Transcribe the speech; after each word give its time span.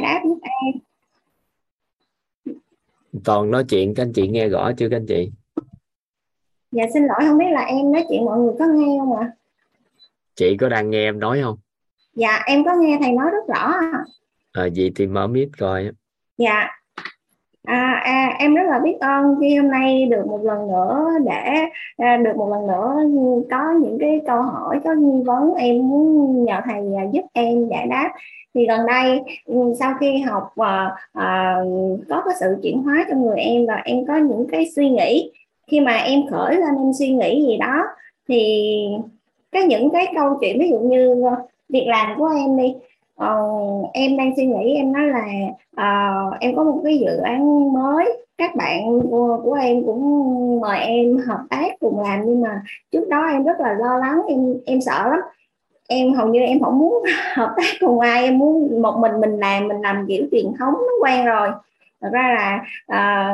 giải 0.00 0.14
đáp 0.14 0.20
giúp 0.24 0.38
em 0.42 0.80
toàn 3.24 3.50
nói 3.50 3.64
chuyện 3.68 3.94
các 3.94 4.02
anh 4.02 4.12
chị 4.12 4.28
nghe 4.28 4.48
rõ 4.48 4.70
chưa 4.76 4.88
các 4.88 4.96
anh 4.96 5.06
chị? 5.06 5.30
Dạ 6.72 6.84
xin 6.94 7.02
lỗi 7.02 7.18
không 7.20 7.38
biết 7.38 7.50
là 7.50 7.60
em 7.64 7.92
nói 7.92 8.04
chuyện 8.08 8.24
mọi 8.24 8.38
người 8.38 8.54
có 8.58 8.66
nghe 8.66 8.98
không 8.98 9.16
ạ? 9.16 9.32
Chị 10.34 10.56
có 10.56 10.68
đang 10.68 10.90
nghe 10.90 11.08
em 11.08 11.18
nói 11.20 11.40
không? 11.42 11.58
Dạ 12.14 12.42
em 12.46 12.64
có 12.64 12.70
nghe 12.80 12.98
thầy 13.00 13.12
nói 13.12 13.30
rất 13.30 13.54
rõ 13.54 13.72
à, 14.52 14.66
gì 14.66 14.92
thì 14.96 15.06
mở 15.06 15.26
mic 15.26 15.48
coi 15.58 15.90
dạ 16.38 16.68
À, 17.68 18.00
à, 18.04 18.36
em 18.38 18.54
rất 18.54 18.62
là 18.66 18.78
biết 18.78 18.96
ơn 19.00 19.34
khi 19.40 19.56
hôm 19.56 19.70
nay 19.70 20.06
được 20.06 20.26
một 20.26 20.40
lần 20.42 20.68
nữa 20.68 21.08
để 21.24 21.54
à, 21.96 22.16
được 22.16 22.36
một 22.36 22.50
lần 22.50 22.66
nữa 22.66 22.96
có 23.50 23.72
những 23.82 23.98
cái 24.00 24.20
câu 24.26 24.42
hỏi 24.42 24.80
có 24.84 24.94
nghi 24.94 25.22
vấn. 25.26 25.54
Em 25.54 25.88
muốn 25.88 26.44
nhờ 26.44 26.60
thầy 26.64 26.82
à, 26.98 27.04
giúp 27.12 27.22
em 27.32 27.68
giải 27.68 27.86
đáp. 27.86 28.12
Thì 28.54 28.66
gần 28.66 28.86
đây 28.86 29.20
ừ, 29.44 29.54
sau 29.78 29.94
khi 30.00 30.18
học 30.20 30.52
và 30.56 30.90
à, 31.12 31.56
có 32.08 32.22
cái 32.26 32.34
sự 32.40 32.56
chuyển 32.62 32.82
hóa 32.82 33.06
trong 33.10 33.22
người 33.22 33.40
em 33.40 33.66
và 33.66 33.82
em 33.84 34.06
có 34.06 34.16
những 34.16 34.46
cái 34.52 34.66
suy 34.76 34.90
nghĩ 34.90 35.32
khi 35.66 35.80
mà 35.80 35.96
em 35.96 36.20
khởi 36.30 36.54
lên 36.54 36.74
em 36.78 36.92
suy 36.98 37.08
nghĩ 37.08 37.46
gì 37.46 37.56
đó 37.56 37.84
thì 38.28 38.64
cái 39.52 39.62
những 39.62 39.90
cái 39.90 40.06
câu 40.16 40.38
chuyện 40.40 40.58
ví 40.58 40.68
dụ 40.70 40.78
như 40.78 41.22
ờ, 41.24 41.36
việc 41.68 41.84
làm 41.86 42.18
của 42.18 42.28
em 42.36 42.56
đi 42.56 42.74
uh, 43.24 43.90
em 43.92 44.16
đang 44.16 44.32
suy 44.36 44.46
nghĩ 44.46 44.74
em 44.74 44.92
nói 44.92 45.02
là 45.06 45.26
uh, 45.80 46.40
em 46.40 46.56
có 46.56 46.64
một 46.64 46.80
cái 46.84 46.98
dự 46.98 47.16
án 47.16 47.72
mới. 47.72 48.24
Các 48.38 48.56
bạn 48.56 49.00
của, 49.10 49.40
của 49.44 49.52
em 49.52 49.82
cũng 49.86 50.60
mời 50.60 50.78
em 50.80 51.16
hợp 51.26 51.40
tác 51.50 51.80
cùng 51.80 52.00
làm 52.00 52.20
nhưng 52.26 52.42
mà 52.42 52.62
trước 52.92 53.08
đó 53.08 53.26
em 53.26 53.44
rất 53.44 53.60
là 53.60 53.72
lo 53.72 53.98
lắng 53.98 54.22
em 54.28 54.54
em 54.66 54.80
sợ 54.80 55.08
lắm. 55.10 55.20
Em 55.88 56.12
hầu 56.12 56.28
như 56.28 56.40
em 56.40 56.60
không 56.60 56.78
muốn 56.78 57.02
hợp 57.34 57.54
tác 57.56 57.72
cùng 57.80 58.00
ai 58.00 58.24
em 58.24 58.38
muốn 58.38 58.82
một 58.82 58.98
mình 58.98 59.20
mình 59.20 59.36
làm 59.38 59.68
mình 59.68 59.80
làm 59.80 60.04
kiểu 60.08 60.26
truyền 60.32 60.46
thống 60.58 60.74
nó 60.74 60.92
quen 61.02 61.26
rồi. 61.26 61.48
Thật 62.00 62.08
ra 62.12 62.34
là 62.34 62.64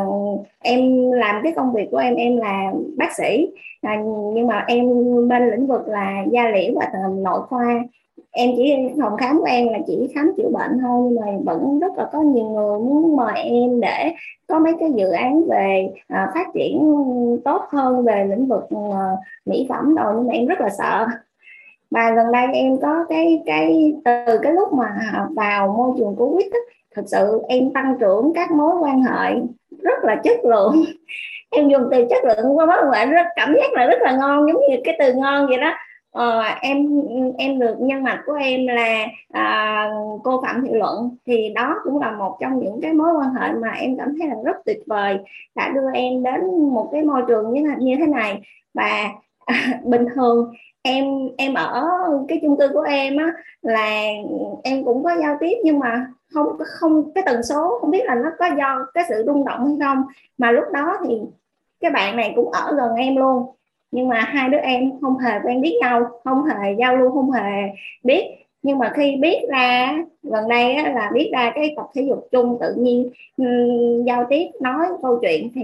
uh, 0.03 0.47
em 0.61 1.11
làm 1.13 1.41
cái 1.43 1.53
công 1.57 1.73
việc 1.73 1.89
của 1.91 1.99
em 1.99 2.15
em 2.15 2.37
là 2.37 2.73
bác 2.97 3.17
sĩ. 3.17 3.49
Uh, 3.87 4.35
nhưng 4.35 4.47
mà 4.47 4.65
em 4.69 4.87
bên 5.29 5.51
lĩnh 5.51 5.67
vực 5.67 5.89
là 5.89 6.25
da 6.33 6.49
liễu 6.49 6.73
và 6.75 6.89
nội 7.23 7.43
khoa 7.49 7.83
em 8.31 8.51
chỉ 8.57 8.75
phòng 9.01 9.17
khám 9.17 9.39
của 9.39 9.45
em 9.45 9.69
là 9.69 9.79
chỉ 9.87 10.09
khám 10.15 10.33
chữa 10.37 10.49
bệnh 10.49 10.79
thôi 10.83 11.11
nhưng 11.11 11.21
mà 11.21 11.27
vẫn 11.45 11.79
rất 11.79 11.93
là 11.97 12.09
có 12.13 12.21
nhiều 12.21 12.45
người 12.45 12.79
muốn 12.79 13.17
mời 13.17 13.43
em 13.43 13.81
để 13.81 14.13
có 14.47 14.59
mấy 14.59 14.73
cái 14.81 14.91
dự 14.97 15.11
án 15.11 15.45
về 15.49 15.89
à, 16.09 16.31
phát 16.35 16.47
triển 16.55 16.97
tốt 17.45 17.63
hơn 17.69 18.05
về 18.05 18.27
lĩnh 18.31 18.47
vực 18.47 18.65
à, 18.95 19.05
mỹ 19.45 19.67
phẩm 19.69 19.95
rồi 19.95 20.15
nhưng 20.17 20.27
mà 20.27 20.33
em 20.33 20.47
rất 20.47 20.61
là 20.61 20.69
sợ. 20.79 21.07
Và 21.91 22.11
gần 22.11 22.33
đây 22.33 22.47
em 22.53 22.77
có 22.83 23.05
cái 23.09 23.43
cái 23.47 23.95
từ 24.05 24.39
cái 24.43 24.53
lúc 24.53 24.73
mà 24.73 24.89
vào 25.37 25.75
môi 25.79 25.93
trường 25.99 26.17
covid 26.17 26.47
á, 26.53 26.59
thực 26.97 27.05
sự 27.09 27.43
em 27.49 27.73
tăng 27.73 27.97
trưởng 28.01 28.33
các 28.35 28.51
mối 28.51 28.75
quan 28.81 29.03
hệ 29.03 29.35
rất 29.83 30.05
là 30.05 30.21
chất 30.25 30.45
lượng. 30.45 30.85
Em 31.51 31.69
dùng 31.69 31.83
từ 31.91 32.05
chất 32.11 32.25
lượng 32.25 32.59
qua 32.59 32.67
mối 32.67 32.77
quan 32.83 32.93
hệ 32.93 33.07
rất 33.07 33.27
cảm 33.37 33.55
giác 33.55 33.73
là 33.73 33.87
rất 33.87 33.99
là 34.01 34.17
ngon 34.17 34.47
giống 34.49 34.63
như 34.71 34.77
cái 34.85 34.97
từ 34.99 35.13
ngon 35.13 35.47
vậy 35.47 35.59
đó 35.59 35.73
ờ, 36.15 36.41
em 36.61 37.03
em 37.39 37.59
được 37.59 37.77
nhân 37.81 38.03
mạch 38.03 38.23
của 38.27 38.33
em 38.33 38.67
là 38.67 39.07
uh, 39.39 40.21
cô 40.25 40.43
phạm 40.43 40.63
thị 40.63 40.69
luận. 40.73 41.17
Thì 41.27 41.53
đó 41.55 41.77
cũng 41.85 42.01
là 42.01 42.11
một 42.13 42.37
trong 42.41 42.59
những 42.59 42.81
cái 42.83 42.93
mối 42.93 43.13
quan 43.13 43.35
hệ 43.35 43.53
mà 43.53 43.71
em 43.71 43.97
cảm 43.99 44.15
thấy 44.19 44.29
là 44.29 44.35
rất 44.45 44.57
tuyệt 44.65 44.79
vời 44.87 45.19
đã 45.55 45.69
đưa 45.75 45.91
em 45.95 46.23
đến 46.23 46.69
một 46.75 46.89
cái 46.93 47.03
môi 47.03 47.23
trường 47.29 47.53
như 47.53 47.63
như 47.79 47.97
thế 47.99 48.07
này. 48.07 48.41
Và 48.75 49.11
uh, 49.53 49.85
bình 49.85 50.07
thường 50.15 50.53
em 50.83 51.05
em 51.37 51.55
ở 51.55 51.89
cái 52.29 52.39
chung 52.43 52.57
cư 52.59 52.69
của 52.73 52.81
em 52.81 53.17
á 53.17 53.33
là 53.63 53.91
em 54.65 54.85
cũng 54.85 55.05
có 55.05 55.17
giao 55.23 55.37
tiếp 55.41 55.57
nhưng 55.65 55.79
mà 55.79 56.07
không 56.35 56.47
không 56.67 57.13
cái 57.15 57.25
tần 57.27 57.43
số 57.43 57.79
không 57.81 57.91
biết 57.91 58.05
là 58.05 58.15
nó 58.15 58.31
có 58.39 58.47
do 58.59 58.87
cái 58.95 59.05
sự 59.09 59.25
rung 59.27 59.45
động 59.45 59.67
hay 59.67 59.77
không. 59.81 60.05
Mà 60.39 60.51
lúc 60.51 60.65
đó 60.73 60.97
thì 61.09 61.21
cái 61.81 61.91
bạn 61.91 62.17
này 62.17 62.33
cũng 62.37 62.53
ở 62.53 62.75
gần 62.77 62.95
em 62.95 63.17
luôn 63.17 63.55
nhưng 63.95 64.09
mà 64.09 64.21
hai 64.21 64.49
đứa 64.49 64.59
em 64.59 64.91
không 65.01 65.19
hề 65.19 65.31
quen 65.45 65.61
biết 65.61 65.75
nhau 65.81 66.01
không 66.25 66.45
hề 66.45 66.73
giao 66.79 66.97
lưu 66.97 67.11
không 67.11 67.31
hề 67.31 67.63
biết. 68.03 68.25
Nhưng 68.63 68.79
mà 68.79 68.93
khi 68.95 69.17
biết 69.21 69.41
ra 69.51 69.97
gần 70.23 70.49
đây 70.49 70.75
á, 70.75 70.93
là 70.95 71.11
biết 71.15 71.31
ra 71.33 71.53
cái 71.55 71.75
tập 71.77 71.87
thể 71.95 72.03
dục 72.03 72.29
chung 72.33 72.59
tự 72.61 72.75
nhiên 72.79 73.11
um, 73.37 74.05
giao 74.05 74.27
tiếp 74.29 74.47
nói 74.61 74.87
câu 75.03 75.19
chuyện 75.23 75.51
thì 75.55 75.63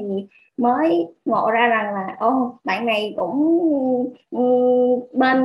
mới 0.57 1.07
ngộ 1.25 1.51
ra 1.51 1.67
rằng 1.67 1.95
là 1.95 2.17
ô 2.19 2.53
bạn 2.65 2.87
này 2.87 3.15
cũng 3.17 3.59
um, 4.31 5.01
bên 5.13 5.45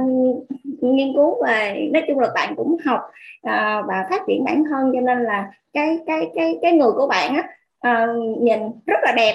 nghiên 0.82 1.14
cứu 1.14 1.44
về 1.46 1.90
nói 1.94 2.04
chung 2.08 2.20
là 2.20 2.30
bạn 2.36 2.56
cũng 2.56 2.78
học 2.86 3.00
uh, 3.48 3.86
và 3.88 4.08
phát 4.10 4.22
triển 4.28 4.44
bản 4.44 4.64
thân. 4.70 4.92
Cho 4.94 5.02
nên 5.02 5.24
là 5.24 5.52
cái 5.74 6.00
cái 6.08 6.32
cái 6.36 6.58
cái 6.62 6.72
người 6.72 6.92
của 6.92 7.08
bạn 7.08 7.36
á 7.36 7.44
uh, 7.88 8.42
nhìn 8.42 8.60
rất 8.86 9.00
là 9.04 9.14
đẹp 9.18 9.34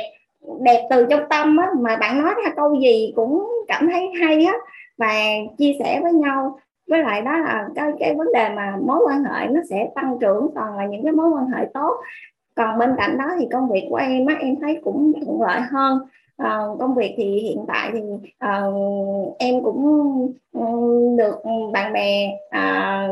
đẹp 0.60 0.86
từ 0.90 1.06
trong 1.10 1.28
tâm 1.30 1.56
á, 1.56 1.70
mà 1.80 1.96
bạn 1.96 2.22
nói 2.22 2.34
ra 2.44 2.52
câu 2.56 2.74
gì 2.74 3.12
cũng 3.16 3.48
cảm 3.68 3.88
thấy 3.88 4.10
hay 4.20 4.44
á 4.44 4.54
và 4.98 5.12
chia 5.58 5.72
sẻ 5.78 6.00
với 6.02 6.12
nhau. 6.12 6.58
Với 6.88 7.02
lại 7.02 7.22
đó 7.22 7.36
là 7.38 7.68
cái 7.74 7.92
cái 8.00 8.14
vấn 8.14 8.32
đề 8.32 8.48
mà 8.56 8.76
mối 8.86 8.98
quan 9.06 9.24
hệ 9.24 9.46
nó 9.46 9.60
sẽ 9.70 9.88
tăng 9.94 10.18
trưởng 10.20 10.48
toàn 10.54 10.76
là 10.76 10.86
những 10.86 11.02
cái 11.02 11.12
mối 11.12 11.28
quan 11.28 11.46
hệ 11.46 11.66
tốt. 11.74 11.96
Còn 12.54 12.78
bên 12.78 12.94
cạnh 12.98 13.18
đó 13.18 13.24
thì 13.38 13.46
công 13.52 13.70
việc 13.70 13.86
của 13.90 13.96
em 13.96 14.26
á 14.26 14.34
em 14.40 14.56
thấy 14.60 14.80
cũng 14.84 15.12
thuận 15.24 15.42
lợi 15.42 15.60
hơn. 15.60 15.98
À, 16.36 16.58
công 16.78 16.94
việc 16.94 17.14
thì 17.16 17.24
hiện 17.24 17.64
tại 17.68 17.90
thì 17.92 18.00
à, 18.38 18.62
em 19.38 19.62
cũng 19.64 19.84
ừ, 20.52 20.62
được 21.18 21.34
bạn 21.72 21.92
bè 21.92 22.38
à, 22.50 23.08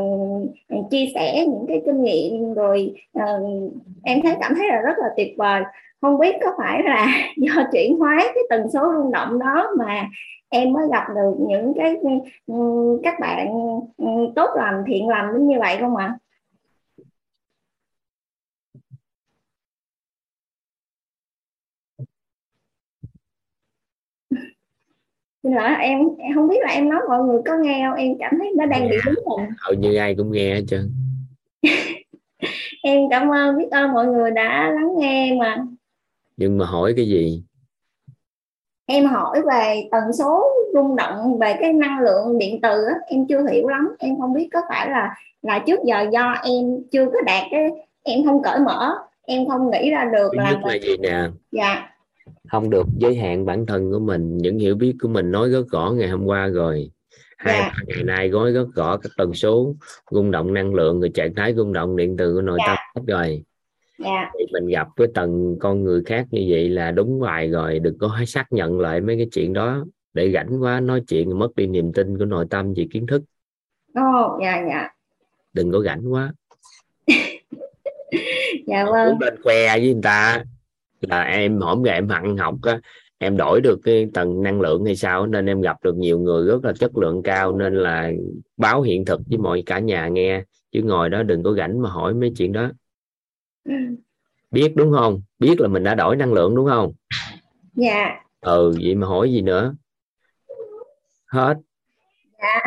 chia 0.91 1.05
sẻ 1.15 1.45
những 1.45 1.65
cái 1.67 1.81
kinh 1.85 2.03
nghiệm 2.03 2.53
rồi 2.53 2.93
à, 3.13 3.37
em 4.03 4.21
thấy 4.21 4.35
cảm 4.41 4.55
thấy 4.55 4.67
là 4.67 4.79
rất 4.79 4.97
là 4.97 5.09
tuyệt 5.17 5.33
vời 5.37 5.63
không 6.01 6.19
biết 6.19 6.35
có 6.43 6.51
phải 6.57 6.83
là 6.83 7.07
do 7.37 7.53
chuyển 7.71 7.97
hóa 7.97 8.17
cái 8.19 8.43
tần 8.49 8.61
số 8.73 8.93
rung 8.97 9.11
động 9.11 9.39
đó 9.39 9.67
mà 9.77 10.09
em 10.49 10.73
mới 10.73 10.83
gặp 10.91 11.03
được 11.15 11.33
những 11.39 11.73
cái 11.77 11.95
ừ, 12.47 12.53
các 13.03 13.19
bạn 13.19 13.47
ừ, 13.97 14.05
tốt 14.35 14.49
lành 14.55 14.83
thiện 14.87 15.07
lành 15.07 15.33
đến 15.33 15.47
như 15.47 15.59
vậy 15.59 15.77
không 15.79 15.95
ạ? 15.95 16.17
Xin 25.43 25.51
lỗi 25.53 25.69
em 25.79 25.99
em 26.17 26.35
không 26.35 26.47
biết 26.47 26.57
là 26.61 26.69
em 26.69 26.89
nói 26.89 26.99
mọi 27.09 27.23
người 27.23 27.41
có 27.45 27.57
nghe 27.61 27.85
không? 27.87 27.97
Em 27.97 28.17
cảm 28.19 28.33
thấy 28.39 28.51
nó 28.57 28.65
đang 28.65 28.89
bị 28.89 28.97
đúng 29.05 29.15
rồi 29.25 29.47
hầu 29.59 29.73
như 29.73 29.95
ai 29.95 30.15
cũng 30.17 30.31
nghe 30.31 30.55
hết 30.55 30.61
trơn. 30.67 30.91
Em 32.83 33.01
cảm 33.11 33.31
ơn 33.31 33.57
biết 33.57 33.67
ơn 33.71 33.91
mọi 33.93 34.07
người 34.07 34.31
đã 34.31 34.71
lắng 34.71 34.89
nghe 34.97 35.37
mà 35.39 35.65
nhưng 36.39 36.57
mà 36.57 36.65
hỏi 36.65 36.93
cái 36.95 37.07
gì? 37.07 37.43
Em 38.85 39.05
hỏi 39.05 39.41
về 39.41 39.87
tần 39.91 40.03
số 40.13 40.43
rung 40.73 40.95
động 40.95 41.39
về 41.39 41.55
cái 41.59 41.73
năng 41.73 41.99
lượng 41.99 42.37
điện 42.37 42.59
từ 42.61 42.85
á, 42.85 42.95
em 43.07 43.27
chưa 43.29 43.47
hiểu 43.51 43.67
lắm. 43.67 43.95
Em 43.99 44.19
không 44.19 44.33
biết 44.33 44.49
có 44.53 44.61
phải 44.69 44.89
là 44.89 45.15
là 45.41 45.63
trước 45.67 45.79
giờ 45.85 46.05
do 46.13 46.35
em 46.43 46.65
chưa 46.91 47.05
có 47.05 47.21
đạt 47.25 47.43
cái 47.51 47.69
em 48.03 48.25
không 48.25 48.43
cởi 48.43 48.59
mở 48.59 48.95
em 49.21 49.47
không 49.47 49.71
nghĩ 49.71 49.89
ra 49.89 50.09
được 50.13 50.35
là, 50.35 50.59
là 50.65 50.73
gì 50.81 50.97
nè? 50.99 51.27
Dạ. 51.51 51.89
Không 52.51 52.69
được 52.69 52.87
giới 52.97 53.15
hạn 53.15 53.45
bản 53.45 53.65
thân 53.65 53.91
của 53.91 53.99
mình 53.99 54.37
những 54.37 54.59
hiểu 54.59 54.75
biết 54.75 54.95
của 55.01 55.07
mình 55.07 55.31
nói 55.31 55.49
rất 55.49 55.67
rõ 55.71 55.91
ngày 55.95 56.09
hôm 56.09 56.25
qua 56.25 56.47
rồi. 56.47 56.91
Hai 57.37 57.59
dạ. 57.59 57.71
ngày 57.87 58.03
nay 58.03 58.29
gói 58.29 58.51
rất 58.51 58.67
rõ 58.75 58.97
các 58.97 59.11
tần 59.17 59.33
số 59.33 59.75
rung 60.11 60.31
động 60.31 60.53
năng 60.53 60.73
lượng 60.73 60.99
rồi 60.99 61.11
trạng 61.13 61.35
thái 61.35 61.53
rung 61.55 61.73
động 61.73 61.97
điện 61.97 62.15
từ 62.17 62.33
của 62.33 62.41
nội 62.41 62.59
dạ. 62.67 62.75
tâm 62.75 62.77
hết 62.95 63.13
rồi 63.13 63.43
yeah. 64.05 64.29
thì 64.39 64.45
mình 64.51 64.67
gặp 64.67 64.87
với 64.97 65.07
tầng 65.13 65.57
con 65.59 65.83
người 65.83 66.03
khác 66.05 66.25
như 66.31 66.47
vậy 66.49 66.69
là 66.69 66.91
đúng 66.91 67.19
bài 67.19 67.49
rồi 67.49 67.79
đừng 67.79 67.97
có 67.97 68.19
xác 68.27 68.45
nhận 68.51 68.79
lại 68.79 69.01
mấy 69.01 69.17
cái 69.17 69.27
chuyện 69.31 69.53
đó. 69.53 69.85
Để 70.13 70.31
rảnh 70.31 70.63
quá 70.63 70.79
nói 70.79 71.01
chuyện 71.07 71.39
mất 71.39 71.55
đi 71.55 71.67
niềm 71.67 71.93
tin 71.93 72.17
của 72.17 72.25
nội 72.25 72.45
tâm 72.49 72.73
về 72.73 72.87
kiến 72.91 73.07
thức. 73.07 73.21
Ồ 73.93 74.35
oh, 74.35 74.41
dạ 74.41 74.63
dạ. 74.67 74.89
Đừng 75.53 75.71
có 75.71 75.81
rảnh 75.81 76.13
quá. 76.13 76.33
Dạ 78.67 78.85
vâng. 78.85 79.19
bên 79.19 79.41
khoe 79.43 79.67
với 79.77 79.93
người 79.93 80.01
ta 80.03 80.43
là 81.01 81.23
em 81.23 81.59
hổm 81.59 81.83
ngày 81.83 81.95
em 81.95 82.07
hận 82.07 82.37
học 82.37 82.55
á 82.61 82.79
em 83.17 83.37
đổi 83.37 83.61
được 83.61 83.79
cái 83.83 84.07
tầng 84.13 84.43
năng 84.43 84.61
lượng 84.61 84.85
hay 84.85 84.95
sao 84.95 85.27
nên 85.27 85.45
em 85.45 85.61
gặp 85.61 85.77
được 85.83 85.95
nhiều 85.95 86.19
người 86.19 86.47
rất 86.47 86.65
là 86.65 86.73
chất 86.73 86.97
lượng 86.97 87.23
cao 87.23 87.57
nên 87.57 87.75
là 87.75 88.11
báo 88.57 88.81
hiện 88.81 89.05
thực 89.05 89.21
với 89.29 89.37
mọi 89.37 89.63
cả 89.65 89.79
nhà 89.79 90.07
nghe. 90.07 90.43
Chứ 90.71 90.81
ngồi 90.83 91.09
đó 91.09 91.23
đừng 91.23 91.43
có 91.43 91.53
rảnh 91.53 91.81
mà 91.81 91.89
hỏi 91.89 92.13
mấy 92.13 92.31
chuyện 92.37 92.51
đó 92.51 92.71
biết 94.51 94.73
đúng 94.75 94.91
không? 94.91 95.21
Biết 95.39 95.61
là 95.61 95.67
mình 95.67 95.83
đã 95.83 95.95
đổi 95.95 96.15
năng 96.15 96.33
lượng 96.33 96.55
đúng 96.55 96.67
không? 96.69 96.93
Dạ. 97.73 98.23
Ừ 98.41 98.73
vậy 98.83 98.95
mà 98.95 99.07
hỏi 99.07 99.31
gì 99.31 99.41
nữa? 99.41 99.75
Hết. 101.25 101.57
Dạ. 102.39 102.59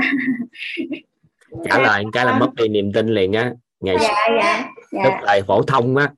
Trả 1.64 1.78
lời 1.78 2.04
cái 2.12 2.24
là 2.24 2.38
mất 2.38 2.54
đi 2.54 2.68
niềm 2.68 2.92
tin 2.92 3.06
liền 3.06 3.32
á. 3.32 3.52
Ngày 3.80 3.96
dạ 4.00 4.28
dạ 4.40 4.70
dạ. 4.92 5.20
là 5.22 5.40
phổ 5.46 5.62
thông 5.62 5.96
á. 5.96 6.12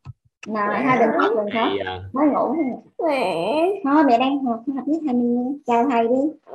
Nào 0.46 0.72
hai 0.72 0.98
đừng 0.98 1.08
khóc 1.18 1.32
đừng 1.36 1.50
khóc 1.54 1.68
à... 1.84 2.02
mới 2.12 2.26
ngủ. 2.28 2.54
Mẹ. 3.08 3.70
Thôi 3.84 4.04
mẹ 4.06 4.18
đang 4.18 4.44
học 4.44 4.62
học 4.74 4.84
với 4.86 5.00
thầy 5.06 5.14
mình. 5.14 5.58
Chào 5.66 5.88
thầy 5.90 6.08
đi. 6.08 6.50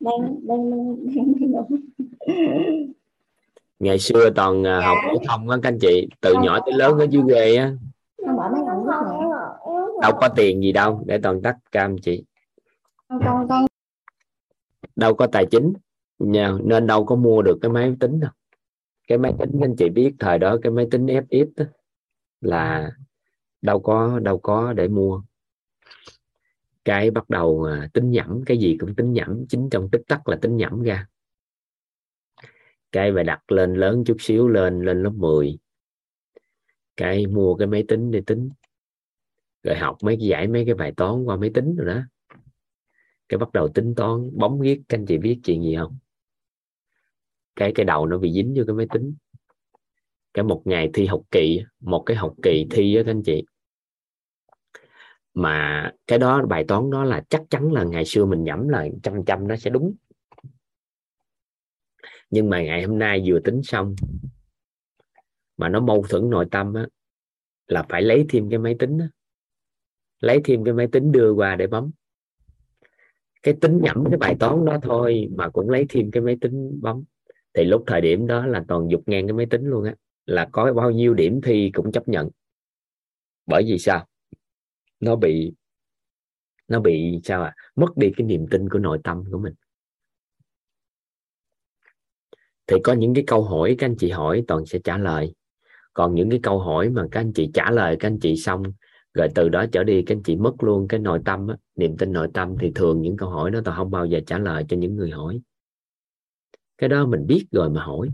Đang 0.00 0.20
đang 0.42 0.70
đang, 0.70 0.96
đang, 1.14 1.34
đang 1.40 1.50
ngủ 1.50 1.64
ngày 3.84 3.98
xưa 3.98 4.30
toàn 4.30 4.62
dạ. 4.64 4.80
học 4.80 4.96
phổ 5.04 5.18
thông 5.28 5.50
á 5.50 5.56
các 5.62 5.68
anh 5.68 5.78
chị 5.80 6.08
từ 6.20 6.34
nhỏ 6.42 6.60
tới 6.66 6.74
lớn 6.74 6.98
ở 6.98 7.06
dưới 7.10 7.22
quê 7.22 7.56
á. 7.56 7.72
Đâu 10.02 10.12
có 10.20 10.28
tiền 10.36 10.62
gì 10.62 10.72
đâu 10.72 11.02
để 11.06 11.18
toàn 11.22 11.42
tắt 11.42 11.56
cam 11.72 11.98
chị. 11.98 12.24
Đâu 14.96 15.14
có 15.14 15.26
tài 15.26 15.46
chính. 15.46 15.72
Nên 16.18 16.86
đâu 16.86 17.04
có 17.04 17.16
mua 17.16 17.42
được 17.42 17.58
cái 17.62 17.70
máy 17.70 17.96
tính 18.00 18.20
đâu. 18.20 18.30
Cái 19.08 19.18
máy 19.18 19.32
tính 19.38 19.60
anh 19.62 19.76
chị 19.76 19.88
biết 19.88 20.14
thời 20.18 20.38
đó 20.38 20.56
cái 20.62 20.72
máy 20.72 20.86
tính 20.90 21.06
FX 21.06 21.46
đó, 21.56 21.64
là 22.40 22.92
đâu 23.62 23.80
có 23.80 24.18
đâu 24.18 24.38
có 24.38 24.72
để 24.72 24.88
mua. 24.88 25.22
Cái 26.84 27.10
bắt 27.10 27.30
đầu 27.30 27.64
à, 27.64 27.88
tính 27.92 28.10
nhẩm 28.10 28.42
cái 28.46 28.58
gì 28.58 28.76
cũng 28.80 28.94
tính 28.94 29.12
nhẩm 29.12 29.46
chính 29.48 29.70
trong 29.70 29.88
tích 29.90 30.02
tắc 30.08 30.28
là 30.28 30.36
tính 30.36 30.56
nhẩm 30.56 30.82
ra 30.82 31.06
cái 32.94 33.12
về 33.12 33.22
đặt 33.22 33.52
lên 33.52 33.74
lớn 33.74 34.04
chút 34.06 34.16
xíu 34.20 34.48
lên 34.48 34.82
lên 34.82 35.02
lớp 35.02 35.12
10 35.14 35.58
cái 36.96 37.26
mua 37.26 37.54
cái 37.54 37.66
máy 37.66 37.84
tính 37.88 38.10
để 38.10 38.22
tính. 38.26 38.50
Rồi 39.62 39.76
học 39.76 39.96
mấy 40.02 40.16
cái 40.16 40.28
giải 40.28 40.48
mấy 40.48 40.64
cái 40.64 40.74
bài 40.74 40.92
toán 40.96 41.24
qua 41.24 41.36
máy 41.36 41.50
tính 41.54 41.76
rồi 41.76 41.94
đó. 41.94 42.00
Cái 43.28 43.38
bắt 43.38 43.52
đầu 43.52 43.68
tính 43.68 43.94
toán 43.94 44.38
bóng 44.38 44.60
viết. 44.60 44.82
Các 44.88 44.98
anh 44.98 45.06
chị 45.06 45.18
biết 45.18 45.40
chuyện 45.44 45.62
gì 45.62 45.76
không? 45.76 45.98
Cái 47.56 47.72
cái 47.74 47.84
đầu 47.84 48.06
nó 48.06 48.18
bị 48.18 48.32
dính 48.32 48.54
vô 48.56 48.64
cái 48.66 48.74
máy 48.74 48.86
tính. 48.92 49.14
Cái 50.34 50.44
một 50.44 50.62
ngày 50.64 50.90
thi 50.94 51.06
học 51.06 51.22
kỳ, 51.30 51.60
một 51.80 52.02
cái 52.06 52.16
học 52.16 52.34
kỳ 52.42 52.66
thi 52.70 52.96
á 52.96 53.02
các 53.06 53.10
anh 53.10 53.22
chị. 53.22 53.44
Mà 55.34 55.90
cái 56.06 56.18
đó, 56.18 56.46
bài 56.48 56.64
toán 56.68 56.90
đó 56.90 57.04
là 57.04 57.24
chắc 57.28 57.42
chắn 57.50 57.72
là 57.72 57.84
ngày 57.84 58.04
xưa 58.04 58.24
mình 58.24 58.44
nhẩm 58.44 58.68
là 58.68 58.88
trăm 59.02 59.24
trăm 59.26 59.48
nó 59.48 59.56
sẽ 59.56 59.70
đúng 59.70 59.94
nhưng 62.30 62.50
mà 62.50 62.62
ngày 62.62 62.82
hôm 62.82 62.98
nay 62.98 63.22
vừa 63.26 63.40
tính 63.40 63.62
xong 63.62 63.94
mà 65.56 65.68
nó 65.68 65.80
mâu 65.80 66.04
thuẫn 66.08 66.30
nội 66.30 66.46
tâm 66.50 66.74
á, 66.74 66.86
là 67.66 67.82
phải 67.88 68.02
lấy 68.02 68.26
thêm 68.28 68.50
cái 68.50 68.58
máy 68.58 68.76
tính 68.78 68.98
á. 68.98 69.08
lấy 70.20 70.40
thêm 70.44 70.64
cái 70.64 70.74
máy 70.74 70.88
tính 70.92 71.12
đưa 71.12 71.32
qua 71.32 71.56
để 71.56 71.66
bấm. 71.66 71.90
Cái 73.42 73.54
tính 73.60 73.80
nhẩm 73.82 74.04
cái 74.10 74.18
bài 74.18 74.36
toán 74.40 74.64
đó 74.64 74.78
thôi 74.82 75.28
mà 75.36 75.48
cũng 75.48 75.70
lấy 75.70 75.86
thêm 75.88 76.10
cái 76.10 76.22
máy 76.22 76.36
tính 76.40 76.78
bấm. 76.82 77.04
Thì 77.54 77.64
lúc 77.64 77.84
thời 77.86 78.00
điểm 78.00 78.26
đó 78.26 78.46
là 78.46 78.64
toàn 78.68 78.90
dục 78.90 79.02
ngang 79.06 79.26
cái 79.26 79.32
máy 79.32 79.46
tính 79.46 79.66
luôn 79.66 79.84
á. 79.84 79.94
Là 80.26 80.48
có 80.52 80.72
bao 80.72 80.90
nhiêu 80.90 81.14
điểm 81.14 81.40
thi 81.40 81.70
cũng 81.74 81.92
chấp 81.92 82.08
nhận. 82.08 82.30
Bởi 83.46 83.64
vì 83.66 83.78
sao? 83.78 84.06
Nó 85.00 85.16
bị 85.16 85.54
nó 86.68 86.80
bị 86.80 87.20
sao 87.24 87.42
à 87.42 87.54
mất 87.76 87.96
đi 87.96 88.12
cái 88.16 88.26
niềm 88.26 88.46
tin 88.50 88.68
của 88.68 88.78
nội 88.78 88.98
tâm 89.04 89.24
của 89.30 89.38
mình 89.38 89.54
thì 92.66 92.76
có 92.84 92.92
những 92.92 93.14
cái 93.14 93.24
câu 93.26 93.44
hỏi 93.44 93.74
các 93.78 93.86
anh 93.86 93.96
chị 93.96 94.10
hỏi 94.10 94.44
toàn 94.48 94.66
sẽ 94.66 94.78
trả 94.84 94.98
lời. 94.98 95.34
Còn 95.92 96.14
những 96.14 96.30
cái 96.30 96.40
câu 96.42 96.58
hỏi 96.58 96.90
mà 96.90 97.06
các 97.10 97.20
anh 97.20 97.32
chị 97.32 97.50
trả 97.54 97.70
lời 97.70 97.96
các 98.00 98.08
anh 98.08 98.18
chị 98.20 98.36
xong 98.36 98.62
rồi 99.14 99.28
từ 99.34 99.48
đó 99.48 99.64
trở 99.72 99.84
đi 99.84 100.02
các 100.02 100.14
anh 100.14 100.22
chị 100.22 100.36
mất 100.36 100.62
luôn 100.62 100.88
cái 100.88 101.00
nội 101.00 101.20
tâm 101.24 101.48
á, 101.48 101.56
niềm 101.76 101.96
tin 101.96 102.12
nội 102.12 102.28
tâm 102.34 102.56
thì 102.60 102.72
thường 102.74 103.02
những 103.02 103.16
câu 103.16 103.30
hỏi 103.30 103.50
đó 103.50 103.60
toàn 103.64 103.76
không 103.76 103.90
bao 103.90 104.06
giờ 104.06 104.20
trả 104.26 104.38
lời 104.38 104.64
cho 104.68 104.76
những 104.76 104.96
người 104.96 105.10
hỏi. 105.10 105.40
Cái 106.78 106.88
đó 106.88 107.06
mình 107.06 107.26
biết 107.26 107.46
rồi 107.50 107.70
mà 107.70 107.84
hỏi. 107.84 108.08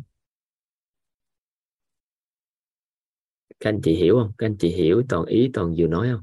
Các 3.60 3.70
anh 3.70 3.80
chị 3.82 3.94
hiểu 3.94 4.18
không? 4.22 4.32
Các 4.38 4.46
anh 4.46 4.56
chị 4.56 4.68
hiểu 4.68 5.02
toàn 5.08 5.24
ý 5.24 5.50
toàn 5.52 5.74
vừa 5.78 5.86
nói 5.86 6.08
không? 6.12 6.22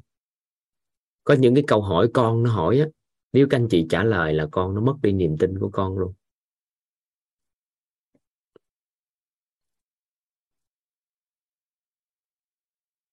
Có 1.24 1.34
những 1.34 1.56
cái 1.56 1.64
câu 1.68 1.82
hỏi 1.82 2.10
con 2.14 2.44
nó 2.44 2.52
hỏi 2.52 2.80
á 2.80 2.86
nếu 3.34 3.48
các 3.50 3.58
anh 3.58 3.68
chị 3.70 3.86
trả 3.90 4.04
lời 4.04 4.34
là 4.34 4.48
con 4.52 4.76
nó 4.76 4.82
mất 4.82 4.96
đi 5.02 5.12
niềm 5.12 5.38
tin 5.38 5.60
của 5.60 5.70
con 5.70 5.98
luôn. 5.98 6.14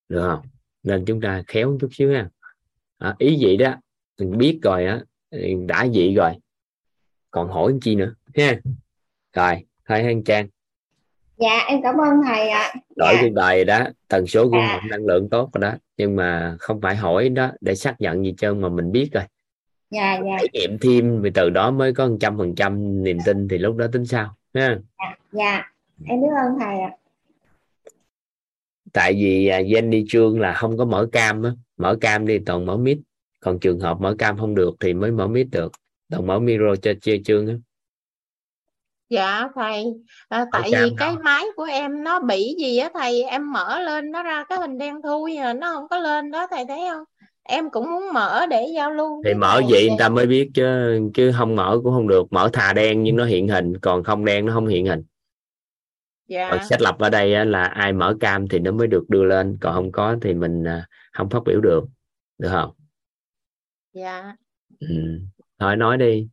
Được 0.08 0.28
không 0.28 0.46
nên 0.82 1.04
chúng 1.04 1.20
ta 1.20 1.42
khéo 1.46 1.78
chút 1.80 1.88
xíu 1.92 2.10
nha 2.10 2.28
à, 2.98 3.14
ý 3.18 3.38
vậy 3.40 3.56
đó 3.56 3.74
mình 4.18 4.38
biết 4.38 4.58
rồi 4.62 4.86
á 4.86 5.00
đã 5.66 5.86
vậy 5.94 6.14
rồi 6.14 6.32
còn 7.30 7.48
hỏi 7.48 7.72
chi 7.82 7.94
nữa 7.94 8.14
ha 8.34 8.56
rồi 9.32 9.66
thôi 9.88 10.02
hân 10.02 10.24
trang 10.24 10.48
dạ 11.36 11.64
em 11.68 11.82
cảm 11.82 11.94
ơn 11.96 12.22
thầy 12.24 12.48
ạ 12.48 12.60
à. 12.60 12.74
đổi 12.96 13.14
dạ. 13.14 13.20
cái 13.20 13.30
bài 13.30 13.64
đó 13.64 13.84
tần 14.08 14.26
số 14.26 14.42
gương 14.46 14.60
dạ. 14.60 14.80
năng 14.90 15.06
lượng 15.06 15.28
tốt 15.30 15.50
rồi 15.52 15.70
đó 15.70 15.78
nhưng 15.96 16.16
mà 16.16 16.56
không 16.58 16.80
phải 16.80 16.96
hỏi 16.96 17.28
đó 17.28 17.50
để 17.60 17.74
xác 17.74 18.00
nhận 18.00 18.24
gì 18.24 18.34
trơn 18.38 18.60
mà 18.60 18.68
mình 18.68 18.92
biết 18.92 19.08
rồi 19.12 19.24
dạ 19.90 20.20
dạ 20.24 20.36
trải 20.38 20.48
nghiệm 20.52 20.78
thêm 20.78 21.22
vì 21.22 21.30
từ 21.30 21.50
đó 21.50 21.70
mới 21.70 21.94
có 21.94 22.08
một 22.08 22.16
trăm 22.20 22.38
phần 22.38 22.54
trăm 22.54 23.02
niềm 23.04 23.18
tin 23.26 23.48
thì 23.48 23.58
lúc 23.58 23.76
đó 23.76 23.86
tính 23.92 24.06
sao 24.06 24.34
ha 24.54 24.78
dạ, 24.98 25.16
dạ. 25.32 25.72
em 26.06 26.20
biết 26.20 26.28
ơn 26.44 26.58
thầy 26.60 26.80
ạ 26.80 26.90
à. 26.90 27.03
Tại 28.94 29.12
vì 29.12 29.46
à, 29.46 29.60
Jenny 29.60 30.04
Trương 30.08 30.40
là 30.40 30.52
không 30.52 30.78
có 30.78 30.84
mở 30.84 31.08
cam 31.12 31.42
á. 31.42 31.50
Mở 31.76 31.96
cam 32.00 32.26
đi 32.26 32.38
toàn 32.46 32.66
mở 32.66 32.76
mic 32.76 32.98
còn 33.40 33.58
trường 33.58 33.80
hợp 33.80 34.00
mở 34.00 34.14
cam 34.18 34.38
không 34.38 34.54
được 34.54 34.74
thì 34.80 34.94
mới 34.94 35.10
mở 35.10 35.26
mic 35.26 35.46
được. 35.50 35.72
Toàn 36.10 36.26
mở 36.26 36.38
micro 36.38 36.76
cho 36.82 36.92
chia 37.02 37.18
trương 37.24 37.46
á. 37.46 37.54
Dạ 39.08 39.48
thầy. 39.54 39.84
À, 40.28 40.44
tại 40.52 40.70
vì 40.72 40.90
cái 40.98 41.16
máy 41.24 41.44
của 41.56 41.64
em 41.64 42.04
nó 42.04 42.20
bị 42.20 42.54
gì 42.58 42.78
á 42.78 42.90
thầy? 42.94 43.22
Em 43.22 43.52
mở 43.52 43.80
lên 43.80 44.10
nó 44.10 44.22
ra 44.22 44.44
cái 44.48 44.58
hình 44.58 44.78
đen 44.78 45.02
thui 45.02 45.36
à, 45.36 45.52
nó 45.52 45.74
không 45.74 45.88
có 45.90 45.98
lên 45.98 46.30
đó 46.30 46.46
thầy 46.50 46.64
thấy 46.68 46.80
không? 46.90 47.04
Em 47.42 47.70
cũng 47.70 47.90
muốn 47.90 48.12
mở 48.12 48.46
để 48.50 48.66
giao 48.74 48.90
lưu 48.90 49.22
thì 49.24 49.34
mở 49.34 49.60
vậy 49.70 49.82
để... 49.82 49.88
người 49.88 49.96
ta 49.98 50.08
mới 50.08 50.26
biết 50.26 50.50
chứ 50.54 50.64
chứ 51.14 51.32
không 51.38 51.56
mở 51.56 51.80
cũng 51.84 51.92
không 51.92 52.08
được. 52.08 52.32
Mở 52.32 52.50
thà 52.52 52.72
đen 52.72 53.02
nhưng 53.02 53.16
nó 53.16 53.24
hiện 53.24 53.48
hình 53.48 53.78
còn 53.78 54.04
không 54.04 54.24
đen 54.24 54.46
nó 54.46 54.52
không 54.52 54.66
hiện 54.66 54.86
hình 54.86 55.02
dạ. 56.26 56.48
còn 56.50 56.64
sách 56.64 56.80
lập 56.80 56.96
ở 56.98 57.10
đây 57.10 57.46
là 57.46 57.64
ai 57.64 57.92
mở 57.92 58.16
cam 58.20 58.48
thì 58.48 58.58
nó 58.58 58.72
mới 58.72 58.86
được 58.86 59.10
đưa 59.10 59.24
lên 59.24 59.58
còn 59.60 59.74
không 59.74 59.92
có 59.92 60.16
thì 60.22 60.34
mình 60.34 60.64
à, 60.64 60.86
không 61.12 61.30
phát 61.30 61.42
biểu 61.46 61.60
được. 61.60 61.84
Được 62.38 62.48
không? 62.52 62.70
Dạ. 63.92 64.36
Ừ. 64.80 65.20
thôi 65.58 65.76
nói 65.76 65.98
đi. 65.98 66.28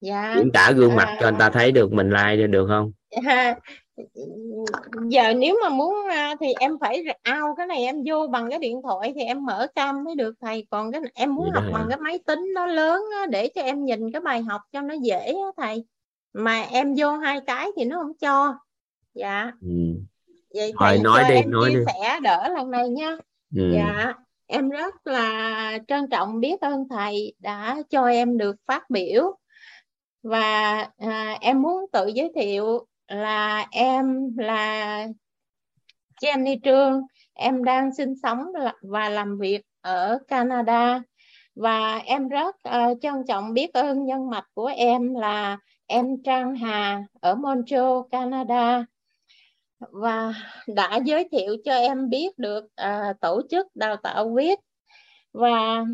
Dạ. 0.00 0.34
Diễn 0.36 0.52
tả 0.52 0.72
gương 0.76 0.96
mặt 0.96 1.04
à, 1.08 1.16
cho 1.20 1.28
anh 1.28 1.36
ta 1.38 1.50
thấy 1.50 1.72
được 1.72 1.92
mình 1.92 2.10
like 2.10 2.46
được 2.46 2.66
không? 2.68 2.92
À, 3.26 3.56
giờ 5.08 5.34
nếu 5.34 5.58
mà 5.62 5.68
muốn 5.68 5.94
thì 6.40 6.46
em 6.60 6.78
phải 6.80 7.04
ao 7.22 7.54
cái 7.56 7.66
này 7.66 7.78
em 7.78 7.96
vô 8.06 8.26
bằng 8.26 8.50
cái 8.50 8.58
điện 8.58 8.80
thoại 8.82 9.12
thì 9.14 9.22
em 9.22 9.44
mở 9.44 9.66
cam 9.74 10.04
mới 10.04 10.14
được 10.14 10.34
thầy. 10.40 10.66
Còn 10.70 10.92
cái 10.92 11.00
em 11.14 11.34
muốn 11.34 11.50
Vậy 11.52 11.62
học 11.62 11.70
bằng 11.72 11.86
cái 11.88 11.98
máy 11.98 12.18
tính 12.26 12.52
nó 12.54 12.66
lớn 12.66 13.04
á, 13.20 13.26
để 13.26 13.48
cho 13.54 13.62
em 13.62 13.84
nhìn 13.84 14.12
cái 14.12 14.20
bài 14.20 14.42
học 14.42 14.60
cho 14.72 14.80
nó 14.80 14.94
dễ 14.94 15.26
á, 15.26 15.48
thầy. 15.56 15.84
Mà 16.32 16.60
em 16.60 16.94
vô 16.96 17.16
hai 17.16 17.40
cái 17.46 17.70
thì 17.76 17.84
nó 17.84 17.96
không 18.02 18.14
cho 18.14 18.54
dạ 19.14 19.52
ừ. 19.60 19.68
vậy 20.54 20.72
Thôi, 20.78 20.98
nói 21.02 21.24
đi 21.28 21.34
em 21.34 21.50
nói 21.50 21.70
chia 21.70 21.76
đi. 21.76 21.84
sẻ 21.86 22.20
đỡ 22.22 22.48
lần 22.56 22.70
này 22.70 22.88
nha 22.88 23.16
ừ. 23.56 23.72
dạ 23.74 24.12
em 24.46 24.70
rất 24.70 25.06
là 25.06 25.78
trân 25.88 26.10
trọng 26.10 26.40
biết 26.40 26.60
ơn 26.60 26.88
thầy 26.90 27.34
đã 27.38 27.76
cho 27.90 28.06
em 28.06 28.38
được 28.38 28.56
phát 28.66 28.90
biểu 28.90 29.38
và 30.22 30.88
à, 30.98 31.36
em 31.40 31.62
muốn 31.62 31.86
tự 31.92 32.06
giới 32.06 32.32
thiệu 32.34 32.86
là 33.08 33.66
em 33.70 34.36
là 34.36 35.06
Jenny 36.20 36.58
Trương 36.64 37.02
em 37.34 37.64
đang 37.64 37.94
sinh 37.94 38.14
sống 38.22 38.44
và 38.82 39.08
làm 39.08 39.38
việc 39.38 39.62
ở 39.80 40.18
Canada 40.28 41.02
và 41.54 41.98
em 41.98 42.28
rất 42.28 42.56
uh, 42.68 42.98
trân 43.02 43.14
trọng 43.28 43.52
biết 43.52 43.72
ơn 43.72 44.04
nhân 44.04 44.30
mạch 44.30 44.46
của 44.54 44.66
em 44.76 45.14
là 45.14 45.58
em 45.86 46.22
Trang 46.24 46.54
Hà 46.56 47.02
ở 47.20 47.34
Montreal, 47.34 47.98
Canada 48.10 48.84
và 49.90 50.34
đã 50.66 51.00
giới 51.04 51.28
thiệu 51.32 51.56
cho 51.64 51.72
em 51.74 52.08
biết 52.08 52.38
được 52.38 52.64
à, 52.74 53.12
tổ 53.20 53.42
chức 53.50 53.66
đào 53.76 53.96
tạo 53.96 54.34
viết. 54.34 54.58
Và 55.32 55.84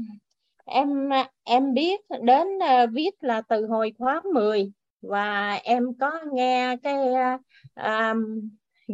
em 0.65 1.11
em 1.45 1.75
biết 1.75 2.01
đến 2.23 2.47
à, 2.63 2.87
viết 2.87 3.11
là 3.21 3.43
từ 3.49 3.67
hồi 3.67 3.93
khóa 3.99 4.21
10 4.35 4.73
và 5.03 5.55
em 5.55 5.85
có 6.01 6.13
nghe 6.33 6.77
cái 6.83 7.13
à, 7.13 7.39
à 7.75 8.15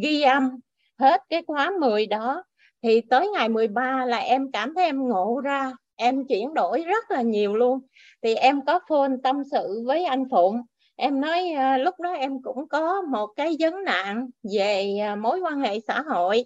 ghi 0.03 0.23
âm 0.23 0.51
hết 0.99 1.23
cái 1.29 1.43
khóa 1.47 1.73
10 1.81 2.07
đó. 2.07 2.45
Thì 2.83 3.01
tới 3.01 3.29
ngày 3.29 3.49
13 3.49 4.05
là 4.05 4.19
em 4.19 4.53
cảm 4.53 4.75
thấy 4.75 4.85
em 4.85 5.09
ngộ 5.09 5.41
ra. 5.45 5.73
Em 5.97 6.27
chuyển 6.29 6.55
đổi 6.55 6.85
rất 6.85 7.11
là 7.11 7.23
nhiều 7.23 7.57
luôn. 7.57 7.81
Thì 8.23 8.35
em 8.35 8.65
có 8.65 8.81
phone 8.89 9.13
tâm 9.23 9.43
sự 9.51 9.83
với 9.87 10.05
anh 10.05 10.25
Phụng 10.31 10.63
em 10.97 11.21
nói 11.21 11.51
ờ, 11.53 11.77
lúc 11.77 12.01
đó 12.01 12.13
em 12.13 12.43
cũng 12.43 12.69
có 12.69 13.03
một 13.03 13.27
cái 13.37 13.57
vấn 13.59 13.85
nạn 13.85 14.31
về 14.55 14.99
ờ, 15.09 15.17
mối 15.17 15.41
quan 15.41 15.61
hệ 15.61 15.81
xã 15.81 16.01
hội. 16.01 16.45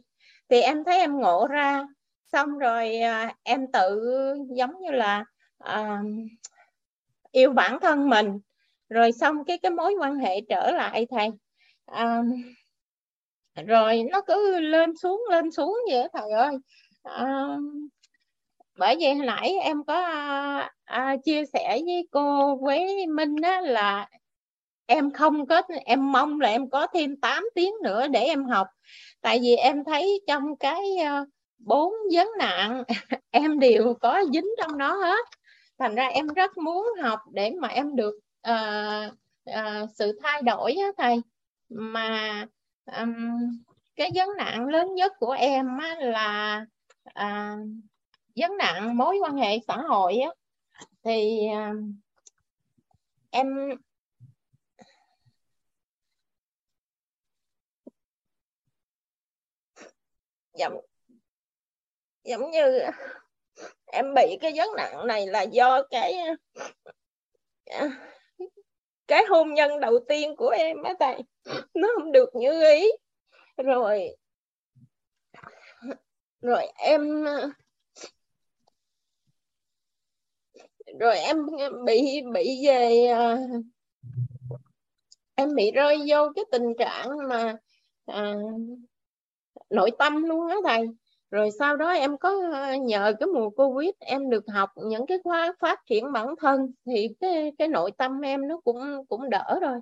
Thì 0.49 0.61
em 0.61 0.85
thấy 0.85 0.99
em 0.99 1.21
ngộ 1.21 1.47
ra 1.47 1.87
xong 2.33 2.59
rồi 2.59 2.97
ờ, 2.97 3.26
em 3.42 3.73
tự 3.73 4.02
giống 4.57 4.80
như 4.80 4.90
là 4.90 5.25
à, 5.59 6.02
yêu 7.33 7.52
bản 7.52 7.78
thân 7.80 8.09
mình 8.09 8.40
rồi 8.88 9.12
xong 9.12 9.45
cái 9.45 9.59
cái 9.59 9.71
mối 9.71 9.95
quan 10.00 10.16
hệ 10.16 10.40
trở 10.49 10.71
lại 10.71 11.07
thầy. 11.11 11.28
À, 11.87 12.23
rồi 13.66 14.02
nó 14.11 14.21
cứ 14.21 14.61
lên 14.61 14.97
xuống 14.97 15.23
lên 15.30 15.50
xuống 15.50 15.78
vậy 15.90 16.09
thầy 16.12 16.30
ơi. 16.30 16.57
À, 17.02 17.57
bởi 18.78 18.97
vì 19.00 19.07
hồi 19.07 19.26
nãy 19.26 19.52
em 19.62 19.85
có 19.85 19.95
à, 20.02 20.73
à, 20.85 21.16
chia 21.25 21.45
sẻ 21.52 21.80
với 21.87 22.09
cô 22.11 22.57
với 22.57 23.07
Minh 23.07 23.37
đó 23.40 23.61
là 23.61 24.09
em 24.90 25.11
không 25.11 25.47
có 25.47 25.62
em 25.85 26.12
mong 26.12 26.40
là 26.40 26.49
em 26.49 26.70
có 26.70 26.87
thêm 26.87 27.16
8 27.16 27.44
tiếng 27.54 27.75
nữa 27.82 28.09
để 28.09 28.20
em 28.20 28.44
học. 28.44 28.66
Tại 29.20 29.38
vì 29.42 29.56
em 29.56 29.85
thấy 29.85 30.20
trong 30.26 30.56
cái 30.56 30.97
ờ, 30.97 31.25
bốn 31.59 31.92
vấn 32.12 32.28
nạn 32.38 32.82
em 33.30 33.59
đều 33.59 33.94
có 34.00 34.25
dính 34.32 34.49
trong 34.59 34.78
đó 34.78 34.94
hết. 34.94 35.26
Thành 35.78 35.94
ra 35.94 36.06
em 36.06 36.28
rất 36.28 36.59
muốn 36.59 36.88
học 37.02 37.20
để 37.32 37.50
mà 37.61 37.68
em 37.68 37.97
được 37.97 38.14
uh, 38.50 39.12
uh, 39.50 39.90
sự 39.94 40.18
thay 40.23 40.42
đổi 40.42 40.73
á 40.73 40.88
thầy. 40.99 41.23
Mà 41.68 42.47
um, 42.99 43.14
cái 43.97 44.11
vấn 44.14 44.28
nạn 44.37 44.66
lớn 44.66 44.94
nhất 44.94 45.12
của 45.18 45.32
em 45.32 45.78
á, 45.78 45.97
là 46.00 46.66
uh, 47.09 47.66
vấn 48.37 48.56
nạn 48.56 48.97
mối 48.97 49.18
quan 49.23 49.37
hệ 49.37 49.59
xã 49.68 49.76
hội 49.76 50.16
á, 50.16 50.30
thì 51.04 51.40
uh, 51.52 51.76
em 53.30 53.47
giống 60.60 60.80
giống 62.24 62.50
như 62.50 62.80
em 63.86 64.14
bị 64.14 64.38
cái 64.40 64.52
vấn 64.56 64.68
nạn 64.76 65.06
này 65.06 65.26
là 65.26 65.42
do 65.42 65.82
cái 65.90 66.14
cái 69.06 69.24
hôn 69.28 69.54
nhân 69.54 69.80
đầu 69.80 69.98
tiên 70.08 70.36
của 70.36 70.48
em 70.48 70.82
á 70.82 70.94
thầy. 71.00 71.22
Nó 71.74 71.88
không 71.94 72.12
được 72.12 72.28
như 72.34 72.62
ý. 72.72 72.90
Rồi 73.56 74.16
rồi 76.40 76.66
em 76.76 77.24
rồi 81.00 81.18
em 81.18 81.46
bị 81.84 82.22
bị 82.32 82.66
về 82.66 83.06
em 85.34 85.54
bị 85.54 85.70
rơi 85.70 85.98
vô 86.08 86.32
cái 86.36 86.44
tình 86.52 86.74
trạng 86.78 87.08
mà 87.28 87.56
à, 88.06 88.34
nội 89.70 89.90
tâm 89.98 90.24
luôn 90.24 90.48
á 90.48 90.56
thầy. 90.64 90.86
Rồi 91.30 91.50
sau 91.58 91.76
đó 91.76 91.90
em 91.90 92.18
có 92.18 92.30
ờ, 92.52 92.74
nhờ 92.74 93.12
cái 93.20 93.26
mùa 93.34 93.50
covid 93.50 93.90
em 94.00 94.30
được 94.30 94.44
học 94.54 94.70
những 94.76 95.06
cái 95.06 95.18
khóa 95.24 95.54
phát 95.60 95.80
triển 95.86 96.12
bản 96.12 96.34
thân 96.40 96.72
thì 96.86 97.08
cái 97.20 97.52
cái 97.58 97.68
nội 97.68 97.90
tâm 97.98 98.20
em 98.20 98.48
nó 98.48 98.60
cũng 98.64 98.78
cũng 99.08 99.30
đỡ 99.30 99.58
rồi. 99.62 99.80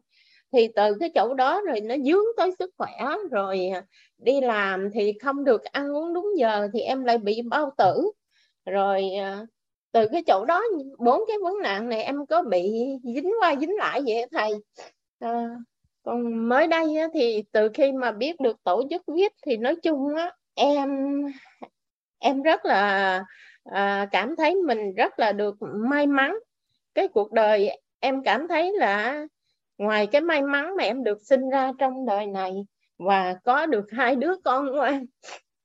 Thì 0.53 0.69
từ 0.77 0.95
cái 1.01 1.11
chỗ 1.15 1.35
đó 1.35 1.61
rồi 1.67 1.81
nó 1.81 1.95
dướng 2.05 2.25
tới 2.37 2.51
sức 2.59 2.71
khỏe 2.79 2.93
rồi 3.31 3.69
ờ, 3.75 3.81
đi 4.19 4.41
làm 4.41 4.91
thì 4.95 5.13
không 5.25 5.45
được 5.45 5.65
ăn 5.65 5.97
uống 5.97 6.15
đúng 6.15 6.27
giờ 6.39 6.69
thì 6.73 6.81
em 6.81 7.05
lại 7.05 7.19
bị 7.19 7.43
bao 7.51 7.71
tử. 7.79 8.11
Rồi 8.67 9.03
ờ, 9.23 9.47
từ 9.93 10.09
cái 10.13 10.23
chỗ 10.27 10.45
đó 10.45 10.63
bốn 10.99 11.23
cái 11.29 11.37
vấn 11.43 11.55
nạn 11.63 11.89
này 11.89 12.03
em 12.03 12.27
có 12.27 12.43
bị 12.43 12.73
dính 13.05 13.33
qua 13.41 13.55
dính 13.61 13.77
lại 13.77 14.01
vậy 14.07 14.27
thầy. 14.33 14.53
À, 15.21 15.49
còn 16.09 16.49
mới 16.49 16.67
đây 16.67 16.87
thì 17.15 17.45
từ 17.53 17.69
khi 17.75 17.93
mà 17.93 18.13
biết 18.13 18.41
được 18.41 18.65
tổ 18.65 18.83
chức 18.91 19.03
viết 19.07 19.33
thì 19.47 19.57
nói 19.57 19.77
chung 19.83 20.17
á 20.17 20.33
em 20.55 20.91
em 22.19 22.43
rất 22.43 22.65
là 22.65 23.25
à, 23.65 24.09
cảm 24.13 24.37
thấy 24.37 24.55
mình 24.55 24.95
rất 24.95 25.19
là 25.19 25.33
được 25.33 25.57
may 25.61 26.07
mắn. 26.07 26.39
Cái 26.95 27.09
cuộc 27.09 27.33
đời 27.33 27.81
em 28.01 28.23
cảm 28.23 28.49
thấy 28.49 28.73
là 28.73 29.27
ngoài 29.79 30.07
cái 30.07 30.21
may 30.21 30.43
mắn 30.43 30.77
mà 30.77 30.85
em 30.85 31.05
được 31.05 31.19
sinh 31.23 31.51
ra 31.51 31.73
trong 31.79 32.07
đời 32.07 32.27
này 32.27 32.53
và 32.99 33.35
có 33.45 33.67
được 33.67 33.85
hai 33.91 34.17
đứa 34.17 34.37
con 34.45 34.67
ngoan 34.67 35.07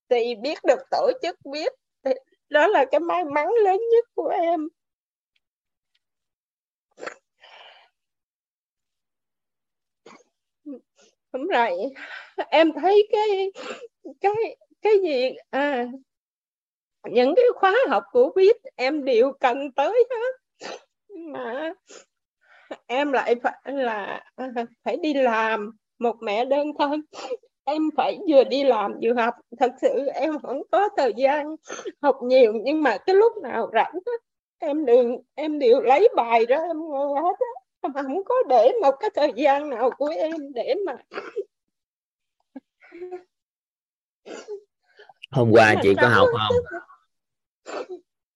thì 0.09 0.35
biết 0.35 0.57
được 0.67 0.79
tổ 0.91 1.11
chức 1.21 1.37
viết 1.53 1.73
thì 2.05 2.11
đó 2.49 2.67
là 2.67 2.85
cái 2.91 2.99
may 2.99 3.25
mắn 3.25 3.47
lớn 3.63 3.77
nhất 3.95 4.05
của 4.15 4.27
em. 4.27 4.67
Đúng 11.33 11.47
rồi. 11.47 11.71
Em 12.49 12.71
thấy 12.73 13.07
cái 13.11 13.51
cái 14.21 14.33
cái 14.81 14.93
gì 15.03 15.35
à 15.49 15.87
những 17.09 17.35
cái 17.35 17.45
khóa 17.55 17.73
học 17.89 18.03
của 18.11 18.31
biết 18.35 18.57
em 18.75 19.05
đều 19.05 19.33
cần 19.39 19.71
tới 19.71 20.07
hết. 20.09 20.67
Mà 21.09 21.73
em 22.87 23.11
lại 23.11 23.35
phải 23.43 23.61
là 23.65 24.23
à, 24.35 24.47
phải 24.83 24.97
đi 24.97 25.13
làm 25.13 25.71
một 25.99 26.15
mẹ 26.21 26.45
đơn 26.45 26.67
thân. 26.79 27.01
Em 27.63 27.89
phải 27.97 28.19
vừa 28.29 28.43
đi 28.43 28.63
làm 28.63 28.93
vừa 29.01 29.13
học. 29.13 29.33
Thật 29.59 29.71
sự 29.81 30.05
em 30.13 30.39
không 30.39 30.61
có 30.71 30.89
thời 30.97 31.13
gian 31.17 31.55
học 32.01 32.15
nhiều, 32.23 32.53
nhưng 32.63 32.83
mà 32.83 32.97
cái 32.97 33.15
lúc 33.15 33.37
nào 33.43 33.69
rảnh 33.73 33.93
em 34.59 34.85
đều 34.85 35.23
em 35.35 35.59
đều 35.59 35.81
lấy 35.81 36.09
bài 36.15 36.45
ra 36.45 36.57
em 36.57 36.77
nghe 36.91 37.21
hết 37.21 37.35
á 37.83 38.03
không 38.03 38.23
có 38.25 38.35
để 38.49 38.71
một 38.81 38.91
cái 38.99 39.09
thời 39.15 39.31
gian 39.35 39.69
nào 39.69 39.91
của 39.97 40.07
em 40.07 40.53
để 40.53 40.75
mà 40.85 40.93
hôm 45.31 45.51
qua 45.51 45.75
chị 45.83 45.93
có 46.01 46.07
học 46.07 46.27
không? 46.31 46.55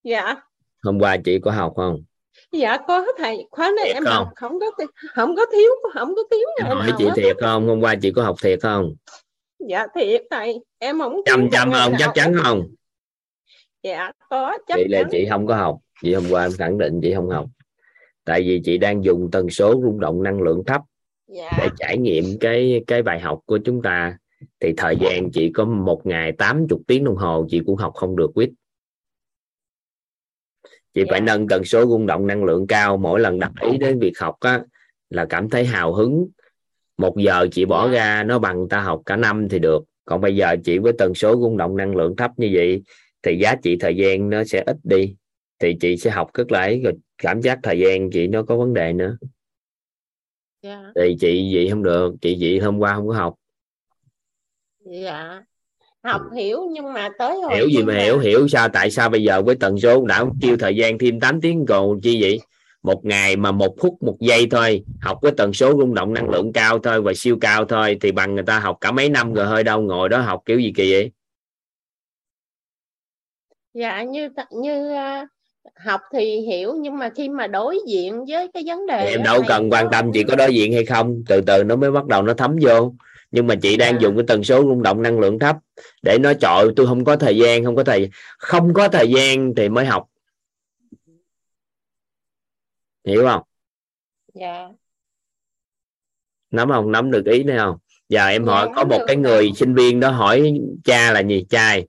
Dạ. 0.04 0.36
Hôm 0.84 1.00
qua 1.00 1.18
chị 1.26 1.40
có 1.40 1.52
học 1.52 1.74
không? 1.76 2.04
Dạ 2.52 2.78
có 2.88 3.06
thầy. 3.18 3.48
Khóa 3.52 3.72
này 3.76 3.86
thiệt 3.86 3.96
em 3.96 4.04
không? 4.04 4.14
học 4.14 4.30
không? 4.36 4.60
có 4.60 4.86
không 5.16 5.36
có 5.36 5.46
thiếu 5.52 5.70
không 5.94 6.16
có 6.16 6.22
thiếu 6.32 6.48
ngày 6.60 6.76
hỏi 6.76 6.88
nào 6.88 6.98
chị 6.98 7.06
thiệt 7.16 7.38
không? 7.40 7.68
Hôm 7.68 7.82
qua 7.82 7.96
chị 8.02 8.12
có 8.12 8.24
học 8.24 8.36
thiệt 8.44 8.60
không? 8.62 8.96
Dạ 9.60 9.88
thiệt 9.96 10.22
thầy. 10.32 10.60
Em 10.78 11.00
không 11.00 11.22
trăm 11.26 11.50
ngày 11.52 11.62
không? 11.64 11.70
nào 11.70 11.92
chắc 12.00 12.12
chắn 12.16 12.36
không? 12.44 12.68
Dạ 13.84 14.12
có 14.30 14.58
chắc 14.68 14.76
chị 14.76 14.88
là 14.88 15.02
chắn. 15.02 15.10
chị 15.12 15.28
không 15.30 15.48
có 15.48 15.56
học. 15.56 15.78
Chị 16.02 16.14
hôm 16.14 16.24
qua 16.30 16.44
em 16.44 16.52
khẳng 16.58 16.78
định 16.78 17.00
chị 17.02 17.14
không 17.16 17.30
học 17.30 17.46
tại 18.28 18.42
vì 18.42 18.62
chị 18.64 18.78
đang 18.78 19.04
dùng 19.04 19.32
tần 19.32 19.50
số 19.50 19.82
rung 19.84 20.00
động 20.00 20.24
năng 20.24 20.42
lượng 20.42 20.64
thấp 20.68 20.82
dạ. 21.28 21.52
để 21.58 21.68
trải 21.78 21.98
nghiệm 21.98 22.24
cái 22.40 22.84
cái 22.88 23.04
bài 23.04 23.20
học 23.20 23.40
của 23.46 23.58
chúng 23.66 23.82
ta. 23.82 24.18
Thì 24.60 24.74
thời 24.78 24.96
gian 25.02 25.32
chị 25.32 25.52
có 25.54 25.66
một 25.66 26.06
ngày 26.06 26.32
80 26.32 26.80
tiếng 26.88 27.04
đồng 27.04 27.16
hồ 27.16 27.46
chị 27.50 27.62
cũng 27.66 27.76
học 27.76 27.94
không 27.94 28.16
được 28.16 28.32
quýt. 28.34 28.50
Chị 30.94 31.04
phải 31.10 31.20
Dạ. 31.20 31.26
nâng 31.26 31.48
tần 31.48 31.64
số 31.64 31.86
rung 31.86 32.06
động 32.06 32.28
năng 32.28 32.44
lượng 32.44 32.68
cao. 32.68 32.98
Mỗi 32.98 33.20
lần 33.20 33.40
đặt 33.40 33.52
ý 33.62 33.78
đến 33.78 34.00
việc 34.00 34.20
học 34.20 34.36
á 34.40 34.62
là 35.10 35.26
cảm 35.26 35.50
thấy 35.50 35.66
hào 35.66 35.94
hứng. 35.94 36.28
Một 36.98 37.18
giờ 37.18 37.48
chị 37.52 37.66
bỏ 37.66 37.86
Dạ. 37.88 37.92
ra 37.92 38.24
nó 38.24 38.40
bằng 38.40 38.70
ta 38.70 38.82
học 38.82 39.02
cả 39.06 39.16
năm 39.16 39.48
thì 39.50 39.60
được. 39.60 39.84
Còn 40.06 40.22
bây 40.22 40.36
giờ 40.36 40.56
chị 40.64 40.78
với 40.78 40.94
tần 40.98 41.14
số 41.14 41.36
rung 41.42 41.58
động 41.58 41.78
năng 41.78 41.96
lượng 41.96 42.16
thấp 42.16 42.32
như 42.38 42.50
vậy 42.54 42.84
thì 43.24 43.38
giá 43.38 43.56
trị 43.64 43.78
thời 43.80 43.96
gian 43.96 44.30
nó 44.30 44.44
sẽ 44.44 44.64
ít 44.66 44.78
đi 44.84 45.16
thì 45.60 45.76
chị 45.82 45.98
sẽ 45.98 46.10
học 46.10 46.34
rất 46.34 46.52
là 46.52 46.60
ấy 46.60 46.82
rồi 46.84 46.94
cảm 47.18 47.42
giác 47.42 47.60
thời 47.64 47.80
gian 47.80 48.10
chị 48.12 48.28
nó 48.28 48.44
có 48.44 48.58
vấn 48.58 48.74
đề 48.74 48.94
nữa. 48.94 49.18
Dạ. 50.62 50.92
Thì 50.96 51.16
chị 51.20 51.52
vậy 51.56 51.70
không 51.70 51.84
được 51.84 52.16
chị 52.22 52.38
vậy 52.40 52.60
hôm 52.60 52.80
qua 52.80 52.96
không 52.96 53.08
có 53.08 53.14
học. 53.14 53.36
Dạ. 54.86 55.44
Học 56.04 56.22
hiểu 56.36 56.60
nhưng 56.72 56.94
mà 56.94 57.10
tới 57.20 57.38
hồi 57.42 57.56
hiểu 57.56 57.70
gì 57.70 57.84
mà 57.84 58.00
hiểu 58.00 58.20
hiểu 58.20 58.48
sao 58.48 58.70
tại 58.70 58.92
sao 58.92 59.10
bây 59.10 59.24
giờ 59.24 59.42
với 59.42 59.56
tần 59.56 59.80
số 59.80 60.06
đã 60.06 60.26
kêu 60.42 60.58
thời 60.58 60.76
gian 60.76 60.98
thêm 60.98 61.20
8 61.20 61.42
tiếng 61.42 61.66
còn 61.68 62.02
chi 62.02 62.22
vậy? 62.22 62.40
Một 62.84 63.06
ngày 63.06 63.36
mà 63.36 63.52
một 63.52 63.76
phút 63.80 64.04
một 64.04 64.18
giây 64.20 64.48
thôi 64.52 64.84
học 65.02 65.20
với 65.22 65.32
tần 65.38 65.54
số 65.54 65.78
rung 65.78 65.94
động 65.94 66.14
năng 66.14 66.30
lượng 66.30 66.54
cao 66.54 66.80
thôi 66.80 67.02
và 67.02 67.14
siêu 67.16 67.38
cao 67.42 67.66
thôi 67.66 67.98
thì 68.02 68.12
bằng 68.12 68.36
người 68.36 68.44
ta 68.44 68.60
học 68.60 68.78
cả 68.82 68.92
mấy 68.92 69.10
năm 69.10 69.34
rồi 69.34 69.46
hơi 69.46 69.64
đâu 69.64 69.82
ngồi 69.82 70.10
đó 70.10 70.22
học 70.22 70.42
kiểu 70.46 70.60
gì 70.60 70.74
kỳ 70.76 70.92
vậy? 70.92 71.12
Dạ 73.74 74.04
như 74.04 74.30
như 74.52 74.94
à, 74.94 75.28
học 75.76 76.02
thì 76.14 76.40
hiểu 76.40 76.74
nhưng 76.80 76.98
mà 76.98 77.10
khi 77.16 77.30
mà 77.30 77.48
đối 77.48 77.80
diện 77.88 78.26
với 78.28 78.48
cái 78.54 78.64
vấn 78.68 78.88
đề 78.88 79.06
em 79.06 79.24
đâu 79.24 79.44
cần 79.48 79.70
quan 79.72 79.88
tâm 79.92 80.12
chị 80.14 80.24
có 80.24 80.36
đối 80.36 80.54
diện 80.56 80.74
hay 80.74 80.86
không 80.86 81.24
từ 81.28 81.42
từ 81.42 81.64
nó 81.64 81.76
mới 81.76 81.92
bắt 81.92 82.06
đầu 82.06 82.22
nó 82.22 82.34
thấm 82.34 82.56
vô. 82.62 82.94
Nhưng 83.32 83.48
mà 83.48 83.56
chị 83.62 83.78
đang 83.78 83.94
Dạ. 83.94 84.00
dùng 84.02 84.16
cái 84.18 84.26
tần 84.28 84.44
số 84.44 84.62
rung 84.64 84.84
động 84.84 85.02
năng 85.02 85.20
lượng 85.20 85.40
thấp 85.40 85.56
để 86.02 86.18
nói 86.20 86.36
chọi 86.42 86.68
tôi 86.76 86.88
không 86.88 87.04
có 87.06 87.16
thời 87.16 87.38
gian 87.38 87.66
không 87.66 87.76
có 87.76 87.84
thời 87.84 88.10
không 88.38 88.74
có 88.74 88.88
thời 88.88 89.10
gian 89.10 89.56
thì 89.56 89.70
mới 89.70 89.86
học. 89.86 90.08
Hiểu 93.06 93.26
không? 93.28 93.42
Dạ. 94.34 94.68
Nắm 96.52 96.70
không? 96.70 96.92
Nắm 96.92 97.12
được 97.12 97.26
ý 97.26 97.44
này 97.44 97.58
không? 97.58 97.78
Giờ 98.10 98.28
em 98.28 98.46
Dạ, 98.46 98.52
hỏi 98.52 98.70
có 98.76 98.84
một 98.86 99.00
cái 99.08 99.16
người 99.16 99.52
sinh 99.56 99.76
viên 99.76 100.00
đó 100.00 100.10
hỏi 100.12 100.54
cha 100.84 101.12
là 101.12 101.20
gì? 101.20 101.46
Trai. 101.50 101.88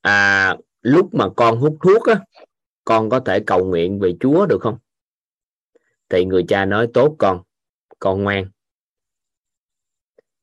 À 0.00 0.56
lúc 0.82 1.14
mà 1.14 1.28
con 1.36 1.58
hút 1.58 1.76
thuốc 1.82 2.06
á, 2.06 2.20
con 2.84 3.10
có 3.10 3.20
thể 3.20 3.40
cầu 3.40 3.64
nguyện 3.64 3.98
về 3.98 4.14
Chúa 4.20 4.46
được 4.46 4.60
không? 4.60 4.78
Thì 6.08 6.24
người 6.24 6.44
cha 6.48 6.64
nói, 6.64 6.88
tốt 6.94 7.16
con 7.18 7.42
con 7.98 8.22
ngoan. 8.22 8.50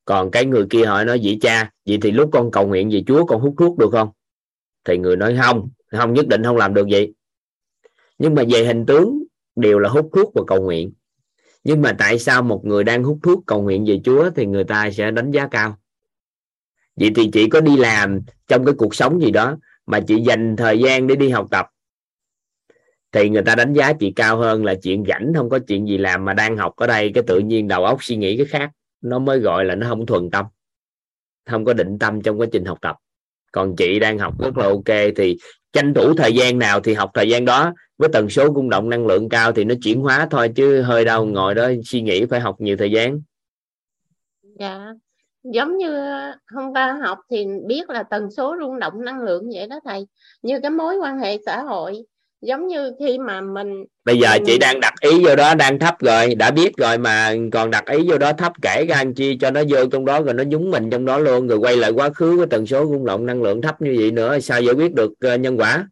Còn 0.04 0.30
cái 0.30 0.44
người 0.46 0.66
kia 0.70 0.84
hỏi 0.84 1.04
nói, 1.04 1.20
vậy 1.22 1.38
cha, 1.40 1.70
vậy 1.86 1.98
thì 2.02 2.10
lúc 2.10 2.30
con 2.32 2.50
cầu 2.50 2.66
nguyện 2.66 2.90
về 2.90 3.02
Chúa, 3.06 3.24
con 3.26 3.40
hút 3.40 3.54
thuốc 3.58 3.78
được 3.78 3.88
không? 3.92 4.10
Thì 4.84 4.98
người 4.98 5.16
nói, 5.16 5.38
không 5.42 5.68
không 5.90 6.14
nhất 6.14 6.28
định 6.28 6.44
không 6.44 6.56
làm 6.56 6.74
được 6.74 6.86
vậy. 6.90 7.14
Nhưng 8.18 8.34
mà 8.34 8.42
về 8.50 8.64
hình 8.64 8.86
tướng, 8.86 9.22
đều 9.56 9.78
là 9.78 9.88
hút 9.88 10.10
thuốc 10.12 10.34
và 10.34 10.42
cầu 10.46 10.62
nguyện. 10.62 10.92
Nhưng 11.64 11.82
mà 11.82 11.96
tại 11.98 12.18
sao 12.18 12.42
một 12.42 12.64
người 12.64 12.84
đang 12.84 13.04
hút 13.04 13.18
thuốc 13.22 13.42
cầu 13.46 13.62
nguyện 13.62 13.84
về 13.84 14.00
Chúa 14.04 14.30
thì 14.30 14.46
người 14.46 14.64
ta 14.64 14.90
sẽ 14.90 15.10
đánh 15.10 15.30
giá 15.30 15.48
cao? 15.50 15.78
Vậy 16.96 17.10
thì 17.16 17.30
chỉ 17.32 17.48
có 17.48 17.60
đi 17.60 17.76
làm 17.76 18.20
trong 18.46 18.64
cái 18.64 18.74
cuộc 18.78 18.94
sống 18.94 19.20
gì 19.20 19.30
đó 19.30 19.58
mà 19.88 20.00
chị 20.00 20.20
dành 20.20 20.56
thời 20.56 20.78
gian 20.78 21.06
để 21.06 21.16
đi 21.16 21.28
học 21.28 21.46
tập. 21.50 21.66
Thì 23.12 23.28
người 23.28 23.42
ta 23.42 23.54
đánh 23.54 23.72
giá 23.72 23.92
chị 23.92 24.12
cao 24.16 24.36
hơn 24.36 24.64
là 24.64 24.74
chuyện 24.74 25.04
rảnh, 25.08 25.32
không 25.36 25.50
có 25.50 25.58
chuyện 25.58 25.88
gì 25.88 25.98
làm 25.98 26.24
mà 26.24 26.34
đang 26.34 26.56
học 26.56 26.72
ở 26.76 26.86
đây, 26.86 27.10
cái 27.14 27.24
tự 27.26 27.38
nhiên 27.38 27.68
đầu 27.68 27.84
óc 27.84 27.98
suy 28.04 28.16
nghĩ 28.16 28.36
cái 28.36 28.46
khác. 28.46 28.70
Nó 29.00 29.18
mới 29.18 29.38
gọi 29.38 29.64
là 29.64 29.74
nó 29.74 29.88
không 29.88 30.06
thuần 30.06 30.30
tâm. 30.30 30.44
Không 31.46 31.64
có 31.64 31.72
định 31.72 31.98
tâm 31.98 32.22
trong 32.22 32.40
quá 32.40 32.46
trình 32.52 32.64
học 32.64 32.78
tập. 32.80 32.96
Còn 33.52 33.76
chị 33.76 33.98
đang 33.98 34.18
học 34.18 34.40
rất 34.40 34.58
là 34.58 34.64
ok, 34.64 35.12
thì 35.16 35.36
tranh 35.72 35.94
thủ 35.94 36.14
thời 36.14 36.34
gian 36.34 36.58
nào 36.58 36.80
thì 36.80 36.94
học 36.94 37.10
thời 37.14 37.28
gian 37.28 37.44
đó. 37.44 37.74
Với 37.98 38.08
tần 38.12 38.30
số 38.30 38.54
rung 38.54 38.70
động, 38.70 38.88
năng 38.88 39.06
lượng 39.06 39.28
cao 39.28 39.52
thì 39.52 39.64
nó 39.64 39.74
chuyển 39.82 40.00
hóa 40.00 40.28
thôi, 40.30 40.52
chứ 40.54 40.82
hơi 40.82 41.04
đâu 41.04 41.26
ngồi 41.26 41.54
đó 41.54 41.70
suy 41.84 42.02
nghĩ 42.02 42.26
phải 42.26 42.40
học 42.40 42.60
nhiều 42.60 42.76
thời 42.76 42.90
gian. 42.90 43.20
Dạ 44.58 44.92
giống 45.42 45.78
như 45.78 46.02
hôm 46.54 46.72
qua 46.72 46.98
học 47.02 47.18
thì 47.30 47.46
biết 47.66 47.90
là 47.90 48.02
tần 48.02 48.30
số 48.30 48.56
rung 48.60 48.78
động 48.78 49.04
năng 49.04 49.20
lượng 49.20 49.50
vậy 49.54 49.66
đó 49.66 49.80
thầy. 49.84 50.06
Như 50.42 50.60
cái 50.60 50.70
mối 50.70 50.96
quan 50.96 51.18
hệ 51.18 51.38
xã 51.46 51.62
hội 51.62 52.04
giống 52.40 52.66
như 52.66 52.92
khi 52.98 53.18
mà 53.18 53.40
mình 53.40 53.84
bây 54.04 54.18
giờ 54.18 54.28
mình... 54.34 54.42
chị 54.46 54.58
đang 54.58 54.80
đặt 54.80 54.94
ý 55.00 55.24
vô 55.24 55.36
đó 55.36 55.54
đang 55.54 55.78
thấp 55.78 55.94
rồi 56.00 56.34
đã 56.34 56.50
biết 56.50 56.76
rồi 56.76 56.98
mà 56.98 57.34
còn 57.52 57.70
đặt 57.70 57.86
ý 57.86 58.10
vô 58.10 58.18
đó 58.18 58.32
thấp 58.32 58.52
kể 58.62 58.84
ra 58.88 58.96
anh 58.96 59.14
chi 59.14 59.38
cho 59.40 59.50
nó 59.50 59.62
vô 59.68 59.86
trong 59.92 60.04
đó 60.04 60.22
rồi 60.22 60.34
nó 60.34 60.44
nhúng 60.44 60.70
mình 60.70 60.90
trong 60.90 61.04
đó 61.04 61.18
luôn 61.18 61.48
rồi 61.48 61.58
quay 61.58 61.76
lại 61.76 61.90
quá 61.90 62.10
khứ 62.10 62.36
với 62.36 62.46
tần 62.46 62.66
số 62.66 62.86
rung 62.86 63.04
động 63.04 63.26
năng 63.26 63.42
lượng 63.42 63.62
thấp 63.62 63.82
như 63.82 63.94
vậy 63.98 64.10
nữa 64.10 64.38
sao 64.38 64.62
giải 64.62 64.74
quyết 64.74 64.94
được 64.94 65.12
uh, 65.34 65.40
nhân 65.40 65.56
quả? 65.56 65.88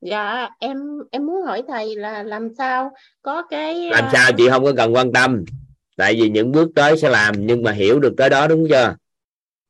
Dạ 0.00 0.48
em 0.58 0.78
em 1.10 1.26
muốn 1.26 1.42
hỏi 1.42 1.62
thầy 1.68 1.96
là 1.96 2.22
làm 2.22 2.48
sao 2.58 2.90
có 3.22 3.42
cái 3.42 3.90
làm 3.90 4.04
sao 4.12 4.32
chị 4.38 4.48
không 4.50 4.64
có 4.64 4.72
cần 4.76 4.94
quan 4.94 5.12
tâm 5.12 5.44
tại 5.96 6.14
vì 6.14 6.28
những 6.28 6.52
bước 6.52 6.70
tới 6.74 6.98
sẽ 6.98 7.08
làm 7.08 7.46
nhưng 7.46 7.62
mà 7.62 7.72
hiểu 7.72 8.00
được 8.00 8.14
tới 8.16 8.30
đó 8.30 8.46
đúng 8.46 8.66
chưa? 8.68 8.96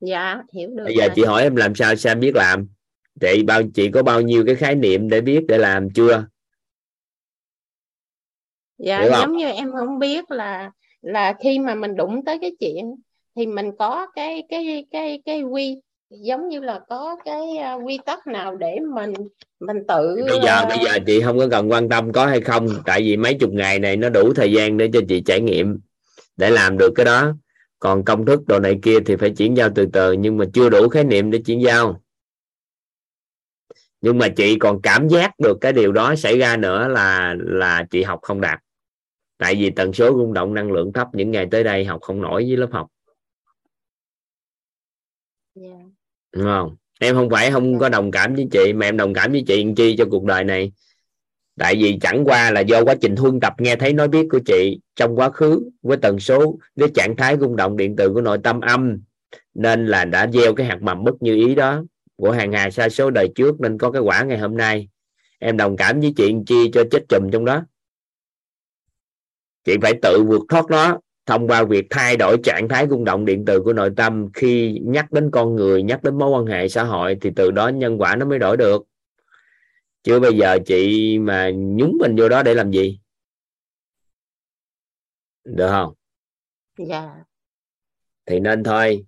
Dạ 0.01 0.43
hiểu 0.53 0.71
được 0.75 0.85
bây 0.85 0.97
giờ 0.97 1.09
chị 1.15 1.25
hỏi 1.25 1.43
em 1.43 1.57
làm 1.57 1.75
sao 1.75 1.97
sao 1.97 2.15
biết 2.15 2.35
làm? 2.35 2.69
Chị 3.21 3.43
bao 3.43 3.63
chị 3.75 3.91
có 3.91 4.03
bao 4.03 4.21
nhiêu 4.21 4.45
cái 4.47 4.55
khái 4.55 4.75
niệm 4.75 5.09
để 5.09 5.21
biết 5.21 5.45
để 5.49 5.59
làm 5.59 5.91
chưa? 5.91 6.27
Dạ 8.79 9.05
giống 9.11 9.37
như 9.37 9.49
em 9.49 9.73
không 9.73 9.99
biết 9.99 10.31
là 10.31 10.71
là 11.03 11.35
khi 11.43 11.59
mà 11.59 11.75
mình 11.75 11.97
đụng 11.97 12.25
tới 12.25 12.39
cái 12.41 12.53
chuyện 12.61 12.95
thì 13.37 13.47
mình 13.47 13.71
có 13.79 14.07
cái 14.15 14.43
cái 14.49 14.87
cái 14.91 15.23
cái 15.25 15.43
quy 15.43 15.77
giống 16.11 16.49
như 16.49 16.61
là 16.61 16.81
có 16.89 17.17
cái 17.25 17.41
uh, 17.41 17.87
quy 17.87 17.99
tắc 18.07 18.27
nào 18.27 18.57
để 18.57 18.79
mình 18.95 19.13
mình 19.61 19.77
tự 19.89 20.17
bây 20.29 20.41
giờ 20.45 20.61
uh... 20.63 20.69
bây 20.69 20.79
giờ 20.85 20.99
chị 21.07 21.21
không 21.21 21.39
có 21.39 21.49
cần 21.51 21.71
quan 21.71 21.89
tâm 21.89 22.13
có 22.13 22.27
hay 22.27 22.41
không 22.41 22.69
tại 22.87 23.01
vì 23.01 23.17
mấy 23.17 23.35
chục 23.35 23.51
ngày 23.53 23.79
này 23.79 23.97
nó 23.97 24.09
đủ 24.09 24.35
thời 24.35 24.53
gian 24.53 24.77
để 24.77 24.91
cho 24.93 25.01
chị 25.09 25.23
trải 25.27 25.41
nghiệm 25.41 25.81
để 26.37 26.51
làm 26.51 26.79
được 26.79 26.93
cái 26.97 27.05
đó 27.05 27.35
còn 27.79 28.05
công 28.05 28.27
thức 28.27 28.41
đồ 28.47 28.61
này 28.61 28.79
kia 28.83 28.99
thì 29.07 29.17
phải 29.17 29.31
chuyển 29.31 29.57
giao 29.57 29.69
từ 29.75 29.87
từ 29.93 30.13
nhưng 30.13 30.37
mà 30.37 30.45
chưa 30.55 30.69
đủ 30.69 30.89
khái 30.89 31.05
niệm 31.05 31.31
để 31.31 31.43
chuyển 31.47 31.63
giao. 31.63 32.01
Nhưng 34.01 34.19
mà 34.19 34.29
chị 34.29 34.59
còn 34.59 34.83
cảm 34.83 35.09
giác 35.09 35.39
được 35.39 35.59
cái 35.61 35.73
điều 35.73 35.93
đó 35.93 36.15
xảy 36.17 36.39
ra 36.39 36.57
nữa 36.57 36.89
là 36.89 37.35
là 37.39 37.87
chị 37.91 38.03
học 38.03 38.19
không 38.23 38.41
đạt. 38.41 38.61
Tại 39.39 39.55
vì 39.55 39.71
tần 39.71 39.93
số 39.93 40.11
rung 40.11 40.33
động 40.33 40.55
năng 40.55 40.73
lượng 40.73 40.93
thấp 40.93 41.09
những 41.13 41.31
ngày 41.31 41.49
tới 41.51 41.65
đây 41.65 41.85
học 41.85 42.01
không 42.03 42.21
nổi 42.23 42.45
với 42.49 42.57
lớp 42.57 42.69
học. 42.73 42.87
Yeah. 45.55 45.73
Dạ. 45.73 45.85
đúng 46.33 46.45
không? 46.45 46.77
Em 47.01 47.15
không 47.15 47.31
phải 47.31 47.51
không 47.51 47.79
có 47.79 47.89
đồng 47.89 48.11
cảm 48.11 48.35
với 48.35 48.47
chị 48.53 48.73
mà 48.73 48.87
em 48.87 48.97
đồng 48.97 49.15
cảm 49.15 49.33
với 49.33 49.45
chị 49.47 49.67
chi 49.77 49.95
cho 49.99 50.05
cuộc 50.11 50.25
đời 50.25 50.45
này 50.45 50.73
tại 51.59 51.75
vì 51.75 51.99
chẳng 52.01 52.25
qua 52.25 52.51
là 52.51 52.61
do 52.61 52.85
quá 52.85 52.95
trình 53.01 53.17
huân 53.17 53.41
tập 53.41 53.55
nghe 53.59 53.77
thấy 53.77 53.93
nói 53.93 54.09
biết 54.09 54.27
của 54.31 54.41
chị 54.47 54.81
trong 54.97 55.17
quá 55.17 55.31
khứ 55.31 55.71
với 55.83 55.97
tần 55.97 56.21
số, 56.21 56.59
với 56.77 56.89
trạng 56.95 57.17
thái 57.17 57.37
rung 57.41 57.57
động 57.57 57.77
điện 57.77 57.97
từ 57.97 58.13
của 58.13 58.21
nội 58.21 58.39
tâm 58.43 58.61
âm, 58.61 58.99
nên 59.55 59.87
là 59.87 60.05
đã 60.05 60.27
gieo 60.33 60.55
cái 60.55 60.67
hạt 60.67 60.83
mầm 60.83 61.05
bất 61.05 61.23
như 61.23 61.35
ý 61.35 61.55
đó 61.55 61.83
của 62.17 62.31
hàng 62.31 62.53
hà 62.53 62.71
sa 62.71 62.89
số 62.89 63.11
đời 63.11 63.29
trước 63.35 63.61
nên 63.61 63.79
có 63.79 63.91
cái 63.91 64.03
quả 64.03 64.23
ngày 64.23 64.39
hôm 64.39 64.57
nay. 64.57 64.89
Em 65.39 65.57
đồng 65.57 65.77
cảm 65.77 66.01
với 66.01 66.13
chuyện 66.17 66.45
chi 66.45 66.71
cho 66.73 66.85
chết 66.91 67.03
chùm 67.09 67.31
trong 67.33 67.45
đó. 67.45 67.63
Chị 69.65 69.77
phải 69.83 69.93
tự 70.03 70.25
vượt 70.27 70.43
thoát 70.49 70.65
nó 70.71 70.99
thông 71.27 71.49
qua 71.49 71.65
việc 71.65 71.87
thay 71.91 72.17
đổi 72.17 72.37
trạng 72.43 72.69
thái 72.69 72.87
rung 72.91 73.05
động 73.05 73.25
điện 73.25 73.45
từ 73.47 73.61
của 73.61 73.73
nội 73.73 73.91
tâm. 73.97 74.29
Khi 74.35 74.81
nhắc 74.85 75.13
đến 75.13 75.31
con 75.31 75.57
người, 75.57 75.83
nhắc 75.83 76.03
đến 76.03 76.19
mối 76.19 76.31
quan 76.31 76.47
hệ 76.47 76.69
xã 76.69 76.85
hội 76.85 77.17
thì 77.21 77.31
từ 77.37 77.51
đó 77.51 77.69
nhân 77.69 78.01
quả 78.01 78.17
nó 78.17 78.27
mới 78.27 78.39
đổi 78.39 78.57
được 78.57 78.85
chứ 80.05 80.21
bây 80.21 80.37
giờ 80.37 80.59
chị 80.67 81.19
mà 81.19 81.51
nhúng 81.55 81.97
mình 82.01 82.17
vô 82.17 82.29
đó 82.29 82.43
để 82.43 82.55
làm 82.55 82.71
gì? 82.71 82.99
Được 85.45 85.69
không? 85.69 85.95
Dạ. 86.79 87.15
Thì 88.27 88.41
nên 88.41 88.63
thôi 88.63 89.05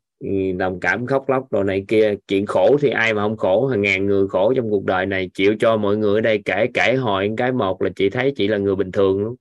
đồng 0.56 0.80
cảm 0.80 1.06
khóc 1.06 1.28
lóc 1.28 1.52
đồ 1.52 1.62
này 1.62 1.84
kia. 1.88 2.14
Chuyện 2.28 2.46
khổ 2.46 2.76
thì 2.80 2.90
ai 2.90 3.14
mà 3.14 3.22
không 3.22 3.36
khổ? 3.36 3.66
Hàng 3.66 3.82
ngàn 3.82 4.06
người 4.06 4.28
khổ 4.28 4.52
trong 4.56 4.70
cuộc 4.70 4.84
đời 4.84 5.06
này. 5.06 5.30
Chịu 5.34 5.56
cho 5.60 5.76
mọi 5.76 5.96
người 5.96 6.14
ở 6.14 6.20
đây 6.20 6.42
kể 6.44 6.66
kể 6.74 6.94
hồi 6.94 7.30
cái 7.36 7.52
một 7.52 7.82
là 7.82 7.90
chị 7.96 8.10
thấy 8.10 8.32
chị 8.36 8.48
là 8.48 8.58
người 8.58 8.76
bình 8.76 8.92
thường 8.92 9.24
luôn. 9.24 9.36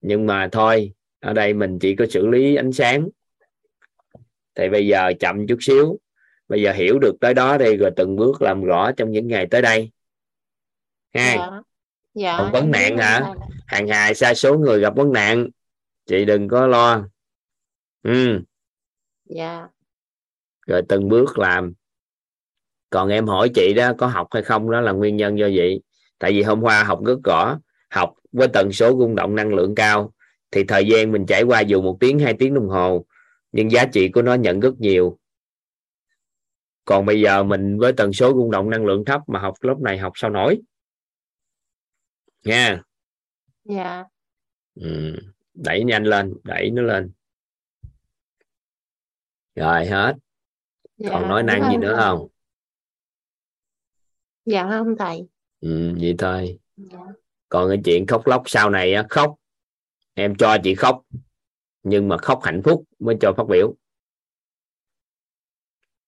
Nhưng 0.00 0.26
mà 0.26 0.48
thôi 0.52 0.92
ở 1.20 1.32
đây 1.32 1.54
mình 1.54 1.78
chỉ 1.78 1.96
có 1.96 2.06
xử 2.10 2.26
lý 2.26 2.56
ánh 2.56 2.72
sáng. 2.72 3.08
Thì 4.54 4.68
bây 4.68 4.86
giờ 4.86 5.12
chậm 5.20 5.46
chút 5.46 5.58
xíu. 5.60 5.98
Bây 6.48 6.62
giờ 6.62 6.72
hiểu 6.72 6.98
được 6.98 7.14
tới 7.20 7.34
đó 7.34 7.58
đi 7.58 7.76
rồi 7.76 7.90
từng 7.96 8.16
bước 8.16 8.42
làm 8.42 8.64
rõ 8.64 8.92
trong 8.92 9.10
những 9.10 9.28
ngày 9.28 9.46
tới 9.50 9.62
đây 9.62 9.90
ha 11.14 11.34
dạ. 11.34 11.60
dạ, 12.14 12.36
còn 12.38 12.52
vấn 12.52 12.70
nạn 12.70 12.98
hả? 12.98 13.34
hàng 13.66 13.86
ngày 13.86 14.14
xa 14.14 14.34
số 14.34 14.58
người 14.58 14.80
gặp 14.80 14.96
vấn 14.96 15.12
nạn. 15.12 15.48
Chị 16.06 16.24
đừng 16.24 16.48
có 16.48 16.66
lo. 16.66 17.08
Ừ. 18.02 18.40
Dạ. 19.24 19.68
Rồi 20.66 20.82
từng 20.88 21.08
bước 21.08 21.38
làm. 21.38 21.72
Còn 22.90 23.08
em 23.08 23.26
hỏi 23.26 23.50
chị 23.54 23.74
đó 23.74 23.92
có 23.98 24.06
học 24.06 24.26
hay 24.30 24.42
không? 24.42 24.70
Đó 24.70 24.80
là 24.80 24.92
nguyên 24.92 25.16
nhân 25.16 25.38
do 25.38 25.46
vậy. 25.54 25.82
Tại 26.18 26.32
vì 26.32 26.42
hôm 26.42 26.60
qua 26.60 26.84
học 26.84 27.00
rất 27.04 27.18
rõ 27.24 27.58
học 27.90 28.14
với 28.32 28.48
tần 28.48 28.72
số 28.72 28.98
rung 28.98 29.14
động 29.14 29.34
năng 29.34 29.54
lượng 29.54 29.74
cao 29.74 30.12
thì 30.50 30.64
thời 30.64 30.86
gian 30.86 31.12
mình 31.12 31.26
trải 31.26 31.42
qua 31.42 31.60
dù 31.60 31.82
một 31.82 31.96
tiếng 32.00 32.18
hai 32.18 32.34
tiếng 32.38 32.54
đồng 32.54 32.68
hồ 32.68 33.06
nhưng 33.52 33.70
giá 33.70 33.86
trị 33.86 34.08
của 34.08 34.22
nó 34.22 34.34
nhận 34.34 34.60
rất 34.60 34.80
nhiều. 34.80 35.18
Còn 36.84 37.06
bây 37.06 37.20
giờ 37.20 37.42
mình 37.42 37.78
với 37.78 37.92
tần 37.92 38.12
số 38.12 38.32
rung 38.34 38.50
động 38.50 38.70
năng 38.70 38.86
lượng 38.86 39.04
thấp 39.04 39.20
mà 39.26 39.40
học 39.40 39.54
lớp 39.60 39.76
này 39.80 39.98
học 39.98 40.12
sao 40.14 40.30
nổi 40.30 40.60
nha. 42.44 42.82
Dạ. 43.64 44.04
Ừ. 44.74 45.16
đẩy 45.54 45.84
nhanh 45.84 46.04
lên 46.04 46.34
đẩy 46.44 46.70
nó 46.70 46.82
lên. 46.82 47.12
Rồi 49.54 49.86
hết. 49.86 50.14
Dạ, 50.96 51.08
còn 51.10 51.28
nói 51.28 51.42
năng 51.42 51.70
gì 51.70 51.76
nữa 51.76 51.96
không? 51.98 52.28
Dạ 54.44 54.66
không 54.70 54.96
thầy. 54.98 55.28
Ừ, 55.60 55.94
vậy 56.00 56.14
thôi. 56.18 56.58
Dạ. 56.76 56.98
còn 57.48 57.68
cái 57.68 57.80
chuyện 57.84 58.06
khóc 58.06 58.26
lóc 58.26 58.42
sau 58.46 58.70
này 58.70 58.94
á, 58.94 59.06
khóc. 59.10 59.34
Em 60.14 60.34
cho 60.34 60.56
chị 60.64 60.74
khóc 60.74 61.02
nhưng 61.82 62.08
mà 62.08 62.18
khóc 62.18 62.40
hạnh 62.42 62.62
phúc 62.64 62.84
mới 62.98 63.16
cho 63.20 63.32
phát 63.36 63.44
biểu. 63.48 63.74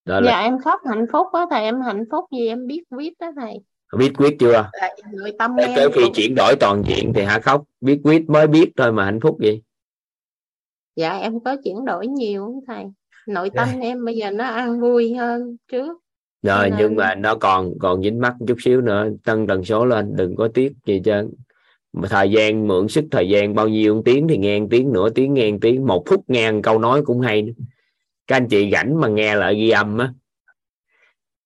Đó 0.04 0.20
là... 0.20 0.30
dạ 0.30 0.40
em 0.40 0.58
khóc 0.64 0.80
hạnh 0.88 1.06
phúc 1.12 1.26
đó 1.32 1.46
thầy. 1.50 1.62
Em 1.62 1.80
hạnh 1.80 2.04
phúc 2.10 2.24
gì 2.32 2.48
em 2.48 2.66
biết 2.66 2.82
viết 2.90 3.14
đó 3.18 3.32
thầy 3.36 3.58
biết 3.96 4.12
quyết 4.16 4.36
chưa? 4.38 4.70
Nội 5.12 5.32
tâm 5.38 5.56
em 5.56 5.70
tới 5.76 5.90
khi 5.92 6.02
chuyển 6.14 6.34
đổi 6.34 6.56
toàn 6.60 6.82
diện 6.86 7.12
thì 7.14 7.22
hả 7.22 7.40
khóc? 7.40 7.64
Biết 7.80 8.00
quyết 8.04 8.30
mới 8.30 8.46
biết 8.46 8.70
thôi 8.76 8.92
mà 8.92 9.04
hạnh 9.04 9.20
phúc 9.20 9.40
gì? 9.40 9.60
Dạ 10.96 11.18
em 11.18 11.40
có 11.40 11.56
chuyển 11.64 11.84
đổi 11.84 12.06
nhiều 12.06 12.62
thầy. 12.66 12.84
Nội 13.28 13.50
tâm 13.50 13.68
yeah. 13.68 13.82
em 13.82 14.04
bây 14.04 14.16
giờ 14.16 14.30
nó 14.30 14.44
ăn 14.44 14.80
vui 14.80 15.14
hơn 15.14 15.56
trước. 15.72 15.98
Rồi 16.42 16.70
nên... 16.70 16.78
nhưng 16.78 16.96
mà 16.96 17.14
nó 17.14 17.34
còn 17.34 17.78
còn 17.78 18.02
dính 18.02 18.20
mắt 18.20 18.34
chút 18.48 18.56
xíu 18.60 18.80
nữa. 18.80 19.08
Tăng 19.24 19.46
tần 19.46 19.64
số 19.64 19.84
lên 19.84 20.16
đừng 20.16 20.36
có 20.36 20.48
tiếc 20.54 20.72
gì 20.86 21.00
chứ 21.04 21.30
mà 21.92 22.08
thời 22.08 22.30
gian 22.30 22.68
mượn 22.68 22.88
sức 22.88 23.04
thời 23.10 23.28
gian 23.28 23.54
bao 23.54 23.68
nhiêu 23.68 24.02
tiếng 24.04 24.28
thì 24.28 24.38
nghe 24.38 24.60
tiếng 24.70 24.92
nửa 24.92 25.10
tiếng 25.10 25.34
nghe 25.34 25.50
tiếng. 25.60 25.86
Một 25.86 26.02
phút 26.06 26.24
nghe 26.28 26.52
câu 26.62 26.78
nói 26.78 27.02
cũng 27.04 27.20
hay 27.20 27.54
các 28.26 28.36
anh 28.36 28.48
chị 28.48 28.70
rảnh 28.72 29.00
mà 29.00 29.08
nghe 29.08 29.34
lại 29.34 29.54
ghi 29.54 29.70
âm 29.70 29.98
á 29.98 30.12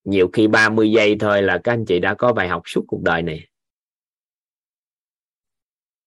nhiều 0.04 0.28
khi 0.32 0.46
30 0.46 0.92
giây 0.92 1.16
thôi 1.20 1.42
là 1.42 1.61
các 1.64 1.72
anh 1.72 1.84
chị 1.84 1.98
đã 1.98 2.14
có 2.14 2.32
bài 2.32 2.48
học 2.48 2.62
suốt 2.66 2.84
cuộc 2.88 3.02
đời 3.02 3.22
này. 3.22 3.48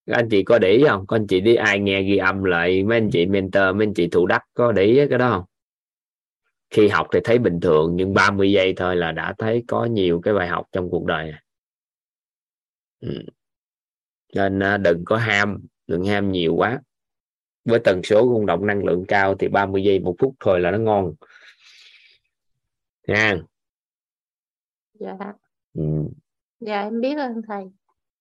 Các 0.06 0.16
anh 0.16 0.28
chị 0.30 0.42
có 0.42 0.58
để 0.58 0.70
ý 0.70 0.84
không? 0.88 1.06
Có 1.06 1.16
anh 1.16 1.26
chị 1.26 1.40
đi 1.40 1.54
ai 1.54 1.78
nghe 1.78 2.02
ghi 2.02 2.16
âm 2.16 2.44
lại, 2.44 2.82
mấy 2.84 2.98
anh 2.98 3.10
chị 3.12 3.26
mentor, 3.26 3.62
mấy 3.76 3.86
anh 3.86 3.94
chị 3.94 4.08
thủ 4.08 4.26
đắc 4.26 4.42
có 4.54 4.72
để 4.72 4.82
ý 4.82 5.08
cái 5.08 5.18
đó 5.18 5.30
không? 5.30 5.44
Khi 6.70 6.88
học 6.88 7.06
thì 7.12 7.18
thấy 7.24 7.38
bình 7.38 7.60
thường, 7.60 7.96
nhưng 7.96 8.14
30 8.14 8.52
giây 8.52 8.74
thôi 8.76 8.96
là 8.96 9.12
đã 9.12 9.34
thấy 9.38 9.64
có 9.68 9.84
nhiều 9.84 10.20
cái 10.20 10.34
bài 10.34 10.48
học 10.48 10.66
trong 10.72 10.90
cuộc 10.90 11.04
đời. 11.04 11.30
Này. 11.30 11.42
Ừ. 13.00 13.22
nên 14.34 14.62
à, 14.62 14.76
đừng 14.76 15.04
có 15.04 15.16
ham, 15.16 15.66
đừng 15.86 16.04
ham 16.04 16.32
nhiều 16.32 16.54
quá. 16.54 16.80
Với 17.64 17.80
tần 17.84 18.02
số 18.02 18.28
rung 18.34 18.46
động 18.46 18.66
năng 18.66 18.84
lượng 18.84 19.04
cao 19.08 19.34
thì 19.34 19.48
30 19.48 19.84
giây 19.84 20.00
một 20.00 20.14
phút 20.18 20.34
thôi 20.40 20.60
là 20.60 20.70
nó 20.70 20.78
ngon. 20.78 21.14
Nha 23.08 23.42
dạ. 25.02 25.32
Ừ. 25.74 25.82
dạ 26.60 26.82
em 26.82 27.00
biết 27.00 27.18
ơn 27.18 27.42
thầy. 27.48 27.64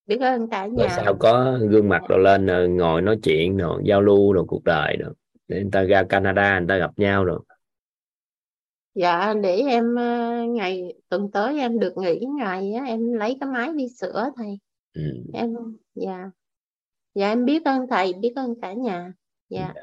Biết 0.06 0.22
ơn 0.22 0.50
cả 0.50 0.66
nhà. 0.66 0.76
rồi 0.78 0.90
sao 0.90 1.16
có 1.20 1.60
gương 1.70 1.90
mặt 1.90 2.02
rồi 2.10 2.20
lên 2.20 2.46
rồi 2.46 2.70
ngồi 2.70 3.02
nói 3.02 3.20
chuyện 3.24 3.58
rồi 3.58 3.82
giao 3.86 4.02
lưu 4.02 4.34
rồi 4.34 4.46
cuộc 4.48 4.64
đời 4.64 4.98
rồi. 5.00 5.14
Để 5.48 5.62
người 5.62 5.72
ta 5.72 5.84
ra 5.84 6.04
Canada 6.04 6.60
người 6.60 6.68
ta 6.68 6.78
gặp 6.78 6.92
nhau 6.98 7.26
rồi. 7.26 7.40
Dạ 8.96 9.34
để 9.44 9.56
em 9.56 9.96
ờ, 9.96 10.44
ngày 10.50 10.94
tuần 11.10 11.32
tới 11.32 11.60
em 11.60 11.80
được 11.80 11.98
nghỉ 11.98 12.20
ngày 12.38 12.74
á 12.74 12.86
em 12.86 13.14
lấy 13.14 13.38
cái 13.40 13.50
máy 13.50 13.70
đi 13.76 13.90
sửa 13.90 14.30
thầy. 14.38 14.60
Ừ. 14.94 15.02
em 15.34 15.56
dạ. 15.96 16.32
Dạ 17.16 17.30
em 17.30 17.46
biết 17.46 17.66
ơn 17.66 17.88
thầy 17.90 18.14
biết 18.14 18.34
ơn 18.36 18.62
cả 18.62 18.74
nhà. 18.74 19.14
Dạ, 19.50 19.72
dạ. 19.76 19.82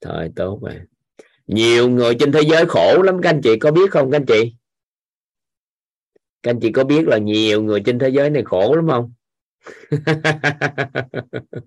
thôi 0.00 0.32
tốt 0.36 0.58
rồi. 0.62 0.80
Nhiều 1.46 1.90
người 1.90 2.14
trên 2.18 2.32
thế 2.32 2.40
giới 2.50 2.66
khổ 2.68 3.02
lắm 3.02 3.20
các 3.22 3.30
anh 3.30 3.40
chị 3.44 3.58
có 3.58 3.72
biết 3.72 3.90
không 3.90 4.10
các 4.10 4.16
anh 4.16 4.26
chị 4.26 4.54
các 6.46 6.50
anh 6.50 6.60
chị 6.60 6.72
có 6.72 6.84
biết 6.84 7.06
là 7.06 7.18
nhiều 7.18 7.62
người 7.62 7.82
trên 7.86 7.98
thế 7.98 8.08
giới 8.08 8.30
này 8.30 8.42
khổ 8.46 8.74
lắm 8.74 8.88
không? 8.88 9.12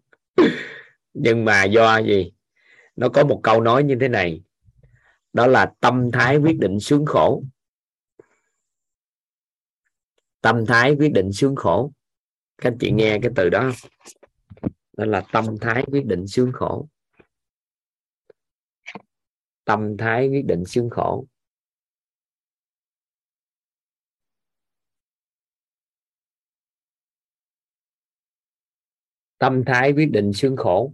Nhưng 1.13 1.46
mà 1.46 1.63
do 1.63 1.98
gì? 1.98 2.32
Nó 2.96 3.10
có 3.10 3.24
một 3.24 3.39
câu 3.44 3.62
nói 3.62 3.84
như 3.84 3.98
thế 4.02 4.08
này. 4.08 4.44
Đó 5.34 5.48
là 5.48 5.74
tâm 5.80 6.12
thái 6.12 6.38
quyết 6.38 6.60
định 6.60 6.80
sướng 6.80 7.06
khổ. 7.06 7.44
Tâm 10.42 10.65
thái 10.65 10.96
quyết 11.00 11.13
định 11.13 11.34
sướng 11.34 11.56
khổ. 11.56 11.92
Các 12.58 12.72
anh 12.72 12.78
chị 12.80 12.92
nghe 12.92 13.20
cái 13.22 13.32
từ 13.36 13.50
đó. 13.50 13.72
Đó 14.98 15.06
là 15.06 15.24
tâm 15.32 15.46
thái 15.62 15.84
quyết 15.92 16.06
định 16.06 16.28
sướng 16.28 16.52
khổ. 16.54 16.88
Tâm 19.65 19.98
thái 19.98 20.28
quyết 20.28 20.46
định 20.46 20.65
sướng 20.65 20.89
khổ. 20.89 21.26
Tâm 29.39 29.63
thái 29.65 29.93
quyết 29.93 30.10
định 30.12 30.32
sướng 30.34 30.58
khổ. 30.58 30.93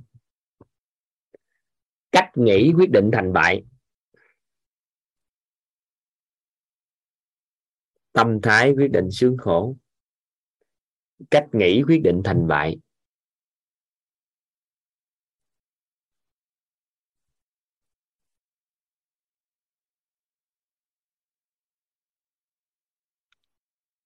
Cách 2.11 2.31
nghĩ 2.35 2.73
quyết 2.77 2.89
định 2.91 3.09
thành 3.13 3.33
bại. 3.33 3.63
Tâm 8.11 8.39
thái 8.43 8.73
quyết 8.77 8.87
định 8.87 9.11
sướng 9.11 9.37
khổ. 9.37 9.77
Cách 11.31 11.47
nghĩ 11.53 11.83
quyết 11.87 12.01
định 12.03 12.21
thành 12.25 12.47
bại. 12.47 12.79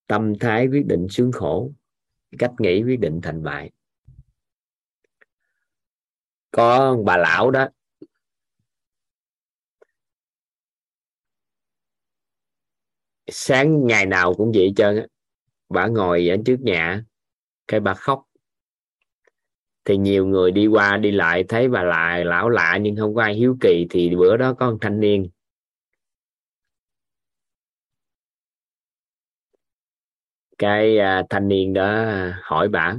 Tâm 0.06 0.32
thái 0.40 0.66
quyết 0.66 0.82
định 0.86 1.06
sướng 1.10 1.32
khổ. 1.32 1.72
Cách 2.38 2.52
nghĩ 2.58 2.82
quyết 2.82 2.96
định 3.00 3.20
thành 3.22 3.42
bại 3.42 3.70
có 6.50 6.96
bà 7.06 7.16
lão 7.16 7.50
đó. 7.50 7.68
Sáng 13.28 13.86
ngày 13.86 14.06
nào 14.06 14.34
cũng 14.34 14.52
vậy 14.54 14.72
trơn 14.76 14.96
á. 14.96 15.06
Bà 15.68 15.86
ngồi 15.86 16.28
ở 16.28 16.36
trước 16.46 16.56
nhà 16.60 17.04
cái 17.68 17.80
bà 17.80 17.94
khóc. 17.94 18.22
Thì 19.84 19.96
nhiều 19.96 20.26
người 20.26 20.50
đi 20.50 20.66
qua 20.66 20.96
đi 20.96 21.10
lại 21.10 21.44
thấy 21.48 21.68
bà 21.68 21.82
lại 21.82 22.24
lão 22.24 22.48
lạ 22.48 22.78
nhưng 22.82 22.96
không 22.96 23.14
có 23.14 23.22
ai 23.22 23.34
hiếu 23.34 23.56
kỳ 23.60 23.86
thì 23.90 24.16
bữa 24.16 24.36
đó 24.36 24.54
có 24.58 24.70
một 24.70 24.78
thanh 24.80 25.00
niên. 25.00 25.30
Cái 30.58 30.98
uh, 30.98 31.26
thanh 31.30 31.48
niên 31.48 31.72
đó 31.72 32.06
hỏi 32.42 32.68
bà 32.68 32.96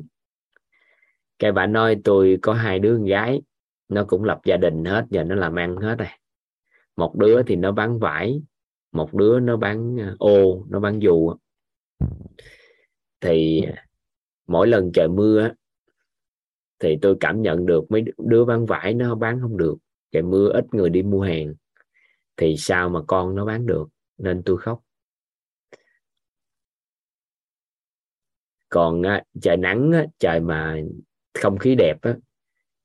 cái 1.42 1.52
bà 1.52 1.68
nói, 1.68 2.02
tôi 2.04 2.40
có 2.42 2.54
hai 2.54 2.80
đứa 2.80 2.98
con 2.98 3.06
gái, 3.06 3.42
nó 3.90 4.06
cũng 4.08 4.24
lập 4.24 4.40
gia 4.46 4.58
đình 4.58 4.86
hết, 4.86 5.06
giờ 5.10 5.24
nó 5.24 5.36
làm 5.36 5.56
ăn 5.56 5.76
hết 5.76 5.96
rồi. 6.00 6.08
Một 6.96 7.16
đứa 7.16 7.44
thì 7.44 7.56
nó 7.56 7.72
bán 7.72 8.00
vải, 8.00 8.42
một 8.92 9.14
đứa 9.14 9.40
nó 9.40 9.58
bán 9.58 9.98
ờ, 9.98 10.16
ô, 10.20 10.66
nó 10.70 10.80
bán 10.80 11.02
dù. 11.02 11.34
Thì 13.22 13.62
mỗi 14.48 14.68
lần 14.68 14.92
trời 14.94 15.08
mưa 15.08 15.50
thì 16.80 16.98
tôi 17.02 17.18
cảm 17.20 17.42
nhận 17.42 17.66
được 17.66 17.92
mấy 17.92 18.04
đứa 18.18 18.46
bán 18.46 18.66
vải 18.66 18.94
nó 18.94 19.16
bán 19.16 19.40
không 19.42 19.58
được. 19.58 19.76
Trời 20.12 20.24
mưa, 20.24 20.50
ít 20.50 20.74
người 20.74 20.90
đi 20.90 21.04
mua 21.04 21.22
hàng. 21.22 21.54
Thì 22.38 22.56
sao 22.58 22.90
mà 22.90 23.00
con 23.08 23.36
nó 23.36 23.46
bán 23.46 23.66
được? 23.66 23.88
Nên 24.18 24.44
tôi 24.46 24.58
khóc. 24.58 24.82
Còn 28.70 29.02
ờ, 29.02 29.22
trời 29.42 29.58
nắng 29.58 29.92
trời 30.20 30.40
mà 30.40 30.82
không 31.34 31.58
khí 31.58 31.76
đẹp 31.76 32.02
á, 32.02 32.18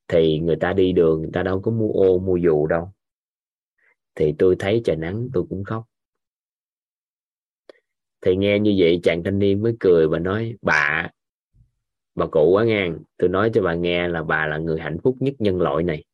thì 0.09 0.39
người 0.39 0.57
ta 0.57 0.73
đi 0.73 0.93
đường, 0.93 1.23
người 1.23 1.31
ta 1.33 1.43
đâu 1.43 1.61
có 1.61 1.71
mua 1.71 1.93
ô, 1.93 2.19
mua 2.19 2.37
dù 2.37 2.67
đâu. 2.67 2.93
Thì 4.15 4.35
tôi 4.39 4.57
thấy 4.59 4.83
trời 4.85 4.97
nắng, 4.97 5.29
tôi 5.33 5.45
cũng 5.51 5.65
khóc. 5.65 5.85
Thì 8.21 8.37
nghe 8.37 8.59
như 8.59 8.75
vậy, 8.79 9.01
chàng 9.03 9.23
thanh 9.25 9.39
niên 9.39 9.63
mới 9.63 9.77
cười 9.81 10.09
và 10.09 10.19
nói, 10.19 10.57
bà 10.63 11.11
bà 12.15 12.27
cụ 12.27 12.51
quá 12.53 12.65
ngang. 12.65 12.99
Tôi 13.17 13.29
nói 13.29 13.51
cho 13.55 13.63
bà 13.63 13.75
nghe 13.75 14.09
là 14.09 14.23
bà 14.23 14.47
là 14.47 14.59
người 14.59 14.81
hạnh 14.81 14.99
phúc 15.03 15.17
nhất 15.21 15.35
nhân 15.39 15.61
loại 15.61 15.85
này. 15.85 16.05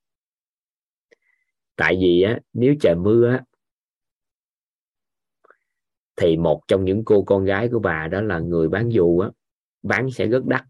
Tại 1.77 1.99
vì 2.01 2.23
á, 2.23 2.39
nếu 2.53 2.75
trời 2.81 2.95
mưa 2.95 3.29
á, 3.29 3.45
thì 6.17 6.37
một 6.37 6.63
trong 6.69 6.85
những 6.85 7.05
cô 7.05 7.25
con 7.25 7.45
gái 7.45 7.69
của 7.73 7.79
bà 7.79 8.09
đó 8.09 8.21
là 8.21 8.39
người 8.39 8.69
bán 8.69 8.93
dù 8.93 9.19
á, 9.19 9.31
bán 9.83 10.11
sẽ 10.11 10.27
rất 10.27 10.45
đắt 10.45 10.65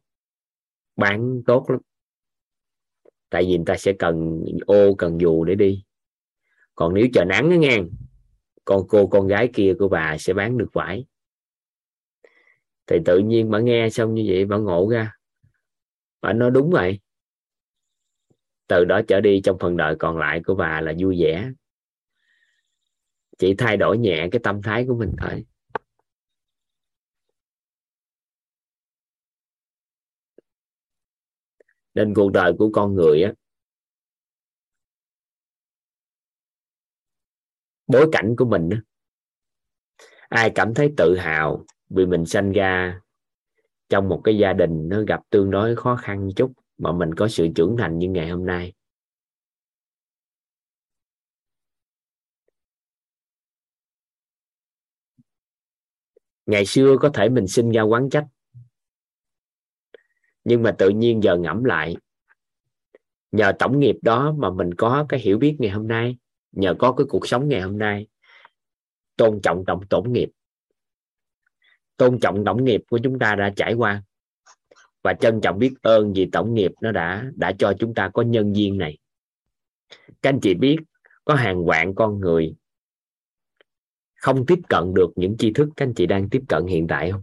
bán 0.97 1.43
tốt 1.47 1.71
lắm. 1.71 1.81
Tại 3.31 3.43
vì 3.43 3.57
người 3.57 3.67
ta 3.67 3.77
sẽ 3.77 3.93
cần 3.99 4.45
ô, 4.67 4.95
cần 4.95 5.21
dù 5.21 5.45
để 5.45 5.55
đi. 5.55 5.85
Còn 6.75 6.95
nếu 6.95 7.07
trời 7.15 7.25
nắng 7.25 7.51
á 7.51 7.57
ngang 7.57 7.89
con 8.65 8.83
cô, 8.89 9.07
con 9.07 9.27
gái 9.27 9.51
kia 9.53 9.75
của 9.79 9.89
bà 9.89 10.19
sẽ 10.19 10.33
bán 10.33 10.59
được 10.59 10.69
vải. 10.73 11.07
Thì 12.87 12.97
tự 13.05 13.19
nhiên 13.19 13.51
bà 13.51 13.59
nghe 13.59 13.91
xong 13.91 14.15
như 14.15 14.25
vậy, 14.29 14.45
bà 14.45 14.57
ngộ 14.57 14.89
ra. 14.91 15.17
Bà 16.21 16.33
nói, 16.33 16.51
đúng 16.51 16.71
vậy. 16.71 17.01
Từ 18.67 18.85
đó 18.85 19.01
trở 19.09 19.21
đi 19.21 19.41
trong 19.45 19.59
phần 19.59 19.77
đời 19.77 19.97
còn 19.99 20.19
lại 20.19 20.41
của 20.45 20.55
bà 20.55 20.81
là 20.81 20.95
vui 20.99 21.17
vẻ. 21.21 21.51
Chỉ 23.39 23.55
thay 23.55 23.77
đổi 23.77 23.99
nhẹ 23.99 24.29
cái 24.33 24.41
tâm 24.43 24.63
thái 24.63 24.85
của 24.89 24.95
mình 24.95 25.13
thôi. 25.19 25.45
Nên 31.95 32.15
cuộc 32.15 32.33
đời 32.33 32.53
của 32.59 32.71
con 32.73 32.95
người 32.95 33.23
á, 33.23 33.33
bối 37.87 38.09
cảnh 38.13 38.35
của 38.39 38.45
mình 38.45 38.71
á, 38.71 38.83
ai 40.29 40.53
cảm 40.55 40.75
thấy 40.75 40.93
tự 40.97 41.17
hào 41.17 41.65
vì 41.89 42.07
mình 42.07 42.27
sanh 42.27 42.53
ra 42.53 43.01
trong 43.89 44.09
một 44.09 44.21
cái 44.25 44.39
gia 44.39 44.53
đình 44.53 44.89
nó 44.89 45.03
gặp 45.07 45.21
tương 45.31 45.51
đối 45.51 45.77
khó 45.77 45.97
khăn 45.97 46.29
chút 46.37 46.53
mà 46.79 46.93
mình 46.93 47.15
có 47.15 47.29
sự 47.29 47.49
trưởng 47.55 47.77
thành 47.79 47.99
như 47.99 48.09
ngày 48.09 48.29
hôm 48.29 48.47
nay? 48.47 48.73
Ngày 56.47 56.67
xưa 56.67 56.97
có 57.01 57.11
thể 57.15 57.29
mình 57.29 57.47
sinh 57.47 57.71
ra 57.71 57.83
quán 57.83 58.11
trách 58.11 58.27
nhưng 60.45 60.63
mà 60.63 60.75
tự 60.79 60.89
nhiên 60.89 61.23
giờ 61.23 61.37
ngẫm 61.37 61.65
lại, 61.65 61.97
nhờ 63.33 63.53
tổng 63.59 63.81
nghiệp 63.81 63.97
đó 64.03 64.35
mà 64.39 64.51
mình 64.51 64.75
có 64.75 65.07
cái 65.09 65.21
hiểu 65.21 65.39
biết 65.39 65.57
ngày 65.59 65.71
hôm 65.71 65.89
nay, 65.89 66.17
nhờ 66.53 66.75
có 66.79 66.93
cái 66.93 67.07
cuộc 67.09 67.29
sống 67.29 67.49
ngày 67.49 67.61
hôm 67.61 67.79
nay, 67.79 68.07
tôn 69.17 69.41
trọng 69.43 69.65
tổng 69.67 69.87
tổng 69.87 70.13
nghiệp. 70.13 70.31
Tôn 71.97 72.21
trọng 72.21 72.45
tổng 72.45 72.65
nghiệp 72.65 72.83
của 72.91 72.99
chúng 73.03 73.19
ta 73.19 73.35
đã 73.35 73.53
trải 73.57 73.75
qua. 73.75 74.03
Và 75.03 75.15
trân 75.15 75.41
trọng 75.41 75.59
biết 75.59 75.75
ơn 75.83 76.13
vì 76.13 76.29
tổng 76.33 76.55
nghiệp 76.55 76.73
nó 76.81 76.93
đã 76.93 77.31
đã 77.35 77.53
cho 77.59 77.73
chúng 77.79 77.95
ta 77.95 78.11
có 78.15 78.23
nhân 78.23 78.53
viên 78.53 78.79
này. 78.79 78.99
Các 80.23 80.31
anh 80.31 80.41
chị 80.43 80.55
biết, 80.55 80.77
có 81.25 81.35
hàng 81.35 81.65
vạn 81.67 81.95
con 81.95 82.21
người 82.21 82.55
không 84.23 84.47
tiếp 84.47 84.59
cận 84.69 84.95
được 84.95 85.13
những 85.17 85.37
tri 85.39 85.53
thức 85.53 85.69
các 85.77 85.87
anh 85.87 85.95
chị 85.95 86.07
đang 86.07 86.29
tiếp 86.29 86.43
cận 86.49 86.67
hiện 86.67 86.87
tại 86.87 87.11
không? 87.11 87.23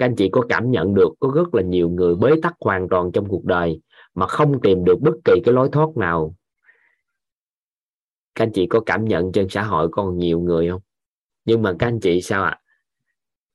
Các 0.00 0.06
anh 0.06 0.16
chị 0.16 0.28
có 0.32 0.42
cảm 0.48 0.70
nhận 0.70 0.94
được 0.94 1.08
có 1.20 1.32
rất 1.34 1.54
là 1.54 1.62
nhiều 1.62 1.88
người 1.90 2.14
bế 2.14 2.30
tắc 2.42 2.54
hoàn 2.60 2.88
toàn 2.88 3.12
trong 3.12 3.28
cuộc 3.28 3.44
đời 3.44 3.80
mà 4.14 4.26
không 4.26 4.60
tìm 4.60 4.84
được 4.84 5.00
bất 5.00 5.14
kỳ 5.24 5.40
cái 5.44 5.54
lối 5.54 5.68
thoát 5.72 5.96
nào. 5.96 6.34
Các 8.34 8.44
anh 8.44 8.52
chị 8.52 8.66
có 8.66 8.80
cảm 8.80 9.04
nhận 9.04 9.32
trên 9.32 9.48
xã 9.48 9.62
hội 9.62 9.88
còn 9.92 10.18
nhiều 10.18 10.40
người 10.40 10.68
không? 10.68 10.80
Nhưng 11.44 11.62
mà 11.62 11.72
các 11.78 11.86
anh 11.86 12.00
chị 12.00 12.20
sao 12.20 12.42
ạ? 12.42 12.50
À? 12.50 12.60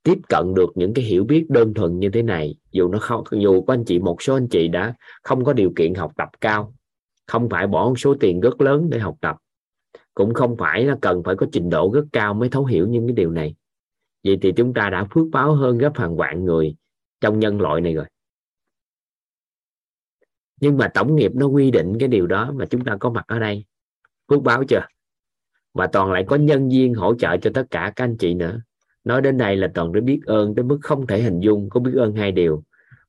tiếp 0.03 0.17
cận 0.29 0.53
được 0.53 0.69
những 0.75 0.93
cái 0.93 1.05
hiểu 1.05 1.23
biết 1.23 1.45
đơn 1.49 1.73
thuần 1.73 1.99
như 1.99 2.09
thế 2.09 2.21
này, 2.21 2.55
dù 2.71 2.87
nó 2.87 2.99
không, 2.99 3.23
dù 3.31 3.61
có 3.61 3.73
anh 3.73 3.85
chị, 3.85 3.99
một 3.99 4.21
số 4.21 4.33
anh 4.33 4.47
chị 4.47 4.67
đã 4.67 4.93
không 5.23 5.43
có 5.43 5.53
điều 5.53 5.71
kiện 5.75 5.93
học 5.93 6.11
tập 6.17 6.29
cao, 6.41 6.73
không 7.27 7.49
phải 7.49 7.67
bỏ 7.67 7.87
một 7.89 7.99
số 7.99 8.15
tiền 8.19 8.39
rất 8.39 8.61
lớn 8.61 8.89
để 8.89 8.99
học 8.99 9.15
tập, 9.21 9.37
cũng 10.13 10.33
không 10.33 10.57
phải 10.57 10.83
là 10.83 10.97
cần 11.01 11.23
phải 11.23 11.35
có 11.35 11.47
trình 11.51 11.69
độ 11.69 11.91
rất 11.93 12.05
cao 12.11 12.33
mới 12.33 12.49
thấu 12.49 12.65
hiểu 12.65 12.87
những 12.87 13.07
cái 13.07 13.13
điều 13.13 13.31
này 13.31 13.55
vậy 14.25 14.37
thì 14.41 14.51
chúng 14.55 14.73
ta 14.73 14.89
đã 14.89 15.07
phước 15.11 15.27
báo 15.31 15.55
hơn 15.55 15.77
gấp 15.77 15.97
hàng 15.97 16.17
vạn 16.17 16.45
người 16.45 16.75
trong 17.21 17.39
nhân 17.39 17.61
loại 17.61 17.81
này 17.81 17.93
rồi. 17.93 18.05
Nhưng 20.61 20.77
mà 20.77 20.87
tổng 20.93 21.15
nghiệp 21.15 21.31
nó 21.35 21.45
quy 21.45 21.71
định 21.71 21.93
cái 21.99 22.09
điều 22.09 22.27
đó 22.27 22.51
mà 22.55 22.65
chúng 22.65 22.83
ta 22.83 22.97
có 22.99 23.09
mặt 23.09 23.25
ở 23.27 23.39
đây. 23.39 23.65
Phước 24.29 24.43
báo 24.43 24.63
chưa? 24.69 24.81
Và 25.73 25.87
toàn 25.87 26.11
lại 26.11 26.25
có 26.27 26.35
nhân 26.35 26.69
viên 26.69 26.93
hỗ 26.93 27.15
trợ 27.15 27.37
cho 27.37 27.51
tất 27.53 27.67
cả 27.71 27.93
các 27.95 28.03
anh 28.03 28.17
chị 28.17 28.33
nữa. 28.33 28.61
Nói 29.03 29.21
đến 29.21 29.37
đây 29.37 29.55
là 29.55 29.71
toàn 29.73 29.93
đã 29.93 30.01
biết 30.01 30.19
ơn 30.25 30.55
tới 30.55 30.63
mức 30.63 30.79
không 30.81 31.07
thể 31.07 31.21
hình 31.21 31.39
dung 31.39 31.69
có 31.69 31.79
biết 31.79 31.93
ơn 31.95 32.15
hai 32.15 32.31
điều. 32.31 32.63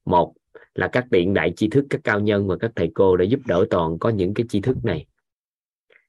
Một 0.04 0.34
là 0.74 0.88
các 0.88 1.10
điện 1.10 1.34
đại 1.34 1.52
tri 1.56 1.68
thức, 1.68 1.84
các 1.90 2.00
cao 2.04 2.20
nhân 2.20 2.46
và 2.46 2.56
các 2.56 2.72
thầy 2.76 2.90
cô 2.94 3.16
đã 3.16 3.24
giúp 3.24 3.40
đỡ 3.46 3.66
toàn 3.70 3.98
có 3.98 4.08
những 4.08 4.34
cái 4.34 4.46
tri 4.48 4.60
thức 4.60 4.76
này. 4.84 5.06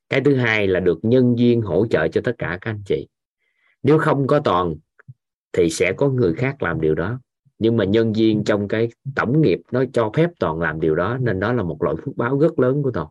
Cái 0.09 0.21
thứ 0.21 0.35
hai 0.35 0.67
là 0.67 0.79
được 0.79 0.99
nhân 1.01 1.35
viên 1.35 1.61
hỗ 1.61 1.87
trợ 1.87 2.07
cho 2.07 2.21
tất 2.23 2.35
cả 2.37 2.57
các 2.61 2.71
anh 2.71 2.81
chị. 2.85 3.07
Nếu 3.83 3.97
không 3.97 4.27
có 4.27 4.39
toàn 4.39 4.75
thì 5.53 5.69
sẽ 5.69 5.93
có 5.97 6.09
người 6.09 6.33
khác 6.33 6.63
làm 6.63 6.81
điều 6.81 6.95
đó. 6.95 7.19
Nhưng 7.59 7.77
mà 7.77 7.85
nhân 7.85 8.13
viên 8.13 8.43
trong 8.43 8.67
cái 8.67 8.89
tổng 9.15 9.41
nghiệp 9.41 9.59
nó 9.71 9.83
cho 9.93 10.11
phép 10.15 10.29
toàn 10.39 10.59
làm 10.59 10.79
điều 10.79 10.95
đó, 10.95 11.17
nên 11.17 11.39
đó 11.39 11.53
là 11.53 11.63
một 11.63 11.83
loại 11.83 11.95
phước 11.95 12.17
báo 12.17 12.39
rất 12.39 12.59
lớn 12.59 12.83
của 12.83 12.91
toàn. 12.91 13.07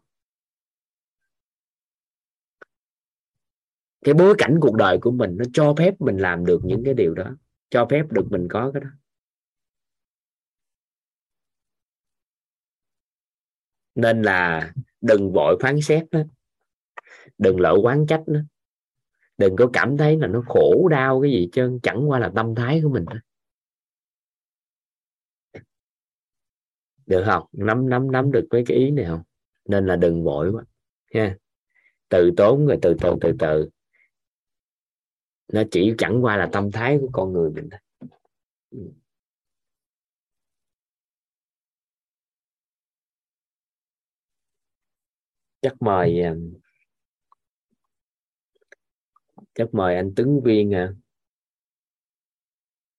Cái 4.05 4.15
bối 4.15 4.35
cảnh 4.39 4.59
cuộc 4.61 4.75
đời 4.75 4.99
của 5.01 5.11
mình 5.11 5.37
nó 5.39 5.45
cho 5.53 5.75
phép 5.79 5.95
mình 6.01 6.17
làm 6.17 6.47
được 6.47 6.61
những 6.65 6.83
cái 6.85 6.95
điều 6.95 7.15
đó, 7.15 7.37
cho 7.71 7.87
phép 7.91 8.03
được 8.11 8.27
mình 8.31 8.49
có 8.51 8.71
cái 8.75 8.81
đó. 8.81 8.89
Nên 13.95 14.23
là 14.23 14.73
đừng 15.01 15.33
vội 15.33 15.57
phán 15.61 15.81
xét 15.81 16.05
đó. 16.11 16.21
Đừng 17.39 17.61
lỡ 17.61 17.77
quán 17.83 18.07
trách 18.07 18.23
nó 18.27 18.41
đừng 19.39 19.57
có 19.57 19.71
cảm 19.73 19.97
thấy 19.97 20.19
là 20.19 20.27
nó 20.27 20.43
khổ 20.47 20.89
đau 20.91 21.21
cái 21.21 21.31
gì 21.31 21.49
trơn 21.53 21.81
chẳng 21.83 22.11
qua 22.11 22.19
là 22.19 22.33
tâm 22.35 22.55
thái 22.55 22.81
của 22.83 22.89
mình 22.89 23.05
được 27.07 27.23
không? 27.27 27.47
Nắm 27.53 27.89
nắm 27.89 28.13
nắm 28.13 28.33
được 28.33 28.47
mấy 28.51 28.65
cái 28.67 28.77
ý 28.77 28.91
này 28.91 29.05
không? 29.05 29.23
Nên 29.69 29.87
là 29.87 29.97
đừng 29.97 30.25
vội 30.25 30.51
quá, 30.53 30.65
ha. 31.15 31.37
Từ 32.09 32.31
tốn 32.37 32.67
rồi 32.67 32.79
từ 32.83 32.95
từ 33.01 33.15
từ 33.21 33.33
từ. 33.39 33.69
Nó 35.53 35.63
chỉ 35.71 35.95
chẳng 35.99 36.25
qua 36.25 36.37
là 36.37 36.49
tâm 36.53 36.73
thái 36.73 36.99
của 37.01 37.09
con 37.13 37.33
người 37.33 37.51
mình 37.51 37.69
thôi. 37.71 37.81
Chắc 45.63 45.83
mời 45.83 46.23
um, 46.23 46.55
chắc 49.57 49.69
mời 49.73 49.97
anh 49.97 50.13
Tuấn 50.17 50.41
Viên 50.45 50.75
à. 50.75 50.93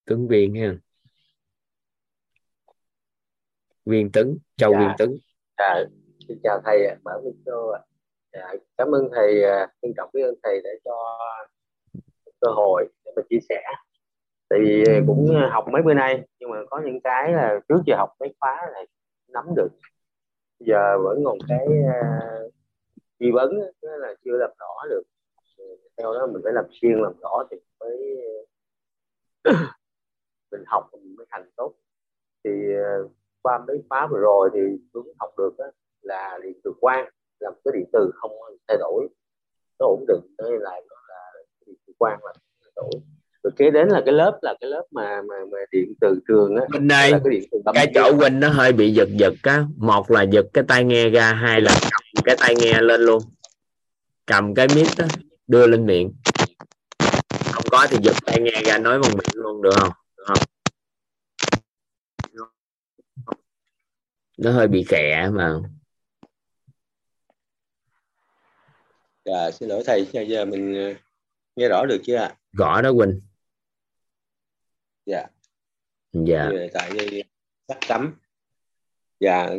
Tuấn 0.06 0.28
Viên 0.28 0.56
ha. 0.56 0.78
Viên 3.86 4.12
Tấn 4.12 4.38
Châu 4.56 4.74
dạ. 4.74 4.80
Viên 4.80 4.90
Tấn 4.98 5.18
dạ, 5.58 5.84
xin 6.28 6.38
chào 6.44 6.62
thầy 6.66 6.96
mở 7.04 7.22
micro 7.24 7.72
ạ. 7.74 7.82
Dạ, 8.34 8.54
cảm 8.78 8.96
ơn 8.96 9.10
thầy 9.16 9.44
à, 9.44 9.68
trân 9.82 9.94
trọng 9.98 10.10
biết 10.14 10.22
ơn 10.24 10.36
thầy 10.44 10.62
đã 10.64 10.70
cho 10.86 11.20
cơ 12.42 12.52
hội 12.56 12.88
để 13.06 13.12
mà 13.16 13.22
chia 13.30 13.40
sẻ. 13.50 13.62
Thì 14.50 14.84
cũng 15.08 15.28
học 15.52 15.66
mấy 15.72 15.82
bữa 15.82 15.94
nay 15.94 16.22
nhưng 16.40 16.50
mà 16.50 16.58
có 16.70 16.82
những 16.86 17.02
cái 17.04 17.34
là 17.34 17.60
trước 17.70 17.82
giờ 17.86 17.96
học 17.98 18.10
mấy 18.20 18.36
khóa 18.40 18.70
này 18.74 18.88
nắm 19.28 19.46
được. 19.56 19.70
Giờ 20.60 20.98
vẫn 21.04 21.24
còn 21.26 21.38
cái 21.48 21.68
uh, 21.68 22.54
nghi 23.20 23.32
vấn 23.32 23.52
là 23.82 24.14
chưa 24.26 24.38
làm 24.38 24.52
rõ 24.60 24.86
được 24.90 25.04
theo 25.98 26.14
đó 26.14 26.28
mình 26.34 26.42
phải 26.44 26.54
làm 26.54 26.66
xuyên 26.82 27.00
làm 27.00 27.14
rõ 27.22 27.44
thì 27.52 27.58
mới 27.80 28.18
mình 30.52 30.64
học 30.66 30.90
mình 30.92 31.16
mới 31.16 31.26
thành 31.30 31.50
tốt. 31.56 31.74
Thì 32.44 32.52
ờ, 32.84 33.08
qua 33.42 33.60
mấy 33.68 33.84
khóa 33.90 34.08
vừa 34.12 34.20
rồi 34.20 34.50
thì 34.54 34.60
tôi 34.94 35.04
học 35.20 35.30
được 35.38 35.54
đó, 35.58 35.66
là 36.02 36.40
điện 36.44 36.54
từ 36.64 36.74
quan 36.80 37.10
làm 37.40 37.54
cái 37.66 37.72
điện 37.76 37.90
từ 37.94 38.12
không 38.16 38.32
thay 38.68 38.78
đổi. 38.78 39.08
Nó 39.80 39.86
ổn 39.86 40.06
định 40.08 40.36
đây 40.38 40.52
là 40.52 40.70
nó 40.90 40.96
là 41.08 41.44
điện 41.66 41.76
từ 41.88 41.94
quan 41.98 42.20
là 42.24 42.34
thay 42.62 42.72
đổi. 42.76 42.92
Rồi 43.44 43.52
kế 43.56 43.72
đến 43.72 43.88
là 43.88 44.02
cái 44.06 44.14
lớp 44.14 44.40
là 44.42 44.56
cái 44.62 44.70
lớp 44.70 44.84
mà 44.92 45.22
mà, 45.22 45.36
mà 45.52 45.58
điện 45.72 45.94
từ 46.02 46.20
trường 46.28 46.56
á 46.56 46.66
bên 46.74 46.88
đây 46.88 47.12
cái, 47.12 47.22
điện 47.32 47.44
từ 47.52 47.60
cái 47.74 47.92
chỗ 47.96 48.18
quỳnh 48.20 48.40
nó 48.40 48.50
hơi 48.50 48.74
bị 48.74 48.94
giật 48.94 49.10
giật 49.12 49.34
á. 49.44 49.66
Một 49.78 50.12
là 50.12 50.22
giật 50.22 50.46
cái 50.54 50.64
tai 50.68 50.84
nghe 50.84 51.10
ra 51.10 51.34
hai 51.34 51.62
là 51.62 51.72
cầm 51.82 52.24
cái 52.24 52.36
tai 52.40 52.56
nghe 52.56 52.82
lên 52.82 53.02
luôn. 53.02 53.22
Cầm 54.26 54.56
cái 54.56 54.68
mic 54.76 54.88
đó 54.98 55.06
đưa 55.48 55.68
lên 55.68 55.86
miệng. 55.86 56.14
Không 57.52 57.64
có 57.72 57.88
thì 57.90 57.98
giật 58.04 58.16
tai 58.26 58.42
nghe 58.42 58.62
ra 58.66 58.78
nói 58.78 59.00
bằng 59.00 59.12
miệng 59.12 59.36
luôn 59.44 59.62
được 59.62 59.74
không? 59.80 59.92
Được 60.18 60.24
không? 60.28 60.38
Nó 64.38 64.52
hơi 64.52 64.68
bị 64.68 64.86
khẽ 64.88 65.30
mà. 65.34 65.60
Dạ 69.26 69.52
xin 69.52 69.70
lỗi 69.70 69.84
thầy 69.86 70.08
giờ, 70.12 70.22
giờ 70.22 70.46
mình 70.46 70.76
ờ, 70.76 70.94
nghe 71.56 71.70
rõ 71.70 71.86
được 71.86 72.02
chưa 72.04 72.16
ạ? 72.16 72.36
Rõ 72.52 72.82
đó 72.82 72.92
quỳnh. 72.98 73.22
Dạ. 75.06 75.28
Dạ. 76.14 76.50
Tại 76.74 76.92
đây 76.98 77.24
sắc 77.68 77.78
cấm. 77.88 78.14
Dạ 79.20 79.50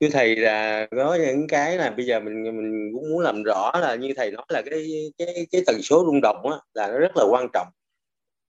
thưa 0.00 0.08
thầy 0.12 0.36
là 0.36 0.86
có 0.90 1.14
những 1.14 1.46
cái 1.48 1.76
là 1.76 1.90
bây 1.90 2.06
giờ 2.06 2.20
mình 2.20 2.42
mình 2.42 2.90
cũng 2.94 3.10
muốn 3.10 3.20
làm 3.20 3.42
rõ 3.42 3.72
là 3.80 3.94
như 3.94 4.12
thầy 4.16 4.30
nói 4.30 4.44
là 4.48 4.62
cái 4.70 5.12
cái 5.18 5.46
cái 5.50 5.62
tần 5.66 5.82
số 5.82 6.04
rung 6.06 6.20
động 6.20 6.50
á 6.50 6.58
là 6.74 6.86
nó 6.86 6.98
rất 6.98 7.16
là 7.16 7.24
quan 7.30 7.46
trọng. 7.52 7.68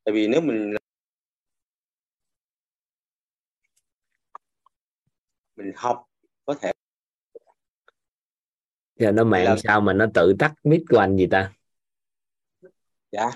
Tại 0.03 0.13
vì 0.13 0.27
nếu 0.27 0.41
mình 0.41 0.73
mình 5.55 5.71
học 5.75 6.03
có 6.45 6.53
thể 6.61 6.71
giờ 8.95 9.11
nó 9.11 9.23
mạng 9.23 9.45
làm... 9.45 9.57
sao 9.57 9.81
mà 9.81 9.93
nó 9.93 10.05
tự 10.13 10.35
tắt 10.39 10.53
mic 10.63 10.81
của 10.89 10.97
anh 10.97 11.17
gì 11.17 11.27
ta? 11.31 11.53
Dạ. 13.11 13.29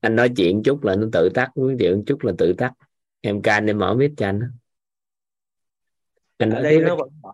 Anh 0.00 0.16
nói 0.16 0.30
chuyện 0.36 0.62
chút 0.64 0.84
là 0.84 0.96
nó 0.96 1.06
tự 1.12 1.28
tắt 1.34 1.50
nói 1.56 1.76
chuyện 1.78 2.04
chút 2.06 2.24
là 2.24 2.32
tự 2.38 2.52
tắt. 2.58 2.72
Em 3.20 3.42
can 3.42 3.66
em 3.66 3.78
mở 3.78 3.94
mic 3.94 4.10
cho 4.16 4.26
anh 4.26 4.40
anh 6.38 6.50
ở 6.50 6.62
đây 6.62 6.80
nó 6.80 6.96
vẫn 6.96 7.08
mở, 7.22 7.32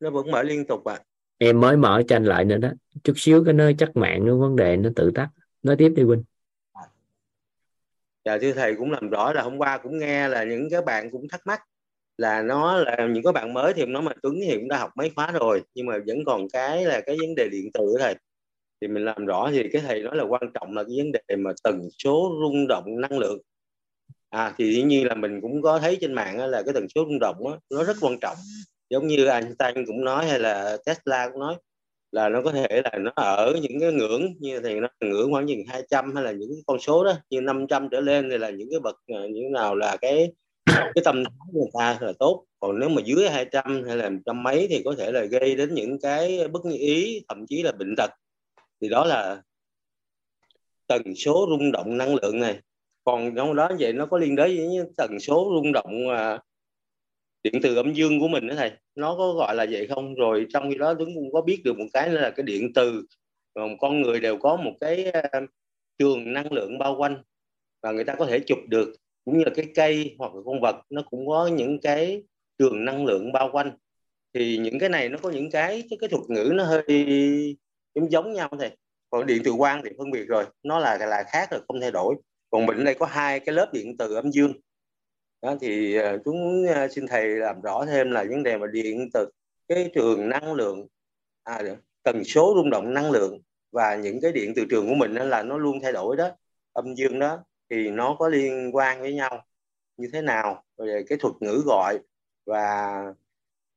nó 0.00 0.10
vẫn 0.10 0.30
mở 0.30 0.42
liên 0.42 0.66
tục 0.66 0.84
ạ. 0.84 0.94
À. 0.94 1.04
em 1.38 1.60
mới 1.60 1.76
mở 1.76 2.02
cho 2.08 2.16
anh 2.16 2.24
lại 2.24 2.44
nữa 2.44 2.58
đó. 2.58 2.68
Chút 3.04 3.12
xíu 3.16 3.44
cái 3.44 3.54
nơi 3.54 3.74
chắc 3.78 3.96
mạng 3.96 4.26
nó 4.26 4.36
vấn 4.36 4.56
đề 4.56 4.76
nó 4.76 4.90
tự 4.96 5.10
tắt. 5.14 5.28
Nói 5.62 5.76
tiếp 5.76 5.92
đi 5.96 6.02
Quynh 6.06 6.22
dạ 8.24 8.38
thưa 8.38 8.52
thầy 8.52 8.74
cũng 8.74 8.90
làm 8.90 9.10
rõ 9.10 9.32
là 9.32 9.42
hôm 9.42 9.58
qua 9.58 9.78
cũng 9.78 9.98
nghe 9.98 10.28
là 10.28 10.44
những 10.44 10.70
cái 10.70 10.82
bạn 10.82 11.10
cũng 11.10 11.28
thắc 11.28 11.46
mắc 11.46 11.60
là 12.18 12.42
nó 12.42 12.76
là 12.76 13.06
những 13.10 13.22
cái 13.24 13.32
bạn 13.32 13.54
mới 13.54 13.72
thì 13.72 13.86
nó 13.86 14.00
mà 14.00 14.12
Tuấn 14.22 14.34
thì 14.46 14.54
cũng 14.56 14.68
đã 14.68 14.78
học 14.78 14.90
mấy 14.96 15.10
khóa 15.16 15.32
rồi 15.32 15.62
nhưng 15.74 15.86
mà 15.86 15.98
vẫn 16.06 16.24
còn 16.26 16.48
cái 16.52 16.84
là 16.84 17.00
cái 17.00 17.16
vấn 17.20 17.34
đề 17.34 17.48
điện 17.52 17.70
tử 17.74 17.96
thầy. 17.98 18.14
Thì 18.80 18.88
mình 18.88 19.04
làm 19.04 19.26
rõ 19.26 19.50
thì 19.52 19.68
cái 19.72 19.82
thầy 19.82 20.02
nói 20.02 20.16
là 20.16 20.24
quan 20.24 20.42
trọng 20.54 20.74
là 20.76 20.84
cái 20.84 20.96
vấn 20.96 21.12
đề 21.12 21.36
mà 21.36 21.50
tần 21.64 21.88
số 22.04 22.38
rung 22.40 22.66
động 22.68 23.00
năng 23.00 23.18
lượng 23.18 23.38
à 24.32 24.54
thì 24.58 24.74
dĩ 24.74 24.82
nhiên 24.82 25.06
là 25.06 25.14
mình 25.14 25.40
cũng 25.40 25.62
có 25.62 25.78
thấy 25.78 25.98
trên 26.00 26.12
mạng 26.12 26.38
là 26.38 26.62
cái 26.62 26.74
tần 26.74 26.86
số 26.94 27.04
rung 27.04 27.18
động 27.18 27.36
đó, 27.44 27.58
nó 27.70 27.84
rất 27.84 27.96
quan 28.00 28.18
trọng. 28.20 28.36
Giống 28.90 29.06
như 29.06 29.26
Einstein 29.26 29.86
cũng 29.86 30.04
nói 30.04 30.26
hay 30.26 30.38
là 30.38 30.76
Tesla 30.86 31.28
cũng 31.28 31.40
nói 31.40 31.56
là 32.12 32.28
nó 32.28 32.42
có 32.42 32.52
thể 32.52 32.82
là 32.84 32.98
nó 32.98 33.12
ở 33.16 33.54
những 33.62 33.80
cái 33.80 33.92
ngưỡng 33.92 34.34
như 34.40 34.60
thì 34.60 34.80
nó 34.80 34.88
ngưỡng 35.00 35.32
khoảng 35.32 35.46
chừng 35.48 35.64
200 35.68 36.14
hay 36.14 36.24
là 36.24 36.32
những 36.32 36.50
con 36.66 36.80
số 36.80 37.04
đó 37.04 37.14
như 37.30 37.40
500 37.40 37.88
trở 37.90 38.00
lên 38.00 38.30
thì 38.30 38.38
là 38.38 38.50
những 38.50 38.68
cái 38.70 38.80
bậc 38.80 38.96
à, 39.06 39.20
như 39.30 39.42
nào 39.52 39.74
là 39.74 39.96
cái 39.96 40.32
cái 40.66 41.02
tâm 41.04 41.24
thái 41.24 41.48
người 41.52 41.70
ta 41.74 41.98
là 42.00 42.12
tốt. 42.18 42.44
Còn 42.60 42.78
nếu 42.78 42.88
mà 42.88 43.02
dưới 43.04 43.28
200 43.28 43.84
hay 43.86 43.96
là 43.96 44.10
trăm 44.26 44.42
mấy 44.42 44.66
thì 44.70 44.82
có 44.84 44.94
thể 44.98 45.12
là 45.12 45.24
gây 45.24 45.54
đến 45.54 45.74
những 45.74 46.00
cái 46.00 46.48
bất 46.48 46.64
như 46.64 46.76
ý 46.78 47.24
thậm 47.28 47.46
chí 47.46 47.62
là 47.62 47.72
bệnh 47.72 47.94
tật. 47.96 48.10
Thì 48.80 48.88
đó 48.88 49.04
là 49.04 49.42
tần 50.86 51.02
số 51.16 51.46
rung 51.50 51.72
động 51.72 51.98
năng 51.98 52.14
lượng 52.14 52.40
này 52.40 52.60
còn 53.04 53.34
trong 53.36 53.56
đó 53.56 53.68
vậy 53.78 53.92
nó 53.92 54.06
có 54.06 54.18
liên 54.18 54.36
đới 54.36 54.56
với 54.56 54.86
tần 54.96 55.20
số 55.20 55.50
rung 55.54 55.72
động 55.72 56.08
à, 56.08 56.38
điện 57.42 57.54
từ 57.62 57.76
âm 57.76 57.92
dương 57.92 58.20
của 58.20 58.28
mình 58.28 58.48
đó 58.48 58.54
thầy. 58.58 58.72
Nó 58.94 59.14
có 59.18 59.32
gọi 59.32 59.54
là 59.54 59.66
vậy 59.70 59.86
không? 59.86 60.14
Rồi 60.14 60.46
trong 60.52 60.70
khi 60.70 60.78
đó 60.78 60.94
chúng 60.98 61.14
cũng 61.14 61.32
có 61.32 61.40
biết 61.40 61.60
được 61.64 61.78
một 61.78 61.86
cái 61.92 62.10
là 62.10 62.30
cái 62.30 62.44
điện 62.44 62.72
từ. 62.74 63.02
Con 63.80 64.02
người 64.02 64.20
đều 64.20 64.36
có 64.38 64.56
một 64.56 64.72
cái 64.80 65.04
à, 65.04 65.40
trường 65.98 66.32
năng 66.32 66.52
lượng 66.52 66.78
bao 66.78 66.96
quanh 66.98 67.22
và 67.82 67.92
người 67.92 68.04
ta 68.04 68.14
có 68.14 68.26
thể 68.26 68.40
chụp 68.40 68.58
được. 68.68 68.94
Cũng 69.24 69.38
như 69.38 69.44
là 69.44 69.50
cái 69.54 69.66
cây 69.74 70.16
hoặc 70.18 70.34
là 70.34 70.40
con 70.44 70.60
vật 70.60 70.76
nó 70.90 71.02
cũng 71.10 71.28
có 71.28 71.46
những 71.46 71.80
cái 71.80 72.22
trường 72.58 72.84
năng 72.84 73.06
lượng 73.06 73.32
bao 73.32 73.50
quanh. 73.52 73.72
Thì 74.34 74.58
những 74.58 74.78
cái 74.78 74.88
này 74.88 75.08
nó 75.08 75.18
có 75.22 75.30
những 75.30 75.50
cái 75.50 75.82
cái, 75.90 75.98
cái 76.00 76.08
thuật 76.08 76.22
ngữ 76.28 76.52
nó 76.54 76.64
hơi 76.64 76.84
giống 77.94 78.10
giống 78.10 78.32
nhau 78.32 78.48
thầy. 78.58 78.70
Còn 79.10 79.26
điện 79.26 79.42
từ 79.44 79.52
quang 79.58 79.82
thì 79.84 79.90
phân 79.98 80.10
biệt 80.10 80.24
rồi. 80.28 80.44
Nó 80.62 80.78
là 80.78 80.98
là 80.98 81.24
khác 81.32 81.48
rồi 81.50 81.60
không 81.68 81.80
thay 81.80 81.90
đổi 81.90 82.14
còn 82.52 82.66
mình 82.66 82.84
đây 82.84 82.94
có 82.94 83.06
hai 83.06 83.40
cái 83.40 83.54
lớp 83.54 83.70
điện 83.72 83.96
từ 83.98 84.14
âm 84.14 84.30
dương. 84.30 84.52
Đó 85.42 85.56
thì 85.60 85.98
uh, 85.98 86.20
chúng 86.24 86.64
uh, 86.64 86.92
xin 86.92 87.06
thầy 87.06 87.28
làm 87.28 87.60
rõ 87.60 87.84
thêm 87.86 88.10
là 88.10 88.24
vấn 88.30 88.42
đề 88.42 88.56
mà 88.58 88.66
điện 88.66 89.08
từ 89.12 89.28
cái 89.68 89.90
trường 89.94 90.28
năng 90.28 90.52
lượng 90.52 90.86
à, 91.42 91.62
tần 92.02 92.24
số 92.24 92.52
rung 92.56 92.70
động 92.70 92.94
năng 92.94 93.10
lượng 93.10 93.40
và 93.72 93.96
những 93.96 94.20
cái 94.20 94.32
điện 94.32 94.52
từ 94.56 94.64
trường 94.70 94.88
của 94.88 94.94
mình 94.94 95.14
là 95.14 95.42
nó 95.42 95.58
luôn 95.58 95.80
thay 95.82 95.92
đổi 95.92 96.16
đó. 96.16 96.30
Âm 96.72 96.94
dương 96.94 97.18
đó 97.18 97.44
thì 97.70 97.90
nó 97.90 98.16
có 98.18 98.28
liên 98.28 98.76
quan 98.76 99.00
với 99.00 99.14
nhau 99.14 99.44
như 99.96 100.08
thế 100.12 100.22
nào 100.22 100.64
về 100.78 101.04
cái 101.08 101.18
thuật 101.18 101.34
ngữ 101.40 101.62
gọi 101.66 101.98
và 102.46 103.02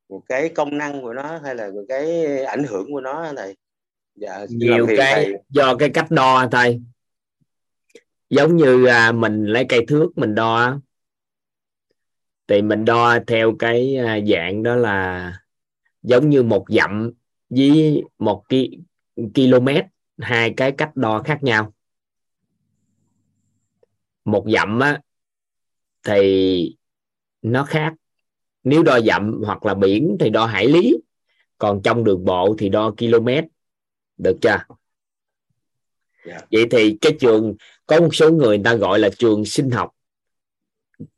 một 0.10 0.22
cái 0.26 0.50
công 0.50 0.78
năng 0.78 1.02
của 1.02 1.14
nó 1.14 1.40
hay 1.44 1.56
là 1.56 1.70
một 1.70 1.84
cái 1.90 2.26
ảnh 2.44 2.64
hưởng 2.64 2.92
của 2.92 3.02
nó 3.02 3.32
này 3.32 3.56
dạ, 4.16 4.46
nhiều 4.50 4.88
cái 4.88 4.98
thầy. 4.98 5.34
do 5.50 5.76
cái 5.76 5.90
cách 5.90 6.12
đo 6.12 6.48
thôi 6.52 6.82
giống 8.30 8.58
như 8.58 8.86
à, 8.86 9.12
mình 9.12 9.46
lấy 9.46 9.66
cây 9.70 9.86
thước 9.88 10.10
mình 10.16 10.36
đo 10.36 10.80
thì 12.48 12.62
mình 12.62 12.86
đo 12.86 13.20
theo 13.28 13.56
cái 13.60 13.96
à, 13.96 14.20
dạng 14.28 14.64
đó 14.64 14.76
là 14.76 15.32
giống 16.04 16.30
như 16.30 16.44
một 16.44 16.66
dặm 16.70 17.12
với 17.50 18.04
một 18.20 18.44
ki, 18.50 18.80
km 19.16 19.68
hai 20.18 20.54
cái 20.58 20.72
cách 20.72 20.96
đo 20.96 21.24
khác 21.24 21.44
nhau 21.44 21.74
một 24.26 24.46
dặm 24.54 24.80
á 24.80 25.02
thì 26.04 26.78
nó 27.42 27.64
khác 27.64 27.94
nếu 28.64 28.84
đo 28.84 29.00
dặm 29.00 29.42
hoặc 29.46 29.66
là 29.66 29.74
biển 29.74 30.18
thì 30.20 30.30
đo 30.30 30.46
hải 30.46 30.68
lý 30.68 30.98
còn 31.58 31.82
trong 31.84 32.04
đường 32.04 32.26
bộ 32.26 32.56
thì 32.58 32.70
đo 32.70 32.92
km 32.92 33.28
được 34.18 34.38
chưa 34.42 34.50
yeah. 34.50 34.68
Dạ. 36.26 36.40
vậy 36.52 36.68
thì 36.72 36.98
cái 37.02 37.16
trường 37.20 37.56
có 37.88 38.02
một 38.02 38.16
số 38.16 38.32
người, 38.32 38.58
người 38.58 38.62
ta 38.64 38.76
gọi 38.76 39.00
là 39.00 39.10
trường 39.18 39.46
sinh 39.46 39.72
học. 39.72 39.92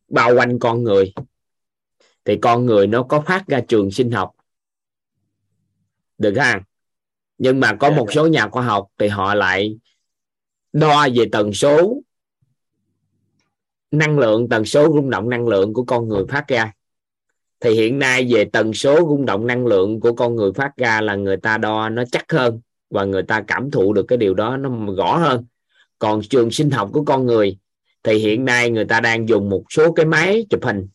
Bao 0.08 0.36
quanh 0.36 0.60
con 0.60 0.84
người. 0.84 1.14
Thì 2.26 2.38
con 2.42 2.66
người 2.66 2.88
nó 2.88 3.04
có 3.04 3.22
phát 3.22 3.48
ra 3.48 3.62
trường 3.68 3.92
sinh 3.92 4.12
học. 4.12 4.32
Được 6.18 6.34
ha? 6.38 6.62
Nhưng 7.38 7.60
mà 7.60 7.76
có 7.80 7.90
dạ, 7.90 7.96
một 7.96 8.06
dạ. 8.08 8.14
số 8.16 8.28
nhà 8.28 8.50
khoa 8.50 8.64
học 8.64 8.88
thì 8.98 9.08
họ 9.08 9.34
lại 9.34 9.78
đo 10.74 11.08
về 11.16 11.26
tần 11.32 11.54
số 11.54 12.02
năng 13.92 14.20
lượng 14.20 14.50
tần 14.50 14.66
số 14.66 14.88
rung 14.94 15.10
động 15.10 15.30
năng 15.30 15.48
lượng 15.48 15.74
của 15.74 15.84
con 15.84 16.08
người 16.08 16.24
phát 16.30 16.48
ra. 16.48 16.74
Thì 17.60 17.72
hiện 17.72 18.00
nay 18.00 18.28
về 18.34 18.46
tần 18.54 18.74
số 18.74 18.96
rung 18.96 19.26
động 19.26 19.48
năng 19.48 19.66
lượng 19.66 20.00
của 20.00 20.14
con 20.14 20.36
người 20.36 20.52
phát 20.54 20.78
ra 20.78 21.02
là 21.02 21.16
người 21.16 21.38
ta 21.38 21.58
đo 21.58 21.90
nó 21.90 22.04
chắc 22.12 22.32
hơn 22.32 22.62
và 22.90 23.04
người 23.06 23.24
ta 23.24 23.44
cảm 23.48 23.72
thụ 23.72 23.94
được 23.94 24.06
cái 24.08 24.18
điều 24.18 24.34
đó 24.34 24.58
nó 24.58 24.70
rõ 24.98 25.18
hơn 25.18 25.46
còn 26.00 26.22
trường 26.22 26.52
sinh 26.52 26.72
học 26.72 26.90
của 26.94 27.04
con 27.04 27.26
người 27.26 27.58
thì 28.04 28.18
hiện 28.18 28.46
nay 28.46 28.70
người 28.70 28.86
ta 28.86 29.00
đang 29.00 29.30
dùng 29.30 29.50
một 29.50 29.64
số 29.70 29.92
cái 29.92 30.06
máy 30.06 30.46
chụp 30.50 30.64
hình. 30.64 30.88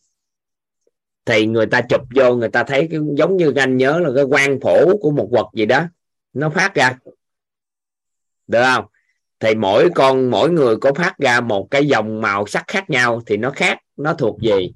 Thì 1.25 1.47
người 1.47 1.67
ta 1.67 1.81
chụp 1.89 2.01
vô 2.15 2.35
người 2.35 2.49
ta 2.49 2.65
thấy 2.65 2.89
cái, 2.91 3.01
giống 3.17 3.37
như 3.37 3.53
anh 3.57 3.77
nhớ 3.77 3.99
là 3.99 4.11
cái 4.17 4.25
quang 4.31 4.61
phổ 4.61 4.97
của 4.97 5.11
một 5.11 5.29
vật 5.31 5.47
gì 5.55 5.67
đó 5.67 5.85
nó 6.33 6.51
phát 6.51 6.75
ra. 6.75 6.99
Được 8.47 8.63
không? 8.65 8.85
Thì 9.41 9.55
mỗi 9.55 9.89
con 9.95 10.31
mỗi 10.31 10.51
người 10.51 10.77
có 10.77 10.93
phát 10.95 11.19
ra 11.19 11.41
một 11.41 11.69
cái 11.71 11.87
dòng 11.87 12.21
màu 12.21 12.47
sắc 12.47 12.65
khác 12.67 12.91
nhau 12.91 13.23
thì 13.27 13.37
nó 13.37 13.51
khác 13.51 13.79
nó 13.97 14.15
thuộc 14.15 14.39
về. 14.43 14.69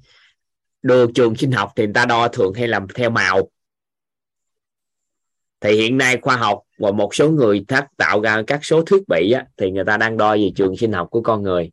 Đưa 0.81 1.11
trường 1.11 1.35
sinh 1.35 1.51
học 1.51 1.71
thì 1.75 1.85
người 1.85 1.93
ta 1.93 2.05
đo 2.05 2.27
thường 2.27 2.53
hay 2.53 2.67
làm 2.67 2.87
theo 2.95 3.09
màu 3.09 3.49
thì 5.61 5.71
hiện 5.71 5.97
nay 5.97 6.17
khoa 6.21 6.35
học 6.35 6.61
và 6.77 6.91
một 6.91 7.15
số 7.15 7.29
người 7.29 7.65
thắt 7.67 7.97
tạo 7.97 8.21
ra 8.21 8.41
các 8.47 8.65
số 8.65 8.81
thiết 8.81 9.03
bị 9.07 9.31
á, 9.31 9.45
thì 9.57 9.71
người 9.71 9.85
ta 9.85 9.97
đang 9.97 10.17
đo 10.17 10.35
về 10.35 10.51
trường 10.55 10.77
sinh 10.77 10.91
học 10.91 11.07
của 11.11 11.21
con 11.21 11.43
người. 11.43 11.71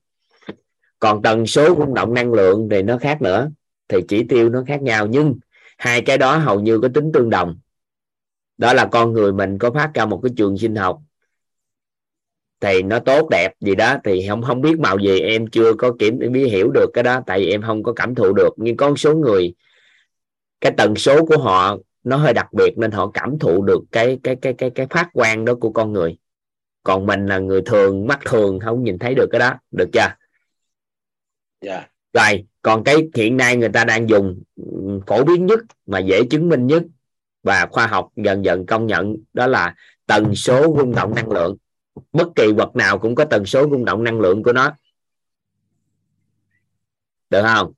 Còn 0.98 1.22
tần 1.22 1.46
số 1.46 1.74
rung 1.78 1.94
động 1.94 2.14
năng 2.14 2.32
lượng 2.32 2.68
thì 2.70 2.82
nó 2.82 2.98
khác 2.98 3.22
nữa 3.22 3.50
thì 3.88 3.98
chỉ 4.08 4.24
tiêu 4.24 4.48
nó 4.48 4.64
khác 4.66 4.82
nhau. 4.82 5.06
Nhưng 5.06 5.34
hai 5.78 6.02
cái 6.02 6.18
đó 6.18 6.36
hầu 6.36 6.60
như 6.60 6.78
có 6.78 6.88
tính 6.94 7.12
tương 7.12 7.30
đồng. 7.30 7.58
Đó 8.58 8.72
là 8.72 8.86
con 8.86 9.12
người 9.12 9.32
mình 9.32 9.58
có 9.58 9.70
phát 9.70 9.90
ra 9.94 10.06
một 10.06 10.20
cái 10.22 10.32
trường 10.36 10.58
sinh 10.58 10.74
học 10.74 11.00
thì 12.60 12.82
nó 12.82 12.98
tốt 12.98 13.28
đẹp 13.30 13.52
gì 13.60 13.74
đó 13.74 13.96
thì 14.04 14.26
không 14.28 14.42
không 14.42 14.60
biết 14.60 14.78
màu 14.78 14.98
gì. 14.98 15.20
Em 15.20 15.46
chưa 15.46 15.74
có 15.74 15.92
kiểm 15.98 16.18
biết 16.18 16.48
hiểu 16.50 16.70
được 16.74 16.86
cái 16.94 17.04
đó 17.04 17.22
tại 17.26 17.40
vì 17.40 17.50
em 17.50 17.62
không 17.62 17.82
có 17.82 17.92
cảm 17.92 18.14
thụ 18.14 18.32
được. 18.32 18.50
Nhưng 18.56 18.76
có 18.76 18.88
một 18.88 18.96
số 18.98 19.14
người 19.16 19.54
cái 20.60 20.72
tần 20.76 20.96
số 20.96 21.26
của 21.26 21.38
họ 21.38 21.76
nó 22.04 22.16
hơi 22.16 22.32
đặc 22.32 22.52
biệt 22.52 22.74
nên 22.76 22.90
họ 22.90 23.10
cảm 23.14 23.38
thụ 23.38 23.62
được 23.62 23.80
cái 23.92 24.18
cái 24.22 24.36
cái 24.36 24.54
cái 24.58 24.70
cái 24.70 24.86
phát 24.90 25.10
quang 25.12 25.44
đó 25.44 25.54
của 25.60 25.72
con 25.72 25.92
người. 25.92 26.18
Còn 26.82 27.06
mình 27.06 27.26
là 27.26 27.38
người 27.38 27.62
thường 27.66 28.06
mắt 28.06 28.20
thường 28.24 28.60
không 28.60 28.84
nhìn 28.84 28.98
thấy 28.98 29.14
được 29.14 29.26
cái 29.32 29.38
đó. 29.38 29.54
Được 29.70 29.88
chưa? 29.92 30.08
Dạ. 31.60 31.72
Yeah. 31.72 31.90
rồi 32.12 32.46
còn 32.62 32.84
cái 32.84 32.96
hiện 33.14 33.36
nay 33.36 33.56
người 33.56 33.68
ta 33.68 33.84
đang 33.84 34.08
dùng 34.08 34.42
phổ 35.06 35.24
biến 35.24 35.46
nhất 35.46 35.60
mà 35.86 35.98
dễ 35.98 36.20
chứng 36.30 36.48
minh 36.48 36.66
nhất 36.66 36.82
và 37.42 37.66
khoa 37.70 37.86
học 37.86 38.08
dần 38.16 38.44
dần 38.44 38.66
công 38.66 38.86
nhận 38.86 39.16
đó 39.32 39.46
là 39.46 39.74
tần 40.06 40.34
số 40.34 40.74
rung 40.78 40.94
động 40.94 41.14
năng 41.14 41.30
lượng. 41.30 41.56
Bất 42.12 42.28
kỳ 42.36 42.52
vật 42.56 42.76
nào 42.76 42.98
cũng 42.98 43.14
có 43.14 43.24
tần 43.24 43.46
số 43.46 43.68
rung 43.70 43.84
động 43.84 44.04
năng 44.04 44.20
lượng 44.20 44.42
của 44.42 44.52
nó. 44.52 44.76
Được 47.30 47.42
không? 47.42 47.72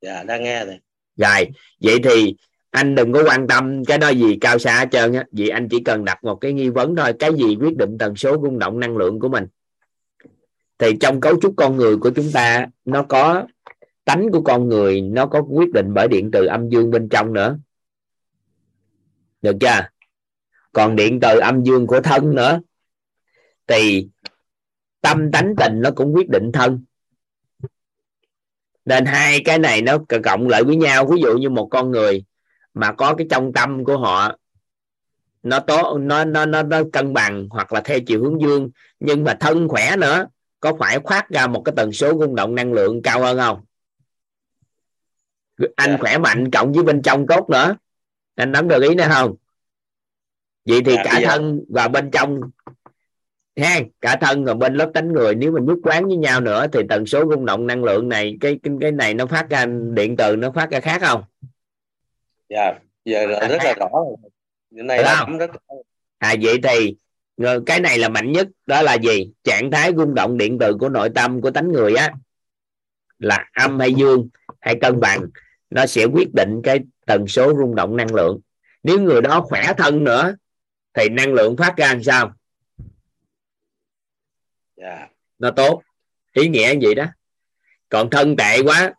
Dạ 0.00 0.22
đang 0.22 0.42
nghe 0.42 0.64
rồi. 0.64 0.78
Rồi 1.16 1.50
vậy 1.80 1.98
thì 2.04 2.36
anh 2.74 2.94
đừng 2.94 3.12
có 3.12 3.22
quan 3.26 3.46
tâm 3.48 3.84
cái 3.84 3.98
đó 3.98 4.08
gì 4.08 4.38
cao 4.40 4.58
xa 4.58 4.78
hết 4.78 4.88
trơn 4.90 5.12
á. 5.12 5.24
Vì 5.32 5.48
anh 5.48 5.68
chỉ 5.68 5.82
cần 5.84 6.04
đặt 6.04 6.24
một 6.24 6.34
cái 6.34 6.52
nghi 6.52 6.68
vấn 6.68 6.96
thôi. 6.96 7.12
Cái 7.18 7.30
gì 7.34 7.56
quyết 7.60 7.76
định 7.76 7.98
tần 7.98 8.16
số 8.16 8.36
rung 8.42 8.58
động 8.58 8.80
năng 8.80 8.96
lượng 8.96 9.20
của 9.20 9.28
mình. 9.28 9.46
Thì 10.78 10.96
trong 11.00 11.20
cấu 11.20 11.40
trúc 11.40 11.54
con 11.56 11.76
người 11.76 11.96
của 11.96 12.10
chúng 12.10 12.32
ta, 12.32 12.66
nó 12.84 13.02
có 13.02 13.46
tánh 14.04 14.30
của 14.32 14.40
con 14.40 14.68
người, 14.68 15.00
nó 15.00 15.26
có 15.26 15.42
quyết 15.42 15.72
định 15.72 15.94
bởi 15.94 16.08
điện 16.08 16.30
từ 16.32 16.46
âm 16.46 16.68
dương 16.68 16.90
bên 16.90 17.08
trong 17.08 17.32
nữa. 17.32 17.58
Được 19.42 19.56
chưa? 19.60 19.88
Còn 20.72 20.96
điện 20.96 21.20
từ 21.20 21.38
âm 21.38 21.62
dương 21.62 21.86
của 21.86 22.00
thân 22.00 22.34
nữa. 22.34 22.60
Thì 23.66 24.08
tâm 25.00 25.30
tánh 25.32 25.54
tình 25.56 25.80
nó 25.80 25.90
cũng 25.90 26.14
quyết 26.14 26.28
định 26.28 26.52
thân. 26.52 26.84
Nên 28.84 29.04
hai 29.04 29.40
cái 29.44 29.58
này 29.58 29.82
nó 29.82 29.98
cộng 30.24 30.48
lại 30.48 30.64
với 30.64 30.76
nhau. 30.76 31.06
Ví 31.06 31.20
dụ 31.22 31.38
như 31.38 31.50
một 31.50 31.68
con 31.70 31.90
người 31.90 32.24
mà 32.74 32.92
có 32.92 33.14
cái 33.14 33.26
trong 33.30 33.52
tâm 33.52 33.84
của 33.84 33.98
họ 33.98 34.36
nó 35.42 35.60
tốt 35.60 35.98
nó 36.00 36.24
nó 36.24 36.46
nó 36.46 36.62
nó 36.62 36.82
cân 36.92 37.12
bằng 37.12 37.46
hoặc 37.50 37.72
là 37.72 37.80
theo 37.80 37.98
chiều 38.06 38.22
hướng 38.22 38.40
dương 38.40 38.70
nhưng 39.00 39.24
mà 39.24 39.36
thân 39.40 39.68
khỏe 39.68 39.96
nữa 39.96 40.26
có 40.60 40.74
phải 40.78 40.98
khoát 40.98 41.28
ra 41.28 41.46
một 41.46 41.62
cái 41.64 41.72
tần 41.76 41.92
số 41.92 42.18
rung 42.20 42.34
động 42.34 42.54
năng 42.54 42.72
lượng 42.72 43.02
cao 43.02 43.20
hơn 43.20 43.38
không 43.38 43.60
anh 45.76 45.88
yeah. 45.88 45.90
Dạ. 45.90 45.96
khỏe 46.00 46.18
mạnh 46.18 46.50
cộng 46.50 46.72
với 46.72 46.84
bên 46.84 47.02
trong 47.02 47.26
tốt 47.26 47.50
nữa 47.50 47.76
anh 48.34 48.52
nắm 48.52 48.68
được 48.68 48.82
ý 48.82 48.94
nữa 48.94 49.06
không 49.08 49.34
vậy 50.64 50.80
thì 50.84 50.94
yeah, 50.94 51.06
dạ, 51.06 51.12
cả 51.12 51.18
yeah. 51.18 51.30
thân 51.30 51.64
và 51.68 51.88
bên 51.88 52.10
trong 52.10 52.40
ha 53.56 53.80
cả 54.00 54.16
thân 54.20 54.44
và 54.44 54.54
bên 54.54 54.74
lớp 54.74 54.90
tánh 54.94 55.12
người 55.12 55.34
nếu 55.34 55.52
mình 55.52 55.64
nhất 55.64 55.78
quán 55.82 56.06
với 56.06 56.16
nhau 56.16 56.40
nữa 56.40 56.66
thì 56.72 56.80
tần 56.88 57.06
số 57.06 57.24
rung 57.30 57.46
động 57.46 57.66
năng 57.66 57.84
lượng 57.84 58.08
này 58.08 58.36
cái 58.40 58.58
cái 58.62 58.74
cái 58.80 58.92
này 58.92 59.14
nó 59.14 59.26
phát 59.26 59.50
ra 59.50 59.66
điện 59.66 60.16
từ 60.16 60.36
nó 60.36 60.50
phát 60.50 60.70
ra 60.70 60.80
khác 60.80 61.00
không 61.00 61.22
dạ 62.48 62.72
giờ 63.04 63.26
là 63.26 63.48
rất 63.48 63.58
là 63.64 63.74
rõ 63.74 63.88
rồi. 63.92 64.16
Này 64.70 65.02
là 65.02 65.26
rất 65.38 65.50
à 66.18 66.34
vậy 66.42 66.60
thì 66.62 66.96
ờ, 67.36 67.62
cái 67.66 67.80
này 67.80 67.98
là 67.98 68.08
mạnh 68.08 68.32
nhất 68.32 68.48
đó 68.66 68.82
là 68.82 68.94
gì? 68.94 69.32
Trạng 69.44 69.70
thái 69.70 69.92
rung 69.96 70.14
động 70.14 70.38
điện 70.38 70.58
từ 70.60 70.76
của 70.80 70.88
nội 70.88 71.10
tâm 71.14 71.40
của 71.40 71.50
tánh 71.50 71.72
người 71.72 71.94
á 71.94 72.12
là 73.18 73.46
âm 73.52 73.80
hay 73.80 73.94
dương 73.94 74.28
hay 74.60 74.76
cân 74.80 75.00
bằng 75.00 75.20
nó 75.70 75.86
sẽ 75.86 76.04
quyết 76.04 76.34
định 76.34 76.60
cái 76.64 76.78
tần 77.06 77.26
số 77.26 77.54
rung 77.54 77.74
động 77.74 77.96
năng 77.96 78.14
lượng. 78.14 78.40
Nếu 78.82 79.00
người 79.00 79.22
đó 79.22 79.40
khỏe 79.40 79.72
thân 79.78 80.04
nữa 80.04 80.36
thì 80.94 81.08
năng 81.08 81.32
lượng 81.32 81.56
phát 81.56 81.74
ra 81.76 81.88
làm 81.88 82.02
sao? 82.02 82.32
Yeah. 84.76 84.98
Dạ. 85.00 85.08
nó 85.38 85.50
tốt. 85.50 85.82
Ý 86.32 86.48
nghĩa 86.48 86.74
vậy 86.82 86.94
đó? 86.94 87.06
Còn 87.88 88.10
thân 88.10 88.36
tệ 88.36 88.62
quá 88.62 88.94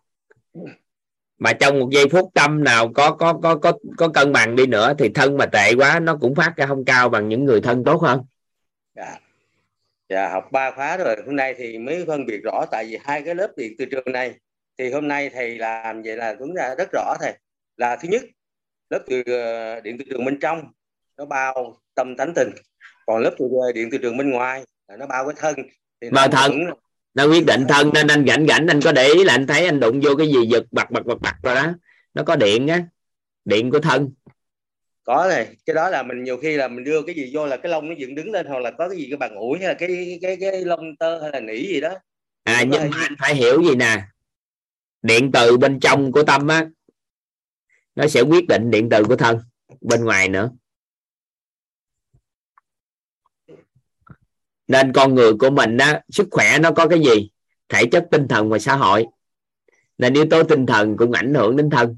mà 1.37 1.53
trong 1.53 1.79
một 1.79 1.89
giây 1.91 2.09
phút 2.11 2.29
tâm 2.33 2.63
nào 2.63 2.91
có 2.93 3.11
có 3.11 3.33
có 3.43 3.55
có 3.55 3.73
có 3.97 4.07
cân 4.07 4.33
bằng 4.33 4.55
đi 4.55 4.65
nữa 4.65 4.93
thì 4.99 5.09
thân 5.09 5.37
mà 5.37 5.45
tệ 5.45 5.73
quá 5.77 5.99
nó 5.99 6.17
cũng 6.21 6.35
phát 6.35 6.53
ra 6.55 6.65
không 6.65 6.85
cao 6.85 7.09
bằng 7.09 7.29
những 7.29 7.45
người 7.45 7.61
thân 7.61 7.83
tốt 7.83 8.01
hơn. 8.01 8.21
Dạ. 8.95 9.19
Dạ 10.09 10.29
học 10.29 10.51
ba 10.51 10.71
khóa 10.71 10.97
rồi. 10.97 11.15
Hôm 11.25 11.35
nay 11.35 11.53
thì 11.57 11.77
mới 11.77 12.05
phân 12.07 12.25
biệt 12.25 12.41
rõ 12.43 12.65
tại 12.71 12.85
vì 12.85 12.97
hai 13.03 13.21
cái 13.21 13.35
lớp 13.35 13.51
điện 13.57 13.73
từ 13.77 13.85
trường 13.85 14.11
này. 14.13 14.33
Thì 14.77 14.91
hôm 14.91 15.07
nay 15.07 15.29
thầy 15.29 15.57
làm 15.57 16.01
vậy 16.01 16.17
là 16.17 16.33
đúng 16.33 16.53
ra 16.53 16.75
rất 16.77 16.89
rõ 16.91 17.15
thầy. 17.19 17.33
Là 17.77 17.95
thứ 17.95 18.07
nhất 18.07 18.21
lớp 18.89 18.99
từ 19.07 19.23
ờ, 19.25 19.81
điện 19.81 19.97
từ 19.99 20.05
trường 20.09 20.25
bên 20.25 20.39
trong 20.39 20.71
nó 21.17 21.25
bao 21.25 21.77
tâm 21.95 22.15
tánh 22.17 22.33
tình. 22.35 22.49
Còn 23.05 23.21
lớp 23.21 23.35
từ 23.39 23.45
ờ, 23.61 23.71
điện 23.71 23.89
từ 23.91 23.97
trường 23.97 24.17
bên 24.17 24.29
ngoài 24.29 24.63
là 24.87 24.97
nó 24.97 25.07
bao 25.07 25.25
cái 25.25 25.35
thân. 25.37 25.55
Thì 26.01 26.09
bao 26.09 26.27
thân 26.27 26.51
nó 27.15 27.25
quyết 27.25 27.45
định 27.45 27.65
thân 27.69 27.91
nên 27.93 28.07
anh 28.07 28.25
rảnh 28.27 28.47
rảnh 28.47 28.67
anh 28.67 28.81
có 28.81 28.91
để 28.91 29.07
ý 29.07 29.23
là 29.23 29.33
anh 29.33 29.47
thấy 29.47 29.65
anh 29.65 29.79
đụng 29.79 29.99
vô 30.03 30.15
cái 30.15 30.27
gì 30.27 30.47
giật 30.49 30.63
bật 30.71 30.91
bật 30.91 31.05
bật 31.05 31.21
bật 31.21 31.33
rồi 31.43 31.55
đó. 31.55 31.73
Nó 32.13 32.23
có 32.23 32.35
điện 32.35 32.67
á 32.67 32.83
điện 33.45 33.71
của 33.71 33.79
thân. 33.79 34.11
Có 35.03 35.27
này 35.29 35.47
cái 35.65 35.73
đó 35.73 35.89
là 35.89 36.03
mình 36.03 36.23
nhiều 36.23 36.37
khi 36.37 36.57
là 36.57 36.67
mình 36.67 36.83
đưa 36.83 37.01
cái 37.01 37.15
gì 37.15 37.31
vô 37.33 37.45
là 37.45 37.57
cái 37.57 37.71
lông 37.71 37.89
nó 37.89 37.95
dựng 37.97 38.15
đứng 38.15 38.31
lên 38.31 38.45
hoặc 38.45 38.59
là 38.59 38.71
có 38.71 38.89
cái 38.89 38.97
gì 38.97 39.07
cái 39.09 39.17
bàn 39.17 39.35
ủi 39.35 39.59
hay 39.59 39.67
là 39.67 39.73
cái 39.73 40.19
cái 40.21 40.37
cái, 40.41 40.65
lông 40.65 40.95
tơ 40.95 41.21
hay 41.21 41.31
là 41.31 41.39
nỉ 41.39 41.67
gì 41.67 41.81
đó. 41.81 41.93
À 42.43 42.63
nhưng 42.63 42.89
mà 42.91 42.97
anh 43.01 43.15
phải 43.19 43.35
hiểu 43.35 43.63
gì 43.63 43.75
nè. 43.75 44.01
Điện 45.01 45.31
từ 45.31 45.57
bên 45.57 45.79
trong 45.79 46.11
của 46.11 46.23
tâm 46.23 46.47
á 46.47 46.67
nó 47.95 48.07
sẽ 48.07 48.21
quyết 48.21 48.47
định 48.47 48.71
điện 48.71 48.89
từ 48.91 49.03
của 49.03 49.15
thân 49.15 49.39
bên 49.81 50.05
ngoài 50.05 50.29
nữa 50.29 50.51
nên 54.67 54.93
con 54.93 55.15
người 55.15 55.33
của 55.39 55.49
mình 55.49 55.77
á 55.77 56.01
sức 56.09 56.27
khỏe 56.31 56.59
nó 56.59 56.71
có 56.71 56.87
cái 56.87 56.99
gì? 56.99 57.29
Thể 57.69 57.85
chất 57.91 58.07
tinh 58.11 58.27
thần 58.27 58.49
và 58.49 58.59
xã 58.59 58.75
hội. 58.75 59.05
Nên 59.97 60.13
yếu 60.13 60.25
tố 60.29 60.43
tinh 60.43 60.65
thần 60.65 60.97
cũng 60.97 61.11
ảnh 61.11 61.33
hưởng 61.33 61.55
đến 61.55 61.69
thân. 61.69 61.97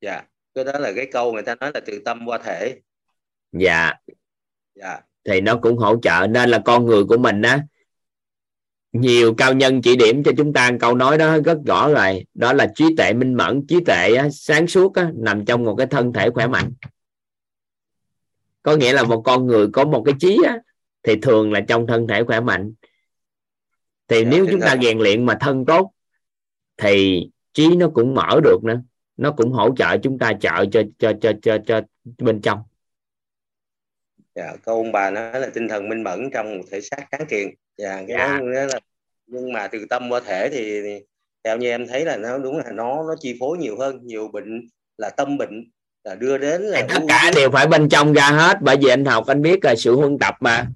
Dạ 0.00 0.22
cái 0.54 0.64
đó 0.64 0.78
là 0.78 0.92
cái 0.96 1.06
câu 1.12 1.32
người 1.32 1.42
ta 1.42 1.54
nói 1.54 1.70
là 1.74 1.80
từ 1.86 2.02
tâm 2.04 2.26
qua 2.26 2.38
thể. 2.38 2.80
Dạ. 3.52 3.92
Dạ. 4.74 5.00
Thì 5.24 5.40
nó 5.40 5.56
cũng 5.56 5.76
hỗ 5.76 5.96
trợ. 6.02 6.26
Nên 6.26 6.50
là 6.50 6.58
con 6.64 6.86
người 6.86 7.04
của 7.04 7.18
mình 7.18 7.42
á 7.42 7.62
nhiều 8.92 9.34
cao 9.34 9.54
nhân 9.54 9.82
chỉ 9.82 9.96
điểm 9.96 10.22
cho 10.22 10.32
chúng 10.36 10.52
ta. 10.52 10.70
Câu 10.80 10.94
nói 10.94 11.18
đó 11.18 11.38
rất 11.44 11.58
rõ 11.66 11.88
rồi. 11.88 12.24
Đó 12.34 12.52
là 12.52 12.66
trí 12.74 12.84
tuệ 12.96 13.12
minh 13.12 13.34
mẫn. 13.34 13.66
Trí 13.68 13.84
tuệ 13.86 14.14
á, 14.14 14.28
sáng 14.32 14.66
suốt 14.66 14.94
á, 14.94 15.10
nằm 15.14 15.44
trong 15.44 15.64
một 15.64 15.74
cái 15.78 15.86
thân 15.86 16.12
thể 16.12 16.30
khỏe 16.30 16.46
mạnh 16.46 16.72
có 18.62 18.76
nghĩa 18.76 18.92
là 18.92 19.04
một 19.04 19.22
con 19.24 19.46
người 19.46 19.68
có 19.72 19.84
một 19.84 20.02
cái 20.06 20.14
trí 20.20 20.38
á, 20.46 20.58
thì 21.02 21.16
thường 21.22 21.52
là 21.52 21.60
trong 21.60 21.86
thân 21.86 22.06
thể 22.06 22.24
khỏe 22.24 22.40
mạnh. 22.40 22.72
Thì 24.08 24.24
dạ, 24.24 24.30
nếu 24.30 24.46
chúng 24.50 24.60
ta 24.60 24.76
rèn 24.82 24.98
luyện 24.98 25.26
mà 25.26 25.36
thân 25.40 25.64
tốt 25.64 25.92
thì 26.76 27.22
trí 27.52 27.76
nó 27.76 27.90
cũng 27.94 28.14
mở 28.14 28.40
được 28.44 28.58
nữa. 28.64 28.82
Nó 29.16 29.32
cũng 29.32 29.52
hỗ 29.52 29.74
trợ 29.76 29.96
chúng 30.02 30.18
ta 30.18 30.32
trợ 30.40 30.64
cho 30.72 30.82
cho 30.98 31.12
cho 31.20 31.32
cho 31.42 31.58
cho 31.66 31.80
bên 32.18 32.40
trong. 32.40 32.58
Dạ, 34.34 34.56
câu 34.62 34.76
ông 34.76 34.92
bà 34.92 35.10
nói 35.10 35.40
là 35.40 35.50
tinh 35.54 35.68
thần 35.68 35.88
minh 35.88 36.02
mẫn 36.02 36.30
trong 36.34 36.58
một 36.58 36.64
thể 36.70 36.80
xác 36.80 37.06
tráng 37.12 37.26
kiện 37.26 37.48
dạ, 37.76 37.96
cái 37.96 38.16
dạ. 38.18 38.38
Đó, 38.38 38.66
là 38.66 38.80
nhưng 39.26 39.52
mà 39.52 39.68
từ 39.68 39.86
tâm 39.90 40.08
qua 40.10 40.20
thể 40.20 40.48
thì 40.52 40.80
theo 41.44 41.56
như 41.56 41.68
em 41.68 41.86
thấy 41.86 42.04
là 42.04 42.16
nó 42.16 42.38
đúng 42.38 42.56
là 42.56 42.72
nó 42.72 43.02
nó 43.08 43.14
chi 43.20 43.36
phối 43.40 43.58
nhiều 43.58 43.78
hơn. 43.78 43.98
Nhiều 44.02 44.28
bệnh 44.28 44.68
là 44.98 45.10
tâm 45.10 45.38
bệnh 45.38 45.70
là 46.04 46.14
đưa 46.14 46.38
đến 46.38 46.62
là 46.62 46.82
tất 46.88 47.00
cả 47.08 47.30
đều 47.36 47.50
phải 47.50 47.66
bên 47.66 47.88
trong 47.88 48.12
ra 48.12 48.30
hết. 48.30 48.56
Bởi 48.60 48.76
vì 48.76 48.88
anh 48.88 49.04
học 49.04 49.26
anh 49.26 49.42
biết 49.42 49.64
là 49.64 49.74
sự 49.74 49.96
huân 49.96 50.18
tập 50.18 50.34
mà. 50.40 50.66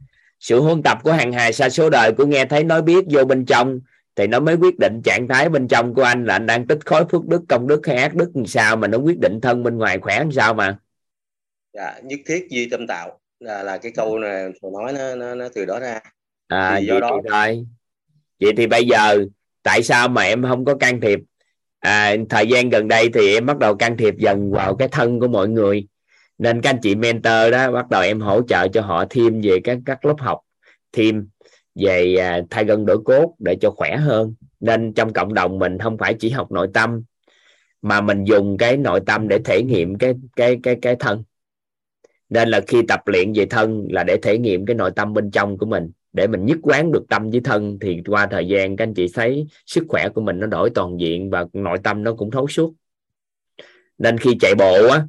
Sự 0.41 0.61
huân 0.61 0.83
tập 0.83 0.99
của 1.03 1.13
hàng 1.13 1.33
hài 1.33 1.53
sa 1.53 1.69
số 1.69 1.91
đời 1.91 2.13
của 2.13 2.27
nghe 2.27 2.45
thấy 2.45 2.65
nói 2.65 2.83
biết 2.83 3.05
vô 3.11 3.25
bên 3.25 3.45
trong 3.45 3.81
thì 4.17 4.27
nó 4.27 4.41
mới 4.41 4.55
quyết 4.55 4.79
định 4.79 5.01
trạng 5.05 5.29
thái 5.29 5.49
bên 5.49 5.69
trong 5.69 5.95
của 5.95 6.03
anh 6.03 6.25
là 6.25 6.35
anh 6.35 6.47
đang 6.47 6.67
tích 6.67 6.79
khối 6.85 7.05
phước 7.11 7.27
đức 7.27 7.43
công 7.49 7.67
đức 7.67 7.87
hay 7.87 7.97
ác 7.97 8.15
đức 8.15 8.31
làm 8.35 8.47
sao 8.47 8.77
mà 8.77 8.89
nó 8.89 8.99
quyết 8.99 9.19
định 9.19 9.41
thân 9.41 9.63
bên 9.63 9.79
ngoài 9.79 9.99
khỏe 9.99 10.19
làm 10.19 10.33
sao 10.33 10.55
mà. 10.55 10.79
Dạ, 11.73 11.95
nhất 12.03 12.21
thiết 12.27 12.47
duy 12.51 12.69
tâm 12.71 12.87
tạo 12.87 13.19
là 13.41 13.63
là 13.63 13.79
cái 13.79 13.93
câu 13.93 14.19
này 14.19 14.49
tôi 14.63 14.73
nói 14.73 14.93
nó, 14.93 15.15
nó 15.15 15.35
nó 15.35 15.49
từ 15.55 15.65
đó 15.65 15.81
ra. 15.81 16.01
À 16.49 16.77
thì 16.81 16.87
do 16.87 17.01
đó 17.01 17.21
thì 17.23 17.29
thôi. 17.31 17.67
Vậy 18.41 18.53
thì 18.57 18.67
bây 18.67 18.85
giờ 18.87 19.25
tại 19.63 19.83
sao 19.83 20.09
mà 20.09 20.23
em 20.23 20.43
không 20.43 20.65
có 20.65 20.75
can 20.75 21.01
thiệp 21.01 21.19
à, 21.85 22.17
thời 22.31 22.47
gian 22.47 22.71
gần 22.71 22.89
đây 22.89 23.11
thì 23.15 23.35
em 23.35 23.47
bắt 23.47 23.59
đầu 23.59 23.75
can 23.75 23.97
thiệp 23.97 24.15
dần 24.19 24.51
vào 24.51 24.77
cái 24.77 24.89
thân 24.89 25.21
của 25.21 25.29
mọi 25.29 25.49
người. 25.49 25.87
Nên 26.39 26.61
các 26.61 26.71
anh 26.71 26.79
chị 26.83 26.95
mentor 26.95 27.53
đó 27.53 27.73
bắt 27.73 27.91
đầu 27.91 28.03
em 28.03 28.21
hỗ 28.21 28.43
trợ 28.43 28.69
cho 28.69 28.81
họ 28.81 29.05
thêm 29.11 29.41
về 29.41 29.61
các 29.65 29.79
các 29.87 30.05
lớp 30.05 30.15
học 30.19 30.41
thêm 30.93 31.29
về 31.75 32.17
à, 32.17 32.41
thay 32.51 32.65
gân 32.65 32.87
đổi 32.87 32.99
cốt 33.05 33.35
để 33.39 33.57
cho 33.61 33.71
khỏe 33.71 33.97
hơn. 33.97 34.35
Nên 34.61 34.93
trong 34.95 35.13
cộng 35.13 35.35
đồng 35.35 35.59
mình 35.59 35.79
không 35.79 35.99
phải 35.99 36.15
chỉ 36.15 36.31
học 36.31 36.53
nội 36.53 36.69
tâm 36.75 37.03
mà 37.83 38.01
mình 38.01 38.25
dùng 38.25 38.57
cái 38.59 38.77
nội 38.77 39.01
tâm 39.07 39.29
để 39.29 39.39
thể 39.45 39.63
nghiệm 39.63 39.99
cái 39.99 40.15
cái 40.37 40.59
cái 40.63 40.77
cái 40.83 40.97
thân. 40.97 41.23
Nên 42.29 42.49
là 42.49 42.61
khi 42.67 42.83
tập 42.89 43.01
luyện 43.07 43.33
về 43.33 43.47
thân 43.47 43.87
là 43.91 44.05
để 44.05 44.17
thể 44.23 44.39
nghiệm 44.39 44.67
cái 44.67 44.77
nội 44.77 44.91
tâm 44.97 45.13
bên 45.13 45.31
trong 45.31 45.59
của 45.59 45.67
mình 45.67 45.91
để 46.15 46.27
mình 46.27 46.45
nhất 46.45 46.59
quán 46.63 46.93
được 46.93 47.05
tâm 47.09 47.31
với 47.31 47.41
thân 47.45 47.79
thì 47.81 48.03
qua 48.07 48.27
thời 48.31 48.49
gian 48.49 48.77
các 48.77 48.85
anh 48.85 48.95
chị 48.95 49.07
thấy 49.15 49.47
sức 49.67 49.85
khỏe 49.89 50.09
của 50.15 50.21
mình 50.21 50.41
nó 50.41 50.47
đổi 50.47 50.71
toàn 50.75 51.01
diện 51.01 51.31
và 51.31 51.47
nội 51.53 51.79
tâm 51.85 52.05
nó 52.05 52.15
cũng 52.15 52.31
thấu 52.31 52.49
suốt. 52.49 52.75
Nên 53.99 54.19
khi 54.19 54.37
chạy 54.41 54.55
bộ 54.55 54.89
á 54.89 55.07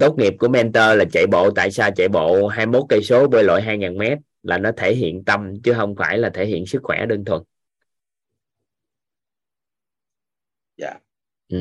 tốt 0.00 0.18
nghiệp 0.18 0.34
của 0.38 0.48
mentor 0.48 0.84
là 0.96 1.04
chạy 1.12 1.26
bộ 1.26 1.50
tại 1.50 1.70
sao 1.70 1.90
chạy 1.96 2.08
bộ? 2.08 2.46
21 2.46 2.84
cây 2.88 3.02
số 3.02 3.28
bơi 3.28 3.44
lội 3.44 3.60
2.000 3.60 3.98
mét 3.98 4.18
là 4.42 4.58
nó 4.58 4.70
thể 4.76 4.94
hiện 4.94 5.24
tâm 5.24 5.62
chứ 5.62 5.72
không 5.72 5.94
phải 5.96 6.18
là 6.18 6.30
thể 6.34 6.46
hiện 6.46 6.66
sức 6.66 6.80
khỏe 6.82 7.06
đơn 7.06 7.24
thuần. 7.24 7.42
Dạ. 10.76 10.98
Ừ 11.48 11.58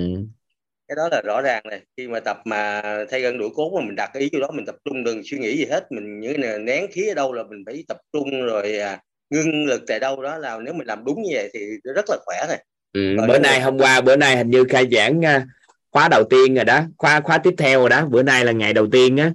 cái 0.95 1.03
đó 1.03 1.09
là 1.11 1.21
rõ 1.21 1.41
ràng 1.41 1.63
này 1.69 1.81
khi 1.97 2.07
mà 2.07 2.19
tập 2.19 2.37
mà 2.45 2.81
thay 3.11 3.21
gân 3.21 3.37
đuổi 3.37 3.49
cốt 3.55 3.71
mà 3.75 3.85
mình 3.85 3.95
đặt 3.95 4.13
ý 4.13 4.29
chỗ 4.31 4.39
đó 4.39 4.47
mình 4.53 4.65
tập 4.65 4.75
trung 4.85 5.03
đừng 5.03 5.21
suy 5.23 5.37
nghĩ 5.37 5.57
gì 5.57 5.65
hết. 5.65 5.91
Mình 5.91 6.19
như 6.19 6.33
là 6.37 6.57
nén 6.57 6.85
khí 6.91 7.07
ở 7.07 7.13
đâu 7.13 7.33
là 7.33 7.43
mình 7.43 7.63
phải 7.65 7.83
tập 7.87 7.97
trung 8.13 8.45
rồi 8.45 8.77
à, 8.79 8.99
ngưng 9.29 9.65
lực 9.65 9.81
tại 9.87 9.99
đâu 9.99 10.23
đó 10.23 10.37
là 10.37 10.59
nếu 10.59 10.73
mình 10.73 10.87
làm 10.87 11.05
đúng 11.05 11.21
như 11.21 11.29
vậy 11.33 11.49
thì 11.53 11.59
rất 11.95 12.05
là 12.09 12.17
khỏe 12.25 12.45
này 12.49 12.65
ừ, 12.93 13.15
bữa 13.27 13.39
nay 13.39 13.61
hôm 13.61 13.77
qua 13.77 14.01
bữa 14.01 14.15
nay 14.15 14.37
hình 14.37 14.49
như 14.49 14.63
khai 14.69 14.87
giảng 14.91 15.25
à, 15.25 15.45
khóa 15.91 16.07
đầu 16.07 16.23
tiên 16.29 16.55
rồi 16.55 16.65
đó 16.65 16.81
khóa 16.97 17.21
khóa 17.21 17.37
tiếp 17.37 17.53
theo 17.57 17.79
rồi 17.79 17.89
đó. 17.89 18.05
Bữa 18.05 18.23
nay 18.23 18.45
là 18.45 18.51
ngày 18.51 18.73
đầu 18.73 18.87
tiên 18.91 19.17
á. 19.17 19.31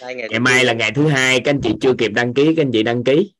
Ngày, 0.00 0.14
ngày 0.14 0.40
mai 0.40 0.64
là 0.64 0.72
ngày 0.72 0.92
thứ 0.92 1.08
hai 1.08 1.40
các 1.40 1.50
anh 1.50 1.60
chị 1.60 1.74
chưa 1.80 1.94
kịp 1.98 2.12
đăng 2.14 2.34
ký 2.34 2.54
các 2.56 2.62
anh 2.62 2.72
chị 2.72 2.82
đăng 2.82 3.04
ký. 3.04 3.34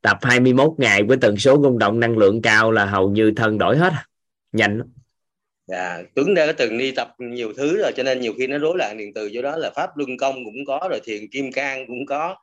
Tập 0.00 0.18
21 0.22 0.70
ngày 0.78 1.02
với 1.02 1.16
tần 1.20 1.36
số 1.36 1.60
rung 1.62 1.78
động 1.78 2.00
năng 2.00 2.18
lượng 2.18 2.42
cao 2.42 2.72
là 2.72 2.84
hầu 2.84 3.10
như 3.10 3.32
thân 3.36 3.58
đổi 3.58 3.78
hết. 3.78 3.92
Nhanh 4.52 4.78
lắm 4.78 4.95
dạ 5.66 6.02
tuấn 6.14 6.34
đã 6.34 6.52
từng 6.58 6.78
đi 6.78 6.92
tập 6.92 7.08
nhiều 7.18 7.52
thứ 7.56 7.76
rồi, 7.82 7.92
cho 7.96 8.02
nên 8.02 8.20
nhiều 8.20 8.34
khi 8.38 8.46
nó 8.46 8.58
rối 8.58 8.74
loạn 8.78 8.96
điện 8.98 9.12
từ 9.14 9.26
do 9.26 9.42
đó 9.42 9.56
là 9.56 9.70
pháp 9.76 9.96
luân 9.96 10.16
công 10.16 10.34
cũng 10.44 10.64
có, 10.66 10.88
rồi 10.90 11.00
thiền 11.04 11.28
kim 11.32 11.52
cang 11.52 11.86
cũng 11.86 12.06
có. 12.06 12.36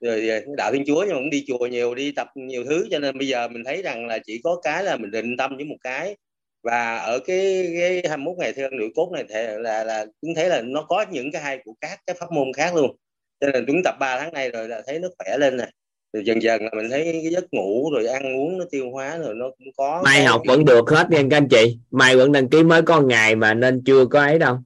Rồi 0.00 0.28
ờ, 0.28 0.40
đạo 0.56 0.72
thiên 0.72 0.84
chúa 0.86 1.04
nhưng 1.04 1.14
mà 1.14 1.20
cũng 1.20 1.30
đi 1.30 1.44
chùa 1.48 1.66
nhiều, 1.66 1.94
đi 1.94 2.12
tập 2.12 2.28
nhiều 2.34 2.64
thứ, 2.64 2.88
cho 2.90 2.98
nên 2.98 3.18
bây 3.18 3.28
giờ 3.28 3.48
mình 3.48 3.64
thấy 3.64 3.82
rằng 3.82 4.06
là 4.06 4.18
chỉ 4.26 4.40
có 4.44 4.60
cái 4.62 4.84
là 4.84 4.96
mình 4.96 5.10
định 5.10 5.36
tâm 5.36 5.56
với 5.56 5.64
một 5.64 5.76
cái. 5.82 6.16
Và 6.62 6.96
ở 6.96 7.18
cái 7.18 7.68
cái 7.80 8.02
21 8.08 8.36
ngày 8.38 8.52
theo 8.52 8.70
nửa 8.70 8.86
cốt 8.94 9.10
này 9.14 9.24
thì 9.28 9.36
là 9.58 9.84
là 9.84 10.06
chúng 10.22 10.34
thấy 10.34 10.48
là 10.48 10.62
nó 10.62 10.82
có 10.82 11.04
những 11.10 11.32
cái 11.32 11.42
hay 11.42 11.58
của 11.64 11.74
các 11.80 12.00
cái 12.06 12.16
pháp 12.20 12.32
môn 12.32 12.52
khác 12.56 12.74
luôn. 12.74 12.96
Cho 13.40 13.48
nên 13.52 13.64
chúng 13.66 13.82
tập 13.84 13.94
3 14.00 14.20
tháng 14.20 14.32
nay 14.32 14.50
rồi 14.50 14.68
là 14.68 14.82
thấy 14.86 14.98
nó 14.98 15.08
khỏe 15.18 15.38
lên 15.38 15.56
này 15.56 15.72
rồi 16.16 16.24
dần 16.24 16.42
dần 16.42 16.62
là 16.62 16.70
mình 16.76 16.90
thấy 16.90 17.04
cái 17.22 17.32
giấc 17.32 17.54
ngủ 17.54 17.90
rồi 17.90 18.06
ăn 18.06 18.36
uống 18.36 18.58
nó 18.58 18.64
tiêu 18.70 18.90
hóa 18.90 19.18
rồi 19.18 19.34
nó 19.34 19.46
cũng 19.58 19.68
có 19.76 20.02
mai 20.04 20.24
học 20.24 20.42
vẫn 20.46 20.64
được 20.64 20.90
hết 20.90 21.10
nha 21.10 21.22
các 21.30 21.36
anh 21.36 21.48
chị. 21.48 21.78
Mai 21.90 22.16
vẫn 22.16 22.32
đăng 22.32 22.48
ký 22.48 22.62
mới 22.62 22.82
có 22.82 23.00
ngày 23.00 23.36
mà 23.36 23.54
nên 23.54 23.82
chưa 23.84 24.06
có 24.06 24.20
ấy 24.20 24.38
đâu. 24.38 24.58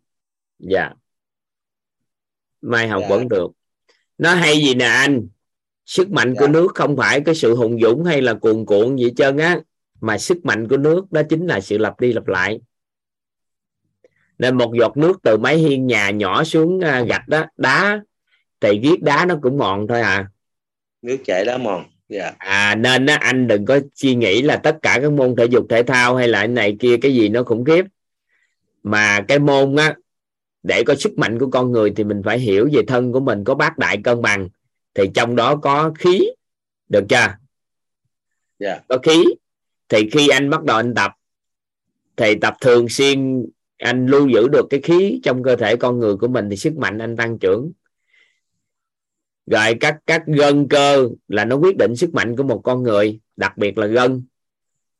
Dạ. 0.59 0.91
Mai 2.61 2.89
học 2.89 3.03
dạ. 3.03 3.09
vẫn 3.09 3.29
được. 3.29 3.51
Nó 4.19 4.35
hay 4.35 4.57
gì 4.57 4.75
nè 4.75 4.85
anh? 4.85 5.29
Sức 5.87 6.11
mạnh 6.11 6.35
dạ. 6.35 6.41
của 6.41 6.49
nước 6.49 6.75
không 6.75 6.97
phải 6.97 7.21
cái 7.21 7.35
sự 7.35 7.55
hùng 7.55 7.81
dũng 7.81 8.05
hay 8.05 8.23
là 8.23 8.35
cuồn 8.35 8.65
cuộn 8.65 8.97
gì 8.97 9.13
trơn 9.17 9.37
á 9.37 9.61
mà 10.01 10.19
sức 10.19 10.45
mạnh 10.45 10.69
của 10.69 10.77
nước 10.77 11.13
đó 11.13 11.23
chính 11.29 11.47
là 11.47 11.61
sự 11.61 11.79
lặp 11.79 12.01
đi 12.01 12.13
lặp 12.13 12.27
lại. 12.27 12.61
Nên 14.39 14.57
một 14.57 14.73
giọt 14.79 14.97
nước 14.97 15.19
từ 15.23 15.37
mái 15.37 15.57
hiên 15.57 15.87
nhà 15.87 16.11
nhỏ 16.11 16.45
xuống 16.45 16.81
à, 16.81 17.05
gạch 17.09 17.29
đó 17.29 17.45
đá 17.57 18.01
thì 18.61 18.81
viết 18.83 19.03
đá 19.03 19.25
nó 19.25 19.39
cũng 19.43 19.59
mòn 19.59 19.87
thôi 19.89 20.01
à 20.01 20.31
nước 21.03 21.17
chảy 21.25 21.45
đá 21.45 21.59
mòn 21.59 21.85
yeah. 22.09 22.23
Dạ. 22.23 22.35
à 22.39 22.75
nên 22.75 23.07
á, 23.07 23.17
anh 23.17 23.47
đừng 23.47 23.65
có 23.65 23.81
suy 23.95 24.15
nghĩ 24.15 24.43
là 24.43 24.57
tất 24.57 24.79
cả 24.83 24.99
các 25.03 25.13
môn 25.13 25.37
thể 25.37 25.45
dục 25.45 25.67
thể 25.69 25.83
thao 25.83 26.17
hay 26.17 26.29
là 26.29 26.47
này 26.47 26.77
kia 26.81 26.97
cái 26.97 27.15
gì 27.15 27.29
nó 27.29 27.43
khủng 27.43 27.65
khiếp 27.65 27.85
mà 28.83 29.25
cái 29.29 29.39
môn 29.39 29.77
á 29.77 29.95
để 30.63 30.83
có 30.85 30.95
sức 30.95 31.19
mạnh 31.19 31.39
của 31.39 31.51
con 31.51 31.73
người 31.73 31.93
thì 31.97 32.05
mình 32.05 32.23
phải 32.25 32.39
hiểu 32.39 32.69
về 32.73 32.83
thân 32.87 33.13
của 33.13 33.21
mình 33.21 33.45
có 33.45 33.55
bát 33.55 33.79
đại 33.79 33.99
cân 34.05 34.23
bằng 34.23 34.49
thì 34.95 35.05
trong 35.15 35.37
đó 35.37 35.57
có 35.57 35.93
khí 35.99 36.21
được 36.89 37.05
chưa 37.09 37.17
yeah. 37.17 37.39
Dạ. 38.59 38.81
có 38.89 38.99
khí 38.99 39.25
thì 39.89 40.11
khi 40.11 40.29
anh 40.29 40.51
bắt 40.51 40.63
đầu 40.63 40.77
anh 40.77 40.95
tập 40.95 41.13
thì 42.17 42.35
tập 42.35 42.55
thường 42.61 42.89
xuyên 42.89 43.47
anh 43.79 44.07
lưu 44.07 44.29
giữ 44.29 44.49
được 44.49 44.67
cái 44.71 44.81
khí 44.81 45.21
trong 45.23 45.43
cơ 45.43 45.57
thể 45.57 45.77
con 45.77 45.99
người 45.99 46.17
của 46.17 46.29
mình 46.29 46.51
thì 46.51 46.57
sức 46.57 46.77
mạnh 46.77 46.99
anh 46.99 47.17
tăng 47.17 47.39
trưởng 47.39 47.73
rồi 49.51 49.75
các 49.81 49.97
các 50.07 50.23
gân 50.27 50.69
cơ 50.69 51.09
là 51.29 51.45
nó 51.45 51.57
quyết 51.57 51.77
định 51.77 51.97
sức 51.97 52.15
mạnh 52.15 52.37
của 52.37 52.43
một 52.43 52.61
con 52.65 52.83
người, 52.83 53.21
đặc 53.37 53.59
biệt 53.59 53.79
là 53.79 53.87
gân. 53.87 54.23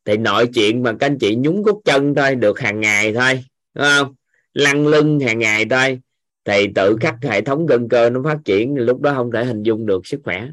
Thì 0.05 0.17
nội 0.17 0.47
chuyện 0.55 0.83
mà 0.83 0.93
các 1.01 1.07
anh 1.07 1.19
chị 1.19 1.37
nhúng 1.37 1.63
gót 1.63 1.81
chân 1.85 2.15
thôi, 2.15 2.35
được 2.35 2.61
hàng 2.61 2.81
ngày 2.81 3.13
thôi, 3.13 3.45
đúng 3.75 3.85
không? 3.85 4.15
Lăn 4.55 4.87
lưng 4.87 5.21
hàng 5.21 5.39
ngày 5.39 5.65
thôi. 5.71 6.01
Thì 6.45 6.67
tự 6.75 6.97
khắc 7.01 7.15
hệ 7.23 7.41
thống 7.41 7.67
gân 7.67 7.89
cơ 7.89 8.11
nó 8.11 8.21
phát 8.25 8.39
triển, 8.45 8.75
lúc 8.75 9.01
đó 9.01 9.13
không 9.15 9.33
thể 9.33 9.45
hình 9.45 9.63
dung 9.63 9.87
được 9.87 10.07
sức 10.07 10.21
khỏe. 10.25 10.49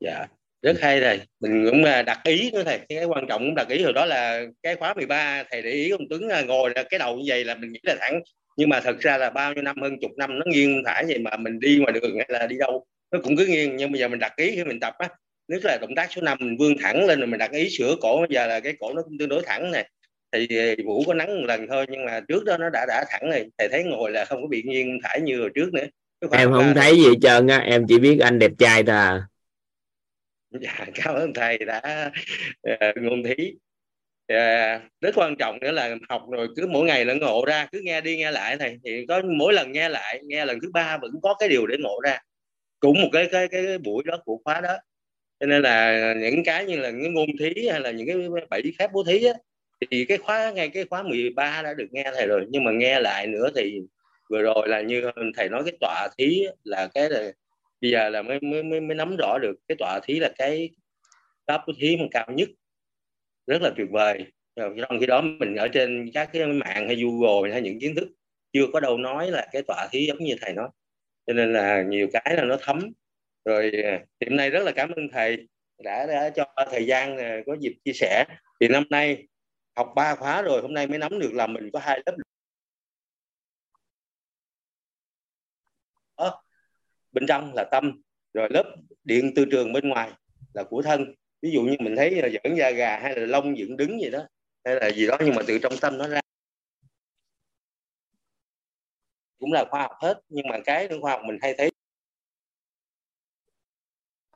Dạ 0.00 0.26
rất 0.62 0.80
hay 0.80 1.00
thầy. 1.00 1.20
Mình 1.40 1.68
cũng 1.70 1.84
à, 1.84 2.02
đặt 2.02 2.20
ý 2.24 2.50
nữa 2.50 2.62
thầy. 2.64 2.80
Cái 2.88 3.04
quan 3.04 3.26
trọng 3.28 3.42
cũng 3.42 3.54
đặt 3.54 3.68
ý 3.68 3.82
rồi 3.82 3.92
đó 3.92 4.06
là 4.06 4.42
cái 4.62 4.76
khóa 4.76 4.94
13 4.94 5.44
thầy 5.50 5.62
để 5.62 5.70
ý 5.70 5.90
ông 5.90 6.08
Tuấn 6.10 6.28
à, 6.28 6.42
ngồi 6.42 6.70
là 6.74 6.82
cái 6.90 6.98
đầu 6.98 7.16
như 7.16 7.24
vậy 7.26 7.44
là 7.44 7.54
mình 7.54 7.72
nghĩ 7.72 7.80
là 7.82 7.96
thẳng 8.00 8.20
nhưng 8.56 8.68
mà 8.68 8.80
thật 8.80 8.96
ra 9.00 9.18
là 9.18 9.30
bao 9.30 9.54
nhiêu 9.54 9.62
năm 9.62 9.76
hơn 9.82 9.96
chục 10.00 10.10
năm 10.16 10.38
nó 10.38 10.44
nghiêng 10.46 10.82
phải 10.84 11.04
vậy 11.08 11.18
mà 11.18 11.36
mình 11.36 11.60
đi 11.60 11.78
ngoài 11.78 11.92
đường 11.92 12.16
hay 12.16 12.26
là 12.28 12.46
đi 12.46 12.58
đâu 12.58 12.86
nó 13.10 13.18
cũng 13.22 13.36
cứ 13.36 13.46
nghiêng. 13.46 13.76
Nhưng 13.76 13.92
bây 13.92 14.00
giờ 14.00 14.08
mình 14.08 14.18
đặt 14.18 14.36
ý 14.36 14.50
khi 14.56 14.64
mình 14.64 14.80
tập 14.80 14.94
á 14.98 15.08
nhất 15.48 15.64
là 15.64 15.78
động 15.80 15.94
tác 15.96 16.12
số 16.12 16.22
5 16.22 16.38
mình 16.40 16.56
vươn 16.56 16.74
thẳng 16.82 17.06
lên 17.06 17.18
rồi 17.18 17.26
mình 17.26 17.38
đặt 17.38 17.52
ý 17.52 17.70
sửa 17.70 17.96
cổ. 18.00 18.20
Bây 18.20 18.28
giờ 18.30 18.46
là 18.46 18.60
cái 18.60 18.74
cổ 18.78 18.92
nó 18.94 19.02
cũng 19.02 19.18
tương 19.18 19.28
đối 19.28 19.42
thẳng 19.46 19.70
này 19.70 19.90
thì 20.32 20.48
vũ 20.86 21.04
có 21.06 21.14
nắng 21.14 21.40
một 21.40 21.46
lần 21.46 21.66
thôi 21.68 21.86
nhưng 21.88 22.04
mà 22.04 22.20
trước 22.28 22.44
đó 22.44 22.56
nó 22.58 22.70
đã 22.72 22.86
đã 22.88 23.04
thẳng 23.08 23.30
này 23.30 23.46
thầy 23.58 23.68
thấy 23.68 23.84
ngồi 23.84 24.10
là 24.10 24.24
không 24.24 24.42
có 24.42 24.48
bị 24.48 24.62
nghiêng 24.62 24.98
thải 25.02 25.20
như 25.20 25.40
hồi 25.40 25.50
trước 25.54 25.74
nữa. 25.74 25.86
Em 26.32 26.52
không 26.52 26.74
thấy 26.74 26.96
gì 26.96 27.10
trơn 27.22 27.46
á. 27.46 27.58
Em 27.58 27.86
chỉ 27.88 27.98
biết 27.98 28.18
anh 28.20 28.38
đẹp 28.38 28.50
trai 28.58 28.82
thôi 28.82 28.96
à. 28.96 29.26
Dạ 30.60 30.86
cảm 30.94 31.14
ơn 31.14 31.34
thầy 31.34 31.58
đã 31.58 32.10
uh, 32.70 33.02
ngôn 33.02 33.22
thí 33.24 33.52
yeah. 34.26 34.82
rất 35.00 35.14
quan 35.14 35.36
trọng 35.36 35.58
nữa 35.60 35.70
là 35.72 35.96
học 36.08 36.22
rồi 36.30 36.48
cứ 36.56 36.66
mỗi 36.66 36.86
ngày 36.86 37.04
là 37.04 37.14
ngộ 37.14 37.44
ra 37.46 37.68
cứ 37.72 37.80
nghe 37.84 38.00
đi 38.00 38.16
nghe 38.16 38.30
lại 38.30 38.56
này 38.56 38.78
thì 38.84 39.06
có 39.08 39.22
mỗi 39.38 39.52
lần 39.52 39.72
nghe 39.72 39.88
lại 39.88 40.20
nghe 40.24 40.44
lần 40.44 40.58
thứ 40.62 40.70
ba 40.72 40.98
vẫn 40.98 41.10
có 41.22 41.34
cái 41.38 41.48
điều 41.48 41.66
để 41.66 41.76
ngộ 41.80 42.00
ra. 42.04 42.18
Cũng 42.80 43.02
một 43.02 43.08
cái 43.12 43.28
cái 43.32 43.48
cái 43.48 43.78
buổi 43.78 44.02
đó 44.06 44.18
của 44.24 44.38
khóa 44.44 44.60
đó. 44.60 44.76
Cho 45.40 45.46
nên 45.46 45.62
là 45.62 46.14
những 46.14 46.44
cái 46.44 46.64
như 46.64 46.76
là 46.76 46.90
những 46.90 47.14
ngôn 47.14 47.28
thí 47.40 47.68
hay 47.68 47.80
là 47.80 47.90
những 47.90 48.06
cái 48.06 48.16
bảy 48.50 48.62
phép 48.78 48.90
bố 48.92 49.04
thí 49.04 49.24
á, 49.24 49.32
thì 49.90 50.04
cái 50.04 50.18
khóa 50.18 50.50
ngay 50.50 50.68
cái 50.68 50.84
khóa 50.90 51.02
13 51.02 51.62
đã 51.62 51.74
được 51.74 51.86
nghe 51.90 52.10
thầy 52.14 52.26
rồi. 52.26 52.46
Nhưng 52.48 52.64
mà 52.64 52.72
nghe 52.72 53.00
lại 53.00 53.26
nữa 53.26 53.50
thì 53.56 53.80
vừa 54.30 54.42
rồi 54.42 54.68
là 54.68 54.80
như 54.80 55.10
thầy 55.36 55.48
nói 55.48 55.62
cái 55.64 55.72
tọa 55.80 56.08
thí 56.18 56.46
là 56.64 56.88
cái 56.94 57.10
là 57.10 57.32
bây 57.80 57.90
giờ 57.90 58.08
là 58.08 58.22
mới 58.22 58.40
mới 58.40 58.62
mới, 58.62 58.80
mới 58.80 58.94
nắm 58.96 59.16
rõ 59.16 59.38
được. 59.42 59.54
Cái 59.68 59.76
tọa 59.78 60.00
thí 60.04 60.20
là 60.20 60.30
cái 60.38 60.70
cấp 61.46 61.62
thí 61.80 61.96
mà 61.96 62.06
cao 62.10 62.26
nhất 62.34 62.48
rất 63.46 63.62
là 63.62 63.70
tuyệt 63.76 63.86
vời. 63.90 64.32
Trong 64.56 65.00
khi 65.00 65.06
đó 65.06 65.20
mình 65.20 65.56
ở 65.56 65.68
trên 65.68 66.10
các 66.14 66.30
cái 66.32 66.46
mạng 66.46 66.86
hay 66.86 66.96
Google 66.96 67.52
hay 67.52 67.62
những 67.62 67.80
kiến 67.80 67.94
thức 67.94 68.08
chưa 68.52 68.66
có 68.72 68.80
đâu 68.80 68.98
nói 68.98 69.30
là 69.30 69.48
cái 69.52 69.62
tọa 69.62 69.88
thí 69.92 70.06
giống 70.06 70.18
như 70.18 70.34
thầy 70.40 70.52
nói. 70.52 70.68
Cho 71.26 71.32
nên 71.32 71.52
là 71.52 71.82
nhiều 71.82 72.08
cái 72.12 72.34
là 72.36 72.44
nó 72.44 72.56
thấm. 72.60 72.92
Rồi 73.44 73.72
à, 73.84 74.04
hiện 74.20 74.36
nay 74.36 74.50
rất 74.50 74.62
là 74.64 74.72
cảm 74.76 74.90
ơn 74.90 75.08
thầy 75.12 75.48
đã 75.84 76.06
đã 76.06 76.30
cho 76.30 76.44
thời 76.70 76.86
gian 76.86 77.18
à, 77.18 77.40
có 77.46 77.56
dịp 77.60 77.76
chia 77.84 77.92
sẻ. 77.92 78.24
Thì 78.60 78.68
năm 78.68 78.84
nay 78.90 79.26
học 79.76 79.92
ba 79.96 80.14
khóa 80.14 80.42
rồi, 80.42 80.62
hôm 80.62 80.74
nay 80.74 80.86
mới 80.86 80.98
nắm 80.98 81.18
được 81.18 81.30
là 81.34 81.46
mình 81.46 81.70
có 81.72 81.78
hai 81.78 82.02
lớp 82.06 82.16
ờ, 86.14 86.40
bên 87.12 87.26
trong 87.26 87.52
là 87.54 87.64
tâm, 87.70 88.02
rồi 88.34 88.48
lớp 88.50 88.76
điện 89.04 89.32
từ 89.36 89.44
trường 89.50 89.72
bên 89.72 89.88
ngoài 89.88 90.10
là 90.54 90.64
của 90.64 90.82
thân 90.82 91.14
ví 91.42 91.50
dụ 91.50 91.62
như 91.62 91.76
mình 91.80 91.96
thấy 91.96 92.10
là 92.10 92.28
dẫn 92.28 92.56
da 92.56 92.70
gà 92.70 92.98
hay 92.98 93.16
là 93.16 93.26
lông 93.26 93.58
dựng 93.58 93.76
đứng 93.76 94.00
gì 94.00 94.10
đó 94.10 94.26
hay 94.64 94.74
là 94.74 94.90
gì 94.90 95.06
đó 95.06 95.18
nhưng 95.24 95.34
mà 95.34 95.42
từ 95.46 95.58
trong 95.58 95.72
tâm 95.80 95.98
nó 95.98 96.08
ra. 96.08 96.20
Cũng 99.38 99.52
là 99.52 99.64
khoa 99.70 99.82
học 99.82 99.92
hết 100.00 100.20
nhưng 100.28 100.46
mà 100.48 100.58
cái 100.64 100.88
khoa 101.00 101.12
học 101.12 101.20
mình 101.24 101.38
hay 101.42 101.54
thấy. 101.58 101.70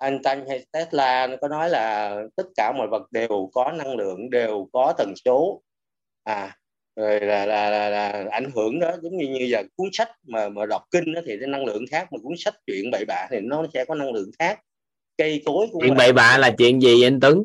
Einstein 0.01 0.45
hay 0.49 0.67
Tesla 0.73 1.27
nó 1.27 1.37
có 1.41 1.49
nói 1.49 1.71
là 1.71 2.15
tất 2.37 2.45
cả 2.57 2.73
mọi 2.79 2.89
vật 2.91 3.13
đều 3.13 3.51
có 3.53 3.73
năng 3.73 3.97
lượng 3.97 4.31
đều 4.31 4.69
có 4.73 4.95
tần 4.99 5.15
số. 5.25 5.63
À 6.25 6.57
rồi 6.97 7.21
là, 7.21 7.47
là, 7.47 7.71
là, 7.71 7.91
là 7.91 8.27
ảnh 8.31 8.51
hưởng 8.55 8.81
đó 8.81 8.97
giống 9.03 9.17
như 9.17 9.29
như 9.29 9.47
giờ 9.51 9.63
cuốn 9.77 9.89
sách 9.93 10.09
mà 10.23 10.49
mà 10.49 10.67
đọc 10.67 10.83
kinh 10.91 11.15
đó 11.15 11.21
thì 11.27 11.37
cái 11.41 11.49
năng 11.49 11.65
lượng 11.65 11.85
khác 11.91 12.13
mà 12.13 12.19
cuốn 12.23 12.33
sách 12.39 12.55
chuyện 12.67 12.91
bậy 12.93 13.05
bạ 13.09 13.27
thì 13.31 13.41
nó 13.41 13.67
sẽ 13.75 13.85
có 13.85 13.95
năng 13.95 14.13
lượng 14.13 14.31
khác 14.39 14.61
cây 15.21 15.43
cối 15.47 15.67
cũng 15.73 15.83
chuyện 15.83 15.95
bậy 15.95 16.13
bạ 16.13 16.39
là 16.39 16.55
chuyện 16.59 16.83
gì 16.83 17.03
anh 17.03 17.21
Tuấn? 17.21 17.45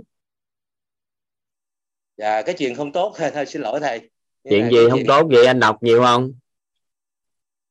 Dạ 2.17 2.41
cái 2.41 2.55
chuyện 2.57 2.75
không 2.75 2.91
tốt. 2.91 3.15
Thôi 3.33 3.45
xin 3.45 3.61
lỗi 3.61 3.79
thầy. 3.79 4.09
Chuyện 4.49 4.69
gì 4.71 4.77
không 4.89 4.97
chuyện... 4.99 5.07
tốt 5.07 5.27
vậy? 5.31 5.45
Anh 5.45 5.59
đọc 5.59 5.83
nhiều 5.83 6.01
không? 6.01 6.33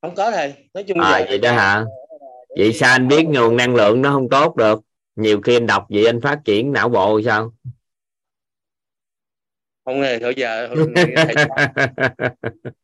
Không 0.03 0.15
có 0.15 0.31
thầy. 0.31 0.55
Nói 0.75 0.85
chung 0.85 1.01
à, 1.01 1.25
vậy 1.29 1.39
đó 1.39 1.53
hả? 1.53 1.85
Vậy 2.59 2.73
sao 2.73 2.91
anh 2.91 3.09
biết 3.09 3.27
nguồn 3.27 3.57
năng 3.57 3.75
lượng 3.75 4.03
nó 4.03 4.13
không 4.13 4.29
tốt 4.29 4.57
được? 4.57 4.81
Nhiều 5.17 5.41
khi 5.41 5.57
anh 5.57 5.67
đọc 5.67 5.87
vậy 5.89 6.07
anh 6.07 6.21
phát 6.21 6.41
triển 6.45 6.73
não 6.73 6.89
bộ 6.89 7.21
sao 7.25 7.53
không 9.85 10.01
nghe 10.01 10.19
thôi 10.19 10.35
giờ 10.37 10.69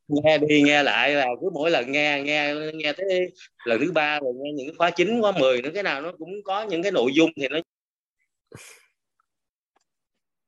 nghe 0.09 0.39
đi 0.39 0.63
nghe 0.63 0.83
lại 0.83 1.15
là 1.15 1.27
cứ 1.41 1.51
mỗi 1.55 1.71
lần 1.71 1.93
nghe 1.93 2.23
nghe 2.23 2.55
nghe 2.75 2.93
tới 2.93 3.33
lần 3.65 3.81
thứ 3.81 3.93
ba 3.93 4.21
rồi 4.21 4.33
nghe 4.37 4.53
những 4.53 4.67
cái 4.67 4.75
khóa 4.79 4.91
chín 4.91 5.21
khóa 5.21 5.33
mười 5.33 5.63
nữa 5.63 5.71
cái 5.75 5.83
nào 5.83 6.03
nó 6.03 6.13
cũng 6.19 6.31
có 6.45 6.63
những 6.63 6.83
cái 6.83 6.93
nội 6.93 7.11
dung 7.15 7.31
thì 7.37 7.49
nó 7.49 7.61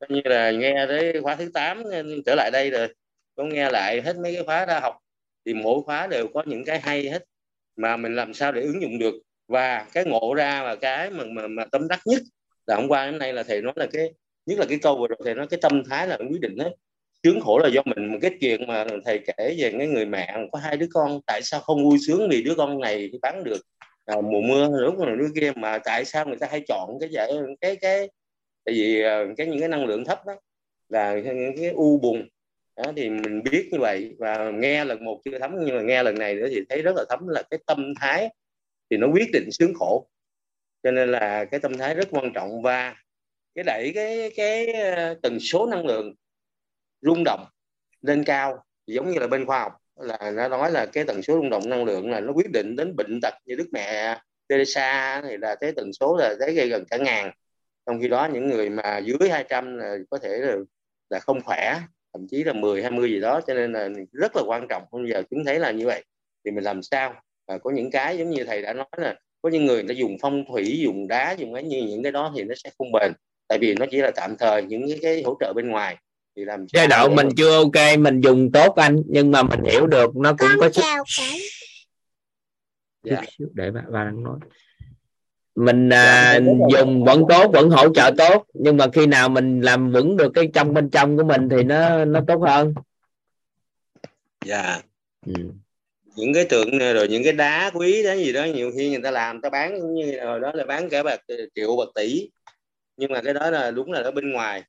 như 0.09 0.21
là 0.25 0.51
nghe 0.51 0.87
tới 0.89 1.21
khóa 1.23 1.37
thứ 1.37 1.51
8 1.55 1.83
trở 2.27 2.35
lại 2.35 2.51
đây 2.53 2.71
rồi. 2.71 2.95
Có 3.37 3.45
nghe 3.45 3.71
lại 3.71 4.03
hết 4.03 4.17
mấy 4.17 4.35
cái 4.35 4.45
khóa 4.45 4.67
ra 4.67 4.81
học 4.81 4.99
thì 5.47 5.55
mỗi 5.55 5.83
khóa 5.83 6.07
đều 6.07 6.29
có 6.35 6.43
những 6.47 6.65
cái 6.65 6.81
hay 6.81 7.09
hết 7.11 7.25
mà 7.77 7.97
mình 7.97 8.17
làm 8.17 8.35
sao 8.35 8.53
để 8.53 8.63
ứng 8.63 8.83
dụng 8.83 8.99
được. 8.99 9.15
Và 9.49 9.87
cái 9.93 10.05
ngộ 10.05 10.35
ra 10.35 10.63
và 10.65 10.77
cái 10.77 11.11
mà 11.11 11.25
mà, 11.25 11.47
mà 11.47 11.65
tâm 11.73 11.89
đắc 11.89 12.01
nhất 12.07 12.23
là 12.67 12.77
hôm 12.77 12.89
qua 12.89 13.07
hôm 13.07 13.19
nay 13.19 13.33
là 13.33 13.43
thầy 13.43 13.63
nói 13.63 13.73
là 13.77 13.87
cái 13.93 14.13
nhất 14.47 14.59
là 14.59 14.67
cái 14.69 14.79
câu 14.83 14.97
vừa 14.97 15.09
rồi 15.09 15.19
thầy 15.25 15.35
nói 15.35 15.47
cái 15.51 15.61
tâm 15.63 15.83
thái 15.91 16.07
là 16.07 16.19
quyết 16.31 16.41
định 16.41 16.59
hết. 16.59 16.71
Sướng 17.25 17.41
khổ 17.41 17.59
là 17.59 17.69
do 17.69 17.83
mình. 17.85 18.13
Một 18.13 18.19
cái 18.23 18.31
chuyện 18.41 18.67
mà 18.67 18.87
thầy 19.05 19.19
kể 19.19 19.55
về 19.59 19.73
cái 19.79 19.87
người 19.87 20.07
mẹ 20.07 20.37
có 20.53 20.59
hai 20.59 20.77
đứa 20.77 20.87
con 20.93 21.21
tại 21.27 21.41
sao 21.43 21.61
không 21.61 21.85
vui 21.85 21.99
sướng 22.07 22.29
vì 22.31 22.43
đứa 22.43 22.55
con 22.57 22.81
này 22.81 23.09
thì 23.13 23.19
bán 23.23 23.45
được 23.45 23.61
à, 24.05 24.17
mùa 24.21 24.41
mưa 24.41 24.81
lúc 24.81 24.99
này 24.99 25.17
đứa 25.17 25.29
kia 25.41 25.53
mà 25.57 25.79
tại 25.79 26.05
sao 26.05 26.27
người 26.27 26.37
ta 26.37 26.47
hay 26.51 26.61
chọn 26.69 26.99
cái 27.01 27.09
giải 27.13 27.33
cái 27.61 27.77
cái 27.77 28.09
tại 28.65 28.75
vì 28.75 29.03
à, 29.03 29.25
cái 29.37 29.47
những 29.47 29.61
cái 29.61 29.69
năng 29.69 29.87
lượng 29.87 30.05
thấp 30.05 30.27
đó 30.27 30.35
là 30.89 31.15
những 31.15 31.57
cái 31.57 31.71
u 31.71 31.99
buồn. 31.99 32.29
Đó, 32.77 32.93
thì 32.97 33.11
mình 33.11 33.43
biết 33.43 33.69
như 33.73 33.79
vậy 33.79 34.15
và 34.19 34.51
nghe 34.51 34.85
lần 34.85 35.05
một 35.05 35.21
chưa 35.25 35.39
thấm 35.39 35.51
nhưng 35.65 35.77
mà 35.77 35.83
nghe 35.83 36.03
lần 36.03 36.19
này 36.19 36.35
nữa 36.35 36.47
thì 36.51 36.61
thấy 36.69 36.83
rất 36.83 36.93
là 36.97 37.05
thấm 37.11 37.29
là 37.29 37.43
cái 37.51 37.61
tâm 37.67 37.95
thái 38.01 38.29
thì 38.91 38.97
nó 38.97 39.07
quyết 39.13 39.31
định 39.33 39.49
sướng 39.51 39.75
khổ. 39.75 40.07
Cho 40.83 40.91
nên 40.91 41.11
là 41.11 41.45
cái 41.45 41.61
tâm 41.61 41.79
thái 41.79 41.95
rất 41.95 42.09
quan 42.11 42.33
trọng. 42.35 42.63
Và 42.63 42.95
cái 43.55 43.65
đẩy 43.65 43.93
cái 43.95 44.33
cái 44.37 44.67
ờ, 44.67 45.15
tần 45.23 45.41
số 45.41 45.67
năng 45.67 45.87
lượng 45.87 46.15
rung 47.01 47.25
động 47.25 47.47
lên 48.03 48.25
cao 48.25 48.65
giống 48.87 49.11
như 49.11 49.19
là 49.19 49.27
bên 49.27 49.47
khoa 49.47 49.61
học 49.61 49.73
là 49.97 50.31
nó 50.35 50.49
nói 50.49 50.71
là 50.71 50.87
cái 50.87 51.05
tần 51.05 51.23
số 51.23 51.35
rung 51.35 51.51
động 51.51 51.69
năng 51.69 51.85
lượng 51.85 52.11
là 52.11 52.21
nó 52.21 52.33
quyết 52.33 52.51
định 52.53 52.77
đến 52.77 52.97
bệnh 52.97 53.21
tật 53.23 53.35
như 53.45 53.55
đức 53.55 53.69
mẹ 53.73 54.19
Teresa 54.49 55.23
thì 55.29 55.37
là 55.37 55.55
cái 55.55 55.73
tần 55.73 55.93
số 55.93 56.17
là 56.17 56.35
tới 56.41 56.55
gây 56.55 56.69
gần 56.69 56.85
cả 56.91 56.97
ngàn. 56.97 57.31
Trong 57.87 58.01
khi 58.01 58.09
đó 58.09 58.29
những 58.33 58.49
người 58.49 58.71
mà 58.71 58.99
dưới 58.99 59.31
200 59.31 59.77
là 59.77 59.97
có 60.11 60.19
thể 60.19 60.39
là, 60.39 60.57
là 61.11 61.19
không 61.21 61.41
khỏe 61.45 61.81
thậm 62.13 62.27
chí 62.31 62.45
là 62.45 62.53
10 62.53 62.83
20 62.83 63.11
gì 63.11 63.21
đó 63.21 63.41
cho 63.47 63.55
nên 63.55 63.73
là 63.73 63.89
rất 64.13 64.37
là 64.37 64.43
quan 64.47 64.67
trọng. 64.69 64.83
Bây 64.93 65.11
giờ 65.11 65.23
chúng 65.31 65.45
thấy 65.45 65.59
là 65.59 65.71
như 65.71 65.87
vậy 65.87 66.05
thì 66.45 66.51
mình 66.51 66.65
làm 66.65 66.83
sao? 66.83 67.15
Và 67.47 67.59
có 67.59 67.71
những 67.71 67.91
cái 67.91 68.19
giống 68.19 68.31
như 68.31 68.45
thầy 68.45 68.63
đã 68.63 68.73
nói 68.73 68.87
là 68.97 69.15
có 69.43 69.51
những 69.51 69.67
người 69.67 69.85
ta 69.89 69.95
dùng 69.95 70.17
phong 70.21 70.45
thủy 70.49 70.79
dùng 70.83 71.09
đá 71.09 71.33
dùng 71.33 71.55
cái 71.55 71.63
như 71.63 71.83
những 71.89 72.03
cái 72.03 72.13
đó 72.13 72.33
thì 72.37 72.45
nó 72.45 72.55
sẽ 72.65 72.71
không 72.79 72.93
bền 72.93 73.13
tại 73.53 73.59
vì 73.59 73.75
nó 73.75 73.87
chỉ 73.91 73.99
là 73.99 74.11
tạm 74.17 74.37
thời 74.39 74.63
những 74.63 74.89
cái, 74.89 74.99
cái 75.03 75.23
hỗ 75.23 75.37
trợ 75.41 75.53
bên 75.53 75.69
ngoài. 75.69 75.97
Thì 76.37 76.45
làm 76.45 76.67
giai 76.73 76.87
đoạn 76.87 77.15
mình 77.15 77.29
chưa 77.37 77.57
ok 77.57 77.99
mình 77.99 78.21
dùng 78.21 78.53
tốt 78.53 78.75
anh 78.77 79.03
nhưng 79.07 79.31
mà 79.31 79.43
mình 79.43 79.61
hiểu 79.65 79.87
được 79.87 80.17
nó 80.17 80.35
cũng 80.39 80.49
có 80.61 80.71
sức. 80.71 80.83
dạ. 83.03 83.23
để 83.39 83.71
bà, 83.71 83.81
bà 83.91 84.05
đang 84.05 84.23
nói. 84.23 84.39
Mình 85.55 85.89
dạ, 85.91 86.03
à, 86.03 86.41
dùng 86.73 87.05
vẫn 87.05 87.25
tốt 87.29 87.51
vẫn 87.53 87.71
hỗ 87.71 87.95
trợ 87.95 88.11
tốt 88.19 88.47
nhưng 88.55 88.77
mà 88.77 88.87
khi 88.93 89.07
nào 89.07 89.29
mình 89.29 89.61
làm 89.61 89.93
vững 89.93 90.17
được 90.17 90.33
cái 90.35 90.49
trong 90.55 90.75
bên 90.75 90.91
trong 90.91 91.17
của 91.17 91.25
mình 91.25 91.49
thì 91.49 91.63
nó 91.63 92.05
nó 92.05 92.21
tốt 92.27 92.39
hơn. 92.47 92.75
Dạ. 94.45 94.81
Ừ. 95.27 95.33
những 96.17 96.35
cái 96.35 96.45
tượng 96.45 96.79
rồi 96.79 97.09
những 97.09 97.25
cái 97.25 97.33
đá 97.33 97.71
quý 97.75 98.03
đó 98.03 98.15
gì 98.15 98.33
đó 98.33 98.45
nhiều 98.45 98.71
khi 98.77 98.91
người 98.91 99.03
ta 99.03 99.11
làm 99.11 99.41
ta 99.41 99.51
bán 99.51 99.95
như 99.95 100.17
rồi 100.17 100.41
đó 100.41 100.53
là 100.55 100.65
bán 100.65 100.89
cả 100.89 101.03
bạc 101.03 101.21
triệu 101.55 101.77
bạc 101.77 101.89
tỷ 101.95 102.29
nhưng 103.03 103.13
mà 103.13 103.21
cái 103.23 103.35
đó 103.35 103.51
là 103.51 103.71
đúng 103.71 103.93
là 103.93 104.01
ở 104.01 104.11
bên 104.11 104.33
ngoài. 104.33 104.63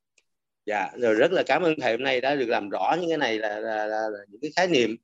Dạ 0.65 0.89
rồi 0.97 1.13
rất 1.13 1.31
là 1.31 1.43
cảm 1.45 1.61
ơn 1.61 1.73
thầy 1.81 1.91
hôm 1.91 2.03
nay 2.03 2.21
đã 2.21 2.35
được 2.35 2.45
làm 2.45 2.69
rõ 2.69 2.95
những 2.99 3.09
cái 3.09 3.17
này 3.17 3.39
là, 3.39 3.59
là, 3.59 3.85
là, 3.85 4.09
là 4.09 4.19
những 4.27 4.41
cái 4.41 4.51
khái 4.55 4.67
niệm. 4.67 4.95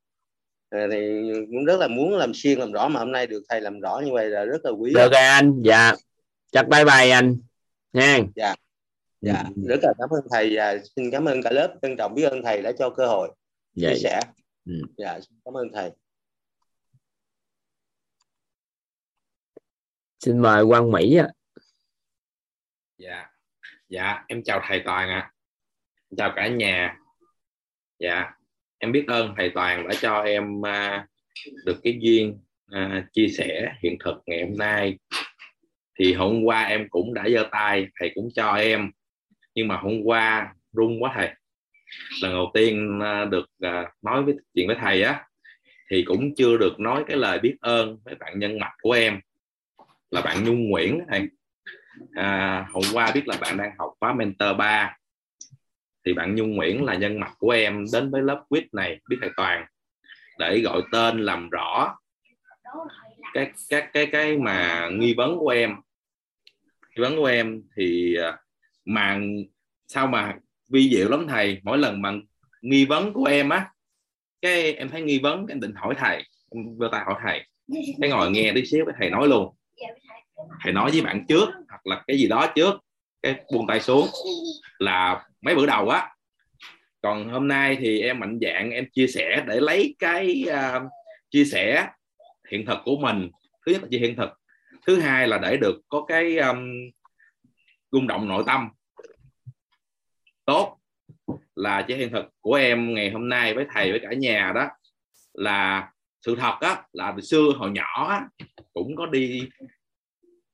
À, 0.69 0.87
thì 0.91 0.97
cũng 1.51 1.65
rất 1.65 1.79
là 1.79 1.87
muốn 1.87 2.17
làm 2.17 2.33
xuyên 2.33 2.59
làm 2.59 2.71
rõ 2.71 2.87
mà 2.87 2.99
hôm 2.99 3.11
nay 3.11 3.27
được 3.27 3.43
thầy 3.49 3.61
làm 3.61 3.79
rõ 3.79 4.01
như 4.05 4.11
vậy 4.13 4.29
là 4.29 4.45
rất 4.45 4.65
là 4.65 4.71
quý. 4.71 4.93
Được 4.93 5.11
rồi 5.11 5.21
anh. 5.21 5.61
Dạ. 5.63 5.93
Chắc 6.51 6.67
bye 6.67 6.85
bye 6.85 7.09
anh. 7.09 7.37
Nha. 7.93 8.19
Dạ. 8.35 8.55
Dạ 9.21 9.43
ừ. 9.55 9.61
rất 9.67 9.79
là 9.83 9.93
cảm 9.99 10.09
ơn 10.09 10.21
thầy 10.31 10.55
và 10.55 10.77
xin 10.95 11.11
cảm 11.11 11.25
ơn 11.25 11.41
cả 11.41 11.51
lớp. 11.51 11.75
Trân 11.81 11.97
trọng 11.97 12.15
biết 12.15 12.23
ơn 12.23 12.41
thầy 12.43 12.61
đã 12.61 12.71
cho 12.79 12.89
cơ 12.89 13.07
hội 13.07 13.29
dạ. 13.73 13.89
chia 13.89 13.99
sẻ. 13.99 14.21
Ừ. 14.65 14.73
dạ 14.97 15.19
cảm 15.45 15.57
ơn 15.57 15.67
thầy. 15.73 15.91
Xin 20.19 20.37
mời 20.37 20.65
quang 20.65 20.91
mỹ 20.91 21.15
ạ 21.15 21.29
dạ. 22.99 23.25
Dạ 23.89 24.23
em 24.27 24.43
chào 24.43 24.61
thầy 24.67 24.81
toàn 24.85 25.09
ạ. 25.09 25.19
À. 25.19 25.31
chào 26.17 26.33
cả 26.35 26.47
nhà. 26.47 26.97
Dạ 27.99 28.31
em 28.77 28.91
biết 28.91 29.05
ơn 29.07 29.33
thầy 29.37 29.49
toàn 29.49 29.87
đã 29.87 29.95
cho 30.01 30.21
em 30.21 30.65
à, 30.65 31.07
được 31.65 31.77
cái 31.83 31.97
duyên 32.01 32.39
à, 32.67 33.07
chia 33.13 33.27
sẻ 33.27 33.73
hiện 33.83 33.97
thực 34.03 34.15
ngày 34.25 34.43
hôm 34.43 34.57
nay. 34.57 34.97
Thì 35.99 36.13
hôm 36.13 36.43
qua 36.43 36.63
em 36.63 36.89
cũng 36.89 37.13
đã 37.13 37.29
giơ 37.29 37.47
tay 37.51 37.87
thầy 37.99 38.11
cũng 38.15 38.29
cho 38.35 38.53
em. 38.53 38.91
Nhưng 39.55 39.67
mà 39.67 39.77
hôm 39.77 40.01
qua 40.03 40.53
run 40.71 41.03
quá 41.03 41.11
thầy. 41.15 41.29
Lần 42.21 42.31
đầu 42.31 42.51
tiên 42.53 42.99
à, 43.03 43.25
được 43.25 43.45
à, 43.61 43.91
nói 44.01 44.23
với 44.23 44.35
chuyện 44.53 44.67
với 44.67 44.77
thầy 44.79 45.01
á 45.01 45.25
thì 45.91 46.03
cũng 46.07 46.35
chưa 46.35 46.57
được 46.57 46.79
nói 46.79 47.03
cái 47.07 47.17
lời 47.17 47.39
biết 47.39 47.55
ơn 47.61 47.97
với 48.05 48.15
bạn 48.15 48.39
nhân 48.39 48.59
mạch 48.59 48.73
của 48.81 48.91
em. 48.91 49.19
Là 50.11 50.21
bạn 50.21 50.43
Nhung 50.45 50.69
Nguyễn 50.69 50.99
thầy 51.09 51.27
à, 52.13 52.65
hôm 52.71 52.83
qua 52.93 53.11
biết 53.11 53.27
là 53.27 53.37
bạn 53.41 53.57
đang 53.57 53.71
học 53.77 53.93
khóa 53.99 54.13
mentor 54.13 54.57
3 54.57 54.97
thì 56.05 56.13
bạn 56.13 56.35
Nhung 56.35 56.55
Nguyễn 56.55 56.83
là 56.83 56.95
nhân 56.95 57.19
mặt 57.19 57.31
của 57.37 57.49
em 57.49 57.85
đến 57.93 58.11
với 58.11 58.21
lớp 58.21 58.43
quiz 58.49 58.63
này 58.71 58.99
biết 59.09 59.17
thầy 59.21 59.29
Toàn 59.37 59.65
để 60.39 60.59
gọi 60.59 60.81
tên 60.91 61.19
làm 61.19 61.49
rõ 61.49 61.95
các 63.33 63.51
các 63.69 63.89
cái 63.93 64.05
cái 64.05 64.37
mà 64.37 64.89
nghi 64.91 65.13
vấn 65.13 65.37
của 65.37 65.49
em. 65.49 65.75
Nghi 66.95 67.01
vấn 67.01 67.15
của 67.15 67.25
em 67.25 67.61
thì 67.75 68.15
à, 68.15 68.37
mà 68.85 69.19
sao 69.87 70.07
mà 70.07 70.35
vi 70.69 70.89
diệu 70.89 71.09
lắm 71.09 71.27
thầy? 71.27 71.59
Mỗi 71.63 71.77
lần 71.77 72.01
mà 72.01 72.13
nghi 72.61 72.85
vấn 72.85 73.13
của 73.13 73.25
em 73.25 73.49
á 73.49 73.71
cái 74.41 74.73
em 74.73 74.89
thấy 74.89 75.01
nghi 75.01 75.19
vấn 75.19 75.45
em 75.45 75.59
định 75.59 75.73
hỏi 75.75 75.95
thầy 75.97 76.23
em 76.51 76.77
vô 76.77 76.87
tay 76.87 77.03
hỏi 77.05 77.15
thầy. 77.23 77.45
Cái 78.01 78.09
ngồi 78.09 78.31
nghe 78.31 78.51
tí 78.55 78.65
xíu 78.65 78.85
cái 78.85 78.95
thầy 78.99 79.09
nói 79.09 79.27
luôn. 79.27 79.55
Dạ, 79.81 79.87
thầy 80.61 80.73
nói 80.73 80.91
với 80.91 81.01
bạn 81.01 81.25
trước 81.27 81.49
hoặc 81.69 81.87
là 81.87 82.03
cái 82.07 82.17
gì 82.17 82.27
đó 82.27 82.47
trước 82.55 82.73
cái 83.21 83.35
buông 83.53 83.67
tay 83.67 83.79
xuống 83.79 84.07
là 84.79 85.25
mấy 85.41 85.55
bữa 85.55 85.65
đầu 85.65 85.89
á. 85.89 86.15
Còn 87.01 87.29
hôm 87.29 87.47
nay 87.47 87.77
thì 87.79 88.01
em 88.01 88.19
mạnh 88.19 88.39
dạng 88.41 88.71
em 88.71 88.85
chia 88.91 89.07
sẻ 89.07 89.43
để 89.47 89.59
lấy 89.59 89.95
cái 89.99 90.45
uh, 90.49 90.83
chia 91.31 91.45
sẻ 91.45 91.87
hiện 92.51 92.65
thực 92.65 92.77
của 92.85 92.97
mình. 92.97 93.29
Thứ 93.65 93.71
nhất 93.71 93.81
là 93.81 93.87
chia 93.91 93.99
hiện 93.99 94.15
thực. 94.15 94.29
Thứ 94.87 94.99
hai 94.99 95.27
là 95.27 95.37
để 95.37 95.57
được 95.57 95.81
có 95.89 96.05
cái 96.07 96.37
um, 96.37 96.59
rung 97.91 98.07
động 98.07 98.27
nội 98.27 98.43
tâm. 98.47 98.69
Tốt 100.45 100.77
là 101.55 101.81
chia 101.81 101.95
hiện 101.95 102.11
thực 102.11 102.25
của 102.41 102.53
em 102.53 102.93
ngày 102.93 103.11
hôm 103.11 103.29
nay 103.29 103.53
với 103.53 103.65
thầy 103.73 103.91
với 103.91 103.99
cả 103.99 104.13
nhà 104.13 104.51
đó. 104.55 104.67
Là 105.33 105.91
sự 106.21 106.35
thật 106.35 106.57
á 106.61 106.83
là 106.93 107.13
từ 107.15 107.21
xưa 107.21 107.51
hồi 107.57 107.71
nhỏ 107.71 108.07
á, 108.09 108.27
cũng 108.73 108.95
có 108.95 109.05
đi 109.05 109.49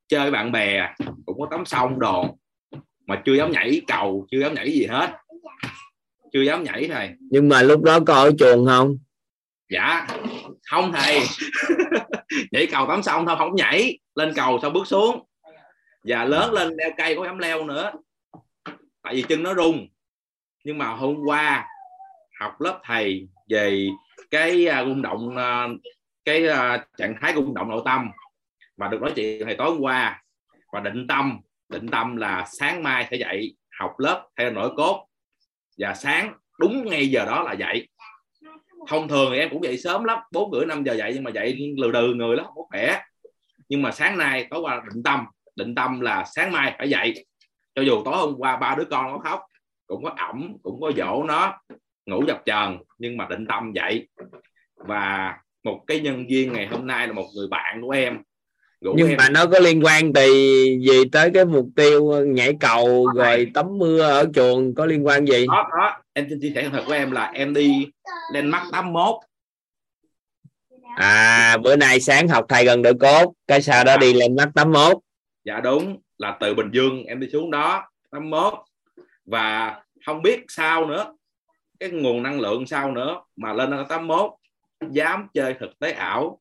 chơi 0.08 0.32
bạn 0.32 0.51
bè 0.51 0.93
cũng 1.26 1.39
có 1.39 1.47
tắm 1.51 1.66
sông 1.66 1.99
đồ 1.99 2.38
mà 3.08 3.22
chưa 3.26 3.34
dám 3.34 3.51
nhảy 3.51 3.82
cầu 3.88 4.28
chưa 4.32 4.39
dám 4.39 4.53
nhảy 4.53 4.72
gì 4.72 4.86
hết. 4.86 5.10
Chưa 6.34 6.41
dám 6.41 6.64
nhảy 6.64 6.88
thầy. 6.88 7.10
Nhưng 7.20 7.49
mà 7.49 7.62
lúc 7.62 7.84
đó 7.84 7.99
có 8.08 8.14
ở 8.14 8.32
chuồng 8.39 8.66
không? 8.66 8.97
Dạ. 9.70 10.08
Không 10.72 10.91
thầy. 10.91 11.20
Nhảy 12.51 12.68
cầu 12.72 12.88
tắm 12.88 13.03
sông 13.03 13.26
thôi 13.26 13.36
không 13.38 13.56
nhảy. 13.56 13.99
Lên 14.16 14.34
cầu 14.36 14.60
xong 14.62 14.74
bước 14.74 14.88
xuống. 14.88 15.26
Và 16.03 16.26
lớn 16.26 16.53
lên 16.53 16.74
leo 16.78 16.91
cây 16.97 17.16
có 17.16 17.26
dám 17.26 17.38
leo 17.38 17.66
nữa. 17.66 17.91
Tại 19.01 19.16
vì 19.16 19.22
chân 19.22 19.43
nó 19.43 19.53
rung. 19.53 19.88
Nhưng 20.64 20.78
mà 20.78 20.88
hôm 20.88 21.16
qua 21.26 21.68
học 22.39 22.62
lớp 22.62 22.80
thầy 22.84 23.28
về 23.49 23.88
cái 24.32 24.68
uh, 24.82 24.88
rung 24.88 25.01
động 25.01 25.28
uh, 25.28 25.82
cái 26.26 26.43
uh, 26.47 26.82
trạng 26.97 27.16
thái 27.22 27.34
rung 27.36 27.53
động 27.53 27.70
nội 27.70 27.82
tâm 27.86 28.10
và 28.78 28.88
được 28.88 29.01
nói 29.01 29.11
chuyện 29.15 29.45
thầy 29.45 29.55
tối 29.55 29.71
hôm 29.71 29.80
qua. 29.82 30.23
Và 30.71 30.80
định 30.80 31.07
tâm 31.07 31.39
định 31.69 31.88
tâm 31.88 32.15
là 32.15 32.45
sáng 32.59 32.84
mai 32.84 33.07
sẽ 33.11 33.17
dậy, 33.17 33.55
học 33.80 33.91
lớp 33.97 34.28
theo 34.38 34.51
nổi 34.51 34.69
cốt. 34.78 35.07
Và 35.78 35.93
sáng, 35.93 36.34
đúng 36.59 36.86
ngay 36.86 37.07
giờ 37.07 37.26
đó 37.26 37.43
là 37.43 37.53
dậy. 37.53 37.88
Thông 38.88 39.07
thường 39.07 39.30
thì 39.32 39.39
em 39.39 39.49
cũng 39.49 39.63
dậy 39.63 39.78
sớm 39.78 40.03
lắm, 40.03 40.19
bốn 40.32 40.51
rưỡi, 40.51 40.65
năm 40.65 40.84
giờ 40.84 40.93
dậy 40.93 41.11
nhưng 41.13 41.23
mà 41.23 41.32
dậy 41.32 41.73
lừ 41.78 41.91
đừ 41.91 42.13
người 42.13 42.36
lắm 42.36 42.45
không 42.45 42.67
khỏe 42.69 43.01
nhưng 43.69 43.82
mà 43.82 43.91
sáng 43.91 44.17
nay, 44.17 44.47
tối 44.49 44.59
qua 44.61 44.84
định 44.93 45.03
tâm. 45.03 45.26
Định 45.55 45.76
tâm 45.76 46.01
là 46.01 46.23
sáng 46.36 46.51
mai 46.51 46.76
phải 46.78 46.89
dậy. 46.89 47.26
Cho 47.76 47.82
dù 47.82 48.01
tối 48.05 48.17
hôm 48.17 48.36
qua 48.38 48.57
ba 48.57 48.76
đứa 48.76 48.86
con 48.86 49.11
nó 49.11 49.17
khóc, 49.17 49.41
cũng 49.88 50.03
có 50.03 50.13
ẩm, 50.17 50.57
cũng 50.63 50.82
có 50.82 50.91
dỗ 50.97 51.23
nó, 51.23 51.59
ngủ 52.05 52.23
dập 52.28 52.41
chờn, 52.45 52.78
nhưng 52.97 53.17
mà 53.17 53.28
định 53.30 53.45
tâm 53.49 53.71
dậy. 53.76 54.07
Và 54.76 55.38
một 55.63 55.84
cái 55.88 55.99
nhân 55.99 56.26
viên 56.30 56.53
ngày 56.53 56.67
hôm 56.67 56.88
nay 56.88 57.07
là 57.07 57.13
một 57.13 57.26
người 57.36 57.47
bạn 57.47 57.82
của 57.82 57.89
em 57.89 58.21
nhưng 58.95 59.09
em. 59.09 59.17
mà 59.17 59.29
nó 59.29 59.45
có 59.45 59.59
liên 59.59 59.86
quan 59.86 60.13
thì 60.13 60.29
gì 60.81 61.09
tới 61.11 61.31
cái 61.33 61.45
mục 61.45 61.65
tiêu 61.75 62.25
nhảy 62.25 62.53
cầu 62.59 63.07
đó 63.07 63.23
rồi 63.23 63.51
tắm 63.53 63.65
mưa 63.77 64.01
ở 64.01 64.25
chuồng 64.33 64.75
có 64.75 64.86
liên 64.86 65.05
quan 65.05 65.25
gì? 65.25 65.45
Đó, 65.47 65.69
đó. 65.79 66.01
em 66.13 66.27
xin 66.29 66.39
chia 66.41 66.51
sẻ 66.55 66.69
thật 66.71 66.83
của 66.88 66.93
em 66.93 67.11
là 67.11 67.31
em 67.33 67.53
đi 67.53 67.88
lên 68.33 68.47
mắt 68.47 68.63
81 68.71 69.15
à 70.95 71.57
bữa 71.63 71.75
nay 71.75 71.99
sáng 71.99 72.27
học 72.27 72.45
thầy 72.49 72.65
gần 72.65 72.81
đỡ 72.81 72.93
cốt 72.99 73.33
cái 73.47 73.61
sau 73.61 73.83
đó 73.83 73.97
đi 73.97 74.13
lên 74.13 74.36
mắt 74.36 74.49
81 74.55 74.97
dạ 75.43 75.59
đúng 75.59 75.97
là 76.17 76.38
từ 76.39 76.53
Bình 76.53 76.69
Dương 76.73 77.03
em 77.03 77.19
đi 77.19 77.27
xuống 77.29 77.51
đó 77.51 77.89
81 78.11 78.53
và 79.25 79.75
không 80.05 80.21
biết 80.21 80.39
sao 80.47 80.86
nữa 80.86 81.15
cái 81.79 81.89
nguồn 81.89 82.23
năng 82.23 82.39
lượng 82.39 82.67
sao 82.67 82.91
nữa 82.91 83.21
mà 83.36 83.53
lên 83.53 83.71
81 83.89 84.31
dám 84.89 85.27
chơi 85.33 85.53
thực 85.59 85.79
tế 85.79 85.91
ảo 85.91 86.39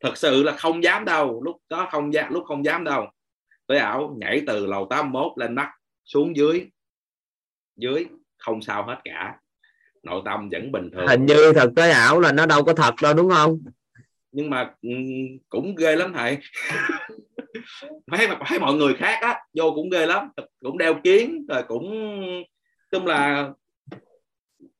thật 0.00 0.16
sự 0.16 0.42
là 0.42 0.52
không 0.52 0.84
dám 0.84 1.04
đâu. 1.04 1.42
Lúc 1.42 1.56
đó 1.68 1.88
không 1.90 2.14
dám 2.14 2.32
lúc 2.32 2.44
không 2.46 2.64
dám 2.64 2.84
đâu. 2.84 3.06
Tới 3.66 3.78
ảo 3.78 4.16
nhảy 4.20 4.42
từ 4.46 4.66
lầu 4.66 4.86
81 4.90 5.32
lên 5.36 5.54
mắt 5.54 5.70
xuống 6.04 6.36
dưới. 6.36 6.66
Dưới 7.76 8.06
không 8.38 8.62
sao 8.62 8.86
hết 8.86 8.96
cả. 9.04 9.36
Nội 10.02 10.22
tâm 10.24 10.48
vẫn 10.52 10.72
bình 10.72 10.90
thường. 10.92 11.06
Hình 11.06 11.26
như 11.26 11.52
thực 11.52 11.74
tế 11.76 11.90
ảo 11.90 12.20
là 12.20 12.32
nó 12.32 12.46
đâu 12.46 12.64
có 12.64 12.74
thật 12.74 12.94
đâu 13.02 13.14
đúng 13.14 13.30
không? 13.30 13.58
Nhưng 14.32 14.50
mà 14.50 14.70
ừ, 14.82 14.90
cũng 15.48 15.74
ghê 15.74 15.96
lắm 15.96 16.12
thầy. 16.12 16.38
Thấy 18.12 18.28
thấy 18.46 18.58
mọi 18.58 18.74
người 18.74 18.94
khác 18.94 19.18
á 19.22 19.40
vô 19.54 19.72
cũng 19.74 19.90
ghê 19.90 20.06
lắm. 20.06 20.28
Cũng 20.60 20.78
đeo 20.78 20.94
kiến 21.04 21.46
rồi 21.48 21.62
cũng 21.68 22.14
chung 22.90 23.06
là 23.06 23.50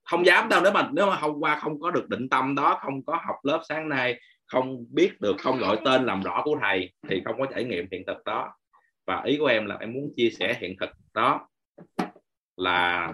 không 0.05 0.27
dám 0.27 0.49
đâu. 0.49 0.61
Nếu 0.63 0.73
mà 0.73 0.89
nếu 0.93 1.07
mà 1.07 1.17
hôm 1.17 1.41
qua 1.41 1.59
không 1.59 1.81
có 1.81 1.91
được 1.91 2.09
định 2.09 2.29
tâm 2.29 2.55
đó 2.55 2.79
không 2.83 3.05
có 3.05 3.21
học 3.27 3.37
lớp 3.43 3.63
sáng 3.69 3.89
nay 3.89 4.21
không 4.47 4.85
biết 4.91 5.21
được 5.21 5.37
không 5.39 5.59
gọi 5.59 5.79
tên 5.85 6.07
làm 6.07 6.23
rõ 6.23 6.43
của 6.45 6.57
thầy 6.61 6.93
thì 7.09 7.23
không 7.25 7.35
có 7.39 7.47
trải 7.55 7.65
nghiệm 7.65 7.87
hiện 7.93 8.03
thực 8.07 8.25
đó 8.25 8.57
và 9.07 9.23
ý 9.25 9.37
của 9.39 9.47
em 9.47 9.67
là 9.67 9.77
em 9.81 9.93
muốn 9.93 10.13
chia 10.17 10.31
sẻ 10.31 10.57
hiện 10.61 10.77
thực 10.81 10.91
đó 11.15 11.49
là 12.57 13.13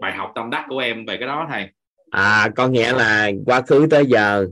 bài 0.00 0.12
học 0.12 0.32
tâm 0.34 0.50
đắc 0.50 0.66
của 0.68 0.78
em 0.78 1.06
về 1.06 1.16
cái 1.16 1.26
đó 1.26 1.46
thầy 1.50 1.68
à 2.10 2.48
có 2.56 2.68
nghĩa 2.68 2.92
là 2.92 3.30
quá 3.46 3.62
khứ 3.62 3.86
tới 3.90 4.06
giờ 4.06 4.46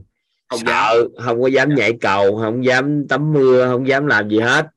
không 0.49 0.59
sợ 0.59 0.93
dám. 0.95 1.25
không 1.25 1.41
có 1.41 1.47
dám 1.47 1.69
dạ. 1.69 1.75
nhảy 1.75 1.91
cầu 2.01 2.37
không 2.37 2.65
dám 2.65 3.07
tắm 3.07 3.33
mưa 3.33 3.67
không 3.67 3.87
dám 3.87 4.07
làm 4.07 4.29
gì 4.29 4.39
hết 4.39 4.67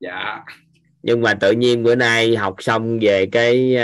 dạ 0.00 0.44
nhưng 1.02 1.20
mà 1.20 1.34
tự 1.34 1.52
nhiên 1.52 1.82
bữa 1.82 1.94
nay 1.94 2.36
học 2.36 2.54
xong 2.58 2.98
về 3.02 3.26
cái 3.32 3.76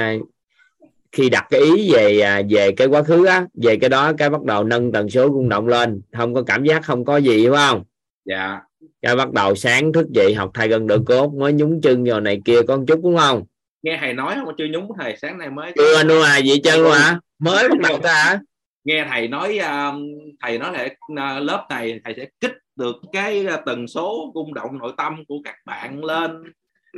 khi 1.14 1.30
đặt 1.30 1.46
cái 1.50 1.60
ý 1.60 1.92
về 1.92 2.20
à, 2.20 2.42
về 2.50 2.72
cái 2.72 2.86
quá 2.86 3.02
khứ 3.02 3.26
á 3.26 3.46
về 3.54 3.76
cái 3.76 3.90
đó 3.90 4.12
cái 4.18 4.30
bắt 4.30 4.42
đầu 4.42 4.64
nâng 4.64 4.92
tần 4.92 5.10
số 5.10 5.28
rung 5.28 5.48
động 5.48 5.68
lên. 5.68 6.02
Không 6.12 6.34
có 6.34 6.42
cảm 6.42 6.64
giác 6.64 6.84
không 6.84 7.04
có 7.04 7.16
gì 7.16 7.46
đúng 7.46 7.56
không? 7.56 7.82
Dạ. 8.24 8.60
Cái 9.02 9.16
bắt 9.16 9.32
đầu 9.32 9.54
sáng 9.54 9.92
thức 9.92 10.06
dậy 10.10 10.34
học 10.34 10.50
thầy 10.54 10.68
gần 10.68 10.86
đỡ 10.86 10.98
cốt 11.06 11.34
mới 11.34 11.52
nhúng 11.52 11.80
chân 11.80 12.04
vào 12.04 12.20
này 12.20 12.40
kia 12.44 12.62
con 12.68 12.86
chút 12.86 13.00
đúng 13.02 13.16
không? 13.16 13.44
Nghe 13.82 13.98
thầy 14.00 14.12
nói 14.12 14.34
không? 14.44 14.54
Chưa 14.58 14.66
nhúng 14.72 14.88
thầy 14.98 15.16
sáng 15.22 15.38
nay 15.38 15.50
mới 15.50 15.72
chưa 15.76 16.04
luôn 16.04 16.22
à 16.22 16.40
vậy 16.46 16.60
chân 16.64 16.82
luôn 16.82 16.92
hả 16.92 17.20
mới 17.38 17.68
bắt 17.68 17.78
đầu 17.88 17.98
ta 17.98 18.38
nghe 18.84 19.06
thầy 19.10 19.28
nói 19.28 19.58
um, 19.58 20.08
thầy 20.42 20.58
nói 20.58 20.72
là 20.72 20.84
uh, 20.84 21.42
lớp 21.42 21.66
này 21.70 22.00
thầy 22.04 22.14
sẽ 22.16 22.26
kích 22.40 22.52
được 22.76 22.96
cái 23.12 23.46
tần 23.66 23.88
số 23.88 24.32
rung 24.34 24.54
động 24.54 24.78
nội 24.78 24.92
tâm 24.96 25.24
của 25.28 25.36
các 25.44 25.54
bạn 25.64 26.04
lên 26.04 26.42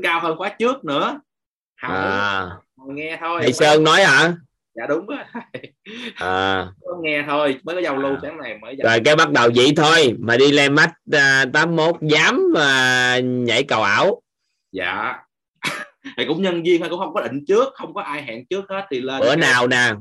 cao 0.03 0.21
hơn 0.21 0.37
khóa 0.39 0.49
trước 0.49 0.85
nữa. 0.85 1.21
Không 1.83 1.91
à. 1.91 2.51
Nghe 2.95 3.19
thôi 3.21 3.41
thầy 3.43 3.53
sơn 3.53 3.85
nói 3.85 4.05
hả? 4.05 4.35
Dạ 4.77 4.87
đúng 4.89 5.07
rồi 5.07 5.19
à. 6.15 6.69
Nghe 7.03 7.25
thôi 7.27 7.61
mới 7.63 7.75
có 7.75 7.81
giao 7.81 7.97
lưu 7.97 8.17
sáng 8.23 8.39
này 8.39 8.59
mới 8.59 8.77
rồi 8.85 9.01
cái 9.05 9.17
bắt 9.17 9.31
đầu 9.31 9.51
vậy 9.57 9.73
thôi 9.77 10.15
mà 10.19 10.37
đi 10.37 10.53
lên 10.53 10.75
mắt 10.75 10.91
uh, 11.17 11.53
81 11.53 11.97
dám 12.01 12.45
uh, 12.53 13.25
nhảy 13.25 13.63
cầu 13.63 13.83
ảo. 13.83 14.23
Dạ. 14.73 15.15
Thì 16.17 16.25
cũng 16.29 16.43
nhân 16.43 16.63
viên 16.63 16.81
thôi 16.81 16.89
cũng 16.91 16.99
không 16.99 17.15
có 17.15 17.21
định 17.21 17.45
trước 17.49 17.75
không 17.75 17.95
có 17.95 18.03
ai 18.03 18.23
hẹn 18.23 18.47
trước 18.47 18.65
hết 18.69 18.87
thì 18.91 19.01
lên 19.01 19.21
bữa 19.21 19.37
nào 19.37 19.67
nè 19.67 19.93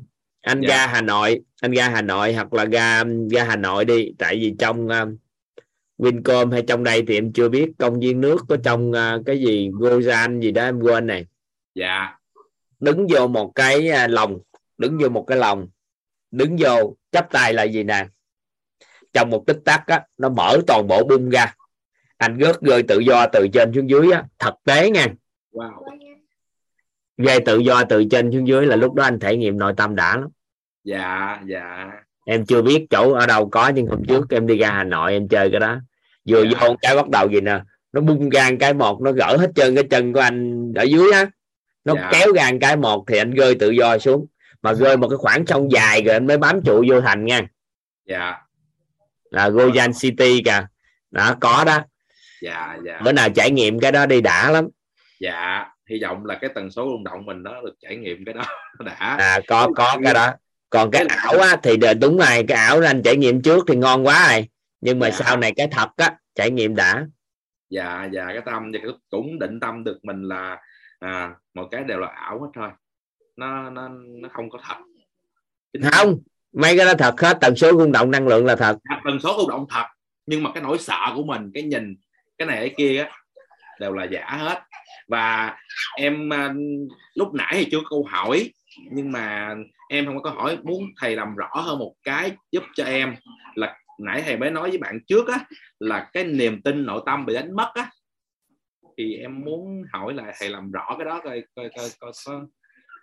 anh 0.42 0.62
dạ. 0.62 0.70
ra 0.70 0.88
Hà 0.88 1.02
Nội 1.02 1.42
anh 1.62 1.72
ra 1.72 1.90
Hà 1.90 2.02
Nội 2.02 2.34
hoặc 2.34 2.54
là 2.54 2.66
ra 2.66 3.04
ra 3.32 3.44
Hà 3.44 3.56
Nội 3.56 3.86
đi 3.86 4.12
tại 4.20 4.36
vì 4.36 4.54
trong 4.60 4.88
uh, 4.88 5.20
Wincom 5.98 6.52
hay 6.52 6.62
trong 6.68 6.84
đây 6.84 7.04
thì 7.08 7.18
em 7.18 7.34
chưa 7.34 7.50
biết 7.50 7.70
công 7.80 8.00
viên 8.00 8.22
nước 8.22 8.38
có 8.50 8.58
trong 8.64 8.92
uh, 8.92 9.26
cái 9.26 9.40
gì 9.40 9.70
Gozan 9.70 10.42
gì 10.42 10.52
đó 10.52 10.64
em 10.64 10.80
quên 10.80 11.08
này. 11.08 11.26
Dạ 11.76 12.16
đứng 12.80 13.08
vô 13.10 13.28
một 13.28 13.52
cái 13.56 13.90
uh, 14.06 14.10
lồng 14.10 14.40
đứng 14.78 14.98
vô 15.02 15.10
một 15.10 15.24
cái 15.28 15.38
lồng. 15.38 15.68
Đứng 16.32 16.56
vô 16.60 16.96
chấp 17.12 17.28
tay 17.32 17.54
là 17.54 17.64
gì 17.64 17.84
nè? 17.84 18.08
Trong 19.14 19.30
một 19.30 19.44
tích 19.48 19.60
tắc 19.66 19.88
á 19.88 20.04
nó 20.18 20.30
mở 20.30 20.58
toàn 20.68 20.88
bộ 20.88 21.04
bung 21.04 21.30
ra. 21.30 21.54
Anh 22.18 22.38
rớt 22.42 22.62
rơi 22.62 22.84
tự 22.84 23.00
do 23.00 23.26
từ 23.34 23.48
trên 23.54 23.74
xuống 23.74 23.90
dưới 23.90 24.12
á 24.12 24.24
thực 24.40 24.54
tế 24.64 24.90
nha. 24.90 25.08
Wow. 25.52 25.72
rơi 27.18 27.40
tự 27.46 27.58
do 27.58 27.84
từ 27.90 28.04
trên 28.12 28.32
xuống 28.32 28.48
dưới 28.48 28.66
là 28.66 28.76
lúc 28.76 28.94
đó 28.94 29.04
anh 29.04 29.20
thể 29.20 29.38
nghiệm 29.38 29.58
nội 29.58 29.74
tâm 29.78 29.96
đã 29.96 30.18
lắm. 30.18 30.30
Dạ 30.84 31.40
dạ. 31.46 31.92
Em 32.26 32.46
chưa 32.46 32.62
biết 32.62 32.86
chỗ 32.90 33.14
ở 33.14 33.28
đâu 33.28 33.50
có 33.50 33.68
nhưng 33.68 33.88
hôm 33.88 34.06
trước 34.08 34.30
em 34.30 34.48
đi 34.48 34.58
ra 34.58 34.72
hà 34.72 34.84
nội 34.84 35.14
em 35.14 35.28
chơi 35.28 35.50
cái 35.52 35.60
đó. 35.60 35.80
Vừa 36.30 36.44
dạ. 36.44 36.60
vô 36.62 36.76
cái 36.82 36.96
bắt 36.96 37.10
đầu 37.10 37.30
gì 37.32 37.42
nè? 37.42 37.62
Nó 37.94 38.02
bung 38.02 38.30
ra 38.30 38.50
cái 38.60 38.74
một 38.74 39.02
nó 39.02 39.12
gỡ 39.12 39.38
hết 39.38 39.52
chân 39.56 39.76
cái 39.76 39.84
chân 39.90 40.14
của 40.14 40.20
anh 40.20 40.72
ở 40.76 40.84
dưới 40.84 41.12
á 41.12 41.26
nó 41.86 41.94
dạ. 41.96 42.10
kéo 42.12 42.34
ra 42.34 42.52
cái 42.62 42.78
một 42.78 43.04
thì 43.08 43.18
anh 43.18 43.32
rơi 43.32 43.56
tự 43.60 43.70
do 43.70 43.98
xuống. 43.98 44.26
Mà 44.62 44.74
rơi 44.74 44.98
một 44.98 45.08
cái 45.10 45.18
khoảng 45.18 45.46
sông 45.46 45.72
dài 45.72 46.02
rồi 46.02 46.14
anh 46.14 46.28
mới 46.28 46.38
bám 46.38 46.62
trụ 46.66 46.86
vô 46.90 47.02
thành 47.02 47.26
nha. 47.26 47.42
Dạ. 48.06 48.38
Là 49.30 49.50
Gojan 49.50 49.92
City 50.00 50.42
kìa. 50.46 50.68
Đó 51.12 51.36
có 51.42 51.64
đó. 51.64 51.80
Dạ 52.42 52.78
dạ. 52.86 53.00
Bữa 53.04 53.12
nào 53.12 53.30
trải 53.30 53.52
nghiệm 53.52 53.80
cái 53.80 53.92
đó 53.92 54.06
đi 54.06 54.22
đã 54.22 54.52
lắm. 54.52 54.68
Dạ 55.20 55.66
hy 55.90 56.00
vọng 56.02 56.26
là 56.26 56.36
cái 56.42 56.50
tần 56.56 56.72
số 56.72 56.86
rung 56.86 57.04
động 57.04 57.26
mình 57.26 57.44
nó 57.44 57.62
được 57.62 57.76
trải 57.82 57.96
nghiệm 57.96 58.26
cái 58.26 58.34
đó 58.34 58.44
đã. 58.86 59.16
À 59.20 59.40
có 59.48 59.70
có 59.76 59.98
cái 60.04 60.14
đó. 60.14 60.34
Còn 60.70 60.92
cái 60.92 61.06
ảo 61.10 61.40
á 61.40 61.56
thì 61.64 61.78
đúng 62.02 62.18
rồi 62.18 62.46
cái 62.48 62.58
ảo 62.58 62.82
anh 62.82 63.02
trải 63.04 63.16
nghiệm 63.16 63.42
trước 63.42 63.66
thì 63.68 63.76
ngon 63.76 64.06
quá 64.06 64.28
rồi. 64.32 64.48
Nhưng 64.82 65.00
mà 65.00 65.10
dạ. 65.10 65.16
sau 65.18 65.38
này 65.38 65.54
cái 65.56 65.68
thật 65.72 65.90
á 65.98 66.16
trải 66.36 66.52
nghiệm 66.52 66.76
đã. 66.76 67.06
Dạ 67.70 68.10
dạ 68.14 68.26
cái 68.34 68.42
tâm 68.46 68.72
thì 68.74 68.80
cũng 69.10 69.40
định 69.40 69.60
tâm 69.60 69.84
được 69.84 70.00
mình 70.04 70.22
là 70.22 70.58
à, 71.00 71.36
một 71.54 71.68
cái 71.72 71.84
đều 71.84 72.00
là 72.00 72.08
ảo 72.08 72.42
hết 72.42 72.48
thôi. 72.54 72.70
Nó 73.36 73.70
nó 73.70 73.90
nó 74.22 74.30
không 74.34 74.50
có 74.50 74.60
thật. 74.68 74.76
Chính 75.74 75.82
không 75.92 76.20
mấy 76.54 76.78
cái 76.78 76.86
đó 76.86 76.94
thật 76.98 77.22
hết. 77.22 77.38
Tần 77.42 77.56
số 77.56 77.72
rung 77.72 77.92
động 77.92 78.12
năng 78.12 78.28
lượng 78.28 78.46
là 78.46 78.56
thật. 78.56 78.78
À, 78.84 79.02
tần 79.06 79.20
số 79.20 79.36
rung 79.38 79.50
động 79.50 79.66
thật. 79.70 79.86
Nhưng 80.26 80.44
mà 80.44 80.52
cái 80.54 80.64
nỗi 80.64 80.78
sợ 80.78 81.12
của 81.16 81.24
mình 81.24 81.52
cái 81.54 81.64
nhìn 81.64 81.96
cái 82.38 82.48
này 82.48 82.58
cái 82.58 82.74
kia 82.78 83.02
á 83.02 83.18
đều 83.80 83.94
là 83.94 84.04
giả 84.04 84.26
hết. 84.26 84.64
Và 85.08 85.58
em 85.98 86.30
uh, 86.30 86.56
lúc 87.16 87.34
nãy 87.34 87.54
thì 87.54 87.68
chưa 87.72 87.82
câu 87.90 88.06
hỏi 88.10 88.54
nhưng 88.92 89.12
mà 89.12 89.56
em 89.90 90.06
không 90.06 90.22
có 90.22 90.32
câu 90.32 90.42
hỏi. 90.42 90.58
Muốn 90.64 90.84
thầy 90.98 91.16
làm 91.16 91.36
rõ 91.36 91.50
hơn 91.54 91.80
một 91.80 91.96
cái 92.04 92.32
giúp 92.52 92.64
cho 92.76 92.84
em 92.84 93.16
là 93.56 93.78
nãy 94.00 94.24
thầy 94.26 94.38
mới 94.38 94.52
nói 94.52 94.70
với 94.70 94.78
bạn 94.78 95.00
trước 95.08 95.28
á 95.28 95.40
là 95.80 96.10
cái 96.14 96.24
niềm 96.24 96.62
tin 96.62 96.86
nội 96.86 97.02
tâm 97.06 97.26
bị 97.26 97.34
đánh 97.34 97.56
mất 97.56 97.72
á 97.74 97.90
thì 98.98 99.16
em 99.16 99.42
muốn 99.42 99.84
hỏi 99.94 100.14
là 100.14 100.34
thầy 100.40 100.50
làm 100.50 100.72
rõ 100.72 100.96
cái 100.98 101.06
đó 101.06 101.22
coi 101.24 101.44
coi 101.56 101.70
coi 101.76 101.90
coi 102.00 102.12
có 102.24 102.42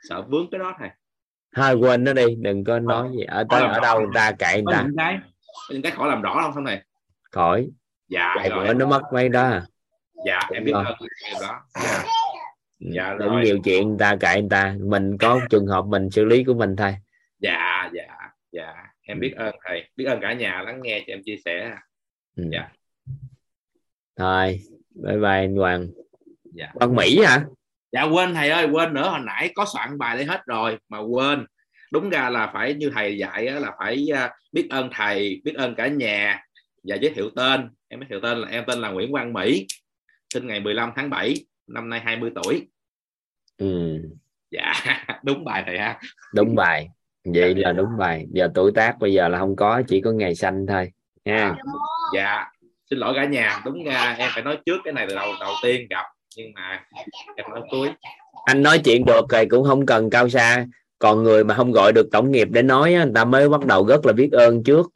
sợ 0.09 0.22
vướng 0.28 0.47
cái 0.51 0.59
đó 0.59 0.74
thầy. 0.78 0.88
Thôi 1.57 1.74
quên 1.74 2.05
nó 2.05 2.12
đi 2.12 2.34
đừng 2.40 2.64
có 2.64 2.78
nói 2.78 3.09
gì. 3.12 3.24
Ở 3.24 3.45
tới 3.51 3.62
ở 3.62 3.80
đâu 3.80 4.01
người 4.01 4.11
ta 4.14 4.32
cậy 4.38 4.62
người 4.62 4.72
ta. 4.74 4.82
những 4.82 4.97
cái 4.97 5.18
những 5.70 5.82
cái 5.82 5.93
khỏi 5.93 6.09
làm 6.09 6.22
rõ 6.22 6.40
không 6.43 6.53
không 6.53 6.64
thầy? 6.64 6.80
Khỏi. 7.30 7.70
Dạ 8.09 8.32
Tại 8.36 8.51
rồi. 8.51 8.66
bữa 8.66 8.74
nó 8.74 8.86
mất 8.86 9.03
mấy 9.12 9.28
đó 9.28 9.43
à. 9.43 9.66
dạ 10.26 10.40
em 10.53 10.64
biết 10.64 10.72
rồi. 10.72 10.84
ơn 10.84 10.95
điều 11.01 11.40
đó. 11.49 11.61
Dạ. 11.74 12.05
Dạ, 12.78 13.14
đừng 13.18 13.28
rồi. 13.28 13.45
nhiều 13.45 13.59
chuyện 13.64 13.88
người 13.88 13.99
ta 13.99 14.16
cậy 14.20 14.40
người 14.40 14.51
ta. 14.51 14.74
Mình 14.80 15.18
có 15.18 15.40
trường 15.51 15.66
hợp 15.66 15.84
mình 15.86 16.11
xử 16.11 16.24
lý 16.24 16.45
của 16.45 16.55
mình 16.55 16.76
thôi. 16.76 16.95
Dạ 17.38 17.90
dạ 17.93 18.30
dạ. 18.53 18.74
Em 19.03 19.20
biết 19.20 19.34
ơn 19.36 19.55
thầy. 19.64 19.90
Biết 19.97 20.05
ơn 20.05 20.20
cả 20.20 20.32
nhà 20.32 20.62
lắng 20.62 20.80
nghe 20.82 21.05
cho 21.07 21.12
em 21.12 21.22
chia 21.24 21.36
sẻ 21.45 21.74
ừ. 22.36 22.45
Dạ. 22.53 22.68
thôi 24.16 24.61
bye 24.95 25.16
bye 25.16 25.30
anh 25.30 25.57
Hoàng. 25.57 25.88
Dạ. 26.45 26.72
Văn 26.74 26.97
Mỹ 26.97 27.20
hả? 27.24 27.45
Dạ 27.93 28.03
quên 28.03 28.34
thầy 28.34 28.51
ơi 28.51 28.68
quên 28.72 28.95
nữa 28.95 29.09
hồi 29.11 29.20
nãy 29.24 29.53
có 29.55 29.66
soạn 29.72 29.99
bài 29.99 30.16
đây 30.16 30.24
hết 30.24 30.40
rồi 30.47 30.78
mà 30.88 30.99
quên. 30.99 31.47
Đúng 31.93 32.11
ra 32.11 32.30
là 32.30 32.51
phải 32.53 32.74
như 32.74 32.90
thầy 32.95 33.18
dạy 33.18 33.45
là 33.45 33.72
phải 33.78 34.07
à, 34.14 34.30
biết 34.53 34.66
ơn 34.70 34.90
thầy 34.93 35.40
biết 35.45 35.55
ơn 35.57 35.74
cả 35.74 35.88
nhà 35.88 36.45
và 36.82 36.97
giới 36.97 37.12
thiệu 37.14 37.30
tên. 37.36 37.68
Em 37.88 38.01
giới 38.01 38.07
thiệu 38.09 38.20
tên 38.22 38.38
là 38.38 38.49
em 38.49 38.64
tên 38.66 38.78
là 38.78 38.90
Nguyễn 38.90 39.12
Quang 39.12 39.32
Mỹ 39.32 39.66
sinh 40.34 40.47
ngày 40.47 40.61
15 40.61 40.93
tháng 40.97 41.11
7 41.11 41.34
năm 41.66 41.88
nay 41.88 42.01
20 42.01 42.30
tuổi. 42.43 42.68
Ừ. 43.59 43.99
dạ 44.51 44.72
đúng 45.22 45.45
bài 45.45 45.62
thầy 45.66 45.78
ha. 45.78 46.01
Đúng 46.34 46.55
bài. 46.55 46.88
Vậy 47.24 47.55
là 47.55 47.72
đúng 47.72 47.88
bài. 47.99 48.26
Giờ 48.30 48.49
tuổi 48.55 48.72
tác 48.74 48.99
bây 48.99 49.12
giờ 49.12 49.28
là 49.28 49.38
không 49.38 49.57
có 49.57 49.82
chỉ 49.88 50.01
có 50.01 50.12
ngày 50.12 50.34
sanh 50.34 50.66
thôi. 50.66 50.90
Nha. 51.24 51.57
Dạ 52.14 52.51
xin 52.93 52.99
lỗi 52.99 53.12
cả 53.16 53.24
nhà. 53.24 53.62
Đúng 53.64 53.84
ra 53.84 54.14
em 54.18 54.30
phải 54.34 54.43
nói 54.43 54.59
trước 54.66 54.80
cái 54.84 54.93
này 54.93 55.07
từ 55.09 55.14
đầu 55.14 55.32
đầu 55.40 55.53
tiên 55.62 55.86
gặp 55.90 56.05
nhưng 56.36 56.53
mà 56.55 56.84
em 57.36 57.47
nói 57.51 57.61
cuối. 57.70 57.88
Anh 58.45 58.62
nói 58.62 58.78
chuyện 58.84 59.05
được 59.05 59.28
rồi 59.28 59.47
cũng 59.51 59.64
không 59.64 59.86
cần 59.86 60.11
cao 60.11 60.28
xa. 60.28 60.66
Còn 60.99 61.22
người 61.22 61.45
mà 61.45 61.55
không 61.55 61.72
gọi 61.72 61.93
được 61.93 62.09
tổng 62.12 62.30
nghiệp 62.30 62.49
để 62.51 62.62
nói 62.62 62.93
người 62.93 63.12
ta 63.14 63.24
mới 63.24 63.49
bắt 63.49 63.66
đầu 63.66 63.86
rất 63.86 64.07
là 64.07 64.12
biết 64.12 64.28
ơn 64.32 64.64
trước. 64.64 64.90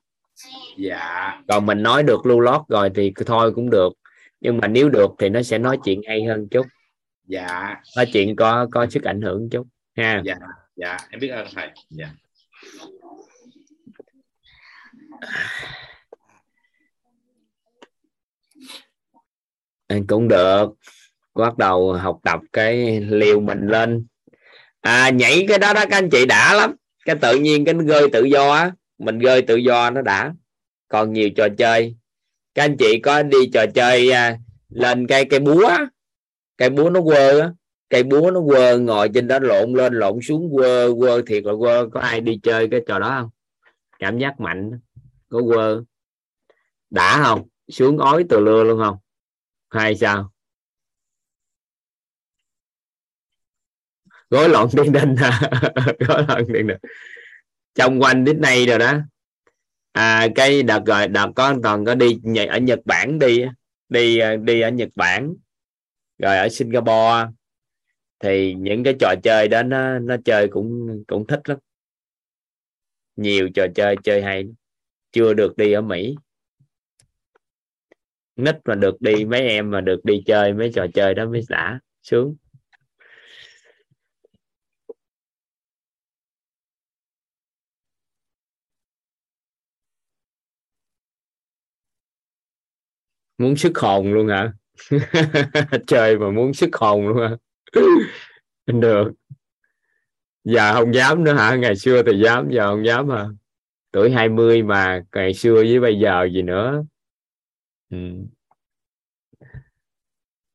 Dạ. 0.78 1.40
Còn 1.48 1.66
mình 1.66 1.82
nói 1.82 2.02
được 2.02 2.26
lưu 2.26 2.40
lót 2.40 2.60
rồi 2.68 2.90
thì 2.94 3.12
thôi 3.26 3.52
cũng 3.54 3.70
được. 3.70 3.92
Nhưng 4.40 4.58
mà 4.58 4.68
nếu 4.68 4.88
được 4.88 5.10
thì 5.18 5.28
nó 5.28 5.42
sẽ 5.42 5.58
nói 5.58 5.78
chuyện 5.84 6.00
hay 6.08 6.24
hơn 6.24 6.48
chút. 6.48 6.66
Dạ. 7.26 7.76
Nói 7.96 8.06
chuyện 8.12 8.36
có 8.36 8.68
có 8.72 8.86
sức 8.90 9.02
ảnh 9.02 9.22
hưởng 9.22 9.48
chút 9.50 9.66
ha. 9.96 10.22
Dạ 10.24 10.34
dạ. 10.76 10.96
Em 11.10 11.20
biết 11.20 11.28
ơn 11.28 11.46
thầy. 11.54 11.70
Dạ 11.90 12.08
cũng 20.08 20.28
được. 20.28 20.66
Bắt 21.34 21.58
đầu 21.58 21.92
học 21.92 22.18
tập 22.22 22.40
cái 22.52 23.00
liều 23.00 23.40
mình 23.40 23.66
lên. 23.66 24.06
À, 24.80 25.10
nhảy 25.10 25.44
cái 25.48 25.58
đó 25.58 25.72
đó 25.72 25.84
các 25.90 25.96
anh 25.96 26.10
chị 26.10 26.26
đã 26.26 26.54
lắm. 26.54 26.74
Cái 27.04 27.16
tự 27.16 27.38
nhiên 27.38 27.64
cái 27.64 27.74
nó 27.74 27.84
rơi 27.84 28.08
tự 28.12 28.24
do 28.24 28.52
á. 28.52 28.72
Mình 28.98 29.18
rơi 29.18 29.42
tự 29.42 29.56
do 29.56 29.90
nó 29.90 30.02
đã. 30.02 30.34
Còn 30.88 31.12
nhiều 31.12 31.30
trò 31.36 31.48
chơi. 31.58 31.96
Các 32.54 32.64
anh 32.64 32.76
chị 32.76 33.00
có 33.02 33.22
đi 33.22 33.38
trò 33.52 33.66
chơi 33.74 34.10
à, 34.10 34.38
lên 34.68 35.06
cây 35.06 35.24
cây 35.24 35.40
búa 35.40 35.70
cây 36.56 36.70
búa 36.70 36.90
nó 36.90 37.02
quơ 37.02 37.40
á. 37.40 37.50
Cây 37.90 38.02
búa 38.02 38.30
nó 38.30 38.40
quơ 38.46 38.78
ngồi 38.78 39.08
trên 39.14 39.28
đó 39.28 39.38
lộn 39.38 39.72
lên 39.72 39.94
lộn 39.94 40.18
xuống 40.22 40.50
quơ 40.54 40.92
quơ 40.98 41.22
thiệt 41.26 41.44
là 41.44 41.52
quơ. 41.58 41.88
Có 41.92 42.00
ai 42.00 42.20
đi 42.20 42.40
chơi 42.42 42.68
cái 42.70 42.80
trò 42.88 42.98
đó 42.98 43.16
không? 43.20 43.30
Cảm 43.98 44.18
giác 44.18 44.40
mạnh. 44.40 44.80
Có 45.28 45.42
quơ. 45.46 45.82
Đã 46.90 47.22
không? 47.24 47.42
Xuống 47.68 47.98
ói 47.98 48.24
từ 48.28 48.40
lưa 48.40 48.64
luôn 48.64 48.80
không? 48.84 48.96
Hay 49.76 49.96
sao? 49.96 50.32
Gối 54.30 54.48
loạn 54.48 54.68
tiền 54.76 54.92
đình 54.92 55.14
à. 55.16 55.40
Gối 56.08 56.24
loạn 56.28 56.44
tiền 56.46 56.66
đình 56.66 56.68
à. 56.68 56.78
trong 57.74 58.00
quanh 58.00 58.24
đến 58.24 58.40
nay 58.40 58.66
rồi 58.66 58.78
đó. 58.78 58.98
À 59.92 60.28
cái 60.34 60.62
đợt 60.62 60.82
rồi, 60.86 61.08
đợt 61.08 61.28
có 61.36 61.54
toàn 61.62 61.84
có 61.84 61.94
đi 61.94 62.18
nhảy 62.22 62.46
ở 62.46 62.58
Nhật 62.58 62.78
Bản 62.84 63.18
đi 63.18 63.44
đi 63.88 64.18
à, 64.18 64.36
đi 64.36 64.60
ở 64.60 64.70
Nhật 64.70 64.88
Bản. 64.94 65.34
Rồi 66.18 66.36
ở 66.36 66.48
Singapore. 66.48 67.26
Thì 68.18 68.54
những 68.54 68.84
cái 68.84 68.94
trò 69.00 69.14
chơi 69.22 69.48
đó 69.48 69.62
nó 69.62 69.98
nó 69.98 70.16
chơi 70.24 70.48
cũng 70.48 71.04
cũng 71.06 71.26
thích 71.26 71.40
lắm. 71.44 71.58
Nhiều 73.16 73.48
trò 73.54 73.66
chơi 73.74 73.96
chơi 74.04 74.22
hay 74.22 74.44
chưa 75.12 75.34
được 75.34 75.56
đi 75.56 75.72
ở 75.72 75.80
Mỹ 75.80 76.16
nít 78.36 78.56
mà 78.64 78.74
được 78.74 79.00
đi 79.00 79.24
mấy 79.24 79.40
em 79.40 79.70
mà 79.70 79.80
được 79.80 80.04
đi 80.04 80.22
chơi 80.26 80.52
mấy 80.54 80.72
trò 80.74 80.86
chơi 80.94 81.14
đó 81.14 81.24
mới 81.26 81.40
đã 81.48 81.80
sướng 82.02 82.36
muốn 93.38 93.56
sức 93.56 93.78
hồn 93.78 94.12
luôn 94.12 94.28
hả? 94.28 94.52
Chơi 95.86 96.18
mà 96.18 96.30
muốn 96.30 96.54
sức 96.54 96.76
hồn 96.76 97.08
luôn 97.08 97.18
hả? 97.18 97.36
Được. 98.66 99.12
Giờ 100.44 100.74
không 100.74 100.94
dám 100.94 101.24
nữa 101.24 101.32
hả? 101.32 101.56
Ngày 101.56 101.76
xưa 101.76 102.02
thì 102.02 102.18
dám, 102.18 102.50
giờ 102.50 102.70
không 102.70 102.86
dám 102.86 103.08
hả? 103.10 103.26
Tuổi 103.92 104.10
20 104.10 104.62
mà, 104.62 105.02
ngày 105.14 105.34
xưa 105.34 105.54
với 105.54 105.80
bây 105.80 105.98
giờ 106.00 106.28
gì 106.34 106.42
nữa? 106.42 106.84
Ừ. 107.90 107.96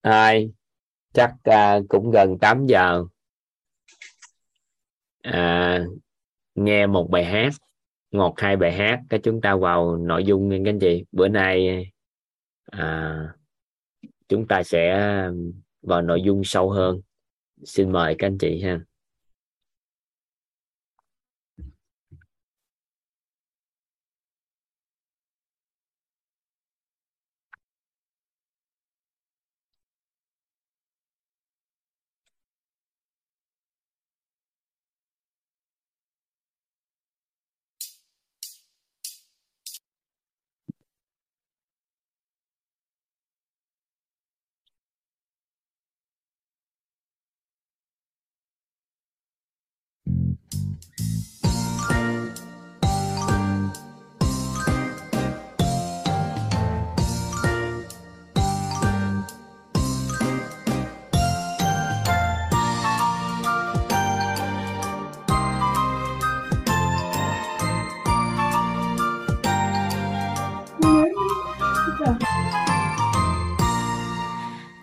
ai? 0.01 0.51
Chắc 1.13 1.34
uh, 1.49 1.86
cũng 1.89 2.11
gần 2.11 2.38
8 2.41 2.65
giờ. 2.65 3.03
À, 5.23 5.86
nghe 6.55 6.88
một 6.88 7.07
bài 7.11 7.25
hát 7.25 7.53
một 8.11 8.39
hai 8.39 8.57
bài 8.57 8.71
hát 8.71 8.99
cái 9.09 9.19
chúng 9.23 9.41
ta 9.41 9.55
vào 9.55 9.97
nội 9.97 10.23
dung 10.23 10.49
nha 10.49 10.57
các 10.65 10.69
anh 10.69 10.79
chị. 10.79 11.05
Bữa 11.11 11.27
nay 11.27 11.86
à, 12.65 13.17
chúng 14.27 14.47
ta 14.47 14.63
sẽ 14.63 14.99
vào 15.82 16.01
nội 16.01 16.21
dung 16.21 16.43
sâu 16.43 16.69
hơn. 16.69 17.01
Xin 17.63 17.91
mời 17.91 18.15
các 18.19 18.27
anh 18.27 18.38
chị 18.38 18.61
ha. 18.61 18.79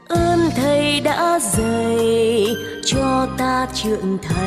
Ơn 0.08 0.50
thầy 0.56 1.00
đã 1.00 1.38
dạy 1.38 2.46
cho 2.84 3.28
ta 3.38 3.66
trưởng 3.74 4.18
thành 4.22 4.37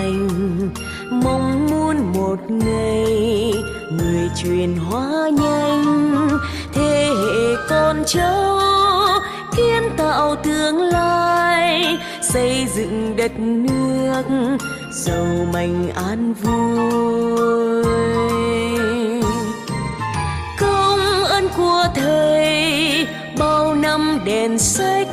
nước 14.29 14.57
giàu 14.91 15.47
mạnh 15.53 15.91
an 15.95 16.33
vui. 16.33 17.83
Công 20.59 21.23
ơn 21.23 21.49
của 21.57 21.85
thầy 21.95 23.07
bao 23.39 23.75
năm 23.75 24.19
đèn 24.25 24.59
sách, 24.59 25.07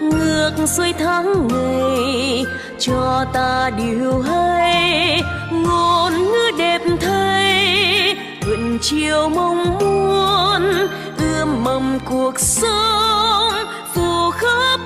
ngược 0.00 0.52
xuôi 0.66 0.92
tháng 0.98 1.48
ngày 1.48 2.44
cho 2.78 3.24
ta 3.32 3.70
điều 3.76 4.20
hay. 4.20 5.22
Ngôn 5.52 6.12
ngữ 6.12 6.50
đẹp 6.58 6.82
thay 7.00 8.16
thuận 8.40 8.78
chiều 8.82 9.28
mong 9.28 9.78
muốn, 9.78 10.88
ươm 11.18 11.64
mầm 11.64 11.98
cuộc 12.04 12.40
sống 12.40 13.52
phù 13.94 14.30
khắp 14.30 14.77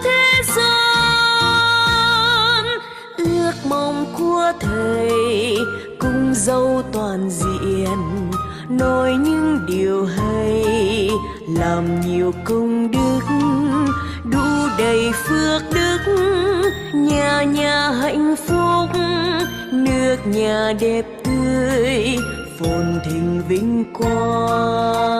của 4.18 4.52
thầy 4.60 5.56
cùng 6.00 6.34
dâu 6.34 6.82
toàn 6.92 7.30
diện. 7.30 7.98
Nói 8.68 9.12
những 9.12 9.58
điều 9.66 10.04
hay, 10.04 10.64
làm 11.48 12.00
nhiều 12.00 12.32
công 12.44 12.90
đức, 12.90 13.20
đủ 14.24 14.68
đầy 14.78 15.12
phước 15.12 15.62
đức. 15.74 15.98
Nhà 16.94 17.42
nhà 17.42 17.90
hạnh 17.90 18.34
phúc, 18.46 18.90
nước 19.72 20.16
nhà 20.26 20.72
đẹp 20.80 21.04
tươi, 21.24 22.16
phồn 22.58 23.00
thịnh 23.04 23.42
vinh 23.48 23.84
quang. 23.94 25.12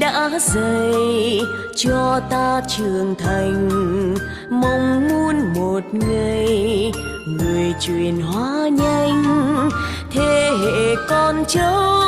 Đã 0.00 0.30
dày 0.38 1.40
cho 1.76 2.20
ta 2.30 2.62
trưởng 2.68 3.14
thành. 3.18 3.68
Mong 4.50 5.08
muốn 5.08 5.52
một 5.54 5.80
ngày 5.92 6.92
người 7.26 7.74
truyền 7.80 8.20
hóa 8.20 8.68
nhanh. 8.68 9.70
Thế 10.10 10.50
hệ 10.62 10.94
con 11.08 11.44
cháu 11.48 11.98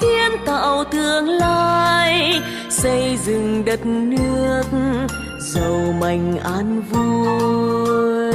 kiến 0.00 0.32
tạo 0.46 0.84
tương 0.84 1.28
lai, 1.28 2.40
xây 2.70 3.18
dựng 3.24 3.64
đất 3.64 3.86
nước 3.86 4.62
giàu 5.40 5.94
mạnh 6.00 6.38
an 6.44 6.82
vui. 6.90 8.32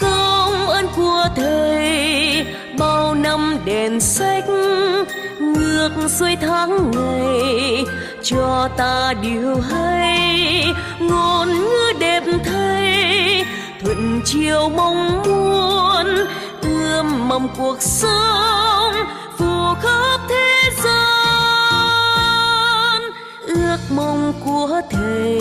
Công 0.00 0.66
ơn 0.66 0.86
của 0.96 1.24
thầy 1.36 2.46
bao 2.78 3.14
năm 3.14 3.58
đèn 3.64 4.00
sách 4.00 4.44
ngược 5.96 6.08
xuôi 6.08 6.36
tháng 6.40 6.90
ngày, 6.90 7.84
cho 8.22 8.68
ta 8.76 9.14
điều 9.22 9.56
hay, 9.70 10.64
ngôn 11.00 11.48
ngữ 11.48 11.92
đẹp 12.00 12.22
thay, 12.44 13.44
thuận 13.82 14.20
chiều 14.24 14.68
mong 14.68 15.22
muốn, 15.22 16.06
ươm 16.62 17.28
mầm 17.28 17.48
cuộc 17.58 17.82
sống, 17.82 18.94
phù 19.38 19.74
khắp 19.82 20.20
thế 20.28 20.70
gian. 20.84 20.92
Ước 23.46 23.78
mong 23.90 24.32
của 24.44 24.80
thầy 24.90 25.40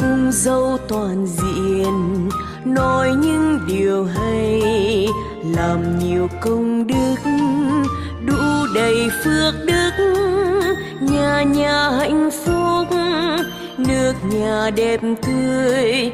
cùng 0.00 0.30
dâu 0.32 0.78
toàn 0.88 1.26
diện, 1.26 2.28
nói 2.64 3.10
những 3.10 3.60
điều 3.66 4.04
hay, 4.04 4.62
làm 5.44 5.98
nhiều 5.98 6.28
công 6.40 6.86
đức 6.86 7.16
đầy 8.76 9.08
phước 9.24 9.54
đức, 9.66 9.90
nhà 11.00 11.42
nhà 11.42 11.90
hạnh 11.90 12.30
phúc, 12.30 12.98
nước 13.78 14.12
nhà 14.32 14.70
đẹp 14.76 15.00
tươi, 15.26 16.10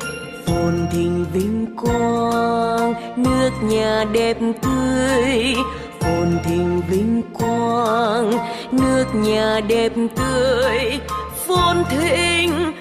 phồn 0.47 0.87
thịnh 0.93 1.27
vinh 1.33 1.67
quang, 1.77 2.95
nước 3.17 3.51
nhà 3.63 4.05
đẹp 4.13 4.37
tươi, 4.63 5.55
phồn 6.01 6.39
thịnh 6.45 6.83
vinh 6.89 7.23
quang, 7.33 8.33
nước 8.73 9.05
nhà 9.15 9.61
đẹp 9.69 9.93
tươi, 10.17 11.01
phồn 11.47 11.77
thịnh 11.91 12.73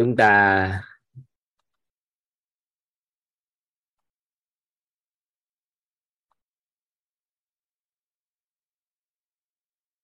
chúng 0.00 0.16
ta 0.16 0.82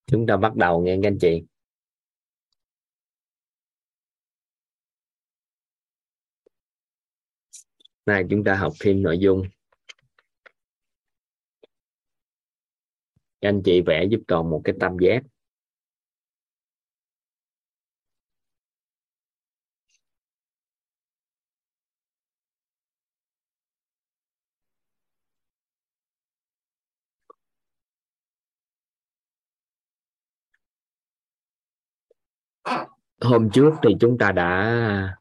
chúng 0.06 0.26
ta 0.26 0.36
bắt 0.36 0.56
đầu 0.56 0.80
nghe 0.82 0.98
các 1.02 1.08
anh 1.08 1.18
chị. 1.20 1.44
Này 8.06 8.24
chúng 8.30 8.44
ta 8.44 8.54
học 8.54 8.72
thêm 8.80 9.02
nội 9.02 9.18
dung. 9.18 9.42
Các 13.40 13.48
anh 13.48 13.62
chị 13.64 13.80
vẽ 13.86 14.04
giúp 14.10 14.20
tròn 14.28 14.50
một 14.50 14.60
cái 14.64 14.74
tam 14.80 14.96
giác. 15.00 15.35
Hôm 33.26 33.50
trước 33.52 33.70
thì 33.82 33.94
chúng 34.00 34.18
ta 34.18 34.32
đã 34.32 35.16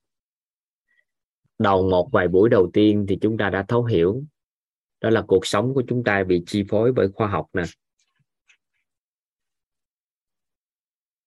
đầu 1.60 1.90
một 1.90 2.10
vài 2.12 2.28
buổi 2.28 2.50
đầu 2.50 2.70
tiên 2.74 3.06
thì 3.10 3.18
chúng 3.22 3.38
ta 3.38 3.50
đã 3.50 3.66
thấu 3.68 3.84
hiểu. 3.84 4.24
Đó 5.02 5.10
là 5.10 5.24
cuộc 5.28 5.46
sống 5.46 5.74
của 5.74 5.84
chúng 5.88 6.04
ta 6.04 6.24
bị 6.24 6.44
chi 6.48 6.64
phối 6.70 6.92
bởi 6.96 7.08
khoa 7.16 7.28
học 7.28 7.50
nè. 7.54 7.64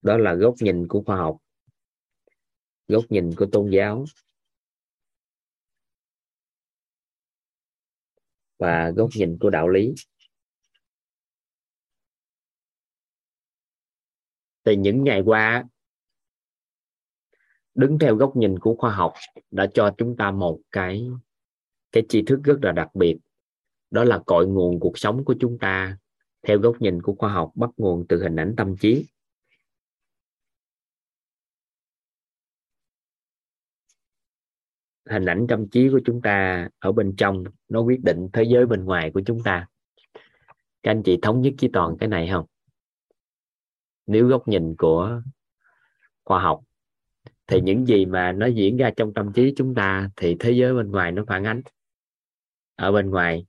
Đó 0.03 0.17
là 0.17 0.35
góc 0.35 0.55
nhìn 0.61 0.89
của 0.89 1.03
khoa 1.07 1.17
học, 1.17 1.37
góc 2.89 3.05
nhìn 3.09 3.31
của 3.37 3.47
tôn 3.53 3.71
giáo. 3.71 4.05
Và 8.59 8.91
góc 8.91 9.11
nhìn 9.15 9.39
của 9.41 9.51
đạo 9.51 9.69
lý. 9.69 9.95
Thì 14.65 14.77
những 14.77 15.05
ngày 15.05 15.23
qua 15.25 15.65
đứng 17.79 17.99
theo 17.99 18.17
góc 18.17 18.37
nhìn 18.37 18.59
của 18.59 18.75
khoa 18.79 18.93
học 18.93 19.15
đã 19.51 19.67
cho 19.75 19.95
chúng 19.99 20.17
ta 20.17 20.31
một 20.31 20.61
cái 20.73 21.11
cái 21.93 22.03
tri 22.09 22.23
thức 22.23 22.41
rất 22.45 22.59
là 22.63 22.73
đặc 22.73 22.95
biệt. 22.95 23.19
Đó 23.91 24.05
là 24.05 24.19
cội 24.27 24.47
nguồn 24.47 24.81
cuộc 24.81 24.99
sống 24.99 25.25
của 25.25 25.35
chúng 25.41 25.59
ta 25.59 25.99
theo 26.43 26.59
góc 26.59 26.77
nhìn 26.81 27.03
của 27.03 27.15
khoa 27.19 27.33
học, 27.33 27.53
bắt 27.55 27.71
nguồn 27.77 28.07
từ 28.09 28.23
hình 28.23 28.37
ảnh 28.37 28.55
tâm 28.57 28.77
trí. 28.77 29.07
Hình 35.11 35.27
ảnh 35.27 35.47
tâm 35.49 35.69
trí 35.69 35.89
của 35.89 36.01
chúng 36.05 36.23
ta 36.23 36.69
ở 36.79 36.93
bên 36.93 37.15
trong, 37.17 37.45
nó 37.69 37.81
quyết 37.81 38.01
định 38.05 38.29
thế 38.33 38.43
giới 38.43 38.67
bên 38.67 38.85
ngoài 38.85 39.11
của 39.15 39.23
chúng 39.27 39.43
ta. 39.45 39.67
Các 40.83 40.91
anh 40.91 41.03
chị 41.03 41.19
thống 41.23 41.41
nhất 41.41 41.55
với 41.61 41.71
toàn 41.73 41.97
cái 42.01 42.09
này 42.09 42.29
không? 42.33 42.47
Nếu 44.07 44.29
góc 44.29 44.49
nhìn 44.49 44.75
của 44.79 45.23
khoa 46.25 46.43
học 46.43 46.68
thì 47.49 47.61
những 47.61 47.87
gì 47.87 48.07
mà 48.07 48.33
nó 48.33 48.47
diễn 48.47 48.77
ra 48.77 48.91
trong 48.97 49.15
tâm 49.15 49.33
trí 49.33 49.53
chúng 49.57 49.75
ta 49.75 50.11
thì 50.17 50.37
thế 50.41 50.53
giới 50.53 50.75
bên 50.75 50.91
ngoài 50.91 51.13
nó 51.13 51.25
phản 51.27 51.45
ánh. 51.45 51.63
Ở 52.77 52.93
bên 52.93 53.11
ngoài. 53.11 53.47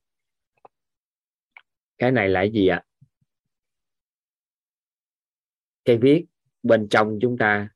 Cái 1.97 2.11
này 2.11 2.29
là 2.29 2.43
gì 2.43 2.67
ạ? 2.67 2.83
Cây 5.85 5.97
viết 5.97 6.25
bên 6.63 6.87
trong 6.89 7.19
chúng 7.21 7.37
ta 7.37 7.69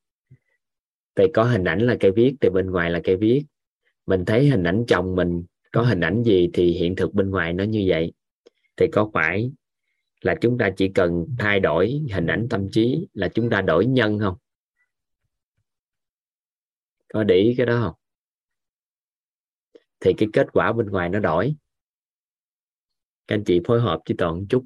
thì 1.15 1.23
có 1.33 1.43
hình 1.43 1.63
ảnh 1.63 1.79
là 1.79 1.97
cây 1.99 2.11
viết, 2.11 2.35
thì 2.41 2.49
bên 2.49 2.71
ngoài 2.71 2.91
là 2.91 3.01
cây 3.03 3.17
viết. 3.17 3.45
Mình 4.05 4.25
thấy 4.25 4.49
hình 4.49 4.63
ảnh 4.63 4.83
chồng 4.87 5.15
mình 5.15 5.43
có 5.71 5.81
hình 5.81 5.99
ảnh 5.99 6.23
gì 6.23 6.49
thì 6.53 6.71
hiện 6.71 6.95
thực 6.95 7.13
bên 7.13 7.29
ngoài 7.29 7.53
nó 7.53 7.63
như 7.63 7.85
vậy. 7.87 8.13
Thì 8.77 8.87
có 8.91 9.11
phải 9.13 9.51
là 10.21 10.35
chúng 10.41 10.57
ta 10.57 10.69
chỉ 10.77 10.91
cần 10.95 11.25
thay 11.39 11.59
đổi 11.59 12.01
hình 12.13 12.27
ảnh 12.27 12.47
tâm 12.49 12.69
trí 12.71 13.07
là 13.13 13.27
chúng 13.27 13.49
ta 13.49 13.61
đổi 13.61 13.85
nhân 13.85 14.19
không? 14.19 14.35
Có 17.13 17.23
để 17.23 17.35
ý 17.35 17.53
cái 17.57 17.65
đó 17.65 17.79
không? 17.83 17.95
Thì 19.99 20.13
cái 20.17 20.29
kết 20.33 20.47
quả 20.53 20.73
bên 20.73 20.87
ngoài 20.87 21.09
nó 21.09 21.19
đổi. 21.19 21.55
Các 23.27 23.35
anh 23.35 23.43
chị 23.43 23.59
phối 23.67 23.81
hợp 23.81 24.01
với 24.09 24.15
toàn 24.17 24.39
một 24.39 24.45
chút, 24.49 24.65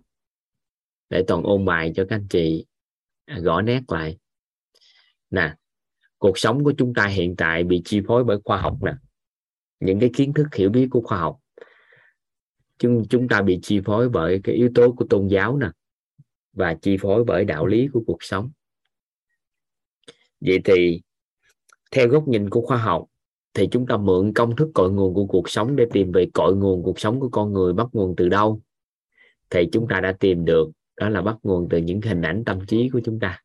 để 1.09 1.23
toàn 1.27 1.43
ôn 1.43 1.65
bài 1.65 1.91
cho 1.95 2.05
các 2.09 2.15
anh 2.15 2.27
chị 2.29 2.65
à, 3.25 3.39
gõ 3.39 3.61
nét 3.61 3.81
lại. 3.87 4.17
Nè, 5.29 5.55
cuộc 6.17 6.37
sống 6.37 6.63
của 6.63 6.73
chúng 6.77 6.93
ta 6.93 7.07
hiện 7.07 7.35
tại 7.35 7.63
bị 7.63 7.81
chi 7.85 8.01
phối 8.07 8.23
bởi 8.23 8.37
khoa 8.45 8.61
học 8.61 8.77
nè. 8.81 8.93
Những 9.79 9.99
cái 9.99 10.09
kiến 10.15 10.33
thức 10.33 10.47
hiểu 10.55 10.69
biết 10.69 10.87
của 10.91 11.01
khoa 11.01 11.17
học. 11.17 11.39
Chúng 12.77 13.05
chúng 13.09 13.27
ta 13.27 13.41
bị 13.41 13.59
chi 13.61 13.81
phối 13.85 14.09
bởi 14.09 14.41
cái 14.43 14.55
yếu 14.55 14.69
tố 14.75 14.91
của 14.97 15.05
tôn 15.09 15.27
giáo 15.27 15.57
nè, 15.57 15.67
và 16.53 16.75
chi 16.81 16.97
phối 17.01 17.23
bởi 17.23 17.45
đạo 17.45 17.65
lý 17.65 17.87
của 17.93 18.03
cuộc 18.07 18.23
sống. 18.23 18.51
Vậy 20.39 20.61
thì 20.65 21.01
theo 21.91 22.07
góc 22.07 22.27
nhìn 22.27 22.49
của 22.49 22.61
khoa 22.61 22.77
học, 22.77 23.05
thì 23.53 23.67
chúng 23.71 23.87
ta 23.87 23.97
mượn 23.97 24.33
công 24.33 24.55
thức 24.55 24.69
cội 24.73 24.91
nguồn 24.91 25.13
của 25.13 25.25
cuộc 25.25 25.49
sống 25.49 25.75
để 25.75 25.87
tìm 25.91 26.11
về 26.11 26.29
cội 26.33 26.55
nguồn 26.55 26.83
cuộc 26.83 26.99
sống 26.99 27.19
của 27.19 27.29
con 27.29 27.53
người 27.53 27.73
bắt 27.73 27.87
nguồn 27.93 28.15
từ 28.17 28.29
đâu? 28.29 28.61
Thì 29.49 29.69
chúng 29.71 29.87
ta 29.89 30.01
đã 30.01 30.11
tìm 30.19 30.45
được, 30.45 30.71
đó 30.95 31.09
là 31.09 31.21
bắt 31.21 31.37
nguồn 31.43 31.67
từ 31.69 31.77
những 31.77 32.01
hình 32.01 32.21
ảnh 32.21 32.43
tâm 32.45 32.65
trí 32.65 32.89
của 32.89 33.01
chúng 33.05 33.19
ta. 33.19 33.43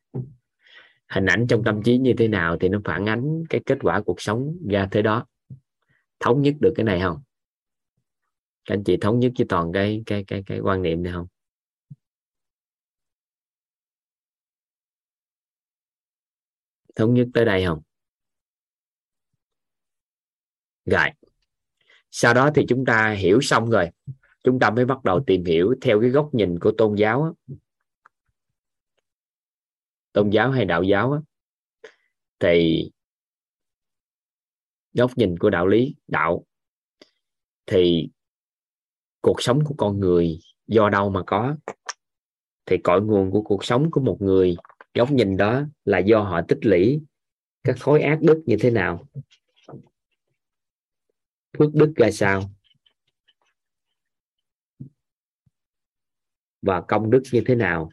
Hình 1.08 1.26
ảnh 1.26 1.46
trong 1.46 1.64
tâm 1.64 1.82
trí 1.82 1.98
như 1.98 2.14
thế 2.18 2.28
nào 2.28 2.56
thì 2.60 2.68
nó 2.68 2.80
phản 2.84 3.06
ánh 3.06 3.44
cái 3.50 3.60
kết 3.66 3.78
quả 3.82 4.00
cuộc 4.00 4.20
sống 4.20 4.56
ra 4.70 4.88
thế 4.90 5.02
đó. 5.02 5.26
Thống 6.20 6.42
nhất 6.42 6.54
được 6.60 6.72
cái 6.76 6.84
này 6.84 7.00
không? 7.00 7.22
Các 8.64 8.74
anh 8.74 8.84
chị 8.84 8.96
thống 8.96 9.18
nhất 9.18 9.32
với 9.38 9.46
toàn 9.48 9.72
cái 9.72 10.02
cái 10.06 10.24
cái 10.24 10.42
cái 10.46 10.60
quan 10.60 10.82
niệm 10.82 11.02
này 11.02 11.12
không? 11.12 11.26
Thống 16.94 17.14
nhất 17.14 17.28
tới 17.34 17.44
đây 17.44 17.64
không? 17.64 17.82
Rồi. 20.84 21.08
Sau 22.10 22.34
đó 22.34 22.50
thì 22.54 22.64
chúng 22.68 22.84
ta 22.84 23.10
hiểu 23.10 23.40
xong 23.40 23.70
rồi. 23.70 23.90
Chúng 24.44 24.58
ta 24.58 24.70
mới 24.70 24.84
bắt 24.84 25.04
đầu 25.04 25.24
tìm 25.26 25.44
hiểu 25.44 25.74
theo 25.80 26.00
cái 26.00 26.10
góc 26.10 26.34
nhìn 26.34 26.58
của 26.58 26.72
tôn 26.78 26.94
giáo 26.94 27.22
á. 27.22 27.54
tôn 30.12 30.30
giáo 30.30 30.50
hay 30.50 30.64
đạo 30.64 30.82
giáo 30.82 31.12
á, 31.12 31.20
thì 32.40 32.90
góc 34.92 35.10
nhìn 35.16 35.38
của 35.38 35.50
đạo 35.50 35.66
lý 35.66 35.94
đạo. 36.08 36.44
Thì 37.66 38.10
cuộc 39.20 39.42
sống 39.42 39.64
của 39.64 39.74
con 39.78 40.00
người 40.00 40.38
do 40.66 40.88
đâu 40.88 41.10
mà 41.10 41.22
có? 41.26 41.56
Thì 42.66 42.78
cội 42.78 43.02
nguồn 43.02 43.30
của 43.30 43.42
cuộc 43.42 43.64
sống 43.64 43.90
của 43.90 44.00
một 44.00 44.16
người 44.20 44.56
góc 44.94 45.10
nhìn 45.10 45.36
đó 45.36 45.62
là 45.84 45.98
do 45.98 46.20
họ 46.20 46.40
tích 46.48 46.58
lũy 46.62 47.00
các 47.64 47.76
khối 47.80 48.02
ác 48.02 48.18
đức 48.22 48.42
như 48.46 48.56
thế 48.60 48.70
nào? 48.70 49.08
Phước 51.58 51.74
đức 51.74 51.92
ra 51.96 52.10
sao? 52.10 52.42
Và 56.62 56.80
công 56.80 57.10
đức 57.10 57.22
như 57.32 57.42
thế 57.46 57.54
nào? 57.54 57.90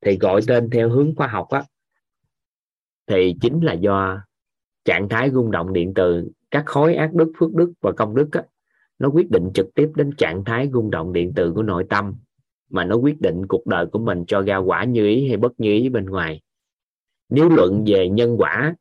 Thì 0.00 0.18
gọi 0.18 0.40
tên 0.46 0.70
theo 0.70 0.90
hướng 0.90 1.14
khoa 1.16 1.26
học 1.26 1.48
á. 1.50 1.64
Thì 3.06 3.34
chính 3.40 3.60
là 3.64 3.72
do 3.72 4.20
trạng 4.84 5.08
thái 5.08 5.30
rung 5.30 5.50
động 5.50 5.72
điện 5.72 5.92
từ 5.94 6.30
các 6.50 6.62
khối 6.66 6.94
ác 6.94 7.14
đức 7.14 7.32
phước 7.38 7.54
đức 7.54 7.72
và 7.80 7.92
công 7.92 8.14
đức 8.14 8.28
á, 8.32 8.42
nó 8.98 9.08
quyết 9.08 9.30
định 9.30 9.50
trực 9.54 9.74
tiếp 9.74 9.88
đến 9.94 10.10
trạng 10.18 10.44
thái 10.44 10.70
rung 10.72 10.90
động 10.90 11.12
điện 11.12 11.32
từ 11.36 11.52
của 11.52 11.62
nội 11.62 11.86
tâm 11.88 12.14
mà 12.68 12.84
nó 12.84 12.96
quyết 12.96 13.20
định 13.20 13.46
cuộc 13.48 13.66
đời 13.66 13.86
của 13.86 13.98
mình 13.98 14.24
cho 14.28 14.42
ra 14.42 14.56
quả 14.56 14.84
như 14.84 15.06
ý 15.06 15.28
hay 15.28 15.36
bất 15.36 15.60
như 15.60 15.72
ý 15.72 15.88
bên 15.88 16.06
ngoài. 16.06 16.42
Nếu 17.28 17.48
luận 17.48 17.84
về 17.86 18.08
nhân 18.08 18.36
quả 18.38 18.74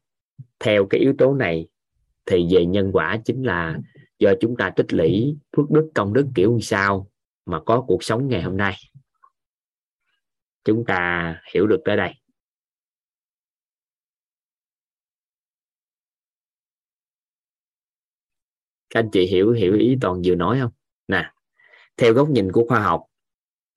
theo 0.59 0.85
cái 0.89 1.01
yếu 1.01 1.13
tố 1.17 1.33
này 1.33 1.67
thì 2.25 2.47
về 2.51 2.65
nhân 2.65 2.91
quả 2.93 3.17
chính 3.25 3.43
là 3.43 3.79
do 4.19 4.33
chúng 4.39 4.55
ta 4.57 4.71
tích 4.75 4.93
lũy 4.93 5.37
phước 5.57 5.71
đức 5.71 5.91
công 5.95 6.13
đức 6.13 6.27
kiểu 6.35 6.59
sao 6.61 7.11
mà 7.45 7.59
có 7.65 7.83
cuộc 7.87 8.03
sống 8.03 8.27
ngày 8.27 8.41
hôm 8.41 8.57
nay. 8.57 8.75
Chúng 10.63 10.85
ta 10.85 11.41
hiểu 11.53 11.67
được 11.67 11.79
tới 11.85 11.97
đây. 11.97 12.13
Các 18.89 18.99
anh 18.99 19.09
chị 19.11 19.25
hiểu 19.25 19.51
hiểu 19.51 19.75
ý 19.75 19.97
toàn 20.01 20.21
vừa 20.25 20.35
nói 20.35 20.59
không? 20.61 20.71
Nè 21.07 21.31
theo 21.97 22.13
góc 22.13 22.29
nhìn 22.29 22.51
của 22.51 22.65
khoa 22.67 22.79
học 22.79 23.03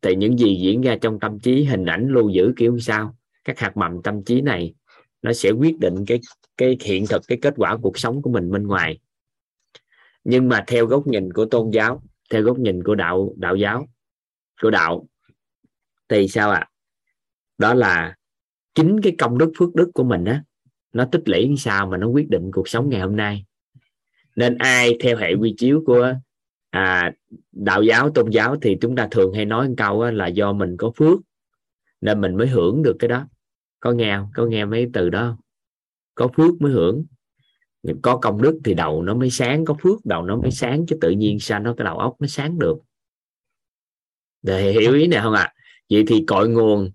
thì 0.03 0.17
những 0.17 0.39
gì 0.39 0.59
diễn 0.63 0.81
ra 0.81 0.97
trong 1.01 1.21
tâm 1.21 1.41
trí 1.41 1.65
hình 1.65 1.85
ảnh 1.85 2.09
lưu 2.09 2.29
giữ 2.29 2.53
kiểu 2.57 2.79
sao 2.79 3.17
các 3.45 3.59
hạt 3.59 3.77
mầm 3.77 4.03
tâm 4.03 4.25
trí 4.25 4.41
này 4.41 4.75
nó 5.23 5.33
sẽ 5.33 5.51
quyết 5.51 5.79
định 5.79 6.05
cái 6.07 6.21
cái 6.57 6.77
hiện 6.85 7.07
thực 7.07 7.23
cái 7.29 7.39
kết 7.43 7.55
quả 7.57 7.77
cuộc 7.83 7.99
sống 7.99 8.23
của 8.23 8.31
mình 8.31 8.51
bên 8.51 8.67
ngoài. 8.67 8.99
Nhưng 10.25 10.49
mà 10.49 10.65
theo 10.67 10.87
góc 10.87 11.07
nhìn 11.07 11.33
của 11.33 11.45
tôn 11.45 11.71
giáo 11.71 12.03
theo 12.31 12.43
góc 12.43 12.59
nhìn 12.59 12.83
của 12.83 12.95
đạo 12.95 13.33
đạo 13.37 13.57
giáo 13.57 13.87
của 14.63 14.71
đạo 14.71 15.07
thì 16.09 16.29
sao 16.29 16.51
ạ? 16.51 16.59
À? 16.59 16.71
đó 17.59 17.75
là 17.75 18.15
chính 18.75 19.01
cái 19.01 19.15
công 19.19 19.39
đức 19.39 19.53
phước 19.59 19.75
đức 19.75 19.91
của 19.95 20.05
mình 20.05 20.25
á 20.25 20.43
nó 20.93 21.05
tích 21.13 21.29
lũy 21.29 21.55
sao 21.59 21.87
mà 21.87 21.97
nó 21.97 22.07
quyết 22.07 22.31
định 22.31 22.51
cuộc 22.53 22.69
sống 22.69 22.89
ngày 22.89 23.01
hôm 23.01 23.17
nay. 23.17 23.45
Nên 24.37 24.59
ai 24.59 24.97
theo 25.01 25.17
hệ 25.17 25.35
quy 25.35 25.55
chiếu 25.59 25.83
của 25.87 26.15
à, 26.71 27.13
đạo 27.53 27.83
giáo 27.83 28.11
tôn 28.11 28.31
giáo 28.31 28.57
thì 28.63 28.77
chúng 28.81 28.97
ta 28.97 29.09
thường 29.11 29.33
hay 29.33 29.45
nói 29.45 29.69
một 29.69 29.75
câu 29.77 30.11
là 30.11 30.27
do 30.27 30.53
mình 30.53 30.77
có 30.77 30.93
phước 30.97 31.21
nên 32.01 32.21
mình 32.21 32.37
mới 32.37 32.47
hưởng 32.47 32.83
được 32.83 32.97
cái 32.99 33.09
đó 33.09 33.27
có 33.81 33.93
nghe 33.93 34.17
không? 34.17 34.29
có 34.35 34.47
nghe 34.47 34.65
mấy 34.65 34.91
từ 34.93 35.11
đó 35.11 35.21
không? 35.21 35.37
có 36.15 36.29
phước 36.37 36.61
mới 36.61 36.73
hưởng 36.73 37.05
có 38.03 38.17
công 38.17 38.43
đức 38.43 38.61
thì 38.65 38.75
đầu 38.75 39.03
nó 39.03 39.15
mới 39.15 39.31
sáng, 39.31 39.65
có 39.65 39.75
phước 39.83 40.07
đầu 40.07 40.23
nó 40.23 40.37
mới 40.37 40.51
sáng, 40.51 40.87
chứ 40.87 40.99
tự 41.01 41.11
nhiên 41.11 41.41
sao 41.41 41.61
nó 41.61 41.75
cái 41.77 41.85
đầu 41.85 41.99
óc 41.99 42.17
nó 42.21 42.27
sáng 42.27 42.59
được 42.59 42.79
để 44.43 44.73
hiểu 44.73 44.95
ý 44.95 45.07
này 45.07 45.21
không 45.23 45.33
ạ 45.33 45.43
à? 45.43 45.55
vậy 45.91 46.05
thì 46.07 46.25
cội 46.27 46.49
nguồn 46.49 46.91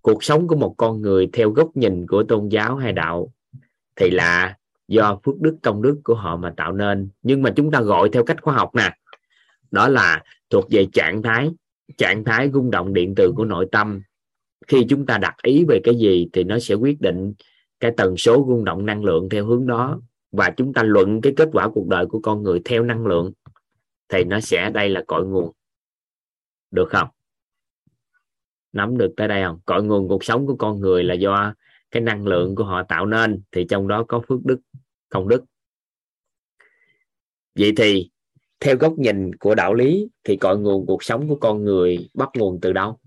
cuộc 0.00 0.24
sống 0.24 0.48
của 0.48 0.56
một 0.56 0.74
con 0.76 1.00
người 1.00 1.28
theo 1.32 1.50
góc 1.50 1.76
nhìn 1.76 2.06
của 2.06 2.22
tôn 2.22 2.48
giáo 2.48 2.76
hay 2.76 2.92
đạo 2.92 3.32
thì 3.96 4.10
là 4.10 4.56
do 4.88 5.18
phước 5.24 5.40
đức, 5.40 5.56
công 5.62 5.82
đức 5.82 6.00
của 6.04 6.14
họ 6.14 6.36
mà 6.36 6.54
tạo 6.56 6.72
nên 6.72 7.08
nhưng 7.22 7.42
mà 7.42 7.52
chúng 7.56 7.70
ta 7.70 7.80
gọi 7.80 8.08
theo 8.12 8.24
cách 8.24 8.42
khoa 8.42 8.54
học 8.54 8.70
nè 8.74 8.96
đó 9.70 9.88
là 9.88 10.22
thuộc 10.50 10.64
về 10.70 10.86
trạng 10.92 11.22
thái 11.22 11.50
trạng 11.96 12.24
thái 12.24 12.50
rung 12.52 12.70
động 12.70 12.94
điện 12.94 13.14
từ 13.16 13.32
của 13.36 13.44
nội 13.44 13.68
tâm 13.72 14.02
khi 14.68 14.86
chúng 14.88 15.06
ta 15.06 15.18
đặt 15.18 15.34
ý 15.42 15.64
về 15.68 15.80
cái 15.84 15.96
gì 15.96 16.28
thì 16.32 16.44
nó 16.44 16.58
sẽ 16.58 16.74
quyết 16.74 17.00
định 17.00 17.34
cái 17.80 17.90
tần 17.96 18.16
số 18.16 18.44
rung 18.48 18.64
động 18.64 18.86
năng 18.86 19.04
lượng 19.04 19.28
theo 19.28 19.46
hướng 19.46 19.66
đó. 19.66 20.00
Và 20.32 20.50
chúng 20.56 20.72
ta 20.72 20.82
luận 20.82 21.20
cái 21.20 21.32
kết 21.36 21.48
quả 21.52 21.68
cuộc 21.68 21.88
đời 21.88 22.06
của 22.06 22.20
con 22.22 22.42
người 22.42 22.60
theo 22.64 22.82
năng 22.82 23.06
lượng 23.06 23.32
thì 24.08 24.24
nó 24.24 24.40
sẽ, 24.40 24.70
đây 24.70 24.88
là 24.88 25.04
cội 25.06 25.26
nguồn. 25.26 25.52
Được 26.70 26.88
không? 26.90 27.08
Nắm 28.72 28.98
được 28.98 29.12
tới 29.16 29.28
đây 29.28 29.42
không? 29.42 29.60
Cội 29.64 29.82
nguồn 29.82 30.08
cuộc 30.08 30.24
sống 30.24 30.46
của 30.46 30.56
con 30.56 30.80
người 30.80 31.04
là 31.04 31.14
do 31.14 31.54
cái 31.90 32.02
năng 32.02 32.26
lượng 32.26 32.54
của 32.54 32.64
họ 32.64 32.82
tạo 32.82 33.06
nên, 33.06 33.42
thì 33.52 33.66
trong 33.68 33.88
đó 33.88 34.04
có 34.08 34.22
phước 34.28 34.44
đức, 34.44 34.60
công 35.08 35.28
đức. 35.28 35.44
Vậy 37.58 37.72
thì, 37.76 38.10
theo 38.60 38.76
góc 38.76 38.98
nhìn 38.98 39.34
của 39.34 39.54
đạo 39.54 39.74
lý, 39.74 40.08
thì 40.24 40.36
cội 40.36 40.58
nguồn 40.58 40.86
cuộc 40.86 41.04
sống 41.04 41.28
của 41.28 41.36
con 41.36 41.64
người 41.64 42.08
bắt 42.14 42.28
nguồn 42.34 42.58
từ 42.62 42.72
đâu? 42.72 42.98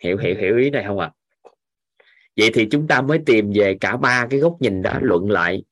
Hiểu 0.00 0.18
hiểu 0.18 0.34
hiểu 0.38 0.58
ý 0.58 0.70
này 0.70 0.84
không 0.86 0.98
ạ? 0.98 1.06
À? 1.06 1.16
vậy 2.36 2.50
thì 2.54 2.66
chúng 2.70 2.86
ta 2.86 3.00
mới 3.00 3.18
tìm 3.26 3.50
về 3.54 3.76
cả 3.80 3.96
ba 3.96 4.26
cái 4.30 4.40
góc 4.40 4.56
nhìn 4.60 4.82
đã 4.82 4.98
luận 5.02 5.30
lại. 5.30 5.62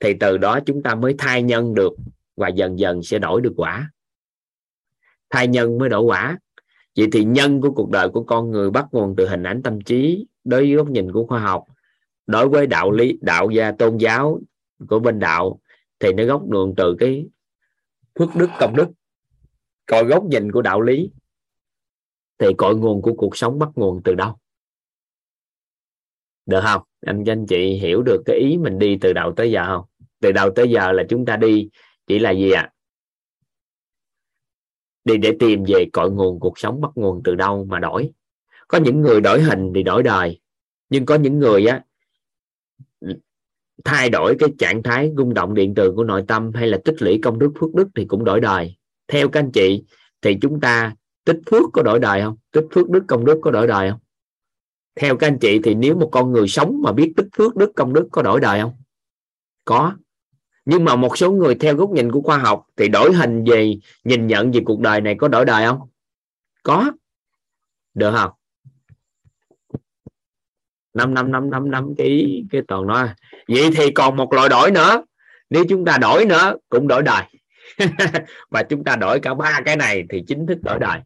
Thì 0.00 0.14
từ 0.20 0.38
đó 0.38 0.60
chúng 0.66 0.82
ta 0.82 0.94
mới 0.94 1.14
thay 1.18 1.42
nhân 1.42 1.74
được 1.74 1.92
và 2.36 2.48
dần 2.48 2.78
dần 2.78 3.02
sẽ 3.02 3.18
đổi 3.18 3.40
được 3.40 3.52
quả. 3.56 3.90
Thay 5.30 5.48
nhân 5.48 5.78
mới 5.78 5.88
đổi 5.88 6.02
quả. 6.02 6.38
Vậy 6.96 7.08
thì 7.12 7.24
nhân 7.24 7.60
của 7.60 7.70
cuộc 7.70 7.90
đời 7.90 8.08
của 8.08 8.24
con 8.24 8.50
người 8.50 8.70
bắt 8.70 8.86
nguồn 8.92 9.14
từ 9.16 9.28
hình 9.28 9.42
ảnh 9.42 9.62
tâm 9.62 9.80
trí 9.80 10.26
đối 10.44 10.60
với 10.60 10.74
góc 10.74 10.88
nhìn 10.88 11.12
của 11.12 11.26
khoa 11.26 11.40
học. 11.40 11.64
Đối 12.26 12.48
với 12.48 12.66
đạo 12.66 12.90
lý, 12.90 13.18
đạo 13.20 13.50
gia, 13.50 13.72
tôn 13.72 13.96
giáo 13.96 14.40
của 14.88 14.98
bên 14.98 15.18
đạo 15.18 15.60
thì 16.00 16.12
nó 16.12 16.24
gốc 16.24 16.42
nguồn 16.46 16.74
từ 16.76 16.96
cái 16.98 17.26
phước 18.18 18.28
đức, 18.36 18.48
công 18.60 18.76
đức. 18.76 18.88
Còn 19.86 20.06
góc 20.06 20.24
nhìn 20.24 20.52
của 20.52 20.62
đạo 20.62 20.80
lý 20.80 21.10
thì 22.42 22.54
cội 22.58 22.76
nguồn 22.76 23.02
của 23.02 23.14
cuộc 23.14 23.36
sống 23.36 23.58
bắt 23.58 23.68
nguồn 23.74 24.00
từ 24.04 24.14
đâu? 24.14 24.36
Được 26.46 26.60
không? 26.62 26.82
Anh 27.00 27.24
anh 27.26 27.46
chị 27.46 27.74
hiểu 27.74 28.02
được 28.02 28.22
cái 28.26 28.36
ý 28.36 28.56
mình 28.56 28.78
đi 28.78 28.98
từ 29.00 29.12
đầu 29.12 29.32
tới 29.36 29.50
giờ 29.50 29.66
không? 29.66 29.84
Từ 30.20 30.32
đầu 30.32 30.50
tới 30.56 30.70
giờ 30.70 30.92
là 30.92 31.04
chúng 31.08 31.24
ta 31.24 31.36
đi 31.36 31.68
chỉ 32.06 32.18
là 32.18 32.30
gì 32.30 32.50
ạ? 32.50 32.62
À? 32.62 32.72
đi 35.04 35.16
để 35.16 35.36
tìm 35.38 35.64
về 35.68 35.86
cội 35.92 36.10
nguồn 36.10 36.40
cuộc 36.40 36.58
sống 36.58 36.80
bắt 36.80 36.90
nguồn 36.94 37.20
từ 37.24 37.34
đâu 37.34 37.64
mà 37.64 37.78
đổi. 37.78 38.12
Có 38.68 38.78
những 38.78 39.00
người 39.00 39.20
đổi 39.20 39.42
hình 39.42 39.72
thì 39.74 39.82
đổi 39.82 40.02
đời, 40.02 40.40
nhưng 40.90 41.06
có 41.06 41.14
những 41.14 41.38
người 41.38 41.66
á, 41.66 41.84
thay 43.84 44.10
đổi 44.10 44.36
cái 44.38 44.48
trạng 44.58 44.82
thái 44.82 45.10
rung 45.16 45.34
động 45.34 45.54
điện 45.54 45.74
từ 45.76 45.92
của 45.96 46.04
nội 46.04 46.24
tâm 46.28 46.52
hay 46.54 46.66
là 46.66 46.78
tích 46.84 47.02
lũy 47.02 47.18
công 47.22 47.38
đức 47.38 47.52
phước 47.60 47.74
đức 47.74 47.88
thì 47.94 48.04
cũng 48.04 48.24
đổi 48.24 48.40
đời. 48.40 48.76
Theo 49.08 49.28
các 49.28 49.40
anh 49.40 49.52
chị, 49.52 49.84
thì 50.22 50.36
chúng 50.40 50.60
ta 50.60 50.94
tích 51.24 51.40
phước 51.50 51.62
có 51.72 51.82
đổi 51.82 51.98
đời 51.98 52.22
không? 52.22 52.36
Tích 52.52 52.66
phước 52.70 52.90
đức 52.90 53.04
công 53.08 53.24
đức 53.24 53.38
có 53.42 53.50
đổi 53.50 53.66
đời 53.66 53.90
không? 53.90 54.00
Theo 54.94 55.16
các 55.16 55.26
anh 55.26 55.38
chị 55.38 55.60
thì 55.64 55.74
nếu 55.74 55.96
một 55.96 56.08
con 56.12 56.32
người 56.32 56.48
sống 56.48 56.80
mà 56.82 56.92
biết 56.92 57.12
tích 57.16 57.28
phước 57.36 57.56
đức 57.56 57.72
công 57.76 57.92
đức 57.92 58.08
có 58.12 58.22
đổi 58.22 58.40
đời 58.40 58.60
không? 58.60 58.72
Có. 59.64 59.96
Nhưng 60.64 60.84
mà 60.84 60.96
một 60.96 61.18
số 61.18 61.32
người 61.32 61.54
theo 61.54 61.76
góc 61.76 61.90
nhìn 61.90 62.12
của 62.12 62.20
khoa 62.20 62.38
học 62.38 62.66
thì 62.76 62.88
đổi 62.88 63.12
hình 63.12 63.44
về 63.44 63.74
nhìn 64.04 64.26
nhận 64.26 64.50
về 64.50 64.60
cuộc 64.64 64.80
đời 64.80 65.00
này 65.00 65.14
có 65.18 65.28
đổi 65.28 65.44
đời 65.44 65.66
không? 65.66 65.80
Có. 66.62 66.90
Được 67.94 68.12
không? 68.16 68.30
Năm 70.94 71.14
năm 71.14 71.32
năm 71.32 71.50
năm 71.50 71.70
năm, 71.70 71.94
cái 71.98 72.42
cái 72.50 72.62
toàn 72.68 72.86
nói. 72.86 73.08
Vậy 73.48 73.70
thì 73.76 73.90
còn 73.90 74.16
một 74.16 74.32
loại 74.32 74.48
đổi 74.48 74.70
nữa. 74.70 75.04
Nếu 75.50 75.64
chúng 75.68 75.84
ta 75.84 75.98
đổi 75.98 76.24
nữa 76.24 76.56
cũng 76.68 76.88
đổi 76.88 77.02
đời. 77.02 77.24
Và 78.50 78.62
chúng 78.62 78.84
ta 78.84 78.96
đổi 78.96 79.20
cả 79.20 79.34
ba 79.34 79.60
cái 79.64 79.76
này 79.76 80.04
thì 80.10 80.24
chính 80.26 80.46
thức 80.46 80.58
đổi 80.62 80.78
đời 80.78 81.00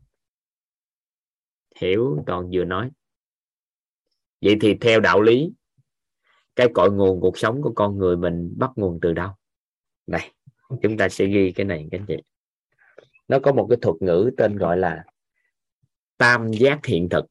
hiểu 1.76 2.22
toàn 2.26 2.50
vừa 2.52 2.64
nói. 2.64 2.90
Vậy 4.40 4.56
thì 4.60 4.74
theo 4.80 5.00
đạo 5.00 5.22
lý, 5.22 5.52
cái 6.56 6.68
cội 6.74 6.92
nguồn 6.92 7.20
cuộc 7.20 7.38
sống 7.38 7.62
của 7.62 7.72
con 7.76 7.98
người 7.98 8.16
mình 8.16 8.54
bắt 8.56 8.70
nguồn 8.76 8.98
từ 9.02 9.12
đâu? 9.12 9.30
Này, 10.06 10.32
chúng 10.82 10.96
ta 10.96 11.08
sẽ 11.08 11.26
ghi 11.26 11.52
cái 11.52 11.66
này, 11.66 11.88
các 11.90 12.00
chị. 12.08 12.16
Nó 13.28 13.38
có 13.42 13.52
một 13.52 13.66
cái 13.70 13.78
thuật 13.82 13.96
ngữ 14.00 14.30
tên 14.36 14.56
gọi 14.56 14.76
là 14.76 15.04
tam 16.16 16.52
giác 16.52 16.86
hiện 16.86 17.08
thực. 17.08 17.24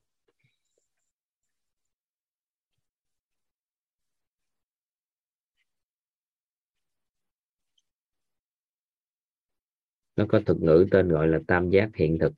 Nó 10.15 10.25
có 10.29 10.41
thuật 10.45 10.57
ngữ 10.57 10.85
tên 10.91 11.09
gọi 11.09 11.27
là 11.27 11.39
tam 11.47 11.69
giác 11.69 11.89
hiện 11.95 12.17
thực. 12.19 12.33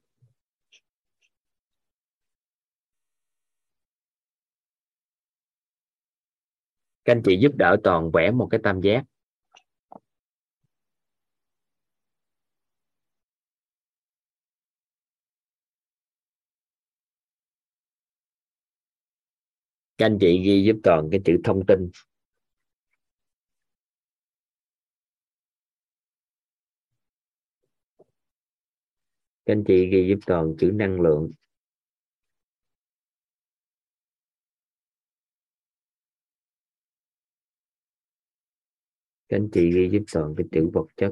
Các 7.08 7.14
anh 7.14 7.22
chị 7.24 7.38
giúp 7.40 7.52
đỡ 7.56 7.78
toàn 7.84 8.12
vẽ 8.12 8.32
một 8.32 8.48
cái 8.52 8.60
tam 8.64 8.82
giác. 8.82 9.04
Các 19.98 20.06
anh 20.06 20.18
chị 20.22 20.42
ghi 20.44 20.64
giúp 20.64 20.76
toàn 20.84 21.10
cái 21.12 21.22
chữ 21.26 21.38
thông 21.44 21.66
tin. 21.66 21.90
Các 29.46 29.54
anh 29.54 29.64
chị 29.68 29.90
ghi 29.90 30.08
giúp 30.10 30.20
toàn 30.26 30.56
chữ 30.60 30.72
năng 30.74 31.02
lượng. 31.02 31.32
Các 39.30 39.38
anh 39.38 39.50
chị 39.54 39.72
ghi 39.72 39.90
giúp 39.92 40.04
toàn 40.14 40.36
cái 40.38 40.46
chữ 40.52 40.70
vật 40.74 40.88
chất. 40.98 41.12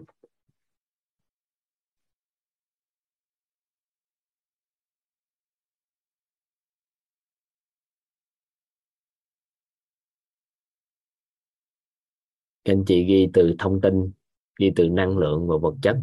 Các 12.65 12.73
anh 12.73 12.83
chị 12.87 13.05
ghi 13.05 13.27
từ 13.33 13.55
thông 13.59 13.81
tin, 13.81 14.11
ghi 14.59 14.71
từ 14.75 14.89
năng 14.89 15.17
lượng 15.17 15.47
và 15.47 15.55
vật 15.61 15.75
chất. 15.81 15.97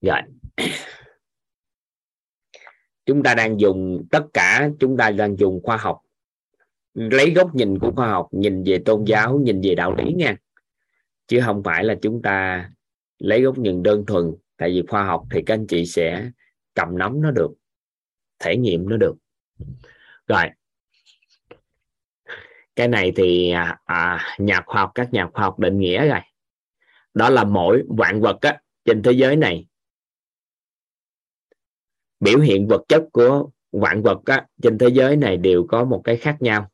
Rồi. 0.00 0.20
Chúng 3.06 3.22
ta 3.22 3.34
đang 3.34 3.60
dùng, 3.60 4.06
tất 4.10 4.26
cả 4.34 4.70
chúng 4.80 4.96
ta 4.96 5.10
đang 5.10 5.36
dùng 5.36 5.60
khoa 5.62 5.76
học 5.76 6.02
lấy 6.98 7.30
góc 7.30 7.54
nhìn 7.54 7.78
của 7.78 7.92
khoa 7.96 8.08
học 8.08 8.28
nhìn 8.32 8.64
về 8.66 8.82
tôn 8.84 9.04
giáo 9.04 9.38
nhìn 9.38 9.60
về 9.60 9.74
đạo 9.74 9.94
lý 9.94 10.12
nha. 10.12 10.36
Chứ 11.26 11.40
không 11.44 11.62
phải 11.62 11.84
là 11.84 11.94
chúng 12.02 12.22
ta 12.22 12.70
lấy 13.18 13.42
góc 13.42 13.58
nhìn 13.58 13.82
đơn 13.82 14.06
thuần 14.06 14.34
tại 14.56 14.70
vì 14.70 14.82
khoa 14.88 15.04
học 15.04 15.24
thì 15.30 15.42
các 15.46 15.54
anh 15.54 15.66
chị 15.66 15.86
sẽ 15.86 16.30
cầm 16.74 16.98
nắm 16.98 17.22
nó 17.22 17.30
được 17.30 17.50
thể 18.38 18.56
nghiệm 18.56 18.88
nó 18.88 18.96
được. 18.96 19.14
Rồi. 20.26 20.44
Cái 22.76 22.88
này 22.88 23.12
thì 23.16 23.50
à, 23.50 23.78
à 23.84 24.20
nhà 24.38 24.60
khoa 24.66 24.80
học 24.80 24.90
các 24.94 25.12
nhà 25.12 25.28
khoa 25.32 25.44
học 25.44 25.58
định 25.58 25.78
nghĩa 25.78 26.08
rồi. 26.08 26.20
Đó 27.14 27.30
là 27.30 27.44
mỗi 27.44 27.82
vạn 27.88 28.20
vật 28.20 28.40
á, 28.40 28.60
trên 28.84 29.02
thế 29.02 29.12
giới 29.12 29.36
này 29.36 29.66
biểu 32.20 32.38
hiện 32.38 32.68
vật 32.68 32.82
chất 32.88 33.04
của 33.12 33.50
vạn 33.72 34.02
vật 34.02 34.18
á, 34.24 34.46
trên 34.62 34.78
thế 34.78 34.88
giới 34.92 35.16
này 35.16 35.36
đều 35.36 35.66
có 35.68 35.84
một 35.84 36.00
cái 36.04 36.16
khác 36.16 36.36
nhau 36.40 36.70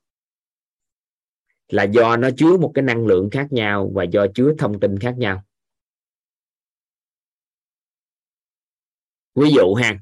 là 1.74 1.82
do 1.82 2.16
nó 2.16 2.28
chứa 2.36 2.56
một 2.56 2.72
cái 2.74 2.82
năng 2.82 3.06
lượng 3.06 3.28
khác 3.32 3.52
nhau 3.52 3.90
và 3.94 4.05
do 4.05 4.26
chứa 4.34 4.55
thông 4.59 4.80
tin 4.80 4.98
khác 4.98 5.14
nhau. 5.18 5.42
Ví 9.34 9.51
dụ 9.56 9.74
ha, 9.74 9.98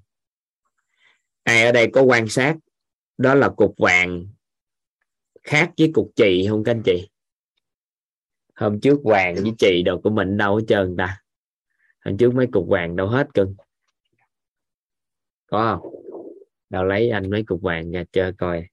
ai 1.42 1.64
ở 1.64 1.72
đây 1.72 1.90
có 1.92 2.02
quan 2.02 2.28
sát 2.28 2.56
đó 3.18 3.34
là 3.34 3.48
cục 3.48 3.74
vàng 3.78 4.26
khác 5.42 5.72
với 5.78 5.90
cục 5.94 6.10
chì 6.16 6.46
không 6.48 6.64
các 6.64 6.72
anh 6.72 6.82
chị? 6.84 7.08
Hôm 8.54 8.80
trước 8.80 8.98
vàng 9.04 9.34
với 9.34 9.52
chì 9.58 9.82
đồ 9.82 10.00
của 10.00 10.10
mình 10.10 10.36
đâu 10.36 10.56
hết 10.56 10.64
trơn 10.68 10.96
ta. 10.96 11.22
Hôm 12.04 12.16
trước 12.16 12.34
mấy 12.34 12.46
cục 12.52 12.68
vàng 12.68 12.96
đâu 12.96 13.08
hết 13.08 13.28
cưng. 13.34 13.54
Có 15.46 15.78
không? 15.82 16.04
Đâu 16.70 16.84
lấy 16.84 17.10
anh 17.10 17.30
mấy 17.30 17.42
cục 17.42 17.62
vàng 17.62 17.90
ra 17.90 18.04
chơi 18.12 18.32
coi 18.32 18.71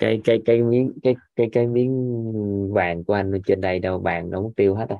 cái 0.00 0.20
cái 0.24 0.42
cái 0.44 0.62
miếng 0.62 0.92
cái 1.02 1.14
cái 1.36 1.48
cái 1.52 1.66
miếng 1.66 2.72
vàng 2.72 3.04
của 3.04 3.14
anh 3.14 3.32
trên 3.46 3.60
đây 3.60 3.78
đâu? 3.78 4.00
Vàng 4.00 4.30
nó 4.30 4.42
mất 4.42 4.50
tiêu 4.56 4.74
hết 4.74 4.86
rồi. 4.88 4.98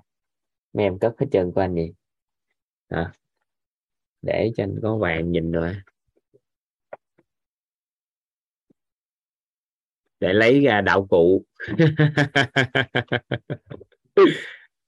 Mấy 0.72 0.84
em 0.86 0.98
cất 0.98 1.14
hết 1.20 1.26
trơn 1.32 1.52
của 1.52 1.60
anh 1.60 1.74
gì 1.74 1.92
à, 2.88 3.12
để 4.22 4.50
cho 4.56 4.64
anh 4.64 4.78
có 4.82 4.96
vàng 4.96 5.32
nhìn 5.32 5.52
rồi. 5.52 5.76
Để 10.20 10.32
lấy 10.32 10.60
ra 10.60 10.80
đạo 10.80 11.06
cụ. 11.06 11.44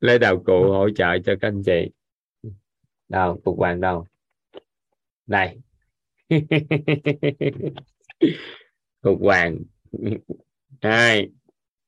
Lấy 0.01 0.19
đạo 0.19 0.43
cụ 0.47 0.73
hỗ 0.73 0.91
trợ 0.91 1.19
cho 1.25 1.35
các 1.41 1.49
anh 1.49 1.63
chị. 1.63 1.91
Đâu 3.09 3.41
cục 3.45 3.59
vàng 3.59 3.81
đâu? 3.81 4.07
Đây. 5.27 5.59
Cục 9.01 9.21
vàng 9.21 9.59
hai 10.83 11.29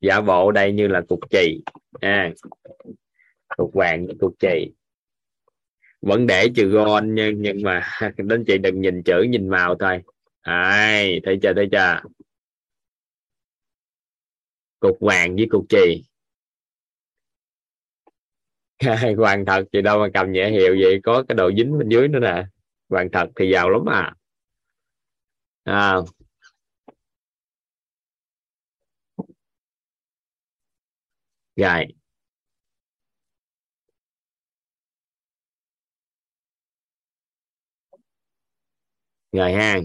giả 0.01 0.21
bộ 0.21 0.53
đây 0.53 0.73
như 0.73 0.89
là 0.89 1.01
cục 1.09 1.21
chì. 1.31 1.63
À, 2.01 2.33
cục 3.57 3.75
vàng 3.75 4.07
cục 4.21 4.35
chì. 4.39 4.73
Vẫn 6.01 6.27
để 6.27 6.49
chữ 6.57 6.69
gòn 6.69 7.15
nhưng 7.15 7.43
nhưng 7.43 7.63
mà 7.63 7.89
đến 8.17 8.45
chị 8.47 8.59
đừng 8.59 8.81
nhìn 8.81 9.03
chữ 9.03 9.23
nhìn 9.29 9.49
màu 9.49 9.75
thôi. 9.79 10.03
Ai 10.41 11.21
thấy 11.25 11.39
chưa 11.43 11.53
thấy 11.57 11.69
chưa? 11.73 12.01
Cục 14.81 14.97
vàng 15.01 15.37
với 15.37 15.47
cục 15.51 15.65
chì. 15.69 16.05
Hoàng 19.17 19.45
thật 19.47 19.65
thì 19.73 19.83
đâu 19.83 19.99
mà 19.99 20.09
cầm 20.15 20.33
nhẹ 20.33 20.51
hiệu 20.51 20.77
vậy? 20.81 21.01
Có 21.03 21.25
cái 21.29 21.37
độ 21.37 21.51
dính 21.57 21.79
bên 21.79 21.89
dưới 21.89 22.09
nữa 22.09 22.19
nè. 22.19 22.47
Hoàng 22.89 23.09
thật 23.13 23.31
thì 23.37 23.51
giàu 23.51 23.71
lắm 23.71 23.83
à, 23.89 24.15
à 25.65 25.97
rồi. 31.57 31.87
Rồi 39.33 39.53
ha. 39.53 39.81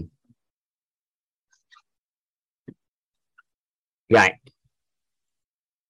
Rồi. 4.08 4.28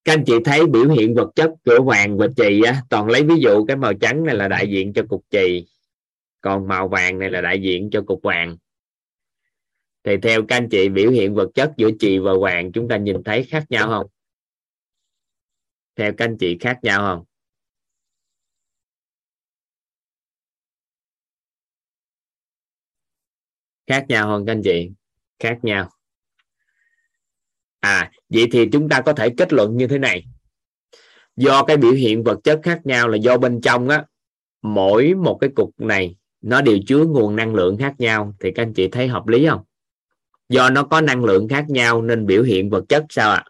Các 0.05 0.13
anh 0.13 0.25
chị 0.27 0.33
thấy 0.45 0.67
biểu 0.67 0.89
hiện 0.89 1.15
vật 1.15 1.31
chất 1.35 1.51
của 1.65 1.85
vàng 1.85 2.19
và 2.19 2.27
chì 2.37 2.63
á, 2.63 2.83
toàn 2.91 3.07
lấy 3.07 3.23
ví 3.23 3.35
dụ 3.41 3.65
cái 3.65 3.77
màu 3.77 3.95
trắng 3.95 4.25
này 4.25 4.35
là 4.35 4.49
đại 4.49 4.69
diện 4.71 4.93
cho 4.93 5.03
cục 5.09 5.25
chì 5.31 5.67
còn 6.41 6.69
màu 6.69 6.89
vàng 6.89 7.19
này 7.19 7.31
là 7.31 7.41
đại 7.41 7.63
diện 7.63 7.91
cho 7.93 8.03
cục 8.07 8.23
vàng 8.23 8.57
thì 10.05 10.17
theo 10.23 10.43
các 10.49 10.57
anh 10.57 10.69
chị, 10.71 10.89
biểu 10.89 11.11
hiện 11.11 11.35
vật 11.35 11.49
chất 11.55 11.73
giữa 11.77 11.91
chì 11.99 12.19
và 12.19 12.33
vàng 12.41 12.73
chúng 12.73 12.89
ta 12.89 12.97
nhìn 12.97 13.23
thấy 13.25 13.45
khác 13.45 13.65
nhau 13.71 13.89
không? 13.89 14.07
Theo 16.01 16.13
các 16.13 16.25
anh 16.25 16.37
chị 16.39 16.57
khác 16.61 16.79
nhau 16.83 17.01
không? 17.01 17.25
Khác 23.87 24.05
nhau 24.09 24.27
không 24.27 24.47
các 24.47 24.53
anh 24.53 24.63
chị? 24.65 24.91
Khác 25.39 25.59
nhau. 25.63 25.91
À 27.81 28.11
vậy 28.29 28.49
thì 28.53 28.69
chúng 28.73 28.89
ta 28.89 29.01
có 29.01 29.13
thể 29.13 29.29
kết 29.37 29.53
luận 29.53 29.77
như 29.77 29.87
thế 29.87 29.99
này. 29.99 30.25
Do 31.37 31.65
cái 31.65 31.77
biểu 31.77 31.93
hiện 31.93 32.25
vật 32.25 32.39
chất 32.45 32.61
khác 32.63 32.81
nhau 32.85 33.09
là 33.09 33.17
do 33.17 33.39
bên 33.39 33.61
trong 33.61 33.89
á, 33.89 34.05
mỗi 34.63 35.15
một 35.15 35.39
cái 35.41 35.51
cục 35.57 35.81
này 35.81 36.17
nó 36.41 36.63
đều 36.63 36.79
chứa 36.87 37.05
nguồn 37.05 37.37
năng 37.37 37.55
lượng 37.55 37.77
khác 37.79 37.95
nhau, 37.99 38.35
thì 38.41 38.53
các 38.55 38.63
anh 38.63 38.75
chị 38.75 38.89
thấy 38.89 39.09
hợp 39.09 39.29
lý 39.29 39.47
không? 39.49 39.65
Do 40.49 40.71
nó 40.71 40.83
có 40.83 41.01
năng 41.01 41.25
lượng 41.25 41.49
khác 41.49 41.65
nhau 41.69 42.03
nên 42.03 42.27
biểu 42.27 42.43
hiện 42.43 42.71
vật 42.71 42.85
chất 42.89 43.07
sao 43.09 43.31
ạ? 43.31 43.45
à? 43.47 43.50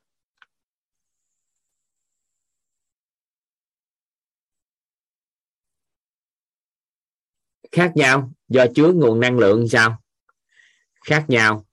Khác 7.73 7.93
nhau. 7.95 8.33
Do 8.49 8.67
chứa 8.75 8.93
nguồn 8.93 9.21
năng 9.21 9.39
lượng 9.39 9.69
sao? 9.69 10.03
Khác 11.05 11.25
nhau. 11.29 11.67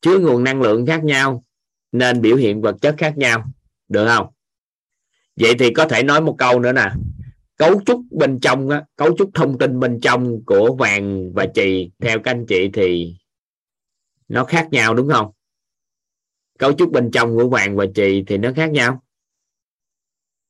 Chứa 0.00 0.18
nguồn 0.18 0.44
năng 0.44 0.62
lượng 0.62 0.86
khác 0.86 1.04
nhau 1.04 1.44
nên 1.92 2.20
biểu 2.20 2.36
hiện 2.36 2.62
vật 2.62 2.76
chất 2.80 2.94
khác 2.98 3.14
nhau. 3.16 3.44
Được 3.88 4.06
không? 4.06 4.32
Vậy 5.36 5.54
thì 5.58 5.72
có 5.74 5.88
thể 5.88 6.02
nói 6.02 6.20
một 6.20 6.34
câu 6.38 6.60
nữa 6.60 6.72
nè. 6.72 6.92
Cấu 7.56 7.82
trúc 7.86 8.02
bên 8.10 8.40
trong 8.40 8.68
á, 8.68 8.84
cấu 8.96 9.16
trúc 9.18 9.30
thông 9.34 9.58
tin 9.58 9.80
bên 9.80 10.00
trong 10.00 10.44
của 10.46 10.76
vàng 10.78 11.32
và 11.32 11.46
chì 11.54 11.90
theo 11.98 12.18
các 12.24 12.30
anh 12.30 12.46
chị 12.48 12.70
thì 12.72 13.16
nó 14.28 14.44
khác 14.44 14.68
nhau 14.70 14.94
đúng 14.94 15.08
không? 15.08 15.30
Cấu 16.58 16.72
trúc 16.72 16.90
bên 16.92 17.10
trong 17.10 17.36
của 17.36 17.48
vàng 17.48 17.76
và 17.76 17.86
chì 17.94 18.24
thì 18.26 18.38
nó 18.38 18.52
khác 18.56 18.70
nhau. 18.70 19.02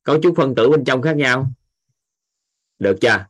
Cấu 0.03 0.23
trúc 0.23 0.35
phân 0.37 0.55
tử 0.55 0.70
bên 0.70 0.85
trong 0.85 1.03
khác 1.03 1.16
nhau. 1.16 1.53
Được 2.79 2.99
chưa? 3.01 3.27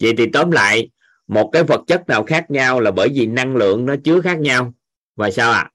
Vậy 0.00 0.14
thì 0.18 0.26
tóm 0.32 0.50
lại, 0.50 0.90
một 1.26 1.50
cái 1.52 1.62
vật 1.62 1.80
chất 1.86 2.08
nào 2.08 2.24
khác 2.24 2.50
nhau 2.50 2.80
là 2.80 2.90
bởi 2.90 3.08
vì 3.14 3.26
năng 3.26 3.56
lượng 3.56 3.86
nó 3.86 3.94
chứa 4.04 4.20
khác 4.20 4.38
nhau. 4.38 4.74
Và 5.16 5.30
sao 5.30 5.52
ạ? 5.52 5.58
À? 5.58 5.70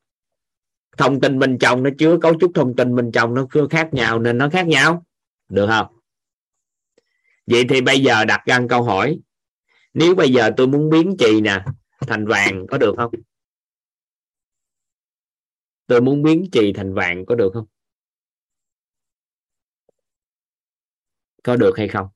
thông 0.97 1.21
tin 1.21 1.39
bên 1.39 1.57
trong 1.59 1.83
nó 1.83 1.89
chứa 1.97 2.17
cấu 2.21 2.33
trúc 2.39 2.51
thông 2.55 2.75
tin 2.75 2.95
bên 2.95 3.11
trong 3.11 3.33
nó 3.33 3.47
khác 3.69 3.89
nhau 3.91 4.19
nên 4.19 4.37
nó 4.37 4.49
khác 4.49 4.67
nhau. 4.67 5.05
Được 5.49 5.67
không? 5.67 5.99
Vậy 7.45 7.65
thì 7.69 7.81
bây 7.81 7.99
giờ 7.99 8.25
đặt 8.25 8.41
ra 8.45 8.59
câu 8.69 8.83
hỏi. 8.83 9.19
Nếu 9.93 10.15
bây 10.15 10.33
giờ 10.33 10.51
tôi 10.57 10.67
muốn 10.67 10.89
biến 10.89 11.15
chì 11.19 11.41
nè, 11.41 11.65
thành 12.07 12.27
vàng 12.27 12.65
có 12.67 12.77
được 12.77 12.93
không? 12.97 13.11
Tôi 15.87 16.01
muốn 16.01 16.23
biến 16.23 16.49
chì 16.51 16.73
thành 16.73 16.93
vàng 16.93 17.25
có 17.25 17.35
được 17.35 17.49
không? 17.53 17.65
Có 21.43 21.55
được 21.55 21.77
hay 21.77 21.87
không? 21.87 22.07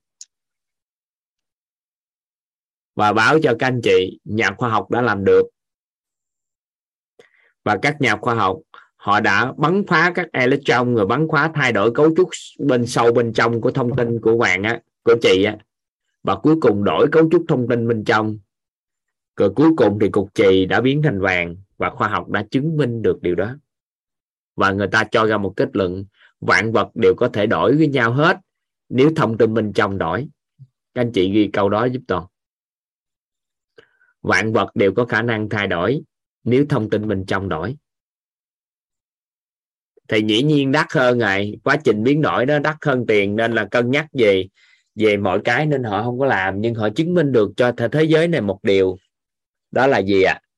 Và 3.00 3.14
báo 3.14 3.40
cho 3.44 3.56
các 3.60 3.68
anh 3.68 3.82
chị 3.84 4.20
nhà 4.24 4.52
khoa 4.58 4.70
học 4.70 4.92
đã 4.92 5.02
làm 5.02 5.24
được. 5.26 5.44
Và 7.64 7.78
các 7.82 8.02
nhà 8.02 8.16
khoa 8.16 8.36
học, 8.36 8.58
họ 8.96 9.20
đã 9.20 9.54
bắn 9.58 9.84
phá 9.88 10.12
các 10.16 10.28
electron 10.32 10.96
rồi 10.96 11.06
bắn 11.06 11.28
phá 11.32 11.52
thay 11.54 11.72
đổi 11.72 11.92
cấu 11.92 12.16
trúc 12.16 12.30
bên 12.60 12.86
sâu 12.86 13.12
bên 13.14 13.34
trong 13.34 13.62
của 13.62 13.72
thông 13.72 13.96
tin 13.96 14.22
của 14.22 14.38
vàng 14.38 14.64
á, 14.64 14.80
của 15.04 15.16
chị 15.22 15.44
á. 15.44 15.58
Và 16.24 16.36
cuối 16.36 16.56
cùng 16.62 16.84
đổi 16.84 17.08
cấu 17.12 17.30
trúc 17.32 17.46
thông 17.48 17.68
tin 17.68 17.88
bên 17.88 18.04
trong. 18.04 18.38
Rồi 19.38 19.54
cuối 19.56 19.70
cùng 19.78 20.00
thì 20.02 20.10
cục 20.10 20.34
chì 20.34 20.66
đã 20.66 20.82
biến 20.82 21.02
thành 21.02 21.22
vàng 21.22 21.56
và 21.78 21.90
khoa 21.90 22.08
học 22.08 22.30
đã 22.30 22.46
chứng 22.52 22.78
minh 22.78 23.02
được 23.02 23.22
điều 23.22 23.36
đó. 23.36 23.56
Và 24.56 24.72
người 24.72 24.88
ta 24.88 25.04
cho 25.12 25.26
ra 25.26 25.38
một 25.38 25.54
kết 25.56 25.70
luận, 25.74 26.06
vạn 26.42 26.72
vật 26.72 26.90
đều 26.96 27.14
có 27.18 27.28
thể 27.28 27.46
đổi 27.46 27.76
với 27.76 27.88
nhau 27.88 28.14
hết 28.14 28.38
nếu 28.90 29.12
thông 29.16 29.38
tin 29.38 29.54
bên 29.54 29.74
trong 29.74 29.98
đổi. 29.98 30.28
Các 30.94 31.02
anh 31.02 31.12
chị 31.12 31.32
ghi 31.32 31.50
câu 31.54 31.70
đó 31.70 31.86
giúp 31.86 32.02
toàn 32.08 32.26
vạn 34.22 34.54
vật 34.54 34.76
đều 34.76 34.94
có 34.94 35.06
khả 35.06 35.22
năng 35.22 35.50
thay 35.50 35.68
đổi 35.68 36.02
nếu 36.44 36.66
thông 36.70 36.90
tin 36.90 37.08
bên 37.08 37.26
trong 37.26 37.50
đổi. 37.50 37.76
Thì 40.08 40.22
dĩ 40.28 40.44
nhiên 40.44 40.72
đắt 40.72 40.88
hơn 40.92 41.20
rồi, 41.20 41.54
quá 41.64 41.78
trình 41.84 42.04
biến 42.04 42.22
đổi 42.22 42.46
đó 42.46 42.60
đắt 42.60 42.76
hơn 42.82 43.06
tiền 43.08 43.36
nên 43.36 43.52
là 43.52 43.66
cân 43.66 43.92
nhắc 43.92 44.06
về 44.14 44.48
về 44.96 45.18
mọi 45.18 45.42
cái 45.44 45.66
nên 45.66 45.84
họ 45.84 46.04
không 46.04 46.20
có 46.20 46.26
làm, 46.26 46.62
nhưng 46.62 46.76
họ 46.76 46.90
chứng 46.90 47.14
minh 47.14 47.32
được 47.32 47.52
cho 47.58 47.72
thế 47.92 48.04
giới 48.04 48.28
này 48.28 48.42
một 48.42 48.60
điều. 48.64 48.98
Đó 49.72 49.88
là 49.88 50.00
gì 50.00 50.24
ạ? 50.24 50.34
À? 50.34 50.50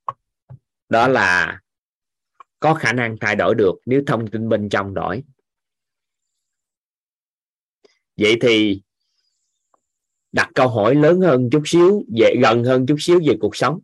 đó 0.91 1.07
là 1.07 1.59
có 2.59 2.73
khả 2.73 2.93
năng 2.93 3.17
thay 3.21 3.35
đổi 3.35 3.55
được 3.55 3.75
nếu 3.85 4.03
thông 4.07 4.27
tin 4.27 4.49
bên 4.49 4.69
trong 4.69 4.93
đổi. 4.93 5.23
Vậy 8.17 8.37
thì 8.41 8.81
đặt 10.31 10.49
câu 10.55 10.67
hỏi 10.67 10.95
lớn 10.95 11.21
hơn 11.21 11.49
chút 11.51 11.61
xíu 11.65 12.05
về 12.17 12.35
gần 12.41 12.63
hơn 12.63 12.85
chút 12.85 12.97
xíu 12.99 13.19
về 13.27 13.37
cuộc 13.41 13.55
sống. 13.55 13.79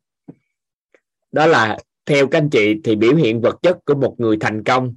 Đó 1.32 1.46
là, 1.46 1.78
theo 2.06 2.28
các 2.28 2.38
anh 2.38 2.50
chị 2.50 2.76
thì 2.84 2.96
biểu 2.96 3.16
hiện 3.16 3.42
vật 3.42 3.56
chất 3.62 3.78
của 3.86 3.96
một 3.96 4.16
người 4.18 4.38
thành 4.40 4.64
công 4.64 4.96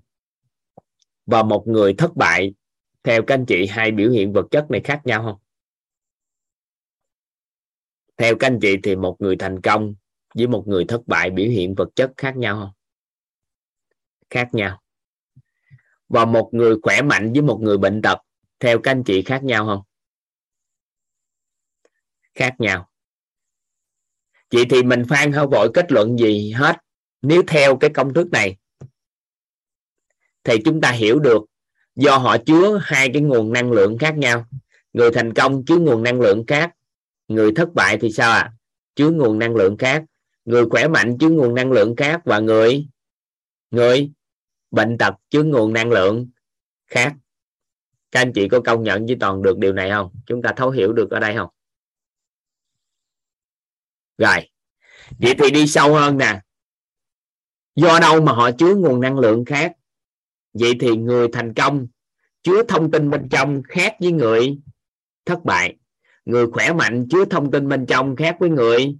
và 1.26 1.42
một 1.42 1.68
người 1.68 1.94
thất 1.94 2.16
bại, 2.16 2.54
theo 3.02 3.22
các 3.22 3.34
anh 3.34 3.46
chị 3.46 3.66
hai 3.66 3.90
biểu 3.90 4.10
hiện 4.10 4.32
vật 4.32 4.46
chất 4.50 4.70
này 4.70 4.80
khác 4.84 5.00
nhau 5.04 5.22
không? 5.22 5.38
Theo 8.16 8.36
các 8.36 8.46
anh 8.46 8.58
chị 8.62 8.76
thì 8.82 8.96
một 8.96 9.16
người 9.18 9.36
thành 9.36 9.60
công 9.60 9.94
với 10.34 10.46
một 10.46 10.64
người 10.66 10.84
thất 10.84 11.06
bại 11.06 11.30
biểu 11.30 11.46
hiện 11.46 11.74
vật 11.74 11.88
chất 11.96 12.12
khác 12.16 12.36
nhau 12.36 12.60
không? 12.60 12.70
Khác 14.30 14.48
nhau. 14.52 14.80
Và 16.08 16.24
một 16.24 16.50
người 16.52 16.76
khỏe 16.82 17.02
mạnh 17.02 17.32
với 17.32 17.42
một 17.42 17.58
người 17.62 17.78
bệnh 17.78 18.02
tật, 18.02 18.18
theo 18.60 18.78
các 18.78 18.90
anh 18.90 19.02
chị 19.04 19.22
khác 19.22 19.44
nhau 19.44 19.66
không? 19.66 19.82
Khác 22.40 22.54
nhau. 22.58 22.88
Vậy 24.50 24.64
thì 24.70 24.82
mình 24.82 25.02
phan 25.08 25.32
không 25.32 25.50
vội 25.50 25.70
kết 25.74 25.92
luận 25.92 26.18
gì 26.18 26.50
hết? 26.50 26.76
Nếu 27.22 27.42
theo 27.46 27.76
cái 27.76 27.90
công 27.90 28.14
thức 28.14 28.30
này, 28.30 28.56
thì 30.44 30.56
chúng 30.64 30.80
ta 30.80 30.90
hiểu 30.90 31.18
được 31.18 31.42
do 31.96 32.16
họ 32.16 32.36
chứa 32.38 32.80
hai 32.82 33.10
cái 33.12 33.22
nguồn 33.22 33.52
năng 33.52 33.72
lượng 33.72 33.98
khác 33.98 34.18
nhau. 34.18 34.46
Người 34.92 35.10
thành 35.14 35.34
công 35.34 35.64
chứa 35.64 35.76
nguồn 35.76 36.02
năng 36.02 36.20
lượng 36.20 36.44
khác, 36.46 36.72
người 37.28 37.52
thất 37.56 37.74
bại 37.74 37.98
thì 38.00 38.12
sao 38.12 38.32
ạ? 38.32 38.38
À? 38.38 38.52
chứa 38.94 39.10
nguồn 39.10 39.38
năng 39.38 39.56
lượng 39.56 39.76
khác, 39.76 40.04
người 40.44 40.64
khỏe 40.70 40.88
mạnh 40.88 41.18
chứa 41.18 41.28
nguồn 41.28 41.54
năng 41.54 41.72
lượng 41.72 41.96
khác 41.96 42.20
và 42.24 42.38
người 42.38 42.86
người 43.70 44.10
bệnh 44.70 44.98
tật 44.98 45.14
chứa 45.30 45.42
nguồn 45.42 45.72
năng 45.72 45.90
lượng 45.90 46.28
khác. 46.86 47.14
Các 48.10 48.20
anh 48.20 48.32
chị 48.32 48.48
có 48.48 48.60
công 48.60 48.82
nhận 48.82 49.06
với 49.06 49.16
toàn 49.20 49.42
được 49.42 49.58
điều 49.58 49.72
này 49.72 49.90
không? 49.90 50.10
Chúng 50.26 50.42
ta 50.42 50.52
thấu 50.56 50.70
hiểu 50.70 50.92
được 50.92 51.10
ở 51.10 51.20
đây 51.20 51.36
không? 51.36 51.48
Rồi. 54.20 54.48
Vậy 55.18 55.34
thì 55.38 55.50
đi 55.50 55.66
sâu 55.66 55.94
hơn 55.94 56.18
nè. 56.18 56.40
Do 57.74 57.98
đâu 58.00 58.20
mà 58.20 58.32
họ 58.32 58.50
chứa 58.50 58.74
nguồn 58.74 59.00
năng 59.00 59.18
lượng 59.18 59.44
khác? 59.44 59.72
Vậy 60.52 60.72
thì 60.80 60.96
người 60.96 61.28
thành 61.32 61.54
công 61.54 61.86
chứa 62.42 62.62
thông 62.68 62.90
tin 62.90 63.10
bên 63.10 63.28
trong 63.28 63.62
khác 63.68 63.96
với 64.00 64.12
người 64.12 64.58
thất 65.24 65.44
bại. 65.44 65.76
Người 66.24 66.46
khỏe 66.46 66.72
mạnh 66.72 67.06
chứa 67.10 67.24
thông 67.24 67.50
tin 67.50 67.68
bên 67.68 67.86
trong 67.86 68.16
khác 68.16 68.36
với 68.40 68.50
người 68.50 68.96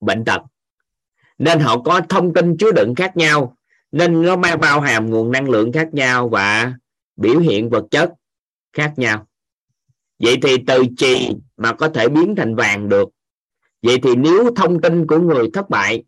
bệnh 0.00 0.24
tật. 0.24 0.42
Nên 1.38 1.60
họ 1.60 1.82
có 1.82 2.00
thông 2.08 2.34
tin 2.34 2.56
chứa 2.56 2.72
đựng 2.72 2.94
khác 2.94 3.16
nhau, 3.16 3.56
nên 3.92 4.22
nó 4.22 4.36
mang 4.36 4.60
bao 4.60 4.80
hàm 4.80 5.10
nguồn 5.10 5.32
năng 5.32 5.50
lượng 5.50 5.72
khác 5.72 5.88
nhau 5.92 6.28
và 6.28 6.74
biểu 7.16 7.38
hiện 7.38 7.70
vật 7.70 7.84
chất 7.90 8.10
khác 8.72 8.94
nhau. 8.96 9.26
Vậy 10.18 10.38
thì 10.42 10.56
từ 10.66 10.84
chì 10.96 11.30
mà 11.56 11.72
có 11.72 11.88
thể 11.88 12.08
biến 12.08 12.34
thành 12.36 12.54
vàng 12.54 12.88
được 12.88 13.08
vậy 13.84 13.98
thì 14.02 14.16
nếu 14.16 14.50
thông 14.56 14.80
tin 14.80 15.06
của 15.06 15.18
người 15.18 15.50
thất 15.52 15.70
bại 15.70 16.04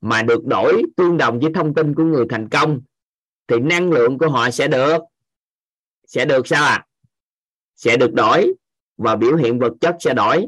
mà 0.00 0.22
được 0.22 0.46
đổi 0.46 0.82
tương 0.96 1.16
đồng 1.16 1.40
với 1.40 1.50
thông 1.54 1.74
tin 1.74 1.94
của 1.94 2.04
người 2.04 2.26
thành 2.28 2.48
công, 2.48 2.80
thì 3.48 3.56
năng 3.58 3.90
lượng 3.92 4.18
của 4.18 4.28
họ 4.28 4.50
sẽ 4.50 4.68
được 4.68 4.98
sẽ 6.06 6.24
được 6.24 6.46
sao 6.46 6.64
à? 6.64 6.86
Sẽ 7.76 7.96
được 7.96 8.12
đổi 8.12 8.54
và 8.96 9.16
biểu 9.16 9.36
hiện 9.36 9.58
vật 9.58 9.72
chất 9.80 9.96
sẽ 10.00 10.14
đổi. 10.14 10.46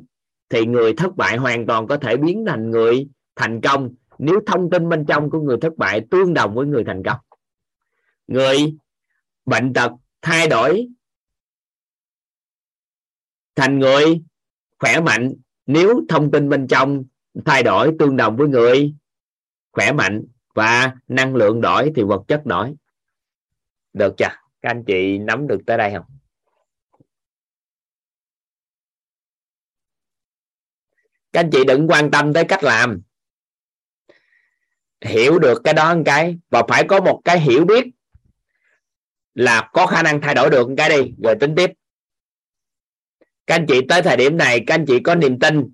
Thì 0.49 0.67
người 0.67 0.95
thất 0.95 1.17
bại 1.17 1.37
hoàn 1.37 1.67
toàn 1.67 1.87
có 1.87 1.97
thể 1.97 2.17
biến 2.17 2.45
thành 2.49 2.71
người 2.71 3.09
thành 3.37 3.61
công 3.61 3.95
nếu 4.19 4.41
thông 4.47 4.71
tin 4.71 4.89
bên 4.89 5.05
trong 5.09 5.31
của 5.31 5.41
người 5.41 5.57
thất 5.61 5.77
bại 5.77 6.01
tương 6.11 6.35
đồng 6.35 6.55
với 6.55 6.67
người 6.67 6.85
thành 6.85 7.03
công. 7.05 7.19
Người 8.27 8.77
bệnh 9.47 9.73
tật 9.73 9.93
thay 10.23 10.49
đổi 10.49 10.89
thành 13.55 13.79
người 13.79 14.23
khỏe 14.79 15.01
mạnh 15.01 15.35
nếu 15.73 16.01
thông 16.09 16.31
tin 16.31 16.49
bên 16.49 16.67
trong 16.69 17.05
thay 17.45 17.63
đổi 17.63 17.93
tương 17.99 18.17
đồng 18.17 18.37
với 18.37 18.49
người, 18.49 18.95
khỏe 19.73 19.93
mạnh 19.93 20.25
và 20.55 20.93
năng 21.09 21.35
lượng 21.35 21.61
đổi 21.61 21.93
thì 21.97 22.03
vật 22.03 22.23
chất 22.29 22.47
đổi. 22.47 22.75
Được 23.93 24.15
chưa? 24.19 24.27
Các 24.63 24.71
anh 24.71 24.85
chị 24.85 25.19
nắm 25.19 25.49
được 25.49 25.61
tới 25.67 25.79
đây 25.79 25.93
không? 25.95 26.05
Các 31.33 31.41
anh 31.41 31.51
chị 31.51 31.65
đừng 31.65 31.89
quan 31.89 32.11
tâm 32.11 32.33
tới 32.33 32.45
cách 32.45 32.65
làm. 32.65 33.03
Hiểu 35.01 35.39
được 35.39 35.61
cái 35.65 35.75
đó 35.75 35.95
một 35.95 36.03
cái 36.05 36.39
và 36.51 36.63
phải 36.69 36.85
có 36.89 37.01
một 37.01 37.23
cái 37.25 37.41
hiểu 37.41 37.65
biết 37.65 37.87
là 39.35 39.71
có 39.73 39.87
khả 39.87 40.03
năng 40.03 40.21
thay 40.21 40.35
đổi 40.35 40.51
được 40.51 40.69
một 40.69 40.75
cái 40.77 40.89
đi. 40.91 41.15
Rồi 41.25 41.35
tính 41.41 41.55
tiếp 41.57 41.71
các 43.47 43.55
anh 43.55 43.67
chị 43.67 43.81
tới 43.89 44.03
thời 44.03 44.17
điểm 44.17 44.37
này, 44.37 44.65
các 44.67 44.75
anh 44.75 44.87
chị 44.87 45.01
có 45.01 45.15
niềm 45.15 45.39
tin 45.39 45.73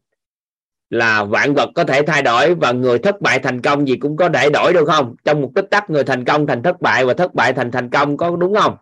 là 0.90 1.24
vạn 1.24 1.55
vật 1.55 1.70
có 1.74 1.85
thể 1.85 2.03
thay 2.03 2.23
đổi 2.23 2.55
và 2.55 2.73
người 2.73 2.99
thất 2.99 3.20
bại 3.20 3.39
thành 3.39 3.62
công 3.62 3.89
gì 3.89 3.97
cũng 3.97 4.16
có 4.16 4.28
thể 4.28 4.51
đổi 4.51 4.73
được 4.73 4.85
không? 4.86 5.16
Trong 5.24 5.40
một 5.40 5.51
tích 5.55 5.66
tắc, 5.70 5.90
người 5.90 6.05
thành 6.05 6.24
công 6.24 6.47
thành 6.47 6.62
thất 6.62 6.81
bại 6.81 7.05
và 7.05 7.15
thất 7.15 7.35
bại 7.35 7.53
thành 7.53 7.70
thành 7.70 7.90
công 7.90 8.16
có 8.16 8.36
đúng 8.36 8.55
không? 8.55 8.77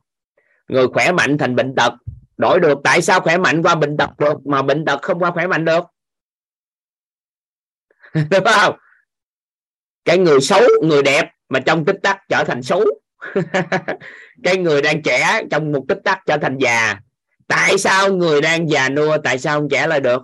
Người 0.69 0.87
khỏe 0.87 1.13
mạnh 1.13 1.39
thành 1.39 1.57
bệnh 1.57 1.75
tật, 1.75 1.93
đổi 2.37 2.61
được. 2.61 2.79
Tại 2.85 3.03
sao 3.03 3.21
khỏe 3.21 3.39
mạnh 3.39 3.63
qua 3.63 3.75
bệnh 3.75 3.97
tật 3.97 4.11
được 4.19 4.47
mà 4.47 4.63
bệnh 4.63 4.85
tật 4.85 5.03
không 5.03 5.19
qua 5.19 5.31
khỏe 5.31 5.47
mạnh 5.47 5.65
được? 5.65 5.85
Đúng 8.31 8.45
không? 8.45 8.77
Cái 10.05 10.19
người 10.19 10.41
xấu, 10.41 10.63
người 10.83 11.03
đẹp 11.03 11.31
mà 11.49 11.61
trong 11.61 11.85
tích 11.85 11.97
tắc 12.03 12.19
trở 12.29 12.45
thành 12.45 12.63
xấu. 12.63 12.85
Cái 14.43 14.57
người 14.57 14.83
đang 14.83 15.03
trẻ 15.03 15.43
trong 15.51 15.73
một 15.73 15.85
tích 15.89 15.99
tắc 16.05 16.19
trở 16.27 16.37
thành 16.37 16.59
già 16.59 17.01
tại 17.47 17.79
sao 17.79 18.13
người 18.13 18.41
đang 18.41 18.71
già 18.71 18.89
nua, 18.89 19.19
tại 19.25 19.39
sao 19.39 19.61
không 19.61 19.69
trẻ 19.69 19.87
lại 19.87 20.01
được? 20.01 20.23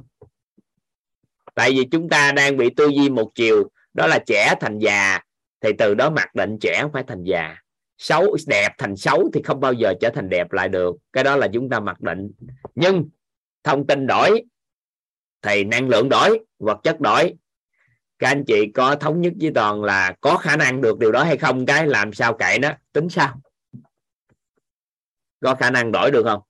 Tại 1.54 1.70
vì 1.70 1.84
chúng 1.90 2.08
ta 2.08 2.32
đang 2.32 2.56
bị 2.56 2.70
tư 2.76 2.86
duy 2.86 3.08
một 3.08 3.32
chiều, 3.34 3.70
đó 3.94 4.06
là 4.06 4.18
trẻ 4.26 4.54
thành 4.60 4.78
già, 4.78 5.20
thì 5.60 5.70
từ 5.78 5.94
đó 5.94 6.10
mặc 6.10 6.34
định 6.34 6.58
trẻ 6.60 6.84
phải 6.92 7.02
thành 7.06 7.24
già. 7.24 7.56
Xấu, 7.98 8.36
đẹp 8.46 8.72
thành 8.78 8.96
xấu 8.96 9.30
thì 9.34 9.42
không 9.42 9.60
bao 9.60 9.72
giờ 9.72 9.94
trở 10.00 10.10
thành 10.14 10.28
đẹp 10.28 10.52
lại 10.52 10.68
được. 10.68 10.96
Cái 11.12 11.24
đó 11.24 11.36
là 11.36 11.48
chúng 11.52 11.70
ta 11.70 11.80
mặc 11.80 12.00
định. 12.00 12.30
Nhưng, 12.74 13.08
thông 13.64 13.86
tin 13.86 14.06
đổi, 14.06 14.42
thì 15.42 15.64
năng 15.64 15.88
lượng 15.88 16.08
đổi, 16.08 16.38
vật 16.58 16.80
chất 16.82 17.00
đổi. 17.00 17.34
Các 18.18 18.28
anh 18.28 18.44
chị 18.44 18.66
có 18.74 18.96
thống 18.96 19.20
nhất 19.20 19.32
với 19.40 19.50
toàn 19.54 19.84
là 19.84 20.14
có 20.20 20.36
khả 20.36 20.56
năng 20.56 20.80
được 20.80 20.98
điều 20.98 21.12
đó 21.12 21.24
hay 21.24 21.36
không? 21.36 21.66
Cái 21.66 21.86
làm 21.86 22.12
sao 22.12 22.34
cậy 22.34 22.58
nó? 22.58 22.72
Tính 22.92 23.08
sao? 23.08 23.40
Có 25.40 25.54
khả 25.54 25.70
năng 25.70 25.92
đổi 25.92 26.10
được 26.10 26.22
không? 26.24 26.40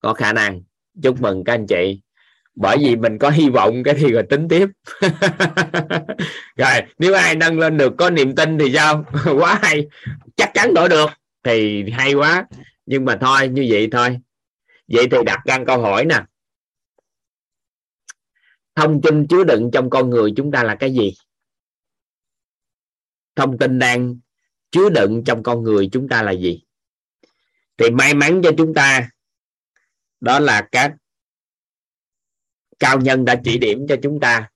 Có 0.00 0.14
khả 0.14 0.32
năng. 0.32 0.62
Chúc 1.02 1.20
mừng 1.20 1.44
các 1.44 1.54
anh 1.54 1.66
chị. 1.66 2.00
Bởi 2.54 2.76
vì 2.80 2.96
mình 2.96 3.18
có 3.18 3.30
hy 3.30 3.48
vọng 3.48 3.82
cái 3.82 3.94
thì 3.94 4.12
rồi 4.12 4.22
tính 4.30 4.48
tiếp. 4.48 4.68
Rồi, 6.56 6.82
nếu 6.98 7.14
ai 7.14 7.34
nâng 7.34 7.58
lên 7.58 7.76
được 7.76 7.92
có 7.98 8.10
niềm 8.10 8.34
tin 8.34 8.58
thì 8.58 8.72
sao? 8.74 9.04
Quá 9.38 9.58
hay. 9.62 9.88
Chắc 10.36 10.50
chắn 10.54 10.74
đổi 10.74 10.88
được. 10.88 11.10
Thì 11.44 11.84
hay 11.90 12.14
quá. 12.14 12.46
Nhưng 12.86 13.04
mà 13.04 13.18
thôi, 13.20 13.48
như 13.48 13.66
vậy 13.70 13.88
thôi. 13.92 14.18
Vậy 14.88 15.06
thì 15.10 15.16
đặt 15.26 15.40
ra 15.44 15.58
câu 15.66 15.80
hỏi 15.80 16.04
nè. 16.04 16.22
Thông 18.74 19.02
tin 19.02 19.26
chứa 19.26 19.44
đựng 19.44 19.70
trong 19.72 19.90
con 19.90 20.10
người 20.10 20.32
chúng 20.36 20.52
ta 20.52 20.62
là 20.64 20.74
cái 20.74 20.94
gì? 20.94 21.12
Thông 23.36 23.58
tin 23.58 23.78
đang 23.78 24.18
chứa 24.70 24.90
đựng 24.90 25.22
trong 25.26 25.42
con 25.42 25.62
người 25.62 25.88
chúng 25.92 26.08
ta 26.08 26.22
là 26.22 26.32
gì? 26.32 26.62
Thì 27.78 27.90
may 27.90 28.14
mắn 28.14 28.40
cho 28.44 28.50
chúng 28.58 28.74
ta 28.74 29.10
đó 30.20 30.38
là 30.38 30.68
các 30.72 30.96
cao 32.78 33.00
nhân 33.00 33.24
đã 33.24 33.40
chỉ 33.44 33.58
điểm 33.58 33.86
cho 33.88 33.96
chúng 34.02 34.20
ta. 34.20 34.50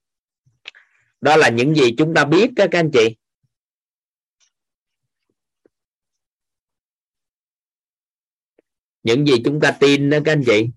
Đó 1.21 1.37
là 1.37 1.49
những 1.49 1.75
gì 1.75 1.95
chúng 1.97 2.13
ta 2.13 2.25
biết 2.25 2.49
đó, 2.55 2.65
các 2.71 2.79
anh 2.79 2.91
chị. 2.93 3.15
Những 9.03 9.27
gì 9.27 9.33
chúng 9.45 9.59
ta 9.61 9.77
tin 9.79 10.09
đó, 10.09 10.17
các 10.25 10.31
anh 10.31 10.43
chị. 10.45 10.69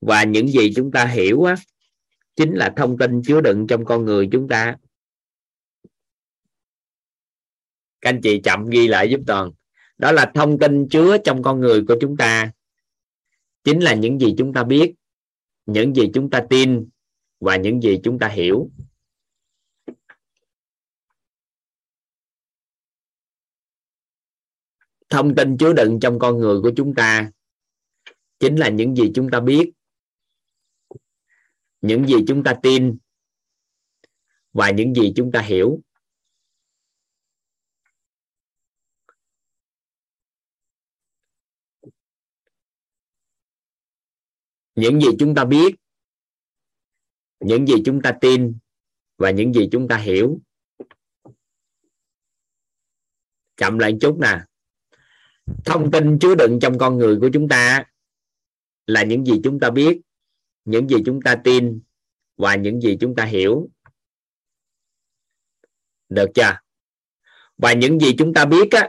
Và 0.00 0.24
những 0.24 0.48
gì 0.48 0.72
chúng 0.76 0.92
ta 0.92 1.06
hiểu 1.06 1.44
á, 1.44 1.54
chính 2.36 2.54
là 2.54 2.72
thông 2.76 2.98
tin 2.98 3.22
chứa 3.22 3.40
đựng 3.40 3.66
trong 3.68 3.84
con 3.84 4.04
người 4.04 4.28
chúng 4.32 4.48
ta. 4.48 4.76
Các 8.00 8.10
anh 8.10 8.20
chị 8.22 8.40
chậm 8.44 8.70
ghi 8.70 8.88
lại 8.88 9.10
giúp 9.10 9.20
toàn. 9.26 9.50
Đó 9.98 10.12
là 10.12 10.32
thông 10.34 10.58
tin 10.58 10.88
chứa 10.88 11.16
trong 11.24 11.42
con 11.42 11.60
người 11.60 11.84
của 11.88 11.96
chúng 12.00 12.16
ta 12.16 12.52
chính 13.64 13.80
là 13.80 13.94
những 13.94 14.18
gì 14.18 14.34
chúng 14.38 14.52
ta 14.52 14.64
biết, 14.64 14.94
những 15.66 15.94
gì 15.94 16.10
chúng 16.14 16.30
ta 16.30 16.46
tin 16.50 16.88
và 17.40 17.56
những 17.56 17.82
gì 17.82 18.00
chúng 18.04 18.18
ta 18.18 18.28
hiểu. 18.28 18.70
Thông 25.08 25.34
tin 25.34 25.56
chứa 25.58 25.72
đựng 25.72 25.98
trong 26.02 26.18
con 26.18 26.38
người 26.38 26.60
của 26.62 26.72
chúng 26.76 26.94
ta 26.94 27.30
chính 28.38 28.56
là 28.56 28.68
những 28.68 28.96
gì 28.96 29.10
chúng 29.14 29.30
ta 29.32 29.40
biết, 29.40 29.72
những 31.80 32.06
gì 32.06 32.16
chúng 32.28 32.44
ta 32.44 32.58
tin 32.62 32.98
và 34.52 34.70
những 34.70 34.94
gì 34.94 35.12
chúng 35.16 35.32
ta 35.32 35.40
hiểu. 35.40 35.80
Những 44.74 45.00
gì 45.00 45.08
chúng 45.18 45.34
ta 45.34 45.44
biết, 45.44 45.74
những 47.40 47.66
gì 47.66 47.74
chúng 47.84 48.02
ta 48.02 48.12
tin 48.20 48.58
và 49.18 49.30
những 49.30 49.52
gì 49.52 49.68
chúng 49.72 49.88
ta 49.88 49.96
hiểu. 49.96 50.40
Chậm 53.56 53.78
lại 53.78 53.96
chút 54.00 54.18
nè. 54.20 54.40
Thông 55.64 55.90
tin 55.90 56.18
chứa 56.18 56.34
đựng 56.34 56.58
trong 56.62 56.78
con 56.78 56.98
người 56.98 57.18
của 57.20 57.30
chúng 57.32 57.48
ta 57.48 57.84
là 58.86 59.04
những 59.04 59.24
gì 59.24 59.40
chúng 59.44 59.60
ta 59.60 59.70
biết, 59.70 60.00
những 60.64 60.88
gì 60.88 60.96
chúng 61.06 61.22
ta 61.22 61.36
tin 61.44 61.80
và 62.36 62.54
những 62.54 62.80
gì 62.80 62.96
chúng 63.00 63.14
ta 63.16 63.24
hiểu. 63.24 63.68
Được 66.08 66.26
chưa? 66.34 66.58
Và 67.56 67.72
những 67.72 68.00
gì 68.00 68.14
chúng 68.18 68.34
ta 68.34 68.44
biết 68.44 68.68
á 68.70 68.88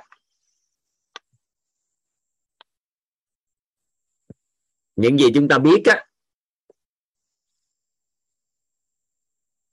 những 5.02 5.18
gì 5.20 5.26
chúng 5.34 5.48
ta 5.48 5.58
biết 5.58 5.82
á, 5.86 6.06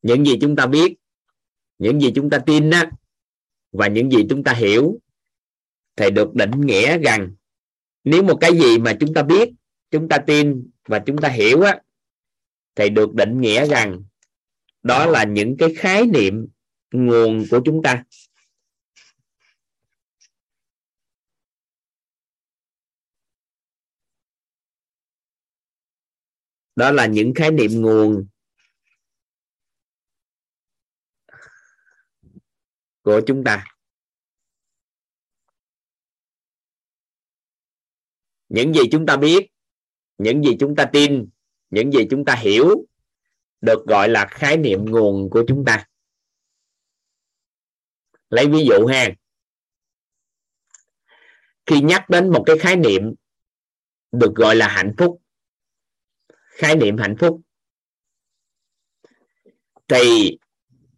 những 0.03 0.27
gì 0.27 0.39
chúng 0.41 0.57
ta 0.57 0.67
biết, 0.67 0.95
những 1.79 2.01
gì 2.01 2.13
chúng 2.15 2.31
ta 2.31 2.39
tin 2.39 2.71
á, 2.71 2.91
và 3.73 3.89
những 3.89 4.11
gì 4.11 4.27
chúng 4.31 4.45
ta 4.45 4.53
hiểu 4.53 4.99
thì 5.97 6.11
được 6.11 6.35
định 6.35 6.51
nghĩa 6.61 6.99
rằng 6.99 7.35
nếu 8.05 8.23
một 8.23 8.39
cái 8.41 8.59
gì 8.59 8.79
mà 8.79 8.97
chúng 9.01 9.15
ta 9.15 9.23
biết, 9.23 9.49
chúng 9.91 10.09
ta 10.09 10.19
tin 10.19 10.71
và 10.85 10.99
chúng 11.07 11.19
ta 11.19 11.29
hiểu 11.29 11.63
á, 11.63 11.81
thì 12.75 12.91
được 12.91 13.15
định 13.15 13.41
nghĩa 13.41 13.67
rằng 13.67 14.03
đó 14.83 15.07
là 15.07 15.25
những 15.25 15.57
cái 15.57 15.75
khái 15.75 16.07
niệm 16.07 16.47
nguồn 16.93 17.45
của 17.51 17.61
chúng 17.65 17.83
ta. 17.83 18.05
Đó 26.79 26.91
là 26.91 27.07
những 27.07 27.33
khái 27.35 27.51
niệm 27.51 27.71
nguồn. 27.83 28.27
Của 33.03 33.21
chúng 33.27 33.45
ta. 33.45 33.67
Những 38.49 38.75
gì 38.75 38.81
chúng 38.93 39.07
ta 39.07 39.17
biết, 39.17 39.51
những 40.19 40.43
gì 40.45 40.51
chúng 40.61 40.77
ta 40.77 40.91
tin, 40.93 41.29
những 41.71 41.93
gì 41.93 42.01
chúng 42.11 42.25
ta 42.25 42.35
hiểu 42.35 42.87
được 43.61 43.87
gọi 43.87 44.09
là 44.09 44.27
khái 44.31 44.57
niệm 44.57 44.85
nguồn 44.85 45.31
của 45.31 45.45
chúng 45.49 45.65
ta. 45.65 45.89
Lấy 48.31 48.47
ví 48.47 48.67
dụ 48.69 48.87
ha. 48.87 49.09
Khi 51.67 51.81
nhắc 51.81 52.11
đến 52.11 52.33
một 52.33 52.43
cái 52.47 52.59
khái 52.59 52.77
niệm 52.77 53.15
được 54.13 54.33
gọi 54.35 54.57
là 54.57 54.69
hạnh 54.69 54.95
phúc 54.99 55.23
khái 56.59 56.77
niệm 56.77 56.97
hạnh 56.99 57.17
phúc. 57.21 57.41
Thì 59.89 60.39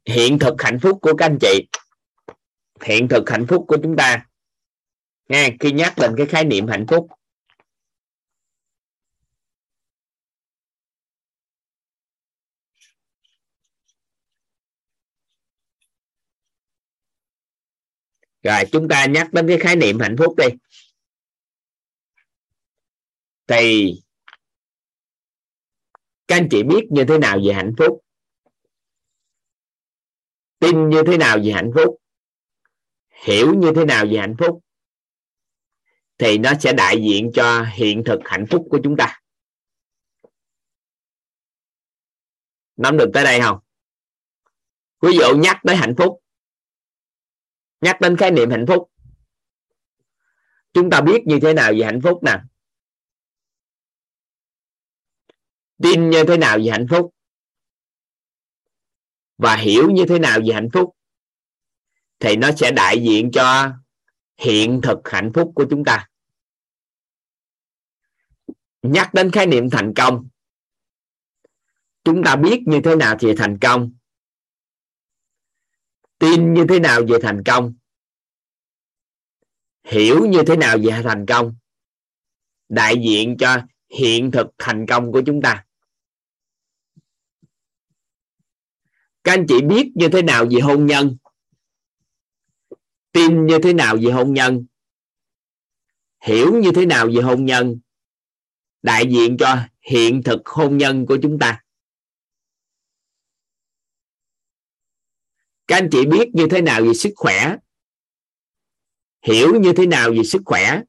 hiện 0.05 0.39
thực 0.39 0.55
hạnh 0.63 0.79
phúc 0.83 0.99
của 1.03 1.13
các 1.19 1.27
anh 1.27 1.39
chị. 1.41 1.69
Hiện 2.83 3.09
thực 3.09 3.31
hạnh 3.31 3.47
phúc 3.49 3.65
của 3.69 3.77
chúng 3.83 3.97
ta. 3.97 4.27
Nghe, 5.29 5.57
khi 5.61 5.73
nhắc 5.73 5.95
đến 5.97 6.15
cái 6.17 6.27
khái 6.27 6.45
niệm 6.45 6.67
hạnh 6.67 6.87
phúc. 6.89 7.09
Rồi, 18.43 18.63
chúng 18.73 18.89
ta 18.89 19.07
nhắc 19.07 19.33
đến 19.33 19.49
cái 19.49 19.59
khái 19.59 19.77
niệm 19.77 20.01
hạnh 20.01 20.17
phúc 20.19 20.35
đi. 20.37 20.47
Thì 23.47 23.95
các 26.31 26.37
anh 26.37 26.49
chị 26.51 26.63
biết 26.63 26.87
như 26.91 27.05
thế 27.09 27.19
nào 27.19 27.39
về 27.45 27.53
hạnh 27.53 27.73
phúc? 27.79 28.01
Tin 30.59 30.89
như 30.89 31.03
thế 31.07 31.19
nào 31.19 31.39
về 31.45 31.53
hạnh 31.53 31.71
phúc? 31.75 31.97
Hiểu 33.09 33.55
như 33.55 33.73
thế 33.77 33.85
nào 33.85 34.05
về 34.11 34.19
hạnh 34.19 34.35
phúc? 34.39 34.61
Thì 36.19 36.39
nó 36.39 36.53
sẽ 36.61 36.73
đại 36.73 36.97
diện 37.03 37.31
cho 37.35 37.63
hiện 37.63 38.03
thực 38.07 38.21
hạnh 38.25 38.47
phúc 38.51 38.67
của 38.71 38.79
chúng 38.85 38.97
ta. 38.97 39.21
Nắm 42.77 42.97
được 42.97 43.11
tới 43.15 43.25
đây 43.25 43.41
không? 43.41 43.59
Ví 45.01 45.19
dụ 45.19 45.37
nhắc 45.37 45.57
tới 45.67 45.77
hạnh 45.77 45.95
phúc. 45.99 46.23
Nhắc 47.81 48.01
đến 48.01 48.17
khái 48.17 48.31
niệm 48.31 48.51
hạnh 48.51 48.65
phúc. 48.69 48.91
Chúng 50.73 50.91
ta 50.91 51.01
biết 51.01 51.23
như 51.27 51.39
thế 51.43 51.55
nào 51.55 51.73
về 51.79 51.85
hạnh 51.85 52.01
phúc 52.03 52.23
nè? 52.23 52.41
Tin 55.83 56.11
như 56.11 56.25
thế 56.29 56.37
nào 56.37 56.59
về 56.59 56.71
hạnh 56.71 56.87
phúc? 56.91 57.15
Và 59.39 59.57
hiểu 59.57 59.91
như 59.91 60.05
thế 60.09 60.19
nào 60.19 60.39
về 60.47 60.55
hạnh 60.55 60.69
phúc? 60.73 60.97
Thì 62.19 62.37
nó 62.37 62.51
sẽ 62.57 62.73
đại 62.73 63.03
diện 63.03 63.31
cho 63.33 63.73
hiện 64.37 64.81
thực 64.83 64.99
hạnh 65.05 65.31
phúc 65.35 65.53
của 65.55 65.67
chúng 65.71 65.85
ta. 65.85 66.09
Nhắc 68.83 69.15
đến 69.15 69.31
khái 69.31 69.47
niệm 69.47 69.71
thành 69.71 69.93
công, 69.97 70.29
chúng 72.05 72.23
ta 72.25 72.37
biết 72.37 72.63
như 72.67 72.81
thế 72.85 72.97
nào 72.97 73.17
về 73.21 73.35
thành 73.39 73.59
công. 73.59 73.93
Tin 76.19 76.55
như 76.55 76.65
thế 76.69 76.79
nào 76.79 77.01
về 77.09 77.19
thành 77.23 77.43
công? 77.47 77.75
Hiểu 79.85 80.27
như 80.27 80.43
thế 80.47 80.57
nào 80.57 80.79
về 80.83 81.03
thành 81.05 81.27
công? 81.27 81.57
Đại 82.69 82.95
diện 83.05 83.37
cho 83.39 83.57
hiện 83.89 84.31
thực 84.31 84.47
thành 84.59 84.87
công 84.89 85.13
của 85.13 85.23
chúng 85.27 85.43
ta. 85.43 85.65
Các 89.25 89.33
anh 89.33 89.47
chị 89.49 89.63
biết 89.63 89.93
như 89.95 90.09
thế 90.13 90.23
nào 90.23 90.47
về 90.51 90.61
hôn 90.61 90.87
nhân? 90.87 91.17
Tin 93.13 93.47
như 93.47 93.59
thế 93.63 93.73
nào 93.73 93.97
về 94.03 94.11
hôn 94.11 94.35
nhân? 94.35 94.67
Hiểu 96.21 96.61
như 96.63 96.71
thế 96.75 96.87
nào 96.87 97.09
về 97.15 97.23
hôn 97.23 97.45
nhân? 97.45 97.81
Đại 98.83 99.05
diện 99.11 99.37
cho 99.39 99.59
hiện 99.81 100.23
thực 100.25 100.41
hôn 100.47 100.79
nhân 100.79 101.07
của 101.07 101.19
chúng 101.23 101.39
ta. 101.39 101.65
Các 105.67 105.77
anh 105.77 105.89
chị 105.93 106.07
biết 106.07 106.29
như 106.33 106.47
thế 106.51 106.63
nào 106.63 106.83
về 106.83 106.95
sức 106.95 107.13
khỏe? 107.17 107.57
Hiểu 109.23 109.61
như 109.61 109.73
thế 109.77 109.87
nào 109.87 110.11
về 110.11 110.25
sức 110.25 110.43
khỏe? 110.45 110.83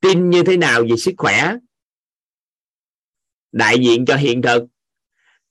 Tin 0.00 0.30
như 0.30 0.42
thế 0.46 0.56
nào 0.56 0.82
về 0.90 0.96
sức 0.96 1.14
khỏe? 1.16 1.54
Đại 3.52 3.78
diện 3.78 4.04
cho 4.06 4.16
hiện 4.16 4.42
thực 4.42 4.66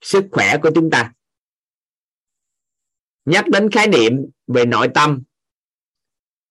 sức 0.02 0.26
khỏe 0.32 0.58
của 0.64 0.72
chúng 0.76 0.90
ta. 0.90 1.14
Nhắc 3.26 3.46
đến 3.50 3.72
khái 3.72 3.88
niệm 3.88 4.14
về 4.48 4.66
nội 4.66 4.88
tâm, 4.94 5.24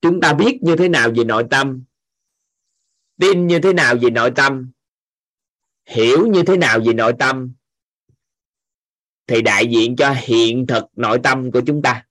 chúng 0.00 0.20
ta 0.20 0.34
biết 0.34 0.58
như 0.62 0.76
thế 0.76 0.88
nào 0.88 1.10
về 1.16 1.24
nội 1.24 1.44
tâm, 1.50 1.84
tin 3.20 3.46
như 3.46 3.58
thế 3.62 3.72
nào 3.72 3.94
về 4.02 4.10
nội 4.10 4.32
tâm, 4.36 4.70
hiểu 5.86 6.26
như 6.26 6.42
thế 6.46 6.56
nào 6.56 6.80
về 6.86 6.92
nội 6.92 7.12
tâm, 7.18 7.52
thì 9.26 9.42
đại 9.42 9.66
diện 9.66 9.96
cho 9.96 10.14
hiện 10.18 10.66
thực 10.66 10.84
nội 10.96 11.20
tâm 11.22 11.50
của 11.52 11.60
chúng 11.66 11.82
ta. 11.82 12.06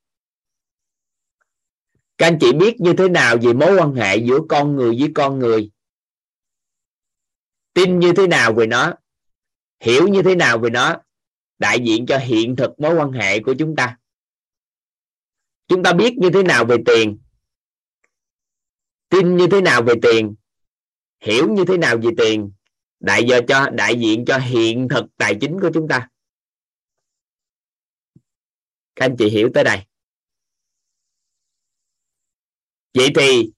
Các 2.17 2.27
anh 2.27 2.37
chị 2.41 2.53
biết 2.53 2.75
như 2.79 2.93
thế 2.97 3.09
nào 3.09 3.37
về 3.41 3.53
mối 3.53 3.75
quan 3.75 3.93
hệ 3.93 4.17
giữa 4.17 4.39
con 4.49 4.75
người 4.75 4.95
với 4.99 5.11
con 5.15 5.39
người? 5.39 5.71
Tin 7.73 7.99
như 7.99 8.13
thế 8.13 8.27
nào 8.27 8.53
về 8.53 8.67
nó? 8.67 8.93
Hiểu 9.79 10.07
như 10.07 10.21
thế 10.23 10.35
nào 10.35 10.59
về 10.59 10.69
nó? 10.69 10.95
Đại 11.59 11.79
diện 11.79 12.05
cho 12.05 12.17
hiện 12.17 12.55
thực 12.55 12.79
mối 12.79 12.95
quan 12.95 13.11
hệ 13.11 13.39
của 13.39 13.55
chúng 13.59 13.75
ta. 13.75 13.97
Chúng 15.67 15.83
ta 15.83 15.93
biết 15.93 16.13
như 16.17 16.29
thế 16.33 16.43
nào 16.43 16.65
về 16.65 16.75
tiền? 16.85 17.19
Tin 19.09 19.37
như 19.37 19.47
thế 19.51 19.61
nào 19.61 19.81
về 19.81 19.93
tiền? 20.01 20.35
Hiểu 21.19 21.49
như 21.53 21.65
thế 21.67 21.77
nào 21.77 21.97
về 21.97 22.09
tiền? 22.17 22.51
Đại 22.99 23.23
giờ 23.23 23.41
cho, 23.47 23.69
đại 23.69 23.99
diện 23.99 24.25
cho 24.25 24.37
hiện 24.37 24.87
thực 24.89 25.05
tài 25.17 25.37
chính 25.41 25.59
của 25.61 25.71
chúng 25.73 25.87
ta. 25.87 26.09
Các 28.95 29.05
anh 29.05 29.15
chị 29.17 29.29
hiểu 29.29 29.49
tới 29.53 29.63
đây. 29.63 29.79
Vậy 32.93 33.09
thì, 33.15 33.51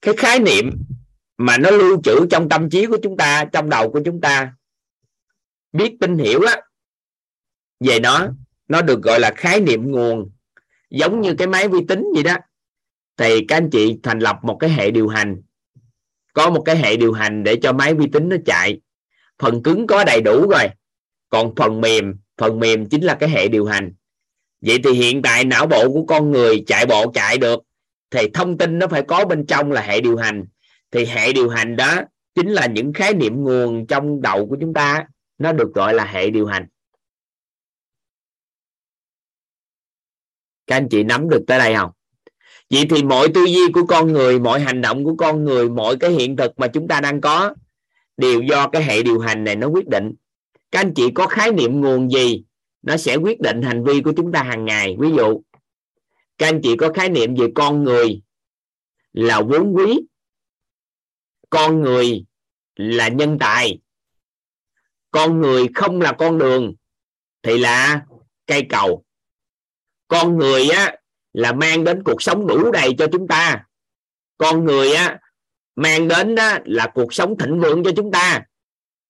cái 0.00 0.14
khái 0.16 0.38
niệm 0.38 0.70
mà 1.36 1.58
nó 1.58 1.70
lưu 1.70 2.00
trữ 2.04 2.26
trong 2.30 2.48
tâm 2.48 2.70
trí 2.70 2.86
của 2.86 2.98
chúng 3.02 3.16
ta, 3.16 3.44
trong 3.52 3.70
đầu 3.70 3.92
của 3.92 4.00
chúng 4.04 4.20
ta, 4.20 4.54
biết 5.72 5.96
tin 6.00 6.18
hiểu 6.18 6.40
á 6.46 6.60
về 7.80 8.00
nó 8.00 8.28
nó 8.68 8.82
được 8.82 9.02
gọi 9.02 9.20
là 9.20 9.30
khái 9.36 9.60
niệm 9.60 9.90
nguồn, 9.90 10.30
giống 10.90 11.20
như 11.20 11.34
cái 11.34 11.46
máy 11.46 11.68
vi 11.68 11.78
tính 11.88 12.04
vậy 12.14 12.22
đó. 12.22 12.36
Thì 13.16 13.44
các 13.48 13.56
anh 13.56 13.70
chị 13.70 13.98
thành 14.02 14.18
lập 14.18 14.38
một 14.42 14.56
cái 14.60 14.70
hệ 14.70 14.90
điều 14.90 15.08
hành, 15.08 15.42
có 16.32 16.50
một 16.50 16.62
cái 16.64 16.76
hệ 16.76 16.96
điều 16.96 17.12
hành 17.12 17.44
để 17.44 17.56
cho 17.62 17.72
máy 17.72 17.94
vi 17.94 18.06
tính 18.12 18.28
nó 18.28 18.36
chạy. 18.46 18.80
Phần 19.38 19.62
cứng 19.62 19.86
có 19.86 20.04
đầy 20.04 20.20
đủ 20.20 20.48
rồi, 20.50 20.68
còn 21.28 21.54
phần 21.54 21.80
mềm 21.80 22.16
phần 22.38 22.60
mềm 22.60 22.88
chính 22.88 23.04
là 23.04 23.14
cái 23.14 23.28
hệ 23.28 23.48
điều 23.48 23.66
hành. 23.66 23.92
Vậy 24.60 24.78
thì 24.84 24.90
hiện 24.90 25.22
tại 25.22 25.44
não 25.44 25.66
bộ 25.66 25.88
của 25.88 26.04
con 26.04 26.30
người 26.30 26.64
chạy 26.66 26.86
bộ 26.86 27.10
chạy 27.14 27.38
được, 27.38 27.62
thì 28.10 28.28
thông 28.34 28.58
tin 28.58 28.78
nó 28.78 28.86
phải 28.86 29.02
có 29.02 29.24
bên 29.24 29.46
trong 29.46 29.72
là 29.72 29.80
hệ 29.80 30.00
điều 30.00 30.16
hành. 30.16 30.44
Thì 30.90 31.04
hệ 31.04 31.32
điều 31.32 31.48
hành 31.48 31.76
đó 31.76 32.00
chính 32.34 32.48
là 32.48 32.66
những 32.66 32.92
khái 32.92 33.14
niệm 33.14 33.44
nguồn 33.44 33.86
trong 33.86 34.22
đầu 34.22 34.46
của 34.46 34.56
chúng 34.60 34.74
ta, 34.74 35.06
nó 35.38 35.52
được 35.52 35.74
gọi 35.74 35.94
là 35.94 36.04
hệ 36.04 36.30
điều 36.30 36.46
hành. 36.46 36.66
Các 40.70 40.76
anh 40.76 40.88
chị 40.88 41.02
nắm 41.02 41.28
được 41.28 41.44
tới 41.46 41.58
đây 41.58 41.74
không? 41.74 41.90
Vậy 42.70 42.86
thì 42.90 43.02
mọi 43.02 43.28
tư 43.34 43.44
duy 43.44 43.72
của 43.74 43.86
con 43.86 44.12
người, 44.12 44.40
mọi 44.40 44.60
hành 44.60 44.80
động 44.80 45.04
của 45.04 45.14
con 45.16 45.44
người, 45.44 45.68
mọi 45.70 45.96
cái 45.96 46.10
hiện 46.10 46.36
thực 46.36 46.58
mà 46.58 46.68
chúng 46.68 46.88
ta 46.88 47.00
đang 47.00 47.20
có 47.20 47.54
đều 48.16 48.42
do 48.42 48.68
cái 48.68 48.84
hệ 48.84 49.02
điều 49.02 49.18
hành 49.18 49.44
này 49.44 49.56
nó 49.56 49.66
quyết 49.66 49.88
định. 49.88 50.12
Các 50.70 50.80
anh 50.80 50.94
chị 50.94 51.10
có 51.14 51.26
khái 51.26 51.52
niệm 51.52 51.80
nguồn 51.80 52.10
gì, 52.10 52.44
nó 52.82 52.96
sẽ 52.96 53.16
quyết 53.16 53.40
định 53.40 53.62
hành 53.62 53.84
vi 53.84 54.00
của 54.00 54.12
chúng 54.16 54.32
ta 54.32 54.42
hàng 54.42 54.64
ngày. 54.64 54.96
Ví 55.00 55.08
dụ, 55.16 55.42
các 56.38 56.48
anh 56.48 56.60
chị 56.62 56.76
có 56.76 56.92
khái 56.92 57.08
niệm 57.08 57.34
về 57.34 57.46
con 57.54 57.84
người 57.84 58.22
là 59.12 59.40
vốn 59.40 59.72
quý, 59.76 60.00
con 61.50 61.80
người 61.80 62.24
là 62.76 63.08
nhân 63.08 63.38
tài. 63.38 63.78
Con 65.10 65.40
người 65.40 65.68
không 65.74 66.00
là 66.00 66.12
con 66.12 66.38
đường, 66.38 66.74
thì 67.42 67.58
là 67.58 68.00
cây 68.46 68.66
cầu 68.68 69.04
con 70.10 70.38
người 70.38 70.68
á, 70.68 70.96
là 71.32 71.52
mang 71.52 71.84
đến 71.84 72.02
cuộc 72.02 72.22
sống 72.22 72.46
đủ 72.46 72.70
đầy 72.72 72.90
cho 72.98 73.06
chúng 73.12 73.28
ta. 73.28 73.64
Con 74.38 74.64
người 74.64 74.92
á, 74.92 75.18
mang 75.76 76.08
đến 76.08 76.34
đó 76.34 76.58
là 76.64 76.90
cuộc 76.94 77.14
sống 77.14 77.38
thịnh 77.38 77.60
vượng 77.60 77.84
cho 77.84 77.90
chúng 77.96 78.12
ta. 78.12 78.42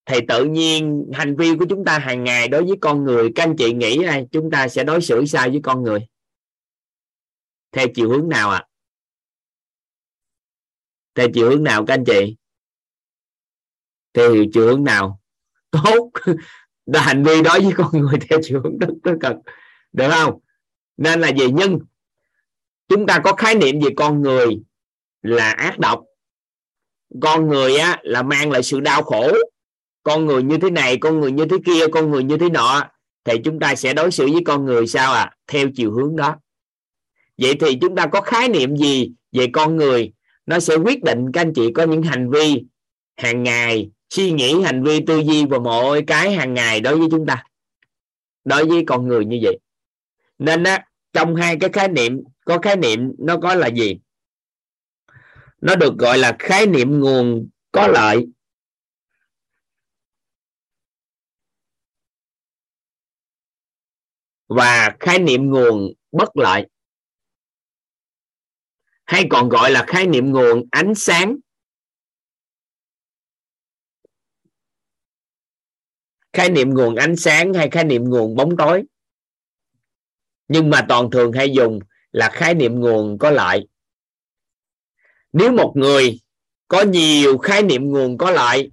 Thì 0.05 0.18
tự 0.28 0.44
nhiên 0.44 1.10
hành 1.12 1.36
vi 1.36 1.56
của 1.59 1.66
chúng 1.68 1.85
ta 1.85 1.98
hàng 1.98 2.24
ngày 2.24 2.48
đối 2.48 2.64
với 2.64 2.77
con 2.81 3.05
người, 3.05 3.32
các 3.35 3.43
anh 3.43 3.56
chị 3.56 3.72
nghĩ 3.72 4.05
ai 4.05 4.27
chúng 4.32 4.51
ta 4.51 4.68
sẽ 4.68 4.85
đối 4.85 5.01
xử 5.01 5.27
sao 5.27 5.48
với 5.48 5.60
con 5.62 5.82
người? 5.82 6.06
Theo 7.72 7.86
chiều 7.94 8.09
hướng 8.09 8.28
nào 8.28 8.51
ạ? 8.51 8.59
À? 8.59 8.66
theo 11.14 11.28
chiều 11.35 11.51
hướng 11.51 11.64
nào 11.64 11.85
các 11.86 11.94
anh 11.94 12.05
chị? 12.05 12.36
Theo 14.12 14.35
chiều 14.52 14.66
hướng 14.66 14.85
nào? 14.85 15.20
Tốt. 15.70 16.10
Là 16.86 17.02
hành 17.02 17.24
vi 17.24 17.43
đối 17.43 17.60
với 17.60 17.72
con 17.77 17.90
người 17.93 18.18
theo 18.31 18.39
chiều 18.43 18.60
hướng 18.62 18.78
tích 18.78 19.18
cực 19.20 19.36
được 19.93 20.09
không? 20.10 20.40
Nên 21.01 21.20
là 21.20 21.28
gì 21.28 21.44
nhưng 21.52 21.78
chúng 22.89 23.06
ta 23.06 23.20
có 23.24 23.32
khái 23.32 23.55
niệm 23.55 23.81
về 23.81 23.90
con 23.97 24.22
người 24.22 24.47
là 25.22 25.51
ác 25.51 25.78
độc. 25.78 26.05
Con 27.20 27.48
người 27.48 27.77
á, 27.77 27.98
là 28.02 28.22
mang 28.22 28.51
lại 28.51 28.62
sự 28.62 28.81
đau 28.81 29.02
khổ. 29.02 29.32
Con 30.02 30.27
người 30.27 30.43
như 30.43 30.59
thế 30.59 30.70
này, 30.70 30.97
con 30.97 31.20
người 31.20 31.32
như 31.32 31.44
thế 31.51 31.56
kia, 31.66 31.86
con 31.93 32.10
người 32.10 32.24
như 32.24 32.36
thế 32.36 32.48
nọ, 32.48 32.82
thì 33.24 33.35
chúng 33.44 33.60
ta 33.60 33.74
sẽ 33.74 33.94
đối 33.94 34.10
xử 34.10 34.27
với 34.32 34.43
con 34.44 34.64
người 34.64 34.86
sao 34.86 35.12
à? 35.12 35.31
Theo 35.47 35.66
chiều 35.74 35.93
hướng 35.93 36.16
đó. 36.16 36.36
Vậy 37.39 37.55
thì 37.60 37.78
chúng 37.81 37.97
ta 37.97 38.06
có 38.06 38.20
khái 38.20 38.48
niệm 38.48 38.77
gì 38.77 39.12
về 39.32 39.47
con 39.52 39.77
người? 39.77 40.12
Nó 40.47 40.60
sẽ 40.60 40.77
quyết 40.77 41.02
định, 41.02 41.32
các 41.32 41.40
anh 41.40 41.52
chị, 41.55 41.72
có 41.74 41.82
những 41.82 42.02
hành 42.02 42.31
vi 42.31 42.64
hàng 43.16 43.43
ngày, 43.43 43.90
suy 44.10 44.32
nghĩ 44.32 44.62
hành 44.62 44.85
vi 44.85 45.01
tư 45.06 45.18
duy 45.18 45.44
và 45.44 45.59
mọi 45.59 46.02
cái 46.06 46.32
hàng 46.32 46.55
ngày 46.55 46.81
đối 46.81 46.97
với 46.98 47.09
chúng 47.10 47.27
ta, 47.27 47.44
đối 48.44 48.64
với 48.64 48.85
con 48.86 49.09
người 49.09 49.24
như 49.24 49.39
vậy. 49.43 49.59
Nên 50.39 50.64
á 50.64 50.85
trong 51.12 51.34
hai 51.34 51.56
cái 51.60 51.70
khái 51.72 51.88
niệm, 51.88 52.24
có 52.44 52.58
khái 52.62 52.76
niệm 52.76 53.12
nó 53.18 53.38
có 53.42 53.54
là 53.54 53.66
gì? 53.66 54.00
Nó 55.60 55.76
được 55.76 55.94
gọi 55.98 56.18
là 56.18 56.36
khái 56.38 56.66
niệm 56.66 57.00
nguồn 57.00 57.48
có 57.72 57.86
lợi. 57.86 58.26
Và 64.48 64.96
khái 65.00 65.18
niệm 65.18 65.50
nguồn 65.50 65.92
bất 66.12 66.36
lợi. 66.36 66.66
Hay 69.04 69.26
còn 69.30 69.48
gọi 69.48 69.70
là 69.70 69.84
khái 69.86 70.06
niệm 70.06 70.30
nguồn 70.30 70.62
ánh 70.70 70.94
sáng. 70.94 71.36
Khái 76.32 76.50
niệm 76.50 76.70
nguồn 76.70 76.94
ánh 76.94 77.16
sáng 77.16 77.54
hay 77.54 77.68
khái 77.70 77.84
niệm 77.84 78.04
nguồn 78.04 78.36
bóng 78.36 78.56
tối? 78.56 78.82
Nhưng 80.51 80.70
mà 80.70 80.86
toàn 80.89 81.10
thường 81.10 81.32
hay 81.32 81.51
dùng 81.51 81.78
là 82.12 82.31
khái 82.32 82.55
niệm 82.55 82.81
nguồn 82.81 83.18
có 83.18 83.31
lợi 83.31 83.68
nếu 85.32 85.52
một 85.52 85.72
người 85.77 86.20
có 86.68 86.82
nhiều 86.82 87.39
khái 87.39 87.62
niệm 87.62 87.90
nguồn 87.90 88.18
có 88.18 88.31
lợi 88.31 88.70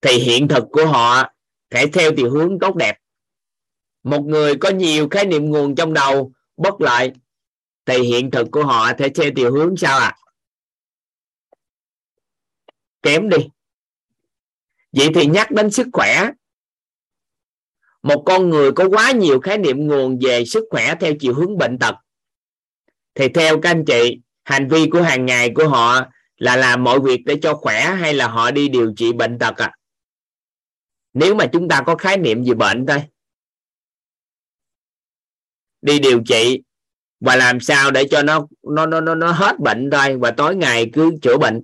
thì 0.00 0.18
hiện 0.18 0.48
thực 0.48 0.64
của 0.70 0.86
họ 0.86 1.34
thể 1.70 1.86
theo 1.92 2.10
chiều 2.16 2.30
hướng 2.30 2.58
tốt 2.60 2.76
đẹp. 2.76 2.98
Một 4.02 4.20
người 4.20 4.56
có 4.60 4.70
nhiều 4.70 5.08
khái 5.08 5.26
niệm 5.26 5.50
nguồn 5.50 5.74
trong 5.74 5.92
đầu 5.92 6.32
bất 6.56 6.80
lợi 6.80 7.12
thì 7.86 7.98
hiện 7.98 8.30
thực 8.30 8.48
của 8.50 8.64
họ 8.64 8.92
sẽ 8.98 9.08
theo 9.08 9.30
chiều 9.36 9.52
hướng 9.52 9.76
sao 9.76 9.98
ạ? 9.98 10.16
À? 10.16 10.18
kém 13.02 13.28
đi. 13.28 13.36
Vậy 14.92 15.08
thì 15.14 15.26
nhắc 15.26 15.50
đến 15.50 15.70
sức 15.70 15.86
khỏe 15.92 16.30
một 18.06 18.22
con 18.26 18.50
người 18.50 18.72
có 18.72 18.88
quá 18.88 19.10
nhiều 19.10 19.40
khái 19.40 19.58
niệm 19.58 19.86
nguồn 19.86 20.18
về 20.22 20.44
sức 20.44 20.64
khỏe 20.70 20.94
theo 21.00 21.12
chiều 21.20 21.34
hướng 21.34 21.58
bệnh 21.58 21.78
tật. 21.78 21.94
Thì 23.14 23.28
theo 23.28 23.60
các 23.60 23.70
anh 23.70 23.84
chị 23.84 24.20
hành 24.44 24.68
vi 24.68 24.88
của 24.90 25.02
hàng 25.02 25.26
ngày 25.26 25.52
của 25.54 25.68
họ 25.68 26.06
là 26.36 26.56
làm 26.56 26.84
mọi 26.84 27.00
việc 27.00 27.22
để 27.26 27.38
cho 27.42 27.54
khỏe 27.54 27.80
hay 27.80 28.14
là 28.14 28.28
họ 28.28 28.50
đi 28.50 28.68
điều 28.68 28.92
trị 28.96 29.12
bệnh 29.12 29.38
tật 29.38 29.56
à? 29.56 29.72
Nếu 31.14 31.34
mà 31.34 31.46
chúng 31.52 31.68
ta 31.68 31.82
có 31.86 31.96
khái 31.96 32.16
niệm 32.16 32.44
về 32.44 32.54
bệnh 32.54 32.86
thôi. 32.86 33.02
Đi 35.82 35.98
điều 35.98 36.20
trị 36.26 36.62
và 37.20 37.36
làm 37.36 37.60
sao 37.60 37.90
để 37.90 38.04
cho 38.10 38.22
nó 38.22 38.46
nó 38.62 38.86
nó 38.86 39.00
nó, 39.00 39.14
nó 39.14 39.32
hết 39.32 39.58
bệnh 39.58 39.90
thôi 39.90 40.16
và 40.16 40.30
tối 40.30 40.56
ngày 40.56 40.90
cứ 40.92 41.10
chữa 41.22 41.36
bệnh. 41.36 41.62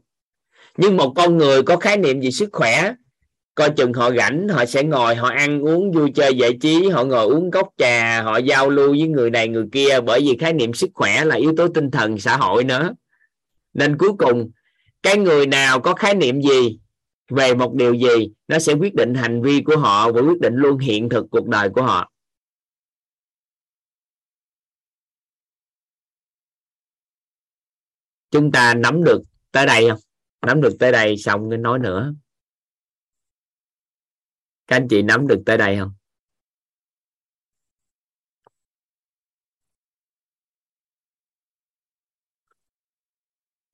Nhưng 0.77 0.97
một 0.97 1.13
con 1.17 1.39
người 1.39 1.63
có 1.63 1.77
khái 1.77 1.97
niệm 1.97 2.21
về 2.21 2.31
sức 2.31 2.49
khỏe 2.53 2.95
coi 3.55 3.71
chừng 3.77 3.93
họ 3.93 4.11
rảnh, 4.11 4.49
họ 4.49 4.65
sẽ 4.65 4.83
ngồi, 4.83 5.15
họ 5.15 5.29
ăn 5.29 5.61
uống 5.61 5.93
vui 5.93 6.13
chơi 6.15 6.35
giải 6.37 6.59
trí, 6.61 6.89
họ 6.89 7.05
ngồi 7.05 7.27
uống 7.27 7.51
cốc 7.51 7.69
trà, 7.77 8.23
họ 8.23 8.37
giao 8.37 8.71
lưu 8.71 8.89
với 8.89 9.09
người 9.09 9.31
này 9.31 9.49
người 9.49 9.67
kia, 9.73 10.01
bởi 10.01 10.21
vì 10.21 10.37
khái 10.41 10.53
niệm 10.53 10.75
sức 10.75 10.91
khỏe 10.95 11.25
là 11.25 11.37
yếu 11.37 11.55
tố 11.57 11.69
tinh 11.69 11.91
thần 11.91 12.19
xã 12.19 12.37
hội 12.37 12.65
nữa. 12.65 12.95
Nên 13.73 13.99
cuối 13.99 14.13
cùng, 14.19 14.51
cái 15.03 15.17
người 15.19 15.47
nào 15.47 15.81
có 15.81 15.95
khái 15.95 16.15
niệm 16.15 16.43
gì 16.43 16.79
về 17.29 17.55
một 17.55 17.75
điều 17.75 17.95
gì, 17.95 18.33
nó 18.49 18.59
sẽ 18.59 18.73
quyết 18.73 18.95
định 18.95 19.15
hành 19.15 19.43
vi 19.43 19.63
của 19.63 19.77
họ 19.77 20.13
và 20.13 20.21
quyết 20.21 20.41
định 20.41 20.55
luôn 20.55 20.79
hiện 20.79 21.09
thực 21.09 21.27
cuộc 21.31 21.49
đời 21.49 21.69
của 21.71 21.83
họ. 21.83 22.13
Chúng 28.31 28.53
ta 28.53 28.75
nắm 28.75 29.05
được 29.05 29.23
tới 29.51 29.67
đây 29.67 29.89
không? 29.91 29.99
Nắm 30.47 30.61
được 30.61 30.73
tới 30.79 30.93
đây 30.93 31.17
xong 31.17 31.49
nên 31.49 31.63
nói 31.63 31.79
nữa 31.79 32.15
các 34.67 34.77
anh 34.77 34.89
chị 34.91 35.03
nắm 35.03 35.27
được 35.27 35.43
tới 35.47 35.59
đây 35.59 35.79
không? 35.79 35.93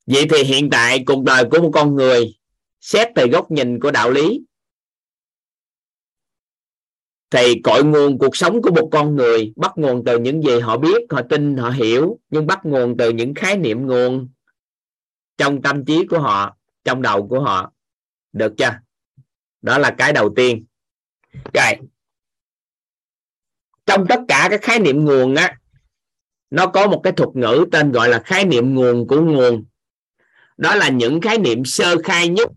Vậy 0.07 0.27
thì 0.31 0.45
hiện 0.45 0.71
tại 0.71 1.05
cuộc 1.07 1.25
đời 1.25 1.45
của 1.51 1.63
một 1.63 1.71
con 1.75 1.95
người 1.95 2.39
xét 2.81 3.09
từ 3.15 3.27
góc 3.27 3.51
nhìn 3.51 3.81
của 3.81 3.91
đạo 3.91 4.11
lý, 4.11 4.45
thì 7.31 7.61
cội 7.65 7.85
nguồn 7.85 8.19
cuộc 8.19 8.37
sống 8.37 8.63
của 8.63 8.71
một 8.71 8.89
con 8.93 9.17
người 9.17 9.53
bắt 9.57 9.73
nguồn 9.77 10.05
từ 10.05 10.19
những 10.19 10.43
gì 10.43 10.61
họ 10.61 10.79
biết, 10.79 10.99
họ 11.11 11.23
tin, 11.31 11.57
họ 11.57 11.71
hiểu, 11.71 12.19
nhưng 12.31 12.47
bắt 12.47 12.61
nguồn 12.65 12.97
từ 12.97 13.11
những 13.11 13.35
khái 13.35 13.59
niệm 13.59 13.87
nguồn 13.87 14.29
trong 15.37 15.63
tâm 15.63 15.85
trí 15.85 16.07
của 16.07 16.19
họ, 16.19 16.57
trong 16.85 17.03
đầu 17.03 17.29
của 17.29 17.41
họ. 17.41 17.73
Được 18.33 18.53
chưa? 18.59 18.79
Đó 19.63 19.79
là 19.79 19.95
cái 19.99 20.13
đầu 20.13 20.33
tiên 20.37 20.65
rồi. 21.33 21.73
Trong 23.87 24.07
tất 24.09 24.21
cả 24.29 24.49
các 24.51 24.63
khái 24.63 24.79
niệm 24.79 25.05
nguồn 25.05 25.35
á, 25.35 25.59
nó 26.51 26.67
có 26.67 26.87
một 26.87 27.01
cái 27.05 27.13
thuật 27.13 27.29
ngữ 27.35 27.67
tên 27.73 27.93
gọi 27.93 28.09
là 28.09 28.23
khái 28.25 28.45
niệm 28.45 28.75
nguồn 28.75 29.07
của 29.07 29.21
nguồn. 29.21 29.65
Đó 30.57 30.75
là 30.75 30.89
những 30.89 31.21
khái 31.21 31.39
niệm 31.39 31.65
sơ 31.65 31.97
khai 32.05 32.29
nhất 32.29 32.49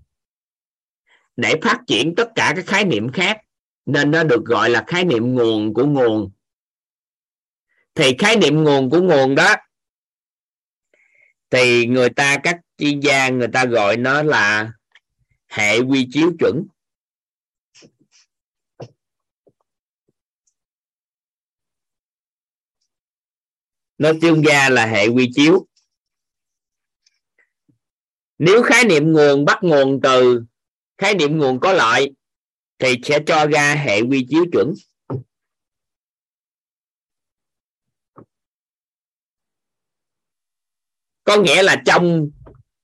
để 1.35 1.55
phát 1.61 1.79
triển 1.87 2.15
tất 2.15 2.27
cả 2.35 2.53
các 2.55 2.65
khái 2.65 2.85
niệm 2.85 3.11
khác, 3.11 3.37
nên 3.85 4.11
nó 4.11 4.23
được 4.23 4.45
gọi 4.45 4.69
là 4.69 4.83
khái 4.87 5.05
niệm 5.05 5.35
nguồn 5.35 5.73
của 5.73 5.85
nguồn. 5.85 6.31
Thì 7.95 8.15
khái 8.19 8.35
niệm 8.35 8.63
nguồn 8.63 8.89
của 8.89 9.01
nguồn 9.01 9.35
đó, 9.35 9.55
thì 11.49 11.85
người 11.85 12.09
ta, 12.09 12.37
các 12.43 12.59
chuyên 12.77 12.99
gia 12.99 13.29
người 13.29 13.47
ta 13.47 13.65
gọi 13.65 13.97
nó 13.97 14.23
là 14.23 14.71
hệ 15.47 15.79
quy 15.79 16.07
chiếu 16.11 16.31
chuẩn. 16.39 16.63
Nó 24.01 24.11
tương 24.21 24.43
gia 24.45 24.69
là 24.69 24.85
hệ 24.85 25.07
quy 25.07 25.29
chiếu. 25.33 25.67
Nếu 28.37 28.63
khái 28.63 28.83
niệm 28.83 29.11
nguồn 29.11 29.45
bắt 29.45 29.59
nguồn 29.61 29.99
từ, 30.03 30.43
khái 30.97 31.13
niệm 31.15 31.37
nguồn 31.37 31.59
có 31.59 31.73
lợi, 31.73 32.11
thì 32.79 32.95
sẽ 33.03 33.19
cho 33.25 33.47
ra 33.47 33.75
hệ 33.75 34.01
quy 34.01 34.25
chiếu 34.29 34.45
chuẩn. 34.51 34.73
Có 41.23 41.37
nghĩa 41.37 41.63
là 41.63 41.81
trong 41.85 42.29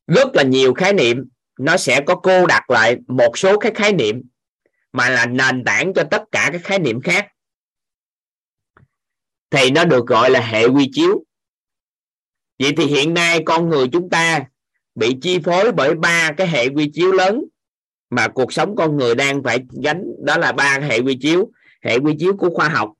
rất 0.07 0.27
là 0.33 0.43
nhiều 0.43 0.73
khái 0.73 0.93
niệm, 0.93 1.17
nó 1.59 1.77
sẽ 1.77 2.01
có 2.07 2.15
cô 2.15 2.45
đặt 2.45 2.69
lại 2.69 2.97
một 3.07 3.37
số 3.37 3.59
cái 3.59 3.71
khái 3.75 3.93
niệm 3.93 4.21
mà 4.91 5.09
là 5.09 5.25
nền 5.25 5.63
tảng 5.65 5.93
cho 5.95 6.03
tất 6.11 6.23
cả 6.31 6.49
các 6.53 6.61
khái 6.63 6.79
niệm 6.79 7.01
khác 7.01 7.27
thì 9.49 9.71
nó 9.71 9.85
được 9.85 10.07
gọi 10.07 10.29
là 10.29 10.39
hệ 10.39 10.67
quy 10.67 10.89
chiếu. 10.93 11.23
Vậy 12.59 12.73
thì 12.77 12.85
hiện 12.85 13.13
nay 13.13 13.39
con 13.45 13.69
người 13.69 13.87
chúng 13.91 14.09
ta 14.09 14.45
bị 14.95 15.17
chi 15.21 15.39
phối 15.45 15.71
bởi 15.71 15.95
ba 15.95 16.31
cái 16.37 16.47
hệ 16.47 16.67
quy 16.69 16.91
chiếu 16.93 17.11
lớn 17.11 17.41
mà 18.09 18.27
cuộc 18.35 18.53
sống 18.53 18.75
con 18.75 18.97
người 18.97 19.15
đang 19.15 19.43
phải 19.43 19.59
gánh, 19.83 20.03
đó 20.25 20.37
là 20.37 20.51
ba 20.51 20.79
hệ 20.79 20.99
quy 20.99 21.17
chiếu. 21.21 21.51
Hệ 21.81 21.97
quy 21.97 22.13
chiếu 22.19 22.37
của 22.37 22.49
khoa 22.49 22.69
học. 22.69 22.93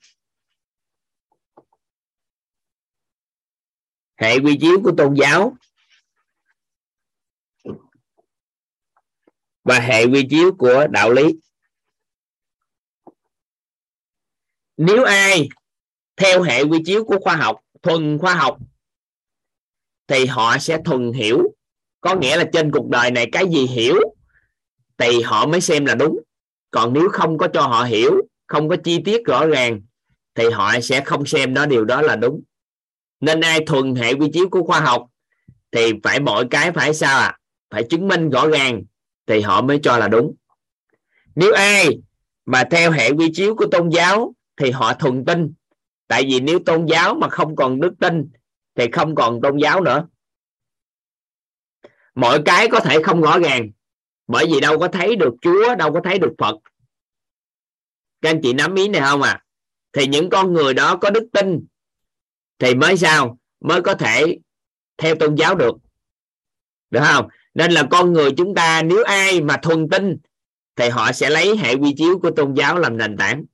Hệ 4.15 4.39
quy 4.39 4.57
chiếu 4.61 4.81
của 4.83 4.91
tôn 4.97 5.13
giáo. 5.13 5.57
Và 9.63 9.79
hệ 9.79 10.05
quy 10.05 10.27
chiếu 10.29 10.55
của 10.57 10.87
đạo 10.89 11.11
lý. 11.11 11.39
Nếu 14.77 15.03
ai 15.03 15.49
theo 16.18 16.41
hệ 16.41 16.64
quy 16.64 16.80
chiếu 16.85 17.03
của 17.03 17.18
khoa 17.22 17.35
học, 17.35 17.60
thuần 17.84 18.18
khoa 18.18 18.34
học, 18.34 18.57
thì 20.07 20.26
họ 20.26 20.57
sẽ 20.57 20.77
thuần 20.85 21.14
hiểu. 21.14 21.44
Có 22.02 22.15
nghĩa 22.15 22.38
là 22.38 22.44
trên 22.53 22.72
cuộc 22.72 22.89
đời 22.89 23.11
này 23.11 23.30
cái 23.31 23.45
gì 23.49 23.65
hiểu 23.65 23.95
thì 24.98 25.22
họ 25.22 25.45
mới 25.45 25.61
xem 25.61 25.85
là 25.85 25.95
đúng. 25.95 26.19
Còn 26.72 26.94
nếu 26.94 27.10
không 27.10 27.38
có 27.38 27.48
cho 27.48 27.61
họ 27.61 27.84
hiểu, 27.84 28.22
không 28.48 28.69
có 28.69 28.76
chi 28.84 29.02
tiết 29.06 29.26
rõ 29.26 29.45
ràng, 29.45 29.81
thì 30.35 30.49
họ 30.49 30.80
sẽ 30.80 31.02
không 31.02 31.26
xem 31.26 31.53
đó 31.53 31.65
điều 31.65 31.85
đó 31.85 32.02
là 32.02 32.15
đúng. 32.15 32.41
Nên 33.19 33.41
ai 33.41 33.60
thuần 33.65 33.95
hệ 33.95 34.14
quy 34.14 34.30
chiếu 34.34 34.49
của 34.49 34.64
khoa 34.64 34.80
học 34.80 35.07
thì 35.72 35.94
phải 36.03 36.19
mọi 36.19 36.48
cái 36.52 36.72
phải 36.72 36.94
sao 36.94 37.19
à 37.19 37.38
phải 37.69 37.84
chứng 37.84 38.07
minh 38.07 38.30
rõ 38.30 38.48
ràng 38.48 38.84
thì 39.27 39.41
họ 39.41 39.61
mới 39.61 39.80
cho 39.84 39.98
là 39.98 40.07
đúng. 40.07 40.35
Nếu 41.35 41.53
ai 41.53 41.99
mà 42.45 42.64
theo 42.72 42.91
hệ 42.91 43.11
quy 43.11 43.31
chiếu 43.34 43.56
của 43.56 43.65
tôn 43.72 43.89
giáo 43.89 44.34
thì 44.57 44.72
họ 44.72 44.94
thuần 44.94 45.26
tin 45.26 45.53
tại 46.07 46.23
vì 46.23 46.39
nếu 46.39 46.59
tôn 46.65 46.85
giáo 46.85 47.15
mà 47.15 47.29
không 47.29 47.55
còn 47.55 47.79
đức 47.79 47.93
tin, 47.99 48.29
thì 48.75 48.91
không 48.91 49.15
còn 49.15 49.41
tôn 49.41 49.57
giáo 49.57 49.81
nữa. 49.81 50.07
Mọi 52.15 52.41
cái 52.45 52.67
có 52.69 52.79
thể 52.79 53.03
không 53.03 53.21
rõ 53.21 53.39
ràng, 53.39 53.69
bởi 54.27 54.45
vì 54.45 54.59
đâu 54.61 54.79
có 54.79 54.88
thấy 54.88 55.15
được 55.15 55.34
chúa, 55.41 55.75
đâu 55.75 55.93
có 55.93 56.01
thấy 56.03 56.19
được 56.19 56.34
phật. 56.38 56.55
Các 58.21 58.29
anh 58.29 58.39
chị 58.43 58.53
nắm 58.53 58.75
ý 58.75 58.88
này 58.88 59.01
không 59.01 59.21
à? 59.21 59.43
Thì 59.93 60.07
những 60.07 60.29
con 60.29 60.53
người 60.53 60.73
đó 60.73 60.97
có 60.97 61.09
đức 61.09 61.27
tin, 61.34 61.65
thì 62.59 62.75
mới 62.75 62.97
sao? 62.97 63.38
Mới 63.59 63.81
có 63.81 63.93
thể 63.93 64.38
theo 64.97 65.15
tôn 65.15 65.35
giáo 65.35 65.55
được. 65.55 65.75
Được 66.89 67.01
không? 67.03 67.27
Nên 67.53 67.71
là 67.71 67.88
con 67.91 68.13
người 68.13 68.31
chúng 68.38 68.55
ta, 68.55 68.81
nếu 68.81 69.03
ai 69.03 69.41
mà 69.41 69.57
thuần 69.61 69.89
tin, 69.89 70.17
thì 70.75 70.89
họ 70.89 71.11
sẽ 71.11 71.29
lấy 71.29 71.57
hệ 71.57 71.75
quy 71.75 71.93
chiếu 71.97 72.19
của 72.19 72.31
tôn 72.31 72.53
giáo 72.53 72.79
làm 72.79 72.97
nền 72.97 73.17
tảng 73.17 73.45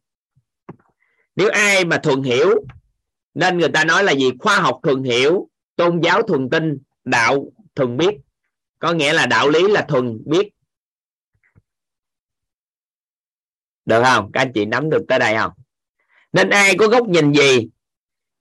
nếu 1.35 1.49
ai 1.49 1.85
mà 1.85 1.97
thuần 1.97 2.23
hiểu, 2.23 2.65
nên 3.33 3.57
người 3.57 3.69
ta 3.69 3.83
nói 3.83 4.03
là 4.03 4.11
gì? 4.11 4.31
Khoa 4.39 4.59
học 4.59 4.79
thuần 4.83 5.03
hiểu, 5.03 5.49
tôn 5.75 6.01
giáo 6.01 6.21
thuần 6.21 6.49
tin 6.49 6.77
đạo 7.03 7.51
thuần 7.75 7.97
biết. 7.97 8.15
Có 8.79 8.93
nghĩa 8.93 9.13
là 9.13 9.25
đạo 9.25 9.49
lý 9.49 9.67
là 9.67 9.81
thuần 9.81 10.19
biết. 10.25 10.49
Được 13.85 14.03
không? 14.03 14.31
Các 14.33 14.41
anh 14.41 14.51
chị 14.53 14.65
nắm 14.65 14.89
được 14.89 15.01
tới 15.07 15.19
đây 15.19 15.35
không? 15.37 15.51
Nên 16.33 16.49
ai 16.49 16.75
có 16.77 16.87
góc 16.87 17.07
nhìn 17.07 17.33
gì, 17.33 17.69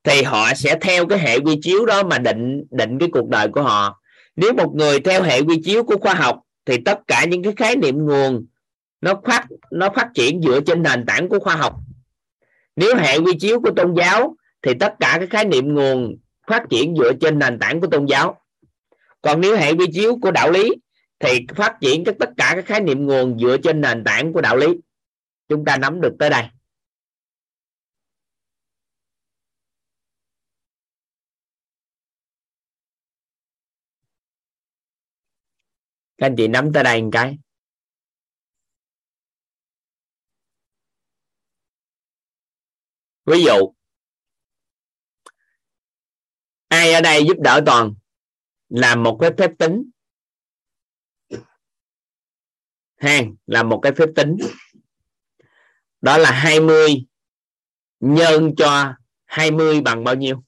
thì 0.05 0.23
họ 0.23 0.55
sẽ 0.55 0.78
theo 0.81 1.06
cái 1.06 1.19
hệ 1.19 1.39
quy 1.39 1.59
chiếu 1.62 1.86
đó 1.86 2.02
mà 2.02 2.19
định 2.19 2.64
định 2.70 2.98
cái 2.98 3.09
cuộc 3.12 3.28
đời 3.28 3.48
của 3.48 3.62
họ. 3.62 4.02
Nếu 4.36 4.52
một 4.52 4.74
người 4.74 5.01
theo 5.01 5.23
hệ 5.23 5.40
quy 5.40 5.62
chiếu 5.64 5.85
của 5.85 5.97
khoa 5.98 6.14
học, 6.14 6.40
thì 6.66 6.77
tất 6.85 6.98
cả 7.06 7.24
những 7.24 7.43
cái 7.43 7.52
khái 7.56 7.77
niệm 7.77 8.06
nguồn, 8.06 8.47
nó 9.01 9.14
phát 9.27 9.47
nó 9.70 9.90
phát 9.97 10.09
triển 10.14 10.43
dựa 10.43 10.60
trên 10.60 10.82
nền 10.82 11.06
tảng 11.06 11.28
của 11.28 11.39
khoa 11.39 11.56
học 11.56 11.77
nếu 12.77 12.97
hệ 12.97 13.19
quy 13.19 13.32
chiếu 13.40 13.61
của 13.61 13.70
tôn 13.77 13.94
giáo 13.94 14.36
thì 14.62 14.73
tất 14.81 14.94
cả 15.01 15.16
các 15.20 15.31
khái 15.31 15.44
niệm 15.44 15.74
nguồn 15.74 16.16
phát 16.47 16.62
triển 16.70 16.94
dựa 16.97 17.12
trên 17.20 17.39
nền 17.39 17.59
tảng 17.59 17.81
của 17.81 17.86
tôn 17.86 18.07
giáo. 18.07 18.40
Còn 19.23 19.40
nếu 19.40 19.57
hệ 19.57 19.73
quy 19.73 19.86
chiếu 19.93 20.19
của 20.23 20.31
đạo 20.31 20.51
lý 20.51 20.70
thì 21.19 21.47
phát 21.57 21.77
triển 21.81 22.05
các 22.05 22.15
tất 22.20 22.31
cả 22.36 22.53
các 22.57 22.66
khái 22.66 22.81
niệm 22.81 23.07
nguồn 23.07 23.39
dựa 23.39 23.57
trên 23.62 23.81
nền 23.81 24.05
tảng 24.05 24.32
của 24.32 24.40
đạo 24.40 24.57
lý. 24.57 24.66
Chúng 25.49 25.65
ta 25.65 25.77
nắm 25.77 26.01
được 26.01 26.12
tới 26.19 26.31
đây. 26.31 26.44
Các 36.19 36.27
anh 36.27 36.36
chị 36.36 36.49
nắm 36.49 36.73
tới 36.73 36.85
đây 36.85 37.03
một 37.03 37.09
cái. 37.12 37.39
Ví 43.24 43.44
dụ, 43.44 43.74
ai 46.69 46.93
ở 46.93 47.01
đây 47.01 47.24
giúp 47.28 47.36
đỡ 47.40 47.62
toàn 47.66 47.94
làm 48.69 49.03
một 49.03 49.19
cái 49.20 49.31
phép 49.39 49.51
tính? 49.59 49.90
Hàng 52.97 53.35
là 53.47 53.62
một 53.62 53.81
cái 53.82 53.93
phép 53.93 54.09
tính. 54.16 54.36
Đó 56.01 56.19
là 56.19 56.31
20 56.31 57.07
nhân 58.01 58.55
cho 58.57 58.94
20 59.24 59.81
bằng 59.81 60.05
bao 60.05 60.15
nhiêu? 60.15 60.44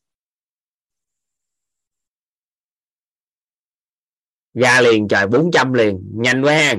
Ra 4.55 4.81
liền, 4.81 5.09
trời 5.09 5.27
400 5.27 5.73
liền, 5.73 6.11
nhanh 6.15 6.43
quá 6.43 6.55
ha 6.55 6.75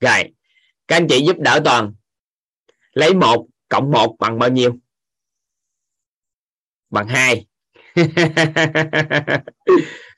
rồi, 0.00 0.34
các 0.88 0.96
anh 0.96 1.06
chị 1.08 1.24
giúp 1.26 1.36
đỡ 1.38 1.60
toàn, 1.64 1.94
lấy 2.92 3.14
một 3.14 3.46
cộng 3.68 3.90
một 3.90 4.16
bằng 4.18 4.38
bao 4.38 4.50
nhiêu? 4.50 4.78
Bằng 6.90 7.08
hai. 7.08 7.46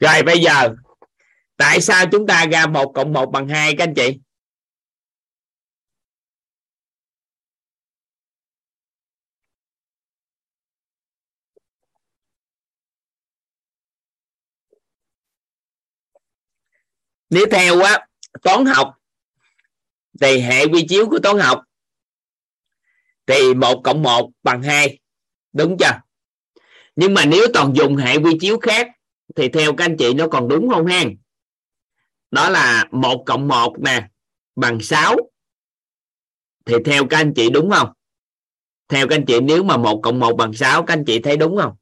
Rồi, 0.01 0.23
bây 0.27 0.40
giờ, 0.40 0.74
tại 1.57 1.81
sao 1.81 2.07
chúng 2.12 2.27
ta 2.27 2.47
ra 2.47 2.66
một 2.66 2.93
cộng 2.94 3.12
một 3.12 3.27
bằng 3.32 3.49
hai 3.49 3.74
các 3.78 3.85
anh 3.85 3.94
chị? 3.94 4.19
Nếu 17.31 17.47
theo 17.51 17.81
á, 17.81 18.07
toán 18.43 18.66
học, 18.66 18.94
thì 20.20 20.40
hệ 20.40 20.66
quy 20.66 20.86
chiếu 20.89 21.09
của 21.11 21.19
toán 21.23 21.39
học 21.39 21.62
thì 23.27 23.55
một 23.55 23.81
cộng 23.85 24.03
một 24.03 24.31
bằng 24.43 24.62
hai. 24.62 24.99
Đúng 25.53 25.77
chưa? 25.78 26.02
Nhưng 27.03 27.15
mà 27.15 27.24
nếu 27.24 27.47
toàn 27.55 27.73
dùng 27.77 27.97
hệ 27.97 28.16
quy 28.16 28.39
chiếu 28.41 28.59
khác, 28.59 28.89
thì 29.37 29.49
theo 29.49 29.74
các 29.74 29.85
anh 29.85 29.97
chị 29.97 30.15
nó 30.15 30.29
còn 30.29 30.49
đúng 30.49 30.69
không 30.70 30.87
ha 30.87 31.05
đó 32.31 32.51
là 32.51 32.85
một 32.91 33.23
cộng 33.27 33.49
một 33.49 33.77
nè, 33.81 34.09
bằng 34.57 34.81
6 34.81 35.16
thì 36.65 36.74
theo 36.85 37.07
các 37.11 37.16
anh 37.16 37.33
chị 37.35 37.51
đúng 37.51 37.70
không? 37.70 37.89
Theo 38.89 39.09
các 39.09 39.16
anh 39.16 39.24
chị, 39.27 39.41
nếu 39.41 39.62
mà 39.62 39.77
một 39.77 40.01
cộng 40.03 40.20
một 40.20 40.33
bằng 40.37 40.53
6 40.53 40.83
các 40.83 40.95
anh 40.95 41.05
chị 41.05 41.19
thấy 41.19 41.37
đúng 41.37 41.57
không? 41.62 41.77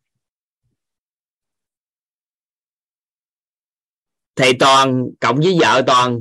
Thì 4.37 4.53
toàn, 4.59 5.09
cộng 5.21 5.37
với 5.37 5.59
vợ 5.61 5.83
toàn, 5.87 6.21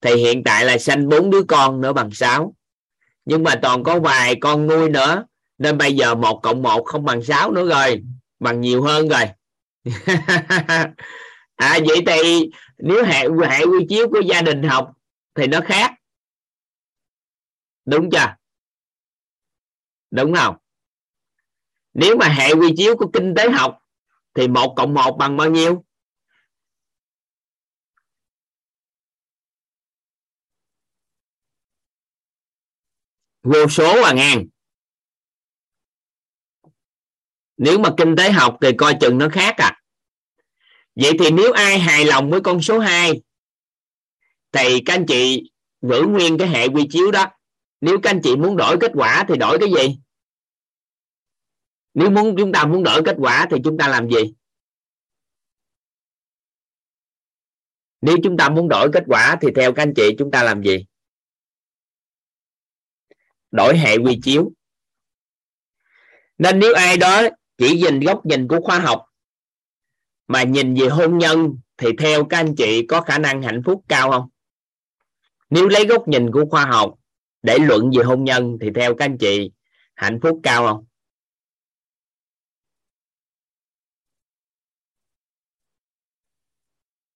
thì 0.00 0.14
hiện 0.14 0.44
tại 0.44 0.64
là 0.64 0.78
sanh 0.78 1.08
bốn 1.08 1.30
đứa 1.30 1.42
con 1.48 1.80
nữa 1.80 1.92
bằng 1.92 2.10
6 2.10 2.54
nhưng 3.24 3.42
mà 3.42 3.58
toàn 3.62 3.82
có 3.82 4.00
vài 4.00 4.36
con 4.40 4.66
nuôi 4.66 4.90
nữa, 4.90 5.24
nên 5.58 5.78
bây 5.78 5.96
giờ 5.96 6.14
một 6.14 6.40
cộng 6.42 6.62
một 6.62 6.82
không 6.84 7.04
bằng 7.04 7.22
6 7.22 7.52
nữa 7.52 7.68
rồi 7.68 8.02
bằng 8.42 8.60
nhiều 8.60 8.82
hơn 8.82 9.08
rồi. 9.08 9.24
À 11.56 11.78
vậy 11.86 12.02
thì 12.06 12.50
nếu 12.78 13.04
hệ 13.04 13.28
hệ 13.48 13.64
quy 13.64 13.86
chiếu 13.88 14.08
của 14.08 14.20
gia 14.20 14.42
đình 14.42 14.62
học 14.62 14.92
thì 15.34 15.46
nó 15.46 15.60
khác. 15.64 15.92
Đúng 17.84 18.10
chưa? 18.10 18.36
Đúng 20.10 20.34
không? 20.34 20.56
Nếu 21.94 22.16
mà 22.16 22.28
hệ 22.28 22.52
quy 22.52 22.74
chiếu 22.76 22.96
của 22.96 23.10
kinh 23.12 23.34
tế 23.36 23.50
học 23.50 23.78
thì 24.34 24.48
một 24.48 24.74
cộng 24.76 24.94
một 24.94 25.16
bằng 25.18 25.36
bao 25.36 25.50
nhiêu? 25.50 25.84
Vô 33.42 33.68
số 33.68 34.02
và 34.02 34.12
ngàn 34.12 34.51
nếu 37.56 37.78
mà 37.78 37.88
kinh 37.96 38.16
tế 38.16 38.30
học 38.30 38.56
thì 38.62 38.68
coi 38.78 38.94
chừng 39.00 39.18
nó 39.18 39.28
khác 39.32 39.54
à. 39.56 39.78
Vậy 40.94 41.12
thì 41.18 41.30
nếu 41.30 41.52
ai 41.52 41.78
hài 41.78 42.04
lòng 42.04 42.30
với 42.30 42.40
con 42.40 42.62
số 42.62 42.78
2 42.78 43.22
thì 44.52 44.80
các 44.86 44.94
anh 44.94 45.06
chị 45.08 45.50
giữ 45.82 46.02
nguyên 46.02 46.38
cái 46.38 46.48
hệ 46.48 46.68
quy 46.68 46.86
chiếu 46.90 47.10
đó. 47.10 47.26
Nếu 47.80 47.98
các 48.02 48.10
anh 48.10 48.20
chị 48.22 48.36
muốn 48.36 48.56
đổi 48.56 48.76
kết 48.80 48.90
quả 48.94 49.24
thì 49.28 49.36
đổi 49.36 49.58
cái 49.60 49.68
gì? 49.72 49.98
Nếu 51.94 52.10
muốn 52.10 52.34
chúng 52.38 52.52
ta 52.52 52.64
muốn 52.64 52.82
đổi 52.82 53.02
kết 53.04 53.16
quả 53.18 53.46
thì 53.50 53.56
chúng 53.64 53.78
ta 53.78 53.88
làm 53.88 54.10
gì? 54.10 54.34
Nếu 58.00 58.16
chúng 58.22 58.36
ta 58.36 58.48
muốn 58.48 58.68
đổi 58.68 58.88
kết 58.92 59.04
quả 59.06 59.36
thì 59.40 59.48
theo 59.56 59.72
các 59.72 59.82
anh 59.82 59.92
chị 59.96 60.14
chúng 60.18 60.30
ta 60.30 60.42
làm 60.42 60.62
gì? 60.62 60.86
Đổi 63.50 63.78
hệ 63.78 63.96
quy 63.96 64.20
chiếu. 64.22 64.52
Nên 66.38 66.58
nếu 66.58 66.74
ai 66.74 66.96
đó 66.96 67.22
chỉ 67.62 67.80
nhìn 67.80 68.00
góc 68.00 68.26
nhìn 68.26 68.48
của 68.48 68.60
khoa 68.60 68.78
học. 68.78 69.06
Mà 70.26 70.42
nhìn 70.42 70.74
về 70.74 70.88
hôn 70.88 71.18
nhân 71.18 71.58
thì 71.76 71.88
theo 71.98 72.24
các 72.24 72.36
anh 72.36 72.54
chị 72.56 72.86
có 72.86 73.00
khả 73.00 73.18
năng 73.18 73.42
hạnh 73.42 73.62
phúc 73.64 73.84
cao 73.88 74.10
không? 74.10 74.28
Nếu 75.50 75.68
lấy 75.68 75.86
góc 75.86 76.08
nhìn 76.08 76.30
của 76.32 76.44
khoa 76.50 76.64
học 76.64 76.94
để 77.42 77.58
luận 77.58 77.90
về 77.96 78.04
hôn 78.04 78.24
nhân 78.24 78.58
thì 78.60 78.70
theo 78.74 78.94
các 78.94 79.04
anh 79.04 79.18
chị 79.18 79.50
hạnh 79.94 80.18
phúc 80.22 80.40
cao 80.42 80.66
không? 80.66 80.84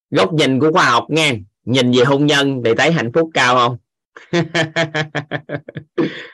Góc 0.09 0.33
nhìn 0.33 0.59
của 0.59 0.71
khoa 0.73 0.89
học 0.89 1.05
nghe, 1.09 1.33
nhìn 1.63 1.91
về 1.91 2.03
hôn 2.03 2.25
nhân 2.25 2.61
thì 2.65 2.71
thấy 2.77 2.91
hạnh 2.91 3.11
phúc 3.13 3.29
cao 3.33 3.55
không? 3.55 3.77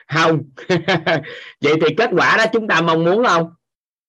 Không. 0.08 0.44
Vậy 1.62 1.74
thì 1.82 1.96
kết 1.98 2.10
quả 2.18 2.38
đó 2.38 2.46
chúng 2.54 2.68
ta 2.68 2.82
mong 2.82 3.04
muốn 3.04 3.26
không? 3.26 3.54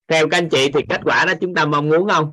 Theo 0.09 0.29
các 0.29 0.39
anh 0.39 0.49
chị 0.49 0.71
thì 0.75 0.81
kết 0.89 1.01
quả 1.05 1.25
đó 1.25 1.33
chúng 1.41 1.55
ta 1.55 1.65
mong 1.65 1.89
muốn 1.89 2.09
không? 2.09 2.33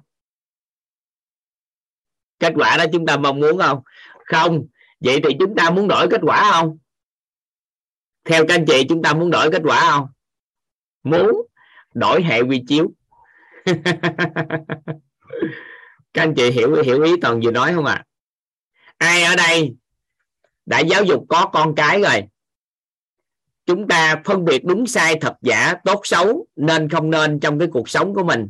Kết 2.40 2.54
quả 2.56 2.78
đó 2.78 2.86
chúng 2.94 3.06
ta 3.06 3.18
mong 3.18 3.40
muốn 3.40 3.58
không? 3.58 3.82
Không. 4.26 4.66
Vậy 5.00 5.20
thì 5.24 5.30
chúng 5.40 5.56
ta 5.56 5.70
muốn 5.70 5.88
đổi 5.88 6.08
kết 6.12 6.22
quả 6.24 6.52
không? 6.52 6.78
Theo 8.26 8.46
các 8.48 8.56
anh 8.56 8.66
chị 8.66 8.86
chúng 8.90 9.02
ta 9.02 9.14
muốn 9.14 9.32
đổi 9.32 9.52
kết 9.52 9.62
quả 9.66 9.92
không? 9.92 10.08
Muốn 11.04 11.32
đổi 11.94 12.24
hệ 12.24 12.42
quy 12.42 12.64
chiếu. 12.68 12.92
Các 16.14 16.24
anh 16.24 16.34
chị 16.36 16.52
hiểu 16.52 16.82
hiểu 16.84 17.04
ý 17.04 17.12
toàn 17.22 17.40
vừa 17.44 17.52
nói 17.52 17.74
không 17.74 17.86
ạ? 17.86 17.94
À? 17.94 18.06
ai 19.02 19.24
ở 19.24 19.36
đây 19.36 19.76
đã 20.66 20.80
giáo 20.80 21.04
dục 21.04 21.26
có 21.30 21.50
con 21.54 21.76
cái 21.76 22.02
rồi? 22.02 22.24
Chúng 23.66 23.88
ta 23.88 24.22
phân 24.26 24.46
biệt 24.46 24.66
đúng 24.66 24.88
sai 24.88 25.16
thật 25.22 25.34
giả, 25.42 25.74
tốt 25.86 26.02
xấu, 26.04 26.48
nên 26.56 26.90
không 26.90 27.10
nên 27.10 27.40
trong 27.40 27.60
cái 27.60 27.68
cuộc 27.72 27.90
sống 27.90 28.14
của 28.14 28.24
mình. 28.24 28.50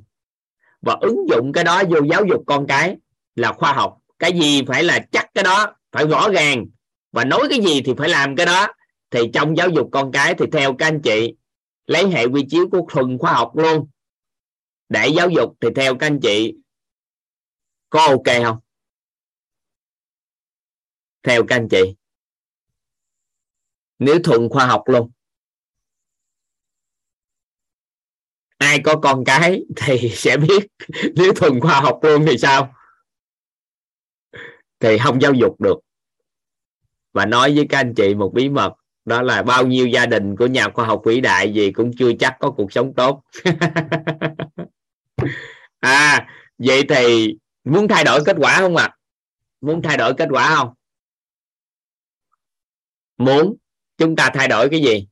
Và 0.81 0.97
ứng 1.01 1.29
dụng 1.29 1.51
cái 1.53 1.63
đó 1.63 1.83
vô 1.89 1.99
giáo 2.11 2.25
dục 2.25 2.43
con 2.47 2.67
cái 2.67 2.97
là 3.35 3.53
khoa 3.53 3.73
học. 3.73 3.97
Cái 4.19 4.39
gì 4.39 4.61
phải 4.67 4.83
là 4.83 4.99
chắc 5.11 5.29
cái 5.33 5.43
đó, 5.43 5.75
phải 5.91 6.07
rõ 6.07 6.29
ràng. 6.29 6.65
Và 7.11 7.25
nói 7.25 7.41
cái 7.49 7.61
gì 7.61 7.81
thì 7.85 7.93
phải 7.97 8.09
làm 8.09 8.35
cái 8.35 8.45
đó. 8.45 8.67
Thì 9.11 9.19
trong 9.33 9.57
giáo 9.57 9.69
dục 9.69 9.89
con 9.91 10.11
cái 10.11 10.35
thì 10.35 10.45
theo 10.51 10.75
các 10.75 10.85
anh 10.85 11.01
chị, 11.01 11.35
lấy 11.85 12.07
hệ 12.07 12.25
quy 12.25 12.45
chiếu 12.49 12.69
của 12.71 12.87
thuần 12.89 13.17
khoa 13.17 13.33
học 13.33 13.51
luôn. 13.55 13.87
Để 14.89 15.07
giáo 15.07 15.29
dục 15.29 15.57
thì 15.61 15.67
theo 15.75 15.95
các 15.95 16.07
anh 16.07 16.19
chị. 16.19 16.55
Có 17.89 18.01
ok 18.07 18.43
không? 18.43 18.57
Theo 21.23 21.43
các 21.47 21.55
anh 21.55 21.67
chị 21.69 21.95
nếu 24.01 24.19
thuần 24.23 24.49
khoa 24.49 24.65
học 24.65 24.83
luôn. 24.85 25.11
Ai 28.57 28.79
có 28.83 28.95
con 29.03 29.23
cái 29.25 29.61
thì 29.75 30.09
sẽ 30.15 30.37
biết. 30.37 30.67
Nếu 31.15 31.33
thuần 31.33 31.59
khoa 31.59 31.79
học 31.79 31.99
luôn 32.01 32.25
thì 32.27 32.37
sao? 32.37 32.73
Thì 34.79 34.97
không 34.97 35.21
giáo 35.21 35.33
dục 35.33 35.61
được. 35.61 35.79
Và 37.13 37.25
nói 37.25 37.55
với 37.55 37.65
các 37.69 37.77
anh 37.77 37.93
chị 37.95 38.15
một 38.15 38.31
bí 38.33 38.49
mật, 38.49 38.73
đó 39.05 39.21
là 39.21 39.43
bao 39.43 39.67
nhiêu 39.67 39.87
gia 39.87 40.05
đình 40.05 40.35
của 40.35 40.47
nhà 40.47 40.69
khoa 40.73 40.85
học 40.85 41.01
vĩ 41.05 41.21
đại 41.21 41.53
gì 41.53 41.71
cũng 41.71 41.91
chưa 41.97 42.11
chắc 42.19 42.37
có 42.39 42.51
cuộc 42.51 42.71
sống 42.71 42.93
tốt. 42.93 43.21
À 45.79 46.27
vậy 46.57 46.83
thì 46.89 47.35
muốn 47.63 47.87
thay 47.87 48.03
đổi 48.03 48.23
kết 48.25 48.35
quả 48.39 48.57
không 48.59 48.75
ạ? 48.75 48.83
À? 48.83 48.97
muốn 49.61 49.81
thay 49.81 49.97
đổi 49.97 50.13
kết 50.17 50.27
quả 50.31 50.55
không? 50.55 50.73
Muốn 53.17 53.55
chúng 54.01 54.15
ta 54.15 54.31
thay 54.33 54.47
đổi 54.47 54.69
cái 54.69 54.81
gì? 54.81 55.07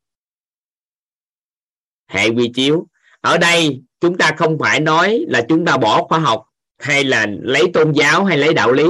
Hệ 2.07 2.29
quy 2.29 2.51
chiếu. 2.53 2.87
Ở 3.21 3.37
đây, 3.37 3.81
chúng 3.99 4.17
ta 4.17 4.31
không 4.37 4.57
phải 4.59 4.79
nói 4.79 5.25
là 5.27 5.45
chúng 5.49 5.65
ta 5.65 5.77
bỏ 5.77 6.03
khoa 6.03 6.19
học 6.19 6.45
hay 6.77 7.03
là 7.03 7.27
lấy 7.41 7.63
tôn 7.73 7.91
giáo 7.91 8.25
hay 8.25 8.37
lấy 8.37 8.53
đạo 8.53 8.71
lý, 8.71 8.85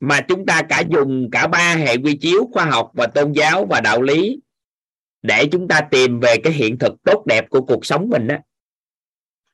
mà 0.00 0.20
chúng 0.28 0.46
ta 0.46 0.62
cả 0.68 0.82
dùng 0.90 1.28
cả 1.32 1.46
ba 1.46 1.74
hệ 1.74 1.96
quy 1.96 2.18
chiếu 2.20 2.48
khoa 2.52 2.64
học 2.64 2.90
và 2.94 3.06
tôn 3.06 3.32
giáo 3.32 3.66
và 3.70 3.80
đạo 3.80 4.02
lý 4.02 4.40
để 5.22 5.48
chúng 5.52 5.68
ta 5.68 5.80
tìm 5.90 6.20
về 6.20 6.36
cái 6.44 6.52
hiện 6.52 6.78
thực 6.78 6.92
tốt 7.04 7.22
đẹp 7.26 7.50
của 7.50 7.60
cuộc 7.60 7.86
sống 7.86 8.08
mình 8.08 8.26
đó 8.26 8.36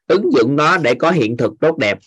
ứng 0.06 0.32
dụng 0.32 0.56
nó 0.56 0.78
để 0.78 0.94
có 0.98 1.10
hiện 1.10 1.36
thực 1.36 1.52
tốt 1.60 1.78
đẹp. 1.78 1.98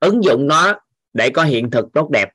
Ứng 0.00 0.24
dụng 0.24 0.46
nó 0.46 0.85
để 1.16 1.30
có 1.30 1.44
hiện 1.44 1.70
thực 1.70 1.86
tốt 1.94 2.10
đẹp. 2.10 2.28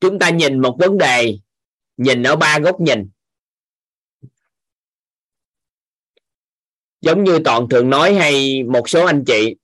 Chúng 0.00 0.18
ta 0.18 0.30
nhìn 0.30 0.60
một 0.60 0.76
vấn 0.78 0.98
đề, 0.98 1.38
nhìn 1.96 2.22
ở 2.22 2.36
ba 2.36 2.58
góc 2.58 2.80
nhìn. 2.80 3.10
Giống 7.00 7.24
như 7.24 7.38
toàn 7.44 7.68
thường 7.70 7.90
nói 7.90 8.14
hay 8.14 8.62
một 8.62 8.88
số 8.88 9.06
anh 9.06 9.24
chị, 9.26 9.56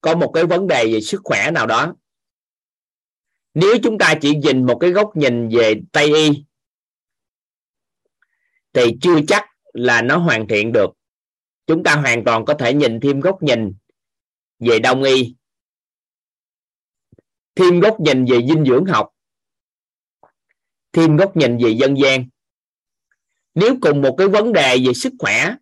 có 0.00 0.14
một 0.14 0.30
cái 0.34 0.44
vấn 0.44 0.66
đề 0.66 0.84
về 0.92 1.00
sức 1.00 1.20
khỏe 1.24 1.50
nào 1.50 1.66
đó. 1.66 1.94
Nếu 3.54 3.74
chúng 3.82 3.98
ta 3.98 4.14
chỉ 4.20 4.34
nhìn 4.34 4.66
một 4.66 4.78
cái 4.80 4.90
góc 4.90 5.16
nhìn 5.16 5.48
về 5.48 5.74
tây 5.92 6.14
y, 6.14 6.44
thì 8.72 8.82
chưa 9.00 9.20
chắc 9.28 9.44
là 9.72 10.02
nó 10.02 10.18
hoàn 10.18 10.48
thiện 10.48 10.72
được. 10.72 10.90
Chúng 11.66 11.82
ta 11.82 11.94
hoàn 11.94 12.24
toàn 12.24 12.44
có 12.44 12.54
thể 12.54 12.74
nhìn 12.74 13.00
thêm 13.00 13.20
góc 13.20 13.42
nhìn 13.42 13.72
về 14.58 14.78
đông 14.78 15.02
y. 15.02 15.34
Thêm 17.54 17.80
góc 17.80 18.00
nhìn 18.00 18.24
về 18.24 18.38
dinh 18.48 18.64
dưỡng 18.64 18.84
học. 18.84 19.08
Thêm 20.92 21.16
góc 21.16 21.36
nhìn 21.36 21.58
về 21.64 21.70
dân 21.70 21.98
gian. 21.98 22.28
Nếu 23.54 23.74
cùng 23.80 24.02
một 24.02 24.14
cái 24.18 24.28
vấn 24.28 24.52
đề 24.52 24.78
về 24.86 24.92
sức 24.94 25.12
khỏe 25.18 25.54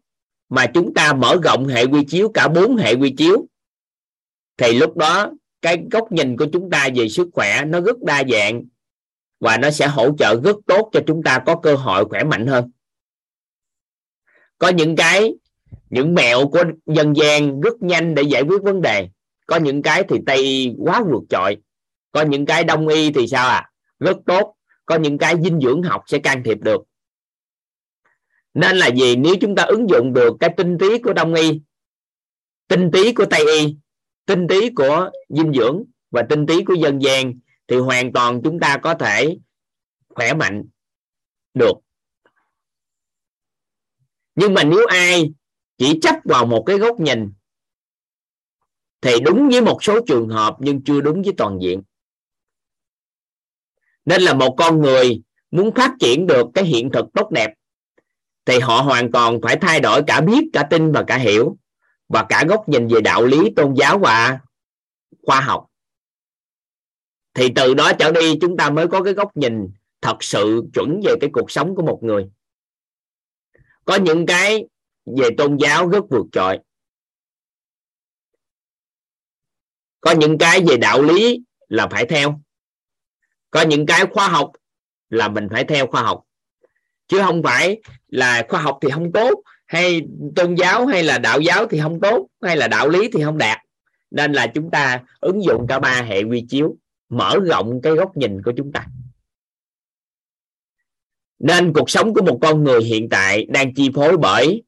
mà 0.48 0.66
chúng 0.74 0.94
ta 0.94 1.12
mở 1.12 1.36
rộng 1.43 1.66
hệ 1.68 1.85
quy 1.85 2.05
chiếu, 2.09 2.31
cả 2.35 2.48
bốn 2.48 2.77
hệ 2.77 2.94
quy 2.94 3.14
chiếu, 3.18 3.47
thì 4.56 4.73
lúc 4.73 4.97
đó 4.97 5.32
cái 5.62 5.85
góc 5.90 6.12
nhìn 6.12 6.36
của 6.36 6.47
chúng 6.52 6.70
ta 6.70 6.89
về 6.94 7.09
sức 7.09 7.28
khỏe 7.32 7.64
nó 7.66 7.81
rất 7.81 8.02
đa 8.02 8.23
dạng 8.31 8.64
và 9.40 9.56
nó 9.56 9.70
sẽ 9.70 9.86
hỗ 9.86 10.16
trợ 10.18 10.40
rất 10.44 10.56
tốt 10.66 10.90
cho 10.93 11.01
chúng 11.06 11.23
ta 11.23 11.43
có 11.47 11.60
cơ 11.62 11.74
hội 11.74 12.05
khỏe 12.05 12.24
mạnh 12.24 12.47
hơn. 12.47 12.70
Có 14.59 14.68
những 14.68 14.97
cái 14.97 15.35
những 15.91 16.15
mẹo 16.15 16.49
của 16.49 16.65
dân 16.87 17.17
gian 17.17 17.61
rất 17.61 17.83
nhanh 17.83 18.15
để 18.15 18.23
giải 18.23 18.43
quyết 18.43 18.63
vấn 18.63 18.83
đề. 18.83 19.09
Có 19.47 19.57
những 19.57 19.83
cái 19.83 20.05
thì 20.09 20.17
tây 20.27 20.39
y 20.39 20.75
quá 20.79 21.03
vượt 21.11 21.23
trội. 21.29 21.57
Có 22.13 22.23
những 22.23 22.47
cái 22.47 22.65
đông 22.65 22.89
y 22.89 23.13
thì 23.13 23.27
sao 23.27 23.49
à? 23.49 23.71
Rất 23.99 24.17
tốt. 24.27 24.55
Có 24.87 24.97
những 24.97 25.19
cái 25.19 25.35
dinh 25.45 25.61
dưỡng 25.61 25.83
học 25.83 26.03
sẽ 26.07 26.19
can 26.19 26.43
thiệp 26.43 26.59
được. 26.61 26.83
Nên 28.55 28.77
là 28.77 28.87
gì? 28.87 29.17
Nếu 29.17 29.35
chúng 29.41 29.55
ta 29.55 29.63
ứng 29.63 29.91
dụng 29.91 30.13
được 30.13 30.37
cái 30.41 30.51
tinh 30.57 30.79
túy 30.79 30.99
của 30.99 31.13
đông 31.13 31.35
y, 31.35 31.61
tinh 32.69 32.91
túy 32.93 33.13
của 33.15 33.27
tây 33.31 33.45
y, 33.59 33.77
tinh 34.27 34.47
túy 34.49 34.71
của 34.77 35.11
dinh 35.29 35.53
dưỡng 35.53 35.85
và 36.11 36.23
tinh 36.29 36.47
túy 36.47 36.65
của 36.67 36.75
dân 36.75 37.03
gian, 37.03 37.33
thì 37.69 37.77
hoàn 37.77 38.13
toàn 38.13 38.41
chúng 38.45 38.61
ta 38.61 38.79
có 38.83 38.95
thể 38.95 39.39
khỏe 40.09 40.35
mạnh 40.35 40.65
được. 41.55 41.73
Nhưng 44.35 44.55
mà 44.55 44.65
nếu 44.65 44.87
ai 44.87 45.33
chỉ 45.78 45.98
chấp 46.03 46.15
vào 46.24 46.47
một 46.47 46.65
cái 46.66 46.78
góc 46.78 47.01
nhìn 47.01 47.32
thì 49.01 49.20
đúng 49.20 49.48
với 49.48 49.61
một 49.61 49.78
số 49.85 50.01
trường 50.07 50.28
hợp 50.28 50.57
nhưng 50.59 50.85
chưa 50.85 51.01
đúng 51.01 51.23
với 51.23 51.32
toàn 51.36 51.59
diện. 51.62 51.82
Nên 54.05 54.23
là 54.23 54.35
một 54.35 54.55
con 54.59 54.82
người 54.82 55.23
muốn 55.51 55.74
phát 55.74 55.93
triển 56.01 56.27
được 56.27 56.47
cái 56.55 56.65
hiện 56.65 56.90
thực 56.93 57.07
tốt 57.15 57.31
đẹp 57.31 57.55
thì 58.44 58.59
họ 58.59 58.82
hoàn 58.82 59.12
toàn 59.12 59.40
phải 59.43 59.57
thay 59.57 59.81
đổi 59.81 60.03
cả 60.07 60.20
biết, 60.20 60.44
cả 60.53 60.66
tin 60.70 60.93
và 60.93 61.05
cả 61.07 61.16
hiểu 61.16 61.57
và 62.09 62.27
cả 62.28 62.44
góc 62.48 62.69
nhìn 62.69 62.89
về 62.89 63.01
đạo 63.01 63.24
lý, 63.24 63.51
tôn 63.57 63.74
giáo 63.74 63.98
và 63.98 64.39
khoa 65.23 65.40
học. 65.40 65.66
Thì 67.35 67.48
từ 67.55 67.74
đó 67.74 67.93
trở 67.98 68.12
đi 68.12 68.39
chúng 68.40 68.57
ta 68.57 68.70
mới 68.70 68.89
có 68.89 69.03
cái 69.03 69.12
góc 69.12 69.36
nhìn 69.36 69.70
thật 70.01 70.16
sự 70.20 70.62
chuẩn 70.74 71.01
về 71.05 71.15
cái 71.20 71.31
cuộc 71.32 71.51
sống 71.51 71.74
của 71.74 71.82
một 71.82 71.98
người. 72.03 72.31
Có 73.85 73.97
những 73.97 74.27
cái 74.27 74.66
về 75.07 75.28
tôn 75.39 75.57
giáo 75.57 75.89
rất 75.89 76.05
vượt 76.11 76.27
trội 76.33 76.59
có 80.07 80.12
những 80.12 80.39
cái 80.39 80.61
về 80.69 80.77
đạo 80.77 81.03
lý 81.03 81.41
là 81.69 81.89
phải 81.89 82.07
theo. 82.07 82.41
Có 83.51 83.62
những 83.62 83.87
cái 83.87 84.07
khoa 84.07 84.28
học 84.28 84.53
là 85.11 85.28
mình 85.28 85.49
phải 85.51 85.65
theo 85.65 85.87
khoa 85.87 86.03
học. 86.03 86.23
Chứ 87.09 87.20
không 87.23 87.43
phải 87.43 87.81
là 88.09 88.47
khoa 88.49 88.61
học 88.61 88.78
thì 88.83 88.91
không 88.91 89.12
tốt, 89.12 89.43
hay 89.66 90.01
tôn 90.37 90.55
giáo 90.55 90.87
hay 90.87 91.03
là 91.03 91.19
đạo 91.19 91.41
giáo 91.41 91.66
thì 91.66 91.81
không 91.81 92.01
tốt, 92.01 92.27
hay 92.43 92.57
là 92.57 92.69
đạo 92.69 92.89
lý 92.89 93.11
thì 93.12 93.24
không 93.24 93.39
đạt. 93.39 93.59
Nên 94.11 94.33
là 94.33 94.47
chúng 94.47 94.70
ta 94.70 95.03
ứng 95.20 95.45
dụng 95.45 95.66
cả 95.69 95.78
ba 95.78 96.03
hệ 96.03 96.23
quy 96.23 96.45
chiếu, 96.49 96.77
mở 97.09 97.39
rộng 97.47 97.81
cái 97.83 97.93
góc 97.93 98.16
nhìn 98.16 98.43
của 98.43 98.53
chúng 98.57 98.73
ta. 98.73 98.87
Nên 101.39 101.73
cuộc 101.73 101.91
sống 101.91 102.15
của 102.15 102.23
một 102.23 102.39
con 102.43 102.65
người 102.65 102.83
hiện 102.83 103.09
tại 103.09 103.47
đang 103.49 103.74
chi 103.74 103.91
phối 103.95 104.16
bởi 104.16 104.62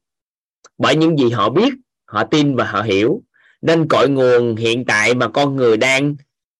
bởi 0.79 0.95
những 0.95 1.17
gì 1.17 1.29
họ 1.29 1.49
biết, 1.49 1.73
họ 2.05 2.23
tin 2.23 2.55
và 2.55 2.63
họ 2.63 2.81
hiểu. 2.81 3.21
Nên 3.61 3.87
cội 3.87 4.09
nguồn 4.09 4.55
hiện 4.55 4.85
tại 4.85 5.13
mà 5.13 5.27
con 5.27 5.55
người 5.55 5.77
đang 5.77 6.15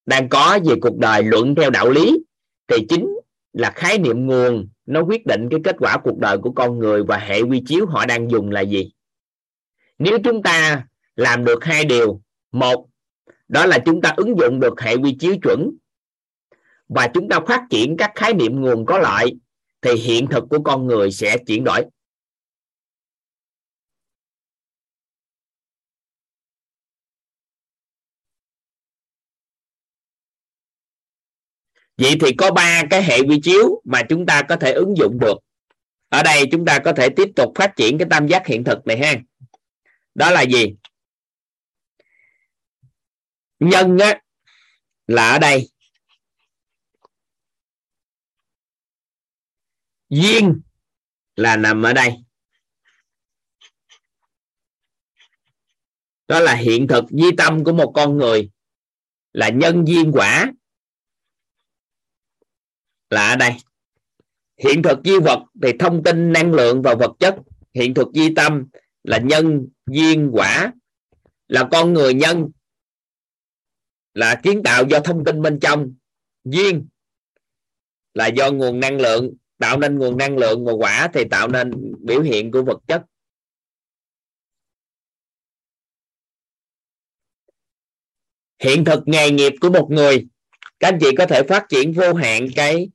đang 0.06 0.30
có 0.30 0.60
về 0.66 0.76
cuộc 0.82 0.98
đời 0.98 1.24
luận 1.24 1.56
theo 1.56 1.70
đạo 1.70 1.90
lý, 1.90 2.20
thì 2.68 2.86
chính 2.90 3.08
là 3.54 3.72
khái 3.72 3.98
niệm 3.98 4.26
nguồn 4.26 4.68
nó 4.86 5.02
quyết 5.02 5.26
định 5.26 5.48
cái 5.52 5.60
kết 5.64 5.76
quả 5.80 5.98
cuộc 6.04 6.18
đời 6.18 6.38
của 6.38 6.52
con 6.52 6.80
người 6.80 7.04
và 7.04 7.18
hệ 7.18 7.42
quy 7.42 7.64
chiếu 7.68 7.86
họ 7.86 8.06
đang 8.06 8.32
dùng 8.32 8.52
là 8.52 8.62
gì. 8.62 8.92
Nếu 10.00 10.18
chúng 10.24 10.44
ta 10.44 10.88
làm 11.16 11.46
được 11.46 11.64
hai 11.64 11.86
điều, 11.86 12.22
một, 12.52 12.88
đó 13.48 13.66
là 13.66 13.80
chúng 13.80 14.02
ta 14.02 14.14
ứng 14.18 14.40
dụng 14.40 14.60
được 14.60 14.82
hệ 14.82 14.96
quy 14.96 15.16
chiếu 15.20 15.36
chuẩn 15.44 15.72
và 16.90 17.08
chúng 17.08 17.30
ta 17.30 17.40
phát 17.48 17.64
triển 17.70 17.98
các 17.98 18.12
khái 18.16 18.34
niệm 18.34 18.62
nguồn 18.62 18.86
có 18.86 19.00
lợi, 19.00 19.36
thì 19.82 19.94
hiện 19.94 20.28
thực 20.28 20.44
của 20.50 20.60
con 20.64 20.88
người 20.88 21.12
sẽ 21.12 21.38
chuyển 21.38 21.64
đổi. 21.64 21.86
Vậy 32.00 32.16
thì 32.22 32.34
có 32.38 32.52
ba 32.52 32.84
cái 32.90 33.04
hệ 33.04 33.20
quy 33.20 33.40
chiếu 33.44 33.82
mà 33.86 34.02
chúng 34.10 34.26
ta 34.26 34.42
có 34.50 34.56
thể 34.56 34.72
ứng 34.72 34.98
dụng 34.98 35.18
được. 35.20 35.38
Ở 36.10 36.24
đây 36.24 36.44
chúng 36.52 36.66
ta 36.66 36.80
có 36.86 36.94
thể 36.94 37.10
tiếp 37.10 37.30
tục 37.36 37.52
phát 37.56 37.74
triển 37.76 37.98
cái 37.98 38.08
tam 38.10 38.28
giác 38.28 38.48
hiện 38.48 38.64
thực 38.64 38.88
này 38.88 38.98
ha. 38.98 39.16
Đó 40.16 40.32
là 40.32 40.42
gì? 40.42 40.76
Nhân 43.60 43.98
á, 43.98 44.22
là 45.08 45.32
ở 45.32 45.40
đây. 45.40 45.70
Duyên 50.10 50.62
là 51.36 51.58
nằm 51.58 51.84
ở 51.84 51.94
đây. 51.94 52.14
Đó 56.28 56.40
là 56.40 56.56
hiện 56.56 56.88
thực 56.88 57.04
di 57.10 57.32
tâm 57.38 57.64
của 57.64 57.74
một 57.74 57.92
con 57.96 58.18
người 58.18 58.50
là 59.34 59.50
nhân 59.50 59.84
duyên 59.88 60.12
quả 60.14 60.52
là 63.10 63.30
ở 63.30 63.36
đây. 63.36 63.52
Hiện 64.58 64.82
thực 64.84 65.00
di 65.06 65.20
vật 65.20 65.40
thì 65.64 65.70
thông 65.80 66.04
tin 66.04 66.34
năng 66.34 66.54
lượng 66.54 66.82
và 66.82 66.96
vật 66.96 67.12
chất. 67.20 67.36
Hiện 67.74 67.94
thực 67.94 68.08
di 68.14 68.36
tâm 68.36 68.68
là 69.04 69.18
nhân, 69.18 69.68
duyên, 69.88 70.30
quả. 70.34 70.74
Là 71.48 71.68
con 71.72 71.94
người 71.94 72.14
nhân. 72.14 72.50
Là 74.14 74.40
kiến 74.44 74.62
tạo 74.64 74.84
do 74.90 75.00
thông 75.00 75.26
tin 75.26 75.42
bên 75.42 75.60
trong. 75.60 75.94
Duyên 76.44 76.88
là 78.14 78.28
do 78.28 78.52
nguồn 78.52 78.80
năng 78.80 79.02
lượng. 79.02 79.34
Tạo 79.58 79.80
nên 79.80 80.00
nguồn 80.00 80.18
năng 80.18 80.38
lượng 80.38 80.66
và 80.66 80.74
quả 80.74 81.10
thì 81.14 81.24
tạo 81.32 81.48
nên 81.48 81.72
biểu 82.00 82.22
hiện 82.22 82.52
của 82.52 82.64
vật 82.64 82.80
chất. 82.88 83.04
Hiện 88.60 88.86
thực 88.86 89.04
nghề 89.06 89.32
nghiệp 89.32 89.54
của 89.62 89.70
một 89.70 89.88
người. 89.92 90.28
Các 90.80 90.88
anh 90.88 90.98
chị 91.02 91.08
có 91.18 91.26
thể 91.26 91.44
phát 91.44 91.66
triển 91.70 91.94
vô 91.94 92.14
hạn 92.14 92.48
cái 92.56 92.90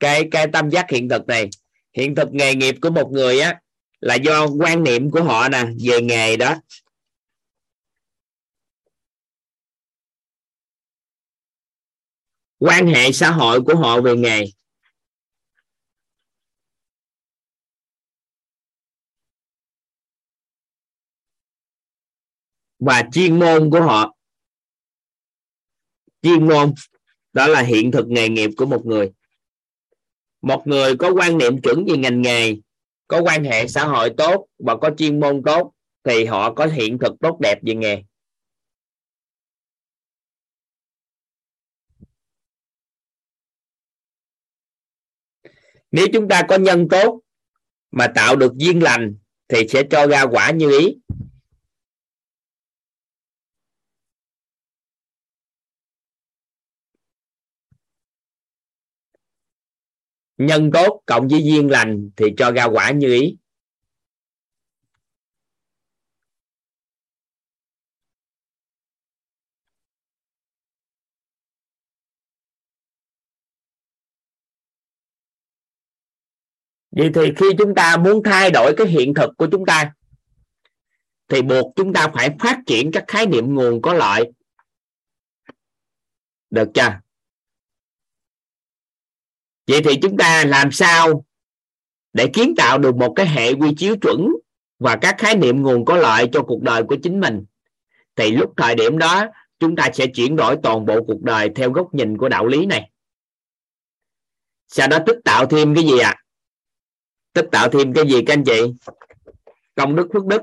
cái 0.00 0.28
cái 0.30 0.46
tâm 0.52 0.70
giác 0.70 0.90
hiện 0.90 1.08
thực 1.08 1.26
này. 1.26 1.50
Hiện 1.92 2.14
thực 2.14 2.28
nghề 2.32 2.54
nghiệp 2.54 2.74
của 2.82 2.90
một 2.90 3.10
người 3.12 3.40
á, 3.40 3.60
là 4.00 4.14
do 4.14 4.46
quan 4.60 4.84
niệm 4.84 5.10
của 5.10 5.22
họ 5.22 5.48
nè, 5.48 5.64
về 5.84 6.00
nghề 6.02 6.36
đó. 6.36 6.54
Quan 12.58 12.86
hệ 12.86 13.12
xã 13.12 13.30
hội 13.30 13.60
của 13.62 13.76
họ 13.76 14.00
về 14.00 14.16
nghề. 14.16 14.44
Và 22.78 23.02
chuyên 23.12 23.38
môn 23.38 23.70
của 23.70 23.80
họ. 23.80 24.14
Chuyên 26.22 26.48
môn, 26.48 26.74
đó 27.32 27.46
là 27.46 27.60
hiện 27.60 27.90
thực 27.90 28.06
nghề 28.08 28.28
nghiệp 28.28 28.50
của 28.56 28.66
một 28.66 28.82
người 28.86 29.12
một 30.42 30.66
người 30.66 30.96
có 30.96 31.12
quan 31.14 31.38
niệm 31.38 31.60
chuẩn 31.62 31.84
về 31.84 31.96
ngành 31.96 32.22
nghề, 32.22 32.56
có 33.08 33.22
quan 33.22 33.44
hệ 33.44 33.68
xã 33.68 33.84
hội 33.84 34.14
tốt 34.16 34.46
và 34.58 34.76
có 34.76 34.90
chuyên 34.98 35.20
môn 35.20 35.42
tốt 35.42 35.72
thì 36.04 36.24
họ 36.24 36.54
có 36.54 36.66
hiện 36.66 36.98
thực 36.98 37.12
tốt 37.20 37.40
đẹp 37.40 37.58
về 37.62 37.74
nghề. 37.74 38.02
Nếu 45.90 46.06
chúng 46.12 46.28
ta 46.28 46.42
có 46.48 46.56
nhân 46.58 46.88
tốt 46.88 47.20
mà 47.90 48.06
tạo 48.14 48.36
được 48.36 48.52
duyên 48.56 48.82
lành 48.82 49.14
thì 49.48 49.68
sẽ 49.68 49.82
cho 49.90 50.06
ra 50.06 50.22
quả 50.22 50.50
như 50.50 50.78
ý. 50.78 50.96
Nhân 60.38 60.70
tốt 60.72 61.02
cộng 61.06 61.28
với 61.28 61.44
duyên 61.44 61.70
lành 61.70 62.10
thì 62.16 62.26
cho 62.36 62.52
ra 62.52 62.64
quả 62.64 62.90
như 62.90 63.12
ý. 63.12 63.36
Vậy 76.90 77.10
thì 77.14 77.32
khi 77.36 77.46
chúng 77.58 77.74
ta 77.74 77.96
muốn 77.96 78.22
thay 78.24 78.50
đổi 78.50 78.74
cái 78.76 78.86
hiện 78.86 79.14
thực 79.14 79.30
của 79.36 79.48
chúng 79.52 79.66
ta, 79.66 79.94
thì 81.28 81.42
buộc 81.42 81.72
chúng 81.76 81.92
ta 81.92 82.08
phải 82.14 82.30
phát 82.40 82.58
triển 82.66 82.90
các 82.92 83.04
khái 83.08 83.26
niệm 83.26 83.54
nguồn 83.54 83.82
có 83.82 83.94
lợi. 83.94 84.32
Được 86.50 86.68
chưa? 86.74 87.07
Vậy 89.68 89.80
thì 89.84 89.98
chúng 90.02 90.16
ta 90.16 90.44
làm 90.44 90.72
sao 90.72 91.24
để 92.12 92.30
kiến 92.32 92.54
tạo 92.56 92.78
được 92.78 92.96
một 92.96 93.12
cái 93.16 93.26
hệ 93.26 93.52
quy 93.52 93.74
chiếu 93.76 93.96
chuẩn 93.96 94.28
và 94.78 94.96
các 94.96 95.14
khái 95.18 95.36
niệm 95.36 95.62
nguồn 95.62 95.84
có 95.84 95.96
lợi 95.96 96.28
cho 96.32 96.42
cuộc 96.42 96.62
đời 96.62 96.82
của 96.82 96.96
chính 97.02 97.20
mình? 97.20 97.44
Thì 98.16 98.30
lúc 98.30 98.52
thời 98.56 98.74
điểm 98.74 98.98
đó, 98.98 99.26
chúng 99.58 99.76
ta 99.76 99.90
sẽ 99.94 100.06
chuyển 100.06 100.36
đổi 100.36 100.56
toàn 100.62 100.86
bộ 100.86 101.04
cuộc 101.04 101.22
đời 101.22 101.50
theo 101.54 101.70
góc 101.70 101.94
nhìn 101.94 102.18
của 102.18 102.28
đạo 102.28 102.46
lý 102.46 102.66
này. 102.66 102.90
Sau 104.68 104.88
đó 104.88 104.98
tích 105.06 105.18
tạo 105.24 105.46
thêm 105.46 105.74
cái 105.74 105.84
gì 105.84 105.98
ạ? 105.98 106.10
À? 106.10 106.22
tích 107.32 107.48
tạo 107.52 107.68
thêm 107.70 107.92
cái 107.92 108.04
gì 108.08 108.22
các 108.26 108.32
anh 108.32 108.44
chị? 108.44 108.90
Công 109.74 109.96
đức, 109.96 110.08
phước 110.12 110.26
đức. 110.26 110.42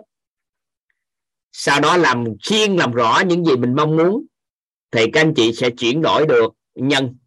Sau 1.51 1.79
đó 1.79 1.97
làm 1.97 2.25
chiên 2.41 2.75
làm 2.75 2.91
rõ 2.91 3.21
những 3.27 3.45
gì 3.45 3.57
mình 3.57 3.75
mong 3.75 3.97
muốn, 3.97 4.25
thì 4.91 5.05
các 5.13 5.21
anh 5.21 5.33
chị 5.35 5.53
sẽ 5.53 5.69
chuyển 5.69 6.01
đổi 6.01 6.27
được 6.27 6.53
nhân. 6.75 7.17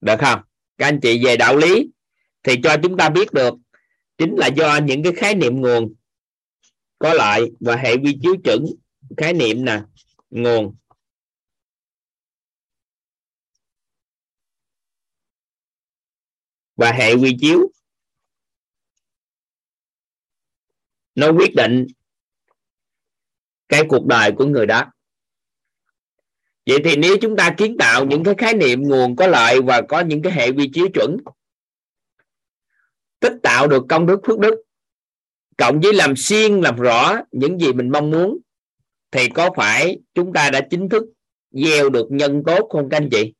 Được 0.00 0.16
không? 0.20 0.40
Các 0.80 0.86
anh 0.86 1.00
chị 1.02 1.24
về 1.24 1.36
đạo 1.36 1.56
lý 1.56 1.88
thì 2.42 2.54
cho 2.62 2.76
chúng 2.82 2.96
ta 2.96 3.08
biết 3.08 3.32
được, 3.32 3.54
chính 4.18 4.34
là 4.36 4.46
do 4.46 4.78
những 4.84 5.02
cái 5.02 5.12
khái 5.16 5.34
niệm 5.34 5.60
nguồn 5.60 5.94
có 6.98 7.14
lợi 7.14 7.50
và 7.60 7.76
hệ 7.76 7.94
quy 7.96 8.18
chiếu 8.22 8.34
chuẩn 8.44 8.64
khái 9.16 9.32
niệm 9.32 9.64
nè, 9.64 9.82
nguồn. 10.30 10.76
Và 16.76 16.92
hệ 16.92 17.14
quy 17.14 17.36
chiếu, 17.40 17.70
nó 21.14 21.32
quyết 21.32 21.54
định 21.54 21.86
cái 23.68 23.82
cuộc 23.88 24.06
đời 24.06 24.32
của 24.36 24.46
người 24.46 24.66
đó 24.66 24.92
vậy 26.66 26.78
thì 26.84 26.96
nếu 26.96 27.16
chúng 27.20 27.36
ta 27.36 27.54
kiến 27.56 27.76
tạo 27.78 28.06
những 28.06 28.24
cái 28.24 28.34
khái 28.38 28.54
niệm 28.54 28.82
nguồn 28.82 29.16
có 29.16 29.26
lợi 29.26 29.62
và 29.62 29.82
có 29.88 30.00
những 30.00 30.22
cái 30.22 30.32
hệ 30.32 30.48
quy 30.52 30.70
chiếu 30.72 30.88
chuẩn, 30.94 31.16
tích 33.20 33.34
tạo 33.42 33.68
được 33.68 33.84
công 33.88 34.06
đức 34.06 34.20
phước 34.26 34.38
đức, 34.38 34.62
cộng 35.56 35.80
với 35.80 35.92
làm 35.92 36.16
xuyên 36.16 36.60
làm 36.60 36.76
rõ 36.76 37.16
những 37.30 37.58
gì 37.58 37.72
mình 37.72 37.90
mong 37.90 38.10
muốn, 38.10 38.38
thì 39.10 39.28
có 39.28 39.50
phải 39.56 39.98
chúng 40.14 40.32
ta 40.32 40.50
đã 40.50 40.60
chính 40.70 40.88
thức 40.88 41.04
gieo 41.50 41.90
được 41.90 42.06
nhân 42.10 42.42
tốt 42.46 42.68
không 42.70 42.88
các 42.90 42.96
anh 42.96 43.08
chị? 43.12 43.32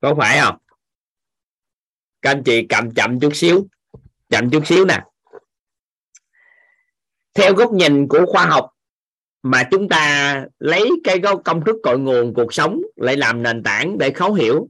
Có 0.00 0.14
phải 0.18 0.40
không? 0.40 0.56
Các 2.22 2.30
anh 2.30 2.42
chị 2.44 2.66
cầm 2.68 2.94
chậm 2.94 3.20
chút 3.20 3.36
xíu, 3.36 3.68
chậm 4.28 4.50
chút 4.50 4.66
xíu 4.66 4.84
nè 4.84 5.04
theo 7.38 7.54
góc 7.54 7.72
nhìn 7.72 8.08
của 8.08 8.26
khoa 8.26 8.46
học 8.46 8.70
mà 9.42 9.68
chúng 9.70 9.88
ta 9.88 10.46
lấy 10.58 10.90
cái 11.04 11.20
công 11.44 11.64
thức 11.64 11.76
cội 11.82 11.98
nguồn 11.98 12.34
cuộc 12.34 12.54
sống 12.54 12.80
lại 12.96 13.16
làm 13.16 13.42
nền 13.42 13.62
tảng 13.62 13.98
để 13.98 14.10
khó 14.10 14.30
hiểu 14.32 14.68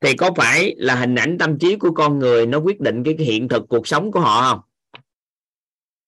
thì 0.00 0.16
có 0.16 0.30
phải 0.36 0.74
là 0.78 0.94
hình 0.94 1.14
ảnh 1.14 1.38
tâm 1.38 1.58
trí 1.58 1.76
của 1.76 1.90
con 1.94 2.18
người 2.18 2.46
nó 2.46 2.58
quyết 2.58 2.80
định 2.80 3.02
cái 3.04 3.14
hiện 3.18 3.48
thực 3.48 3.62
cuộc 3.68 3.86
sống 3.86 4.12
của 4.12 4.20
họ 4.20 4.50
không? 4.50 4.60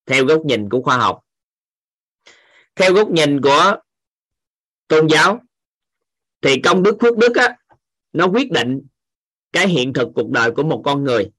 Theo 0.06 0.24
góc 0.24 0.44
nhìn 0.44 0.68
của 0.68 0.82
khoa 0.82 0.96
học. 0.96 1.20
Theo 2.74 2.92
góc 2.92 3.10
nhìn 3.10 3.40
của 3.40 3.76
tôn 4.88 5.06
giáo 5.06 5.40
thì 6.42 6.60
công 6.60 6.82
đức 6.82 6.96
phước 7.00 7.16
đức 7.16 7.36
á, 7.36 7.56
nó 8.12 8.26
quyết 8.26 8.50
định 8.50 8.82
cái 9.52 9.68
hiện 9.68 9.92
thực 9.92 10.08
cuộc 10.14 10.30
đời 10.30 10.50
của 10.50 10.62
một 10.62 10.82
con 10.84 11.04
người. 11.04 11.30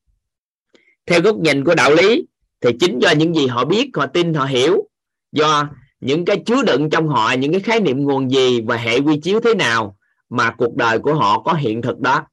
Theo 1.06 1.22
góc 1.22 1.36
nhìn 1.38 1.64
của 1.64 1.76
đạo 1.76 1.92
lý 1.96 2.26
thì 2.62 2.70
chính 2.80 3.00
do 3.00 3.12
những 3.12 3.36
gì 3.36 3.48
họ 3.48 3.66
biết, 3.66 3.90
họ 3.94 4.06
tin, 4.06 4.34
họ 4.34 4.46
hiểu. 4.46 4.90
Do 5.32 5.70
những 6.00 6.26
cái 6.26 6.44
chứa 6.46 6.64
đựng 6.64 6.90
trong 6.90 7.08
họ, 7.08 7.32
những 7.32 7.52
cái 7.52 7.62
khái 7.62 7.80
niệm 7.80 8.04
nguồn 8.04 8.32
gì 8.32 8.62
và 8.62 8.78
hệ 8.78 9.00
quy 9.00 9.20
chiếu 9.20 9.40
thế 9.40 9.54
nào 9.54 9.98
mà 10.30 10.56
cuộc 10.58 10.76
đời 10.76 11.00
của 11.00 11.14
họ 11.14 11.42
có 11.42 11.54
hiện 11.54 11.82
thực 11.82 12.00
đó. 12.00 12.28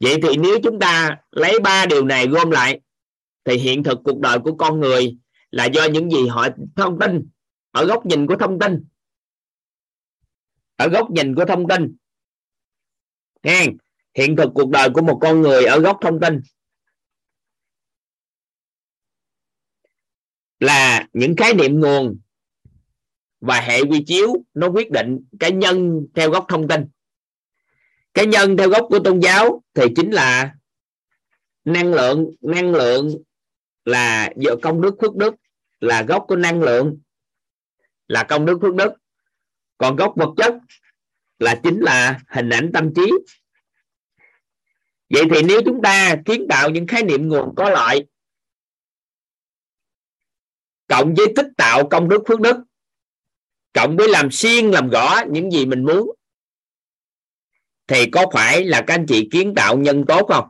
Vậy 0.00 0.16
thì 0.22 0.36
nếu 0.36 0.58
chúng 0.62 0.78
ta 0.78 1.16
lấy 1.30 1.60
ba 1.60 1.86
điều 1.86 2.04
này 2.04 2.26
gom 2.26 2.50
lại, 2.50 2.80
thì 3.44 3.56
hiện 3.56 3.82
thực 3.82 3.98
cuộc 4.04 4.18
đời 4.18 4.38
của 4.38 4.54
con 4.54 4.80
người 4.80 5.16
là 5.50 5.64
do 5.64 5.84
những 5.84 6.10
gì 6.10 6.26
họ 6.26 6.48
thông 6.76 6.98
tin, 6.98 7.28
ở 7.70 7.84
góc 7.84 8.06
nhìn 8.06 8.26
của 8.26 8.36
thông 8.36 8.58
tin. 8.58 8.84
Ở 10.76 10.88
góc 10.88 11.10
nhìn 11.10 11.34
của 11.34 11.44
thông 11.44 11.68
tin. 11.68 11.96
Nghe, 13.42 13.66
hiện 14.14 14.36
thực 14.36 14.50
cuộc 14.54 14.68
đời 14.68 14.90
của 14.90 15.02
một 15.02 15.18
con 15.22 15.40
người 15.40 15.64
ở 15.64 15.78
góc 15.78 15.98
thông 16.00 16.20
tin. 16.20 16.40
Là 20.64 21.06
những 21.12 21.36
khái 21.36 21.54
niệm 21.54 21.80
nguồn 21.80 22.18
và 23.40 23.60
hệ 23.60 23.80
quy 23.80 24.04
chiếu 24.06 24.34
nó 24.54 24.68
quyết 24.68 24.90
định 24.90 25.24
cái 25.40 25.52
nhân 25.52 26.06
theo 26.14 26.30
gốc 26.30 26.46
thông 26.48 26.68
tin. 26.68 26.86
Cái 28.14 28.26
nhân 28.26 28.56
theo 28.56 28.68
gốc 28.68 28.86
của 28.88 28.98
tôn 28.98 29.20
giáo 29.20 29.62
thì 29.74 29.84
chính 29.96 30.10
là 30.10 30.54
năng 31.64 31.94
lượng 31.94 32.30
năng 32.40 32.72
lượng 32.72 33.08
là 33.84 34.30
do 34.36 34.50
công 34.62 34.80
đức, 34.80 34.94
phước 35.00 35.16
đức, 35.16 35.34
là 35.80 36.02
gốc 36.02 36.24
của 36.28 36.36
năng 36.36 36.62
lượng, 36.62 36.98
là 38.08 38.22
công 38.22 38.46
đức, 38.46 38.58
phước 38.62 38.74
đức. 38.74 38.92
Còn 39.78 39.96
gốc 39.96 40.12
vật 40.16 40.34
chất 40.36 40.54
là 41.38 41.60
chính 41.62 41.80
là 41.80 42.20
hình 42.28 42.50
ảnh 42.50 42.70
tâm 42.74 42.94
trí. 42.94 43.12
Vậy 45.10 45.22
thì 45.34 45.42
nếu 45.42 45.60
chúng 45.64 45.82
ta 45.82 46.16
kiến 46.24 46.46
tạo 46.48 46.70
những 46.70 46.86
khái 46.86 47.02
niệm 47.02 47.28
nguồn 47.28 47.54
có 47.56 47.70
lợi 47.70 48.06
cộng 50.86 51.14
với 51.14 51.26
tích 51.36 51.48
tạo 51.56 51.88
công 51.88 52.08
đức 52.08 52.22
phước 52.28 52.40
đức. 52.40 52.56
Cộng 53.72 53.96
với 53.96 54.08
làm 54.08 54.30
xuyên 54.30 54.70
làm 54.70 54.88
gõ 54.88 55.20
những 55.30 55.50
gì 55.50 55.66
mình 55.66 55.84
muốn. 55.84 56.10
Thì 57.86 58.10
có 58.10 58.26
phải 58.32 58.64
là 58.64 58.84
các 58.86 58.94
anh 58.94 59.06
chị 59.08 59.28
kiến 59.32 59.52
tạo 59.56 59.78
nhân 59.78 60.04
tốt 60.08 60.26
không? 60.28 60.48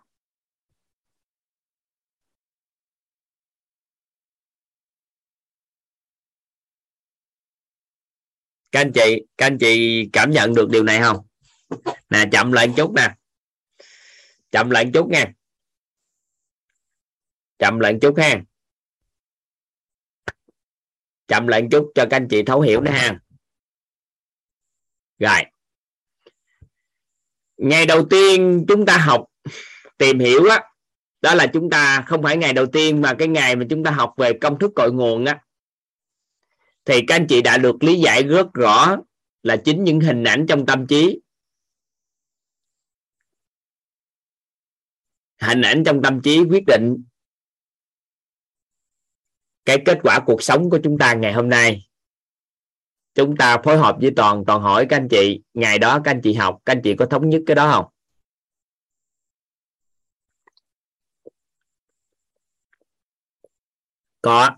Các 8.73 8.81
anh 8.81 8.93
chị, 8.95 9.27
các 9.37 9.47
anh 9.47 9.59
chị 9.61 10.05
cảm 10.13 10.31
nhận 10.31 10.55
được 10.55 10.69
điều 10.71 10.83
này 10.83 11.01
không? 11.01 11.27
Nè, 12.11 12.25
chậm 12.33 12.53
lại 12.53 12.73
chút 12.77 12.93
nè. 12.93 13.15
Chậm 14.51 14.71
lại 14.71 14.91
chút 14.95 15.09
nha. 15.11 15.33
Chậm 17.59 17.81
lại 17.81 17.99
chút 18.03 18.15
ha 18.19 18.43
chậm 21.29 21.47
lại 21.47 21.63
chút 21.71 21.93
cho 21.95 22.07
các 22.11 22.17
anh 22.17 22.29
chị 22.31 22.43
thấu 22.43 22.61
hiểu 22.61 22.81
nữa 22.81 22.91
ha. 22.91 23.19
Rồi. 25.19 25.41
Ngày 27.57 27.87
đầu 27.87 28.07
tiên 28.11 28.65
chúng 28.69 28.87
ta 28.87 28.99
học 28.99 29.25
tìm 29.99 30.19
hiểu 30.19 30.49
á, 30.49 30.63
đó 31.21 31.35
là 31.35 31.47
chúng 31.47 31.71
ta 31.71 32.05
không 32.07 32.23
phải 32.23 32.37
ngày 32.37 32.53
đầu 32.53 32.67
tiên 32.67 33.01
mà 33.01 33.15
cái 33.19 33.29
ngày 33.29 33.57
mà 33.57 33.65
chúng 33.71 33.85
ta 33.85 33.91
học 33.91 34.15
về 34.17 34.33
công 34.41 34.59
thức 34.59 34.73
cội 34.77 34.93
nguồn 34.93 35.25
á. 35.25 35.41
Thì 36.85 37.01
các 37.07 37.15
anh 37.15 37.27
chị 37.29 37.43
đã 37.43 37.59
được 37.59 37.83
lý 37.85 38.01
giải 38.01 38.23
rất 38.23 38.47
rõ 38.55 38.97
là 39.43 39.57
chính 39.57 39.85
những 39.85 40.01
hình 40.01 40.25
ảnh 40.25 40.47
trong 40.49 40.67
tâm 40.67 40.87
trí. 40.87 41.21
Hình 45.41 45.63
ảnh 45.63 45.83
trong 45.87 46.03
tâm 46.03 46.23
trí 46.23 46.41
quyết 46.51 46.63
định 46.67 47.05
cái 49.65 49.83
kết 49.87 49.99
quả 50.03 50.21
cuộc 50.27 50.43
sống 50.43 50.71
của 50.71 50.79
chúng 50.85 50.99
ta 50.99 51.15
ngày 51.15 51.33
hôm 51.33 51.49
nay. 51.49 51.89
Chúng 53.15 53.37
ta 53.37 53.59
phối 53.65 53.79
hợp 53.79 53.97
với 54.01 54.11
toàn 54.17 54.45
toàn 54.47 54.63
hỏi 54.63 54.87
các 54.89 54.97
anh 54.97 55.09
chị. 55.09 55.43
Ngày 55.55 55.79
đó 55.79 56.01
các 56.05 56.11
anh 56.11 56.21
chị 56.23 56.35
học, 56.35 56.59
các 56.65 56.73
anh 56.73 56.81
chị 56.85 56.97
có 56.97 57.07
thống 57.07 57.29
nhất 57.29 57.43
cái 57.47 57.55
đó 57.55 57.73
không? 57.73 57.87
Có. 64.23 64.51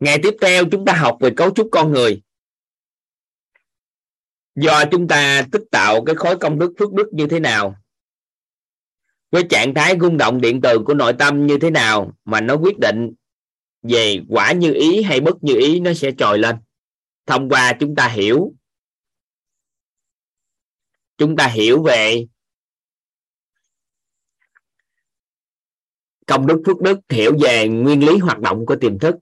Ngày 0.00 0.18
tiếp 0.22 0.34
theo 0.40 0.64
chúng 0.70 0.84
ta 0.84 0.92
học 0.92 1.18
về 1.20 1.30
cấu 1.36 1.50
trúc 1.50 1.68
con 1.72 1.92
người. 1.92 2.22
Do 4.54 4.84
chúng 4.90 5.08
ta 5.08 5.42
tích 5.52 5.62
tạo 5.70 6.04
cái 6.04 6.14
khối 6.14 6.38
công 6.38 6.58
đức 6.58 6.72
phước 6.78 6.92
đức 6.92 7.08
như 7.12 7.26
thế 7.26 7.40
nào? 7.40 7.81
Với 9.32 9.46
trạng 9.50 9.74
thái 9.74 9.96
rung 10.00 10.16
động 10.16 10.40
điện 10.40 10.60
từ 10.62 10.78
của 10.86 10.94
nội 10.94 11.12
tâm 11.18 11.46
như 11.46 11.58
thế 11.58 11.70
nào 11.70 12.12
mà 12.24 12.40
nó 12.40 12.54
quyết 12.56 12.78
định 12.78 13.12
về 13.82 14.20
quả 14.28 14.52
như 14.52 14.74
ý 14.74 15.02
hay 15.02 15.20
bất 15.20 15.44
như 15.44 15.54
ý 15.54 15.80
nó 15.80 15.94
sẽ 15.94 16.12
trồi 16.18 16.38
lên. 16.38 16.56
Thông 17.26 17.48
qua 17.48 17.72
chúng 17.80 17.94
ta 17.94 18.08
hiểu, 18.08 18.52
chúng 21.18 21.36
ta 21.36 21.46
hiểu 21.46 21.82
về 21.82 22.26
công 26.26 26.46
đức, 26.46 26.62
phước 26.66 26.80
đức, 26.80 26.98
hiểu 27.08 27.36
về 27.42 27.68
nguyên 27.68 28.06
lý 28.06 28.18
hoạt 28.18 28.38
động 28.38 28.66
của 28.66 28.76
tiềm 28.76 28.98
thức, 28.98 29.16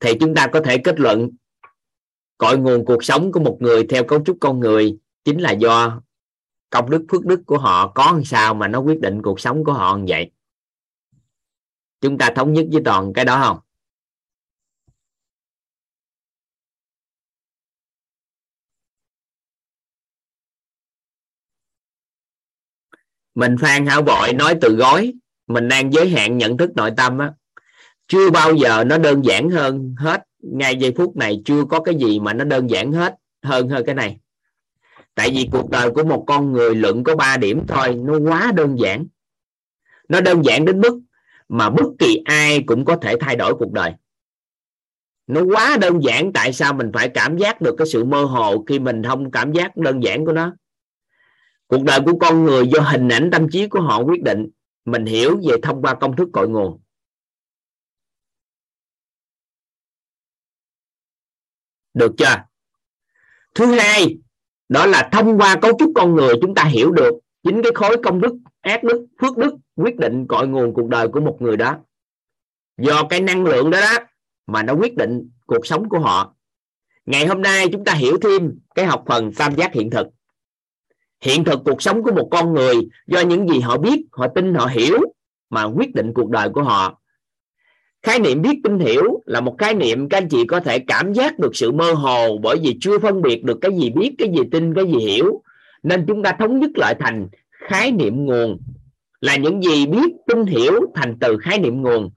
thì 0.00 0.12
chúng 0.20 0.34
ta 0.34 0.46
có 0.52 0.60
thể 0.60 0.78
kết 0.84 1.00
luận 1.00 1.30
cội 2.38 2.58
nguồn 2.58 2.84
cuộc 2.84 3.04
sống 3.04 3.32
của 3.32 3.40
một 3.40 3.58
người 3.60 3.86
theo 3.88 4.04
cấu 4.04 4.24
trúc 4.24 4.36
con 4.40 4.60
người 4.60 4.98
chính 5.24 5.40
là 5.40 5.52
do 5.52 6.02
công 6.70 6.90
đức, 6.90 7.04
phước 7.10 7.24
đức 7.26 7.40
của 7.46 7.58
họ 7.58 7.92
có 7.94 8.12
làm 8.12 8.24
sao 8.24 8.54
mà 8.54 8.68
nó 8.68 8.78
quyết 8.78 9.00
định 9.00 9.22
cuộc 9.22 9.40
sống 9.40 9.64
của 9.64 9.72
họ 9.72 9.96
như 9.96 10.04
vậy? 10.08 10.30
Chúng 12.00 12.18
ta 12.18 12.30
thống 12.36 12.52
nhất 12.52 12.66
với 12.72 12.82
toàn 12.84 13.12
cái 13.12 13.24
đó 13.24 13.40
không? 13.44 13.58
Mình 23.34 23.56
phan 23.60 23.86
hảo 23.86 24.02
bội 24.02 24.32
nói 24.32 24.54
từ 24.60 24.76
gói 24.76 25.14
mình 25.46 25.68
đang 25.68 25.92
giới 25.92 26.08
hạn 26.08 26.38
nhận 26.38 26.56
thức 26.56 26.70
nội 26.74 26.90
tâm 26.96 27.18
á. 27.18 27.32
Chưa 28.08 28.30
bao 28.30 28.54
giờ 28.54 28.84
nó 28.84 28.98
đơn 28.98 29.24
giản 29.24 29.50
hơn 29.50 29.94
hết, 29.98 30.22
ngay 30.38 30.76
giây 30.76 30.94
phút 30.96 31.16
này 31.16 31.42
chưa 31.44 31.64
có 31.64 31.80
cái 31.82 31.94
gì 31.94 32.20
mà 32.20 32.32
nó 32.32 32.44
đơn 32.44 32.70
giản 32.70 32.92
hết, 32.92 33.14
hơn 33.42 33.68
hơn 33.68 33.86
cái 33.86 33.94
này 33.94 34.18
tại 35.16 35.30
vì 35.30 35.48
cuộc 35.52 35.70
đời 35.70 35.90
của 35.90 36.04
một 36.04 36.24
con 36.26 36.52
người 36.52 36.74
luận 36.74 37.04
có 37.04 37.16
3 37.16 37.36
điểm 37.36 37.64
thôi, 37.68 37.94
nó 37.94 38.18
quá 38.18 38.52
đơn 38.56 38.78
giản. 38.78 39.06
Nó 40.08 40.20
đơn 40.20 40.44
giản 40.44 40.64
đến 40.64 40.80
mức 40.80 41.00
mà 41.48 41.70
bất 41.70 41.86
kỳ 41.98 42.22
ai 42.24 42.62
cũng 42.66 42.84
có 42.84 42.96
thể 42.96 43.16
thay 43.20 43.36
đổi 43.36 43.54
cuộc 43.58 43.72
đời. 43.72 43.92
Nó 45.26 45.40
quá 45.54 45.76
đơn 45.80 46.02
giản, 46.02 46.32
tại 46.32 46.52
sao 46.52 46.74
mình 46.74 46.90
phải 46.94 47.08
cảm 47.14 47.38
giác 47.38 47.60
được 47.60 47.74
cái 47.78 47.86
sự 47.86 48.04
mơ 48.04 48.24
hồ 48.24 48.64
khi 48.68 48.78
mình 48.78 49.02
không 49.04 49.30
cảm 49.30 49.52
giác 49.52 49.76
đơn 49.76 50.02
giản 50.02 50.24
của 50.24 50.32
nó? 50.32 50.56
Cuộc 51.66 51.82
đời 51.82 52.00
của 52.06 52.18
con 52.20 52.44
người 52.44 52.68
do 52.68 52.80
hình 52.80 53.08
ảnh 53.08 53.30
tâm 53.32 53.48
trí 53.50 53.68
của 53.68 53.80
họ 53.80 54.02
quyết 54.02 54.22
định, 54.22 54.48
mình 54.84 55.06
hiểu 55.06 55.40
về 55.48 55.56
thông 55.62 55.82
qua 55.82 55.94
công 55.94 56.16
thức 56.16 56.28
cội 56.32 56.48
nguồn. 56.48 56.80
Được 61.94 62.12
chưa? 62.18 62.36
Thứ 63.54 63.66
hai 63.66 64.18
đó 64.68 64.86
là 64.86 65.08
thông 65.12 65.38
qua 65.38 65.56
cấu 65.56 65.72
trúc 65.78 65.92
con 65.94 66.14
người 66.14 66.34
chúng 66.42 66.54
ta 66.54 66.64
hiểu 66.64 66.90
được 66.90 67.14
chính 67.42 67.62
cái 67.62 67.72
khối 67.74 67.96
công 68.02 68.20
đức, 68.20 68.36
ác 68.60 68.84
đức, 68.84 69.06
phước 69.20 69.36
đức 69.36 69.54
quyết 69.76 69.96
định 69.96 70.26
cội 70.26 70.48
nguồn 70.48 70.74
cuộc 70.74 70.88
đời 70.88 71.08
của 71.08 71.20
một 71.20 71.36
người 71.40 71.56
đó. 71.56 71.76
Do 72.78 73.02
cái 73.10 73.20
năng 73.20 73.44
lượng 73.44 73.70
đó 73.70 73.80
đó 73.80 74.04
mà 74.46 74.62
nó 74.62 74.74
quyết 74.74 74.96
định 74.96 75.30
cuộc 75.46 75.66
sống 75.66 75.88
của 75.88 75.98
họ. 75.98 76.34
Ngày 77.06 77.26
hôm 77.26 77.42
nay 77.42 77.68
chúng 77.72 77.84
ta 77.84 77.92
hiểu 77.92 78.18
thêm 78.22 78.58
cái 78.74 78.86
học 78.86 79.04
phần 79.06 79.32
tam 79.32 79.54
giác 79.54 79.72
hiện 79.72 79.90
thực. 79.90 80.06
Hiện 81.20 81.44
thực 81.44 81.60
cuộc 81.64 81.82
sống 81.82 82.02
của 82.02 82.12
một 82.12 82.28
con 82.30 82.54
người 82.54 82.74
do 83.06 83.20
những 83.20 83.48
gì 83.48 83.60
họ 83.60 83.78
biết, 83.78 84.06
họ 84.12 84.26
tin, 84.34 84.54
họ 84.54 84.66
hiểu 84.66 84.98
mà 85.50 85.64
quyết 85.64 85.94
định 85.94 86.12
cuộc 86.14 86.30
đời 86.30 86.48
của 86.48 86.62
họ 86.62 87.00
khái 88.06 88.18
niệm 88.18 88.42
biết 88.42 88.60
tin 88.64 88.78
hiểu 88.78 89.22
là 89.26 89.40
một 89.40 89.56
khái 89.58 89.74
niệm 89.74 90.08
các 90.08 90.18
anh 90.18 90.28
chị 90.28 90.46
có 90.46 90.60
thể 90.60 90.78
cảm 90.78 91.12
giác 91.12 91.38
được 91.38 91.56
sự 91.56 91.72
mơ 91.72 91.92
hồ 91.92 92.38
bởi 92.42 92.56
vì 92.62 92.78
chưa 92.80 92.98
phân 92.98 93.22
biệt 93.22 93.44
được 93.44 93.58
cái 93.60 93.70
gì 93.76 93.90
biết, 93.90 94.14
cái 94.18 94.28
gì 94.28 94.42
tin, 94.52 94.74
cái 94.74 94.84
gì 94.84 94.98
hiểu. 94.98 95.42
Nên 95.82 96.04
chúng 96.08 96.22
ta 96.22 96.36
thống 96.38 96.60
nhất 96.60 96.70
lại 96.74 96.94
thành 97.00 97.28
khái 97.50 97.92
niệm 97.92 98.24
nguồn. 98.24 98.58
Là 99.20 99.36
những 99.36 99.62
gì 99.62 99.86
biết, 99.86 100.12
tin 100.26 100.46
hiểu 100.46 100.80
thành 100.94 101.18
từ 101.20 101.38
khái 101.38 101.58
niệm 101.58 101.82
nguồn. 101.82 102.10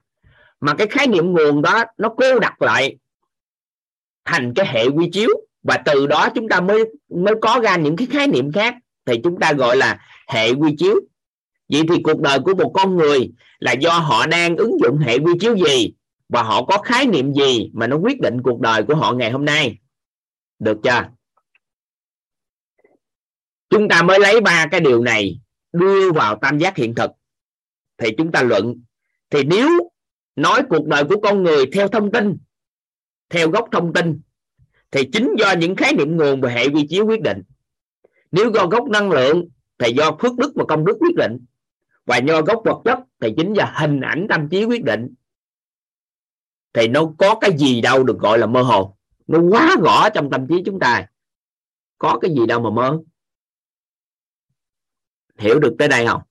Mà 0.60 0.74
cái 0.74 0.86
khái 0.86 1.06
niệm 1.06 1.32
nguồn 1.32 1.62
đó, 1.62 1.84
nó 1.98 2.08
cô 2.16 2.38
đặt 2.38 2.62
lại 2.62 2.96
thành 4.24 4.54
cái 4.54 4.66
hệ 4.66 4.86
quy 4.86 5.10
chiếu. 5.12 5.30
Và 5.62 5.76
từ 5.84 6.06
đó 6.06 6.28
chúng 6.34 6.48
ta 6.48 6.60
mới 6.60 6.84
mới 7.08 7.34
có 7.40 7.60
ra 7.62 7.76
những 7.76 7.96
cái 7.96 8.06
khái 8.10 8.26
niệm 8.26 8.52
khác. 8.52 8.74
Thì 9.06 9.20
chúng 9.24 9.40
ta 9.40 9.52
gọi 9.52 9.76
là 9.76 9.98
hệ 10.28 10.52
quy 10.52 10.74
chiếu 10.78 11.00
vậy 11.70 11.82
thì 11.88 12.02
cuộc 12.02 12.20
đời 12.20 12.38
của 12.44 12.54
một 12.54 12.70
con 12.74 12.96
người 12.96 13.30
là 13.58 13.72
do 13.72 13.90
họ 13.90 14.26
đang 14.26 14.56
ứng 14.56 14.78
dụng 14.80 14.98
hệ 14.98 15.18
quy 15.18 15.32
chiếu 15.40 15.56
gì 15.56 15.92
và 16.28 16.42
họ 16.42 16.64
có 16.64 16.78
khái 16.78 17.06
niệm 17.06 17.32
gì 17.32 17.70
mà 17.72 17.86
nó 17.86 17.96
quyết 17.96 18.20
định 18.20 18.42
cuộc 18.42 18.60
đời 18.60 18.82
của 18.82 18.94
họ 18.94 19.12
ngày 19.12 19.30
hôm 19.30 19.44
nay? 19.44 19.78
Được 20.58 20.78
chưa? 20.82 21.04
Chúng 23.70 23.88
ta 23.88 24.02
mới 24.02 24.20
lấy 24.20 24.40
ba 24.40 24.66
cái 24.70 24.80
điều 24.80 25.02
này 25.02 25.40
đưa 25.72 26.12
vào 26.12 26.38
tam 26.42 26.58
giác 26.58 26.76
hiện 26.76 26.94
thực. 26.94 27.10
Thì 27.98 28.08
chúng 28.18 28.32
ta 28.32 28.42
luận, 28.42 28.82
thì 29.30 29.44
nếu 29.44 29.68
nói 30.36 30.62
cuộc 30.68 30.86
đời 30.86 31.04
của 31.04 31.20
con 31.20 31.42
người 31.42 31.66
theo 31.72 31.88
thông 31.88 32.12
tin, 32.12 32.36
theo 33.28 33.50
gốc 33.50 33.68
thông 33.72 33.92
tin, 33.92 34.20
thì 34.90 35.08
chính 35.12 35.34
do 35.38 35.52
những 35.52 35.76
khái 35.76 35.92
niệm 35.92 36.16
nguồn 36.16 36.40
và 36.40 36.50
hệ 36.50 36.68
quy 36.68 36.86
chiếu 36.88 37.06
quyết 37.06 37.20
định. 37.20 37.42
Nếu 38.32 38.50
do 38.54 38.66
gốc 38.66 38.88
năng 38.88 39.10
lượng, 39.10 39.48
thì 39.78 39.92
do 39.92 40.16
phước 40.20 40.36
đức 40.38 40.52
và 40.54 40.64
công 40.68 40.84
đức 40.84 40.96
quyết 41.00 41.16
định 41.16 41.38
và 42.06 42.16
do 42.16 42.42
gốc 42.42 42.62
vật 42.64 42.82
chất 42.84 42.98
thì 43.20 43.34
chính 43.36 43.54
là 43.54 43.74
hình 43.76 44.00
ảnh 44.00 44.26
tâm 44.28 44.48
trí 44.48 44.64
quyết 44.64 44.84
định. 44.84 45.14
Thì 46.72 46.88
nó 46.88 47.12
có 47.18 47.38
cái 47.40 47.50
gì 47.58 47.80
đâu 47.80 48.04
được 48.04 48.18
gọi 48.18 48.38
là 48.38 48.46
mơ 48.46 48.62
hồ. 48.62 48.96
Nó 49.26 49.40
quá 49.50 49.76
rõ 49.82 50.08
trong 50.10 50.30
tâm 50.30 50.46
trí 50.48 50.62
chúng 50.66 50.78
ta. 50.78 51.06
Có 51.98 52.18
cái 52.18 52.30
gì 52.30 52.46
đâu 52.46 52.60
mà 52.60 52.70
mơ. 52.70 52.98
Hiểu 55.38 55.58
được 55.60 55.74
tới 55.78 55.88
đây 55.88 56.06
không? 56.06 56.22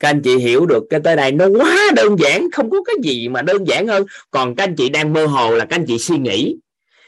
Các 0.00 0.10
anh 0.10 0.22
chị 0.22 0.36
hiểu 0.36 0.66
được 0.66 0.84
cái 0.90 1.00
tới 1.04 1.16
đây, 1.16 1.32
nó 1.32 1.46
quá 1.46 1.90
đơn 1.96 2.16
giản, 2.18 2.50
không 2.52 2.70
có 2.70 2.78
cái 2.84 2.96
gì 3.02 3.28
mà 3.28 3.42
đơn 3.42 3.64
giản 3.68 3.86
hơn. 3.86 4.06
Còn 4.30 4.56
các 4.56 4.64
anh 4.64 4.76
chị 4.76 4.88
đang 4.88 5.12
mơ 5.12 5.26
hồ 5.26 5.50
là 5.50 5.64
các 5.64 5.76
anh 5.76 5.84
chị 5.86 5.98
suy 5.98 6.18
nghĩ. 6.18 6.56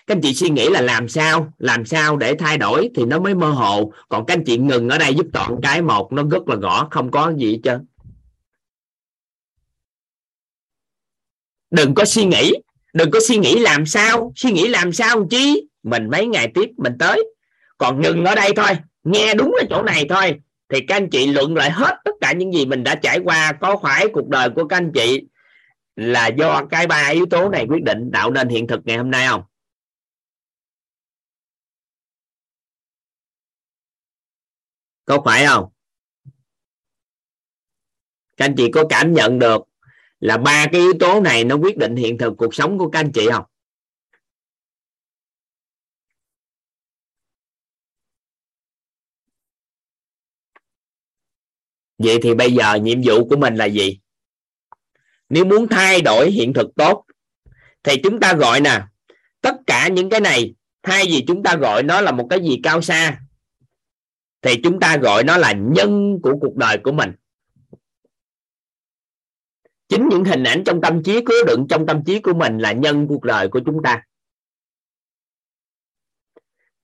Các 0.07 0.15
anh 0.15 0.21
chị 0.21 0.35
suy 0.35 0.51
nghĩ 0.51 0.69
là 0.69 0.81
làm 0.81 1.09
sao 1.09 1.53
làm 1.59 1.85
sao 1.85 2.17
để 2.17 2.35
thay 2.35 2.59
đổi 2.59 2.91
thì 2.95 3.05
nó 3.05 3.19
mới 3.19 3.35
mơ 3.35 3.51
hồ. 3.51 3.93
Còn 4.09 4.27
các 4.27 4.35
anh 4.35 4.45
chị 4.45 4.57
ngừng 4.57 4.89
ở 4.89 4.99
đây 4.99 5.15
giúp 5.15 5.27
toàn 5.33 5.57
cái 5.63 5.83
một, 5.83 6.13
nó 6.13 6.23
rất 6.31 6.49
là 6.49 6.57
rõ 6.57 6.89
không 6.91 7.11
có 7.11 7.33
gì 7.37 7.53
hết 7.53 7.59
trơn. 7.65 7.87
Đừng 11.71 11.95
có 11.95 12.05
suy 12.05 12.25
nghĩ. 12.25 12.53
Đừng 12.93 13.11
có 13.11 13.21
suy 13.29 13.37
nghĩ 13.37 13.59
làm 13.59 13.87
sao. 13.87 14.33
Suy 14.37 14.53
nghĩ 14.53 14.69
làm 14.69 14.93
sao 14.93 15.27
chi? 15.31 15.69
Mình 15.83 16.11
mấy 16.11 16.27
ngày 16.27 16.51
tiếp 16.55 16.71
mình 16.77 16.93
tới. 16.99 17.25
Còn 17.79 18.01
ngừng 18.01 18.25
ở 18.25 18.35
đây 18.35 18.53
thôi. 18.57 18.71
Nghe 19.05 19.35
đúng 19.35 19.55
ở 19.61 19.67
chỗ 19.71 19.83
này 19.83 20.07
thôi 20.09 20.35
thì 20.69 20.81
các 20.89 20.97
anh 20.97 21.11
chị 21.11 21.27
luận 21.27 21.55
lại 21.55 21.71
hết 21.71 22.01
tất 22.05 22.11
cả 22.21 22.33
những 22.33 22.53
gì 22.53 22.67
mình 22.67 22.85
đã 22.85 22.95
trải 22.95 23.19
qua, 23.25 23.53
có 23.61 23.77
phải 23.83 24.07
cuộc 24.13 24.29
đời 24.29 24.51
của 24.51 24.69
các 24.69 24.77
anh 24.77 24.93
chị 24.95 25.27
là 25.97 26.27
do 26.27 26.67
cái 26.71 26.87
ba 26.87 27.09
yếu 27.09 27.27
tố 27.27 27.49
này 27.49 27.67
quyết 27.69 27.83
định 27.83 28.11
tạo 28.13 28.31
nên 28.31 28.49
hiện 28.49 28.67
thực 28.67 28.81
ngày 28.85 28.97
hôm 28.97 29.11
nay 29.11 29.27
không? 29.27 29.43
Có 35.05 35.23
phải 35.25 35.47
không? 35.47 35.69
Các 38.37 38.45
anh 38.45 38.55
chị 38.57 38.71
có 38.73 38.85
cảm 38.89 39.13
nhận 39.13 39.39
được 39.39 39.63
là 40.21 40.39
ba 40.39 40.67
cái 40.73 40.81
yếu 40.81 40.93
tố 41.01 41.21
này 41.21 41.45
nó 41.45 41.57
quyết 41.57 41.77
định 41.77 41.97
hiện 41.97 42.19
thực 42.19 42.35
cuộc 42.39 42.55
sống 42.55 42.79
của 42.79 42.91
các 42.91 43.01
anh 43.01 43.13
chị 43.13 43.29
không? 43.33 43.45
Vậy 51.99 52.19
thì 52.23 52.35
bây 52.35 52.53
giờ 52.53 52.75
nhiệm 52.75 52.99
vụ 53.05 53.29
của 53.29 53.37
mình 53.37 53.55
là 53.55 53.65
gì? 53.65 54.01
Nếu 55.29 55.45
muốn 55.45 55.69
thay 55.69 56.03
đổi 56.03 56.31
hiện 56.31 56.53
thực 56.53 56.75
tốt, 56.77 57.05
thì 57.83 58.01
chúng 58.03 58.21
ta 58.21 58.35
gọi 58.35 58.61
nè, 58.61 58.83
tất 59.41 59.55
cả 59.67 59.89
những 59.89 60.11
cái 60.11 60.21
này, 60.21 60.55
thay 60.83 61.05
vì 61.07 61.25
chúng 61.27 61.43
ta 61.43 61.57
gọi 61.57 61.83
nó 61.83 62.01
là 62.01 62.13
một 62.13 62.27
cái 62.31 62.41
gì 62.41 62.61
cao 62.63 62.83
xa, 62.83 63.21
thì 64.43 64.61
chúng 64.65 64.81
ta 64.81 64.97
gọi 64.97 65.25
nó 65.25 65.37
là 65.37 65.53
nhân 65.53 66.19
của 66.23 66.33
cuộc 66.41 66.57
đời 66.57 66.79
của 66.85 66.93
mình. 66.93 67.13
Chính 69.89 70.09
những 70.09 70.25
hình 70.25 70.45
ảnh 70.45 70.63
trong 70.67 70.81
tâm 70.81 71.03
trí 71.03 71.21
chứa 71.29 71.45
đựng 71.47 71.67
trong 71.69 71.87
tâm 71.87 72.05
trí 72.05 72.19
của 72.21 72.35
mình 72.35 72.59
là 72.59 72.73
nhân 72.73 73.07
cuộc 73.09 73.25
đời 73.25 73.49
của 73.49 73.61
chúng 73.67 73.83
ta. 73.85 74.03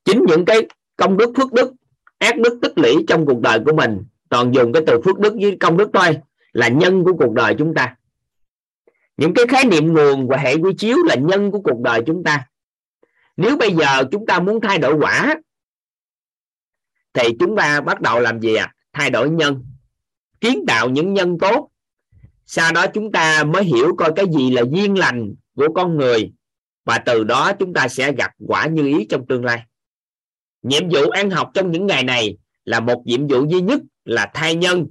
Chính 0.05 0.25
những 0.29 0.45
cái 0.45 0.61
công 0.97 1.17
đức, 1.17 1.33
phước 1.37 1.53
đức, 1.53 1.73
ác 2.19 2.39
đức, 2.39 2.59
tích 2.63 2.73
lũy 2.77 3.05
trong 3.09 3.27
cuộc 3.27 3.41
đời 3.41 3.59
của 3.67 3.73
mình 3.77 4.05
toàn 4.35 4.55
dùng 4.55 4.73
cái 4.73 4.83
từ 4.87 5.01
phước 5.05 5.19
đức 5.19 5.35
với 5.41 5.57
công 5.61 5.77
đức 5.77 5.91
thôi 5.93 6.19
là 6.53 6.69
nhân 6.69 7.05
của 7.05 7.13
cuộc 7.19 7.33
đời 7.33 7.55
chúng 7.59 7.75
ta. 7.75 7.97
Những 9.17 9.35
cái 9.35 9.47
khái 9.49 9.65
niệm 9.65 9.93
nguồn 9.93 10.29
và 10.29 10.37
hệ 10.37 10.55
quy 10.55 10.75
chiếu 10.79 10.97
là 11.07 11.15
nhân 11.15 11.51
của 11.51 11.61
cuộc 11.61 11.81
đời 11.81 12.03
chúng 12.07 12.25
ta. 12.25 12.47
Nếu 13.37 13.57
bây 13.57 13.73
giờ 13.73 14.05
chúng 14.13 14.27
ta 14.27 14.41
muốn 14.41 14.61
thay 14.61 14.79
đổi 14.79 14.95
quả, 14.95 15.35
thì 17.13 17.23
chúng 17.41 17.57
ta 17.57 17.81
bắt 17.81 18.01
đầu 18.01 18.21
làm 18.21 18.41
gì 18.41 18.55
ạ? 18.55 18.65
À? 18.65 18.75
thay 18.93 19.11
đổi 19.11 19.31
nhân, 19.31 19.67
kiến 20.41 20.65
tạo 20.69 20.91
những 20.91 21.15
nhân 21.15 21.39
tốt. 21.39 21.71
Sau 22.47 22.73
đó 22.73 22.87
chúng 22.95 23.13
ta 23.13 23.45
mới 23.45 23.65
hiểu 23.65 23.95
coi 23.99 24.13
cái 24.17 24.25
gì 24.33 24.51
là 24.51 24.63
duyên 24.71 24.99
lành 24.99 25.35
của 25.57 25.69
con 25.75 25.97
người, 25.97 26.33
và 26.85 26.99
từ 26.99 27.25
đó 27.25 27.53
chúng 27.59 27.75
ta 27.75 27.89
sẽ 27.89 28.13
gặp 28.13 28.31
quả 28.47 28.67
như 28.67 28.87
ý 28.87 29.07
trong 29.11 29.27
tương 29.27 29.45
lai. 29.45 29.63
Nhiệm 30.63 30.89
vụ 30.89 31.11
ăn 31.11 31.31
học 31.31 31.51
trong 31.55 31.71
những 31.71 31.87
ngày 31.87 32.05
này 32.05 32.37
là 32.65 32.81
một 32.81 33.03
nhiệm 33.07 33.29
vụ 33.29 33.45
duy 33.49 33.61
nhất 33.61 33.81
là 34.05 34.31
thai 34.35 34.55
nhân, 34.55 34.87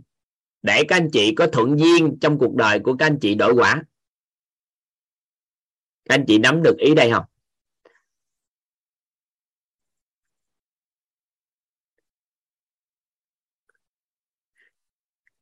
để 0.62 0.84
các 0.88 0.96
anh 0.96 1.10
chị 1.14 1.36
có 1.36 1.48
thuận 1.48 1.80
duyên 1.80 2.18
trong 2.22 2.38
cuộc 2.40 2.56
đời 2.56 2.80
của 2.80 2.96
các 2.96 3.06
anh 3.06 3.20
chị 3.22 3.36
đổi 3.36 3.54
quả. 3.54 3.84
Các 6.10 6.16
anh 6.16 6.26
chị 6.28 6.38
nắm 6.38 6.64
được 6.64 6.78
ý 6.78 6.96
đây 6.96 7.12
không? 7.12 7.24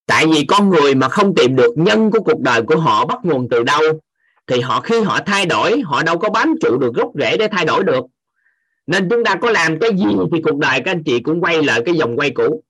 Tại 0.06 0.26
vì 0.34 0.46
con 0.48 0.70
người 0.70 0.96
mà 0.96 1.10
không 1.10 1.36
tìm 1.36 1.56
được 1.56 1.74
nhân 1.76 2.12
của 2.12 2.20
cuộc 2.20 2.42
đời 2.42 2.62
của 2.62 2.78
họ 2.78 3.06
bắt 3.06 3.20
nguồn 3.24 3.48
từ 3.50 3.64
đâu, 3.64 3.82
thì 4.48 4.60
họ 4.60 4.82
khi 4.82 5.02
họ 5.02 5.20
thay 5.26 5.46
đổi, 5.46 5.82
họ 5.82 6.04
đâu 6.04 6.20
có 6.20 6.30
bám 6.30 6.56
trụ 6.62 6.78
được 6.78 6.94
gốc 6.94 7.12
rễ 7.20 7.38
để 7.38 7.48
thay 7.52 7.66
đổi 7.66 7.84
được. 7.84 8.06
Nên 8.88 9.10
chúng 9.10 9.24
ta 9.24 9.36
có 9.42 9.52
làm 9.52 9.80
cái 9.80 9.90
gì 9.98 10.06
thì 10.32 10.42
cuộc 10.44 10.58
đời 10.58 10.82
các 10.86 10.92
anh 10.92 11.04
chị 11.06 11.20
cũng 11.20 11.42
quay 11.42 11.64
lại 11.64 11.82
cái 11.86 11.96
dòng 11.96 12.18
quay 12.18 12.32
cũ 12.36 12.64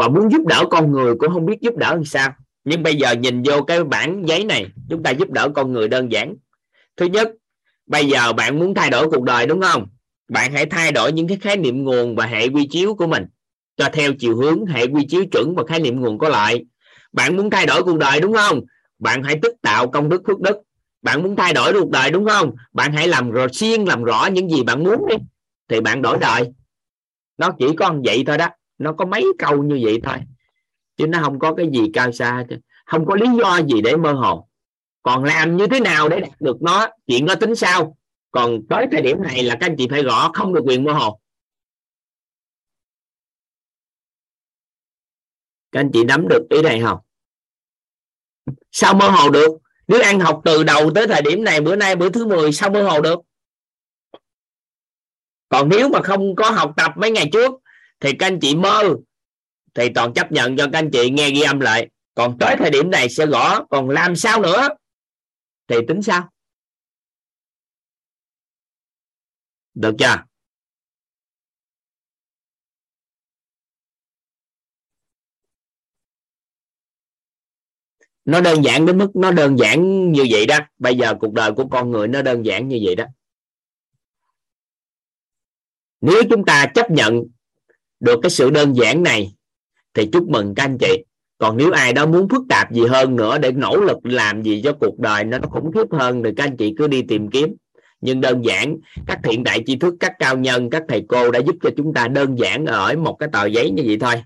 và 0.00 0.08
muốn 0.08 0.32
giúp 0.32 0.46
đỡ 0.46 0.64
con 0.70 0.92
người 0.92 1.14
cũng 1.18 1.32
không 1.32 1.46
biết 1.46 1.60
giúp 1.60 1.76
đỡ 1.76 1.94
làm 1.94 2.04
sao. 2.04 2.32
Nhưng 2.64 2.82
bây 2.82 2.96
giờ 2.96 3.12
nhìn 3.12 3.42
vô 3.42 3.62
cái 3.62 3.84
bản 3.84 4.22
giấy 4.26 4.44
này, 4.44 4.66
chúng 4.90 5.02
ta 5.02 5.10
giúp 5.10 5.30
đỡ 5.30 5.48
con 5.54 5.72
người 5.72 5.88
đơn 5.88 6.12
giản. 6.12 6.34
Thứ 6.96 7.06
nhất, 7.06 7.28
bây 7.86 8.06
giờ 8.06 8.32
bạn 8.32 8.58
muốn 8.58 8.74
thay 8.74 8.90
đổi 8.90 9.10
cuộc 9.10 9.22
đời 9.22 9.46
đúng 9.46 9.60
không? 9.60 9.86
Bạn 10.28 10.52
hãy 10.52 10.66
thay 10.66 10.92
đổi 10.92 11.12
những 11.12 11.28
cái 11.28 11.38
khái 11.40 11.56
niệm 11.56 11.84
nguồn 11.84 12.16
và 12.16 12.26
hệ 12.26 12.48
quy 12.48 12.66
chiếu 12.70 12.94
của 12.94 13.06
mình. 13.06 13.24
Cho 13.76 13.88
theo 13.92 14.12
chiều 14.18 14.36
hướng 14.36 14.66
hệ 14.66 14.86
quy 14.86 15.06
chiếu 15.08 15.24
chuẩn 15.32 15.54
và 15.54 15.62
khái 15.68 15.80
niệm 15.80 16.00
nguồn 16.00 16.18
có 16.18 16.28
lợi. 16.28 16.64
Bạn 17.12 17.36
muốn 17.36 17.50
thay 17.50 17.66
đổi 17.66 17.82
cuộc 17.82 17.98
đời 17.98 18.20
đúng 18.20 18.32
không? 18.32 18.60
Bạn 18.98 19.22
hãy 19.22 19.38
tức 19.42 19.54
tạo 19.62 19.90
công 19.90 20.08
đức 20.08 20.22
phước 20.26 20.40
đức. 20.40 20.56
Bạn 21.02 21.22
muốn 21.22 21.36
thay 21.36 21.52
đổi 21.52 21.72
cuộc 21.72 21.90
đời 21.90 22.10
đúng 22.10 22.26
không? 22.26 22.54
Bạn 22.72 22.92
hãy 22.92 23.08
làm 23.08 23.30
rồi 23.30 23.48
xuyên 23.52 23.84
làm 23.84 24.04
rõ 24.04 24.28
những 24.32 24.50
gì 24.50 24.62
bạn 24.62 24.84
muốn 24.84 25.06
đi, 25.08 25.16
thì 25.68 25.80
bạn 25.80 26.02
đổi 26.02 26.18
đời. 26.20 26.48
Nó 27.38 27.50
chỉ 27.58 27.66
có 27.76 27.94
vậy 28.04 28.24
thôi 28.26 28.38
đó 28.38 28.48
nó 28.80 28.92
có 28.92 29.04
mấy 29.04 29.26
câu 29.38 29.62
như 29.62 29.80
vậy 29.82 30.00
thôi. 30.02 30.16
Chứ 30.96 31.06
nó 31.06 31.18
không 31.22 31.38
có 31.38 31.54
cái 31.54 31.66
gì 31.72 31.90
cao 31.92 32.12
xa 32.12 32.44
không 32.86 33.06
có 33.06 33.14
lý 33.14 33.26
do 33.42 33.60
gì 33.68 33.80
để 33.80 33.96
mơ 33.96 34.12
hồ. 34.12 34.48
Còn 35.02 35.24
làm 35.24 35.56
như 35.56 35.66
thế 35.66 35.80
nào 35.80 36.08
để 36.08 36.20
đạt 36.20 36.40
được 36.40 36.62
nó, 36.62 36.86
chuyện 37.06 37.26
nó 37.26 37.34
tính 37.34 37.54
sao? 37.54 37.96
Còn 38.30 38.60
tới 38.68 38.86
thời 38.92 39.02
điểm 39.02 39.22
này 39.22 39.42
là 39.42 39.56
các 39.60 39.66
anh 39.66 39.76
chị 39.78 39.88
phải 39.90 40.02
rõ 40.02 40.30
không 40.34 40.54
được 40.54 40.62
quyền 40.66 40.84
mơ 40.84 40.92
hồ. 40.92 41.20
Các 45.72 45.80
anh 45.80 45.90
chị 45.92 46.04
nắm 46.04 46.28
được 46.28 46.46
ý 46.50 46.62
này 46.62 46.80
không? 46.84 46.98
Sao 48.72 48.94
mơ 48.94 49.08
hồ 49.08 49.30
được? 49.30 49.58
Nếu 49.88 50.02
ăn 50.02 50.20
học 50.20 50.40
từ 50.44 50.62
đầu 50.62 50.90
tới 50.94 51.06
thời 51.06 51.22
điểm 51.22 51.44
này, 51.44 51.60
bữa 51.60 51.76
nay 51.76 51.96
bữa 51.96 52.10
thứ 52.10 52.26
10 52.26 52.52
sao 52.52 52.70
mơ 52.70 52.82
hồ 52.82 53.00
được? 53.00 53.20
Còn 55.48 55.68
nếu 55.68 55.88
mà 55.88 56.02
không 56.02 56.36
có 56.36 56.50
học 56.50 56.72
tập 56.76 56.92
mấy 56.96 57.10
ngày 57.10 57.28
trước 57.32 57.52
thì 58.00 58.12
các 58.18 58.26
anh 58.26 58.38
chị 58.40 58.56
mơ. 58.56 58.96
Thì 59.74 59.88
toàn 59.94 60.14
chấp 60.14 60.32
nhận 60.32 60.56
cho 60.56 60.66
các 60.72 60.78
anh 60.78 60.90
chị 60.92 61.10
nghe 61.10 61.30
ghi 61.30 61.40
âm 61.40 61.60
lại. 61.60 61.90
Còn 62.14 62.36
tới 62.40 62.56
thời 62.58 62.70
điểm 62.70 62.90
này 62.90 63.08
sẽ 63.08 63.26
gõ, 63.26 63.64
còn 63.70 63.90
làm 63.90 64.16
sao 64.16 64.42
nữa? 64.42 64.68
Thì 65.68 65.76
tính 65.88 66.02
sao? 66.02 66.30
Được 69.74 69.94
chưa? 69.98 70.24
Nó 78.24 78.40
đơn 78.40 78.64
giản 78.64 78.86
đến 78.86 78.98
mức 78.98 79.10
nó 79.14 79.32
đơn 79.32 79.58
giản 79.58 80.12
như 80.12 80.26
vậy 80.30 80.46
đó. 80.46 80.58
Bây 80.78 80.96
giờ 80.96 81.14
cuộc 81.20 81.32
đời 81.32 81.52
của 81.56 81.68
con 81.70 81.90
người 81.90 82.08
nó 82.08 82.22
đơn 82.22 82.46
giản 82.46 82.68
như 82.68 82.78
vậy 82.84 82.96
đó. 82.96 83.04
Nếu 86.00 86.22
chúng 86.30 86.44
ta 86.44 86.72
chấp 86.74 86.90
nhận 86.90 87.24
được 88.00 88.18
cái 88.22 88.30
sự 88.30 88.50
đơn 88.50 88.76
giản 88.76 89.02
này, 89.02 89.34
thì 89.94 90.06
chúc 90.12 90.28
mừng 90.28 90.54
các 90.54 90.64
anh 90.64 90.78
chị. 90.78 91.04
Còn 91.38 91.56
nếu 91.56 91.72
ai 91.72 91.92
đó 91.92 92.06
muốn 92.06 92.28
phức 92.28 92.42
tạp 92.48 92.72
gì 92.72 92.86
hơn 92.86 93.16
nữa 93.16 93.38
để 93.38 93.52
nỗ 93.52 93.76
lực 93.76 93.98
làm 94.02 94.42
gì 94.42 94.60
cho 94.64 94.72
cuộc 94.72 94.98
đời 94.98 95.24
nó 95.24 95.38
khủng 95.42 95.72
khiếp 95.72 95.92
hơn 95.92 96.22
thì 96.22 96.30
các 96.36 96.44
anh 96.44 96.56
chị 96.56 96.74
cứ 96.78 96.86
đi 96.86 97.02
tìm 97.02 97.30
kiếm. 97.30 97.54
Nhưng 98.00 98.20
đơn 98.20 98.44
giản, 98.44 98.76
các 99.06 99.20
thiện 99.24 99.44
đại 99.44 99.62
tri 99.66 99.76
thức, 99.76 99.94
các 100.00 100.12
cao 100.18 100.36
nhân, 100.36 100.70
các 100.70 100.82
thầy 100.88 101.04
cô 101.08 101.30
đã 101.30 101.38
giúp 101.38 101.56
cho 101.62 101.70
chúng 101.76 101.94
ta 101.94 102.08
đơn 102.08 102.38
giản 102.38 102.66
ở 102.66 102.96
một 102.96 103.16
cái 103.18 103.28
tờ 103.32 103.46
giấy 103.46 103.70
như 103.70 103.82
vậy 103.86 103.98
thôi. 104.00 104.22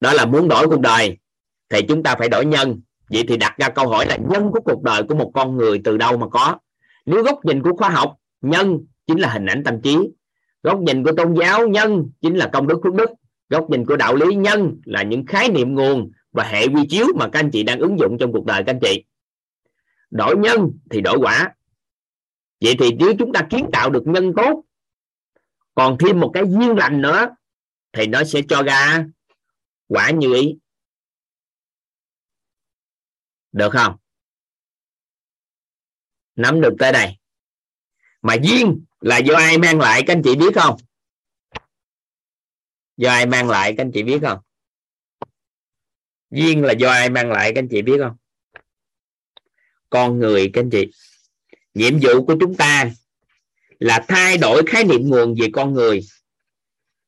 Đó 0.00 0.12
là 0.12 0.26
muốn 0.26 0.48
đổi 0.48 0.68
cuộc 0.68 0.80
đời, 0.80 1.16
thì 1.68 1.82
chúng 1.82 2.02
ta 2.02 2.14
phải 2.18 2.28
đổi 2.28 2.44
nhân. 2.44 2.80
Vậy 3.10 3.24
thì 3.28 3.36
đặt 3.36 3.54
ra 3.58 3.68
câu 3.68 3.88
hỏi 3.88 4.06
là 4.06 4.16
nhân 4.16 4.50
của 4.52 4.60
cuộc 4.64 4.82
đời 4.82 5.02
của 5.02 5.14
một 5.14 5.30
con 5.34 5.56
người 5.56 5.80
từ 5.84 5.96
đâu 5.96 6.16
mà 6.16 6.28
có? 6.28 6.58
Nếu 7.06 7.22
góc 7.22 7.44
nhìn 7.44 7.62
của 7.62 7.72
khoa 7.76 7.88
học, 7.88 8.16
nhân 8.40 8.78
chính 9.06 9.18
là 9.18 9.28
hình 9.28 9.46
ảnh 9.46 9.64
tâm 9.64 9.80
trí 9.82 9.96
góc 10.62 10.80
nhìn 10.80 11.04
của 11.04 11.12
tôn 11.16 11.34
giáo 11.34 11.68
nhân 11.68 12.10
chính 12.20 12.36
là 12.36 12.50
công 12.52 12.68
đức 12.68 12.80
phước 12.84 12.94
đức. 12.94 13.10
Góc 13.48 13.70
nhìn 13.70 13.86
của 13.86 13.96
đạo 13.96 14.16
lý 14.16 14.34
nhân 14.34 14.80
là 14.84 15.02
những 15.02 15.26
khái 15.26 15.48
niệm 15.48 15.74
nguồn 15.74 16.12
và 16.32 16.44
hệ 16.44 16.66
quy 16.66 16.86
chiếu 16.88 17.06
mà 17.16 17.28
các 17.32 17.40
anh 17.40 17.50
chị 17.50 17.62
đang 17.62 17.78
ứng 17.78 17.98
dụng 17.98 18.16
trong 18.20 18.32
cuộc 18.32 18.44
đời 18.44 18.62
các 18.66 18.72
anh 18.72 18.80
chị. 18.82 19.04
Đổi 20.10 20.36
nhân 20.36 20.70
thì 20.90 21.00
đổi 21.00 21.18
quả. 21.18 21.54
Vậy 22.60 22.74
thì 22.78 22.90
nếu 22.98 23.14
chúng 23.18 23.32
ta 23.32 23.46
kiến 23.50 23.66
tạo 23.72 23.90
được 23.90 24.02
nhân 24.06 24.32
tốt, 24.36 24.64
còn 25.74 25.96
thêm 25.98 26.20
một 26.20 26.30
cái 26.34 26.42
duyên 26.48 26.76
lành 26.76 27.02
nữa, 27.02 27.28
thì 27.92 28.06
nó 28.06 28.24
sẽ 28.24 28.40
cho 28.48 28.62
ra 28.62 29.06
quả 29.88 30.10
như 30.10 30.34
ý. 30.34 30.58
Được 33.52 33.72
không? 33.72 33.96
Nắm 36.36 36.60
được 36.60 36.74
tới 36.78 36.92
đây. 36.92 37.18
Mà 38.22 38.34
duyên 38.42 38.84
là 39.02 39.18
do 39.18 39.34
ai 39.34 39.58
mang 39.58 39.78
lại, 39.78 40.02
các 40.06 40.12
anh 40.16 40.22
chị 40.24 40.36
biết 40.36 40.54
không? 40.54 40.76
Do 42.96 43.10
ai 43.10 43.26
mang 43.26 43.48
lại, 43.48 43.74
các 43.76 43.84
anh 43.84 43.92
chị 43.94 44.02
biết 44.02 44.18
không? 44.22 44.38
Duyên 46.30 46.64
là 46.64 46.72
do 46.72 46.90
ai 46.90 47.10
mang 47.10 47.30
lại, 47.30 47.52
các 47.54 47.58
anh 47.60 47.68
chị 47.68 47.82
biết 47.82 47.98
không? 47.98 48.16
Con 49.90 50.18
người, 50.18 50.50
các 50.52 50.60
anh 50.60 50.70
chị. 50.70 50.90
Nhiệm 51.74 51.98
vụ 52.02 52.26
của 52.26 52.36
chúng 52.40 52.54
ta 52.54 52.90
là 53.78 54.04
thay 54.08 54.38
đổi 54.38 54.62
khái 54.66 54.84
niệm 54.84 55.08
nguồn 55.08 55.34
về 55.40 55.48
con 55.52 55.74
người 55.74 56.00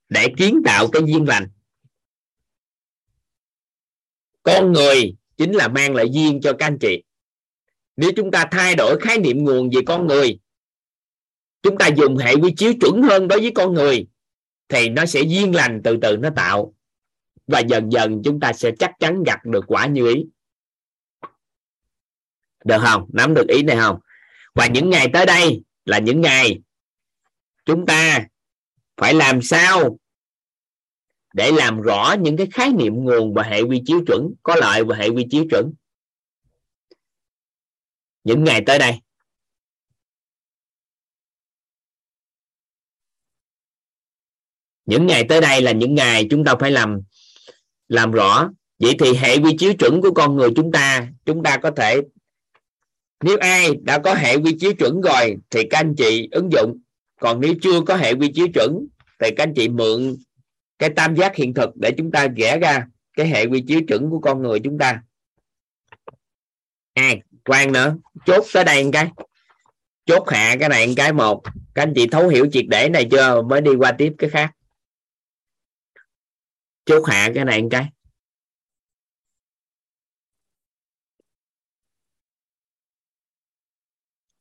để 0.08 0.28
kiến 0.36 0.62
tạo 0.64 0.88
cái 0.92 1.02
duyên 1.06 1.28
lành. 1.28 1.48
Con 4.42 4.72
người 4.72 5.16
chính 5.36 5.52
là 5.52 5.68
mang 5.68 5.94
lại 5.94 6.06
duyên 6.12 6.40
cho 6.42 6.52
các 6.58 6.66
anh 6.66 6.78
chị. 6.80 7.02
Nếu 7.96 8.10
chúng 8.16 8.30
ta 8.30 8.48
thay 8.50 8.74
đổi 8.74 9.00
khái 9.00 9.18
niệm 9.18 9.44
nguồn 9.44 9.70
về 9.70 9.80
con 9.86 10.06
người 10.06 10.38
chúng 11.64 11.78
ta 11.78 11.88
dùng 11.88 12.16
hệ 12.16 12.34
quy 12.34 12.54
chiếu 12.56 12.72
chuẩn 12.80 13.02
hơn 13.02 13.28
đối 13.28 13.40
với 13.40 13.52
con 13.54 13.74
người, 13.74 14.06
thì 14.68 14.88
nó 14.88 15.06
sẽ 15.06 15.20
duyên 15.20 15.54
lành 15.54 15.80
từ 15.84 15.98
từ 16.02 16.16
nó 16.16 16.30
tạo. 16.36 16.74
Và 17.46 17.58
dần 17.58 17.92
dần 17.92 18.22
chúng 18.24 18.40
ta 18.40 18.52
sẽ 18.52 18.70
chắc 18.78 18.92
chắn 19.00 19.22
gặp 19.22 19.38
được 19.44 19.64
quả 19.66 19.86
như 19.86 20.14
ý. 20.14 20.26
Được 22.64 22.78
không? 22.80 23.08
Nắm 23.12 23.34
được 23.34 23.48
ý 23.48 23.62
này 23.62 23.76
không? 23.76 23.98
Và 24.54 24.66
những 24.66 24.90
ngày 24.90 25.08
tới 25.12 25.26
đây 25.26 25.62
là 25.84 25.98
những 25.98 26.20
ngày 26.20 26.60
chúng 27.64 27.86
ta 27.86 28.26
phải 28.96 29.14
làm 29.14 29.42
sao 29.42 29.98
để 31.34 31.52
làm 31.52 31.80
rõ 31.80 32.14
những 32.20 32.36
cái 32.36 32.46
khái 32.52 32.72
niệm 32.72 32.94
nguồn 32.94 33.34
và 33.34 33.42
hệ 33.42 33.62
quy 33.62 33.82
chiếu 33.86 34.04
chuẩn, 34.06 34.34
có 34.42 34.56
lợi 34.56 34.84
và 34.84 34.96
hệ 34.96 35.08
quy 35.08 35.26
chiếu 35.30 35.44
chuẩn. 35.50 35.72
Những 38.24 38.44
ngày 38.44 38.62
tới 38.66 38.78
đây 38.78 39.00
những 44.86 45.06
ngày 45.06 45.24
tới 45.28 45.40
đây 45.40 45.62
là 45.62 45.72
những 45.72 45.94
ngày 45.94 46.26
chúng 46.30 46.44
ta 46.44 46.54
phải 46.60 46.70
làm 46.70 47.00
làm 47.88 48.12
rõ. 48.12 48.50
Vậy 48.78 48.94
thì 48.98 49.14
hệ 49.14 49.36
quy 49.36 49.56
chiếu 49.58 49.74
chuẩn 49.74 50.00
của 50.00 50.10
con 50.10 50.36
người 50.36 50.48
chúng 50.56 50.72
ta 50.72 51.06
chúng 51.26 51.42
ta 51.42 51.56
có 51.56 51.70
thể, 51.70 52.00
nếu 53.24 53.36
ai 53.40 53.70
đã 53.82 53.98
có 53.98 54.14
hệ 54.14 54.36
quy 54.36 54.56
chiếu 54.60 54.72
chuẩn 54.74 55.00
rồi 55.00 55.36
thì 55.50 55.62
các 55.70 55.78
anh 55.78 55.94
chị 55.94 56.28
ứng 56.32 56.52
dụng. 56.52 56.78
Còn 57.20 57.40
nếu 57.40 57.54
chưa 57.62 57.80
có 57.80 57.96
hệ 57.96 58.12
quy 58.12 58.32
chiếu 58.32 58.46
chuẩn 58.54 58.86
thì 59.20 59.30
các 59.36 59.42
anh 59.42 59.54
chị 59.54 59.68
mượn 59.68 60.16
cái 60.78 60.90
tam 60.90 61.16
giác 61.16 61.36
hiện 61.36 61.54
thực 61.54 61.76
để 61.76 61.90
chúng 61.90 62.10
ta 62.10 62.28
vẽ 62.36 62.58
ra 62.58 62.86
cái 63.16 63.26
hệ 63.26 63.46
quy 63.46 63.60
chiếu 63.60 63.80
chuẩn 63.88 64.10
của 64.10 64.18
con 64.18 64.42
người 64.42 64.60
chúng 64.60 64.78
ta. 64.78 65.02
À 66.94 67.14
quan 67.44 67.72
nữa. 67.72 67.96
Chốt 68.26 68.44
tới 68.52 68.64
đây 68.64 68.84
một 68.84 68.90
cái. 68.92 69.08
Chốt 70.06 70.28
hạ 70.28 70.56
cái 70.60 70.68
này 70.68 70.86
một 70.86 70.92
cái. 70.96 71.12
Một 71.12 71.42
các 71.74 71.82
anh 71.82 71.92
chị 71.94 72.06
thấu 72.06 72.28
hiểu 72.28 72.46
triệt 72.52 72.64
để 72.68 72.88
này 72.88 73.08
chưa? 73.10 73.42
Mới 73.42 73.60
đi 73.60 73.70
qua 73.74 73.92
tiếp 73.92 74.12
cái 74.18 74.30
khác 74.30 74.52
chốt 76.84 77.02
hạ 77.06 77.30
cái 77.34 77.44
này 77.44 77.62
một 77.62 77.68
cái. 77.70 77.86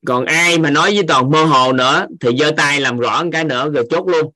Còn 0.06 0.26
ai 0.26 0.60
mà 0.60 0.70
nói 0.70 0.94
với 0.96 1.04
toàn 1.08 1.32
mơ 1.32 1.44
hồ 1.44 1.74
nữa, 1.74 2.08
thì 2.22 2.30
giơ 2.40 2.52
tay 2.58 2.82
làm 2.82 3.00
rõ 3.00 3.24
một 3.24 3.30
cái 3.34 3.44
nữa, 3.44 3.70
rồi 3.70 3.88
chốt 3.90 4.08
luôn. 4.08 4.32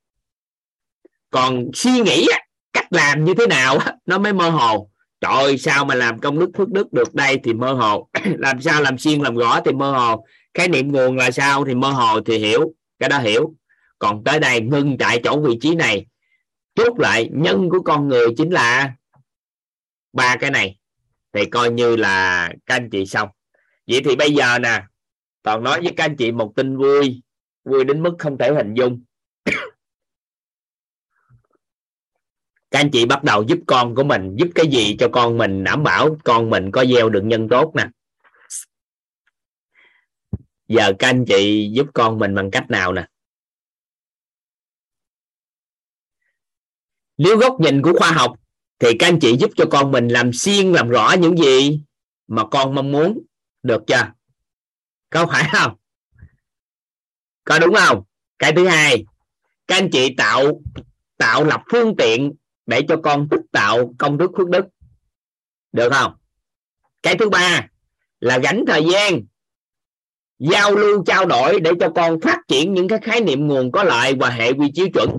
Còn 1.29 1.65
suy 1.73 1.99
nghĩ 1.99 2.27
cách 2.73 2.88
làm 2.89 3.23
như 3.23 3.34
thế 3.34 3.47
nào 3.47 3.77
nó 4.05 4.17
mới 4.17 4.34
mơ 4.34 4.49
hồ. 4.49 4.89
Trời 5.21 5.31
ơi, 5.34 5.57
sao 5.57 5.85
mà 5.85 5.95
làm 5.95 6.19
công 6.19 6.39
đức 6.39 6.49
phước 6.57 6.69
đức 6.69 6.93
được 6.93 7.13
đây 7.13 7.39
thì 7.43 7.53
mơ 7.53 7.73
hồ. 7.73 8.09
Làm 8.38 8.61
sao 8.61 8.81
làm 8.81 8.97
xuyên 8.97 9.21
làm 9.21 9.35
rõ 9.35 9.61
thì 9.65 9.71
mơ 9.71 9.91
hồ. 9.91 10.25
Khái 10.53 10.67
niệm 10.67 10.91
nguồn 10.91 11.17
là 11.17 11.31
sao 11.31 11.65
thì 11.65 11.75
mơ 11.75 11.89
hồ 11.89 12.21
thì 12.21 12.38
hiểu, 12.38 12.73
cái 12.99 13.09
đó 13.09 13.17
hiểu. 13.17 13.53
Còn 13.99 14.23
tới 14.23 14.39
đây 14.39 14.61
ngưng 14.61 14.97
tại 14.97 15.21
chỗ 15.23 15.41
vị 15.41 15.57
trí 15.61 15.75
này 15.75 16.05
chốt 16.77 16.99
lại 16.99 17.29
nhân 17.33 17.69
của 17.69 17.81
con 17.81 18.07
người 18.07 18.27
chính 18.37 18.49
là 18.49 18.93
ba 20.13 20.35
cái 20.39 20.51
này. 20.51 20.79
Thì 21.33 21.45
coi 21.45 21.71
như 21.71 21.95
là 21.95 22.49
các 22.65 22.75
anh 22.75 22.89
chị 22.89 23.05
xong. 23.05 23.29
Vậy 23.87 24.01
thì 24.05 24.15
bây 24.15 24.33
giờ 24.33 24.59
nè, 24.59 24.83
toàn 25.43 25.63
nói 25.63 25.81
với 25.81 25.93
các 25.97 26.05
anh 26.05 26.15
chị 26.15 26.31
một 26.31 26.53
tin 26.55 26.77
vui 26.77 27.21
vui 27.63 27.83
đến 27.83 28.03
mức 28.03 28.15
không 28.19 28.37
thể 28.37 28.53
hình 28.53 28.73
dung. 28.73 29.03
Các 32.71 32.79
anh 32.79 32.89
chị 32.91 33.05
bắt 33.05 33.23
đầu 33.23 33.43
giúp 33.43 33.59
con 33.67 33.95
của 33.95 34.03
mình, 34.03 34.35
giúp 34.35 34.47
cái 34.55 34.67
gì 34.67 34.95
cho 34.99 35.09
con 35.11 35.37
mình, 35.37 35.63
đảm 35.63 35.83
bảo 35.83 36.17
con 36.23 36.49
mình 36.49 36.71
có 36.71 36.85
gieo 36.85 37.09
được 37.09 37.23
nhân 37.23 37.49
tốt 37.49 37.73
nè. 37.75 37.87
Giờ 40.67 40.93
các 40.99 41.07
anh 41.07 41.25
chị 41.27 41.69
giúp 41.73 41.87
con 41.93 42.19
mình 42.19 42.35
bằng 42.35 42.51
cách 42.51 42.69
nào 42.69 42.93
nè? 42.93 43.07
Nếu 47.18 47.38
góc 47.38 47.60
nhìn 47.60 47.81
của 47.81 47.94
khoa 47.98 48.11
học, 48.11 48.39
thì 48.80 48.88
các 48.99 49.07
anh 49.07 49.19
chị 49.19 49.38
giúp 49.39 49.52
cho 49.56 49.65
con 49.72 49.91
mình 49.91 50.07
làm 50.07 50.34
xuyên 50.34 50.72
làm 50.72 50.89
rõ 50.89 51.15
những 51.19 51.38
gì 51.38 51.81
mà 52.27 52.44
con 52.52 52.76
mong 52.76 52.91
muốn. 52.91 53.19
Được 53.64 53.81
chưa? 53.88 54.11
Có 55.10 55.26
phải 55.26 55.49
không? 55.53 55.76
Có 57.44 57.60
đúng 57.60 57.76
không? 57.76 58.03
Cái 58.39 58.53
thứ 58.56 58.68
hai, 58.68 59.06
các 59.68 59.76
anh 59.76 59.89
chị 59.91 60.15
tạo 60.15 60.61
tạo 61.18 61.44
lập 61.44 61.61
phương 61.72 61.95
tiện 61.98 62.34
để 62.65 62.81
cho 62.88 62.98
con 63.03 63.27
tích 63.31 63.41
tạo 63.52 63.94
công 63.98 64.18
đức 64.18 64.31
phước 64.38 64.49
đức. 64.49 64.65
Được 65.72 65.89
không? 65.94 66.14
Cái 67.03 67.15
thứ 67.19 67.30
ba 67.30 67.68
là 68.19 68.38
gánh 68.38 68.64
thời 68.68 68.84
gian, 68.91 69.22
giao 70.39 70.76
lưu, 70.76 71.03
trao 71.06 71.26
đổi 71.26 71.60
để 71.60 71.72
cho 71.80 71.89
con 71.95 72.19
phát 72.19 72.39
triển 72.48 72.73
những 72.73 72.88
cái 72.88 72.99
khái 73.02 73.22
niệm 73.22 73.48
nguồn 73.48 73.72
có 73.72 73.84
lợi 73.84 74.14
và 74.19 74.30
hệ 74.30 74.53
quy 74.53 74.72
chiếu 74.73 74.88
chuẩn 74.94 75.10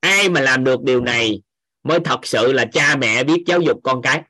ai 0.00 0.28
mà 0.28 0.40
làm 0.40 0.64
được 0.64 0.82
điều 0.82 1.00
này 1.00 1.42
mới 1.82 2.00
thật 2.04 2.20
sự 2.22 2.52
là 2.52 2.64
cha 2.72 2.96
mẹ 2.96 3.24
biết 3.24 3.44
giáo 3.46 3.60
dục 3.60 3.80
con 3.82 4.02
cái? 4.02 4.22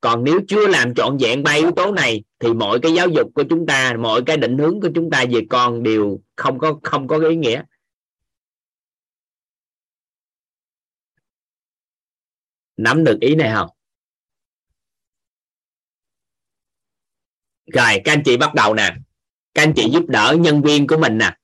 Còn 0.00 0.24
nếu 0.24 0.40
chưa 0.48 0.66
làm 0.66 0.94
trọn 0.94 1.16
vẹn 1.20 1.42
ba 1.42 1.52
yếu 1.52 1.70
tố 1.76 1.92
này, 1.92 2.24
thì 2.38 2.52
mọi 2.52 2.78
cái 2.82 2.92
giáo 2.92 3.08
dục 3.08 3.30
của 3.34 3.44
chúng 3.50 3.66
ta, 3.66 3.94
mọi 3.98 4.22
cái 4.26 4.36
định 4.36 4.58
hướng 4.58 4.80
của 4.80 4.88
chúng 4.94 5.10
ta 5.10 5.24
về 5.30 5.40
con 5.50 5.82
đều 5.82 6.20
không 6.36 6.58
có 6.58 6.80
không 6.82 7.08
có 7.08 7.18
ý 7.18 7.36
nghĩa. 7.36 7.62
Nắm 12.76 13.04
được 13.04 13.18
ý 13.20 13.34
này 13.34 13.52
không? 13.54 13.68
Rồi, 17.66 18.00
các 18.04 18.12
anh 18.12 18.22
chị 18.24 18.36
bắt 18.36 18.54
đầu 18.54 18.74
nè. 18.74 18.96
Các 19.54 19.62
anh 19.62 19.72
chị 19.76 19.90
giúp 19.92 20.04
đỡ 20.08 20.36
nhân 20.40 20.62
viên 20.62 20.86
của 20.86 20.98
mình 20.98 21.18
nè 21.18 21.36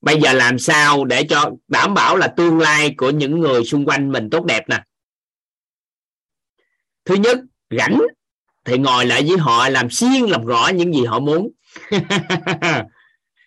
bây 0.00 0.20
giờ 0.20 0.32
làm 0.32 0.58
sao 0.58 1.04
để 1.04 1.24
cho 1.24 1.50
đảm 1.68 1.94
bảo 1.94 2.16
là 2.16 2.28
tương 2.28 2.58
lai 2.58 2.94
của 2.96 3.10
những 3.10 3.40
người 3.40 3.64
xung 3.64 3.84
quanh 3.84 4.12
mình 4.12 4.30
tốt 4.30 4.44
đẹp 4.44 4.68
nè? 4.68 4.82
Thứ 7.04 7.14
nhất, 7.14 7.38
rảnh 7.70 8.00
thì 8.64 8.78
ngồi 8.78 9.06
lại 9.06 9.24
với 9.28 9.38
họ, 9.38 9.68
làm 9.68 9.90
xuyên 9.90 10.22
làm 10.22 10.44
rõ 10.44 10.68
những 10.74 10.94
gì 10.94 11.04
họ 11.04 11.20
muốn. 11.20 11.50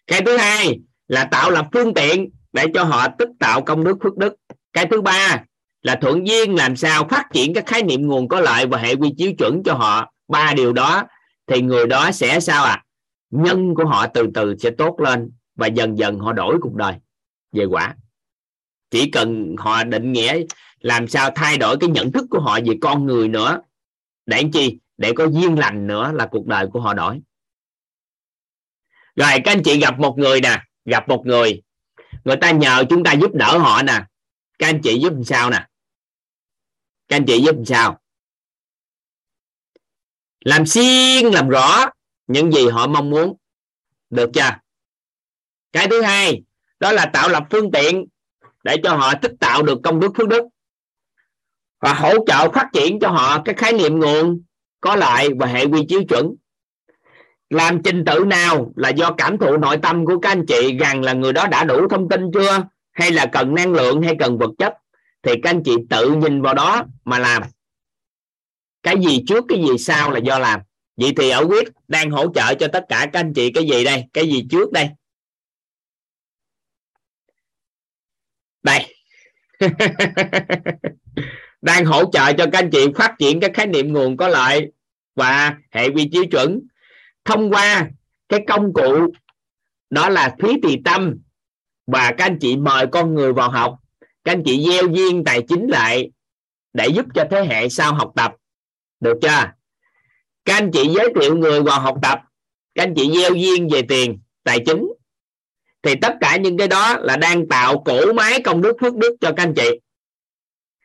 Cái 0.07 0.22
thứ 0.26 0.38
hai 0.38 0.80
là 1.07 1.26
tạo 1.26 1.52
lập 1.52 1.68
phương 1.73 1.94
tiện 1.94 2.30
để 2.53 2.65
cho 2.73 2.84
họ 2.84 3.07
tích 3.07 3.30
tạo 3.40 3.61
công 3.61 3.84
đức 3.84 3.98
phước 4.03 4.18
đức. 4.18 4.36
Cái 4.73 4.86
thứ 4.91 5.02
ba 5.02 5.44
là 5.82 5.95
thuận 5.95 6.28
duyên 6.28 6.56
làm 6.56 6.76
sao 6.76 7.07
phát 7.10 7.26
triển 7.34 7.53
các 7.53 7.65
khái 7.65 7.84
niệm 7.84 8.07
nguồn 8.07 8.28
có 8.28 8.40
lợi 8.40 8.65
và 8.65 8.78
hệ 8.78 8.95
quy 8.95 9.14
chiếu 9.18 9.32
chuẩn 9.38 9.64
cho 9.64 9.73
họ. 9.73 10.11
Ba 10.28 10.53
điều 10.53 10.73
đó 10.73 11.03
thì 11.48 11.61
người 11.61 11.88
đó 11.88 12.11
sẽ 12.11 12.40
sao 12.40 12.64
à 12.64 12.84
nhân 13.32 13.76
của 13.76 13.86
họ 13.86 14.07
từ 14.07 14.28
từ 14.34 14.56
sẽ 14.57 14.69
tốt 14.78 14.99
lên 14.99 15.32
và 15.61 15.67
dần 15.67 15.97
dần 15.97 16.19
họ 16.19 16.33
đổi 16.33 16.57
cuộc 16.61 16.75
đời 16.75 16.95
về 17.51 17.65
quả. 17.65 17.95
Chỉ 18.91 19.11
cần 19.11 19.55
họ 19.57 19.83
định 19.83 20.11
nghĩa 20.11 20.39
làm 20.79 21.07
sao 21.07 21.31
thay 21.35 21.57
đổi 21.57 21.77
cái 21.79 21.89
nhận 21.89 22.11
thức 22.11 22.25
của 22.29 22.39
họ 22.39 22.59
về 22.65 22.77
con 22.81 23.05
người 23.05 23.27
nữa, 23.27 23.61
để 24.25 24.43
chi? 24.53 24.79
Để 24.97 25.11
có 25.15 25.25
duyên 25.25 25.59
lành 25.59 25.88
nữa 25.88 26.11
là 26.15 26.27
cuộc 26.31 26.45
đời 26.45 26.67
của 26.73 26.81
họ 26.81 26.93
đổi. 26.93 27.21
Rồi, 29.15 29.31
các 29.43 29.51
anh 29.51 29.63
chị 29.63 29.79
gặp 29.79 29.99
một 29.99 30.17
người 30.17 30.41
nè, 30.41 30.63
gặp 30.85 31.09
một 31.09 31.23
người 31.25 31.61
người 32.23 32.35
ta 32.35 32.51
nhờ 32.51 32.83
chúng 32.89 33.03
ta 33.03 33.13
giúp 33.13 33.33
đỡ 33.33 33.57
họ 33.57 33.83
nè. 33.83 34.03
Các 34.59 34.67
anh 34.67 34.81
chị 34.83 34.99
giúp 34.99 35.13
làm 35.13 35.23
sao 35.23 35.49
nè? 35.49 35.67
Các 37.07 37.15
anh 37.15 37.25
chị 37.27 37.41
giúp 37.45 37.55
làm 37.55 37.65
sao? 37.65 37.99
Làm 40.39 40.65
xuyên 40.65 41.25
làm 41.25 41.49
rõ 41.49 41.85
những 42.27 42.51
gì 42.51 42.67
họ 42.67 42.88
mong 42.88 43.09
muốn. 43.09 43.38
Được 44.09 44.29
chưa? 44.33 44.51
Cái 45.73 45.88
thứ 45.88 46.02
hai, 46.02 46.43
đó 46.80 46.91
là 46.91 47.06
tạo 47.06 47.30
lập 47.30 47.43
phương 47.49 47.72
tiện 47.72 48.06
để 48.64 48.77
cho 48.84 48.95
họ 48.95 49.14
tích 49.22 49.34
tạo 49.39 49.64
được 49.64 49.80
công 49.84 49.99
đức 49.99 50.11
phước 50.18 50.27
đức. 50.27 50.43
Và 51.81 51.93
hỗ 51.93 52.26
trợ 52.27 52.52
phát 52.52 52.69
triển 52.73 52.99
cho 52.99 53.10
họ 53.10 53.41
cái 53.45 53.56
khái 53.56 53.73
niệm 53.73 53.99
nguồn 53.99 54.41
có 54.81 54.95
lại 54.95 55.30
và 55.39 55.48
hệ 55.48 55.65
quy 55.65 55.85
chiếu 55.89 56.03
chuẩn. 56.10 56.35
Làm 57.49 57.84
trình 57.84 58.06
tự 58.06 58.26
nào 58.26 58.72
là 58.76 58.89
do 58.89 59.11
cảm 59.11 59.38
thụ 59.38 59.57
nội 59.57 59.77
tâm 59.81 60.06
của 60.06 60.19
các 60.19 60.30
anh 60.30 60.45
chị 60.45 60.77
rằng 60.77 61.03
là 61.03 61.14
người 61.14 61.34
đó 61.34 61.48
đã 61.48 61.64
đủ 61.64 61.88
thông 61.88 62.10
tin 62.10 62.22
chưa? 62.34 62.64
Hay 62.91 63.11
là 63.11 63.26
cần 63.26 63.56
năng 63.56 63.73
lượng, 63.73 64.02
hay 64.02 64.15
cần 64.19 64.38
vật 64.38 64.52
chất? 64.57 64.73
Thì 65.23 65.31
các 65.43 65.49
anh 65.49 65.64
chị 65.64 65.76
tự 65.89 66.11
nhìn 66.11 66.41
vào 66.41 66.53
đó 66.53 66.84
mà 67.06 67.19
làm. 67.19 67.43
Cái 68.84 68.95
gì 68.99 69.23
trước, 69.27 69.45
cái 69.48 69.60
gì 69.60 69.77
sau 69.77 70.11
là 70.11 70.19
do 70.19 70.39
làm. 70.39 70.60
Vậy 70.98 71.14
thì 71.18 71.30
ở 71.30 71.45
quyết 71.45 71.68
đang 71.88 72.11
hỗ 72.11 72.34
trợ 72.34 72.53
cho 72.53 72.68
tất 72.68 72.85
cả 72.89 73.07
các 73.14 73.19
anh 73.19 73.34
chị 73.34 73.52
cái 73.52 73.64
gì 73.64 73.84
đây? 73.84 74.03
Cái 74.14 74.27
gì 74.27 74.45
trước 74.49 74.72
đây? 74.72 74.89
Đây. 78.63 78.95
Đang 81.61 81.85
hỗ 81.85 82.11
trợ 82.11 82.33
cho 82.33 82.45
các 82.51 82.59
anh 82.59 82.69
chị 82.71 82.88
phát 82.95 83.15
triển 83.19 83.39
các 83.39 83.51
khái 83.53 83.67
niệm 83.67 83.93
nguồn 83.93 84.17
có 84.17 84.27
lợi 84.27 84.71
và 85.15 85.55
hệ 85.71 85.89
quy 85.89 86.09
chiếu 86.11 86.23
chuẩn. 86.31 86.59
Thông 87.25 87.51
qua 87.51 87.89
cái 88.29 88.39
công 88.47 88.73
cụ, 88.73 89.13
đó 89.89 90.09
là 90.09 90.35
phí 90.41 90.53
tỳ 90.63 90.77
tâm 90.85 91.17
và 91.88 92.11
các 92.17 92.25
anh 92.25 92.38
chị 92.41 92.57
mời 92.57 92.85
con 92.91 93.15
người 93.15 93.33
vào 93.33 93.49
học. 93.49 93.77
Các 94.23 94.31
anh 94.31 94.43
chị 94.45 94.65
gieo 94.69 94.88
duyên 94.88 95.23
tài 95.23 95.41
chính 95.49 95.67
lại 95.67 96.11
để 96.73 96.88
giúp 96.88 97.05
cho 97.15 97.23
thế 97.31 97.45
hệ 97.45 97.69
sau 97.69 97.93
học 97.93 98.11
tập. 98.15 98.33
Được 98.99 99.17
chưa? 99.21 99.51
Các 100.45 100.53
anh 100.53 100.71
chị 100.73 100.88
giới 100.95 101.13
thiệu 101.19 101.38
người 101.38 101.61
vào 101.61 101.79
học 101.79 101.97
tập. 102.01 102.19
Các 102.75 102.83
anh 102.83 102.93
chị 102.95 103.11
gieo 103.17 103.33
duyên 103.33 103.67
về 103.71 103.81
tiền, 103.81 104.19
tài 104.43 104.59
chính 104.65 104.88
thì 105.83 105.95
tất 105.95 106.13
cả 106.21 106.37
những 106.37 106.57
cái 106.57 106.67
đó 106.67 106.97
là 106.99 107.17
đang 107.17 107.47
tạo 107.47 107.83
cổ 107.85 108.13
máy 108.13 108.41
công 108.41 108.61
đức 108.61 108.77
phước 108.81 108.95
đức 108.95 109.15
cho 109.21 109.31
các 109.31 109.43
anh 109.43 109.53
chị. 109.53 109.79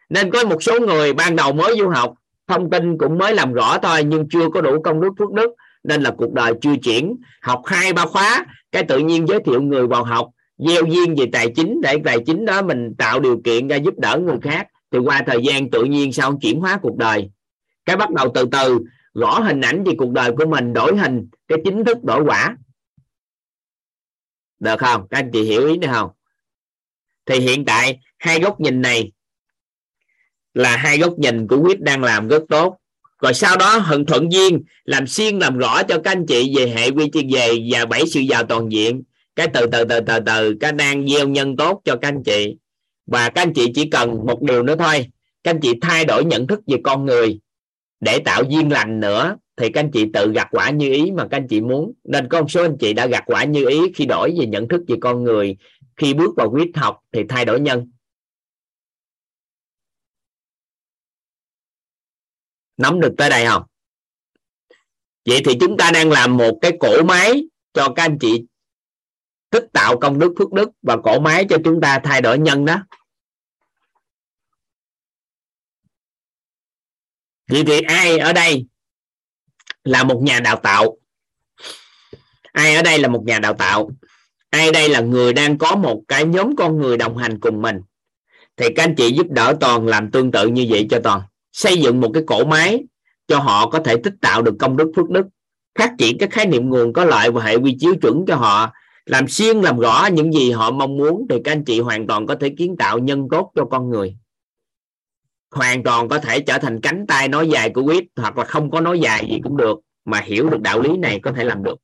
Nên 0.09 0.31
có 0.31 0.45
một 0.45 0.63
số 0.63 0.81
người 0.81 1.13
ban 1.13 1.37
đầu 1.37 1.53
mới 1.53 1.77
du 1.79 1.89
học, 1.89 2.15
thông 2.49 2.71
tin 2.71 2.99
cũng 2.99 3.19
mới 3.19 3.35
làm 3.35 3.53
rõ 3.53 3.79
thôi, 3.79 4.05
nhưng 4.05 4.29
chưa 4.29 4.49
có 4.55 4.61
đủ 4.61 4.83
công 4.83 5.01
đức 5.01 5.11
phước 5.19 5.33
đức, 5.33 5.51
nên 5.85 6.03
là 6.03 6.11
cuộc 6.11 6.33
đời 6.33 6.53
chưa 6.61 6.77
chuyển. 6.83 7.17
Học 7.43 7.63
hai, 7.67 7.93
ba 7.93 8.07
khóa, 8.07 8.47
cái 8.73 8.83
tự 8.83 8.99
nhiên 8.99 9.27
giới 9.29 9.41
thiệu 9.47 9.63
người 9.63 9.87
vào 9.87 10.05
học, 10.05 10.29
gieo 10.59 10.83
duyên 10.85 11.15
về 11.15 11.27
tài 11.33 11.53
chính, 11.57 11.81
để 11.83 11.97
tài 12.05 12.19
chính 12.27 12.45
đó 12.45 12.63
mình 12.63 12.95
tạo 12.99 13.21
điều 13.21 13.41
kiện 13.45 13.69
ra 13.69 13.77
giúp 13.77 13.95
đỡ 13.99 14.19
người 14.19 14.39
khác. 14.43 14.67
Thì 14.93 14.99
qua 14.99 15.23
thời 15.27 15.43
gian 15.43 15.71
tự 15.71 15.85
nhiên 15.85 16.13
sau 16.13 16.39
chuyển 16.43 16.61
hóa 16.61 16.79
cuộc 16.83 16.97
đời? 16.97 17.31
Cái 17.85 17.97
bắt 17.97 18.11
đầu 18.11 18.31
từ 18.35 18.45
từ, 18.53 18.79
gõ 19.15 19.41
hình 19.41 19.61
ảnh 19.61 19.83
thì 19.87 19.93
cuộc 19.99 20.11
đời 20.11 20.33
của 20.33 20.47
mình, 20.47 20.73
đổi 20.73 20.97
hình, 20.97 21.29
cái 21.49 21.59
chính 21.65 21.85
thức 21.85 22.05
đổi 22.05 22.23
quả 22.25 22.57
được 24.61 24.81
không? 24.81 25.07
Các 25.11 25.19
anh 25.19 25.31
chị 25.33 25.43
hiểu 25.43 25.67
ý 25.67 25.77
được 25.77 25.89
không? 25.93 26.11
Thì 27.27 27.39
hiện 27.39 27.65
tại, 27.65 28.01
hai 28.19 28.41
góc 28.41 28.61
nhìn 28.61 28.83
này 28.83 29.13
là 30.55 30.77
hai 30.77 30.99
góc 30.99 31.19
nhìn 31.19 31.49
của 31.49 31.61
quyết 31.61 31.81
đang 31.81 32.03
làm 32.03 32.29
rất 32.29 32.43
tốt. 32.49 32.77
Rồi 33.23 33.35
sau 33.35 33.57
đó, 33.57 33.79
hận 33.79 34.07
thuận 34.07 34.33
duyên 34.33 34.63
làm 34.85 35.07
xuyên 35.07 35.39
làm 35.39 35.59
rõ 35.59 35.83
cho 35.83 36.01
các 36.05 36.11
anh 36.11 36.27
chị 36.27 36.55
về 36.57 36.69
hệ 36.69 36.91
quy 36.91 37.11
chiên 37.13 37.29
về 37.33 37.59
và 37.71 37.87
bảy 37.87 38.07
sự 38.07 38.21
giàu 38.21 38.45
toàn 38.45 38.73
diện. 38.73 39.03
Cái 39.37 39.49
từ 39.55 39.67
từ 39.67 39.85
từ 39.85 40.01
từ 40.01 40.21
từ, 40.27 40.57
cái 40.61 40.73
đang 40.73 41.09
gieo 41.09 41.29
nhân 41.29 41.57
tốt 41.57 41.83
cho 41.85 41.97
các 41.97 42.09
anh 42.09 42.23
chị. 42.25 42.57
Và 43.07 43.31
các 43.31 43.43
anh 43.43 43.53
chị 43.55 43.73
chỉ 43.75 43.91
cần 43.91 44.27
một 44.27 44.43
điều 44.43 44.63
nữa 44.63 44.77
thôi. 44.79 45.07
Các 45.43 45.51
anh 45.51 45.61
chị 45.61 45.73
thay 45.81 46.05
đổi 46.05 46.25
nhận 46.25 46.47
thức 46.47 46.61
về 46.67 46.77
con 46.85 47.07
người 47.07 47.41
để 48.01 48.19
tạo 48.19 48.43
duyên 48.49 48.73
lành 48.73 49.01
nữa 49.01 49.37
thì 49.57 49.69
các 49.73 49.81
anh 49.81 49.91
chị 49.93 50.07
tự 50.15 50.33
gặt 50.33 50.49
quả 50.51 50.71
như 50.71 50.93
ý 50.93 51.11
mà 51.11 51.27
các 51.31 51.37
anh 51.37 51.47
chị 51.49 51.61
muốn. 51.61 51.93
Nên 52.05 52.29
có 52.29 52.41
một 52.41 52.51
số 52.51 52.63
anh 52.63 52.77
chị 52.81 52.93
đã 52.93 53.07
gặt 53.07 53.23
quả 53.27 53.45
như 53.45 53.69
ý 53.69 53.81
khi 53.95 54.07
đổi 54.07 54.35
về 54.39 54.47
nhận 54.47 54.69
thức 54.69 54.83
về 54.89 54.97
con 55.01 55.25
người. 55.25 55.57
Khi 55.97 56.15
bước 56.15 56.35
vào 56.37 56.51
quyết 56.51 56.71
học 56.75 57.01
thì 57.13 57.23
thay 57.29 57.45
đổi 57.45 57.61
nhân. 57.61 57.91
Nắm 62.77 63.01
được 63.01 63.15
tới 63.19 63.31
đây 63.31 63.47
không? 63.47 63.63
Vậy 65.25 65.43
thì 65.45 65.53
chúng 65.61 65.77
ta 65.77 65.91
đang 65.95 66.11
làm 66.11 66.37
một 66.37 66.59
cái 66.61 66.73
cổ 66.81 67.03
máy 67.03 67.43
cho 67.73 67.93
các 67.97 68.03
anh 68.03 68.19
chị 68.21 68.45
tích 69.51 69.65
tạo 69.73 69.99
công 70.01 70.19
đức, 70.19 70.35
phước 70.39 70.53
đức 70.53 70.71
và 70.83 70.97
cổ 71.05 71.21
máy 71.21 71.47
cho 71.49 71.57
chúng 71.65 71.81
ta 71.81 72.01
thay 72.05 72.21
đổi 72.21 72.39
nhân 72.39 72.65
đó. 72.65 72.87
Vậy 77.49 77.65
thì 77.67 77.81
ai 77.81 78.19
ở 78.19 78.33
đây? 78.33 78.67
Là 79.87 80.05
một 80.05 80.23
nhà 80.23 80.41
đào 80.41 80.57
tạo. 80.57 80.97
Ai 82.53 82.75
ở 82.75 82.83
đây 82.83 82.99
là 82.99 83.09
một 83.09 83.23
nhà 83.27 83.39
đào 83.39 83.53
tạo? 83.55 83.91
Ai 84.51 84.73
đây 84.73 84.89
là 84.89 85.01
người 85.01 85.33
đang 85.33 85.59
có 85.59 85.77
một 85.77 86.03
cái 86.09 86.25
nhóm 86.25 86.57
con 86.57 86.79
người 86.79 86.97
đồng 86.97 87.17
hành 87.17 87.41
cùng 87.41 87.63
mình? 87.63 87.81
Thì 88.57 88.67
các 88.77 88.85
anh 88.85 88.95
chị 88.95 89.13
giúp 89.13 89.27
đỡ 89.31 89.57
toàn 89.61 89.87
làm 89.87 90.11
tương 90.11 90.33
tự 90.33 90.47
như 90.47 90.67
vậy 90.69 90.87
cho 90.91 91.01
toàn. 91.05 91.21
Xây 91.53 91.79
dựng 91.79 92.01
một 92.01 92.11
cái 92.15 92.23
cổ 92.27 92.45
máy 92.45 92.85
cho 93.29 93.39
họ 93.39 93.71
có 93.71 93.79
thể 93.79 93.97
tích 93.97 94.15
tạo 94.21 94.43
được 94.43 94.55
công 94.59 94.77
đức 94.77 94.93
phước 94.97 95.11
đức. 95.11 95.27
Phát 95.79 95.93
triển 95.99 96.19
các 96.19 96.31
khái 96.31 96.47
niệm 96.47 96.69
nguồn 96.69 96.93
có 96.93 97.05
lợi 97.05 97.31
và 97.31 97.45
hệ 97.45 97.57
quy 97.57 97.77
chiếu 97.81 97.95
chuẩn 98.03 98.25
cho 98.27 98.37
họ. 98.37 98.73
Làm 99.07 99.29
xuyên 99.29 99.61
làm 99.61 99.79
rõ 99.79 100.09
những 100.13 100.33
gì 100.33 100.51
họ 100.51 100.71
mong 100.71 100.97
muốn 100.97 101.27
thì 101.31 101.37
các 101.45 101.53
anh 101.53 101.65
chị 101.65 101.81
hoàn 101.81 102.07
toàn 102.07 102.27
có 102.27 102.35
thể 102.35 102.49
kiến 102.59 102.77
tạo 102.79 102.99
nhân 102.99 103.29
tốt 103.31 103.53
cho 103.55 103.65
con 103.65 103.91
người 103.91 104.17
hoàn 105.51 105.83
toàn 105.83 106.09
có 106.09 106.19
thể 106.19 106.41
trở 106.41 106.59
thành 106.59 106.81
cánh 106.81 107.07
tay 107.09 107.29
nói 107.29 107.49
dài 107.49 107.71
của 107.71 107.83
quyết 107.83 108.05
hoặc 108.17 108.39
là 108.39 108.45
không 108.45 108.71
có 108.71 108.81
nói 108.81 109.01
dài 109.01 109.27
gì 109.31 109.41
cũng 109.45 109.57
được, 109.57 109.79
mà 110.05 110.21
hiểu 110.21 110.51
được 110.51 110.61
đạo 110.61 110.81
lý 110.81 110.97
này 110.97 111.21
có 111.23 111.33
thể 111.33 111.45
làm 111.45 111.63
được. 111.63 111.79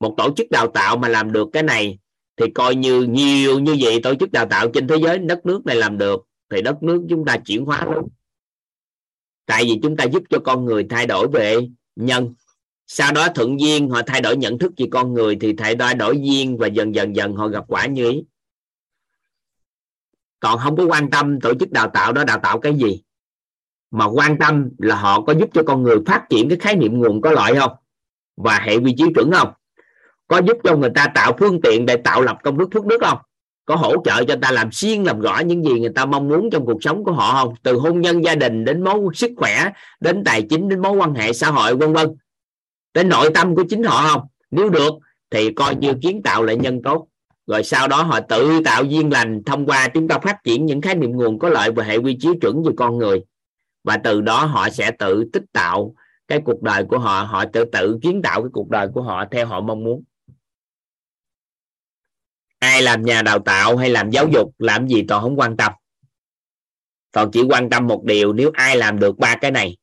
Một 0.00 0.14
tổ 0.16 0.34
chức 0.36 0.50
đào 0.50 0.66
tạo 0.66 0.96
mà 0.96 1.08
làm 1.08 1.32
được 1.32 1.48
cái 1.52 1.62
này 1.62 1.98
thì 2.36 2.46
coi 2.54 2.74
như 2.74 3.02
nhiều 3.02 3.58
như 3.58 3.76
vậy 3.80 4.00
tổ 4.02 4.14
chức 4.14 4.32
đào 4.32 4.46
tạo 4.46 4.68
trên 4.70 4.88
thế 4.88 4.96
giới, 5.02 5.18
đất 5.18 5.46
nước 5.46 5.66
này 5.66 5.76
làm 5.76 5.98
được, 5.98 6.26
thì 6.50 6.62
đất 6.62 6.82
nước 6.82 7.06
chúng 7.08 7.24
ta 7.24 7.36
chuyển 7.36 7.64
hóa 7.64 7.84
luôn 7.84 8.08
tại 9.46 9.64
vì 9.64 9.78
chúng 9.82 9.96
ta 9.96 10.04
giúp 10.04 10.22
cho 10.30 10.38
con 10.38 10.64
người 10.64 10.86
thay 10.90 11.06
đổi 11.06 11.28
về 11.28 11.56
nhân. 11.96 12.34
Sau 12.86 13.12
đó 13.12 13.28
thuận 13.34 13.60
duyên, 13.60 13.90
họ 13.90 14.02
thay 14.06 14.20
đổi 14.20 14.36
nhận 14.36 14.58
thức 14.58 14.72
về 14.76 14.86
con 14.90 15.14
người, 15.14 15.36
thì 15.40 15.52
thay 15.52 15.74
đổi 15.74 15.94
đổi 15.94 16.18
duyên 16.20 16.56
và 16.58 16.66
dần 16.66 16.94
dần 16.94 17.16
dần 17.16 17.34
họ 17.34 17.48
gặp 17.48 17.64
quả 17.68 17.86
như 17.86 18.10
ý 18.10 18.22
còn 20.46 20.58
không 20.58 20.76
có 20.76 20.84
quan 20.84 21.10
tâm 21.10 21.40
tổ 21.40 21.54
chức 21.54 21.70
đào 21.70 21.88
tạo 21.88 22.12
đó 22.12 22.24
đào 22.24 22.38
tạo 22.38 22.58
cái 22.58 22.74
gì. 22.74 23.02
Mà 23.90 24.06
quan 24.06 24.38
tâm 24.38 24.70
là 24.78 24.96
họ 24.96 25.20
có 25.20 25.32
giúp 25.32 25.48
cho 25.54 25.62
con 25.66 25.82
người 25.82 25.96
phát 26.06 26.26
triển 26.30 26.48
cái 26.48 26.58
khái 26.58 26.76
niệm 26.76 26.98
nguồn 26.98 27.20
có 27.20 27.30
lợi 27.30 27.54
không? 27.54 27.72
Và 28.36 28.58
hệ 28.58 28.76
quy 28.76 28.94
chiếu 28.96 29.08
chuẩn 29.14 29.30
không? 29.32 29.48
Có 30.28 30.38
giúp 30.38 30.56
cho 30.64 30.76
người 30.76 30.90
ta 30.94 31.06
tạo 31.14 31.36
phương 31.38 31.60
tiện 31.60 31.86
để 31.86 31.96
tạo 31.96 32.22
lập 32.22 32.38
công 32.42 32.58
đức 32.58 32.68
phước 32.74 32.86
đức 32.86 33.00
không? 33.00 33.18
Có 33.64 33.76
hỗ 33.76 34.04
trợ 34.04 34.24
cho 34.24 34.36
ta 34.42 34.50
làm 34.50 34.72
xuyên 34.72 35.04
làm 35.04 35.20
rõ 35.20 35.38
những 35.38 35.64
gì 35.64 35.80
người 35.80 35.92
ta 35.94 36.06
mong 36.06 36.28
muốn 36.28 36.50
trong 36.50 36.66
cuộc 36.66 36.82
sống 36.82 37.04
của 37.04 37.12
họ 37.12 37.32
không? 37.32 37.54
Từ 37.62 37.78
hôn 37.78 38.00
nhân 38.00 38.24
gia 38.24 38.34
đình 38.34 38.64
đến 38.64 38.84
mối 38.84 39.00
sức 39.14 39.30
khỏe, 39.36 39.70
đến 40.00 40.24
tài 40.24 40.42
chính, 40.42 40.68
đến 40.68 40.82
mối 40.82 40.92
quan 40.92 41.14
hệ 41.14 41.32
xã 41.32 41.50
hội, 41.50 41.76
vân 41.76 41.92
vân. 41.92 42.08
Đến 42.94 43.08
nội 43.08 43.30
tâm 43.34 43.54
của 43.54 43.64
chính 43.68 43.82
họ 43.82 44.08
không? 44.08 44.22
Nếu 44.50 44.68
được, 44.68 44.92
thì 45.30 45.52
coi 45.52 45.76
như 45.76 45.94
kiến 46.02 46.22
tạo 46.22 46.42
lại 46.42 46.56
nhân 46.56 46.82
tốt 46.82 47.08
rồi 47.46 47.64
sau 47.64 47.88
đó 47.88 48.02
họ 48.02 48.20
tự 48.20 48.60
tạo 48.64 48.84
duyên 48.84 49.12
lành 49.12 49.42
thông 49.46 49.66
qua 49.66 49.88
chúng 49.94 50.08
ta 50.08 50.18
phát 50.18 50.44
triển 50.44 50.66
những 50.66 50.80
khái 50.80 50.94
niệm 50.94 51.10
nguồn 51.12 51.38
có 51.38 51.48
lợi 51.48 51.70
và 51.70 51.84
hệ 51.84 51.96
quy 51.96 52.16
chiếu 52.20 52.34
chuẩn 52.40 52.62
về 52.62 52.72
con 52.76 52.98
người. 52.98 53.24
Và 53.84 53.96
từ 53.96 54.20
đó 54.20 54.44
họ 54.44 54.70
sẽ 54.70 54.90
tự 54.90 55.24
tích 55.32 55.44
tạo 55.52 55.94
cái 56.28 56.40
cuộc 56.44 56.62
đời 56.62 56.84
của 56.84 56.98
họ 56.98 57.22
họ 57.22 57.44
tự 57.52 57.64
tự 57.64 57.98
kiến 58.02 58.22
tạo 58.22 58.42
cái 58.42 58.50
cuộc 58.52 58.70
đời 58.70 58.88
của 58.94 59.02
họ 59.02 59.24
theo 59.30 59.46
họ 59.46 59.60
mong 59.60 59.84
muốn. 59.84 60.02
Ai 62.58 62.82
làm 62.82 63.02
nhà 63.02 63.22
đào 63.22 63.38
tạo 63.38 63.76
hay 63.76 63.90
làm 63.90 64.10
giáo 64.10 64.28
dục, 64.32 64.54
làm 64.58 64.88
gì 64.88 65.04
toàn 65.08 65.22
không 65.22 65.38
quan 65.38 65.56
tâm. 65.56 65.72
Toàn 67.12 67.30
chỉ 67.32 67.42
quan 67.42 67.70
tâm 67.70 67.86
một 67.86 68.04
điều, 68.04 68.32
nếu 68.32 68.50
ai 68.54 68.76
làm 68.76 68.98
được 68.98 69.18
ba 69.18 69.36
cái 69.40 69.50
này, 69.50 69.76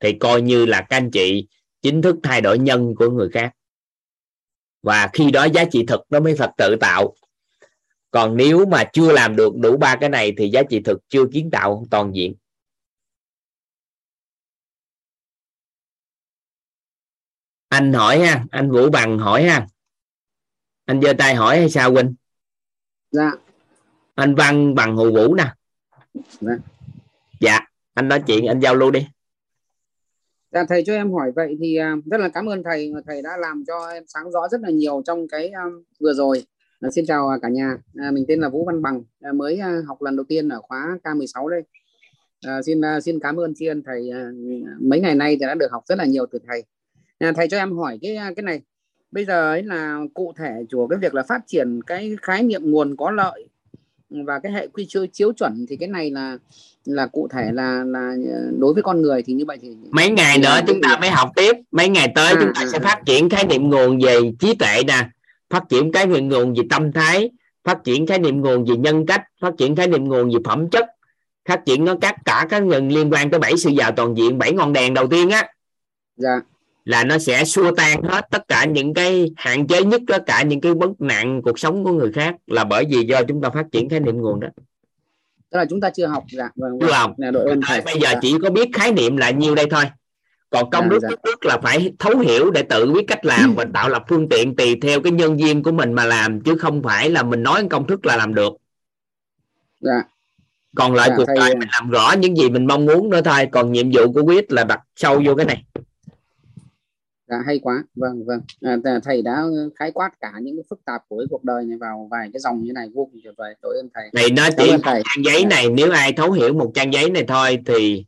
thì 0.00 0.12
coi 0.12 0.42
như 0.42 0.66
là 0.66 0.80
các 0.80 0.96
anh 0.96 1.10
chị 1.10 1.46
chính 1.82 2.02
thức 2.02 2.16
thay 2.22 2.40
đổi 2.40 2.58
nhân 2.58 2.94
của 2.94 3.10
người 3.10 3.28
khác 3.32 3.52
và 4.84 5.10
khi 5.12 5.30
đó 5.30 5.44
giá 5.44 5.64
trị 5.72 5.84
thực 5.88 6.00
nó 6.10 6.20
mới 6.20 6.34
thật 6.38 6.50
tự 6.56 6.76
tạo. 6.80 7.14
Còn 8.10 8.36
nếu 8.36 8.66
mà 8.66 8.84
chưa 8.92 9.12
làm 9.12 9.36
được 9.36 9.52
đủ 9.56 9.76
ba 9.76 9.96
cái 10.00 10.08
này 10.08 10.32
thì 10.38 10.50
giá 10.50 10.62
trị 10.70 10.80
thực 10.84 10.98
chưa 11.08 11.24
kiến 11.32 11.50
tạo 11.50 11.86
toàn 11.90 12.14
diện. 12.14 12.34
Anh 17.68 17.92
hỏi 17.92 18.18
ha 18.18 18.44
anh 18.50 18.70
vũ 18.70 18.90
bằng 18.90 19.18
hỏi 19.18 19.44
ha. 19.44 19.66
Anh 20.84 21.00
giơ 21.02 21.12
tay 21.18 21.34
hỏi 21.34 21.58
hay 21.58 21.70
sao 21.70 21.92
huynh 21.92 22.14
dạ. 23.10 23.30
Anh 24.14 24.34
văn 24.34 24.74
bằng 24.74 24.96
hồ 24.96 25.10
vũ 25.12 25.34
nè. 25.34 25.54
Dạ. 26.40 26.52
dạ 27.40 27.60
anh 27.94 28.08
nói 28.08 28.22
chuyện 28.26 28.46
anh 28.46 28.60
giao 28.60 28.74
lưu 28.74 28.90
đi 28.90 29.06
dạ 30.54 30.64
thầy 30.68 30.82
cho 30.86 30.94
em 30.94 31.12
hỏi 31.12 31.32
vậy 31.36 31.56
thì 31.60 31.76
à, 31.76 31.96
rất 32.10 32.20
là 32.20 32.28
cảm 32.28 32.48
ơn 32.48 32.62
thầy 32.62 32.92
thầy 33.06 33.22
đã 33.22 33.36
làm 33.36 33.64
cho 33.66 33.88
em 33.92 34.04
sáng 34.06 34.30
rõ 34.30 34.48
rất 34.48 34.60
là 34.60 34.70
nhiều 34.70 35.02
trong 35.06 35.28
cái 35.28 35.48
à, 35.48 35.64
vừa 36.00 36.12
rồi. 36.12 36.44
Ờ, 36.80 36.90
xin 36.90 37.06
chào 37.06 37.28
à, 37.28 37.38
cả 37.42 37.48
nhà. 37.48 37.76
Mình 38.12 38.24
tên 38.28 38.40
là 38.40 38.48
vũ 38.48 38.64
văn 38.64 38.82
bằng 38.82 39.02
mới 39.34 39.60
học 39.86 40.02
lần 40.02 40.16
đầu 40.16 40.24
tiên 40.28 40.48
ở 40.48 40.60
khóa 40.60 40.98
k16 41.04 41.48
đây. 41.48 41.62
Ờ, 42.46 42.58
à, 42.58 42.62
xin 42.62 42.80
xin 43.04 43.20
cảm 43.20 43.36
ơn 43.36 43.54
tri 43.54 43.66
ân 43.66 43.82
thầy 43.86 44.10
mấy 44.80 45.00
ngày 45.00 45.14
nay 45.14 45.36
thì 45.40 45.46
đã 45.46 45.54
được 45.54 45.70
học 45.70 45.82
rất 45.86 45.98
là 45.98 46.04
nhiều 46.04 46.26
từ 46.26 46.38
thầy. 46.46 46.64
À, 47.18 47.32
thầy 47.36 47.48
cho 47.48 47.56
em 47.56 47.72
hỏi 47.76 47.98
cái 48.02 48.16
cái 48.36 48.42
này. 48.42 48.60
Bây 49.10 49.24
giờ 49.24 49.52
ấy 49.52 49.62
là 49.62 50.00
cụ 50.14 50.32
thể 50.36 50.64
của 50.72 50.86
cái 50.86 50.98
việc 50.98 51.14
là 51.14 51.22
phát 51.22 51.40
triển 51.46 51.80
cái 51.86 52.16
khái 52.22 52.42
niệm 52.42 52.70
nguồn 52.70 52.96
có 52.96 53.10
lợi 53.10 53.48
và 54.10 54.38
cái 54.38 54.52
hệ 54.52 54.68
quy 54.68 54.86
chiếu 54.88 55.06
chiếu 55.06 55.32
chuẩn 55.32 55.66
thì 55.68 55.76
cái 55.76 55.88
này 55.88 56.10
là 56.10 56.38
là 56.84 57.06
cụ 57.06 57.28
thể 57.30 57.52
là 57.52 57.84
là 57.86 58.14
đối 58.58 58.74
với 58.74 58.82
con 58.82 59.02
người 59.02 59.22
thì 59.22 59.32
như 59.32 59.44
vậy 59.44 59.58
thì 59.62 59.76
mấy 59.90 60.10
ngày 60.10 60.38
nữa 60.38 60.60
chúng 60.66 60.80
ta 60.82 60.98
mới 61.00 61.10
học 61.10 61.30
tiếp. 61.36 61.56
Mấy 61.70 61.88
ngày 61.88 62.12
tới 62.14 62.26
à, 62.26 62.36
chúng 62.40 62.54
ta 62.54 62.60
à, 62.60 62.66
sẽ 62.72 62.78
phát 62.78 63.02
triển 63.06 63.28
khái 63.28 63.46
niệm 63.46 63.70
nguồn 63.70 63.98
về 63.98 64.20
trí 64.40 64.54
tuệ 64.54 64.82
nè. 64.86 65.08
Phát 65.50 65.64
triển 65.68 65.92
cái 65.92 66.06
niệm 66.06 66.28
nguồn 66.28 66.54
về 66.54 66.62
tâm 66.70 66.92
thái. 66.92 67.30
Phát 67.64 67.84
triển 67.84 68.06
khái 68.06 68.18
niệm 68.18 68.40
nguồn 68.40 68.64
về 68.64 68.76
nhân 68.76 69.06
cách. 69.06 69.22
Phát 69.40 69.54
triển 69.58 69.76
khái 69.76 69.86
niệm 69.86 70.04
nguồn 70.04 70.30
về 70.30 70.38
phẩm 70.44 70.70
chất. 70.70 70.86
Phát 71.48 71.64
triển 71.66 71.84
nó 71.84 71.94
các 72.00 72.16
cả 72.24 72.46
các 72.50 72.62
nhân 72.62 72.88
liên 72.88 73.12
quan 73.12 73.30
tới 73.30 73.40
bảy 73.40 73.56
sự 73.56 73.70
giàu 73.70 73.92
toàn 73.92 74.16
diện 74.16 74.38
bảy 74.38 74.52
ngọn 74.52 74.72
đèn 74.72 74.94
đầu 74.94 75.06
tiên 75.06 75.30
á. 75.30 75.48
Dạ. 76.16 76.40
Là 76.84 77.04
nó 77.04 77.18
sẽ 77.18 77.44
xua 77.44 77.70
tan 77.70 78.02
hết 78.02 78.26
tất 78.30 78.48
cả 78.48 78.64
những 78.64 78.94
cái 78.94 79.30
hạn 79.36 79.66
chế 79.66 79.82
nhất 79.82 80.02
tất 80.06 80.22
cả 80.26 80.42
những 80.42 80.60
cái 80.60 80.74
vấn 80.74 80.94
nạn 80.98 81.42
cuộc 81.42 81.58
sống 81.58 81.84
của 81.84 81.92
người 81.92 82.12
khác 82.12 82.34
là 82.46 82.64
bởi 82.64 82.84
vì 82.90 83.06
do 83.06 83.22
chúng 83.28 83.42
ta 83.42 83.50
phát 83.50 83.64
triển 83.72 83.88
khái 83.88 84.00
niệm 84.00 84.16
nguồn 84.16 84.40
đó 84.40 84.48
tức 85.54 85.60
là 85.60 85.66
chúng 85.70 85.80
ta 85.80 85.90
chưa 85.90 86.06
học 86.06 86.24
dạ 86.30 86.48
vâng, 86.56 86.78
chưa 86.80 86.92
học 86.92 87.14
là 87.18 87.30
đội 87.30 87.50
ơn 87.50 87.60
thầy. 87.66 87.80
bây 87.80 87.94
giờ 87.94 88.08
dạ. 88.12 88.18
chỉ 88.22 88.34
có 88.42 88.50
biết 88.50 88.68
khái 88.72 88.92
niệm 88.92 89.16
là 89.16 89.30
nhiêu 89.30 89.54
đây 89.54 89.66
thôi 89.70 89.84
còn 90.50 90.70
công 90.70 90.88
đức 90.88 90.98
dạ, 91.02 91.08
dạ. 91.10 91.16
đức 91.24 91.44
là 91.44 91.58
phải 91.62 91.92
thấu 91.98 92.18
hiểu 92.18 92.50
để 92.50 92.62
tự 92.62 92.92
biết 92.92 93.04
cách 93.08 93.24
làm 93.24 93.54
và 93.54 93.64
tạo 93.74 93.88
lập 93.88 94.02
phương 94.08 94.28
tiện 94.28 94.56
tùy 94.56 94.78
theo 94.82 95.00
cái 95.00 95.12
nhân 95.12 95.36
viên 95.36 95.62
của 95.62 95.72
mình 95.72 95.92
mà 95.92 96.04
làm 96.04 96.40
chứ 96.40 96.56
không 96.58 96.82
phải 96.82 97.10
là 97.10 97.22
mình 97.22 97.42
nói 97.42 97.66
công 97.70 97.86
thức 97.86 98.06
là 98.06 98.16
làm 98.16 98.34
được 98.34 98.52
dạ 99.80 100.02
còn 100.76 100.94
lại 100.94 101.08
dạ, 101.08 101.14
cuộc 101.16 101.26
đời 101.36 101.56
mình 101.56 101.68
làm 101.72 101.90
rõ 101.90 102.14
những 102.18 102.36
gì 102.36 102.50
mình 102.50 102.66
mong 102.66 102.86
muốn 102.86 103.10
nữa 103.10 103.20
thôi 103.24 103.48
còn 103.52 103.72
nhiệm 103.72 103.90
vụ 103.92 104.12
của 104.12 104.22
quyết 104.22 104.52
là 104.52 104.64
đặt 104.64 104.80
sâu 104.96 105.22
vô 105.26 105.34
cái 105.34 105.46
này 105.46 105.64
dạ 107.26 107.36
hay 107.46 107.58
quá. 107.58 107.84
Vâng 107.94 108.24
vâng. 108.26 108.40
À, 108.62 108.76
thầy 109.04 109.22
đã 109.22 109.44
khái 109.76 109.92
quát 109.92 110.10
cả 110.20 110.32
những 110.42 110.56
cái 110.56 110.64
phức 110.70 110.84
tạp 110.84 111.02
của 111.08 111.18
cái 111.18 111.26
cuộc 111.30 111.44
đời 111.44 111.64
này 111.64 111.78
vào 111.78 112.08
vài 112.10 112.30
cái 112.32 112.40
dòng 112.40 112.62
như 112.62 112.72
này 112.72 112.88
vô 112.94 113.08
cùng 113.12 113.20
tuyệt 113.24 113.34
vời. 113.36 113.54
Đội 113.62 113.76
ơn 113.76 113.88
thầy. 113.94 114.10
Này 114.12 114.30
nó 114.36 114.48
chỉ 114.58 114.70
thầy. 114.82 115.02
trang 115.04 115.24
giấy 115.24 115.44
này 115.44 115.70
nếu 115.70 115.90
ai 115.90 116.12
thấu 116.12 116.32
hiểu 116.32 116.54
một 116.54 116.72
trang 116.74 116.92
giấy 116.92 117.10
này 117.10 117.24
thôi 117.28 117.58
thì 117.66 118.04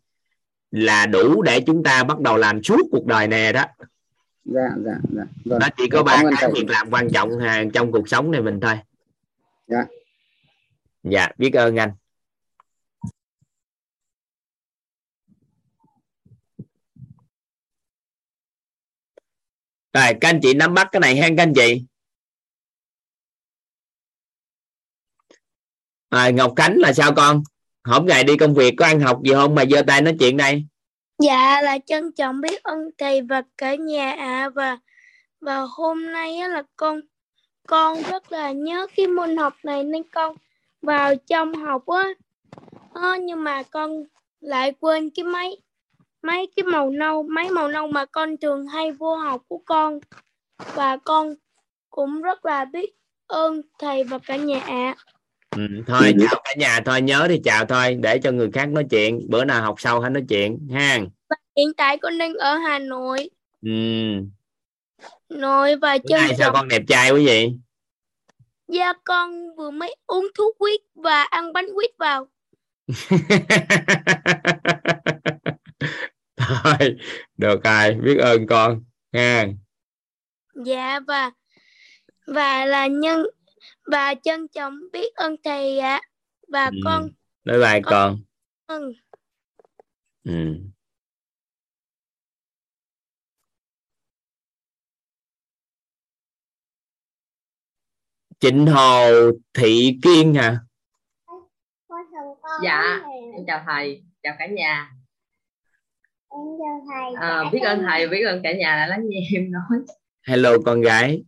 là 0.70 1.06
đủ 1.06 1.42
để 1.42 1.60
chúng 1.60 1.82
ta 1.82 2.04
bắt 2.04 2.20
đầu 2.20 2.36
làm 2.36 2.62
suốt 2.62 2.80
cuộc 2.90 3.06
đời 3.06 3.28
này 3.28 3.52
đó. 3.52 3.64
Dạ 4.44 4.70
dạ 4.84 4.98
dạ. 5.16 5.24
Vâng. 5.44 5.58
nó 5.58 5.66
chỉ 5.76 5.88
có 5.88 6.02
ba 6.02 6.22
cái 6.40 6.50
việc 6.54 6.70
làm 6.70 6.90
quan 6.90 7.08
trọng 7.10 7.30
trong 7.72 7.92
cuộc 7.92 8.08
sống 8.08 8.30
này 8.30 8.42
mình 8.42 8.60
thôi. 8.60 8.74
Dạ. 9.66 9.86
Dạ 11.02 11.28
biết 11.38 11.54
ơn 11.54 11.76
anh 11.76 11.90
rồi 19.96 20.14
các 20.20 20.28
anh 20.28 20.40
chị 20.42 20.54
nắm 20.54 20.74
bắt 20.74 20.88
cái 20.92 21.00
này 21.00 21.16
ha 21.16 21.28
các 21.28 21.42
anh 21.42 21.54
chị. 21.54 21.82
À, 26.08 26.30
Ngọc 26.30 26.52
Khánh 26.56 26.76
là 26.78 26.92
sao 26.92 27.14
con? 27.14 27.42
Hôm 27.84 28.06
ngày 28.06 28.24
đi 28.24 28.36
công 28.36 28.54
việc 28.54 28.74
có 28.76 28.84
ăn 28.86 29.00
học 29.00 29.20
gì 29.24 29.32
không? 29.32 29.54
Mà 29.54 29.64
giơ 29.70 29.82
tay 29.86 30.02
nói 30.02 30.16
chuyện 30.18 30.36
đây. 30.36 30.64
Dạ 31.18 31.60
là 31.62 31.78
trân 31.86 32.12
trọng 32.12 32.40
biết 32.40 32.62
ơn 32.62 32.78
thầy 32.98 33.22
và 33.22 33.42
cả 33.58 33.74
nhà 33.74 34.10
ạ. 34.10 34.16
À, 34.16 34.48
và 34.48 34.78
và 35.40 35.60
hôm 35.60 36.12
nay 36.12 36.36
á, 36.36 36.48
là 36.48 36.62
con 36.76 37.00
con 37.66 38.02
rất 38.02 38.32
là 38.32 38.52
nhớ 38.52 38.86
cái 38.96 39.06
môn 39.06 39.36
học 39.36 39.54
này 39.62 39.84
nên 39.84 40.02
con 40.12 40.36
vào 40.82 41.14
trong 41.16 41.54
học 41.54 41.86
á. 41.86 42.04
À, 42.94 43.16
nhưng 43.22 43.44
mà 43.44 43.62
con 43.62 44.04
lại 44.40 44.72
quên 44.80 45.10
cái 45.10 45.24
máy 45.24 45.56
mấy 46.26 46.48
cái 46.56 46.64
màu 46.64 46.90
nâu 46.90 47.22
mấy 47.22 47.50
màu 47.50 47.68
nâu 47.68 47.86
mà 47.86 48.04
con 48.04 48.36
thường 48.36 48.66
hay 48.66 48.92
vô 48.92 49.16
học 49.16 49.42
của 49.48 49.60
con. 49.66 49.98
Và 50.74 50.96
con 50.96 51.34
cũng 51.90 52.22
rất 52.22 52.44
là 52.44 52.64
biết 52.64 52.90
ơn 53.26 53.62
thầy 53.78 54.04
và 54.04 54.18
cả 54.18 54.36
nhà. 54.36 54.60
Ạ 54.60 54.94
ừ, 55.56 55.62
thôi 55.86 56.14
chào 56.20 56.40
cả 56.44 56.54
nhà. 56.56 56.80
Thôi 56.84 57.02
nhớ 57.02 57.26
thì 57.28 57.40
chào 57.44 57.64
thôi. 57.64 57.96
Để 58.00 58.18
cho 58.18 58.32
người 58.32 58.50
khác 58.52 58.68
nói 58.68 58.84
chuyện. 58.90 59.20
Bữa 59.28 59.44
nào 59.44 59.62
học 59.62 59.74
sau 59.78 60.00
hãy 60.00 60.10
nói 60.10 60.22
chuyện 60.28 60.68
ha. 60.72 60.98
Và 61.30 61.36
hiện 61.56 61.74
tại 61.76 61.98
con 61.98 62.18
đang 62.18 62.34
ở 62.34 62.56
Hà 62.56 62.78
Nội. 62.78 63.30
Ừ. 63.62 63.70
Nội 65.28 65.76
và 65.76 65.98
chân 65.98 66.20
sao 66.38 66.52
con 66.52 66.68
đẹp 66.68 66.82
trai 66.88 67.10
quý 67.10 67.26
vị 67.26 67.52
Dạ 68.68 68.92
con 69.04 69.56
vừa 69.56 69.70
mới 69.70 69.96
uống 70.06 70.26
thuốc 70.34 70.56
quýt 70.58 70.80
và 70.94 71.22
ăn 71.22 71.52
bánh 71.52 71.66
quýt 71.74 71.90
vào 71.98 72.26
thôi 76.48 76.96
được 77.36 77.64
rồi 77.64 77.94
biết 77.94 78.18
ơn 78.18 78.46
con 78.46 78.84
ha 79.12 79.46
dạ 80.64 81.00
và 81.06 81.30
và 82.26 82.64
là 82.64 82.86
nhân 82.86 83.26
và 83.86 84.14
trân 84.22 84.48
trọng 84.48 84.78
biết 84.92 85.14
ơn 85.14 85.36
thầy 85.44 85.78
ạ 85.78 86.00
và 86.48 86.64
ừ. 86.64 86.76
con 86.84 87.08
bye 87.44 87.58
bye 87.58 87.80
con, 87.82 87.82
con. 87.82 88.18
Ừ. 88.66 88.92
ừ. 90.24 90.56
Trịnh 98.40 98.66
Hồ 98.66 99.10
Thị 99.54 99.98
Kiên 100.02 100.34
hả? 100.34 100.58
Dạ, 102.64 103.00
em 103.34 103.46
chào 103.46 103.62
thầy, 103.66 104.04
chào 104.22 104.34
cả 104.38 104.46
nhà 104.46 104.95
thầy 106.86 107.14
à, 107.20 107.44
biết 107.52 107.60
ơn 107.62 107.82
thầy 107.82 108.08
biết 108.08 108.22
ơn 108.22 108.40
cả 108.42 108.52
nhà 108.52 108.76
đã 108.76 108.86
lắng 108.86 109.02
nghe 109.08 109.20
em 109.34 109.52
nói. 109.52 109.80
Hello 110.28 110.50
con 110.64 110.80
gái. 110.80 111.24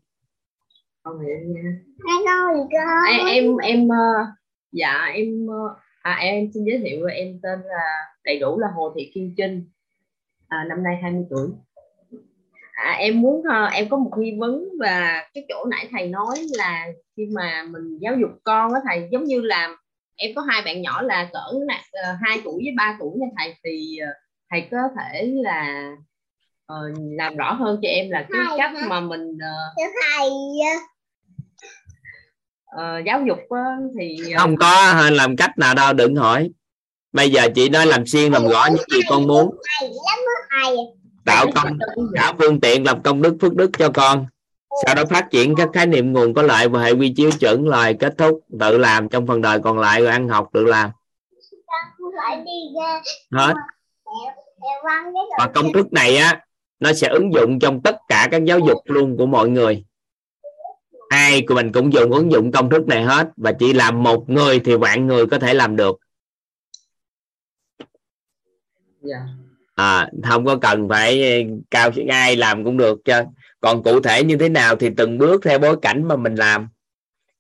Con 1.03 1.27
em 1.27 1.55
nha. 1.55 1.71
Hello 2.09 2.67
em 3.11 3.27
em 3.27 3.57
em 3.57 3.89
ờ, 3.89 4.27
dạ 4.73 5.11
em 5.15 5.47
ờ, 5.49 5.77
à, 6.03 6.19
em 6.21 6.51
xin 6.55 6.65
giới 6.65 6.79
thiệu 6.79 7.07
em 7.07 7.41
tên 7.43 7.59
là 7.65 8.05
đầy 8.25 8.39
đủ 8.39 8.59
là 8.59 8.69
Hồ 8.75 8.95
Thị 8.97 9.11
Kim 9.15 9.35
Trinh. 9.37 9.71
À, 10.49 10.65
năm 10.69 10.83
nay 10.83 10.97
20 11.03 11.25
tuổi. 11.31 11.49
À, 12.73 12.93
em 12.93 13.21
muốn 13.21 13.43
em 13.73 13.89
có 13.89 13.97
một 13.97 14.11
nghi 14.19 14.37
vấn 14.39 14.69
và 14.81 15.25
cái 15.35 15.45
chỗ 15.49 15.65
nãy 15.71 15.89
thầy 15.93 16.09
nói 16.09 16.39
là 16.51 16.87
khi 17.17 17.27
mà 17.35 17.67
mình 17.71 17.99
giáo 18.01 18.15
dục 18.21 18.31
con 18.45 18.73
á 18.73 18.81
thầy 18.89 19.09
giống 19.13 19.25
như 19.25 19.41
là 19.41 19.77
em 20.17 20.31
có 20.37 20.43
hai 20.43 20.63
bạn 20.65 20.83
nhỏ 20.83 21.03
là 21.03 21.29
cỡ 21.33 21.59
hai 22.21 22.41
tuổi 22.45 22.55
với 22.65 22.75
ba 22.77 22.97
tuổi 23.01 23.11
nha 23.17 23.27
thầy 23.37 23.55
thì 23.65 23.99
uh, 24.03 24.28
thầy 24.51 24.69
có 24.71 24.79
thể 24.97 25.33
là 25.43 25.93
uh, 26.73 26.99
làm 27.19 27.37
rõ 27.37 27.53
hơn 27.53 27.79
cho 27.83 27.89
em 27.89 28.11
là 28.11 28.27
cái 28.31 28.41
thầy 28.49 28.59
cách 28.59 28.71
hả? 28.81 28.87
mà 28.89 29.01
mình 29.01 29.31
uh, 29.31 29.91
thầy 30.03 30.31
uh, 32.77 33.05
giáo 33.07 33.23
dục 33.27 33.39
uh, 33.39 33.93
thì 34.01 34.17
uh, 34.35 34.41
không 34.41 34.57
có 34.57 34.95
làm 35.13 35.37
cách 35.37 35.59
nào 35.59 35.75
đâu 35.75 35.93
đừng 35.93 36.17
hỏi. 36.17 36.51
Bây 37.13 37.31
giờ 37.31 37.49
chị 37.55 37.69
nói 37.69 37.87
làm 37.87 38.07
xuyên 38.07 38.33
làm 38.33 38.49
rõ 38.49 38.67
những 38.71 38.85
gì 38.95 39.01
con 39.09 39.27
muốn. 39.27 39.57
tạo 41.25 41.47
công 41.55 41.79
cả 42.15 42.33
phương 42.39 42.61
tiện 42.61 42.85
làm 42.85 43.03
công 43.03 43.23
đức 43.23 43.37
phước 43.41 43.55
đức 43.55 43.71
cho 43.79 43.91
con. 43.95 44.27
Sau 44.85 44.95
đó 44.95 45.05
phát 45.11 45.31
triển 45.31 45.55
các 45.57 45.69
khái 45.73 45.87
niệm 45.87 46.13
nguồn 46.13 46.35
có 46.35 46.43
lợi 46.43 46.69
và 46.69 46.83
hệ 46.83 46.93
quy 46.93 47.13
chiếu 47.17 47.31
chuẩn 47.41 47.69
lời 47.69 47.97
kết 48.01 48.15
thúc 48.19 48.41
tự 48.61 48.79
làm 48.79 49.09
trong 49.09 49.27
phần 49.27 49.43
đời 49.43 49.61
còn 49.61 49.79
lại 49.79 50.01
rồi 50.01 50.11
ăn 50.11 50.29
học 50.29 50.49
tự 50.53 50.65
làm. 50.65 50.91
Hết 53.33 53.55
và 55.39 55.51
công 55.55 55.73
thức 55.73 55.93
này 55.93 56.17
á 56.17 56.45
nó 56.81 56.93
sẽ 56.93 57.09
ứng 57.09 57.33
dụng 57.35 57.59
trong 57.59 57.81
tất 57.83 57.97
cả 58.09 58.29
các 58.31 58.45
giáo 58.45 58.59
dục 58.59 58.79
luôn 58.85 59.17
của 59.17 59.27
mọi 59.27 59.49
người. 59.49 59.85
Ai 61.09 61.43
của 61.43 61.55
mình 61.55 61.73
cũng 61.73 61.93
dùng 61.93 62.13
ứng 62.13 62.33
dụng 62.33 62.53
công 62.53 62.71
thức 62.71 62.87
này 62.87 63.03
hết 63.05 63.29
và 63.37 63.53
chỉ 63.53 63.73
làm 63.73 64.03
một 64.03 64.31
người 64.31 64.61
thì 64.65 64.75
vạn 64.75 65.07
người 65.07 65.27
có 65.27 65.39
thể 65.39 65.55
làm 65.55 65.77
được. 65.77 65.99
Yeah. 69.09 69.23
à 69.75 70.11
không 70.25 70.45
có 70.45 70.57
cần 70.57 70.89
phải 70.89 71.45
cao 71.71 71.91
ai 72.09 72.37
làm 72.37 72.65
cũng 72.65 72.77
được 72.77 72.99
chứ. 73.05 73.23
Còn 73.61 73.83
cụ 73.83 74.01
thể 74.01 74.25
như 74.25 74.37
thế 74.37 74.49
nào 74.49 74.77
thì 74.77 74.91
từng 74.97 75.19
bước 75.19 75.43
theo 75.45 75.59
bối 75.59 75.77
cảnh 75.83 76.09
mà 76.09 76.17
mình 76.17 76.35
làm. 76.35 76.69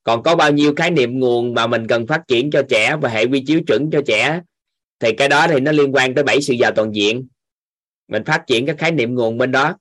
Còn 0.02 0.22
có 0.22 0.36
bao 0.36 0.52
nhiêu 0.52 0.74
khái 0.76 0.90
niệm 0.90 1.18
nguồn 1.18 1.54
mà 1.54 1.66
mình 1.66 1.86
cần 1.86 2.06
phát 2.06 2.22
triển 2.28 2.50
cho 2.50 2.62
trẻ 2.68 2.96
và 3.00 3.08
hệ 3.08 3.24
quy 3.26 3.44
chiếu 3.46 3.60
chuẩn 3.66 3.90
cho 3.90 4.00
trẻ 4.06 4.40
thì 5.00 5.12
cái 5.12 5.28
đó 5.28 5.46
thì 5.48 5.60
nó 5.60 5.72
liên 5.72 5.94
quan 5.94 6.14
tới 6.14 6.24
bảy 6.24 6.42
sự 6.42 6.54
giàu 6.54 6.72
toàn 6.76 6.94
diện. 6.94 7.28
Mình 8.08 8.24
phát 8.24 8.44
triển 8.46 8.66
các 8.66 8.78
khái 8.78 8.92
niệm 8.92 9.14
nguồn 9.14 9.38
bên 9.38 9.52
đó. 9.52 9.76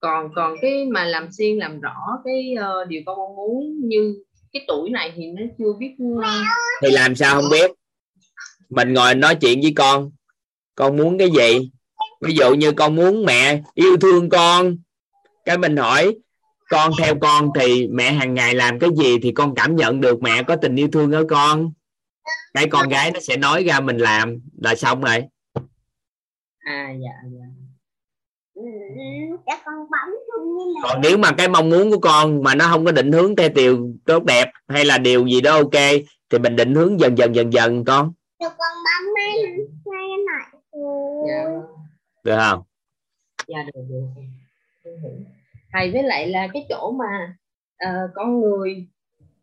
Còn 0.00 0.28
còn 0.34 0.54
cái 0.62 0.84
mà 0.84 1.04
làm 1.04 1.32
xuyên 1.32 1.58
làm 1.58 1.80
rõ 1.80 1.96
cái 2.24 2.54
uh, 2.54 2.88
điều 2.88 3.02
con 3.06 3.18
mong 3.18 3.36
muốn 3.36 3.80
như 3.88 4.24
cái 4.52 4.64
tuổi 4.68 4.90
này 4.90 5.12
thì 5.16 5.26
nó 5.26 5.42
chưa 5.58 5.72
biết 5.78 5.96
uh... 6.02 6.24
thì 6.82 6.90
làm 6.90 7.14
sao 7.14 7.34
không 7.34 7.50
biết? 7.50 7.70
Mình 8.68 8.94
ngồi 8.94 9.14
nói 9.14 9.34
chuyện 9.34 9.60
với 9.60 9.72
con. 9.76 10.10
Con 10.74 10.96
muốn 10.96 11.18
cái 11.18 11.30
gì? 11.30 11.70
Ví 12.20 12.34
dụ 12.34 12.54
như 12.54 12.72
con 12.72 12.96
muốn 12.96 13.24
mẹ 13.24 13.62
yêu 13.74 13.96
thương 13.96 14.28
con. 14.28 14.76
Cái 15.44 15.58
mình 15.58 15.76
hỏi 15.76 16.16
con 16.70 16.92
theo 16.98 17.14
con 17.20 17.50
thì 17.60 17.88
mẹ 17.88 18.12
hàng 18.12 18.34
ngày 18.34 18.54
làm 18.54 18.78
cái 18.78 18.90
gì 18.96 19.18
thì 19.22 19.32
con 19.32 19.54
cảm 19.54 19.76
nhận 19.76 20.00
được 20.00 20.22
mẹ 20.22 20.42
có 20.42 20.56
tình 20.56 20.76
yêu 20.76 20.88
thương 20.92 21.12
ở 21.12 21.24
con 21.28 21.72
cái 22.54 22.66
con 22.70 22.88
gái 22.88 23.10
nó 23.10 23.20
sẽ 23.20 23.36
nói 23.36 23.64
ra 23.64 23.80
mình 23.80 23.96
làm 23.96 24.40
là 24.62 24.74
xong 24.74 25.00
rồi. 25.00 25.24
À 26.58 26.92
dạ 27.02 27.28
dạ. 27.32 27.46
Còn 30.82 31.00
nếu 31.00 31.16
mà 31.16 31.32
cái 31.38 31.48
mong 31.48 31.70
muốn 31.70 31.90
của 31.90 31.98
con 31.98 32.42
mà 32.42 32.54
nó 32.54 32.68
không 32.68 32.84
có 32.84 32.92
định 32.92 33.12
hướng 33.12 33.36
theo 33.36 33.48
điều 33.48 33.90
tốt 34.06 34.24
đẹp 34.24 34.50
hay 34.68 34.84
là 34.84 34.98
điều 34.98 35.26
gì 35.26 35.40
đó 35.40 35.56
ok 35.56 35.80
thì 36.30 36.38
mình 36.38 36.56
định 36.56 36.74
hướng 36.74 37.00
dần 37.00 37.18
dần 37.18 37.34
dần 37.34 37.52
dần 37.52 37.84
con. 37.84 38.12
Được 38.40 38.52
con 38.58 38.72
bấm 38.84 39.14
mấy 39.14 39.42
này 40.26 40.60
dạ. 41.28 41.44
được 42.24 42.36
không? 42.36 42.62
Dạ 43.46 43.58
được 43.74 43.82
được. 43.88 44.22
Thầy 45.72 45.90
với 45.92 46.02
lại 46.02 46.28
là 46.28 46.48
cái 46.52 46.66
chỗ 46.68 46.92
mà 46.98 47.36
uh, 47.84 48.10
con 48.14 48.40
người 48.40 48.88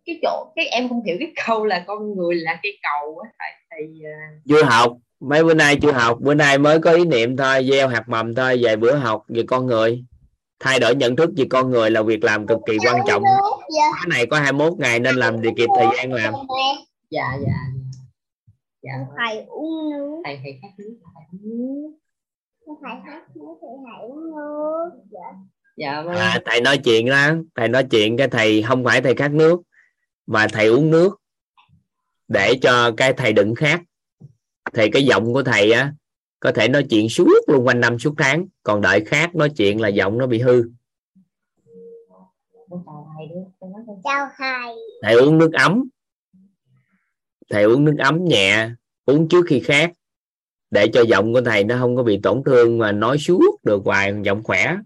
cái 0.07 0.19
chỗ 0.21 0.51
cái 0.55 0.65
em 0.65 0.89
không 0.89 1.03
hiểu 1.05 1.15
cái 1.19 1.31
câu 1.45 1.65
là 1.65 1.83
con 1.87 2.15
người 2.15 2.35
là 2.35 2.59
cái 2.63 2.71
cầu 2.83 3.19
á 3.19 3.29
thầy 3.39 3.49
thầy 3.69 3.87
uh... 3.87 4.41
chưa 4.49 4.63
học 4.63 4.97
mấy 5.19 5.43
bữa 5.43 5.53
nay 5.53 5.77
chưa 5.81 5.91
học. 5.91 6.17
Bữa 6.21 6.33
nay 6.33 6.57
mới 6.57 6.79
có 6.79 6.91
ý 6.91 7.05
niệm 7.05 7.37
thôi 7.37 7.67
gieo 7.69 7.87
hạt 7.87 8.09
mầm 8.09 8.35
thôi 8.35 8.59
vài 8.61 8.75
bữa 8.75 8.95
học 8.95 9.23
về 9.27 9.43
con 9.47 9.65
người. 9.65 10.03
Thay 10.59 10.79
đổi 10.79 10.95
nhận 10.95 11.15
thức 11.15 11.29
về 11.37 11.45
con 11.49 11.69
người 11.69 11.91
là 11.91 12.01
việc 12.01 12.23
làm 12.23 12.47
cực 12.47 12.57
kỳ 12.65 12.77
quan 12.85 12.95
trọng. 13.07 13.23
cái 13.77 14.07
này 14.09 14.25
có 14.25 14.39
21 14.39 14.73
ngày 14.79 14.99
nên 14.99 15.15
làm 15.15 15.41
để 15.41 15.49
kịp 15.57 15.67
thời 15.77 15.87
gian 15.97 16.13
làm. 16.13 16.33
Dạ 17.11 17.37
dạ 17.41 17.57
dạ. 18.81 18.91
Thầy 19.17 19.45
uống 19.47 19.89
nước. 19.91 20.21
Thầy 20.25 20.39
thầy 20.43 20.59
khát 20.61 20.67
nước 20.77 20.97
thầy 21.13 21.23
thầy 22.81 22.95
khát 23.05 23.35
nước 23.35 23.55
thì 23.61 23.67
thầy 23.85 24.07
uống 24.07 24.35
nước 24.35 24.89
dạ. 25.11 25.37
Dạ 25.77 26.01
vâng. 26.01 26.15
à, 26.15 26.39
thầy 26.45 26.61
nói 26.61 26.77
chuyện 26.77 27.09
đó 27.09 27.29
thầy 27.55 27.67
nói 27.67 27.83
chuyện 27.83 28.17
cái 28.17 28.27
thầy 28.27 28.61
không 28.61 28.83
phải 28.83 29.01
thầy 29.01 29.15
khát 29.15 29.31
nước 29.31 29.61
mà 30.27 30.47
thầy 30.53 30.67
uống 30.67 30.91
nước 30.91 31.15
để 32.27 32.53
cho 32.61 32.91
cái 32.97 33.13
thầy 33.13 33.33
đựng 33.33 33.55
khát 33.55 33.81
thì 34.73 34.89
cái 34.91 35.05
giọng 35.05 35.33
của 35.33 35.43
thầy 35.43 35.71
á 35.71 35.93
có 36.39 36.51
thể 36.51 36.67
nói 36.67 36.85
chuyện 36.89 37.09
suốt 37.09 37.39
luôn 37.47 37.67
quanh 37.67 37.79
năm 37.79 37.99
suốt 37.99 38.13
tháng. 38.17 38.45
Còn 38.63 38.81
đợi 38.81 39.05
khác 39.05 39.35
nói 39.35 39.49
chuyện 39.49 39.81
là 39.81 39.87
giọng 39.87 40.17
nó 40.17 40.27
bị 40.27 40.39
hư. 40.39 40.63
Thầy. 42.69 43.27
Thầy 45.01 45.13
uống 45.13 45.37
nước 45.37 45.53
ấm. 45.53 45.83
Thầy 47.49 47.63
uống 47.63 47.85
nước 47.85 47.95
ấm 47.99 48.25
nhẹ 48.25 48.69
uống 49.05 49.27
trước 49.27 49.45
khi 49.47 49.59
khác 49.59 49.91
để 50.71 50.87
cho 50.93 51.01
giọng 51.01 51.33
của 51.33 51.41
thầy 51.41 51.63
nó 51.63 51.77
không 51.79 51.95
có 51.95 52.03
bị 52.03 52.19
tổn 52.23 52.43
thương 52.45 52.77
mà 52.77 52.91
nói 52.91 53.17
suốt 53.17 53.63
được 53.63 53.81
hoài 53.85 54.13
giọng 54.23 54.43
khỏe. 54.43 54.77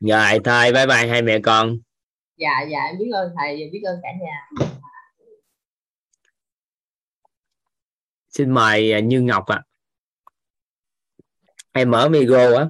Rồi 0.00 0.38
thôi 0.44 0.72
bye 0.72 0.86
bye 0.86 1.06
hai 1.06 1.22
mẹ 1.22 1.38
con 1.38 1.78
dạ 2.36 2.62
dạ 2.70 2.78
em 2.84 2.98
biết 2.98 3.10
ơn 3.12 3.34
thầy 3.38 3.70
biết 3.72 3.82
ơn 3.84 4.00
cả 4.02 4.08
nhà. 4.20 4.66
Xin 8.28 8.50
mời 8.50 8.92
à, 8.92 9.00
Như 9.00 9.20
Ngọc 9.20 9.46
ạ. 9.46 9.56
À. 9.56 9.62
em 11.72 11.90
mở 11.90 12.08
micro 12.08 12.56
á. 12.58 12.66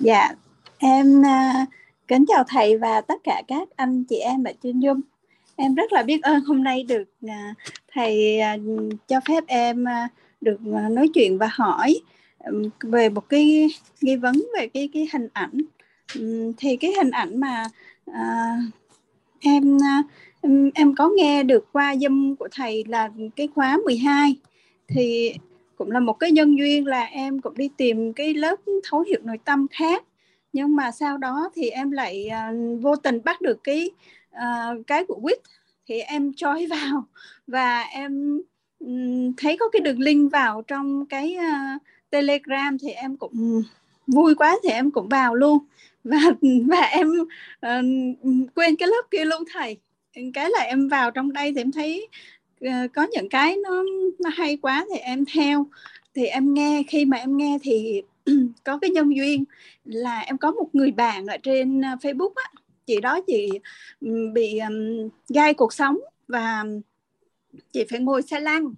Dạ 0.00 0.34
em 0.78 1.20
uh, 1.20 1.68
kính 2.08 2.24
chào 2.28 2.44
thầy 2.48 2.78
và 2.78 3.00
tất 3.00 3.20
cả 3.24 3.42
các 3.48 3.68
anh 3.76 4.04
chị 4.04 4.16
em 4.16 4.44
ở 4.44 4.52
trên 4.62 4.80
Zoom 4.80 5.00
em 5.56 5.74
rất 5.74 5.92
là 5.92 6.02
biết 6.02 6.22
ơn 6.22 6.40
hôm 6.40 6.64
nay 6.64 6.82
được 6.82 7.08
uh, 7.26 7.56
thầy 7.92 8.40
uh, 8.56 8.92
cho 9.08 9.20
phép 9.28 9.44
em 9.46 9.84
được 10.40 10.60
nói 10.90 11.08
chuyện 11.14 11.38
và 11.38 11.48
hỏi 11.52 12.00
um, 12.38 12.70
về 12.80 13.08
một 13.08 13.28
cái 13.28 13.68
nghi 14.00 14.16
vấn 14.16 14.34
về 14.58 14.66
cái 14.66 14.88
cái 14.92 15.08
hình 15.12 15.28
ảnh. 15.32 15.62
Um, 16.18 16.52
thì 16.56 16.76
cái 16.76 16.92
hình 16.96 17.10
ảnh 17.10 17.40
mà 17.40 17.64
uh, 18.10 18.81
À, 19.44 20.02
em 20.40 20.70
em 20.74 20.94
có 20.94 21.10
nghe 21.16 21.42
được 21.42 21.72
qua 21.72 21.96
dâm 21.96 22.36
của 22.36 22.48
thầy 22.52 22.84
là 22.88 23.10
cái 23.36 23.48
khóa 23.54 23.78
12 23.84 24.36
thì 24.88 25.34
cũng 25.76 25.90
là 25.90 26.00
một 26.00 26.12
cái 26.12 26.30
nhân 26.30 26.58
duyên 26.58 26.86
là 26.86 27.02
em 27.02 27.40
cũng 27.40 27.54
đi 27.56 27.70
tìm 27.76 28.12
cái 28.12 28.34
lớp 28.34 28.56
thấu 28.90 29.00
hiểu 29.00 29.20
nội 29.24 29.38
tâm 29.44 29.66
khác. 29.70 30.04
Nhưng 30.52 30.76
mà 30.76 30.90
sau 30.90 31.18
đó 31.18 31.50
thì 31.54 31.68
em 31.68 31.90
lại 31.90 32.30
uh, 32.30 32.82
vô 32.82 32.96
tình 32.96 33.20
bắt 33.24 33.40
được 33.40 33.64
cái 33.64 33.90
uh, 34.30 34.86
cái 34.86 35.04
của 35.04 35.20
quýt. 35.22 35.38
Thì 35.86 36.00
em 36.00 36.32
choi 36.36 36.66
vào 36.70 37.04
và 37.46 37.80
em 37.80 38.40
um, 38.78 39.32
thấy 39.36 39.56
có 39.56 39.68
cái 39.68 39.80
đường 39.80 40.00
link 40.00 40.32
vào 40.32 40.62
trong 40.62 41.06
cái 41.06 41.36
uh, 41.38 41.82
telegram 42.10 42.78
thì 42.78 42.88
em 42.90 43.16
cũng 43.16 43.62
vui 44.06 44.34
quá 44.34 44.58
thì 44.62 44.70
em 44.70 44.90
cũng 44.90 45.08
vào 45.08 45.34
luôn. 45.34 45.58
Và 46.04 46.18
và 46.68 46.80
em 46.80 47.08
uh, 47.66 48.48
quên 48.54 48.76
cái 48.76 48.88
lớp 48.88 49.02
kia 49.10 49.24
luôn 49.24 49.44
thầy. 49.52 49.76
Cái 50.34 50.50
là 50.50 50.60
em 50.60 50.88
vào 50.88 51.10
trong 51.10 51.32
đây 51.32 51.52
thì 51.54 51.60
em 51.60 51.72
thấy 51.72 52.08
uh, 52.64 52.92
có 52.94 53.06
những 53.12 53.28
cái 53.28 53.56
nó 53.56 53.84
nó 54.18 54.30
hay 54.34 54.56
quá 54.56 54.86
thì 54.90 54.98
em 54.98 55.24
theo. 55.34 55.66
Thì 56.14 56.26
em 56.26 56.54
nghe 56.54 56.82
khi 56.88 57.04
mà 57.04 57.16
em 57.16 57.36
nghe 57.36 57.58
thì 57.62 58.02
có 58.64 58.78
cái 58.78 58.90
nhân 58.90 59.16
duyên 59.16 59.44
là 59.84 60.20
em 60.20 60.38
có 60.38 60.50
một 60.50 60.68
người 60.72 60.90
bạn 60.90 61.26
ở 61.26 61.36
trên 61.42 61.80
ờ, 61.80 61.88
Facebook 62.02 62.32
á. 62.34 62.50
Chị 62.86 63.00
đó 63.00 63.20
chị 63.26 63.50
bị 64.32 64.58
um, 64.58 65.08
gai 65.28 65.54
cuộc 65.54 65.72
sống 65.72 65.98
và 66.28 66.64
chị 67.72 67.84
phải 67.90 68.00
ngồi 68.00 68.22
xe 68.22 68.40
lăn 68.40 68.74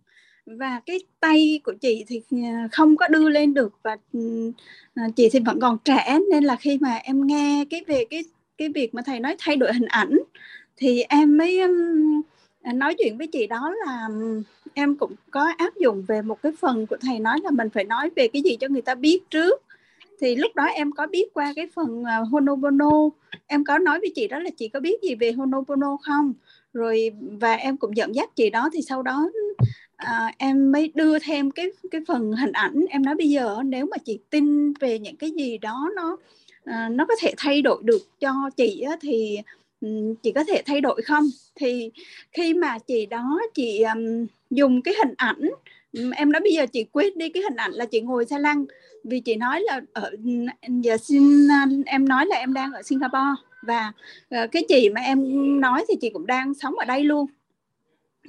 và 0.46 0.80
cái 0.86 1.00
tay 1.20 1.60
của 1.64 1.72
chị 1.80 2.04
thì 2.08 2.22
à, 2.44 2.68
không 2.72 2.96
có 2.96 3.08
đưa 3.08 3.28
lên 3.28 3.54
được 3.54 3.72
và 3.82 3.96
ừ, 4.12 4.52
à, 4.94 5.08
chị 5.16 5.28
thì 5.32 5.40
vẫn 5.46 5.60
còn 5.60 5.78
trẻ. 5.84 6.18
Nên 6.30 6.44
là 6.44 6.56
khi 6.56 6.78
mà 6.80 6.94
em 6.94 7.26
nghe 7.26 7.64
cái 7.70 7.84
về 7.86 8.04
cái 8.10 8.24
cái 8.58 8.68
việc 8.68 8.94
mà 8.94 9.02
thầy 9.06 9.20
nói 9.20 9.36
thay 9.38 9.56
đổi 9.56 9.72
hình 9.72 9.88
ảnh, 9.88 10.18
thì 10.76 11.02
em 11.02 11.38
mới 11.38 11.60
ừ, 11.60 12.02
à, 12.62 12.72
nói 12.72 12.94
chuyện 12.98 13.18
với 13.18 13.26
chị 13.26 13.46
đó 13.46 13.74
là 13.86 14.08
ừ, 14.08 14.42
em 14.74 14.96
cũng 14.96 15.12
có 15.30 15.52
áp 15.58 15.76
dụng 15.76 16.04
về 16.08 16.22
một 16.22 16.42
cái 16.42 16.52
phần 16.60 16.86
của 16.86 16.96
thầy 17.00 17.18
nói 17.18 17.38
là 17.44 17.50
mình 17.50 17.68
phải 17.70 17.84
nói 17.84 18.10
về 18.16 18.28
cái 18.28 18.42
gì 18.42 18.56
cho 18.60 18.68
người 18.68 18.82
ta 18.82 18.94
biết 18.94 19.20
trước. 19.30 19.62
Thì 20.20 20.36
lúc 20.36 20.54
đó 20.54 20.64
em 20.64 20.92
có 20.92 21.06
biết 21.06 21.34
qua 21.34 21.52
cái 21.56 21.68
phần 21.74 22.04
Honobono 22.30 22.90
em 23.46 23.64
có 23.64 23.78
nói 23.78 24.00
với 24.00 24.12
chị 24.14 24.28
đó 24.28 24.38
là 24.38 24.50
chị 24.56 24.68
có 24.68 24.80
biết 24.80 25.02
gì 25.02 25.14
về 25.14 25.32
Honobono 25.32 25.96
không? 26.02 26.32
Rồi, 26.72 27.10
và 27.40 27.54
em 27.54 27.76
cũng 27.76 27.96
dẫn 27.96 28.14
dắt 28.14 28.30
chị 28.36 28.50
đó. 28.50 28.70
Thì 28.72 28.82
sau 28.82 29.02
đó 29.02 29.30
à, 30.05 30.32
em 30.39 30.72
mới 30.72 30.93
đưa 30.94 31.18
thêm 31.18 31.51
cái 31.51 31.66
cái 31.90 32.01
phần 32.09 32.32
hình 32.32 32.52
ảnh. 32.52 32.85
Em 32.89 33.05
nói 33.05 33.14
bây 33.14 33.31
giờ 33.31 33.56
nếu 33.64 33.86
mà 33.86 33.97
chị 33.97 34.18
tin 34.31 34.72
về 34.72 34.98
những 34.98 35.16
cái 35.16 35.31
gì 35.31 35.59
đó 35.59 35.90
nó 35.97 36.16
à, 36.64 36.89
nó 36.89 37.06
có 37.06 37.14
thể 37.20 37.35
thay 37.36 37.62
đổi 37.62 37.82
được 37.85 38.20
cho 38.20 38.51
chị 38.56 38.81
á, 38.81 38.97
thì 39.01 39.39
ừ, 39.81 40.14
chị 40.22 40.32
có 40.32 40.44
thể 40.44 40.62
thay 40.66 40.81
đổi 40.81 41.02
không? 41.02 41.24
Thì 41.55 41.90
khi 42.32 42.55
mà 42.55 42.78
chị 42.78 43.06
đó 43.06 43.40
chị 43.55 43.82
um, 43.82 44.26
dùng 44.51 44.82
cái 44.82 44.94
hình 44.98 45.14
ảnh 45.16 45.51
em 46.16 46.32
nói 46.32 46.40
bây 46.40 46.52
giờ 46.52 46.66
chị 46.66 46.85
quyết 46.93 47.16
đi 47.16 47.28
cái 47.28 47.43
hình 47.43 47.56
ảnh 47.56 47.72
là 47.72 47.86
chị 47.86 48.01
ngồi 48.01 48.26
xe 48.26 48.39
lăn 48.39 48.64
vì 49.05 49.20
chị 49.20 49.35
nói 49.35 49.60
là 49.60 49.81
ở 49.93 50.10
giờ 50.82 50.97
xin 50.97 51.48
à, 51.51 51.66
em 51.86 52.09
nói 52.09 52.26
là 52.26 52.36
em 52.36 52.55
đang 52.55 52.72
ở 52.72 52.82
Singapore 52.82 53.43
và 53.62 53.93
uh, 54.35 54.52
cái 54.52 54.64
chị 54.68 54.89
mà 54.89 55.01
em 55.01 55.20
nói 55.60 55.85
thì 55.89 55.94
chị 56.01 56.10
cũng 56.10 56.26
đang 56.26 56.55
sống 56.55 56.74
ở 56.74 56.85
đây 56.85 57.05
luôn 57.05 57.26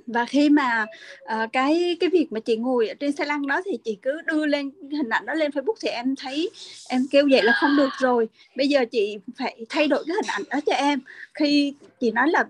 và 0.07 0.25
khi 0.25 0.49
mà 0.49 0.85
uh, 1.23 1.53
cái 1.53 1.97
cái 1.99 2.09
việc 2.09 2.27
mà 2.31 2.39
chị 2.39 2.55
ngồi 2.57 2.87
ở 2.87 2.93
trên 2.93 3.11
xe 3.11 3.25
lăn 3.25 3.47
đó 3.47 3.61
thì 3.65 3.77
chị 3.83 3.97
cứ 4.01 4.21
đưa 4.21 4.45
lên 4.45 4.71
hình 4.91 5.09
ảnh 5.09 5.25
đó 5.25 5.33
lên 5.33 5.51
Facebook 5.51 5.75
thì 5.81 5.89
em 5.89 6.15
thấy 6.15 6.49
em 6.89 7.05
kêu 7.11 7.27
vậy 7.31 7.43
là 7.43 7.53
không 7.61 7.77
được 7.77 7.89
rồi. 7.99 8.27
Bây 8.55 8.67
giờ 8.67 8.85
chị 8.91 9.17
phải 9.39 9.65
thay 9.69 9.87
đổi 9.87 10.03
cái 10.07 10.15
hình 10.15 10.27
ảnh 10.27 10.43
đó 10.49 10.59
cho 10.65 10.73
em. 10.73 10.99
Khi 11.33 11.73
chị 11.99 12.11
nói 12.11 12.29
là 12.29 12.45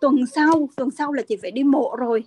tuần 0.00 0.26
sau 0.26 0.68
tuần 0.76 0.90
sau 0.90 1.12
là 1.12 1.22
chị 1.22 1.36
phải 1.42 1.50
đi 1.50 1.62
mộ 1.62 1.96
rồi 1.98 2.24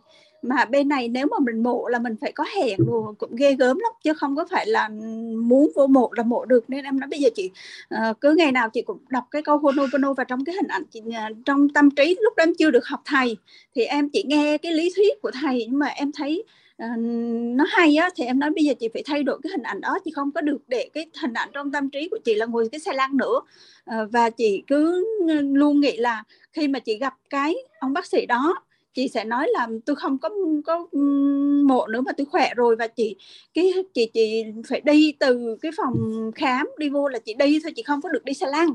mà 0.47 0.65
bên 0.65 0.87
này 0.87 1.07
nếu 1.07 1.27
mà 1.31 1.37
mình 1.39 1.63
mộ 1.63 1.87
là 1.87 1.99
mình 1.99 2.15
phải 2.21 2.31
có 2.31 2.45
hẹn 2.55 2.79
luôn 2.87 3.15
cũng 3.15 3.35
ghê 3.35 3.53
gớm 3.53 3.77
lắm 3.79 3.91
chứ 4.03 4.13
không 4.13 4.35
có 4.35 4.45
phải 4.51 4.67
là 4.67 4.89
muốn 5.37 5.71
vô 5.75 5.87
mộ 5.87 6.09
là 6.13 6.23
mộ 6.23 6.45
được. 6.45 6.69
Nên 6.69 6.85
em 6.85 6.99
nói 6.99 7.07
bây 7.07 7.19
giờ 7.19 7.29
chị 7.35 7.51
uh, 7.95 8.21
cứ 8.21 8.35
ngày 8.37 8.51
nào 8.51 8.69
chị 8.69 8.81
cũng 8.81 8.97
đọc 9.09 9.23
cái 9.31 9.41
câu 9.41 9.57
Honopono 9.57 10.13
và 10.13 10.23
trong 10.23 10.45
cái 10.45 10.55
hình 10.55 10.67
ảnh 10.67 10.83
chị 10.91 11.01
uh, 11.07 11.37
trong 11.45 11.69
tâm 11.69 11.91
trí 11.91 12.17
lúc 12.21 12.33
đó 12.37 12.43
em 12.43 12.53
chưa 12.55 12.71
được 12.71 12.85
học 12.85 13.01
thầy 13.05 13.37
thì 13.75 13.83
em 13.83 14.09
chỉ 14.09 14.23
nghe 14.27 14.57
cái 14.57 14.71
lý 14.71 14.91
thuyết 14.95 15.21
của 15.21 15.31
thầy. 15.41 15.65
Nhưng 15.69 15.79
mà 15.79 15.87
em 15.87 16.11
thấy 16.11 16.43
uh, 16.83 16.97
nó 17.57 17.65
hay 17.69 17.95
á 17.95 18.09
thì 18.15 18.23
em 18.23 18.39
nói 18.39 18.49
bây 18.55 18.63
giờ 18.63 18.73
chị 18.79 18.87
phải 18.93 19.03
thay 19.05 19.23
đổi 19.23 19.39
cái 19.43 19.51
hình 19.51 19.63
ảnh 19.63 19.81
đó 19.81 19.99
chị 20.05 20.11
không 20.11 20.31
có 20.31 20.41
được 20.41 20.61
để 20.67 20.89
cái 20.93 21.05
hình 21.21 21.33
ảnh 21.33 21.49
trong 21.53 21.71
tâm 21.71 21.89
trí 21.89 22.07
của 22.11 22.17
chị 22.25 22.35
là 22.35 22.45
ngồi 22.45 22.69
cái 22.71 22.79
xe 22.79 22.93
lăn 22.93 23.17
nữa. 23.17 23.41
Uh, 23.89 24.11
và 24.11 24.29
chị 24.29 24.63
cứ 24.67 25.05
luôn 25.41 25.79
nghĩ 25.79 25.97
là 25.97 26.23
khi 26.53 26.67
mà 26.67 26.79
chị 26.79 26.97
gặp 26.97 27.13
cái 27.29 27.55
ông 27.79 27.93
bác 27.93 28.05
sĩ 28.05 28.25
đó 28.25 28.55
chị 28.97 29.07
sẽ 29.07 29.23
nói 29.23 29.47
là 29.53 29.67
tôi 29.85 29.95
không 29.95 30.17
có 30.17 30.29
có 30.65 30.87
mộ 31.63 31.87
nữa 31.87 32.01
mà 32.01 32.11
tôi 32.11 32.25
khỏe 32.25 32.53
rồi 32.55 32.75
và 32.75 32.87
chị, 32.87 33.15
cái, 33.53 33.73
chị 33.93 34.09
chị 34.13 34.43
phải 34.67 34.81
đi 34.81 35.13
từ 35.19 35.57
cái 35.61 35.71
phòng 35.77 36.31
khám 36.35 36.67
đi 36.77 36.89
vô 36.89 37.07
là 37.07 37.19
chị 37.19 37.33
đi 37.33 37.59
thôi, 37.63 37.71
chị 37.75 37.83
không 37.83 38.01
có 38.01 38.09
được 38.09 38.25
đi 38.25 38.33
xe 38.33 38.47
lăn. 38.47 38.69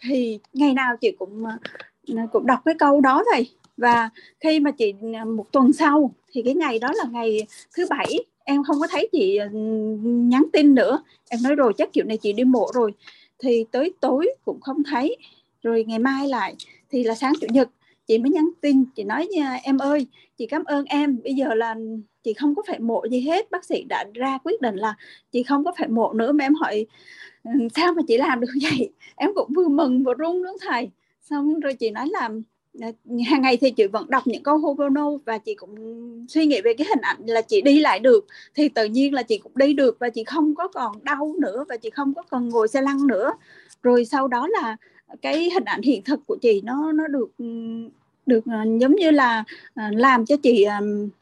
Thì 0.00 0.38
ngày 0.52 0.74
nào 0.74 0.96
chị 1.00 1.10
cũng 1.18 1.44
ờ, 1.44 2.22
cũng 2.32 2.46
đọc 2.46 2.58
cái 2.64 2.74
câu 2.78 3.00
đó 3.00 3.24
thôi 3.32 3.46
và 3.76 4.10
khi 4.40 4.60
mà 4.60 4.70
chị 4.70 4.94
ờ, 5.18 5.24
một 5.24 5.52
tuần 5.52 5.72
sau 5.72 6.14
thì 6.32 6.42
cái 6.42 6.54
ngày 6.54 6.78
đó 6.78 6.92
là 6.94 7.04
ngày 7.10 7.46
thứ 7.76 7.86
bảy, 7.90 8.24
em 8.44 8.64
không 8.64 8.80
có 8.80 8.86
thấy 8.90 9.08
chị 9.12 9.36
ờ, 9.36 9.48
nhắn 10.02 10.44
tin 10.52 10.74
nữa. 10.74 11.02
Em 11.28 11.42
nói 11.42 11.54
rồi 11.54 11.72
chắc 11.78 11.92
kiểu 11.92 12.04
này 12.04 12.16
chị 12.16 12.32
đi 12.32 12.44
mộ 12.44 12.70
rồi. 12.74 12.92
Thì 13.38 13.64
tới 13.70 13.92
tối 14.00 14.34
cũng 14.44 14.60
không 14.60 14.82
thấy. 14.84 15.16
Rồi 15.62 15.84
ngày 15.88 15.98
mai 15.98 16.28
lại 16.28 16.54
thì 16.90 17.04
là 17.04 17.14
sáng 17.14 17.32
chủ 17.40 17.46
nhật 17.50 17.68
chị 18.06 18.18
mới 18.18 18.30
nhắn 18.30 18.50
tin, 18.60 18.84
chị 18.96 19.04
nói 19.04 19.26
nha, 19.26 19.58
em 19.62 19.78
ơi, 19.78 20.06
chị 20.36 20.46
cảm 20.46 20.64
ơn 20.64 20.84
em. 20.84 21.18
Bây 21.24 21.34
giờ 21.34 21.54
là 21.54 21.74
chị 22.22 22.32
không 22.34 22.54
có 22.54 22.62
phải 22.66 22.78
mổ 22.78 23.04
gì 23.10 23.20
hết. 23.20 23.50
Bác 23.50 23.64
sĩ 23.64 23.84
đã 23.88 24.04
ra 24.14 24.38
quyết 24.44 24.60
định 24.60 24.76
là 24.76 24.94
chị 25.32 25.42
không 25.42 25.64
có 25.64 25.72
phải 25.78 25.88
mổ 25.88 26.12
nữa. 26.12 26.32
Mà 26.32 26.44
em 26.44 26.54
hỏi 26.54 26.86
ừ, 27.44 27.50
sao 27.74 27.92
mà 27.94 28.02
chị 28.08 28.16
làm 28.16 28.40
được 28.40 28.50
vậy? 28.62 28.90
Em 29.16 29.30
cũng 29.34 29.52
vừa 29.56 29.68
mừng 29.68 30.04
vừa 30.04 30.14
run 30.14 30.42
đúng 30.42 30.56
thầy. 30.60 30.90
Xong 31.20 31.60
rồi 31.60 31.74
chị 31.74 31.90
nói 31.90 32.08
là 32.08 32.30
à, 32.80 32.88
hàng 33.26 33.42
ngày 33.42 33.56
thì 33.56 33.70
chị 33.70 33.86
vẫn 33.86 34.10
đọc 34.10 34.22
những 34.26 34.42
câu 34.42 34.58
Hogono 34.58 35.10
và 35.24 35.38
chị 35.38 35.54
cũng 35.54 35.74
suy 36.28 36.46
nghĩ 36.46 36.60
về 36.64 36.74
cái 36.78 36.86
hình 36.88 37.00
ảnh 37.00 37.26
là 37.26 37.42
chị 37.42 37.62
đi 37.62 37.80
lại 37.80 38.00
được. 38.00 38.26
Thì 38.54 38.68
tự 38.68 38.84
nhiên 38.84 39.14
là 39.14 39.22
chị 39.22 39.38
cũng 39.38 39.52
đi 39.54 39.72
được 39.74 39.96
và 40.00 40.08
chị 40.08 40.24
không 40.24 40.54
có 40.54 40.68
còn 40.68 41.04
đau 41.04 41.34
nữa 41.40 41.64
và 41.68 41.76
chị 41.76 41.90
không 41.90 42.14
có 42.14 42.22
còn 42.22 42.48
ngồi 42.48 42.68
xe 42.68 42.82
lăn 42.82 43.06
nữa. 43.06 43.32
Rồi 43.82 44.04
sau 44.04 44.28
đó 44.28 44.48
là 44.48 44.76
cái 45.22 45.50
hình 45.50 45.64
ảnh 45.64 45.82
hiện 45.82 46.02
thực 46.04 46.20
của 46.26 46.36
chị 46.42 46.60
nó 46.64 46.92
nó 46.92 47.06
được 47.06 47.30
ừ, 47.38 47.44
được 48.26 48.40
ờ, 48.46 48.58
giống 48.80 48.94
như 48.94 49.10
là 49.10 49.44
ờ, 49.74 49.84
làm 49.90 50.26
cho 50.26 50.36
chị 50.36 50.62
ờ, 50.62 50.76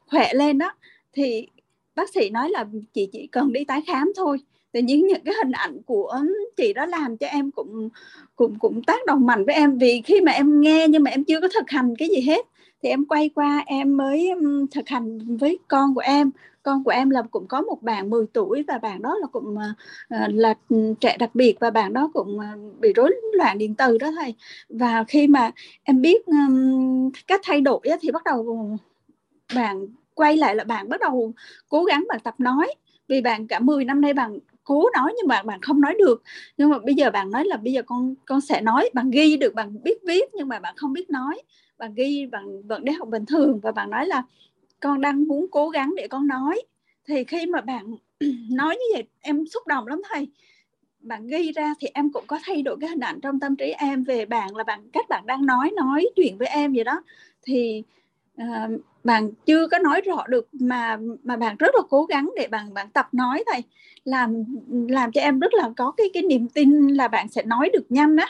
khỏe 0.06 0.34
lên 0.34 0.58
đó. 0.58 0.72
Thì 1.12 1.46
bác 1.94 2.10
sĩ 2.14 2.30
nói 2.30 2.50
là 2.50 2.66
chị 2.94 3.08
chỉ 3.12 3.26
cần 3.26 3.52
đi 3.52 3.64
tái 3.64 3.82
khám 3.86 4.12
thôi. 4.16 4.38
Tự 4.72 4.80
nhiên 4.80 5.06
những 5.06 5.24
cái 5.24 5.34
hình 5.42 5.52
ảnh 5.52 5.82
của 5.86 6.18
chị 6.56 6.72
đó 6.72 6.86
làm 6.86 7.16
cho 7.16 7.26
em 7.26 7.50
cũng 7.50 7.88
cũng 8.36 8.58
cũng 8.58 8.82
tác 8.82 9.06
động 9.06 9.26
mạnh 9.26 9.44
với 9.44 9.54
em. 9.54 9.78
Vì 9.78 10.02
khi 10.04 10.20
mà 10.20 10.32
em 10.32 10.60
nghe 10.60 10.88
nhưng 10.88 11.02
mà 11.02 11.10
em 11.10 11.24
chưa 11.24 11.40
có 11.40 11.48
thực 11.54 11.70
hành 11.70 11.94
cái 11.96 12.08
gì 12.08 12.20
hết, 12.20 12.46
thì 12.82 12.88
em 12.88 13.04
quay 13.04 13.28
qua 13.28 13.62
em 13.66 13.96
mới 13.96 14.30
thực 14.70 14.88
hành 14.88 15.36
với 15.36 15.58
con 15.68 15.94
của 15.94 16.00
em 16.00 16.30
con 16.62 16.84
của 16.84 16.90
em 16.90 17.10
là 17.10 17.22
cũng 17.30 17.46
có 17.48 17.60
một 17.60 17.82
bạn 17.82 18.10
10 18.10 18.26
tuổi 18.32 18.64
và 18.68 18.78
bạn 18.78 19.02
đó 19.02 19.16
là 19.20 19.26
cũng 19.26 19.58
à, 19.58 19.74
à, 20.08 20.28
là 20.32 20.54
trẻ 21.00 21.16
đặc 21.18 21.30
biệt 21.34 21.56
và 21.60 21.70
bạn 21.70 21.92
đó 21.92 22.10
cũng 22.14 22.40
à, 22.40 22.56
bị 22.80 22.92
rối 22.92 23.14
loạn 23.32 23.58
điện 23.58 23.74
từ 23.74 23.98
đó 23.98 24.10
thầy. 24.16 24.34
Và 24.68 25.04
khi 25.08 25.26
mà 25.26 25.50
em 25.82 26.00
biết 26.00 26.22
cách 27.26 27.40
thay 27.44 27.60
đổi 27.60 27.80
thì 28.00 28.10
bắt 28.10 28.24
đầu 28.24 28.68
bạn 29.54 29.86
quay 30.14 30.36
lại 30.36 30.54
là 30.56 30.64
bạn 30.64 30.88
bắt 30.88 31.00
đầu 31.00 31.32
cố 31.68 31.84
gắng 31.84 32.04
bạn 32.08 32.20
tập 32.24 32.34
nói. 32.38 32.74
Vì 33.08 33.20
bạn 33.20 33.46
cả 33.46 33.58
10 33.58 33.84
năm 33.84 34.00
nay 34.00 34.14
bạn 34.14 34.38
cố 34.64 34.90
nói 34.94 35.14
nhưng 35.16 35.28
mà 35.28 35.42
bạn 35.42 35.60
không 35.62 35.80
nói 35.80 35.94
được. 35.98 36.22
Nhưng 36.56 36.70
mà 36.70 36.78
bây 36.78 36.94
giờ 36.94 37.10
bạn 37.10 37.30
nói 37.30 37.44
là 37.44 37.56
bây 37.56 37.72
giờ 37.72 37.82
con 37.86 38.14
con 38.26 38.40
sẽ 38.40 38.60
nói, 38.60 38.90
bạn 38.94 39.10
ghi 39.10 39.36
được, 39.36 39.54
bạn 39.54 39.82
biết 39.82 39.98
viết 40.06 40.24
nhưng 40.34 40.48
mà 40.48 40.58
bạn 40.58 40.74
không 40.76 40.92
biết 40.92 41.10
nói. 41.10 41.42
Bạn 41.78 41.94
ghi 41.94 42.26
bạn 42.26 42.62
vẫn 42.62 42.84
đi 42.84 42.92
học 42.92 43.08
bình 43.08 43.26
thường 43.26 43.60
và 43.62 43.72
bạn 43.72 43.90
nói 43.90 44.06
là 44.06 44.22
con 44.82 45.00
đang 45.00 45.28
muốn 45.28 45.46
cố 45.50 45.68
gắng 45.68 45.94
để 45.96 46.08
con 46.08 46.26
nói. 46.26 46.62
Thì 47.08 47.24
khi 47.24 47.46
mà 47.46 47.60
bạn 47.60 47.94
nói 48.50 48.76
như 48.76 48.84
vậy 48.94 49.04
em 49.20 49.46
xúc 49.46 49.66
động 49.66 49.86
lắm 49.86 50.02
thầy. 50.10 50.28
Bạn 51.00 51.26
ghi 51.26 51.52
ra 51.52 51.74
thì 51.80 51.88
em 51.94 52.12
cũng 52.12 52.24
có 52.26 52.38
thay 52.44 52.62
đổi 52.62 52.76
cái 52.80 52.90
hình 52.90 53.00
ảnh 53.00 53.20
trong 53.20 53.40
tâm 53.40 53.56
trí 53.56 53.70
em 53.78 54.04
về 54.04 54.26
bạn 54.26 54.56
là 54.56 54.64
bạn 54.64 54.88
cách 54.92 55.08
bạn 55.08 55.26
đang 55.26 55.46
nói 55.46 55.70
nói 55.76 56.06
chuyện 56.16 56.38
với 56.38 56.48
em 56.48 56.72
vậy 56.72 56.84
đó. 56.84 57.02
Thì 57.42 57.82
uh, 58.42 58.80
bạn 59.04 59.30
chưa 59.46 59.68
có 59.68 59.78
nói 59.78 60.00
rõ 60.00 60.26
được 60.28 60.48
mà 60.52 60.98
mà 61.24 61.36
bạn 61.36 61.56
rất 61.58 61.74
là 61.74 61.82
cố 61.90 62.04
gắng 62.04 62.30
để 62.36 62.48
bạn 62.48 62.74
bạn 62.74 62.90
tập 62.90 63.08
nói 63.12 63.44
thầy. 63.52 63.62
Làm 64.04 64.44
làm 64.88 65.12
cho 65.12 65.20
em 65.20 65.40
rất 65.40 65.54
là 65.54 65.70
có 65.76 65.90
cái 65.96 66.10
cái 66.14 66.22
niềm 66.22 66.48
tin 66.48 66.88
là 66.88 67.08
bạn 67.08 67.28
sẽ 67.28 67.42
nói 67.42 67.70
được 67.72 67.86
nhanh 67.88 68.16
á 68.16 68.26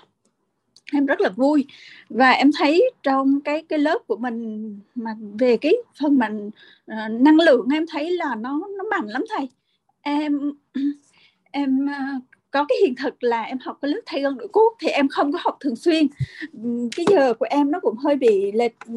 em 0.92 1.06
rất 1.06 1.20
là 1.20 1.28
vui. 1.28 1.66
Và 2.08 2.30
em 2.30 2.50
thấy 2.58 2.90
trong 3.02 3.40
cái 3.40 3.62
cái 3.68 3.78
lớp 3.78 3.98
của 4.06 4.16
mình 4.16 4.78
mà 4.94 5.16
về 5.38 5.56
cái 5.56 5.74
phần 6.00 6.18
mình 6.18 6.46
uh, 6.46 6.52
ờ, 6.86 7.08
năng 7.08 7.36
lượng 7.36 7.68
em 7.72 7.86
thấy 7.88 8.10
là 8.10 8.34
nó 8.34 8.60
nó 8.78 8.84
mạnh 8.90 9.06
lắm 9.06 9.24
thầy. 9.36 9.48
Em 10.02 10.52
em 11.52 11.86
uh, 11.86 12.22
có 12.52 12.64
cái 12.68 12.78
hiện 12.82 12.94
thực 12.94 13.22
là 13.22 13.42
em 13.42 13.58
học 13.58 13.78
cái 13.82 13.90
lớp 13.90 14.00
thay 14.06 14.22
gân 14.22 14.36
nội 14.36 14.48
cốt 14.52 14.70
thì 14.80 14.88
em 14.88 15.08
không 15.08 15.32
có 15.32 15.38
học 15.42 15.56
thường 15.60 15.76
xuyên. 15.76 16.06
Cái 16.96 17.06
giờ 17.10 17.34
của 17.34 17.46
em 17.50 17.70
nó 17.70 17.80
cũng 17.80 17.96
hơi 17.96 18.16
bị 18.16 18.52
lệch 18.52 18.74
ừ, 18.86 18.92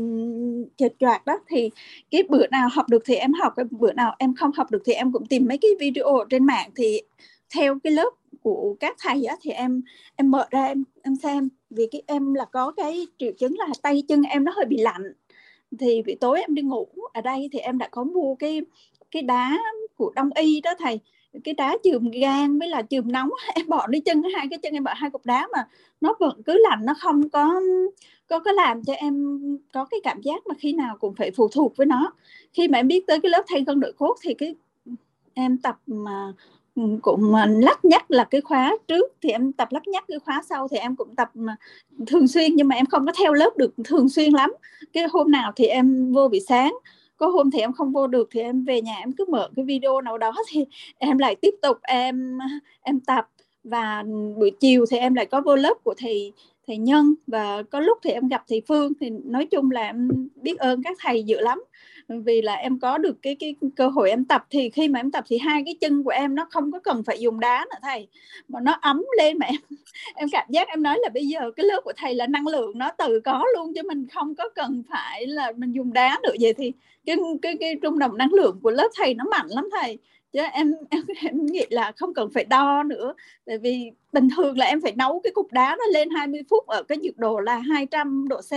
chệch 0.77 0.99
choạc 0.99 1.25
đó. 1.25 1.39
Thì 1.47 1.69
cái 2.11 2.23
bữa 2.29 2.47
nào 2.47 2.69
học 2.71 2.89
được 2.89 3.03
thì 3.05 3.15
em 3.15 3.33
học 3.33 3.53
cái 3.55 3.65
bữa 3.71 3.93
nào 3.93 4.15
em 4.19 4.35
không 4.35 4.51
học 4.51 4.71
được 4.71 4.81
thì 4.85 4.93
em 4.93 5.11
cũng 5.11 5.25
tìm 5.25 5.45
mấy 5.47 5.57
cái 5.57 5.71
video 5.79 6.25
trên 6.29 6.45
mạng. 6.45 6.69
Thì 6.75 7.01
theo 7.55 7.79
cái 7.83 7.93
lớp 7.93 8.09
của 8.41 8.75
các 8.79 8.95
thầy 8.99 9.25
á, 9.25 9.35
thì 9.41 9.51
em 9.51 9.81
em 10.15 10.31
mở 10.31 10.47
ra 10.51 10.65
em 10.65 10.83
em 11.03 11.15
xem 11.15 11.49
vì 11.69 11.87
cái 11.91 12.03
em 12.07 12.33
là 12.33 12.45
có 12.45 12.71
cái 12.71 13.07
triệu 13.17 13.31
chứng 13.37 13.55
là 13.57 13.67
tay 13.81 14.03
chân 14.07 14.21
em 14.21 14.43
nó 14.43 14.51
hơi 14.55 14.65
bị 14.65 14.77
lạnh. 14.77 15.13
Thì 15.79 16.01
buổi 16.05 16.15
tối 16.21 16.41
em 16.41 16.55
đi 16.55 16.61
ngủ, 16.61 16.87
ở 17.13 17.21
đây 17.21 17.49
thì 17.51 17.59
em 17.59 17.77
đã 17.77 17.87
có 17.91 18.03
mua 18.03 18.35
cái 18.35 18.61
cái 19.11 19.21
đá 19.21 19.57
của 19.95 20.11
đông 20.15 20.29
y 20.35 20.61
đó 20.61 20.73
thầy. 20.79 20.99
Cái 21.43 21.53
đá 21.53 21.77
chườm 21.83 22.09
gan 22.09 22.59
với 22.59 22.67
là 22.67 22.81
chườm 22.81 23.11
nóng. 23.11 23.29
Em 23.55 23.67
bỏ 23.69 23.87
đi 23.87 23.99
chân, 23.99 24.21
hai 24.35 24.47
cái 24.49 24.59
chân 24.59 24.73
em 24.73 24.83
bỏ, 24.83 24.93
hai 24.95 25.09
cục 25.09 25.25
đá 25.25 25.47
mà 25.53 25.67
nó 26.01 26.15
vẫn 26.19 26.41
cứ 26.45 26.57
lạnh, 26.69 26.79
nó 26.85 26.93
không 26.99 27.29
có 27.29 27.61
có 28.27 28.39
có 28.39 28.51
làm 28.51 28.83
cho 28.83 28.93
em 28.93 29.39
có 29.73 29.85
cái 29.85 29.99
cảm 30.03 30.21
giác 30.21 30.47
mà 30.47 30.55
khi 30.59 30.73
nào 30.73 30.97
cũng 30.99 31.15
phải 31.15 31.31
phụ 31.31 31.47
thuộc 31.47 31.77
với 31.77 31.85
nó. 31.87 32.13
Khi 32.53 32.67
mà 32.67 32.79
em 32.79 32.87
biết 32.87 33.07
tới 33.07 33.19
cái 33.19 33.29
lớp 33.29 33.43
thay 33.47 33.63
gân 33.67 33.79
nội 33.79 33.93
cốt 33.97 34.15
thì 34.21 34.33
cái 34.33 34.55
em 35.33 35.57
tập 35.57 35.77
mà 35.87 36.33
cũng 37.01 37.35
à, 37.35 37.45
lắc 37.45 37.85
nhắc 37.85 38.11
là 38.11 38.23
cái 38.23 38.41
khóa 38.41 38.77
trước 38.87 39.13
thì 39.21 39.29
em 39.29 39.51
tập 39.51 39.67
lắc 39.71 39.87
nhắc, 39.87 40.03
cái 40.07 40.19
khóa 40.19 40.43
sau 40.49 40.67
thì 40.67 40.77
em 40.77 40.95
cũng 40.95 41.15
tập 41.15 41.31
thường 42.07 42.27
xuyên, 42.27 42.55
nhưng 42.55 42.67
mà 42.67 42.75
em 42.75 42.85
không 42.85 43.05
có 43.05 43.11
theo 43.19 43.33
lớp 43.33 43.57
được 43.57 43.73
thường 43.83 44.09
xuyên 44.09 44.33
lắm. 44.33 44.53
Cái 44.93 45.07
hôm 45.11 45.31
nào 45.31 45.51
thì 45.55 45.65
em 45.65 46.13
vô 46.13 46.27
buổi 46.27 46.39
sáng, 46.39 46.75
có 47.17 47.27
hôm 47.27 47.51
thì 47.51 47.59
em 47.59 47.73
không 47.73 47.91
vô 47.91 48.07
được 48.07 48.29
thì 48.31 48.41
em 48.41 48.63
về 48.65 48.81
nhà 48.81 48.95
em 48.99 49.11
cứ 49.11 49.25
mở 49.29 49.49
cái 49.55 49.65
video 49.65 50.01
nào 50.01 50.17
đó 50.17 50.33
thì 50.49 50.65
em 50.97 51.17
lại 51.17 51.35
tiếp 51.35 51.53
tục 51.61 51.77
em 51.81 52.37
em 52.81 52.99
tập. 52.99 53.27
Và 53.63 54.03
buổi 54.37 54.51
chiều 54.59 54.85
thì 54.89 54.97
em 54.97 55.13
lại 55.13 55.25
có 55.25 55.41
vô 55.41 55.55
lớp 55.55 55.73
của 55.83 55.93
thầy 55.97 56.33
thầy 56.67 56.77
Nhân, 56.77 57.13
và 57.27 57.63
có 57.63 57.79
lúc 57.79 57.97
thì 58.03 58.11
em 58.11 58.27
gặp 58.27 58.43
thầy 58.49 58.61
Phương. 58.67 58.93
Thì 58.99 59.09
nói 59.09 59.45
chung 59.45 59.71
là 59.71 59.81
em 59.81 60.09
biết 60.35 60.57
ơn 60.57 60.83
các 60.83 60.97
thầy 60.99 61.23
dữ 61.23 61.39
lắm 61.39 61.63
vì 62.07 62.41
là 62.41 62.53
em 62.53 62.79
có 62.79 62.97
được 62.97 63.15
cái 63.21 63.35
cái 63.39 63.55
cơ 63.75 63.87
hội 63.87 64.09
em 64.09 64.25
tập 64.25 64.45
thì 64.49 64.69
khi 64.69 64.87
mà 64.87 64.99
em 64.99 65.11
tập 65.11 65.23
thì 65.27 65.37
hai 65.37 65.61
cái 65.65 65.75
chân 65.81 66.03
của 66.03 66.09
em 66.09 66.35
nó 66.35 66.47
không 66.51 66.71
có 66.71 66.79
cần 66.79 67.03
phải 67.03 67.19
dùng 67.19 67.39
đá 67.39 67.65
nữa 67.69 67.79
thầy. 67.81 68.07
Mà 68.47 68.59
nó 68.59 68.71
ấm 68.81 69.03
lên 69.17 69.37
mà 69.37 69.45
em 69.45 69.55
em 70.15 70.29
cảm 70.31 70.47
giác 70.49 70.67
em 70.67 70.83
nói 70.83 70.97
là 71.01 71.09
bây 71.13 71.27
giờ 71.27 71.51
cái 71.55 71.65
lớp 71.65 71.81
của 71.83 71.93
thầy 71.97 72.15
là 72.15 72.27
năng 72.27 72.47
lượng 72.47 72.77
nó 72.77 72.91
tự 72.91 73.19
có 73.19 73.45
luôn 73.55 73.73
chứ 73.75 73.81
mình 73.87 74.07
không 74.13 74.35
có 74.35 74.49
cần 74.55 74.83
phải 74.89 75.27
là 75.27 75.51
mình 75.57 75.71
dùng 75.71 75.93
đá 75.93 76.19
nữa. 76.23 76.33
Vậy 76.41 76.53
thì 76.53 76.71
cái 77.05 77.17
cái 77.41 77.57
cái 77.59 77.75
trung 77.81 77.99
đồng 77.99 78.17
năng 78.17 78.33
lượng 78.33 78.59
của 78.63 78.71
lớp 78.71 78.89
thầy 78.95 79.13
nó 79.13 79.23
mạnh 79.31 79.47
lắm 79.49 79.69
thầy. 79.81 79.97
Chứ 80.33 80.41
em, 80.53 80.73
em 80.89 81.03
em 81.25 81.45
nghĩ 81.45 81.65
là 81.69 81.91
không 81.91 82.13
cần 82.13 82.29
phải 82.33 82.45
đo 82.45 82.83
nữa. 82.83 83.13
Tại 83.45 83.57
vì 83.57 83.91
bình 84.13 84.27
thường 84.37 84.57
là 84.57 84.65
em 84.65 84.81
phải 84.81 84.91
nấu 84.95 85.19
cái 85.23 85.31
cục 85.31 85.51
đá 85.51 85.75
nó 85.79 85.85
lên 85.93 86.09
20 86.09 86.41
phút 86.49 86.67
ở 86.67 86.83
cái 86.83 86.97
nhiệt 86.97 87.13
độ 87.17 87.39
là 87.39 87.57
200 87.57 88.27
độ 88.29 88.41
C 88.41 88.53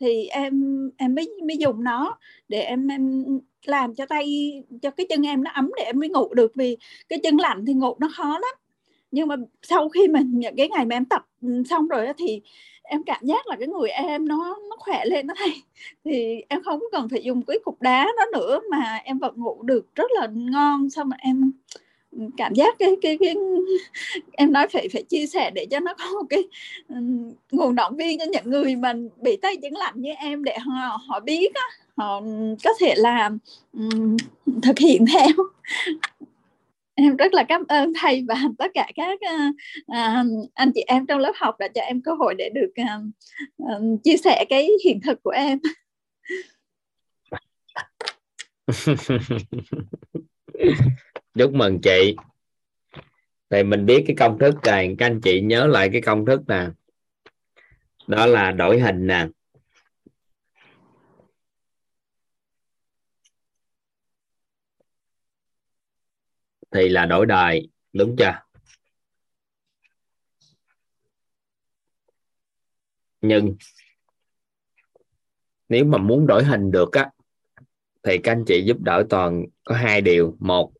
thì 0.00 0.26
em 0.26 0.62
em 0.98 1.14
mới 1.14 1.28
mới 1.46 1.56
dùng 1.56 1.84
nó 1.84 2.18
để 2.48 2.60
em 2.60 2.88
em 2.88 3.24
làm 3.64 3.94
cho 3.94 4.06
tay, 4.06 4.52
cho 4.82 4.90
cái 4.90 5.06
chân 5.10 5.26
em 5.26 5.44
nó 5.44 5.50
ấm 5.54 5.70
để 5.76 5.82
em 5.84 5.98
mới 6.00 6.08
ngủ 6.08 6.34
được. 6.34 6.52
Vì 6.54 6.76
cái 7.08 7.18
chân 7.22 7.36
lạnh 7.36 7.64
thì 7.66 7.74
ngủ 7.74 7.96
nó 8.00 8.08
khó 8.16 8.28
lắm. 8.38 8.54
Nhưng 9.10 9.28
mà 9.28 9.36
sau 9.62 9.88
khi 9.88 10.08
mình 10.08 10.40
những 10.40 10.56
cái 10.56 10.68
ngày 10.68 10.86
mà 10.86 10.96
em 10.96 11.04
tập 11.04 11.26
ừ, 11.42 11.62
xong 11.70 11.88
rồi 11.88 12.06
thì 12.18 12.40
em 12.82 13.02
cảm 13.04 13.24
giác 13.24 13.46
là 13.46 13.56
cái 13.60 13.68
người 13.68 13.90
em 13.90 14.28
nó 14.28 14.56
nó 14.70 14.76
khỏe 14.78 15.04
lên 15.04 15.26
nó 15.26 15.34
thầy. 15.38 15.52
Thì 16.04 16.42
em 16.48 16.62
không 16.62 16.80
cần 16.92 17.08
phải 17.08 17.22
dùng 17.22 17.42
cái 17.42 17.58
cục 17.64 17.82
đá 17.82 18.04
đó 18.04 18.38
nữa 18.40 18.60
mà 18.70 19.00
em 19.04 19.18
vẫn 19.18 19.34
ngủ 19.36 19.62
được 19.62 19.94
rất 19.94 20.10
là 20.20 20.28
ngon. 20.34 20.90
Xong 20.90 21.08
mà 21.08 21.16
em 21.20 21.52
cảm 22.36 22.54
giác 22.54 22.76
cái 22.78 22.96
cái 23.02 23.18
cái 23.20 23.34
em 24.32 24.52
nói 24.52 24.68
phải 24.68 24.88
phải 24.92 25.02
chia 25.02 25.26
sẻ 25.26 25.50
để 25.50 25.66
cho 25.70 25.80
nó 25.80 25.94
có 25.94 26.04
một 26.04 26.26
cái 26.30 26.42
um, 26.88 27.32
nguồn 27.50 27.74
động 27.74 27.96
viên 27.96 28.18
cho 28.18 28.24
những 28.24 28.50
người 28.50 28.76
mà 28.76 28.94
bị 29.22 29.36
tay 29.36 29.56
chứng 29.62 29.76
lạnh 29.76 29.94
như 29.96 30.10
em 30.18 30.44
để 30.44 30.58
họ 30.58 30.98
họ 31.06 31.20
biết 31.20 31.54
á 31.54 31.62
họ 31.96 32.20
có 32.64 32.70
thể 32.80 32.94
làm 32.96 33.38
um, 33.72 34.16
thực 34.62 34.78
hiện 34.78 35.04
theo. 35.12 35.28
Em 36.94 37.16
rất 37.16 37.34
là 37.34 37.42
cảm 37.42 37.64
ơn 37.68 37.92
thầy 38.00 38.24
và 38.28 38.34
tất 38.58 38.70
cả 38.74 38.86
các 38.94 39.18
uh, 39.92 40.26
anh 40.54 40.72
chị 40.74 40.84
em 40.86 41.06
trong 41.06 41.18
lớp 41.18 41.32
học 41.36 41.58
đã 41.58 41.68
cho 41.74 41.80
em 41.80 42.02
cơ 42.02 42.14
hội 42.14 42.34
để 42.38 42.50
được 42.54 42.72
uh, 42.82 42.86
uh, 43.62 43.82
chia 44.04 44.16
sẻ 44.16 44.44
cái 44.48 44.68
hiện 44.84 45.00
thực 45.00 45.22
của 45.22 45.30
em. 45.30 45.58
chúc 51.34 51.52
mừng 51.54 51.80
chị. 51.80 52.16
Thì 53.50 53.62
mình 53.62 53.86
biết 53.86 54.04
cái 54.06 54.16
công 54.18 54.38
thức 54.38 54.54
này, 54.64 54.94
các 54.98 55.06
anh 55.06 55.20
chị 55.20 55.40
nhớ 55.40 55.66
lại 55.66 55.88
cái 55.92 56.00
công 56.00 56.26
thức 56.26 56.40
nè. 56.48 56.68
Đó 58.06 58.26
là 58.26 58.50
đổi 58.50 58.80
hình 58.80 59.06
nè. 59.06 59.28
Thì 66.70 66.88
là 66.88 67.06
đổi 67.06 67.26
đời, 67.26 67.68
đúng 67.92 68.16
chưa? 68.18 68.32
Nhưng 73.20 73.56
nếu 75.68 75.84
mà 75.84 75.98
muốn 75.98 76.26
đổi 76.26 76.44
hình 76.44 76.70
được 76.70 76.92
á, 76.92 77.10
thì 78.02 78.18
các 78.18 78.32
anh 78.32 78.44
chị 78.46 78.62
giúp 78.66 78.76
đỡ 78.80 79.04
toàn 79.10 79.44
có 79.64 79.74
hai 79.74 80.00
điều. 80.00 80.36
Một 80.38 80.72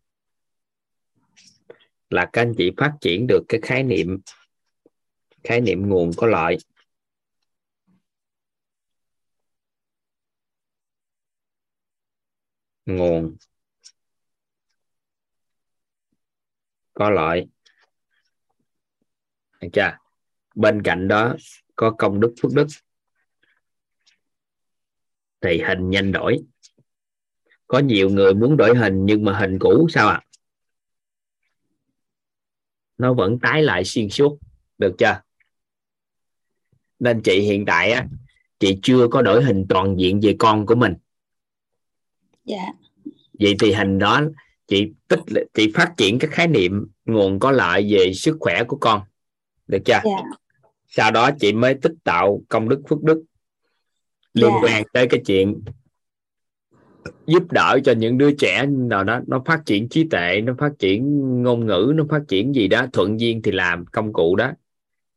là 2.11 2.31
các 2.33 2.43
anh 2.43 2.55
chị 2.59 2.71
phát 2.77 2.93
triển 3.01 3.27
được 3.27 3.43
cái 3.49 3.61
khái 3.63 3.83
niệm 3.83 4.19
khái 5.45 5.61
niệm 5.61 5.89
nguồn 5.89 6.11
có 6.17 6.27
lợi. 6.27 6.57
Nguồn 12.87 13.37
có 16.95 17.11
lợi. 17.11 17.47
Được 19.61 19.69
chưa? 19.73 19.97
Bên 20.55 20.83
cạnh 20.83 21.09
đó 21.09 21.37
có 21.77 21.95
công 21.99 22.21
đức, 22.21 22.35
phước 22.43 22.53
đức. 22.55 22.67
Thì 25.41 25.63
hình 25.69 25.91
nhanh 25.91 26.13
đổi. 26.13 26.39
Có 27.67 27.79
nhiều 27.79 28.11
người 28.11 28.35
muốn 28.35 28.57
đổi 28.57 28.77
hình 28.77 29.07
nhưng 29.07 29.25
mà 29.25 29.39
hình 29.39 29.59
cũ 29.61 29.87
sao 29.91 30.09
ạ? 30.09 30.23
à? 30.25 30.30
Nó 33.01 33.15
vẫn 33.15 33.39
tái 33.39 33.63
lại 33.63 33.85
xuyên 33.85 34.09
suốt 34.09 34.39
được 34.79 34.95
chưa 34.99 35.21
nên 36.99 37.23
chị 37.23 37.41
hiện 37.41 37.65
tại 37.67 37.93
á 37.93 38.07
chị 38.59 38.79
chưa 38.83 39.09
có 39.09 39.23
đổi 39.23 39.45
hình 39.45 39.67
toàn 39.69 39.97
diện 39.99 40.21
về 40.21 40.37
con 40.39 40.67
của 40.67 40.75
mình 40.75 40.95
dạ 42.45 42.67
vậy 43.33 43.57
thì 43.61 43.73
hình 43.73 43.99
đó 43.99 44.23
chị 44.67 44.93
tích 45.09 45.21
chị 45.55 45.73
phát 45.75 45.95
triển 45.97 46.19
cái 46.19 46.31
khái 46.31 46.49
niệm 46.49 46.87
nguồn 47.05 47.39
có 47.39 47.51
lợi 47.51 47.87
về 47.91 48.13
sức 48.13 48.37
khỏe 48.41 48.65
của 48.65 48.77
con 48.77 49.03
được 49.67 49.83
chưa 49.85 50.01
dạ. 50.05 50.23
sau 50.89 51.11
đó 51.11 51.31
chị 51.41 51.53
mới 51.53 51.75
tích 51.75 51.95
tạo 52.05 52.43
công 52.49 52.69
đức 52.69 52.83
phước 52.89 53.03
đức 53.03 53.23
liên 54.35 54.51
dạ. 54.51 54.61
quan 54.63 54.83
tới 54.93 55.07
cái 55.11 55.21
chuyện 55.27 55.63
giúp 57.27 57.53
đỡ 57.53 57.79
cho 57.85 57.93
những 57.93 58.19
đứa 58.19 58.33
trẻ 58.33 58.67
nào 58.67 59.05
đó 59.05 59.21
nó 59.27 59.43
phát 59.47 59.63
triển 59.67 59.89
trí 59.89 60.09
tuệ 60.09 60.41
nó 60.45 60.55
phát 60.59 60.73
triển 60.79 61.21
ngôn 61.43 61.67
ngữ 61.67 61.93
nó 61.95 62.05
phát 62.11 62.23
triển 62.29 62.55
gì 62.55 62.69
đó 62.69 62.87
thuận 62.93 63.21
duyên 63.21 63.43
thì 63.43 63.51
làm 63.53 63.87
công 63.87 64.13
cụ 64.13 64.37
đó. 64.37 64.51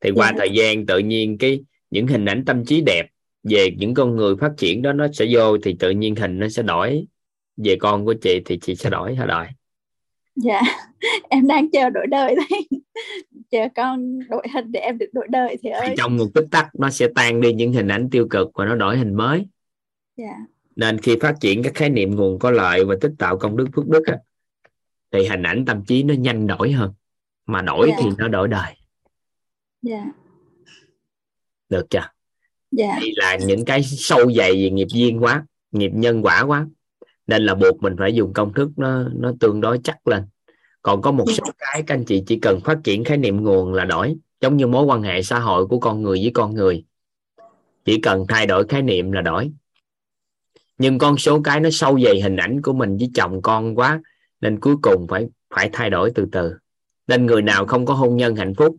Thì 0.01 0.11
qua 0.11 0.25
yeah. 0.25 0.35
Dạ. 0.35 0.39
thời 0.39 0.49
gian 0.55 0.85
tự 0.85 0.99
nhiên 0.99 1.37
cái 1.37 1.63
những 1.89 2.07
hình 2.07 2.25
ảnh 2.25 2.45
tâm 2.45 2.65
trí 2.65 2.81
đẹp 2.81 3.05
về 3.43 3.71
những 3.77 3.93
con 3.93 4.15
người 4.15 4.35
phát 4.35 4.51
triển 4.57 4.81
đó 4.81 4.93
nó 4.93 5.07
sẽ 5.13 5.25
vô 5.31 5.57
thì 5.57 5.75
tự 5.79 5.89
nhiên 5.89 6.15
hình 6.15 6.39
nó 6.39 6.49
sẽ 6.49 6.63
đổi. 6.63 7.05
Về 7.57 7.75
con 7.79 8.05
của 8.05 8.13
chị 8.13 8.41
thì 8.45 8.59
chị 8.61 8.75
sẽ 8.75 8.89
đổi 8.89 9.15
hả 9.15 9.25
đời 9.25 9.47
dạ. 10.35 10.61
Em 11.29 11.47
đang 11.47 11.71
chờ 11.71 11.89
đổi 11.89 12.07
đời 12.07 12.35
đấy. 12.35 12.67
Chờ 13.51 13.67
con 13.75 14.19
đổi 14.29 14.47
hình 14.53 14.71
để 14.71 14.79
em 14.79 14.97
được 14.97 15.09
đổi 15.13 15.27
đời 15.29 15.57
thì 15.63 15.69
ơi. 15.69 15.95
trong 15.97 16.17
một 16.17 16.25
tích 16.33 16.45
tắc 16.51 16.67
nó 16.79 16.89
sẽ 16.89 17.07
tan 17.15 17.41
đi 17.41 17.53
những 17.53 17.73
hình 17.73 17.87
ảnh 17.87 18.09
tiêu 18.11 18.27
cực 18.29 18.51
và 18.53 18.65
nó 18.65 18.75
đổi 18.75 18.97
hình 18.97 19.13
mới. 19.13 19.45
Dạ 20.17 20.35
nên 20.75 20.97
khi 20.97 21.17
phát 21.21 21.35
triển 21.41 21.63
các 21.63 21.73
khái 21.75 21.89
niệm 21.89 22.15
nguồn 22.15 22.39
có 22.39 22.51
lợi 22.51 22.85
và 22.85 22.95
tích 23.01 23.11
tạo 23.17 23.37
công 23.37 23.57
đức 23.57 23.67
phước 23.75 23.87
đức 23.87 24.05
á, 24.05 24.17
thì 25.11 25.27
hình 25.27 25.43
ảnh 25.43 25.65
tâm 25.65 25.85
trí 25.85 26.03
nó 26.03 26.13
nhanh 26.13 26.47
đổi 26.47 26.71
hơn 26.71 26.93
mà 27.45 27.61
đổi 27.61 27.87
yeah. 27.87 27.99
Dạ. 27.99 28.05
thì 28.05 28.15
nó 28.17 28.27
đổi 28.27 28.47
đời 28.47 28.61
yeah. 28.71 28.77
Dạ. 29.81 30.11
được 31.69 31.89
chưa 31.89 31.99
yeah. 31.99 32.11
Dạ. 32.71 32.97
thì 33.01 33.11
là 33.15 33.35
những 33.35 33.65
cái 33.65 33.83
sâu 33.83 34.31
dày 34.31 34.51
về 34.53 34.69
nghiệp 34.69 34.87
duyên 34.93 35.23
quá 35.23 35.45
nghiệp 35.71 35.91
nhân 35.93 36.21
quả 36.21 36.41
quá 36.41 36.67
nên 37.27 37.45
là 37.45 37.55
buộc 37.55 37.81
mình 37.81 37.95
phải 37.99 38.13
dùng 38.13 38.33
công 38.33 38.53
thức 38.53 38.69
nó 38.77 39.03
nó 39.15 39.31
tương 39.39 39.61
đối 39.61 39.79
chắc 39.83 40.07
lên 40.07 40.23
còn 40.81 41.01
có 41.01 41.11
một 41.11 41.25
số 41.27 41.43
cái 41.57 41.83
các 41.87 41.95
anh 41.95 42.05
chị 42.05 42.23
chỉ 42.27 42.39
cần 42.39 42.59
phát 42.59 42.79
triển 42.83 43.03
khái 43.03 43.17
niệm 43.17 43.43
nguồn 43.43 43.73
là 43.73 43.85
đổi 43.85 44.15
giống 44.41 44.57
như 44.57 44.67
mối 44.67 44.85
quan 44.85 45.01
hệ 45.01 45.23
xã 45.23 45.39
hội 45.39 45.67
của 45.67 45.79
con 45.79 46.01
người 46.01 46.19
với 46.21 46.31
con 46.33 46.55
người 46.55 46.85
chỉ 47.85 48.01
cần 48.01 48.25
thay 48.27 48.45
đổi 48.45 48.67
khái 48.67 48.81
niệm 48.81 49.11
là 49.11 49.21
đổi 49.21 49.51
nhưng 50.83 50.97
con 50.97 51.17
số 51.17 51.41
cái 51.41 51.59
nó 51.59 51.69
sâu 51.71 51.99
dày 51.99 52.21
hình 52.21 52.35
ảnh 52.35 52.61
của 52.61 52.73
mình 52.73 52.97
với 52.97 53.11
chồng 53.13 53.41
con 53.41 53.75
quá, 53.75 54.01
nên 54.41 54.59
cuối 54.59 54.75
cùng 54.81 55.07
phải 55.09 55.27
phải 55.55 55.69
thay 55.73 55.89
đổi 55.89 56.11
từ 56.15 56.27
từ. 56.31 56.53
Nên 57.07 57.25
người 57.25 57.41
nào 57.41 57.65
không 57.65 57.85
có 57.85 57.93
hôn 57.93 58.15
nhân 58.15 58.35
hạnh 58.35 58.53
phúc, 58.53 58.75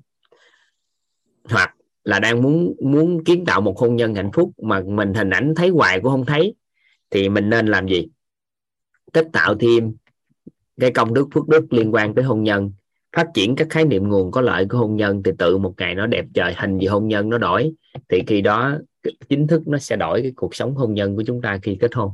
hoặc 1.45 1.75
là 2.05 2.21
đang 2.21 2.43
muốn 2.43 2.75
muốn 2.83 3.25
kiến 3.25 3.45
tạo 3.45 3.61
một 3.61 3.79
hôn 3.79 3.97
nhân 3.97 4.15
hạnh 4.15 4.31
phúc 4.33 4.53
mà 4.63 4.83
mình 4.87 5.15
hình 5.15 5.31
ảnh 5.31 5.55
thấy 5.57 5.69
hoài 5.69 6.01
cũng 6.01 6.11
không 6.11 6.27
thấy, 6.27 6.55
thì 7.11 7.29
mình 7.29 7.51
nên 7.51 7.67
làm 7.67 7.89
gì? 7.89 8.09
Tích 9.13 9.27
tạo 9.33 9.55
thêm 9.55 9.95
cái 10.81 10.91
công 10.91 11.15
đức, 11.15 11.29
phước 11.35 11.49
đức 11.49 11.73
liên 11.73 11.95
quan 11.95 12.15
tới 12.15 12.25
hôn 12.25 12.43
nhân, 12.43 12.73
phát 13.17 13.27
triển 13.35 13.57
các 13.57 13.67
khái 13.71 13.85
niệm 13.85 14.09
nguồn 14.09 14.31
có 14.31 14.41
lợi 14.41 14.67
của 14.71 14.79
hôn 14.79 14.97
nhân, 14.97 15.23
thì 15.23 15.33
tự 15.39 15.59
một 15.59 15.75
ngày 15.79 15.95
nó 15.95 16.07
đẹp 16.07 16.25
trời, 16.35 16.55
hình 16.57 16.79
gì 16.79 16.87
hôn 16.87 17.09
nhân 17.09 17.29
nó 17.29 17.39
đổi, 17.39 17.73
thì 18.09 18.23
khi 18.27 18.41
đó 18.41 18.79
chính 19.29 19.47
thức 19.47 19.69
nó 19.69 19.79
sẽ 19.79 19.97
đổi 19.97 20.23
cái 20.23 20.33
cuộc 20.37 20.55
sống 20.55 20.75
hôn 20.75 20.95
nhân 20.95 21.17
của 21.17 21.23
chúng 21.27 21.43
ta 21.43 21.59
khi 21.63 21.77
kết 21.81 21.95
hôn. 21.95 22.13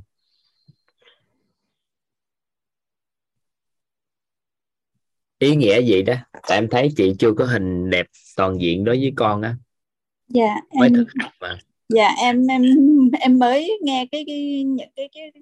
Ý 5.38 5.56
nghĩa 5.56 5.82
gì 5.82 6.02
đó? 6.02 6.14
Tại 6.48 6.58
em 6.58 6.68
thấy 6.70 6.88
chị 6.96 7.14
chưa 7.18 7.32
có 7.32 7.44
hình 7.44 7.90
đẹp 7.90 8.06
toàn 8.36 8.60
diện 8.60 8.84
đối 8.84 8.96
với 8.96 9.12
con 9.16 9.42
á. 9.42 9.56
Dạ 10.28 10.56
mới 10.78 10.86
em 10.86 10.94
thực 10.94 11.08
tập 11.22 11.30
mà. 11.40 11.58
dạ 11.88 12.08
em 12.18 12.46
em 12.46 12.62
em 13.20 13.38
mới 13.38 13.78
nghe 13.82 14.06
cái 14.12 14.24
cái 14.26 14.64
những 14.64 14.90
cái 14.96 15.08
cái 15.12 15.32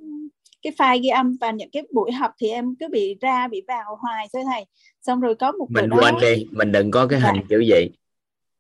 cái 0.62 0.73
file 0.78 1.02
ghi 1.02 1.09
âm 1.09 1.36
và 1.41 1.51
những 1.51 1.70
cái 1.70 1.83
buổi 1.93 2.12
học 2.12 2.31
thì 2.39 2.49
em 2.49 2.75
cứ 2.81 2.89
bị 2.89 3.17
ra 3.20 3.49
bị 3.49 3.62
vào 3.68 3.97
hoài 4.01 4.28
thôi 4.33 4.43
thầy. 4.52 4.65
Xong 5.02 5.20
rồi 5.20 5.35
có 5.35 5.52
một 5.52 5.67
mình 5.70 5.91
quên 5.91 6.15
đó... 6.15 6.20
đi 6.20 6.47
mình 6.51 6.73
đừng 6.73 6.91
có 6.91 7.07
cái 7.07 7.20
hình 7.20 7.36
dạ. 7.36 7.47
kiểu 7.49 7.60
gì 7.60 7.89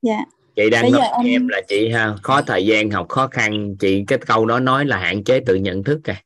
dạ 0.02 0.24
chị 0.58 0.70
đang 0.70 0.82
Bây 0.82 0.90
nói 0.90 1.08
em... 1.16 1.26
em 1.26 1.48
là 1.48 1.60
chị 1.68 1.88
ha 1.88 2.14
khó 2.22 2.42
thời 2.42 2.66
gian 2.66 2.90
học 2.90 3.08
khó 3.08 3.28
khăn. 3.28 3.76
Chị 3.80 4.04
cái 4.06 4.18
câu 4.18 4.46
đó 4.46 4.60
nói 4.60 4.84
là 4.84 4.98
hạn 4.98 5.24
chế 5.24 5.40
tự 5.46 5.54
nhận 5.54 5.84
thức 5.84 6.00
kìa. 6.04 6.16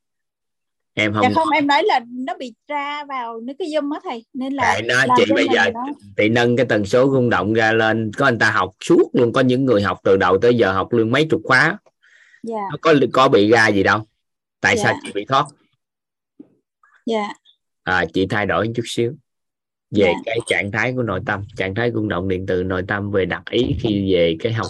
Em 0.95 1.13
không 1.13 1.23
dạ 1.23 1.31
không 1.35 1.49
em 1.51 1.67
nói 1.67 1.83
là 1.85 2.01
nó 2.11 2.37
bị 2.39 2.55
ra 2.69 3.05
vào 3.05 3.41
nó 3.41 3.53
cái 3.59 3.69
zoom 3.69 3.93
á 3.93 4.01
thầy 4.05 4.25
nên 4.35 4.53
là 4.53 4.81
nó 4.85 5.05
chị 5.17 5.25
bây 5.35 5.47
giờ 5.55 5.71
chị 6.17 6.29
nâng 6.29 6.57
cái 6.57 6.67
tần 6.67 6.85
số 6.85 7.11
rung 7.13 7.31
động 7.31 7.53
ra 7.53 7.73
lên. 7.73 8.11
Có 8.17 8.25
anh 8.25 8.39
ta 8.39 8.51
học 8.51 8.73
suốt 8.85 9.11
luôn 9.13 9.33
có 9.33 9.41
những 9.41 9.65
người 9.65 9.83
học 9.83 9.99
từ 10.05 10.17
đầu 10.17 10.39
tới 10.39 10.55
giờ 10.55 10.73
học 10.73 10.89
luôn 10.91 11.11
mấy 11.11 11.27
chục 11.31 11.41
khóa. 11.45 11.79
Dạ. 12.43 12.57
nó 12.71 12.77
có 12.81 12.95
có 13.13 13.29
bị 13.29 13.51
ra 13.51 13.69
gì 13.69 13.83
đâu. 13.83 14.01
Tại 14.61 14.77
dạ. 14.77 14.83
sao 14.85 14.95
chị 15.03 15.13
bị 15.15 15.25
thoát? 15.25 15.47
Dạ. 17.07 17.29
À, 17.83 18.05
chị 18.15 18.27
thay 18.31 18.47
đổi 18.47 18.71
chút 18.75 18.83
xíu 18.87 19.13
về 19.93 20.05
yeah. 20.05 20.17
Dạ. 20.17 20.23
cái 20.25 20.39
trạng 20.47 20.73
thái 20.73 20.93
của 20.97 21.03
nội 21.03 21.21
tâm 21.27 21.43
trạng 21.57 21.75
thái 21.75 21.91
rung 21.95 22.09
động 22.09 22.29
điện 22.29 22.45
từ 22.49 22.63
nội 22.63 22.85
tâm 22.89 23.11
về 23.11 23.25
đặt 23.25 23.43
ý 23.51 23.77
khi 23.81 24.13
về 24.15 24.37
cái 24.41 24.53
học 24.53 24.67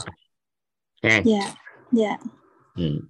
ha 1.03 1.23
dạ 1.25 1.55
dạ 1.93 2.17
ừ. 2.77 3.01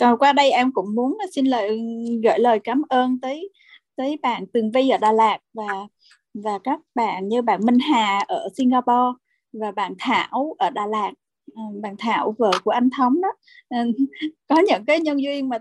còn 0.00 0.18
qua 0.18 0.32
đây 0.32 0.50
em 0.50 0.72
cũng 0.72 0.94
muốn 0.94 1.18
xin 1.34 1.46
lời 1.46 1.80
gửi 2.22 2.38
lời 2.38 2.58
cảm 2.64 2.82
ơn 2.88 3.20
tới 3.20 3.50
tới 3.96 4.18
bạn 4.22 4.46
Tường 4.46 4.70
Vi 4.70 4.88
ở 4.88 4.98
Đà 4.98 5.12
Lạt 5.12 5.38
và 5.54 5.86
và 6.34 6.58
các 6.64 6.80
bạn 6.94 7.28
như 7.28 7.42
bạn 7.42 7.60
Minh 7.66 7.78
Hà 7.78 8.18
ở 8.28 8.48
Singapore 8.56 9.18
và 9.52 9.70
bạn 9.70 9.94
Thảo 9.98 10.54
ở 10.58 10.70
Đà 10.70 10.86
Lạt 10.86 11.12
ờ, 11.54 11.62
bạn 11.82 11.94
Thảo 11.98 12.34
vợ 12.38 12.50
của 12.64 12.70
anh 12.70 12.90
Thống 12.96 13.20
đó 13.20 13.28
ờ, 13.68 13.78
có 14.48 14.62
những 14.68 14.84
cái 14.84 15.00
nhân 15.00 15.22
duyên 15.22 15.48
mà 15.48 15.58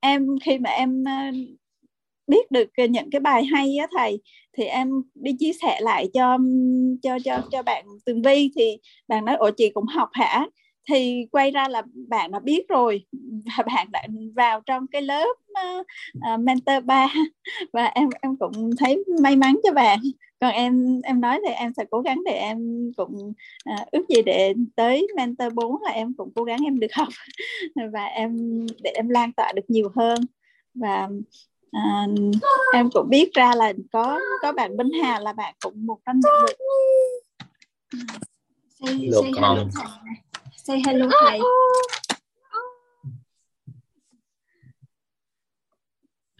em 0.00 0.26
khi 0.44 0.58
mà 0.58 0.70
em 0.70 1.04
biết 2.26 2.50
được 2.50 2.68
những 2.90 3.10
cái 3.10 3.20
bài 3.20 3.44
hay 3.44 3.76
á 3.76 3.86
thầy 3.96 4.20
thì 4.56 4.64
em 4.64 5.02
đi 5.14 5.32
chia 5.38 5.52
sẻ 5.62 5.78
lại 5.80 6.08
cho 6.14 6.38
cho 7.02 7.18
cho 7.24 7.40
cho 7.52 7.62
bạn 7.62 7.86
Tường 8.06 8.22
Vi. 8.22 8.50
Thì 8.56 8.78
bạn 9.08 9.24
nói 9.24 9.36
ủa 9.36 9.50
chị 9.56 9.70
cũng 9.74 9.86
học 9.86 10.08
hả? 10.12 10.46
Thì 10.88 11.26
quay 11.32 11.50
ra 11.50 11.68
là 11.68 11.82
bạn 12.08 12.30
đã 12.30 12.38
biết 12.38 12.68
rồi 12.68 13.04
và 13.56 13.64
bạn 13.72 13.86
đã 13.92 14.02
vào 14.36 14.60
trong 14.66 14.86
cái 14.86 15.02
lớp 15.02 15.34
uh, 15.50 16.40
mentor 16.40 16.84
3 16.84 17.08
và 17.72 17.84
em 17.84 18.08
em 18.22 18.36
cũng 18.36 18.70
thấy 18.78 19.04
may 19.22 19.36
mắn 19.36 19.60
cho 19.62 19.72
bạn. 19.72 19.98
Còn 20.40 20.52
em 20.52 21.00
em 21.04 21.20
nói 21.20 21.40
thì 21.46 21.52
em 21.52 21.72
sẽ 21.76 21.84
cố 21.90 22.00
gắng 22.00 22.22
để 22.24 22.32
em 22.32 22.58
cũng 22.96 23.32
uh, 23.70 23.90
ước 23.92 24.08
gì 24.08 24.22
để 24.22 24.54
tới 24.76 25.06
mentor 25.16 25.54
4 25.54 25.82
là 25.82 25.90
em 25.90 26.14
cũng 26.16 26.32
cố 26.34 26.44
gắng 26.44 26.60
em 26.64 26.80
được 26.80 26.92
học. 26.92 27.08
Và 27.92 28.04
em 28.04 28.36
để 28.82 28.90
em 28.94 29.08
lan 29.08 29.32
tỏa 29.32 29.52
được 29.52 29.64
nhiều 29.68 29.88
hơn. 29.96 30.20
Và 30.74 31.08
à, 31.74 32.06
em 32.72 32.90
cũng 32.90 33.08
biết 33.08 33.34
ra 33.34 33.54
là 33.56 33.72
có 33.92 34.20
có 34.42 34.52
bạn 34.52 34.76
Minh 34.76 34.90
Hà 35.02 35.20
là 35.20 35.32
bạn 35.32 35.54
cũng 35.60 35.86
một 35.86 35.98
trong 36.06 36.20
những 36.20 36.32
người. 36.40 36.54
Say, 38.80 39.10
say 39.12 39.32
hello 39.32 39.64
thầy 39.74 39.86
say 40.56 40.82
hello 40.86 41.08
thầy. 41.20 41.40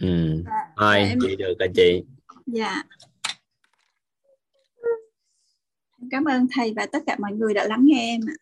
Ừ. 0.00 0.44
Thôi 0.76 0.98
em... 0.98 1.18
chị 1.22 1.36
được 1.36 1.54
cả 1.58 1.66
chị? 1.74 2.04
Dạ. 2.46 2.82
Cảm 6.10 6.24
ơn 6.24 6.46
thầy 6.50 6.72
và 6.76 6.86
tất 6.86 7.02
cả 7.06 7.16
mọi 7.18 7.32
người 7.32 7.54
đã 7.54 7.64
lắng 7.64 7.80
nghe 7.82 8.16
em 8.16 8.20
ạ. 8.26 8.36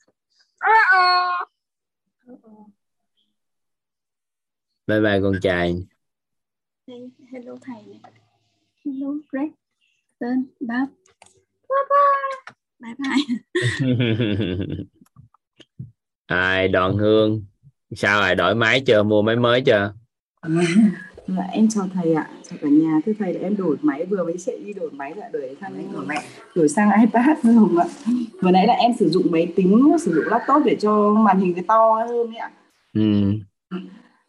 Bye 4.86 5.00
bye 5.00 5.20
con 5.22 5.34
trai 5.42 5.86
Say 6.92 7.10
hello 7.32 7.56
thầy 7.62 7.82
này. 7.86 8.12
Hello 8.84 9.14
Greg. 9.30 9.48
Tên 10.20 10.46
Bob. 10.60 10.88
Bye 11.68 11.84
bye. 11.90 12.54
Bye 12.80 12.94
bye. 12.98 14.76
ai 16.26 16.68
đoàn 16.68 16.96
hương 16.96 17.44
sao 17.96 18.20
rồi 18.20 18.34
đổi 18.34 18.54
máy 18.54 18.82
chưa 18.86 19.02
mua 19.02 19.22
máy 19.22 19.36
mới 19.36 19.62
chưa 19.66 19.94
Dạ, 21.26 21.42
em 21.52 21.68
chào 21.68 21.88
thầy 21.94 22.14
ạ, 22.14 22.30
chào 22.50 22.58
cả 22.62 22.68
nhà. 22.68 23.00
Thưa 23.06 23.12
thầy, 23.18 23.34
em 23.36 23.56
đổi 23.56 23.76
máy 23.82 24.04
vừa 24.04 24.24
mới 24.24 24.38
chạy 24.38 24.58
đi 24.58 24.72
đổi 24.72 24.90
máy 24.90 25.14
lại 25.16 25.30
đổi 25.32 25.56
sang 25.60 25.92
đổi, 25.92 26.06
máy, 26.06 26.24
đổi 26.54 26.68
sang 26.68 26.90
iPad 27.00 27.44
nữa 27.44 27.52
không 27.54 27.78
ạ? 27.78 27.84
Vừa 28.42 28.50
nãy 28.50 28.66
là 28.66 28.74
em 28.74 28.92
sử 28.98 29.08
dụng 29.10 29.26
máy 29.30 29.52
tính, 29.56 29.96
sử 30.00 30.14
dụng 30.14 30.24
laptop 30.26 30.62
để 30.64 30.76
cho 30.80 31.10
màn 31.10 31.40
hình 31.40 31.54
cái 31.54 31.64
to 31.68 31.92
hơn 32.08 32.26
ấy 32.26 32.36
ạ. 32.36 32.50
Ừ 32.92 33.32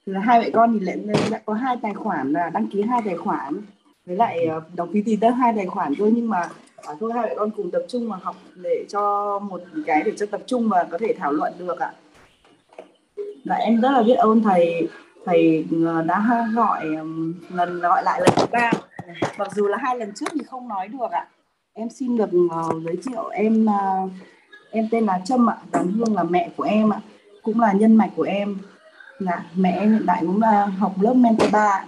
là 0.05 0.19
hai 0.19 0.39
mẹ 0.39 0.49
con 0.49 0.79
thì 0.79 0.85
lại, 0.85 0.97
lại 1.31 1.41
có 1.45 1.53
hai 1.53 1.77
tài 1.81 1.93
khoản 1.93 2.31
là 2.31 2.49
đăng 2.49 2.67
ký 2.67 2.81
hai 2.81 3.01
tài 3.05 3.17
khoản. 3.17 3.61
Với 4.05 4.15
lại 4.15 4.45
ờ, 4.45 4.61
đóng 4.75 4.89
phí 4.93 5.01
thì 5.01 5.15
tới 5.15 5.31
hai 5.31 5.53
tài 5.55 5.65
khoản 5.65 5.93
thôi 5.97 6.11
nhưng 6.15 6.29
mà 6.29 6.49
à, 6.77 6.93
thôi 6.99 7.11
hai 7.13 7.25
mẹ 7.29 7.35
con 7.37 7.49
cùng 7.57 7.71
tập 7.71 7.81
trung 7.87 8.09
mà 8.09 8.17
học 8.21 8.35
để 8.55 8.85
cho 8.89 9.39
một 9.39 9.61
cái 9.85 10.03
để 10.05 10.11
cho 10.17 10.25
tập 10.25 10.41
trung 10.45 10.69
và 10.69 10.83
có 10.91 10.97
thể 10.97 11.13
thảo 11.19 11.31
luận 11.31 11.53
được 11.59 11.79
ạ. 11.79 11.93
Là 13.43 13.55
em 13.55 13.81
rất 13.81 13.91
là 13.91 14.03
biết 14.03 14.15
ơn 14.15 14.43
thầy 14.43 14.87
thầy 15.25 15.65
ờ, 15.85 16.01
đã 16.01 16.47
gọi 16.55 16.85
lần 17.49 17.79
gọi 17.79 18.03
lại 18.03 18.21
lần 18.21 18.29
thứ 18.35 18.45
ba. 18.51 18.71
Mặc 19.37 19.47
dù 19.55 19.67
là 19.67 19.77
hai 19.77 19.97
lần 19.97 20.11
trước 20.15 20.25
thì 20.33 20.39
không 20.47 20.67
nói 20.67 20.87
được 20.87 21.11
ạ. 21.11 21.27
Em 21.73 21.89
xin 21.89 22.17
được 22.17 22.29
ờ, 22.51 22.63
giới 22.85 22.95
thiệu 22.95 23.29
em 23.29 23.65
em 24.71 24.87
tên 24.91 25.05
là 25.05 25.21
Trâm 25.25 25.49
ạ 25.49 25.57
Đoàn 25.71 25.91
Hương 25.91 26.15
là 26.15 26.23
mẹ 26.23 26.49
của 26.57 26.63
em 26.63 26.93
ạ 26.93 26.99
cũng 27.43 27.59
là 27.59 27.73
nhân 27.73 27.95
mạch 27.95 28.09
của 28.15 28.23
em. 28.23 28.57
Dạ, 29.19 29.45
mẹ 29.57 29.71
em 29.71 29.91
hiện 29.91 30.03
tại 30.07 30.23
cũng 30.27 30.41
là 30.41 30.65
học 30.65 30.93
lớp 31.01 31.13
mentor 31.13 31.51
3. 31.51 31.85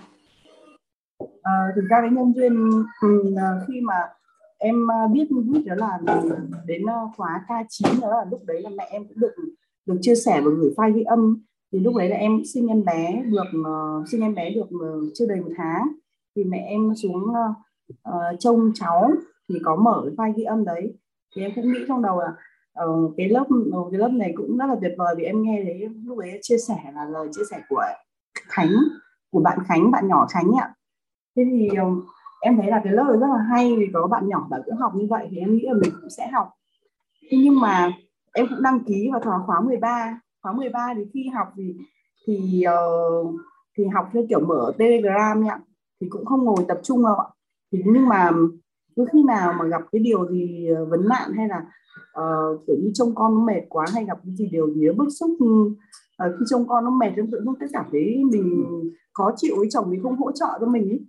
À, 1.42 1.54
thực 1.76 1.86
ra 1.90 2.02
cái 2.02 2.10
nhân 2.10 2.34
duyên 2.36 2.72
ừ, 3.02 3.36
à, 3.38 3.50
khi 3.68 3.82
mà 3.82 3.96
em 4.58 4.92
à, 4.92 5.08
biết 5.14 5.28
biết 5.32 5.64
đó 5.66 5.76
là 5.76 6.00
đến 6.66 6.90
à, 6.90 6.96
khóa 7.18 7.46
K9 7.48 8.02
đó 8.02 8.10
là 8.10 8.26
lúc 8.32 8.42
đấy 8.46 8.62
là 8.62 8.70
mẹ 8.78 8.88
em 8.92 9.08
cũng 9.08 9.20
được 9.20 9.34
được 9.86 9.98
chia 10.02 10.16
sẻ 10.16 10.42
và 10.42 10.52
gửi 10.58 10.74
file 10.78 10.94
ghi 10.94 11.04
âm. 11.04 11.44
Thì 11.72 11.80
lúc 11.80 11.96
đấy 11.96 12.10
là 12.10 12.16
em 12.16 12.42
sinh 12.54 12.68
em 12.68 12.86
bé 12.86 13.24
được 13.26 13.60
uh, 13.60 14.10
sinh 14.12 14.22
em 14.22 14.36
bé 14.36 14.50
được 14.50 14.68
uh, 14.76 15.12
chưa 15.14 15.26
đầy 15.26 15.42
một 15.42 15.52
tháng. 15.58 15.88
Thì 16.36 16.44
mẹ 16.44 16.66
em 16.70 16.96
xuống 16.96 17.24
uh, 17.24 17.56
uh, 18.10 18.40
trông 18.40 18.72
cháu 18.76 19.12
thì 19.50 19.56
có 19.64 19.76
mở 19.76 20.02
cái 20.06 20.16
file 20.16 20.34
ghi 20.38 20.44
âm 20.44 20.66
đấy. 20.66 20.98
Thì 21.36 21.42
em 21.42 21.52
cũng 21.56 21.72
nghĩ 21.72 21.80
trong 21.88 22.02
đầu 22.02 22.20
là 22.20 22.34
uh, 22.84 23.14
cái 23.18 23.30
lớp 23.30 23.46
ờ, 23.72 23.80
cái 23.92 24.00
lớp 24.00 24.10
này 24.10 24.34
cũng 24.36 24.58
rất 24.58 24.66
là 24.66 24.76
tuyệt 24.82 24.94
vời 24.98 25.16
vì 25.18 25.24
em 25.24 25.44
nghe 25.44 25.62
thấy 25.64 25.90
lúc 26.06 26.20
ấy 26.20 26.40
chia 26.42 26.58
sẻ 26.58 26.76
là 26.94 27.06
lời 27.06 27.28
chia 27.32 27.44
sẻ 27.52 27.62
của 27.70 27.84
Khánh 28.34 28.72
của 29.32 29.40
bạn 29.40 29.60
Khánh 29.68 29.92
bạn 29.92 30.08
nhỏ 30.08 30.28
Khánh 30.30 30.52
ạ. 30.62 30.74
Thế 31.36 31.44
thì 31.52 31.70
ờ, 31.78 31.86
em 32.42 32.58
thấy 32.58 32.72
là 32.72 32.82
cái 32.84 32.94
lớp 32.94 33.04
này 33.04 33.18
rất 33.18 33.28
là 33.28 33.44
hay 33.50 33.76
vì 33.76 33.88
có 33.94 34.08
bạn 34.08 34.28
nhỏ 34.28 34.48
bạn 34.50 34.62
cũng 34.66 34.76
học 34.76 34.92
như 34.96 35.08
vậy 35.10 35.28
thì 35.32 35.38
em 35.38 35.56
nghĩ 35.56 35.64
là 35.68 35.74
mình 35.74 35.92
cũng 36.02 36.10
sẽ 36.10 36.28
học. 36.28 36.50
Thế 37.30 37.38
nhưng 37.44 37.60
mà 37.60 37.92
em 38.34 38.48
cũng 38.50 38.62
đăng 38.62 38.80
ký 38.84 39.10
vào 39.12 39.22
khóa 39.22 39.40
khóa 39.46 39.62
13 39.62 40.20
khóa 40.42 40.54
13 40.54 40.94
thì 40.96 41.02
khi 41.14 41.30
học 41.34 41.48
thì 41.58 41.76
thì 42.28 42.64
uh, 42.68 43.36
thì 43.78 43.84
học 43.94 44.10
theo 44.14 44.24
kiểu 44.30 44.40
mở 44.40 44.74
telegram 44.78 45.48
ạ 45.48 45.60
thì 46.02 46.08
cũng 46.10 46.26
không 46.26 46.44
ngồi 46.44 46.66
tập 46.68 46.80
trung 46.84 47.04
đâu 47.04 47.16
ạ. 47.16 47.28
Thì 47.72 47.82
nhưng 47.86 48.08
mà 48.08 48.32
cứ 48.96 49.06
khi 49.14 49.24
nào 49.24 49.54
mà 49.60 49.66
gặp 49.66 49.82
cái 49.92 50.00
điều 50.00 50.28
gì 50.28 50.68
vấn 50.90 51.08
nạn 51.10 51.32
hay 51.38 51.48
là 51.48 51.66
uh, 52.20 52.68
kiểu 52.68 52.76
như 52.82 52.92
trông 52.94 53.16
con 53.16 53.36
nó 53.36 53.46
mệt 53.46 53.62
quá 53.70 53.86
hay 53.94 54.06
gặp 54.06 54.18
cái 54.24 54.36
gì 54.36 54.50
điều 54.52 54.74
gì 54.74 54.90
bức 54.98 55.10
xúc 55.20 55.32
uh, 55.44 55.72
khi 56.40 56.46
trông 56.50 56.68
con 56.68 56.86
nó 56.86 56.92
mệt 56.92 57.12
trong 57.18 57.32
tự 57.32 57.42
dưng 57.46 57.56
cái 57.60 57.70
cảm 57.74 57.86
thấy 57.92 58.22
mình 58.32 58.66
khó 59.14 59.32
chịu 59.38 59.56
với 59.58 59.68
chồng 59.72 59.86
vì 59.90 60.00
không 60.04 60.18
hỗ 60.18 60.32
trợ 60.32 60.48
cho 60.60 60.66
mình 60.66 60.90
ấy. 60.90 61.00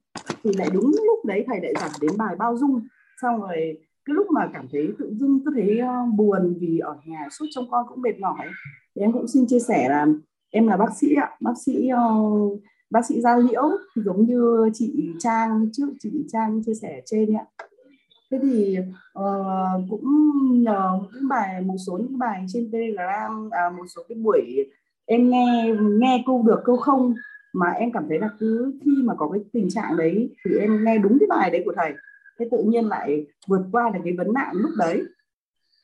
thì 0.44 0.50
lại 0.58 0.70
đúng 0.72 0.84
lúc 0.84 1.24
đấy 1.24 1.44
thầy 1.46 1.60
lại 1.60 1.74
giảng 1.80 1.90
đến 2.00 2.10
bài 2.18 2.36
bao 2.38 2.56
dung 2.56 2.80
xong 3.22 3.40
rồi 3.40 3.56
cái 4.04 4.14
lúc 4.14 4.26
mà 4.30 4.50
cảm 4.52 4.66
thấy 4.72 4.88
tự 4.98 5.14
dưng 5.20 5.40
cứ 5.44 5.50
thấy 5.54 5.80
uh, 5.82 6.14
buồn 6.14 6.56
vì 6.60 6.78
ở 6.78 6.96
nhà 7.06 7.28
suốt 7.38 7.46
trông 7.50 7.70
con 7.70 7.86
cũng 7.88 8.02
mệt 8.02 8.18
mỏi 8.20 8.46
thì 8.96 9.02
em 9.02 9.12
cũng 9.12 9.28
xin 9.28 9.46
chia 9.46 9.60
sẻ 9.60 9.88
là 9.88 10.06
em 10.50 10.68
là 10.68 10.76
bác 10.76 10.96
sĩ 10.96 11.14
ạ 11.14 11.30
bác 11.40 11.54
sĩ 11.66 11.90
uh, 12.12 12.60
bác 12.90 13.06
sĩ 13.06 13.20
da 13.20 13.36
liễu 13.36 13.62
giống 13.94 14.26
như 14.26 14.70
chị 14.74 15.12
Trang 15.18 15.68
trước 15.72 15.86
chị 16.00 16.26
Trang 16.28 16.62
chia 16.66 16.74
sẻ 16.74 17.02
trên 17.06 17.36
ạ 17.36 17.65
thế 18.36 18.48
thì 18.48 18.78
uh, 19.18 19.90
cũng 19.90 20.04
nhờ 20.62 20.98
những 21.12 21.28
bài 21.28 21.60
một 21.60 21.76
số 21.86 21.98
những 21.98 22.18
bài 22.18 22.46
trên 22.48 22.70
telegram 22.72 23.50
à, 23.50 23.70
một 23.70 23.84
số 23.96 24.02
cái 24.08 24.18
buổi 24.18 24.70
em 25.06 25.30
nghe 25.30 25.74
nghe 25.80 26.22
câu 26.26 26.42
được 26.42 26.60
câu 26.64 26.76
không 26.76 27.14
mà 27.52 27.70
em 27.70 27.92
cảm 27.92 28.04
thấy 28.08 28.18
là 28.18 28.28
cứ 28.40 28.74
khi 28.84 28.90
mà 29.04 29.14
có 29.14 29.28
cái 29.28 29.44
tình 29.52 29.70
trạng 29.70 29.96
đấy 29.96 30.34
thì 30.44 30.58
em 30.60 30.84
nghe 30.84 30.98
đúng 30.98 31.18
cái 31.20 31.26
bài 31.30 31.50
đấy 31.50 31.62
của 31.64 31.72
thầy 31.76 31.94
thế 32.38 32.48
tự 32.50 32.62
nhiên 32.66 32.88
lại 32.88 33.26
vượt 33.46 33.62
qua 33.72 33.90
được 33.90 34.00
cái 34.04 34.14
vấn 34.18 34.32
nạn 34.32 34.56
lúc 34.56 34.70
đấy. 34.78 35.02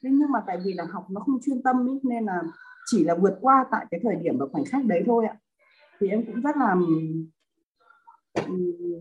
Thế 0.03 0.11
nhưng 0.13 0.33
mà 0.33 0.43
tại 0.47 0.59
vì 0.65 0.73
là 0.73 0.85
học 0.91 1.07
nó 1.11 1.21
không 1.21 1.39
chuyên 1.47 1.63
tâm 1.63 1.87
ý, 1.87 2.01
nên 2.03 2.25
là 2.25 2.43
chỉ 2.87 3.05
là 3.05 3.15
vượt 3.15 3.39
qua 3.41 3.65
tại 3.71 3.87
cái 3.91 4.01
thời 4.03 4.17
điểm 4.17 4.39
và 4.39 4.47
khoảnh 4.53 4.65
khắc 4.65 4.85
đấy 4.85 5.03
thôi 5.07 5.27
ạ. 5.27 5.37
Thì 6.01 6.09
em 6.09 6.27
cũng 6.27 6.41
rất 6.41 6.57
là 6.57 6.77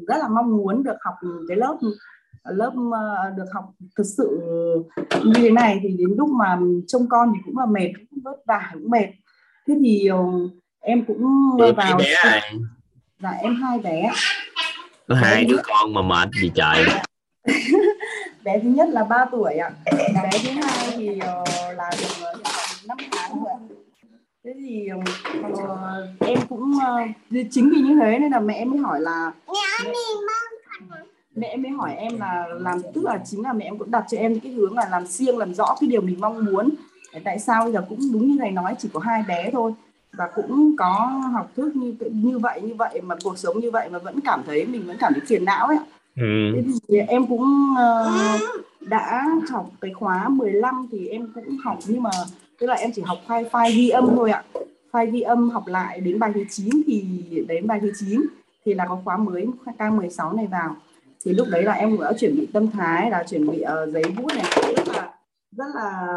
rất 0.08 0.18
là 0.20 0.28
mong 0.28 0.58
muốn 0.58 0.84
được 0.84 0.96
học 1.00 1.16
cái 1.48 1.58
lớp 1.58 1.78
lớp 2.44 2.74
ờ, 2.94 3.30
được 3.38 3.46
học 3.54 3.72
thực 3.98 4.04
sự 4.18 4.42
như 5.24 5.34
thế 5.34 5.50
này 5.50 5.80
thì 5.84 5.90
đến 5.90 6.10
lúc 6.18 6.30
mà 6.30 6.60
trông 6.88 7.10
con 7.10 7.34
thì 7.36 7.40
cũng 7.46 7.58
là 7.58 7.66
mệt 7.66 7.92
cũng 8.10 8.20
vất 8.24 8.46
vả 8.46 8.72
cũng 8.74 8.90
mệt. 8.90 9.08
Thế 9.68 9.74
thì 9.84 10.08
ờ, 10.08 10.18
em 10.80 11.06
cũng 11.06 11.22
Chị 11.58 11.72
vào 11.78 11.98
bé 11.98 12.16
này. 12.26 12.54
dạ 13.20 13.30
em 13.30 13.56
hai 13.56 13.80
bé. 13.80 14.12
Có 15.08 15.16
hai 15.16 15.46
đứa 15.46 15.58
con 15.64 15.94
mà 15.94 16.02
mệt 16.02 16.30
gì 16.42 16.52
trời. 16.56 16.86
Bé 18.44 18.60
thứ 18.64 18.70
nhất 18.70 18.90
là 18.90 19.04
3 19.04 19.26
tuổi 19.32 19.54
ạ. 19.54 19.72
Bé 20.24 20.30
thứ 20.44 20.50
hai 20.50 20.94
thì 20.98 21.10
uh, 21.10 21.78
là 21.78 21.92
được 22.02 22.40
năm 22.88 22.98
tháng 23.12 23.44
rồi 23.44 23.54
thế 24.44 24.54
thì 24.60 24.88
uh, 24.94 25.04
em 26.20 26.40
cũng 26.50 26.72
uh, 26.72 27.46
chính 27.52 27.70
vì 27.70 27.82
như 27.82 28.00
thế 28.02 28.20
nên 28.20 28.32
là 28.32 28.40
mẹ 28.40 28.54
em 28.54 28.70
mới 28.70 28.80
hỏi 28.80 29.02
là 29.02 29.32
mẹ, 29.48 29.92
mẹ 30.90 30.98
em 31.42 31.62
mới 31.62 31.72
hỏi 31.72 31.96
em 31.98 32.18
là 32.18 32.48
làm 32.60 32.82
tức 32.94 33.06
là 33.06 33.20
chính 33.26 33.42
là 33.42 33.54
mẹ 33.54 33.66
em 33.66 33.78
cũng 33.78 33.92
đặt 33.92 34.06
cho 34.10 34.18
em 34.18 34.34
những 34.34 34.42
cái 34.42 34.52
hướng 34.52 34.78
là 34.78 34.88
làm 34.92 35.08
siêng 35.08 35.38
làm 35.38 35.54
rõ 35.54 35.76
cái 35.82 35.90
điều 35.90 36.02
mình 36.02 36.18
mong 36.20 36.46
muốn. 36.46 36.70
Tại 37.24 37.40
sao 37.40 37.64
bây 37.64 37.74
giờ 37.74 37.86
cũng 37.90 38.00
đúng 38.14 38.28
như 38.28 38.38
thầy 38.40 38.52
nói 38.52 38.76
chỉ 38.80 38.90
có 38.94 39.00
hai 39.00 39.24
bé 39.28 39.50
thôi. 39.52 39.74
Và 40.14 40.30
cũng 40.36 40.76
có 40.78 41.22
học 41.34 41.52
thức 41.56 41.76
như 41.76 41.96
như 42.12 42.40
vậy 42.40 42.62
như 42.62 42.74
vậy 42.74 43.02
mà 43.04 43.16
cuộc 43.24 43.38
sống 43.38 43.60
như 43.60 43.72
vậy 43.72 43.90
mà 43.90 44.00
vẫn 44.00 44.20
cảm 44.22 44.44
thấy 44.46 44.66
mình 44.66 44.88
vẫn 44.88 44.98
cảm 45.00 45.14
thấy 45.14 45.22
phiền 45.28 45.46
não 45.46 45.68
ấy 45.68 45.78
ừ. 46.16 46.52
Thế 46.56 46.64
thì 46.88 46.98
em 46.98 47.28
cũng 47.28 47.74
uh, 47.74 48.42
đã 48.82 49.26
học 49.50 49.70
cái 49.82 49.94
khóa 49.94 50.30
15 50.30 50.88
thì 50.92 51.08
em 51.08 51.28
cũng 51.36 51.58
học 51.64 51.78
nhưng 51.88 52.04
mà 52.04 52.10
tức 52.60 52.68
là 52.68 52.76
em 52.76 52.92
chỉ 52.96 53.02
học 53.02 53.18
file 53.28 53.50
file 53.50 53.76
ghi 53.76 53.90
âm 53.90 54.16
thôi 54.16 54.32
ạ. 54.32 54.44
File 54.92 55.12
ghi 55.12 55.22
âm 55.22 55.50
học 55.50 55.68
lại 55.68 56.00
đến 56.00 56.20
bài 56.20 56.32
thứ 56.34 56.44
9 56.50 56.70
thì 56.88 57.06
đến 57.48 57.68
bài 57.68 57.80
thứ 57.82 57.92
9 58.00 58.22
thì 58.66 58.74
là 58.74 58.86
có 58.90 59.00
khóa 59.04 59.18
mới 59.18 59.48
K16 59.78 60.36
này 60.36 60.48
vào 60.48 60.76
thì 61.26 61.34
lúc 61.34 61.48
đấy 61.52 61.64
là 61.64 61.74
em 61.74 61.98
đã 62.00 62.14
chuẩn 62.20 62.36
bị 62.36 62.48
tâm 62.54 62.72
thái 62.72 63.12
là 63.12 63.24
chuẩn 63.30 63.48
bị 63.48 63.64
uh, 63.64 63.94
giấy 63.94 64.04
bút 64.18 64.28
này 64.36 64.74
rất 64.76 64.88
là 64.88 65.14
rất 65.52 65.66
là 65.76 66.08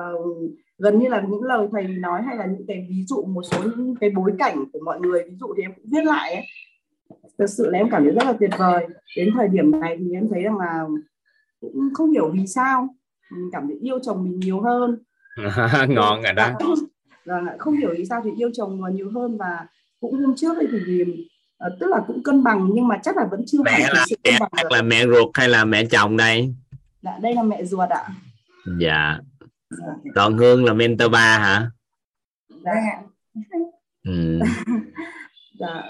gần 0.79 0.99
như 0.99 1.09
là 1.09 1.23
những 1.29 1.43
lời 1.43 1.69
thầy 1.73 1.89
nói 1.89 2.23
hay 2.23 2.37
là 2.37 2.47
những 2.47 2.67
cái 2.69 2.87
ví 2.91 3.05
dụ 3.07 3.25
một 3.25 3.43
số 3.43 3.63
những 3.63 3.95
cái 4.01 4.11
bối 4.11 4.33
cảnh 4.39 4.65
của 4.73 4.79
mọi 4.85 5.01
người. 5.01 5.23
Ví 5.29 5.37
dụ 5.41 5.47
thì 5.57 5.63
em 5.63 5.73
cũng 5.77 5.85
viết 5.93 6.05
lại 6.05 6.35
ấy. 6.35 6.45
thực 7.39 7.47
sự 7.47 7.71
là 7.71 7.79
em 7.79 7.91
cảm 7.91 8.03
thấy 8.05 8.13
rất 8.13 8.25
là 8.25 8.33
tuyệt 8.41 8.51
vời. 8.59 8.87
Đến 9.17 9.31
thời 9.35 9.49
điểm 9.49 9.81
này 9.81 9.97
thì 9.99 10.13
em 10.13 10.29
thấy 10.31 10.43
rằng 10.43 10.59
là 10.59 10.85
cũng 11.61 11.89
không 11.95 12.11
hiểu 12.11 12.31
vì 12.35 12.47
sao. 12.47 12.89
Mình 13.33 13.51
cảm 13.53 13.67
thấy 13.67 13.77
yêu 13.83 13.99
chồng 14.03 14.25
mình 14.25 14.41
nhiều 14.41 14.61
hơn. 14.61 14.99
Ngon 15.89 16.23
rồi 16.23 16.33
đó. 16.33 16.53
Không 17.59 17.77
hiểu 17.77 17.95
vì 17.97 18.05
sao 18.05 18.21
thì 18.25 18.31
yêu 18.37 18.51
chồng 18.53 18.81
nhiều 18.95 19.11
hơn. 19.11 19.37
Và 19.39 19.67
cũng 20.01 20.21
hôm 20.21 20.35
trước 20.37 20.57
thì, 20.61 20.67
thì 20.87 21.03
uh, 21.03 21.09
tức 21.81 21.87
là 21.91 22.01
cũng 22.07 22.23
cân 22.23 22.43
bằng 22.43 22.69
nhưng 22.73 22.89
mà 22.89 22.99
chắc 23.03 23.17
là 23.17 23.27
vẫn 23.31 23.43
chưa 23.47 23.63
mẹ 23.63 23.79
là 23.79 24.07
mẹ, 24.25 24.63
là 24.71 24.83
mẹ 24.83 25.07
ruột 25.07 25.31
hay 25.35 25.49
là 25.49 25.65
mẹ 25.65 25.85
chồng 25.85 26.17
đây? 26.17 26.55
Dạ 27.03 27.19
đây 27.23 27.35
là 27.35 27.43
mẹ 27.43 27.65
ruột 27.65 27.89
ạ. 27.89 28.09
Dạ. 28.81 29.19
Còn 30.15 30.39
hương 30.39 30.65
là 30.65 30.73
mentor 30.73 31.11
ba 31.13 31.39
hả? 31.39 31.71
Dạ. 32.65 33.03
Ừ. 34.05 34.41
dạ 35.61 35.83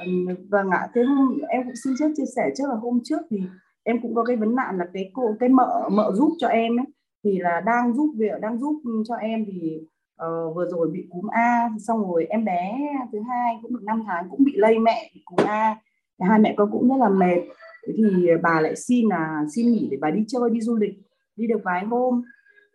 vâng 0.50 0.70
ạ. 0.70 0.88
Thế 0.94 1.02
hôm 1.02 1.38
em 1.48 1.62
cũng 1.64 1.76
xin 1.84 1.94
phép 2.00 2.06
chia 2.16 2.24
sẻ 2.36 2.42
trước 2.56 2.64
là 2.68 2.74
hôm 2.82 3.00
trước 3.04 3.20
thì 3.30 3.42
em 3.82 4.02
cũng 4.02 4.14
có 4.14 4.24
cái 4.24 4.36
vấn 4.36 4.56
nạn 4.56 4.78
là 4.78 4.84
cái 4.92 5.10
cô 5.12 5.36
cái 5.40 5.48
mợ 5.48 5.88
mợ 5.92 6.12
giúp 6.14 6.36
cho 6.38 6.48
em 6.48 6.80
ấy 6.80 6.86
thì 7.24 7.38
là 7.38 7.60
đang 7.66 7.94
giúp 7.94 8.14
việc 8.18 8.40
đang 8.40 8.60
giúp 8.60 8.82
cho 9.08 9.14
em 9.14 9.44
thì 9.46 9.80
uh, 10.22 10.56
vừa 10.56 10.68
rồi 10.70 10.90
bị 10.92 11.06
cúm 11.10 11.26
A 11.26 11.70
xong 11.78 12.10
rồi 12.10 12.26
em 12.30 12.44
bé 12.44 12.78
thứ 13.12 13.20
hai 13.28 13.56
cũng 13.62 13.72
được 13.72 13.82
5 13.82 14.02
tháng 14.06 14.28
cũng 14.30 14.44
bị 14.44 14.52
lây 14.56 14.78
mẹ 14.78 15.10
bị 15.14 15.22
cúm 15.24 15.46
A. 15.46 15.76
Thì 16.18 16.26
hai 16.28 16.38
mẹ 16.38 16.54
con 16.56 16.70
cũng 16.72 16.88
rất 16.88 16.96
là 16.98 17.08
mệt. 17.08 17.40
Thế 17.86 17.92
thì 17.96 18.28
bà 18.42 18.60
lại 18.60 18.76
xin 18.76 19.08
là 19.08 19.44
xin 19.54 19.72
nghỉ 19.72 19.88
để 19.90 19.96
bà 20.00 20.10
đi 20.10 20.24
chơi 20.28 20.50
đi 20.50 20.60
du 20.60 20.76
lịch 20.76 20.94
đi 21.36 21.46
được 21.46 21.60
vài 21.64 21.84
hôm. 21.84 22.22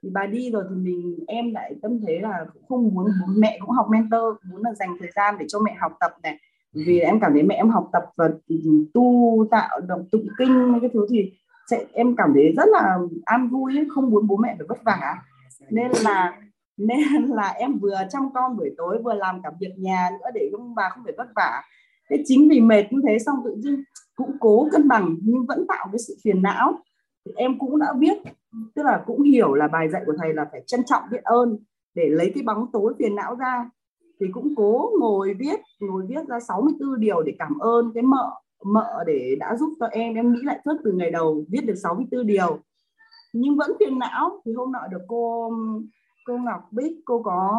Thì 0.03 0.09
bà 0.14 0.26
đi 0.26 0.51
rồi 0.51 0.64
thì 0.69 0.76
mình 0.76 1.19
em 1.27 1.53
lại 1.53 1.76
tâm 1.82 2.00
thế 2.08 2.19
là 2.22 2.45
không 2.69 2.93
muốn 2.93 3.08
mẹ 3.38 3.58
cũng 3.61 3.69
học 3.69 3.88
mentor 3.90 4.35
muốn 4.51 4.61
là 4.64 4.74
dành 4.74 4.90
thời 5.00 5.09
gian 5.16 5.35
để 5.40 5.45
cho 5.50 5.59
mẹ 5.59 5.76
học 5.80 5.92
tập 6.00 6.11
này. 6.24 6.38
Vì 6.74 7.00
em 7.00 7.19
cảm 7.19 7.34
thấy 7.34 7.43
mẹ 7.43 7.56
em 7.56 7.69
học 7.69 7.90
tập 7.93 8.03
và 8.16 8.30
tu 8.93 9.48
tạo 9.51 9.80
động 9.88 10.06
tụng 10.11 10.27
kinh 10.38 10.80
cái 10.82 10.90
thứ 10.93 11.08
thì 11.09 11.32
sẽ 11.69 11.85
em 11.93 12.16
cảm 12.16 12.32
thấy 12.34 12.53
rất 12.58 12.69
là 12.72 12.98
an 13.26 13.50
vui 13.50 13.88
không 13.90 14.09
muốn 14.09 14.27
bố 14.27 14.38
mẹ 14.38 14.56
phải 14.58 14.68
vất 14.69 14.84
vả. 14.84 15.16
Nên 15.69 15.92
là 16.03 16.38
nên 16.80 17.25
là 17.30 17.48
em 17.48 17.80
vừa 17.80 17.98
chăm 18.09 18.24
con 18.33 18.58
buổi 18.58 18.69
tối, 18.77 18.98
vừa 19.03 19.14
làm 19.14 19.41
cả 19.43 19.51
việc 19.59 19.74
nhà 19.77 20.09
nữa 20.11 20.30
để 20.33 20.49
ông 20.53 20.75
bà 20.75 20.90
không 20.90 21.03
phải 21.03 21.14
vất 21.17 21.27
vả. 21.35 21.61
Thế 22.09 22.24
chính 22.25 22.49
vì 22.49 22.59
mệt 22.59 22.83
như 22.91 23.01
thế 23.08 23.19
xong 23.19 23.35
tự 23.45 23.56
dưng 23.58 23.83
cũng 24.16 24.32
cố 24.40 24.67
cân 24.72 24.88
bằng 24.88 25.16
nhưng 25.22 25.45
vẫn 25.45 25.66
tạo 25.67 25.88
cái 25.91 25.99
sự 26.08 26.16
phiền 26.24 26.41
não. 26.41 26.74
Thì 27.25 27.32
em 27.35 27.59
cũng 27.59 27.80
đã 27.80 27.93
biết, 27.99 28.17
tức 28.75 28.83
là 28.83 29.03
cũng 29.06 29.22
hiểu 29.22 29.53
là 29.53 29.67
bài 29.67 29.90
dạy 29.90 30.03
của 30.06 30.14
thầy 30.17 30.33
là 30.33 30.45
phải 30.51 30.61
trân 30.67 30.83
trọng 30.85 31.03
biết 31.11 31.24
ơn 31.24 31.58
để 31.95 32.09
lấy 32.09 32.32
cái 32.35 32.43
bóng 32.43 32.72
tối 32.74 32.93
phiền 32.99 33.16
não 33.16 33.35
ra. 33.35 33.69
Thì 34.19 34.27
cũng 34.33 34.53
cố 34.56 34.91
ngồi 34.99 35.33
viết 35.40 35.59
ngồi 35.80 36.06
viết 36.08 36.27
ra 36.27 36.40
64 36.40 36.99
điều 36.99 37.24
để 37.24 37.33
cảm 37.40 37.59
ơn 37.59 37.91
cái 37.93 38.03
mợ 38.03 38.32
mợ 38.66 39.03
để 39.08 39.35
đã 39.40 39.56
giúp 39.56 39.74
cho 39.80 39.85
em. 39.85 40.16
Em 40.16 40.33
nghĩ 40.33 40.40
lại 40.43 40.59
suốt 40.66 40.77
từ 40.83 40.91
ngày 40.91 41.11
đầu 41.11 41.45
viết 41.49 41.61
được 41.66 41.75
64 41.83 42.27
điều. 42.27 42.59
Nhưng 43.33 43.58
vẫn 43.58 43.72
phiền 43.80 43.99
não. 43.99 44.41
Thì 44.45 44.53
hôm 44.53 44.72
nọ 44.72 44.88
được 44.91 45.01
cô 45.08 45.51
cô 46.30 46.38
Ngọc 46.38 46.69
Bích 46.72 46.91
cô 47.06 47.22
có 47.24 47.58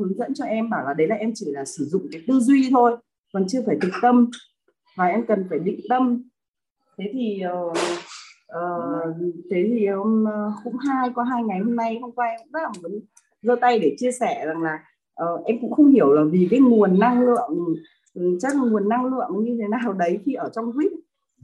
hướng 0.00 0.14
dẫn 0.18 0.34
cho 0.34 0.44
em 0.44 0.70
bảo 0.70 0.84
là 0.84 0.94
đấy 0.94 1.06
là 1.06 1.16
em 1.16 1.30
chỉ 1.34 1.46
là 1.48 1.64
sử 1.64 1.84
dụng 1.84 2.06
cái 2.12 2.22
tư 2.28 2.40
duy 2.40 2.68
thôi 2.70 2.96
còn 3.32 3.48
chưa 3.48 3.62
phải 3.66 3.76
thực 3.80 3.92
tâm. 4.02 4.30
Và 4.96 5.06
em 5.06 5.26
cần 5.26 5.46
phải 5.50 5.58
định 5.58 5.80
tâm. 5.88 6.22
Thế 6.98 7.04
thì 7.12 7.42
uh, 7.68 7.78
uh, 8.56 9.16
thế 9.50 9.70
thì 9.70 9.86
hôm 9.86 10.24
ờ, 10.24 10.52
cũng 10.64 10.76
hai 10.76 11.10
có 11.14 11.22
hai 11.22 11.42
ngày 11.42 11.58
hôm 11.58 11.76
nay 11.76 11.98
hôm 12.00 12.12
qua 12.12 12.26
em 12.26 12.40
rất 12.52 12.60
là 12.62 12.70
muốn 12.82 13.00
giơ 13.42 13.56
tay 13.60 13.78
để 13.78 13.96
chia 13.98 14.12
sẻ 14.12 14.46
rằng 14.46 14.62
là 14.62 14.84
uh, 15.24 15.44
em 15.44 15.58
cũng 15.60 15.72
không 15.72 15.90
hiểu 15.90 16.12
là 16.12 16.22
vì 16.30 16.48
cái 16.50 16.60
nguồn 16.60 16.98
năng 16.98 17.20
lượng 17.20 17.76
ừ, 18.14 18.38
chắc 18.40 18.54
là 18.54 18.60
nguồn 18.70 18.88
năng 18.88 19.04
lượng 19.04 19.44
như 19.44 19.56
thế 19.60 19.68
nào 19.68 19.92
đấy 19.92 20.18
khi 20.24 20.34
ở 20.34 20.50
trong 20.54 20.72
quýt. 20.72 20.92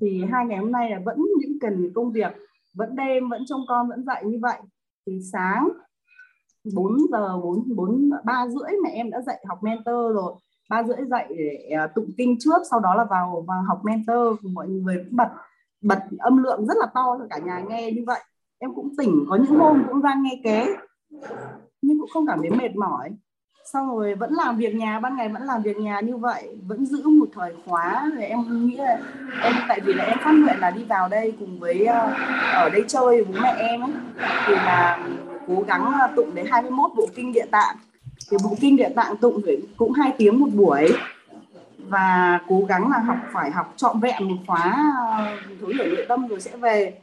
Thì 0.00 0.24
hai 0.30 0.46
ngày 0.46 0.58
hôm 0.58 0.72
nay 0.72 0.90
là 0.90 1.00
vẫn 1.04 1.16
những 1.40 1.58
cần 1.60 1.92
công 1.94 2.12
việc 2.12 2.32
vẫn 2.74 2.96
đêm 2.96 3.28
vẫn 3.28 3.44
trông 3.46 3.60
con 3.68 3.88
vẫn 3.88 4.04
dậy 4.04 4.24
như 4.24 4.38
vậy. 4.42 4.58
Thì 5.06 5.20
sáng 5.32 5.68
4 6.74 6.96
giờ 7.10 7.38
4 7.42 7.76
4 7.76 8.10
3 8.24 8.46
rưỡi 8.48 8.78
mẹ 8.82 8.90
em 8.90 9.10
đã 9.10 9.20
dạy 9.20 9.44
học 9.48 9.58
mentor 9.62 10.14
rồi. 10.14 10.32
Ba 10.70 10.82
rưỡi 10.82 10.96
dậy 11.10 11.24
để 11.28 11.76
à, 11.76 11.86
tụng 11.86 12.10
kinh 12.18 12.36
trước 12.40 12.62
sau 12.70 12.80
đó 12.80 12.94
là 12.94 13.04
vào 13.04 13.44
vào 13.48 13.62
học 13.62 13.80
mentor. 13.84 14.38
Mọi 14.52 14.68
người 14.68 14.96
cũng 14.96 15.16
bật 15.16 15.28
bật 15.82 15.98
âm 16.18 16.36
lượng 16.42 16.66
rất 16.66 16.76
là 16.76 16.86
to 16.94 17.18
cả 17.30 17.38
nhà 17.38 17.62
nghe 17.68 17.92
như 17.92 18.04
vậy. 18.06 18.20
Em 18.58 18.74
cũng 18.74 18.96
tỉnh 18.98 19.24
có 19.28 19.36
những 19.36 19.58
hôm 19.58 19.84
cũng 19.88 20.00
ra 20.00 20.14
nghe 20.14 20.40
ké 20.44 20.66
nhưng 21.82 21.98
cũng 21.98 22.08
không 22.14 22.26
cảm 22.26 22.38
thấy 22.40 22.50
mệt 22.50 22.76
mỏi. 22.76 23.10
Xong 23.72 23.96
rồi 23.96 24.14
vẫn 24.14 24.32
làm 24.32 24.56
việc 24.56 24.74
nhà 24.74 25.00
ban 25.00 25.16
ngày 25.16 25.28
vẫn 25.28 25.42
làm 25.42 25.62
việc 25.62 25.76
nhà 25.76 26.00
như 26.00 26.16
vậy 26.16 26.56
vẫn 26.66 26.86
giữ 26.86 27.08
một 27.08 27.28
thời 27.34 27.54
khóa. 27.66 28.10
Rồi 28.14 28.24
em 28.24 28.66
nghĩ 28.66 28.76
là 28.76 28.98
em 29.42 29.52
tại 29.68 29.80
vì 29.80 29.92
là 29.92 30.04
em 30.04 30.18
phát 30.24 30.32
nguyện 30.32 30.58
là 30.58 30.70
đi 30.70 30.84
vào 30.84 31.08
đây 31.08 31.32
cùng 31.40 31.60
với 31.60 31.84
à, 31.84 31.98
ở 32.54 32.68
đây 32.68 32.84
chơi 32.88 33.06
với 33.06 33.24
bố 33.24 33.40
mẹ 33.42 33.54
em 33.58 33.80
ấy, 33.80 33.92
thì 34.46 34.54
là 34.54 35.08
cố 35.46 35.64
gắng 35.66 35.92
à, 36.00 36.08
tụng 36.16 36.34
đến 36.34 36.46
21 36.50 36.90
bộ 36.96 37.06
kinh 37.14 37.32
địa 37.32 37.46
tạng. 37.50 37.76
Thì 38.30 38.36
bộ 38.44 38.56
kinh 38.60 38.76
địa 38.76 38.88
tạng 38.96 39.16
tụng 39.16 39.40
phải 39.46 39.56
cũng 39.76 39.92
hai 39.92 40.12
tiếng 40.18 40.40
một 40.40 40.48
buổi. 40.54 40.88
Và 41.78 42.40
cố 42.48 42.64
gắng 42.68 42.90
là 42.90 42.98
học, 42.98 43.16
phải 43.32 43.50
học 43.50 43.72
trọn 43.76 44.00
vẹn 44.00 44.28
một 44.28 44.36
khóa 44.46 44.60
à, 45.10 45.38
thấu 45.60 45.68
hiểu 45.68 45.86
nội 45.86 46.04
tâm 46.08 46.28
rồi 46.28 46.40
sẽ 46.40 46.56
về. 46.56 46.94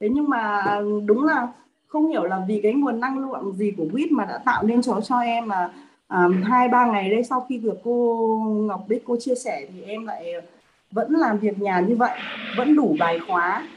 Thế 0.00 0.08
nhưng 0.08 0.28
mà 0.28 0.60
à, 0.60 0.80
đúng 1.06 1.24
là 1.24 1.48
không 1.86 2.08
hiểu 2.08 2.24
là 2.24 2.40
vì 2.48 2.60
cái 2.62 2.72
nguồn 2.72 3.00
năng 3.00 3.18
lượng 3.18 3.52
gì 3.52 3.72
của 3.76 3.86
quýt 3.92 4.12
mà 4.12 4.24
đã 4.24 4.38
tạo 4.38 4.62
nên 4.62 4.82
cho 4.82 5.00
cho 5.00 5.20
em 5.20 5.48
mà 5.48 5.70
hai, 6.44 6.68
ba 6.68 6.86
ngày 6.86 7.10
đây 7.10 7.22
sau 7.22 7.46
khi 7.48 7.58
được 7.58 7.78
cô 7.84 8.26
Ngọc 8.68 8.84
Bích 8.88 9.02
cô 9.06 9.16
chia 9.20 9.34
sẻ 9.34 9.66
thì 9.72 9.82
em 9.82 10.06
lại 10.06 10.32
vẫn 10.90 11.12
làm 11.12 11.38
việc 11.38 11.58
nhà 11.58 11.80
như 11.80 11.96
vậy, 11.96 12.18
vẫn 12.56 12.76
đủ 12.76 12.96
bài 12.98 13.20
khóa 13.28 13.68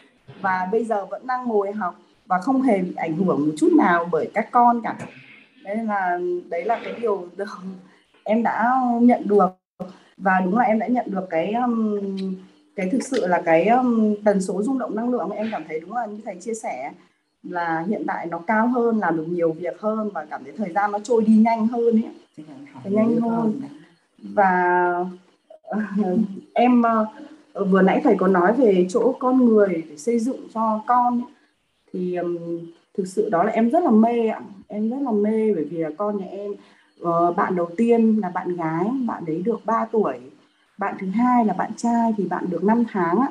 và 0.42 0.68
bây 0.72 0.86
giờ 0.86 1.06
vẫn 1.06 1.28
đang 1.28 1.48
ngồi 1.48 1.72
học 1.72 1.96
và 2.30 2.38
không 2.42 2.62
hề 2.62 2.82
bị 2.82 2.94
ảnh 2.96 3.18
hưởng 3.18 3.48
một 3.48 3.54
chút 3.58 3.74
nào 3.74 4.10
bởi 4.12 4.32
các 4.34 4.52
con 4.52 4.82
cả. 4.82 4.96
Đấy 5.64 5.78
là 5.78 6.20
đấy 6.50 6.66
là 6.66 6.80
cái 6.84 6.94
điều 7.02 7.28
được 7.38 7.50
em 8.24 8.44
đã 8.44 8.72
nhận 9.02 9.28
được. 9.28 9.50
Và 10.18 10.42
đúng 10.46 10.58
là 10.58 10.64
em 10.64 10.80
đã 10.80 10.88
nhận 10.88 11.06
được 11.10 11.28
cái 11.30 11.54
um, 11.54 12.00
cái 12.76 12.90
thực 12.92 13.04
sự 13.04 13.28
là 13.28 13.42
cái 13.46 13.68
um, 13.68 14.16
tần 14.26 14.42
số 14.42 14.64
rung 14.64 14.80
động 14.80 14.96
năng 14.96 15.10
lượng 15.10 15.30
em 15.30 15.50
cảm 15.52 15.64
thấy 15.68 15.80
đúng 15.80 15.94
là 15.94 16.06
như 16.06 16.20
thầy 16.26 16.36
chia 16.36 16.54
sẻ 16.54 16.92
là 17.44 17.86
hiện 17.88 18.04
tại 18.08 18.26
nó 18.26 18.40
cao 18.48 18.68
hơn 18.68 19.00
làm 19.00 19.18
được 19.18 19.26
nhiều 19.30 19.52
việc 19.52 19.82
hơn 19.82 20.10
và 20.14 20.26
cảm 20.26 20.44
thấy 20.44 20.54
thời 20.58 20.74
gian 20.74 20.92
nó 20.92 21.00
trôi 21.00 21.24
đi 21.24 21.34
nhanh 21.34 21.68
hơn 21.68 22.02
ấy. 22.02 22.46
Nhanh 22.84 23.22
hơn. 23.22 23.62
và 24.18 25.06
em 26.54 26.82
uh, 26.82 27.70
vừa 27.70 27.82
nãy 27.82 28.02
thầy 28.04 28.16
có 28.18 28.28
nói 28.28 28.54
về 28.54 28.88
chỗ 28.90 29.16
con 29.20 29.46
người 29.46 29.84
để 29.90 29.98
xây 29.98 30.20
dựng 30.20 30.48
cho 30.54 30.82
con 30.88 31.22
ấy 31.22 31.39
thì 31.94 32.16
um, 32.16 32.38
thực 32.98 33.08
sự 33.08 33.30
đó 33.30 33.44
là 33.44 33.52
em 33.52 33.70
rất 33.70 33.84
là 33.84 33.92
mê 33.92 34.28
ạ. 34.28 34.42
Em 34.68 34.90
rất 34.90 34.98
là 35.02 35.12
mê 35.12 35.54
bởi 35.54 35.64
vì 35.64 35.78
là 35.78 35.90
con 35.98 36.18
nhà 36.18 36.26
em 36.26 36.52
uh, 37.02 37.36
bạn 37.36 37.56
đầu 37.56 37.70
tiên 37.78 38.20
là 38.22 38.30
bạn 38.30 38.56
gái 38.56 38.90
bạn 39.08 39.26
đấy 39.26 39.42
được 39.46 39.66
3 39.66 39.86
tuổi 39.92 40.20
bạn 40.78 40.96
thứ 41.00 41.08
hai 41.08 41.46
là 41.46 41.54
bạn 41.54 41.72
trai 41.78 42.14
thì 42.18 42.28
bạn 42.28 42.46
được 42.50 42.64
5 42.64 42.84
tháng 42.90 43.20
ạ. 43.20 43.30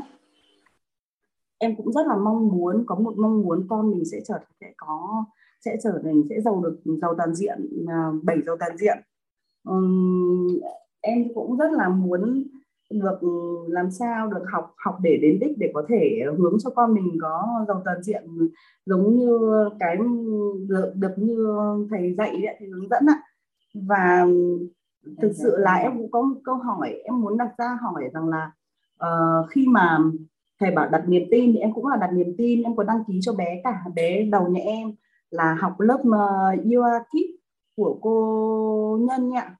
Em 1.58 1.76
cũng 1.76 1.92
rất 1.92 2.06
là 2.06 2.16
mong 2.16 2.48
muốn 2.48 2.84
có 2.86 2.94
một 2.94 3.14
mong 3.18 3.42
muốn 3.42 3.66
con 3.68 3.90
mình 3.90 4.04
sẽ 4.04 4.18
trở 4.28 4.38
sẽ 4.60 4.72
có 4.76 5.24
sẽ 5.64 5.76
trở 5.82 6.00
thành 6.04 6.22
sẽ 6.30 6.40
giàu 6.40 6.60
được 6.64 6.78
giàu 7.02 7.14
toàn 7.18 7.34
diện 7.34 7.58
uh, 7.82 8.24
bảy 8.24 8.36
giàu 8.46 8.56
toàn 8.60 8.76
diện. 8.76 8.98
Um, 9.68 10.48
em 11.00 11.34
cũng 11.34 11.56
rất 11.56 11.72
là 11.72 11.88
muốn 11.88 12.44
được 12.90 13.18
làm 13.68 13.90
sao 13.90 14.28
được 14.30 14.44
học 14.52 14.74
học 14.76 14.98
để 15.02 15.18
đến 15.22 15.38
đích 15.40 15.58
để 15.58 15.70
có 15.74 15.84
thể 15.88 16.20
hướng 16.38 16.56
cho 16.64 16.70
con 16.70 16.94
mình 16.94 17.18
có 17.22 17.64
giàu 17.68 17.82
toàn 17.84 18.02
diện 18.02 18.22
giống 18.86 19.16
như 19.16 19.38
cái 19.80 19.96
được, 20.68 20.92
được 20.94 21.14
như 21.16 21.46
thầy 21.90 22.14
dạy 22.14 22.40
đấy, 22.42 22.56
thì 22.60 22.66
hướng 22.66 22.88
dẫn 22.88 23.06
ạ. 23.06 23.22
Và 23.74 24.26
thực 25.22 25.32
sự 25.34 25.56
là 25.56 25.74
em 25.74 25.98
cũng 25.98 26.10
có 26.10 26.22
một 26.22 26.40
câu 26.44 26.54
hỏi 26.54 26.94
em 27.04 27.20
muốn 27.20 27.38
đặt 27.38 27.50
ra 27.58 27.78
hỏi 27.82 28.04
rằng 28.14 28.28
là 28.28 28.52
uh, 29.04 29.50
khi 29.50 29.66
mà 29.68 29.98
thầy 30.60 30.70
bảo 30.70 30.88
đặt 30.88 31.08
niềm 31.08 31.22
tin 31.30 31.52
thì 31.52 31.58
em 31.58 31.72
cũng 31.72 31.86
là 31.86 31.96
đặt 31.96 32.10
niềm 32.12 32.34
tin 32.38 32.62
em 32.62 32.76
có 32.76 32.84
đăng 32.84 33.04
ký 33.04 33.18
cho 33.22 33.32
bé 33.32 33.60
cả 33.64 33.84
bé 33.94 34.22
đầu 34.22 34.48
nhà 34.48 34.60
em 34.64 34.92
là 35.30 35.54
học 35.60 35.80
lớp 35.80 36.00
uh, 36.00 36.72
Yoga 36.72 36.98
Kids 36.98 37.38
của 37.76 37.98
cô 38.02 38.98
Nhân 39.00 39.30
ạ 39.34 39.56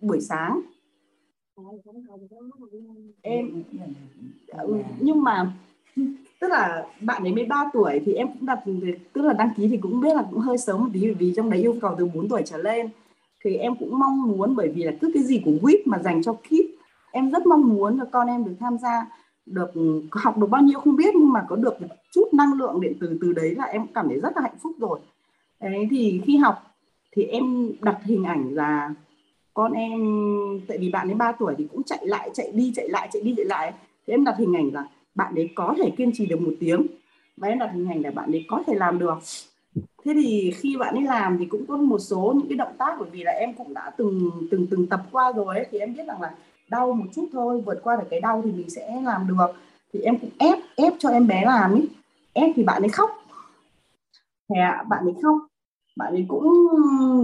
buổi 0.00 0.20
sáng 0.20 0.60
em 3.22 3.62
ừ, 4.46 4.82
nhưng 5.00 5.22
mà 5.22 5.52
tức 6.40 6.48
là 6.48 6.86
bạn 7.00 7.22
ấy 7.22 7.34
mới 7.34 7.44
3 7.44 7.70
tuổi 7.72 8.00
thì 8.04 8.14
em 8.14 8.28
cũng 8.28 8.46
đặt 8.46 8.60
tức 9.12 9.22
là 9.22 9.32
đăng 9.32 9.50
ký 9.56 9.68
thì 9.68 9.76
cũng 9.76 10.00
biết 10.00 10.14
là 10.16 10.26
cũng 10.30 10.38
hơi 10.38 10.58
sớm 10.58 10.80
một 10.80 10.88
tí 10.92 11.00
bởi 11.00 11.14
vì 11.14 11.32
trong 11.36 11.50
đấy 11.50 11.60
yêu 11.60 11.76
cầu 11.80 11.94
từ 11.98 12.06
4 12.14 12.28
tuổi 12.28 12.42
trở 12.44 12.56
lên. 12.56 12.88
Thì 13.44 13.56
em 13.56 13.74
cũng 13.78 13.98
mong 13.98 14.22
muốn 14.22 14.56
bởi 14.56 14.68
vì 14.68 14.82
là 14.82 14.92
cứ 15.00 15.10
cái 15.14 15.22
gì 15.22 15.42
của 15.44 15.50
WIT 15.62 15.82
mà 15.84 15.98
dành 15.98 16.22
cho 16.22 16.32
kids 16.32 16.80
em 17.12 17.30
rất 17.30 17.46
mong 17.46 17.68
muốn 17.68 17.98
là 17.98 18.04
con 18.04 18.26
em 18.26 18.44
được 18.44 18.54
tham 18.60 18.78
gia 18.78 19.06
được 19.46 19.70
học 20.12 20.38
được 20.38 20.46
bao 20.46 20.62
nhiêu 20.62 20.80
không 20.80 20.96
biết 20.96 21.14
nhưng 21.14 21.32
mà 21.32 21.44
có 21.48 21.56
được 21.56 21.82
một 21.82 21.88
chút 22.12 22.28
năng 22.32 22.52
lượng 22.52 22.80
điện 22.80 22.92
từ 23.00 23.18
từ 23.20 23.32
đấy 23.32 23.54
là 23.54 23.64
em 23.64 23.86
cảm 23.94 24.08
thấy 24.08 24.20
rất 24.20 24.36
là 24.36 24.42
hạnh 24.42 24.58
phúc 24.62 24.72
rồi. 24.78 25.00
Đấy 25.60 25.88
thì 25.90 26.20
khi 26.24 26.36
học 26.36 26.76
thì 27.12 27.22
em 27.22 27.72
đặt 27.82 27.98
hình 28.04 28.24
ảnh 28.24 28.54
là 28.54 28.94
con 29.54 29.72
em 29.72 30.00
tại 30.68 30.78
vì 30.78 30.90
bạn 30.90 31.08
ấy 31.08 31.14
3 31.14 31.32
tuổi 31.32 31.54
thì 31.58 31.66
cũng 31.72 31.82
chạy 31.82 32.06
lại 32.06 32.30
chạy 32.34 32.52
đi 32.54 32.72
chạy 32.76 32.88
lại 32.88 33.08
chạy 33.12 33.22
đi 33.22 33.34
chạy 33.36 33.46
lại. 33.46 33.72
Thế 34.06 34.14
em 34.14 34.24
đặt 34.24 34.34
hình 34.38 34.56
ảnh 34.56 34.70
là 34.72 34.84
bạn 35.14 35.34
ấy 35.34 35.50
có 35.54 35.74
thể 35.78 35.90
kiên 35.96 36.10
trì 36.14 36.26
được 36.26 36.40
một 36.40 36.52
tiếng. 36.60 36.86
Và 37.36 37.48
em 37.48 37.58
đặt 37.58 37.70
hình 37.74 37.88
ảnh 37.88 38.02
là 38.02 38.10
bạn 38.10 38.32
ấy 38.32 38.44
có 38.48 38.62
thể 38.66 38.74
làm 38.74 38.98
được. 38.98 39.18
Thế 40.04 40.12
thì 40.14 40.52
khi 40.56 40.76
bạn 40.76 40.94
ấy 40.94 41.04
làm 41.04 41.38
thì 41.38 41.46
cũng 41.46 41.66
có 41.66 41.76
một 41.76 41.98
số 41.98 42.34
những 42.36 42.48
cái 42.48 42.56
động 42.56 42.72
tác 42.78 42.96
bởi 43.00 43.08
vì 43.12 43.22
là 43.22 43.32
em 43.32 43.54
cũng 43.54 43.74
đã 43.74 43.92
từng 43.96 44.30
từng 44.50 44.66
từng 44.70 44.86
tập 44.86 45.00
qua 45.12 45.32
rồi 45.32 45.56
ấy, 45.56 45.66
thì 45.70 45.78
em 45.78 45.94
biết 45.94 46.06
rằng 46.06 46.22
là 46.22 46.34
đau 46.68 46.92
một 46.92 47.04
chút 47.14 47.28
thôi 47.32 47.62
vượt 47.66 47.80
qua 47.82 47.96
được 47.96 48.06
cái 48.10 48.20
đau 48.20 48.42
thì 48.44 48.52
mình 48.52 48.70
sẽ 48.70 49.00
làm 49.04 49.28
được. 49.28 49.46
Thì 49.92 50.00
em 50.00 50.18
cũng 50.18 50.30
ép 50.38 50.58
ép 50.76 50.92
cho 50.98 51.08
em 51.08 51.26
bé 51.26 51.44
làm 51.44 51.72
ấy 51.72 51.88
ép 52.32 52.50
thì 52.56 52.64
bạn 52.64 52.82
ấy 52.82 52.88
khóc. 52.88 53.10
Thế 54.48 54.60
à, 54.60 54.84
bạn 54.88 55.04
ấy 55.04 55.14
khóc. 55.22 55.36
Bạn 55.96 56.12
ấy 56.12 56.26
cũng 56.28 56.68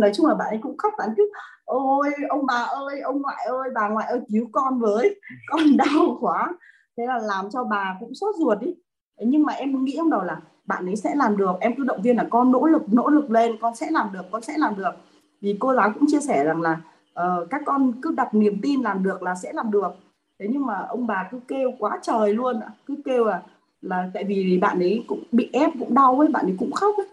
nói 0.01 0.11
chung 0.15 0.27
là 0.27 0.35
bạn 0.35 0.49
ấy 0.49 0.59
cũng 0.63 0.77
khóc 0.77 0.95
bạn 0.99 1.09
cứ 1.17 1.31
ôi 1.67 2.13
ông 2.29 2.47
bà 2.47 2.55
ơi 2.55 3.01
ông 3.01 3.23
ngoại 3.23 3.47
ơi 3.47 3.71
bà 3.75 3.89
ngoại 3.89 4.07
ơi 4.07 4.21
cứu 4.29 4.49
con 4.53 4.81
với. 4.81 5.21
Con 5.51 5.77
đau 5.77 6.19
quá. 6.21 6.55
Thế 6.97 7.07
là 7.07 7.19
làm 7.19 7.51
cho 7.51 7.65
bà 7.65 7.97
cũng 8.01 8.15
sốt 8.15 8.35
ruột 8.39 8.61
ý. 8.61 8.75
Nhưng 9.19 9.43
mà 9.43 9.53
em 9.53 9.85
nghĩ 9.85 9.95
trong 9.97 10.11
đầu 10.11 10.23
là 10.23 10.41
bạn 10.65 10.87
ấy 10.87 10.97
sẽ 10.97 11.15
làm 11.15 11.37
được. 11.37 11.53
Em 11.61 11.75
cứ 11.77 11.85
động 11.85 12.03
viên 12.03 12.17
là 12.17 12.27
con 12.31 12.53
nỗ 12.53 12.67
lực 12.67 12.83
nỗ 12.93 13.09
lực 13.09 13.31
lên 13.31 13.57
con 13.61 13.75
sẽ 13.75 13.91
làm 13.91 14.13
được 14.13 14.23
con 14.31 14.43
sẽ 14.43 14.59
làm 14.59 14.77
được. 14.77 14.93
Vì 15.41 15.57
cô 15.61 15.75
giáo 15.75 15.91
cũng 15.95 16.05
chia 16.09 16.21
sẻ 16.21 16.45
rằng 16.45 16.63
là 16.63 16.81
uh, 17.21 17.51
các 17.51 17.63
con 17.67 17.93
cứ 18.03 18.13
đặt 18.17 18.35
niềm 18.35 18.61
tin 18.63 18.83
làm 18.83 19.03
được 19.03 19.23
là 19.23 19.35
sẽ 19.35 19.53
làm 19.53 19.71
được. 19.71 19.93
Thế 20.39 20.47
nhưng 20.51 20.67
mà 20.67 20.87
ông 20.89 21.07
bà 21.07 21.29
cứ 21.31 21.41
kêu 21.49 21.73
quá 21.79 21.99
trời 22.03 22.35
luôn 22.35 22.61
cứ 22.87 22.95
kêu 23.05 23.25
là 23.25 23.43
là 23.81 24.11
tại 24.15 24.25
vì 24.25 24.59
bạn 24.59 24.79
ấy 24.79 25.05
cũng 25.07 25.23
bị 25.33 25.51
ép 25.53 25.71
cũng 25.79 25.95
đau 25.95 26.21
ấy 26.21 26.29
bạn 26.29 26.45
ấy 26.45 26.57
cũng 26.59 26.73
khóc 26.73 26.97
ấy 26.97 27.07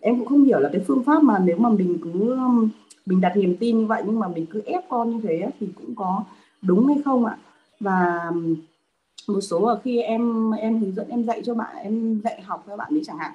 em 0.00 0.18
cũng 0.18 0.28
không 0.28 0.44
hiểu 0.44 0.58
là 0.58 0.70
cái 0.72 0.82
phương 0.86 1.04
pháp 1.04 1.22
mà 1.22 1.38
nếu 1.38 1.56
mà 1.58 1.68
mình 1.68 1.98
cứ 2.02 2.30
um, 2.30 2.68
mình 3.06 3.20
đặt 3.20 3.36
niềm 3.36 3.56
tin 3.60 3.78
như 3.78 3.86
vậy 3.86 4.02
nhưng 4.06 4.18
mà 4.18 4.28
mình 4.28 4.46
cứ 4.46 4.62
ép 4.66 4.84
con 4.88 5.10
như 5.10 5.20
thế 5.22 5.50
thì 5.60 5.66
cũng 5.74 5.94
có 5.94 6.24
đúng 6.62 6.86
hay 6.86 6.96
không 7.04 7.24
ạ? 7.24 7.36
Và 7.80 8.26
um, 8.28 8.56
một 9.28 9.40
số 9.40 9.64
ở 9.64 9.80
khi 9.84 10.00
em 10.00 10.50
em 10.50 10.80
hướng 10.80 10.94
dẫn, 10.94 11.08
em 11.08 11.24
dạy 11.24 11.42
cho 11.44 11.54
bạn, 11.54 11.76
em 11.76 12.20
dạy 12.24 12.42
học 12.42 12.64
cho 12.66 12.76
bạn 12.76 12.94
ấy 12.94 13.02
chẳng 13.06 13.18
hạn 13.18 13.32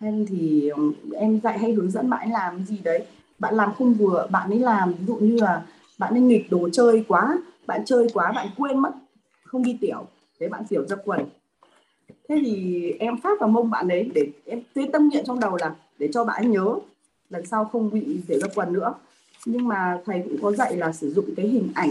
hay 0.00 0.26
thì 0.28 0.68
um, 0.68 0.92
em 1.14 1.40
dạy 1.40 1.58
hay 1.58 1.72
hướng 1.72 1.90
dẫn 1.90 2.10
bạn 2.10 2.20
ấy 2.20 2.32
làm 2.32 2.64
gì 2.64 2.78
đấy. 2.84 3.04
Bạn 3.38 3.54
làm 3.54 3.72
không 3.78 3.94
vừa, 3.94 4.26
bạn 4.30 4.50
ấy 4.50 4.58
làm 4.58 4.92
ví 4.92 5.06
dụ 5.06 5.16
như 5.16 5.36
là 5.36 5.62
bạn 5.98 6.14
ấy 6.14 6.20
nghịch 6.20 6.50
đồ 6.50 6.68
chơi 6.72 7.04
quá, 7.08 7.38
bạn 7.66 7.84
chơi 7.84 8.06
quá, 8.14 8.32
bạn 8.32 8.48
quên 8.56 8.78
mất, 8.78 8.92
không 9.44 9.62
đi 9.62 9.78
tiểu. 9.80 10.06
Thế 10.40 10.48
bạn 10.48 10.62
tiểu 10.68 10.86
ra 10.88 10.96
quần 11.04 11.20
thế 12.30 12.36
thì 12.44 12.90
em 12.98 13.20
phát 13.20 13.40
vào 13.40 13.48
mông 13.48 13.70
bạn 13.70 13.88
ấy 13.88 14.10
để 14.14 14.26
em 14.46 14.62
tưới 14.74 14.86
tâm 14.92 15.08
niệm 15.08 15.24
trong 15.26 15.40
đầu 15.40 15.56
là 15.60 15.74
để 15.98 16.08
cho 16.12 16.24
bạn 16.24 16.42
ấy 16.42 16.46
nhớ, 16.46 16.78
lần 17.30 17.46
sau 17.46 17.64
không 17.64 17.90
bị 17.90 18.20
để 18.28 18.38
ra 18.38 18.48
quần 18.54 18.72
nữa. 18.72 18.94
Nhưng 19.46 19.68
mà 19.68 19.98
thầy 20.06 20.22
cũng 20.24 20.36
có 20.42 20.52
dạy 20.52 20.76
là 20.76 20.92
sử 20.92 21.12
dụng 21.12 21.24
cái 21.36 21.46
hình 21.46 21.68
ảnh, 21.74 21.90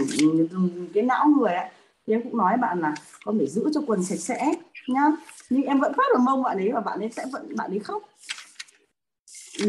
dùng 0.50 0.86
cái 0.94 1.02
não 1.02 1.26
người 1.26 1.52
ấy. 1.52 1.68
Thì 2.06 2.14
em 2.14 2.22
cũng 2.22 2.36
nói 2.36 2.56
bạn 2.56 2.80
là 2.80 2.94
con 3.24 3.38
phải 3.38 3.46
giữ 3.46 3.70
cho 3.74 3.80
quần 3.86 4.02
sạch 4.02 4.20
sẽ 4.20 4.52
nhá. 4.88 5.02
Nhưng 5.50 5.62
em 5.62 5.80
vẫn 5.80 5.92
phát 5.96 6.04
vào 6.14 6.22
mông 6.22 6.42
bạn 6.42 6.56
ấy 6.56 6.72
và 6.72 6.80
bạn 6.80 6.98
ấy 6.98 7.10
sẽ 7.16 7.24
vẫn, 7.32 7.56
bạn 7.56 7.70
ấy 7.70 7.78
khóc. 7.78 8.02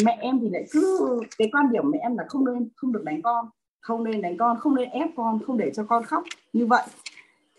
Mẹ 0.04 0.18
em 0.22 0.40
thì 0.40 0.50
lại 0.50 0.68
cứ, 0.72 1.20
cái 1.38 1.50
quan 1.52 1.72
điểm 1.72 1.84
mẹ 1.92 2.00
em 2.02 2.18
là 2.18 2.26
không 2.30 2.46
nên, 2.46 2.70
không 2.76 2.92
được 2.92 3.04
đánh 3.04 3.22
con, 3.22 3.50
không 3.82 4.04
nên 4.04 4.22
đánh 4.22 4.38
con, 4.38 4.60
không 4.60 4.76
nên 4.76 4.90
ép 4.90 5.10
con, 5.16 5.40
không 5.48 5.58
để 5.58 5.72
cho 5.76 5.84
con 5.84 6.04
khóc. 6.04 6.24
Như 6.54 6.66
vậy 6.66 6.84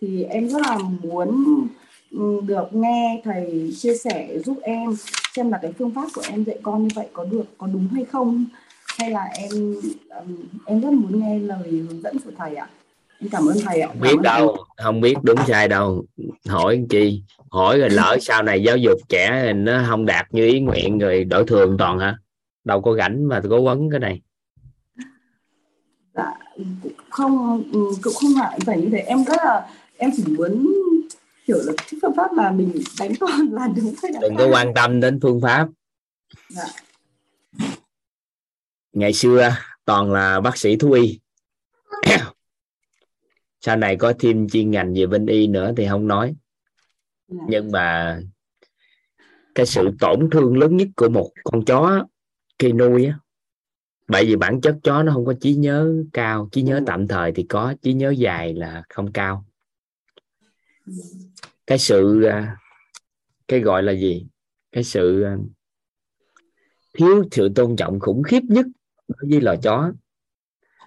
thì 0.01 0.25
em 0.25 0.49
rất 0.49 0.63
là 0.63 0.79
muốn 1.03 1.45
được 2.47 2.69
nghe 2.73 3.21
thầy 3.25 3.73
chia 3.79 3.97
sẻ 3.97 4.39
giúp 4.45 4.59
em 4.63 4.97
xem 5.37 5.51
là 5.51 5.59
cái 5.63 5.73
phương 5.79 5.91
pháp 5.91 6.07
của 6.15 6.23
em 6.29 6.45
dạy 6.45 6.59
con 6.63 6.83
như 6.83 6.89
vậy 6.95 7.07
có 7.13 7.25
được 7.25 7.45
có 7.59 7.67
đúng 7.67 7.89
hay 7.89 8.05
không? 8.05 8.45
Hay 8.99 9.11
là 9.11 9.29
em 9.35 9.77
em 10.67 10.81
rất 10.81 10.93
muốn 10.93 11.21
nghe 11.21 11.39
lời 11.39 11.69
hướng 11.69 12.03
dẫn 12.03 12.19
của 12.25 12.31
thầy 12.39 12.57
ạ. 12.57 12.69
Em 13.21 13.29
cảm 13.31 13.47
ơn 13.47 13.57
thầy 13.65 13.81
ạ. 13.81 13.89
Không 13.89 14.01
biết 14.01 14.21
đâu 14.23 14.49
em. 14.49 14.85
không 14.85 15.01
biết 15.01 15.15
đúng 15.23 15.39
sai 15.49 15.69
đâu. 15.69 16.05
Hỏi 16.49 16.85
chi? 16.91 17.23
Hỏi 17.51 17.79
rồi 17.79 17.91
lỡ 17.91 18.17
sau 18.21 18.43
này 18.43 18.63
giáo 18.63 18.77
dục 18.77 18.99
trẻ 19.09 19.53
nó 19.53 19.83
không 19.89 20.07
đạt 20.07 20.35
như 20.35 20.47
ý 20.47 20.61
nguyện 20.61 20.99
rồi 20.99 21.25
đổi 21.25 21.45
thường 21.47 21.77
toàn 21.79 21.99
hả? 21.99 22.17
Đâu 22.65 22.81
có 22.81 22.97
rảnh 22.97 23.29
mà 23.29 23.41
cố 23.51 23.63
vấn 23.63 23.91
cái 23.91 24.01
này. 24.01 24.21
Dạ 26.15 26.33
không 27.11 27.63
cũng 28.03 28.13
không 28.15 28.31
ngại 28.37 28.59
phải 28.67 28.81
như 28.81 28.89
thế. 28.93 28.99
Em 28.99 29.25
rất 29.25 29.37
là 29.45 29.69
em 29.97 30.11
chỉ 30.17 30.25
muốn 30.27 30.73
hiểu 31.49 31.59
là 31.65 31.73
cái 31.77 32.01
phương 32.03 32.17
pháp 32.17 32.33
mà 32.33 32.53
mình 32.53 32.73
đánh 32.99 33.13
con 33.21 33.31
là 33.53 33.69
đúng 33.77 33.95
hay 34.03 34.13
là 34.13 34.21
đừng 34.21 34.37
có 34.37 34.49
quan 34.53 34.75
tâm 34.75 35.01
đến 35.01 35.19
phương 35.23 35.41
pháp. 35.41 35.69
Dạ. 36.49 36.65
ngày 38.93 39.13
xưa 39.13 39.57
toàn 39.85 40.13
là 40.13 40.41
bác 40.41 40.57
sĩ 40.57 40.77
thú 40.77 40.93
y. 40.93 41.21
Sau 43.61 43.77
này 43.77 43.97
có 43.97 44.13
thêm 44.19 44.49
chuyên 44.49 44.71
ngành 44.71 44.95
về 44.95 45.07
bên 45.07 45.27
y 45.27 45.47
nữa 45.47 45.73
thì 45.77 45.87
không 45.89 46.09
nói. 46.09 46.35
Dạ. 47.29 47.45
nhưng 47.49 47.73
mà 47.73 48.19
cái 49.55 49.67
sự 49.67 49.91
tổn 50.01 50.29
thương 50.31 50.59
lớn 50.59 50.77
nhất 50.77 50.89
của 50.97 51.09
một 51.09 51.31
con 51.45 51.65
chó 51.65 52.07
khi 52.59 52.73
nuôi 52.73 53.07
á 53.07 53.19
bởi 54.09 54.27
vì 54.27 54.37
bản 54.37 54.61
chất 54.61 54.77
chó 54.83 55.03
nó 55.03 55.13
không 55.13 55.27
có 55.27 55.35
trí 55.41 55.55
nhớ 55.55 56.05
cao 56.13 56.49
trí 56.53 56.63
nhớ 56.63 56.81
tạm 56.87 57.09
thời 57.09 57.33
thì 57.33 57.43
có 57.43 57.75
trí 57.83 57.93
nhớ 57.93 58.11
dài 58.11 58.55
là 58.55 58.83
không 58.89 59.13
cao 59.13 59.45
cái 61.73 61.79
sự 61.79 62.23
à, 62.23 62.57
cái 63.49 63.61
gọi 63.61 63.83
là 63.83 63.93
gì? 63.93 64.27
Cái 64.73 64.85
sự 64.85 65.23
à, 65.23 65.37
thiếu 66.93 67.25
sự 67.31 67.53
tôn 67.55 67.77
trọng 67.77 68.01
khủng 68.01 68.23
khiếp 68.23 68.41
nhất 68.49 68.67
đối 69.09 69.31
với 69.31 69.41
loài 69.41 69.59
chó. 69.63 69.93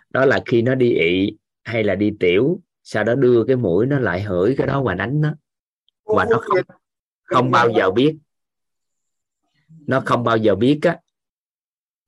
Đó 0.09 0.25
là 0.25 0.43
khi 0.45 0.61
nó 0.61 0.75
đi 0.75 0.93
ị 0.93 1.37
hay 1.63 1.83
là 1.83 1.95
đi 1.95 2.11
tiểu, 2.19 2.61
sau 2.83 3.03
đó 3.03 3.15
đưa 3.15 3.43
cái 3.47 3.55
mũi 3.55 3.85
nó 3.85 3.99
lại 3.99 4.23
hửi 4.23 4.55
cái 4.57 4.67
đó 4.67 4.83
và 4.83 4.93
đánh 4.93 5.21
nó. 5.21 5.33
Và 6.03 6.25
nó 6.29 6.37
không 6.41 6.77
không 7.23 7.51
bao 7.51 7.71
giờ 7.71 7.91
biết. 7.91 8.17
Nó 9.87 10.03
không 10.05 10.23
bao 10.23 10.37
giờ 10.37 10.55
biết 10.55 10.79
á, 10.81 10.99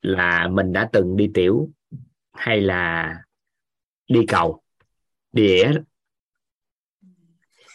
là 0.01 0.47
mình 0.47 0.73
đã 0.73 0.89
từng 0.93 1.17
đi 1.17 1.31
tiểu 1.33 1.69
hay 2.33 2.61
là 2.61 3.13
đi 4.07 4.25
cầu 4.27 4.61
đĩa 5.31 5.71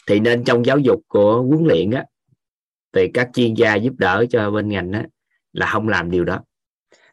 thì 0.06 0.20
nên 0.20 0.44
trong 0.44 0.66
giáo 0.66 0.78
dục 0.78 1.00
của 1.08 1.42
huấn 1.42 1.64
luyện 1.64 1.90
á 1.90 2.04
thì 2.92 3.08
các 3.14 3.30
chuyên 3.34 3.54
gia 3.54 3.74
giúp 3.74 3.92
đỡ 3.98 4.24
cho 4.30 4.50
bên 4.50 4.68
ngành 4.68 4.92
á 4.92 5.06
là 5.52 5.66
không 5.66 5.88
làm 5.88 6.10
điều 6.10 6.24
đó. 6.24 6.40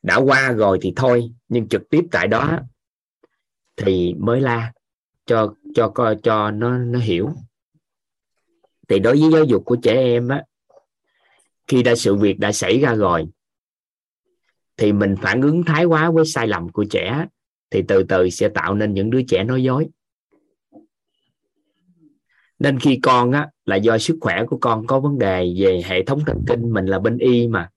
Đã 0.03 0.16
qua 0.16 0.51
rồi 0.51 0.80
thì 0.82 0.93
thôi 0.95 1.32
nhưng 1.48 1.68
trực 1.68 1.90
tiếp 1.90 2.01
tại 2.11 2.27
đó 2.27 2.59
thì 3.77 4.14
mới 4.14 4.42
la 4.42 4.74
cho 5.26 5.53
cho 5.76 5.92
cho, 5.95 6.16
cho 6.24 6.51
nó 6.51 6.77
nó 6.77 7.00
hiểu. 7.00 7.30
Thì 8.88 9.00
đối 9.00 9.19
với 9.19 9.32
giáo 9.32 9.43
dục 9.43 9.66
của 9.66 9.77
trẻ 9.84 9.93
em 9.93 10.27
á 10.27 10.43
khi 11.68 11.84
đã 11.84 11.95
sự 11.95 12.16
việc 12.16 12.40
đã 12.40 12.51
xảy 12.51 12.80
ra 12.80 12.95
rồi 12.95 13.27
thì 14.77 14.93
mình 14.93 15.16
phản 15.22 15.42
ứng 15.42 15.64
thái 15.64 15.85
quá 15.85 16.11
với 16.11 16.26
sai 16.26 16.48
lầm 16.48 16.69
của 16.69 16.85
trẻ 16.90 17.26
thì 17.69 17.84
từ 17.88 18.03
từ 18.03 18.30
sẽ 18.30 18.50
tạo 18.50 18.76
nên 18.76 18.93
những 18.93 19.09
đứa 19.09 19.22
trẻ 19.27 19.43
nói 19.43 19.64
dối 19.64 19.88
nên 22.60 22.80
khi 22.80 23.00
con 23.04 23.32
á 23.32 23.50
là 23.66 23.76
do 23.76 23.98
sức 23.98 24.18
khỏe 24.22 24.44
của 24.46 24.58
con 24.58 24.88
có 24.88 25.00
vấn 25.00 25.18
đề 25.18 25.54
về 25.58 25.82
hệ 25.86 26.04
thống 26.04 26.20
thần 26.26 26.44
kinh 26.48 26.74
mình 26.74 26.86
là 26.86 27.00
bên 27.00 27.18
y 27.18 27.48
mà. 27.48 27.70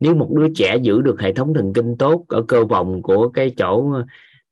Nếu 0.00 0.14
một 0.14 0.30
đứa 0.32 0.48
trẻ 0.54 0.76
giữ 0.82 1.02
được 1.02 1.20
hệ 1.20 1.32
thống 1.32 1.54
thần 1.54 1.72
kinh 1.72 1.96
tốt 1.98 2.24
ở 2.28 2.42
cơ 2.48 2.64
vòng 2.64 3.02
của 3.02 3.28
cái 3.28 3.54
chỗ 3.56 3.92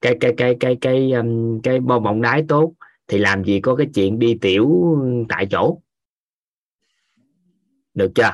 cái 0.00 0.17
cái 0.20 0.34
cái 0.36 0.57
cái 0.60 0.76
cái 0.81 1.10
cái, 1.12 1.23
cái 1.62 1.81
bo 1.81 1.99
bọng 1.99 2.23
đái 2.23 2.44
tốt 2.49 2.73
thì 3.09 3.18
làm 3.18 3.44
gì 3.44 3.60
có 3.60 3.76
cái 3.76 3.86
chuyện 3.94 4.18
đi 4.18 4.39
tiểu 4.41 4.99
tại 5.28 5.47
chỗ? 5.50 5.81
Được 7.94 8.12
chưa? 8.15 8.33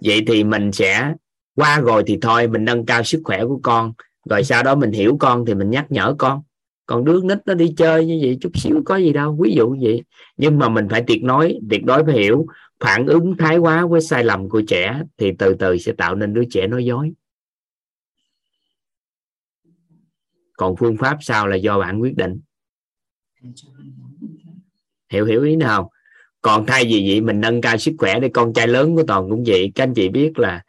Vậy 0.00 0.24
thì 0.26 0.44
mình 0.44 0.72
sẽ 0.72 1.14
qua 1.54 1.80
rồi 1.80 2.02
thì 2.06 2.18
thôi 2.22 2.48
mình 2.48 2.64
nâng 2.64 2.86
cao 2.86 3.02
sức 3.02 3.20
khỏe 3.24 3.44
của 3.44 3.60
con. 3.62 3.92
Rồi 4.30 4.44
sau 4.44 4.62
đó 4.62 4.74
mình 4.74 4.92
hiểu 4.92 5.16
con 5.20 5.44
thì 5.46 5.54
mình 5.54 5.70
nhắc 5.70 5.86
nhở 5.92 6.14
con 6.18 6.42
còn 6.86 7.04
đứa 7.04 7.20
nít 7.22 7.38
nó 7.46 7.54
đi 7.54 7.74
chơi 7.76 8.06
như 8.06 8.18
vậy 8.22 8.38
chút 8.40 8.50
xíu 8.54 8.82
có 8.84 8.96
gì 8.96 9.12
đâu, 9.12 9.38
ví 9.42 9.54
dụ 9.54 9.76
vậy. 9.80 10.02
Nhưng 10.36 10.58
mà 10.58 10.68
mình 10.68 10.88
phải 10.90 11.04
tuyệt 11.06 11.22
nói 11.22 11.58
tuyệt 11.70 11.84
đối 11.84 12.04
phải 12.04 12.14
hiểu, 12.14 12.46
phản 12.80 13.06
ứng 13.06 13.36
thái 13.38 13.58
quá 13.58 13.86
với 13.86 14.00
sai 14.00 14.24
lầm 14.24 14.48
của 14.48 14.62
trẻ 14.68 15.02
thì 15.16 15.32
từ 15.38 15.54
từ 15.54 15.78
sẽ 15.78 15.92
tạo 15.92 16.14
nên 16.14 16.34
đứa 16.34 16.44
trẻ 16.50 16.66
nói 16.66 16.84
dối. 16.84 17.12
Còn 20.56 20.76
phương 20.76 20.96
pháp 20.96 21.16
sau 21.20 21.46
là 21.46 21.56
do 21.56 21.78
bạn 21.78 22.00
quyết 22.00 22.16
định. 22.16 22.40
Hiểu 25.10 25.24
hiểu 25.26 25.42
ý 25.42 25.56
nào? 25.56 25.90
Còn 26.42 26.66
thay 26.66 26.84
vì 26.84 27.08
vậy, 27.08 27.20
mình 27.20 27.40
nâng 27.40 27.60
cao 27.60 27.76
sức 27.76 27.94
khỏe 27.98 28.20
để 28.20 28.28
con 28.28 28.52
trai 28.52 28.68
lớn 28.68 28.96
của 28.96 29.02
toàn 29.06 29.30
cũng 29.30 29.44
vậy. 29.46 29.72
Các 29.74 29.84
anh 29.84 29.94
chị 29.94 30.08
biết 30.08 30.38
là 30.38 30.62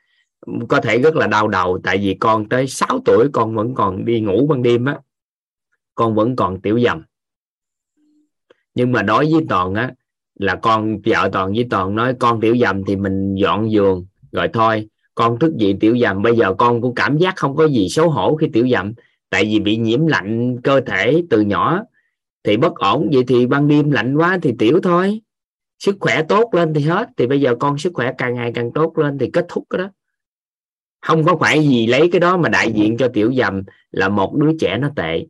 có 0.70 0.82
thể 0.82 1.00
rất 1.00 1.16
là 1.16 1.28
đau 1.28 1.48
đầu, 1.48 1.80
tại 1.84 1.98
vì 1.98 2.18
con 2.20 2.50
tới 2.50 2.68
6 2.68 3.00
tuổi 3.06 3.28
con 3.34 3.56
vẫn 3.56 3.74
còn 3.76 4.06
đi 4.06 4.20
ngủ 4.20 4.48
ban 4.48 4.64
đêm 4.64 4.86
á 4.86 5.00
con 5.96 6.16
vẫn 6.16 6.36
còn 6.36 6.62
tiểu 6.62 6.80
dầm. 6.80 7.04
Nhưng 8.76 8.92
mà 8.92 9.02
đối 9.02 9.32
với 9.32 9.46
toàn 9.50 9.74
á, 9.74 9.92
là 10.40 10.56
con 10.56 11.02
vợ 11.02 11.30
toàn 11.34 11.54
với 11.54 11.68
toàn 11.70 11.96
nói 11.96 12.14
con 12.20 12.42
tiểu 12.42 12.58
dầm 12.58 12.84
thì 12.86 12.96
mình 12.96 13.36
dọn 13.36 13.72
giường, 13.72 14.06
rồi 14.32 14.48
thôi, 14.54 14.88
con 15.16 15.40
thức 15.40 15.54
dậy 15.58 15.78
tiểu 15.80 15.98
dầm. 15.98 16.22
Bây 16.22 16.36
giờ 16.36 16.54
con 16.58 16.82
cũng 16.82 16.96
cảm 16.96 17.18
giác 17.18 17.36
không 17.36 17.56
có 17.56 17.68
gì 17.68 17.88
xấu 17.90 18.10
hổ 18.10 18.36
khi 18.36 18.48
tiểu 18.54 18.68
dầm, 18.68 18.94
tại 19.30 19.46
vì 19.46 19.60
bị 19.60 19.78
nhiễm 19.78 20.08
lạnh 20.08 20.62
cơ 20.64 20.82
thể 20.82 21.24
từ 21.30 21.42
nhỏ. 21.42 21.84
Thì 22.44 22.58
bất 22.58 22.76
ổn, 22.76 23.10
vậy 23.14 23.24
thì 23.28 23.48
ban 23.48 23.68
đêm 23.68 23.92
lạnh 23.92 24.16
quá 24.18 24.40
thì 24.42 24.54
tiểu 24.60 24.80
thôi. 24.84 25.22
Sức 25.80 25.98
khỏe 26.00 26.24
tốt 26.24 26.50
lên 26.54 26.74
thì 26.74 26.82
hết, 26.82 27.10
thì 27.18 27.28
bây 27.28 27.42
giờ 27.42 27.56
con 27.60 27.78
sức 27.78 27.94
khỏe 27.94 28.12
càng 28.18 28.36
ngày 28.36 28.52
càng 28.56 28.72
tốt 28.74 28.98
lên 28.98 29.18
thì 29.18 29.30
kết 29.34 29.46
thúc 29.50 29.64
cái 29.70 29.78
đó. 29.78 29.90
Không 31.02 31.24
có 31.24 31.38
phải 31.40 31.68
gì 31.68 31.88
lấy 31.88 32.10
cái 32.12 32.20
đó 32.20 32.38
mà 32.38 32.50
đại 32.50 32.72
diện 32.72 32.98
cho 32.98 33.08
tiểu 33.08 33.34
dầm 33.34 33.64
là 33.92 34.10
một 34.10 34.36
đứa 34.36 34.52
trẻ 34.60 34.78
nó 34.78 34.90
tệ 34.96 35.26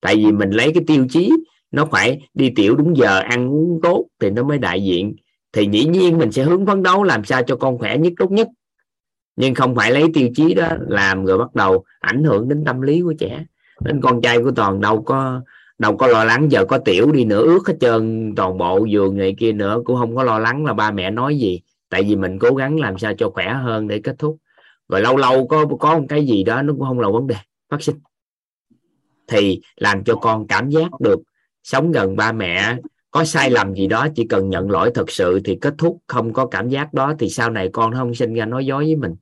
tại 0.00 0.16
vì 0.16 0.32
mình 0.32 0.50
lấy 0.50 0.72
cái 0.74 0.84
tiêu 0.86 1.06
chí, 1.10 1.32
nó 1.70 1.84
phải 1.84 2.28
đi 2.34 2.52
tiểu 2.56 2.76
đúng 2.76 2.96
giờ, 2.96 3.18
ăn 3.18 3.50
uống 3.52 3.80
tốt 3.82 4.06
thì 4.20 4.30
nó 4.30 4.42
mới 4.42 4.58
đại 4.58 4.84
diện. 4.84 5.16
Thì 5.52 5.68
dĩ 5.72 5.84
nhiên 5.84 6.18
mình 6.18 6.32
sẽ 6.32 6.44
hướng 6.44 6.66
phấn 6.66 6.82
đấu 6.82 7.02
làm 7.02 7.24
sao 7.24 7.42
cho 7.42 7.56
con 7.56 7.78
khỏe 7.78 7.98
nhất, 7.98 8.12
tốt 8.18 8.30
nhất. 8.30 8.48
Nhưng 9.36 9.54
không 9.54 9.74
phải 9.74 9.90
lấy 9.92 10.04
tiêu 10.14 10.28
chí 10.34 10.54
đó 10.54 10.68
làm 10.88 11.24
rồi 11.24 11.38
bắt 11.38 11.54
đầu 11.54 11.84
ảnh 12.00 12.24
hưởng 12.24 12.48
đến 12.48 12.64
tâm 12.64 12.80
lý 12.80 13.00
của 13.00 13.14
trẻ. 13.18 13.44
Nên 13.84 14.00
con 14.00 14.20
trai 14.20 14.38
của 14.38 14.50
toàn 14.50 14.80
đâu 14.80 15.02
có 15.02 15.40
đâu 15.78 15.96
có 15.96 16.06
lo 16.06 16.24
lắng 16.24 16.50
giờ 16.50 16.64
có 16.64 16.78
tiểu 16.78 17.12
đi 17.12 17.24
nữa, 17.24 17.42
ướt 17.42 17.66
hết 17.66 17.74
trơn 17.80 18.32
toàn 18.36 18.58
bộ 18.58 18.84
giường 18.84 19.16
này 19.16 19.34
kia 19.38 19.52
nữa, 19.52 19.80
cũng 19.84 19.96
không 19.96 20.16
có 20.16 20.22
lo 20.22 20.38
lắng 20.38 20.64
là 20.64 20.74
ba 20.74 20.90
mẹ 20.90 21.10
nói 21.10 21.38
gì. 21.38 21.60
Tại 21.90 22.02
vì 22.02 22.16
mình 22.16 22.38
cố 22.38 22.54
gắng 22.54 22.80
làm 22.80 22.98
sao 22.98 23.12
cho 23.18 23.30
khỏe 23.30 23.52
hơn 23.52 23.88
để 23.88 23.98
kết 23.98 24.16
thúc. 24.18 24.36
Rồi 24.88 25.00
lâu 25.00 25.16
lâu 25.16 25.46
có 25.46 25.66
có 25.78 25.98
một 25.98 26.04
cái 26.08 26.26
gì 26.26 26.44
đó 26.44 26.62
nó 26.62 26.72
cũng 26.72 26.86
không 26.88 27.00
là 27.00 27.08
vấn 27.10 27.26
đề. 27.26 27.36
Phát 27.70 27.82
sinh 27.82 27.96
thì 29.28 29.60
làm 29.76 30.04
cho 30.04 30.16
con 30.16 30.46
cảm 30.46 30.70
giác 30.70 31.00
được 31.00 31.20
sống 31.62 31.92
gần 31.92 32.16
ba 32.16 32.32
mẹ 32.32 32.76
có 33.10 33.24
sai 33.24 33.50
lầm 33.50 33.74
gì 33.74 33.86
đó 33.86 34.08
chỉ 34.14 34.26
cần 34.28 34.50
nhận 34.50 34.70
lỗi 34.70 34.90
thật 34.94 35.10
sự 35.10 35.40
thì 35.44 35.58
kết 35.60 35.74
thúc 35.78 35.98
không 36.06 36.32
có 36.32 36.46
cảm 36.46 36.68
giác 36.68 36.94
đó 36.94 37.14
thì 37.18 37.28
sau 37.28 37.50
này 37.50 37.70
con 37.72 37.94
không 37.94 38.14
sinh 38.14 38.34
ra 38.34 38.44
nói 38.44 38.66
dối 38.66 38.84
với 38.84 38.96
mình 38.96 39.14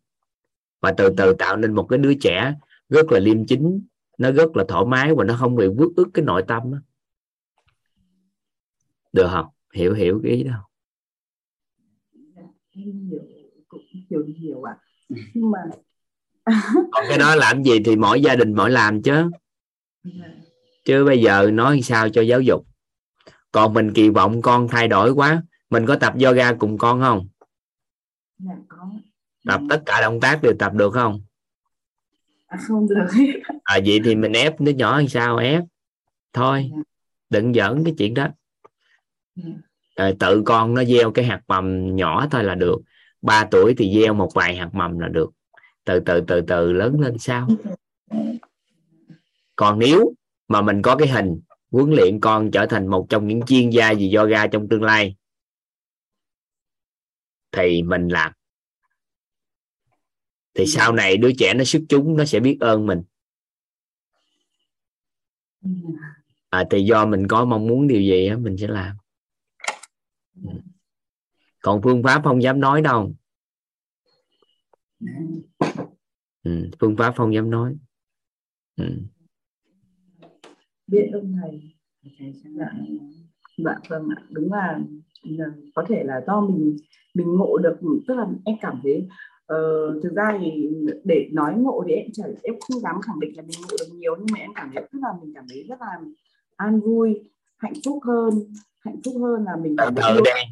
và 0.81 0.93
từ 0.97 1.15
từ 1.17 1.35
tạo 1.35 1.57
nên 1.57 1.73
một 1.75 1.87
cái 1.91 1.99
đứa 1.99 2.15
trẻ 2.15 2.55
rất 2.89 3.13
là 3.13 3.19
liêm 3.19 3.47
chính 3.47 3.83
nó 4.19 4.31
rất 4.31 4.57
là 4.57 4.65
thoải 4.69 4.85
mái 4.85 5.15
và 5.15 5.25
nó 5.25 5.37
không 5.39 5.57
bị 5.57 5.67
vứt 5.77 5.93
ức 5.97 6.09
cái 6.15 6.25
nội 6.25 6.45
tâm 6.49 6.63
đó. 6.73 6.79
được 9.13 9.29
không 9.31 9.47
hiểu 9.75 9.95
hiểu 9.95 10.21
cái 10.23 10.33
ý 10.33 10.43
đó 10.43 10.69
em 12.71 13.09
hiểu 13.11 13.21
cũng 13.69 13.81
hiểu 14.11 14.25
hiểu 14.41 14.63
ạ 14.63 14.73
à. 14.73 14.83
nhưng 15.35 15.51
mà 15.51 15.59
còn 16.93 17.05
cái 17.09 17.19
đó 17.19 17.35
làm 17.35 17.63
gì 17.63 17.79
thì 17.85 17.97
mỗi 17.97 18.23
gia 18.23 18.37
đình 18.37 18.55
mỗi 18.55 18.71
làm 18.71 19.03
chứ 19.03 19.31
chứ 20.85 21.05
bây 21.05 21.21
giờ 21.21 21.51
nói 21.53 21.81
sao 21.83 22.09
cho 22.09 22.23
giáo 22.23 22.41
dục. 22.41 22.67
Còn 23.53 23.75
mình 23.75 23.93
kỳ 23.93 24.09
vọng 24.09 24.43
con 24.43 24.69
thay 24.69 24.89
đổi 24.89 25.11
quá 25.11 25.43
mình 25.71 25.87
có 25.87 25.97
tập 25.97 26.15
yoga 26.25 26.53
cùng 26.53 26.79
con 26.79 27.01
không? 27.01 27.29
Dạ, 28.39 28.53
có. 28.69 28.91
tập 29.45 29.61
tất 29.71 29.83
cả 29.87 30.01
động 30.01 30.21
tác 30.21 30.43
đều 30.43 30.53
tập 30.59 30.73
được 30.75 30.91
không? 30.91 31.21
À, 32.47 32.59
không 32.69 32.89
được. 32.89 33.07
À 33.65 33.79
vậy 33.87 34.01
thì 34.05 34.15
mình 34.15 34.33
ép 34.33 34.61
đứa 34.61 34.73
nhỏ 34.73 34.99
làm 34.99 35.09
sao 35.09 35.37
ép? 35.37 35.63
Thôi 36.33 36.71
dạ. 36.71 36.83
đừng 37.31 37.55
giỡn 37.55 37.85
cái 37.85 37.95
chuyện 37.99 38.15
đó. 38.15 38.29
À, 39.95 40.11
tự 40.19 40.43
con 40.47 40.75
nó 40.75 40.85
gieo 40.85 41.11
cái 41.11 41.25
hạt 41.25 41.41
mầm 41.49 41.97
nhỏ 41.97 42.27
thôi 42.31 42.45
là 42.45 42.55
được. 42.55 42.77
3 43.23 43.45
tuổi 43.51 43.75
thì 43.79 43.95
gieo 43.95 44.15
một 44.15 44.31
vài 44.35 44.57
hạt 44.57 44.69
mầm 44.73 44.99
là 44.99 45.09
được. 45.09 45.31
Từ 45.85 46.01
từ 46.01 46.21
từ 46.27 46.41
từ 46.41 46.73
lớn 46.73 47.01
lên 47.01 47.19
sao 47.19 47.49
còn 49.57 49.79
nếu 49.79 50.15
mà 50.49 50.63
mình 50.63 50.83
có 50.83 50.97
cái 50.97 51.09
hình 51.09 51.41
huấn 51.71 51.91
luyện 51.91 52.21
con 52.21 52.51
trở 52.51 52.67
thành 52.67 52.87
một 52.87 53.07
trong 53.09 53.29
những 53.29 53.41
chuyên 53.47 53.71
gia 53.71 53.93
về 53.93 54.11
yoga 54.17 54.47
trong 54.47 54.69
tương 54.69 54.83
lai 54.83 55.17
thì 57.53 57.83
mình 57.83 58.09
làm. 58.09 58.33
Thì 60.55 60.67
sau 60.67 60.93
này 60.93 61.17
đứa 61.17 61.31
trẻ 61.39 61.55
nó 61.55 61.65
xuất 61.65 61.83
chúng 61.89 62.17
nó 62.17 62.25
sẽ 62.25 62.41
biết 62.41 62.57
ơn 62.61 62.87
mình. 62.87 63.03
À, 66.51 66.65
thì 66.71 66.85
do 66.85 67.07
mình 67.07 67.29
có 67.29 67.45
mong 67.45 67.67
muốn 67.67 67.89
điều 67.89 68.01
gì 68.01 68.27
á 68.27 68.37
mình 68.37 68.57
sẽ 68.57 68.67
làm. 68.67 68.97
Còn 71.63 71.83
phương 71.83 72.03
pháp 72.03 72.21
không 72.25 72.43
dám 72.43 72.61
nói 72.61 72.83
đâu. 72.83 73.13
Ừ, 76.43 76.71
phương 76.81 76.97
pháp 76.97 77.15
không 77.17 77.35
dám 77.35 77.51
nói. 77.51 77.77
Ừ 78.77 78.85
biết 80.87 81.11
ơn 81.13 81.37
thầy 81.43 81.61
dạ. 82.59 82.71
dạ 83.57 83.75
vâng 83.89 84.09
ạ. 84.17 84.23
Đúng 84.31 84.53
là, 84.53 84.79
là 85.23 85.47
có 85.75 85.85
thể 85.89 86.05
là 86.05 86.21
do 86.27 86.41
mình 86.41 86.77
mình 87.15 87.37
ngộ 87.37 87.59
được 87.59 87.77
tức 88.09 88.15
là 88.15 88.27
em 88.45 88.57
cảm 88.61 88.81
thấy 88.83 89.09
uh, 89.53 90.03
thực 90.03 90.13
ra 90.13 90.39
thì 90.41 90.71
để 91.05 91.29
nói 91.33 91.55
ngộ 91.57 91.85
thì 91.87 91.95
em 91.95 92.07
chẳng 92.13 92.35
em 92.43 92.55
không 92.61 92.81
dám 92.81 93.01
khẳng 93.01 93.21
định 93.21 93.37
là 93.37 93.43
mình 93.43 93.57
ngộ 93.61 93.77
được 93.81 93.95
nhiều 93.95 94.17
nhưng 94.19 94.27
mà 94.33 94.39
em 94.39 94.51
cảm 94.55 94.71
thấy 94.75 94.85
tức 94.93 94.99
là 95.03 95.09
mình 95.21 95.33
cảm 95.35 95.45
thấy 95.49 95.65
rất 95.69 95.81
là 95.81 95.99
an 96.57 96.81
vui 96.81 97.31
hạnh 97.59 97.75
phúc 97.85 97.99
hơn 98.05 98.53
hạnh 98.85 99.01
phúc 99.05 99.15
hơn 99.21 99.45
là 99.45 99.57
mình 99.63 99.77
ở 99.77 99.91
đây 100.25 100.45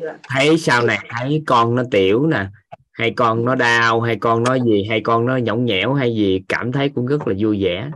dạ. 0.00 0.18
thấy 0.28 0.58
sau 0.58 0.86
này 0.86 0.98
thấy 1.10 1.42
con 1.46 1.74
nó 1.74 1.82
tiểu 1.90 2.26
nè. 2.26 2.46
Hay 2.92 3.10
con 3.16 3.44
nó 3.44 3.54
đau 3.54 4.00
hay 4.00 4.16
con 4.16 4.42
nói 4.42 4.60
gì 4.66 4.84
hay 4.88 5.00
con 5.00 5.26
nó 5.26 5.36
nhõng 5.36 5.64
nhẽo 5.64 5.94
hay 5.94 6.14
gì 6.14 6.44
cảm 6.48 6.72
thấy 6.72 6.88
cũng 6.88 7.06
rất 7.06 7.28
là 7.28 7.34
vui 7.38 7.64
vẻ 7.64 7.90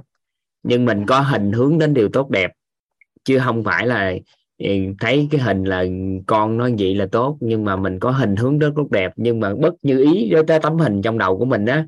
nhưng 0.63 0.85
mình 0.85 1.07
có 1.07 1.21
hình 1.21 1.53
hướng 1.53 1.79
đến 1.79 1.95
điều 1.95 2.09
tốt 2.09 2.31
đẹp. 2.31 2.53
Chứ 3.25 3.39
không 3.45 3.65
phải 3.65 3.87
là 3.87 4.15
ừ, 4.59 4.67
thấy 5.01 5.29
cái 5.31 5.41
hình 5.41 5.65
là 5.65 5.85
con 6.27 6.59
nó 6.59 6.69
vậy 6.79 6.95
là 6.95 7.07
tốt, 7.13 7.39
nhưng 7.41 7.65
mà 7.65 7.77
mình 7.77 7.99
có 7.99 8.11
hình 8.11 8.37
hướng 8.37 8.59
rất 8.59 8.73
tốt 8.77 8.91
đẹp. 8.91 9.13
Nhưng 9.17 9.41
mà 9.41 9.55
bất 9.55 9.75
như 9.83 10.05
ý 10.13 10.33
với 10.33 10.45
cái 10.47 10.61
tấm 10.61 10.79
hình 10.79 11.03
trong 11.03 11.19
đầu 11.19 11.39
của 11.39 11.45
mình 11.45 11.67
á, 11.67 11.87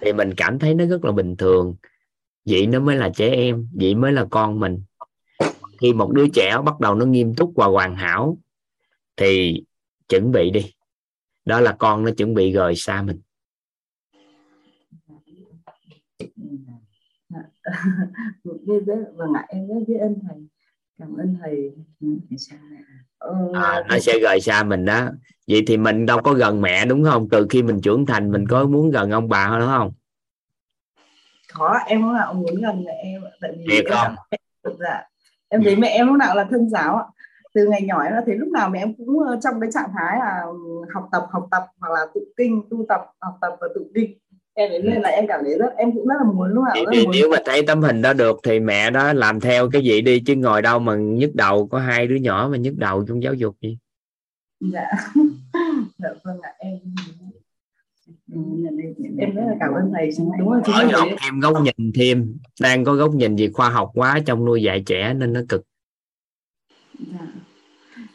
thì 0.00 0.12
mình 0.12 0.34
cảm 0.36 0.58
thấy 0.58 0.74
nó 0.74 0.86
rất 0.86 1.04
là 1.04 1.12
bình 1.12 1.36
thường. 1.36 1.74
Vậy 2.44 2.66
nó 2.66 2.80
mới 2.80 2.96
là 2.96 3.10
trẻ 3.14 3.30
em, 3.30 3.68
vậy 3.72 3.94
mới 3.94 4.12
là 4.12 4.26
con 4.30 4.60
mình. 4.60 4.82
Khi 5.80 5.92
một 5.92 6.10
đứa 6.12 6.28
trẻ 6.28 6.58
bắt 6.64 6.80
đầu 6.80 6.94
nó 6.94 7.06
nghiêm 7.06 7.34
túc 7.34 7.52
và 7.54 7.66
hoàn 7.66 7.96
hảo, 7.96 8.38
thì 9.16 9.62
chuẩn 10.08 10.32
bị 10.32 10.50
đi. 10.50 10.72
Đó 11.44 11.60
là 11.60 11.72
con 11.72 12.04
nó 12.04 12.10
chuẩn 12.10 12.34
bị 12.34 12.52
rời 12.52 12.74
xa 12.76 13.02
mình 13.02 13.20
vâng 19.14 19.32
ạ 19.34 19.44
em 19.48 19.68
rất 19.68 19.74
biết 19.88 19.98
ơn 20.00 20.16
thầy. 20.28 20.48
Cảm 20.98 21.16
ơn 21.16 21.36
thầy. 21.42 21.72
Ừ, 22.00 22.08
ờ, 23.18 23.50
à, 23.54 23.82
nó 23.88 23.98
sẽ 23.98 24.18
rời 24.22 24.40
xa 24.40 24.62
mình 24.62 24.84
đó. 24.84 25.08
Vậy 25.48 25.62
thì 25.66 25.76
mình 25.76 26.06
đâu 26.06 26.20
có 26.24 26.32
gần 26.32 26.60
mẹ 26.60 26.86
đúng 26.86 27.04
không? 27.04 27.28
Từ 27.30 27.46
khi 27.50 27.62
mình 27.62 27.80
trưởng 27.80 28.06
thành 28.06 28.30
mình 28.30 28.46
có 28.48 28.64
muốn 28.64 28.90
gần 28.90 29.10
ông 29.10 29.28
bà 29.28 29.56
đúng 29.58 29.68
không? 29.68 29.92
Có 31.54 31.78
em 31.86 32.02
lúc 32.02 32.12
nào 32.12 32.34
muốn 32.34 32.62
gần 32.62 32.84
mẹ 32.84 32.92
em 33.02 33.22
tại 33.40 33.50
vì 33.58 33.66
Thiệt 33.70 33.84
không? 33.90 34.14
em, 34.30 34.72
dạ 34.78 35.02
em 35.48 35.62
thấy 35.64 35.76
mẹ 35.76 35.88
em 35.88 36.06
lúc 36.06 36.16
nào 36.16 36.36
là 36.36 36.44
thân 36.50 36.68
giáo 36.68 36.96
ạ. 36.96 37.04
Từ 37.54 37.66
ngày 37.66 37.82
nhỏ 37.82 38.02
em 38.02 38.12
đã 38.12 38.22
thấy 38.26 38.34
lúc 38.34 38.48
nào 38.48 38.70
mẹ 38.70 38.78
em 38.78 38.94
cũng 38.94 39.18
ờ, 39.18 39.38
trong 39.42 39.60
cái 39.60 39.70
trạng 39.72 39.90
thái 39.98 40.18
là 40.18 40.42
học 40.94 41.08
tập 41.12 41.26
học 41.30 41.48
tập 41.50 41.66
hoặc 41.80 41.92
là 41.92 42.06
tụng 42.14 42.28
kinh 42.36 42.62
tu 42.70 42.86
tập 42.88 43.00
học 43.20 43.38
tập 43.40 43.56
và 43.60 43.68
tụng 43.74 43.92
kinh 43.94 44.18
em 44.54 44.70
nên 44.84 45.02
là 45.02 45.08
em 45.08 45.26
cảm 45.28 45.40
thấy 45.44 45.58
rất 45.58 45.76
em 45.76 45.92
cũng 45.92 46.06
rất 46.06 46.14
là 46.18 46.32
muốn 46.32 46.48
lúc 46.48 46.64
nào 46.64 46.84
muốn... 46.84 47.10
nếu 47.12 47.30
mà 47.30 47.36
thấy 47.44 47.62
tấm 47.66 47.82
hình 47.82 48.02
đó 48.02 48.12
được 48.12 48.40
thì 48.42 48.60
mẹ 48.60 48.90
đó 48.90 49.12
làm 49.12 49.40
theo 49.40 49.70
cái 49.70 49.82
gì 49.82 50.00
đi 50.00 50.20
chứ 50.20 50.34
ngồi 50.34 50.62
đâu 50.62 50.78
mà 50.78 50.96
nhức 50.96 51.34
đầu 51.34 51.66
có 51.66 51.78
hai 51.78 52.06
đứa 52.06 52.16
nhỏ 52.16 52.48
mà 52.52 52.56
nhức 52.56 52.74
đầu 52.76 53.04
trong 53.08 53.22
giáo 53.22 53.34
dục 53.34 53.56
gì? 53.60 53.78
Dạ. 54.60 54.90
Dạ 55.98 56.08
vâng 56.24 56.40
ạ 56.40 56.50
em 56.58 56.78
em 59.18 59.34
rất 59.34 59.42
là 59.46 59.54
cảm 59.60 59.74
ơn 59.74 59.92
thầy 59.94 60.10
đúng 60.38 60.50
rồi 60.50 60.60
ở 60.64 60.88
góc 60.92 61.08
thêm 61.22 61.40
góc 61.40 61.56
nhìn 61.62 61.92
thêm. 61.94 62.38
Đang 62.60 62.84
có 62.84 62.94
góc 62.94 63.14
nhìn 63.14 63.36
gì 63.36 63.50
khoa 63.52 63.68
học 63.68 63.90
quá 63.94 64.20
trong 64.26 64.44
nuôi 64.44 64.62
dạy 64.62 64.82
trẻ 64.86 65.14
nên 65.14 65.32
nó 65.32 65.40
cực. 65.48 65.62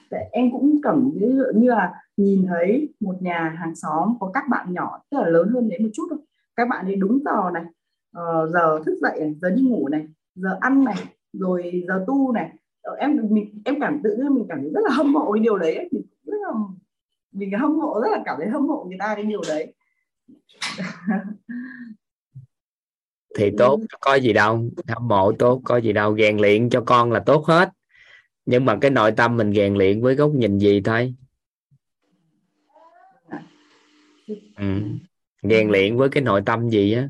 Dạ. 0.10 0.18
em 0.32 0.52
cũng 0.52 0.80
cảm 0.84 1.12
ví 1.16 1.28
dụ 1.28 1.44
như 1.62 1.70
là 1.70 1.94
nhìn 2.18 2.46
thấy 2.48 2.94
một 3.00 3.16
nhà 3.22 3.56
hàng 3.60 3.76
xóm 3.76 4.14
có 4.20 4.32
các 4.34 4.44
bạn 4.50 4.74
nhỏ 4.74 5.02
tức 5.12 5.18
là 5.18 5.30
lớn 5.30 5.50
hơn 5.54 5.70
đấy 5.70 5.80
một 5.80 5.90
chút 5.94 6.08
thôi 6.10 6.20
các 6.60 6.68
bạn 6.70 6.86
ấy 6.86 6.96
đúng 6.96 7.20
giờ 7.26 7.52
này 7.54 7.64
uh, 8.18 8.50
giờ 8.50 8.80
thức 8.86 8.98
dậy 9.02 9.20
này 9.20 9.36
giờ 9.42 9.50
đi 9.50 9.62
ngủ 9.62 9.88
này 9.88 10.08
giờ 10.36 10.58
ăn 10.62 10.84
này 10.84 10.96
rồi 11.34 11.84
giờ 11.88 12.04
tu 12.08 12.32
này. 12.32 12.50
Ờ, 12.82 12.96
em 12.96 13.18
mình 13.30 13.62
em 13.66 13.80
cảm 13.80 14.02
tự 14.04 14.16
nhiên 14.18 14.34
mình 14.34 14.46
cảm 14.50 14.62
thấy 14.62 14.72
rất 14.74 14.82
là 14.84 14.96
hâm 14.96 15.12
mộ 15.12 15.32
cái 15.32 15.44
điều 15.44 15.58
đấy 15.58 15.90
mình 15.92 16.04
rất 16.24 16.38
là 16.42 16.50
mình 17.32 17.52
hâm 17.60 17.78
mộ 17.78 18.02
rất 18.02 18.08
là 18.12 18.22
cảm 18.26 18.38
thấy 18.40 18.50
hâm 18.50 18.68
mộ 18.68 18.86
người 18.90 18.98
ta 19.00 19.16
cái 19.16 19.24
điều 19.24 19.42
đấy. 19.48 19.74
Thì 23.36 23.52
tốt 23.58 23.80
có 24.02 24.16
gì 24.16 24.34
đâu 24.34 24.70
hâm 24.88 25.08
mộ 25.08 25.32
tốt 25.40 25.62
có 25.64 25.78
gì 25.78 25.94
đâu 25.94 26.18
rèn 26.18 26.38
luyện 26.38 26.70
cho 26.70 26.84
con 26.86 27.12
là 27.12 27.20
tốt 27.20 27.46
hết. 27.46 27.70
Nhưng 28.46 28.66
mà 28.66 28.78
cái 28.82 28.92
nội 28.92 29.12
tâm 29.12 29.38
mình 29.38 29.54
rèn 29.54 29.76
luyện 29.76 30.02
với 30.02 30.16
góc 30.16 30.32
nhìn 30.32 30.60
gì 30.60 30.82
thôi. 30.82 31.16
Ừ 34.58 34.82
rèn 35.44 35.70
luyện 35.70 35.98
với 35.98 36.10
cái 36.10 36.24
nội 36.24 36.42
tâm 36.46 36.70
gì 36.70 36.94
á. 36.94 37.10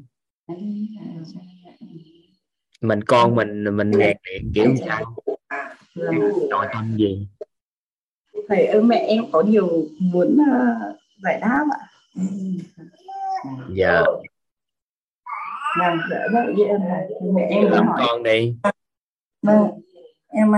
Mình 2.82 3.04
con 3.04 3.36
mình 3.36 3.78
mình 3.78 3.92
rèn 3.94 4.18
luyện 4.24 4.52
kiểu 4.56 4.76
sao 4.86 5.16
nội 6.50 6.68
tâm 6.74 6.98
gì? 6.98 7.28
Thầy 8.48 8.66
ơi 8.66 8.84
mẹ 8.84 8.96
em 8.96 9.24
có 9.32 9.42
điều 9.42 9.88
muốn 10.00 10.38
uh, 10.42 10.96
giải 11.24 11.40
đáp 11.42 11.66
ạ. 11.72 11.80
Dạ. 13.76 14.02
Vâng 15.80 15.98
dạ 16.10 16.18
vậy 16.34 16.54
với 16.58 16.66
em 16.66 16.82
là 16.82 17.08
mẹ 17.34 17.48
em 17.50 17.72
Làm 17.72 17.88
hỏi. 17.88 18.02
con 18.08 18.24
đi. 18.24 18.56
Vâng. 19.42 19.82
Em 20.28 20.50
uh, 20.50 20.56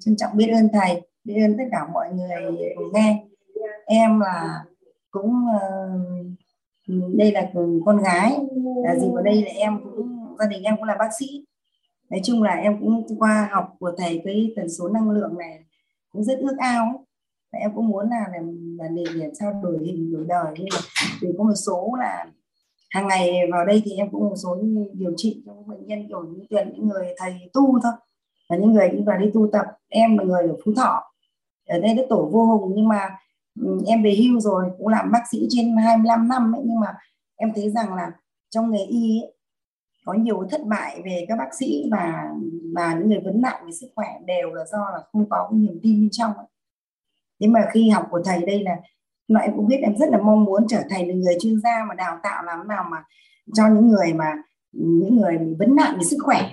trân 0.00 0.16
trọng 0.16 0.36
biết 0.36 0.50
ơn 0.52 0.68
thầy 0.72 1.02
biết 1.24 1.34
ơn 1.44 1.56
tất 1.58 1.64
cả 1.72 1.86
mọi 1.92 2.08
người 2.12 2.28
nghe. 2.92 3.24
Em 3.86 4.20
là 4.20 4.64
cũng 5.10 5.34
uh, 5.56 6.26
đây 6.88 7.32
là 7.32 7.50
con 7.84 8.02
gái 8.02 8.38
là 8.84 8.94
gì 8.94 9.06
ở 9.14 9.22
đây 9.22 9.42
là 9.42 9.50
em 9.56 9.80
cũng 9.84 10.16
gia 10.38 10.46
đình 10.46 10.62
em 10.62 10.76
cũng 10.76 10.84
là 10.84 10.96
bác 10.98 11.08
sĩ. 11.18 11.44
Nói 12.10 12.20
chung 12.24 12.42
là 12.42 12.52
em 12.54 12.80
cũng 12.80 13.18
qua 13.18 13.48
học 13.52 13.74
của 13.78 13.92
thầy 13.98 14.20
cái 14.24 14.52
tần 14.56 14.68
số 14.68 14.88
năng 14.88 15.10
lượng 15.10 15.38
này 15.38 15.64
cũng 16.12 16.24
rất 16.24 16.38
ước 16.38 16.56
ao 16.58 16.84
ấy. 16.84 17.04
Và 17.52 17.58
em 17.58 17.70
cũng 17.74 17.88
muốn 17.88 18.10
là 18.10 18.26
làm 18.32 18.76
là 18.78 18.88
để, 18.88 19.04
để 19.14 19.30
sao 19.40 19.60
đổi 19.62 19.78
hình 19.84 20.12
đổi 20.12 20.24
đời. 20.28 20.54
Nhưng 20.56 20.68
mà 20.72 20.78
vì 21.20 21.28
có 21.38 21.44
một 21.44 21.54
số 21.54 21.94
là 21.98 22.26
hàng 22.90 23.08
ngày 23.08 23.32
vào 23.52 23.66
đây 23.66 23.82
thì 23.84 23.92
em 23.92 24.10
cũng 24.10 24.20
một 24.20 24.36
số 24.36 24.62
điều 24.92 25.12
trị 25.16 25.42
cho 25.46 25.52
bệnh 25.66 25.86
nhân 25.86 26.08
kiểu 26.08 26.24
như 26.24 26.44
tuyển 26.50 26.72
những 26.74 26.88
người 26.88 27.14
thầy 27.16 27.34
tu 27.52 27.78
thôi. 27.82 27.92
Và 28.50 28.56
những 28.56 28.72
người 28.72 28.88
đi 28.88 29.02
vào 29.06 29.18
đi 29.18 29.30
tu 29.34 29.48
tập 29.52 29.66
em 29.88 30.18
là 30.18 30.24
người 30.24 30.42
ở 30.42 30.56
phú 30.64 30.72
thọ. 30.76 31.02
Ở 31.66 31.78
đây 31.78 31.94
đất 31.94 32.06
tổ 32.08 32.28
vô 32.32 32.44
hùng 32.44 32.72
nhưng 32.76 32.88
mà 32.88 33.00
ừ, 33.06 33.14
Ừ, 33.60 33.78
em 33.86 34.02
về 34.02 34.14
hưu 34.18 34.40
rồi 34.40 34.70
cũng 34.78 34.88
làm 34.88 35.12
bác 35.12 35.22
sĩ 35.30 35.46
trên 35.50 35.76
25 35.76 36.28
năm 36.28 36.52
ấy 36.54 36.62
nhưng 36.64 36.80
mà 36.80 36.94
em 37.36 37.52
thấy 37.54 37.70
rằng 37.70 37.94
là 37.94 38.12
trong 38.50 38.70
nghề 38.70 38.84
y 38.84 39.20
ấy, 39.22 39.34
có 40.04 40.12
nhiều 40.12 40.46
thất 40.50 40.60
bại 40.66 41.02
về 41.04 41.24
các 41.28 41.36
bác 41.36 41.54
sĩ 41.58 41.88
và 41.90 42.30
và 42.74 42.94
những 42.94 43.08
người 43.08 43.20
vấn 43.24 43.40
nạn 43.40 43.66
về 43.66 43.72
sức 43.72 43.86
khỏe 43.94 44.08
đều 44.26 44.54
là 44.54 44.64
do 44.64 44.78
là 44.78 45.00
không 45.12 45.28
có 45.30 45.48
cái 45.50 45.58
niềm 45.58 45.80
tin 45.82 46.00
bên 46.00 46.08
trong 46.12 46.32
ấy. 46.36 46.46
thế 47.40 47.46
mà 47.46 47.68
khi 47.72 47.88
học 47.88 48.06
của 48.10 48.22
thầy 48.24 48.46
đây 48.46 48.62
là 48.62 48.76
mà 49.28 49.40
em 49.40 49.56
cũng 49.56 49.66
biết 49.66 49.78
em 49.82 49.96
rất 49.96 50.08
là 50.10 50.18
mong 50.18 50.44
muốn 50.44 50.66
trở 50.68 50.82
thành 50.90 51.20
người 51.20 51.34
chuyên 51.40 51.60
gia 51.60 51.84
mà 51.88 51.94
đào 51.94 52.18
tạo 52.22 52.44
làm 52.44 52.68
nào 52.68 52.84
mà 52.90 53.04
cho 53.54 53.68
những 53.68 53.88
người 53.88 54.12
mà 54.14 54.34
những 54.72 55.16
người 55.16 55.38
vấn 55.58 55.76
nạn 55.76 55.94
về 55.98 56.04
sức 56.04 56.16
khỏe 56.24 56.50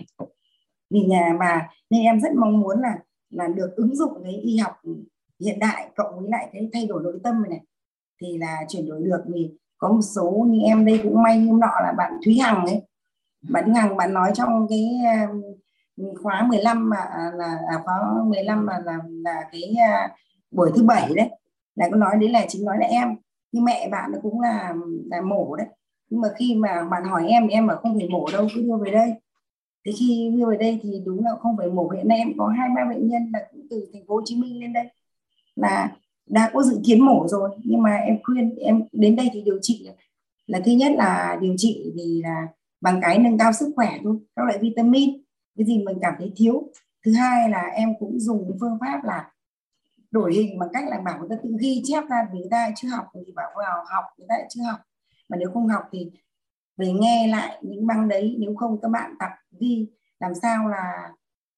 vì 0.89 0.99
nhà 0.99 1.35
mà 1.39 1.69
nên 1.89 2.03
em 2.03 2.21
rất 2.21 2.33
mong 2.35 2.61
muốn 2.61 2.81
là 2.81 2.97
là 3.29 3.47
được 3.47 3.75
ứng 3.75 3.95
dụng 3.95 4.23
cái 4.23 4.33
y 4.33 4.57
học 4.57 4.81
hiện 5.39 5.59
đại 5.59 5.89
cộng 5.95 6.19
với 6.19 6.29
lại 6.29 6.49
cái 6.53 6.69
thay 6.73 6.87
đổi 6.87 7.03
nội 7.03 7.19
tâm 7.23 7.41
này, 7.41 7.49
này 7.49 7.61
thì 8.21 8.37
là 8.37 8.57
chuyển 8.69 8.89
đổi 8.89 9.01
được. 9.03 9.23
Vì 9.27 9.51
có 9.77 9.89
một 9.89 10.01
số 10.01 10.45
như 10.49 10.59
em 10.65 10.85
đây 10.85 10.99
cũng 11.03 11.21
may 11.21 11.39
hôm 11.39 11.59
nọ 11.59 11.71
là 11.81 11.93
bạn 11.97 12.13
Thúy 12.25 12.39
Hằng 12.39 12.65
ấy 12.65 12.81
bạn 13.49 13.65
Thúy 13.65 13.73
Hằng 13.73 13.97
bạn 13.97 14.13
nói 14.13 14.31
trong 14.35 14.67
cái 14.69 14.89
um, 15.29 16.13
khóa 16.23 16.47
15 16.49 16.89
mà 16.89 16.97
à, 16.97 17.31
là 17.35 17.59
à, 17.67 17.81
khóa 17.85 17.95
15 18.25 18.65
mà 18.65 18.79
là 18.85 18.97
là 19.07 19.49
cái 19.51 19.75
à, 19.89 20.15
buổi 20.51 20.71
thứ 20.75 20.83
bảy 20.83 21.13
đấy 21.15 21.29
là 21.79 21.87
có 21.91 21.97
nói 21.97 22.15
đấy 22.21 22.29
là 22.29 22.45
chính 22.47 22.65
nói 22.65 22.77
là 22.79 22.87
em. 22.87 23.15
Nhưng 23.51 23.63
mẹ 23.63 23.89
bạn 23.91 24.11
cũng 24.23 24.41
là 24.41 24.73
là 25.05 25.21
mổ 25.21 25.55
đấy. 25.55 25.67
Nhưng 26.09 26.21
mà 26.21 26.29
khi 26.37 26.55
mà 26.55 26.83
bạn 26.91 27.03
hỏi 27.03 27.27
em 27.27 27.47
thì 27.47 27.53
em 27.53 27.67
bảo 27.67 27.77
không 27.77 27.99
phải 27.99 28.09
mổ 28.09 28.25
đâu 28.33 28.47
cứ 28.55 28.61
đưa 28.61 28.77
về 28.77 28.91
đây. 28.91 29.13
Thế 29.85 29.91
khi 29.99 30.31
đưa 30.37 30.49
về 30.49 30.57
đây 30.57 30.79
thì 30.83 31.01
đúng 31.05 31.25
là 31.25 31.31
không 31.39 31.57
phải 31.57 31.69
mổ. 31.69 31.89
Hiện 31.89 32.07
nay 32.07 32.17
em 32.17 32.33
có 32.37 32.47
hai 32.47 32.69
ba 32.75 32.85
bệnh 32.89 33.07
nhân 33.07 33.31
là 33.33 33.39
cũng 33.51 33.67
từ 33.69 33.89
thành 33.93 34.01
phố 34.07 34.15
Hồ 34.15 34.21
Chí 34.25 34.35
Minh 34.41 34.59
lên 34.59 34.73
đây 34.73 34.85
là 35.61 35.95
đã 36.29 36.49
có 36.53 36.63
dự 36.63 36.79
kiến 36.85 37.05
mổ 37.05 37.27
rồi, 37.27 37.49
nhưng 37.63 37.81
mà 37.81 37.95
em 37.95 38.17
khuyên 38.23 38.55
em 38.55 38.83
đến 38.91 39.15
đây 39.15 39.29
thì 39.33 39.41
điều 39.41 39.59
trị 39.61 39.89
là 40.47 40.59
thứ 40.65 40.71
nhất 40.71 40.91
là 40.95 41.37
điều 41.41 41.53
trị 41.57 41.93
thì 41.95 42.21
là 42.23 42.47
bằng 42.81 42.99
cái 43.01 43.19
nâng 43.19 43.37
cao 43.37 43.53
sức 43.53 43.73
khỏe 43.75 43.99
thôi, 44.03 44.17
các 44.35 44.43
loại 44.45 44.57
vitamin, 44.61 45.09
cái 45.57 45.65
gì 45.65 45.83
mình 45.83 45.97
cảm 46.01 46.13
thấy 46.17 46.33
thiếu. 46.35 46.71
Thứ 47.05 47.13
hai 47.13 47.49
là 47.49 47.61
em 47.61 47.89
cũng 47.99 48.19
dùng 48.19 48.57
phương 48.59 48.77
pháp 48.81 49.03
là 49.03 49.31
đổi 50.11 50.33
hình 50.33 50.59
bằng 50.59 50.69
cách 50.73 50.83
là 50.87 50.99
bảo 51.05 51.19
người 51.19 51.29
ta 51.29 51.35
tự 51.43 51.49
ghi 51.59 51.81
chép 51.85 52.03
ra 52.09 52.27
vì 52.33 52.39
người 52.39 52.49
ta 52.51 52.71
chưa 52.75 52.87
học 52.87 53.05
thì 53.25 53.31
bảo 53.35 53.49
vào 53.57 53.85
học, 53.87 54.03
người 54.17 54.27
ta 54.29 54.35
chưa 54.49 54.63
học. 54.63 54.79
Mà 55.29 55.37
nếu 55.37 55.49
không 55.53 55.67
học 55.67 55.83
thì 55.91 56.11
về 56.77 56.91
nghe 56.91 57.27
lại 57.27 57.57
những 57.61 57.87
băng 57.87 58.07
đấy, 58.07 58.35
nếu 58.39 58.55
không 58.55 58.81
các 58.81 58.91
bạn 58.91 59.11
tập 59.19 59.29
ghi, 59.59 59.87
làm 60.19 60.31
sao 60.41 60.67
là 60.67 61.11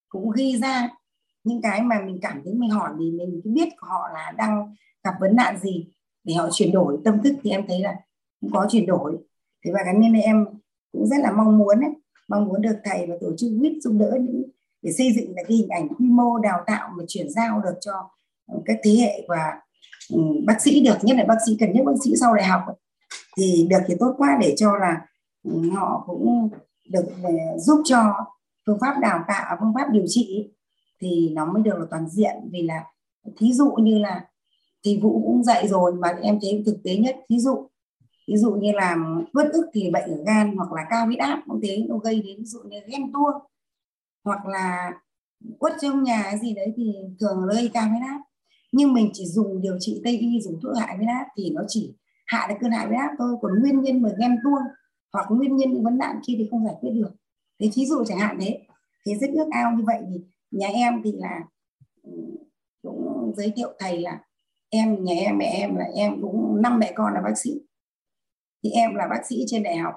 cũng 0.09 0.31
ghi 0.31 0.57
ra 0.57 0.89
những 1.43 1.61
cái 1.61 1.81
mà 1.81 2.01
mình 2.05 2.19
cảm 2.21 2.41
thấy 2.43 2.53
mình 2.53 2.69
hỏi 2.69 2.89
thì 2.99 3.11
mình 3.11 3.41
biết 3.43 3.69
họ 3.77 4.09
là 4.13 4.33
đang 4.37 4.75
gặp 5.03 5.13
vấn 5.19 5.35
nạn 5.35 5.57
gì 5.61 5.87
để 6.23 6.33
họ 6.33 6.49
chuyển 6.51 6.71
đổi 6.71 6.97
tâm 7.05 7.21
thức 7.23 7.35
thì 7.43 7.49
em 7.49 7.67
thấy 7.67 7.79
là 7.79 7.95
cũng 8.41 8.51
có 8.53 8.67
chuyển 8.69 8.85
đổi. 8.85 9.17
Thế 9.65 9.71
và 9.73 9.79
cái 9.85 9.93
nên 9.93 10.13
em 10.13 10.45
cũng 10.91 11.07
rất 11.07 11.17
là 11.19 11.31
mong 11.31 11.57
muốn 11.57 11.79
ấy, 11.79 11.91
mong 12.27 12.45
muốn 12.45 12.61
được 12.61 12.75
thầy 12.83 13.07
và 13.07 13.15
tổ 13.21 13.35
chức 13.37 13.51
quýt 13.59 13.73
giúp 13.83 13.93
đỡ 13.99 14.17
những 14.21 14.43
để 14.81 14.91
xây 14.91 15.13
dựng 15.13 15.33
cái 15.35 15.45
hình 15.47 15.69
ảnh 15.69 15.87
quy 15.87 16.05
mô 16.05 16.39
đào 16.39 16.63
tạo 16.67 16.89
và 16.97 17.03
chuyển 17.07 17.29
giao 17.29 17.61
được 17.61 17.73
cho 17.81 18.09
ừ, 18.51 18.59
các 18.65 18.77
thế 18.83 18.91
hệ 18.91 19.25
và 19.27 19.59
um, 20.13 20.45
bác 20.45 20.61
sĩ 20.61 20.83
được 20.85 20.97
nhất 21.01 21.17
là 21.17 21.25
bác 21.27 21.37
sĩ 21.45 21.57
cần 21.59 21.73
nhất 21.73 21.83
bác 21.85 21.93
sĩ 22.03 22.11
sau 22.19 22.35
đại 22.35 22.45
học 22.45 22.61
thì 23.37 23.67
được 23.69 23.79
thì 23.87 23.95
tốt 23.99 24.13
quá 24.17 24.37
để 24.41 24.53
cho 24.57 24.77
là 24.77 25.01
um, 25.43 25.69
họ 25.69 26.03
cũng 26.07 26.49
được 26.89 27.05
uh, 27.21 27.61
giúp 27.61 27.81
cho 27.85 28.13
phương 28.65 28.77
pháp 28.81 28.95
đào 29.01 29.23
tạo 29.27 29.57
phương 29.59 29.73
pháp 29.75 29.87
điều 29.91 30.05
trị 30.07 30.51
thì 31.01 31.29
nó 31.33 31.45
mới 31.53 31.63
được 31.63 31.79
là 31.79 31.85
toàn 31.89 32.09
diện. 32.09 32.35
Vì 32.51 32.61
là 32.61 32.83
thí 33.37 33.53
dụ 33.53 33.71
như 33.71 33.99
là 33.99 34.25
thì 34.83 34.99
vũ 34.99 35.21
cũng 35.25 35.43
dạy 35.43 35.67
rồi, 35.67 35.93
mà 35.93 36.17
em 36.21 36.39
thấy 36.41 36.63
thực 36.65 36.77
tế 36.83 36.97
nhất, 36.97 37.15
thí 37.29 37.39
dụ 37.39 37.67
ví 38.27 38.37
dụ 38.37 38.51
như 38.51 38.71
là 38.71 38.97
bất 39.33 39.51
ức 39.53 39.69
thì 39.73 39.91
bệnh 39.91 40.09
ở 40.09 40.23
gan 40.25 40.57
hoặc 40.57 40.71
là 40.71 40.81
cao 40.89 41.05
huyết 41.05 41.19
áp 41.19 41.43
cũng 41.47 41.59
thế, 41.63 41.85
nó 41.89 41.97
gây 41.97 42.21
đến 42.21 42.37
ví 42.37 42.45
dụ 42.45 42.59
như 42.63 42.77
ghen 42.87 43.13
tuông 43.13 43.33
hoặc 44.23 44.45
là 44.45 44.91
quất 45.59 45.73
trong 45.81 46.03
nhà 46.03 46.21
cái 46.23 46.39
gì 46.39 46.53
đấy 46.53 46.73
thì 46.75 46.95
thường 47.19 47.47
gây 47.53 47.69
cao 47.73 47.89
huyết 47.89 48.01
áp. 48.07 48.19
Nhưng 48.71 48.93
mình 48.93 49.09
chỉ 49.13 49.25
dùng 49.25 49.61
điều 49.61 49.77
trị 49.79 50.01
tây 50.03 50.17
y, 50.17 50.41
dùng 50.41 50.59
thuốc 50.61 50.77
hạ 50.77 50.93
huyết 50.97 51.07
áp 51.07 51.25
thì 51.37 51.49
nó 51.49 51.61
chỉ 51.67 51.95
hạ 52.25 52.47
được 52.49 52.55
cơn 52.61 52.71
hạ 52.71 52.85
huyết 52.87 52.99
áp 52.99 53.15
thôi. 53.17 53.35
Còn 53.41 53.61
nguyên 53.61 53.81
nhân 53.81 54.01
mà 54.01 54.09
ghen 54.19 54.35
tuông 54.43 54.63
hoặc 55.13 55.25
nguyên 55.29 55.55
nhân 55.55 55.73
những 55.73 55.83
vấn 55.83 55.97
nạn 55.97 56.19
kia 56.27 56.33
thì 56.37 56.47
không 56.51 56.65
giải 56.65 56.75
quyết 56.81 56.91
được. 56.91 57.11
Thế 57.59 57.69
thí 57.73 57.85
dụ 57.85 58.03
chẳng 58.05 58.19
hạn 58.19 58.37
thế 59.05 59.15
rất 59.21 59.29
ước 59.33 59.47
ao 59.51 59.71
như 59.71 59.83
vậy 59.85 59.97
thì 60.09 60.21
nhà 60.51 60.67
em 60.67 61.01
thì 61.03 61.11
là 61.15 61.39
ừ, 62.03 62.11
cũng 62.81 63.33
giới 63.37 63.53
thiệu 63.55 63.69
thầy 63.79 63.99
là 63.99 64.19
em, 64.69 65.03
nhà 65.03 65.13
em, 65.13 65.37
mẹ 65.37 65.45
em 65.45 65.75
là 65.75 65.85
em 65.95 66.21
cũng 66.21 66.61
năm 66.61 66.79
mẹ 66.79 66.91
con 66.95 67.13
là 67.13 67.21
bác 67.21 67.37
sĩ. 67.37 67.51
Thì 68.63 68.69
em 68.69 68.95
là 68.95 69.07
bác 69.07 69.25
sĩ 69.29 69.43
trên 69.47 69.63
đại 69.63 69.77
học. 69.77 69.93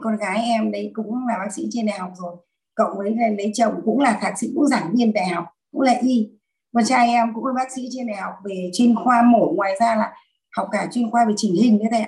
Con 0.00 0.16
gái 0.16 0.42
em 0.44 0.72
đấy 0.72 0.90
cũng 0.94 1.26
là 1.28 1.34
bác 1.38 1.52
sĩ 1.52 1.68
trên 1.70 1.86
đại 1.86 1.98
học 1.98 2.12
rồi. 2.16 2.36
Cộng 2.74 2.98
với 2.98 3.14
là 3.16 3.28
lấy 3.28 3.50
chồng 3.54 3.74
cũng 3.84 4.00
là 4.00 4.18
thạc 4.20 4.38
sĩ, 4.38 4.52
cũng 4.54 4.66
giảng 4.66 4.92
viên 4.94 5.12
đại 5.12 5.28
học, 5.28 5.44
cũng 5.72 5.80
là 5.80 5.98
y. 6.02 6.30
Con 6.72 6.84
trai 6.84 7.08
em 7.08 7.34
cũng 7.34 7.46
là 7.46 7.52
bác 7.56 7.72
sĩ 7.72 7.88
trên 7.90 8.06
đại 8.06 8.16
học 8.16 8.32
về 8.44 8.70
chuyên 8.72 8.94
khoa 9.04 9.22
mổ, 9.22 9.52
ngoài 9.56 9.74
ra 9.80 9.96
là 9.96 10.14
học 10.56 10.68
cả 10.72 10.88
chuyên 10.92 11.10
khoa 11.10 11.24
về 11.24 11.34
chỉnh 11.36 11.54
hình 11.54 11.76
như 11.76 11.84
thế 11.90 12.04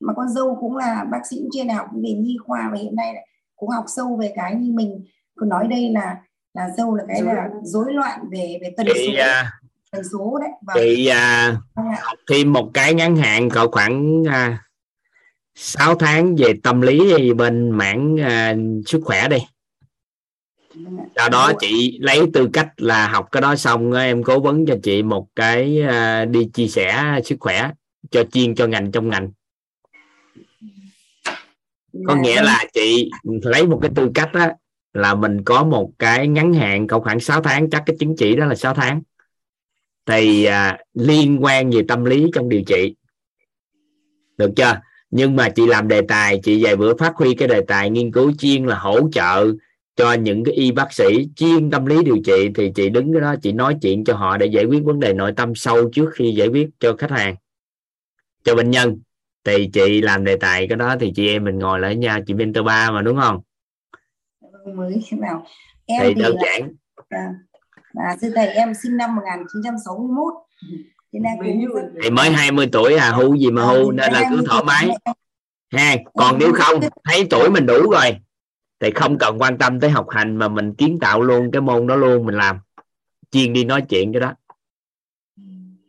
mà 0.00 0.12
con 0.16 0.28
dâu 0.28 0.56
cũng 0.60 0.76
là 0.76 1.04
bác 1.10 1.26
sĩ 1.30 1.36
trên 1.52 1.66
đại 1.66 1.76
học 1.76 1.86
về 1.92 2.12
nhi 2.12 2.36
khoa 2.46 2.68
và 2.72 2.78
hiện 2.78 2.96
nay 2.96 3.14
cũng 3.56 3.68
học 3.68 3.84
sâu 3.88 4.16
về 4.16 4.32
cái 4.36 4.54
như 4.54 4.72
mình 4.72 5.04
còn 5.36 5.48
nói 5.48 5.68
đây 5.68 5.90
là 5.90 6.22
là 6.54 6.68
dâu 6.76 6.94
là 6.94 7.04
cái 7.08 7.22
là 7.22 7.48
rối 7.62 7.94
loạn 7.94 8.20
về 8.30 8.58
về 8.62 8.72
tần 8.76 8.86
số. 8.86 9.12
à, 9.18 9.52
tần 9.90 10.02
số 10.12 10.38
đấy 10.40 10.50
và 10.66 10.74
chị 10.74 11.06
à, 11.06 11.56
học 12.02 12.18
thêm 12.30 12.52
một 12.52 12.70
cái 12.74 12.94
ngắn 12.94 13.16
hạn 13.16 13.50
cỡ 13.50 13.68
khoảng 13.68 14.24
à, 14.28 14.64
6 15.54 15.94
tháng 15.94 16.36
về 16.36 16.54
tâm 16.62 16.80
lý 16.80 17.00
thì 17.18 17.34
bên 17.34 17.70
mảng 17.70 18.16
à, 18.20 18.54
sức 18.86 19.00
khỏe 19.04 19.28
đi. 19.28 19.38
Sau 21.16 21.28
đó 21.28 21.52
chị 21.60 21.98
lấy 22.00 22.20
tư 22.32 22.48
cách 22.52 22.68
là 22.76 23.08
học 23.08 23.28
cái 23.32 23.40
đó 23.40 23.56
xong 23.56 23.92
em 23.92 24.22
cố 24.22 24.40
vấn 24.40 24.66
cho 24.66 24.76
chị 24.82 25.02
một 25.02 25.26
cái 25.36 25.82
à, 25.82 26.24
đi 26.24 26.48
chia 26.54 26.68
sẻ 26.68 27.20
sức 27.24 27.36
khỏe 27.40 27.70
cho 28.10 28.24
chuyên 28.32 28.54
cho 28.54 28.66
ngành 28.66 28.92
trong 28.92 29.08
ngành. 29.08 29.30
Có 32.06 32.14
nghĩa 32.14 32.42
là 32.42 32.64
chị 32.72 33.10
lấy 33.42 33.66
một 33.66 33.78
cái 33.82 33.90
tư 33.94 34.10
cách 34.14 34.32
đó 34.32 34.46
là 34.98 35.14
mình 35.14 35.44
có 35.44 35.64
một 35.64 35.90
cái 35.98 36.28
ngắn 36.28 36.54
hạn 36.54 36.86
có 36.86 37.00
khoảng 37.00 37.20
6 37.20 37.42
tháng 37.42 37.70
chắc 37.70 37.82
cái 37.86 37.96
chứng 37.98 38.16
chỉ 38.16 38.36
đó 38.36 38.46
là 38.46 38.54
6 38.54 38.74
tháng. 38.74 39.02
Thì 40.06 40.44
à, 40.44 40.78
liên 40.94 41.44
quan 41.44 41.70
về 41.70 41.82
tâm 41.88 42.04
lý 42.04 42.26
trong 42.34 42.48
điều 42.48 42.62
trị. 42.66 42.94
Được 44.38 44.50
chưa? 44.56 44.80
Nhưng 45.10 45.36
mà 45.36 45.48
chị 45.48 45.66
làm 45.66 45.88
đề 45.88 46.00
tài 46.08 46.40
chị 46.42 46.64
vài 46.64 46.76
bữa 46.76 46.94
phát 46.94 47.12
huy 47.16 47.34
cái 47.34 47.48
đề 47.48 47.60
tài 47.68 47.90
nghiên 47.90 48.12
cứu 48.12 48.32
chuyên 48.38 48.64
là 48.64 48.78
hỗ 48.78 49.10
trợ 49.12 49.52
cho 49.96 50.12
những 50.12 50.44
cái 50.44 50.54
y 50.54 50.72
bác 50.72 50.92
sĩ 50.92 51.28
chuyên 51.36 51.70
tâm 51.70 51.86
lý 51.86 52.04
điều 52.04 52.16
trị 52.24 52.50
thì 52.54 52.72
chị 52.74 52.88
đứng 52.88 53.12
cái 53.12 53.20
đó 53.20 53.34
chị 53.42 53.52
nói 53.52 53.76
chuyện 53.82 54.04
cho 54.04 54.14
họ 54.14 54.36
để 54.36 54.46
giải 54.46 54.64
quyết 54.64 54.84
vấn 54.84 55.00
đề 55.00 55.12
nội 55.12 55.32
tâm 55.36 55.54
sâu 55.54 55.90
trước 55.92 56.10
khi 56.14 56.32
giải 56.32 56.48
quyết 56.48 56.68
cho 56.80 56.96
khách 56.98 57.10
hàng. 57.10 57.36
Cho 58.44 58.54
bệnh 58.54 58.70
nhân. 58.70 58.98
Thì 59.44 59.70
chị 59.72 60.00
làm 60.00 60.24
đề 60.24 60.36
tài 60.36 60.68
cái 60.68 60.76
đó 60.76 60.96
thì 61.00 61.12
chị 61.16 61.28
em 61.28 61.44
mình 61.44 61.58
ngồi 61.58 61.80
lại 61.80 61.96
nhà 61.96 62.20
chị 62.26 62.34
mentor 62.34 62.64
ba 62.64 62.90
mà 62.90 63.02
đúng 63.02 63.18
không? 63.20 63.40
Mới 64.76 65.02
nào? 65.10 65.46
Em 65.86 66.02
thì, 66.02 66.14
thì 66.14 66.22
đơn 66.22 66.36
là, 66.36 66.42
giản. 66.44 66.72
À, 67.08 67.34
à, 67.94 68.16
thưa 68.20 68.28
thầy 68.34 68.48
em 68.48 68.74
sinh 68.82 68.96
năm 68.96 69.16
1961 69.16 70.34
Thế 71.12 71.20
nên 71.20 71.32
cũng 71.38 71.80
thì 72.02 72.10
mới 72.10 72.30
20 72.30 72.68
tuổi 72.72 72.94
à 72.94 73.10
hưu 73.10 73.34
gì 73.34 73.50
mà 73.50 73.64
hưu 73.64 73.92
nên 73.92 74.12
là 74.12 74.30
cứ 74.30 74.44
thoải 74.46 74.64
mái. 74.64 74.88
ha 75.70 75.96
còn 76.14 76.38
nếu 76.38 76.52
không 76.54 76.80
thấy 77.04 77.26
tuổi 77.30 77.50
mình 77.50 77.66
đủ 77.66 77.90
rồi 77.90 78.16
thì 78.80 78.90
không 78.90 79.18
cần 79.18 79.38
quan 79.38 79.58
tâm 79.58 79.80
tới 79.80 79.90
học 79.90 80.06
hành 80.10 80.36
mà 80.36 80.48
mình 80.48 80.74
kiến 80.74 80.98
tạo 81.00 81.22
luôn 81.22 81.50
cái 81.50 81.60
môn 81.60 81.86
đó 81.86 81.96
luôn 81.96 82.26
mình 82.26 82.34
làm. 82.34 82.58
Chuyên 83.30 83.52
đi 83.52 83.64
nói 83.64 83.82
chuyện 83.88 84.12
cái 84.12 84.20
đó. 84.20 84.34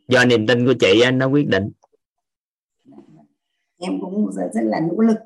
Do 0.08 0.24
niềm 0.24 0.46
tin 0.46 0.66
của 0.66 0.74
chị 0.80 1.02
nó 1.12 1.26
quyết 1.26 1.46
định. 1.46 1.70
Em 3.78 4.00
cũng 4.00 4.32
rất 4.32 4.60
là 4.62 4.80
nỗ 4.80 5.02
lực 5.02 5.18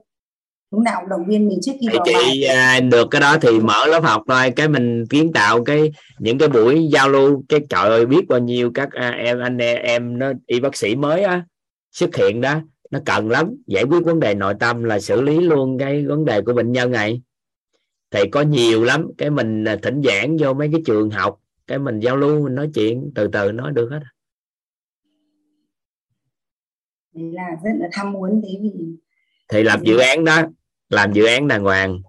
lúc 0.75 0.83
nào 0.83 1.07
động 1.11 1.25
viên 1.29 1.49
mình 1.49 1.59
trước 1.63 1.73
khi 1.81 1.87
thì 1.93 1.99
chị 2.05 2.43
à, 2.43 2.81
được 2.81 3.09
cái 3.11 3.21
đó 3.21 3.37
thì 3.43 3.61
mở 3.61 3.87
lớp 3.87 4.01
học 4.05 4.23
thôi 4.29 4.51
cái 4.57 4.69
mình 4.69 5.07
kiến 5.07 5.33
tạo 5.33 5.65
cái 5.65 5.93
những 6.19 6.39
cái 6.39 6.49
buổi 6.49 6.89
giao 6.93 7.09
lưu 7.09 7.45
cái 7.49 7.61
trời 7.69 7.89
ơi 7.89 8.07
biết 8.07 8.29
bao 8.29 8.39
nhiêu 8.39 8.71
các 8.75 8.93
à, 8.93 9.11
em 9.11 9.41
anh 9.41 9.59
em 9.59 10.19
nó 10.19 10.33
y 10.47 10.61
bác 10.61 10.77
sĩ 10.77 10.97
mới 10.97 11.23
á 11.23 11.45
xuất 11.91 12.17
hiện 12.17 12.41
đó 12.41 12.61
nó 12.91 13.01
cần 13.07 13.31
lắm. 13.31 13.55
Giải 13.67 13.85
quyết 13.85 14.05
vấn 14.05 14.21
đề 14.21 14.35
nội 14.35 14.55
tâm 14.61 14.85
là 14.85 15.01
xử 15.01 15.21
lý 15.21 15.41
luôn 15.41 15.79
cái 15.79 16.07
vấn 16.07 16.25
đề 16.25 16.41
của 16.43 16.53
bệnh 16.53 16.73
nhân 16.73 16.91
này. 16.91 17.23
Thì 18.11 18.21
có 18.33 18.43
nhiều 18.43 18.85
lắm 18.85 19.11
cái 19.19 19.31
mình 19.31 19.65
à, 19.65 19.77
thỉnh 19.83 20.03
giảng 20.05 20.37
vô 20.41 20.55
mấy 20.55 20.69
cái 20.73 20.83
trường 20.87 21.11
học 21.11 21.41
cái 21.67 21.79
mình 21.79 22.01
giao 22.01 22.17
lưu 22.17 22.45
mình 22.45 22.55
nói 22.55 22.71
chuyện 22.75 23.13
từ 23.15 23.29
từ 23.33 23.53
nói 23.53 23.73
được 23.73 23.89
hết. 23.91 24.01
Đấy 27.15 27.33
là 27.33 27.49
rất 27.65 27.73
là 27.79 27.89
tham 27.93 28.13
muốn 28.13 28.43
thế 28.45 28.59
vì 28.63 28.73
thì 29.49 29.63
làm 29.63 29.85
dự 29.85 29.99
án 29.99 30.25
đó 30.25 30.43
làm 30.95 31.13
dự 31.13 31.25
án 31.25 31.49
đàng 31.49 31.63
hoàng. 31.63 32.03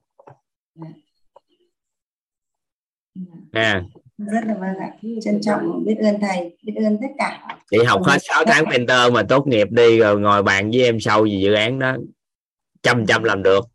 À. 3.52 3.82
Rất 4.18 4.42
là 4.46 4.54
vâng 4.54 4.78
ạ. 4.80 4.90
Trân 5.24 5.42
trọng 5.42 5.84
biết 5.86 5.96
ơn 6.00 6.20
thầy 6.22 6.58
biết 6.64 6.74
ơn 6.76 6.98
tất 7.02 7.08
cả. 7.18 7.48
Chị 7.72 7.78
học 7.88 8.02
hết 8.04 8.18
6 8.22 8.46
tháng 8.46 8.66
mentor 8.70 9.14
mà 9.14 9.24
tốt 9.30 9.48
nghiệp 9.48 9.68
đi 9.72 10.00
rồi 10.00 10.20
ngồi 10.20 10.44
bàn 10.44 10.72
với 10.72 10.84
em 10.84 11.00
sau 11.00 11.24
về 11.24 11.40
dự 11.42 11.54
án 11.54 11.80
đó 11.80 11.96
trăm 12.84 13.06
trăm 13.06 13.24
làm 13.24 13.44
được. 13.44 13.66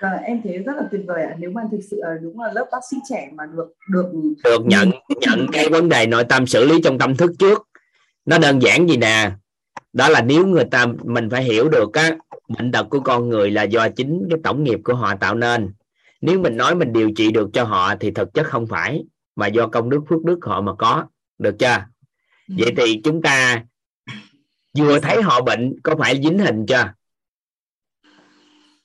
À, 0.00 0.10
em 0.24 0.40
thấy 0.44 0.58
rất 0.58 0.72
là 0.76 0.82
tuyệt 0.90 1.00
vời 1.06 1.22
ạ. 1.22 1.34
Nếu 1.38 1.50
mà 1.50 1.62
thực 1.70 1.80
sự 1.90 2.00
đúng 2.22 2.40
là 2.40 2.52
lớp 2.52 2.66
bác 2.72 2.78
sĩ 2.90 2.96
trẻ 3.10 3.30
mà 3.34 3.44
được 3.46 3.72
được 3.90 4.12
được 4.44 4.66
nhận 4.66 4.90
nhận 5.20 5.46
cái 5.52 5.68
vấn 5.68 5.88
đề 5.88 6.06
nội 6.06 6.24
tâm 6.24 6.46
xử 6.46 6.64
lý 6.64 6.80
trong 6.84 6.98
tâm 6.98 7.16
thức 7.16 7.30
trước. 7.38 7.68
Nó 8.24 8.38
đơn 8.38 8.62
giản 8.62 8.88
gì 8.88 8.96
nè? 8.96 9.30
Đó 9.92 10.08
là 10.08 10.22
nếu 10.22 10.46
người 10.46 10.64
ta 10.64 10.86
mình 11.04 11.30
phải 11.30 11.42
hiểu 11.44 11.68
được 11.68 11.94
á 11.94 12.16
bệnh 12.48 12.72
tật 12.72 12.86
của 12.90 13.00
con 13.00 13.28
người 13.28 13.50
là 13.50 13.62
do 13.62 13.88
chính 13.88 14.26
cái 14.30 14.38
tổng 14.44 14.64
nghiệp 14.64 14.80
của 14.84 14.94
họ 14.94 15.14
tạo 15.16 15.34
nên. 15.34 15.72
Nếu 16.20 16.40
mình 16.40 16.56
nói 16.56 16.74
mình 16.74 16.92
điều 16.92 17.10
trị 17.16 17.30
được 17.30 17.50
cho 17.52 17.64
họ 17.64 17.94
thì 18.00 18.10
thực 18.10 18.34
chất 18.34 18.46
không 18.46 18.66
phải 18.66 19.04
mà 19.36 19.46
do 19.46 19.66
công 19.66 19.90
đức 19.90 20.00
phước 20.08 20.24
đức 20.24 20.38
họ 20.42 20.60
mà 20.60 20.74
có. 20.74 21.04
Được 21.38 21.56
chưa? 21.58 21.78
Ừ. 22.48 22.54
vậy 22.58 22.74
thì 22.76 23.00
chúng 23.04 23.22
ta 23.22 23.64
vừa 24.78 24.98
thấy 25.00 25.22
họ 25.22 25.40
bệnh 25.40 25.80
có 25.82 25.96
phải 25.98 26.20
dính 26.22 26.38
hình 26.38 26.66
chưa? 26.66 26.92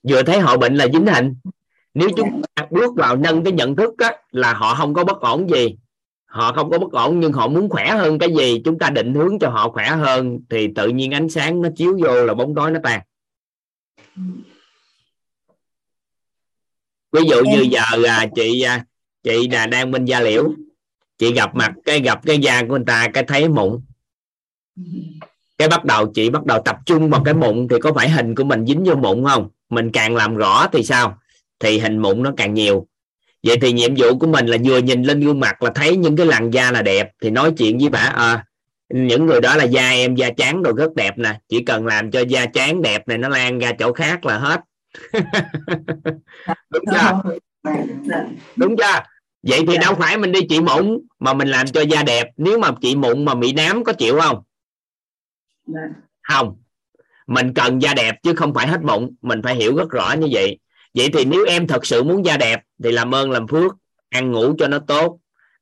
Vừa 0.03 0.23
thấy 0.23 0.39
họ 0.39 0.57
bệnh 0.57 0.75
là 0.75 0.87
dính 0.93 1.05
hình. 1.05 1.35
Nếu 1.93 2.09
chúng 2.17 2.41
ta 2.55 2.67
bước 2.69 2.95
vào 2.95 3.15
nâng 3.15 3.43
cái 3.43 3.53
nhận 3.53 3.75
thức 3.75 3.93
á, 3.97 4.11
là 4.31 4.53
họ 4.53 4.75
không 4.75 4.93
có 4.93 5.03
bất 5.03 5.19
ổn 5.21 5.49
gì. 5.49 5.77
Họ 6.25 6.53
không 6.53 6.69
có 6.69 6.79
bất 6.79 6.91
ổn 6.91 7.19
nhưng 7.19 7.33
họ 7.33 7.47
muốn 7.47 7.69
khỏe 7.69 7.89
hơn 7.91 8.19
cái 8.19 8.33
gì? 8.33 8.61
Chúng 8.65 8.79
ta 8.79 8.89
định 8.89 9.13
hướng 9.13 9.39
cho 9.39 9.49
họ 9.49 9.69
khỏe 9.69 9.89
hơn 9.89 10.39
thì 10.49 10.67
tự 10.75 10.87
nhiên 10.87 11.13
ánh 11.13 11.29
sáng 11.29 11.61
nó 11.61 11.69
chiếu 11.75 11.97
vô 12.03 12.25
là 12.25 12.33
bóng 12.33 12.55
tối 12.55 12.71
nó 12.71 12.79
tan 12.83 13.01
ví 17.11 17.21
dụ 17.29 17.43
như 17.43 17.67
giờ 17.71 18.07
à, 18.07 18.25
chị 18.35 18.61
à, 18.61 18.85
chị 19.23 19.47
là 19.47 19.67
đang 19.67 19.91
bên 19.91 20.05
da 20.05 20.19
liễu 20.19 20.53
chị 21.19 21.33
gặp 21.33 21.55
mặt 21.55 21.71
cái 21.85 22.01
gặp 22.01 22.19
cái 22.25 22.39
da 22.39 22.61
của 22.61 22.67
người 22.67 22.83
ta 22.87 23.07
cái 23.13 23.23
thấy 23.23 23.49
mụn. 23.49 23.79
Cái 25.57 25.67
bắt 25.67 25.85
đầu 25.85 26.11
chị 26.13 26.29
bắt 26.29 26.45
đầu 26.45 26.61
tập 26.65 26.77
trung 26.85 27.09
vào 27.09 27.23
cái 27.23 27.33
mụn 27.33 27.67
thì 27.67 27.75
có 27.81 27.93
phải 27.93 28.09
hình 28.09 28.35
của 28.35 28.43
mình 28.43 28.65
dính 28.65 28.83
vô 28.83 28.95
mụn 28.95 29.25
không? 29.25 29.49
Mình 29.69 29.91
càng 29.91 30.15
làm 30.15 30.35
rõ 30.35 30.67
thì 30.71 30.83
sao? 30.83 31.17
Thì 31.59 31.79
hình 31.79 31.97
mụn 31.97 32.23
nó 32.23 32.33
càng 32.37 32.53
nhiều. 32.53 32.87
Vậy 33.43 33.57
thì 33.61 33.71
nhiệm 33.71 33.95
vụ 33.97 34.17
của 34.19 34.27
mình 34.27 34.45
là 34.45 34.57
vừa 34.65 34.77
nhìn 34.77 35.03
lên 35.03 35.19
gương 35.19 35.39
mặt 35.39 35.63
là 35.63 35.71
thấy 35.75 35.97
những 35.97 36.15
cái 36.15 36.25
làn 36.25 36.51
da 36.51 36.71
là 36.71 36.81
đẹp 36.81 37.11
thì 37.21 37.29
nói 37.29 37.53
chuyện 37.57 37.77
với 37.77 37.89
bà 37.89 37.99
à, 37.99 38.45
những 38.89 39.25
người 39.25 39.41
đó 39.41 39.55
là 39.55 39.63
da 39.63 39.89
em 39.89 40.15
da 40.15 40.29
trắng 40.37 40.63
đồ 40.63 40.73
rất 40.73 40.95
đẹp 40.95 41.17
nè. 41.17 41.39
Chỉ 41.49 41.63
cần 41.63 41.85
làm 41.85 42.11
cho 42.11 42.21
da 42.21 42.45
trắng 42.45 42.81
đẹp 42.81 43.07
này 43.07 43.17
nó 43.17 43.29
lan 43.29 43.59
ra 43.59 43.71
chỗ 43.79 43.93
khác 43.93 44.25
là 44.25 44.37
hết. 44.37 44.61
Đúng 46.69 46.83
chưa? 46.91 47.21
Đúng 48.55 48.77
chưa? 48.77 49.03
Vậy 49.43 49.59
thì 49.67 49.77
đâu 49.77 49.95
phải 49.95 50.17
mình 50.17 50.31
đi 50.31 50.39
trị 50.49 50.59
mụn 50.59 50.99
mà 51.19 51.33
mình 51.33 51.47
làm 51.47 51.67
cho 51.67 51.81
da 51.81 52.03
đẹp. 52.03 52.27
Nếu 52.37 52.59
mà 52.59 52.71
trị 52.81 52.95
mụn 52.95 53.25
mà 53.25 53.35
bị 53.35 53.53
nám 53.53 53.83
có 53.83 53.93
chịu 53.93 54.19
không? 54.21 54.43
Không. 56.21 56.55
Mình 57.27 57.53
cần 57.53 57.81
da 57.81 57.93
đẹp 57.93 58.15
chứ 58.23 58.33
không 58.35 58.53
phải 58.53 58.67
hết 58.67 58.81
mụn. 58.83 59.15
Mình 59.21 59.41
phải 59.43 59.55
hiểu 59.55 59.75
rất 59.75 59.89
rõ 59.89 60.13
như 60.19 60.27
vậy. 60.31 60.59
Vậy 60.93 61.09
thì 61.13 61.25
nếu 61.25 61.45
em 61.45 61.67
thật 61.67 61.85
sự 61.85 62.03
muốn 62.03 62.25
da 62.25 62.37
đẹp 62.37 62.61
thì 62.83 62.91
làm 62.91 63.15
ơn, 63.15 63.31
làm 63.31 63.47
phước, 63.47 63.71
ăn 64.09 64.31
ngủ 64.31 64.55
cho 64.57 64.67
nó 64.67 64.79
tốt 64.79 65.19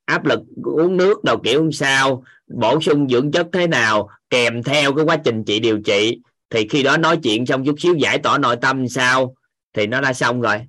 áp 0.07 0.25
lực 0.25 0.39
uống 0.63 0.97
nước 0.97 1.23
đầu 1.23 1.37
kiểu 1.43 1.71
sao 1.71 2.23
bổ 2.47 2.81
sung 2.81 3.09
dưỡng 3.09 3.31
chất 3.31 3.47
thế 3.53 3.67
nào 3.67 4.09
kèm 4.29 4.63
theo 4.63 4.93
cái 4.93 5.05
quá 5.05 5.17
trình 5.17 5.43
chị 5.43 5.59
điều 5.59 5.81
trị 5.81 6.19
thì 6.49 6.67
khi 6.67 6.83
đó 6.83 6.97
nói 6.97 7.17
chuyện 7.23 7.45
xong 7.45 7.65
chút 7.65 7.75
xíu 7.79 7.95
giải 7.95 8.17
tỏa 8.17 8.37
nội 8.37 8.55
tâm 8.61 8.87
sao 8.87 9.35
thì 9.73 9.87
nó 9.87 10.01
đã 10.01 10.13
xong 10.13 10.41
rồi 10.41 10.55
yeah. 10.55 10.67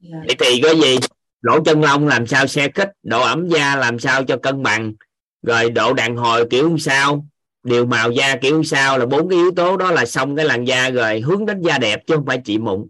Dạ. 0.00 0.18
vậy 0.26 0.36
thì 0.38 0.60
cái 0.62 0.80
gì 0.80 0.96
lỗ 1.42 1.60
chân 1.64 1.82
lông 1.82 2.06
làm 2.06 2.26
sao 2.26 2.46
xe 2.46 2.68
kích 2.68 2.88
độ 3.02 3.20
ẩm 3.20 3.48
da 3.48 3.76
làm 3.76 3.98
sao 3.98 4.24
cho 4.24 4.36
cân 4.36 4.62
bằng 4.62 4.92
rồi 5.42 5.70
độ 5.70 5.92
đàn 5.92 6.16
hồi 6.16 6.46
kiểu 6.50 6.78
sao 6.78 7.26
điều 7.62 7.86
màu 7.86 8.10
da 8.10 8.36
kiểu 8.36 8.62
sao 8.62 8.98
là 8.98 9.06
bốn 9.06 9.28
cái 9.28 9.38
yếu 9.38 9.50
tố 9.56 9.76
đó 9.76 9.90
là 9.90 10.06
xong 10.06 10.36
cái 10.36 10.44
làn 10.44 10.64
da 10.64 10.90
rồi 10.90 11.20
hướng 11.20 11.46
đến 11.46 11.62
da 11.62 11.78
đẹp 11.78 12.06
chứ 12.06 12.14
không 12.14 12.26
phải 12.26 12.40
chị 12.44 12.58
mụn 12.58 12.88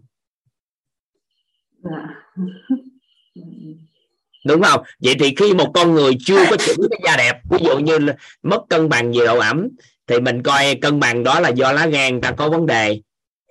dạ. 1.83 2.07
Đúng 4.45 4.61
không? 4.61 4.83
Vậy 4.99 5.15
thì 5.19 5.35
khi 5.35 5.53
một 5.53 5.71
con 5.73 5.93
người 5.93 6.17
chưa 6.25 6.45
có 6.49 6.57
chuẩn 6.57 6.77
cái 6.89 6.99
da 7.05 7.17
đẹp 7.17 7.41
ví 7.49 7.57
dụ 7.65 7.77
như 7.77 7.97
mất 8.43 8.61
cân 8.69 8.89
bằng 8.89 9.11
về 9.11 9.25
độ 9.25 9.39
ẩm 9.39 9.67
thì 10.07 10.19
mình 10.19 10.43
coi 10.43 10.75
cân 10.75 10.99
bằng 10.99 11.23
đó 11.23 11.39
là 11.39 11.49
do 11.49 11.71
lá 11.71 11.85
gan 11.85 12.21
ta 12.21 12.31
có 12.31 12.49
vấn 12.49 12.65
đề 12.65 13.01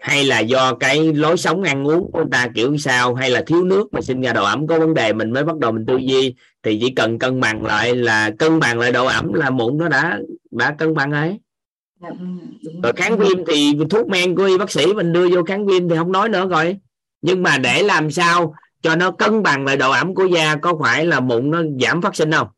hay 0.00 0.24
là 0.24 0.40
do 0.40 0.74
cái 0.74 1.12
lối 1.12 1.36
sống 1.36 1.62
ăn 1.62 1.86
uống 1.86 2.12
của 2.12 2.24
ta 2.30 2.48
kiểu 2.54 2.76
sao 2.76 3.14
hay 3.14 3.30
là 3.30 3.42
thiếu 3.46 3.64
nước 3.64 3.88
mà 3.92 4.00
sinh 4.00 4.20
ra 4.20 4.32
độ 4.32 4.44
ẩm 4.44 4.66
có 4.66 4.78
vấn 4.78 4.94
đề 4.94 5.12
mình 5.12 5.30
mới 5.30 5.44
bắt 5.44 5.58
đầu 5.58 5.72
mình 5.72 5.86
tư 5.86 5.96
duy. 5.96 6.34
Thì 6.62 6.78
chỉ 6.80 6.90
cần 6.90 7.18
cân 7.18 7.40
bằng 7.40 7.66
lại 7.66 7.94
là 7.94 8.30
cân 8.38 8.60
bằng 8.60 8.78
lại 8.78 8.92
độ 8.92 9.06
ẩm 9.06 9.32
là 9.32 9.50
mụn 9.50 9.78
nó 9.78 9.88
đã 9.88 10.18
đã 10.50 10.74
cân 10.78 10.94
bằng 10.94 11.12
ấy. 11.12 11.38
Dạ, 12.02 12.08
rồi. 12.82 12.92
kháng 12.96 13.18
viêm 13.18 13.44
thì 13.46 13.72
thuốc 13.90 14.08
men 14.08 14.36
của 14.36 14.44
y 14.44 14.58
bác 14.58 14.70
sĩ 14.70 14.86
mình 14.86 15.12
đưa 15.12 15.28
vô 15.28 15.42
kháng 15.42 15.66
viêm 15.66 15.88
thì 15.88 15.96
không 15.96 16.12
nói 16.12 16.28
nữa 16.28 16.46
rồi. 16.48 16.76
Nhưng 17.22 17.42
mà 17.42 17.58
để 17.58 17.82
làm 17.82 18.10
sao 18.10 18.54
cho 18.82 18.96
nó 18.96 19.10
cân 19.10 19.42
bằng 19.42 19.64
lại 19.64 19.76
độ 19.76 19.90
ẩm 19.90 20.14
của 20.14 20.24
da 20.24 20.56
có 20.56 20.78
phải 20.82 21.06
là 21.06 21.20
mụn 21.20 21.50
nó 21.50 21.62
giảm 21.80 22.02
phát 22.02 22.16
sinh 22.16 22.32
không 22.32 22.48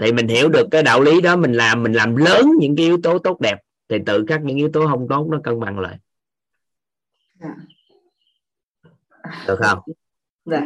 thì 0.00 0.12
mình 0.12 0.28
hiểu 0.28 0.48
được 0.48 0.68
cái 0.70 0.82
đạo 0.82 1.00
lý 1.00 1.20
đó 1.20 1.36
mình 1.36 1.52
làm 1.52 1.82
mình 1.82 1.92
làm 1.92 2.16
lớn 2.16 2.50
những 2.58 2.76
cái 2.76 2.86
yếu 2.86 3.00
tố 3.02 3.18
tốt 3.18 3.40
đẹp 3.40 3.58
thì 3.88 3.96
tự 4.06 4.24
khắc 4.28 4.42
những 4.42 4.56
yếu 4.56 4.70
tố 4.72 4.86
không 4.86 5.06
tốt 5.08 5.28
nó 5.30 5.40
cân 5.44 5.60
bằng 5.60 5.78
lại 5.78 5.98
dạ. 7.40 7.54
được 9.46 9.58
không 9.58 9.78
dạ. 10.44 10.60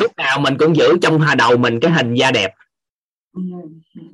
lúc 0.00 0.16
nào 0.16 0.40
mình 0.40 0.56
cũng 0.58 0.76
giữ 0.76 0.98
trong 1.02 1.20
hà 1.20 1.34
đầu 1.34 1.56
mình 1.56 1.80
cái 1.80 1.90
hình 1.90 2.14
da 2.14 2.30
đẹp 2.30 2.54
ừ. 3.32 3.42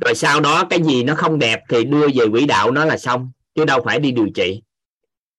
rồi 0.01 0.15
sau 0.15 0.41
đó 0.41 0.65
cái 0.71 0.83
gì 0.83 1.05
nó 1.05 1.15
không 1.15 1.39
đẹp 1.39 1.61
thì 1.69 1.85
đưa 1.85 2.09
về 2.15 2.25
quỹ 2.33 2.47
đạo 2.47 2.71
nó 2.71 2.85
là 2.85 2.99
xong 2.99 3.31
chứ 3.55 3.65
đâu 3.65 3.81
phải 3.85 3.99
đi 3.99 4.13
điều 4.13 4.29
trị 4.35 4.63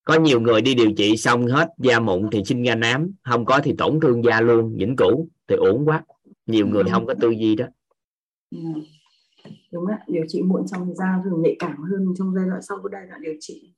có 0.04 0.20
nhiều 0.20 0.42
người 0.42 0.62
đi 0.62 0.76
điều 0.76 0.92
trị 0.92 1.18
xong 1.18 1.48
hết 1.48 1.70
da 1.78 2.00
mụn 2.00 2.30
thì 2.32 2.44
sinh 2.46 2.64
ra 2.64 2.76
nám 2.76 3.12
không 3.24 3.46
có 3.46 3.60
thì 3.64 3.74
tổn 3.78 4.00
thương 4.00 4.24
da 4.24 4.42
luôn 4.42 4.78
vĩnh 4.78 4.96
cửu 4.98 5.28
thì 5.48 5.56
ổn 5.56 5.86
quá. 5.86 6.04
Nhiều 6.46 6.68
người 6.68 6.84
không 6.92 7.06
có 7.06 7.14
tư 7.22 7.30
duy 7.30 7.56
đó. 7.56 7.66
Ừ. 8.52 8.60
Đúng 9.72 9.86
ạ 9.88 10.00
điều 10.08 10.24
trị 10.28 10.42
muộn 10.42 10.68
xong 10.68 10.86
thì 10.88 10.94
da 10.94 11.22
thường 11.24 11.42
nhạy 11.42 11.56
cảm 11.60 11.78
hơn 11.78 12.14
trong 12.18 12.36
giai 12.36 12.46
đoạn 12.50 12.62
sau 12.62 12.78
của 12.84 12.90
giai 12.92 13.02
đoạn 13.10 13.22
điều 13.22 13.34
trị. 13.40 13.74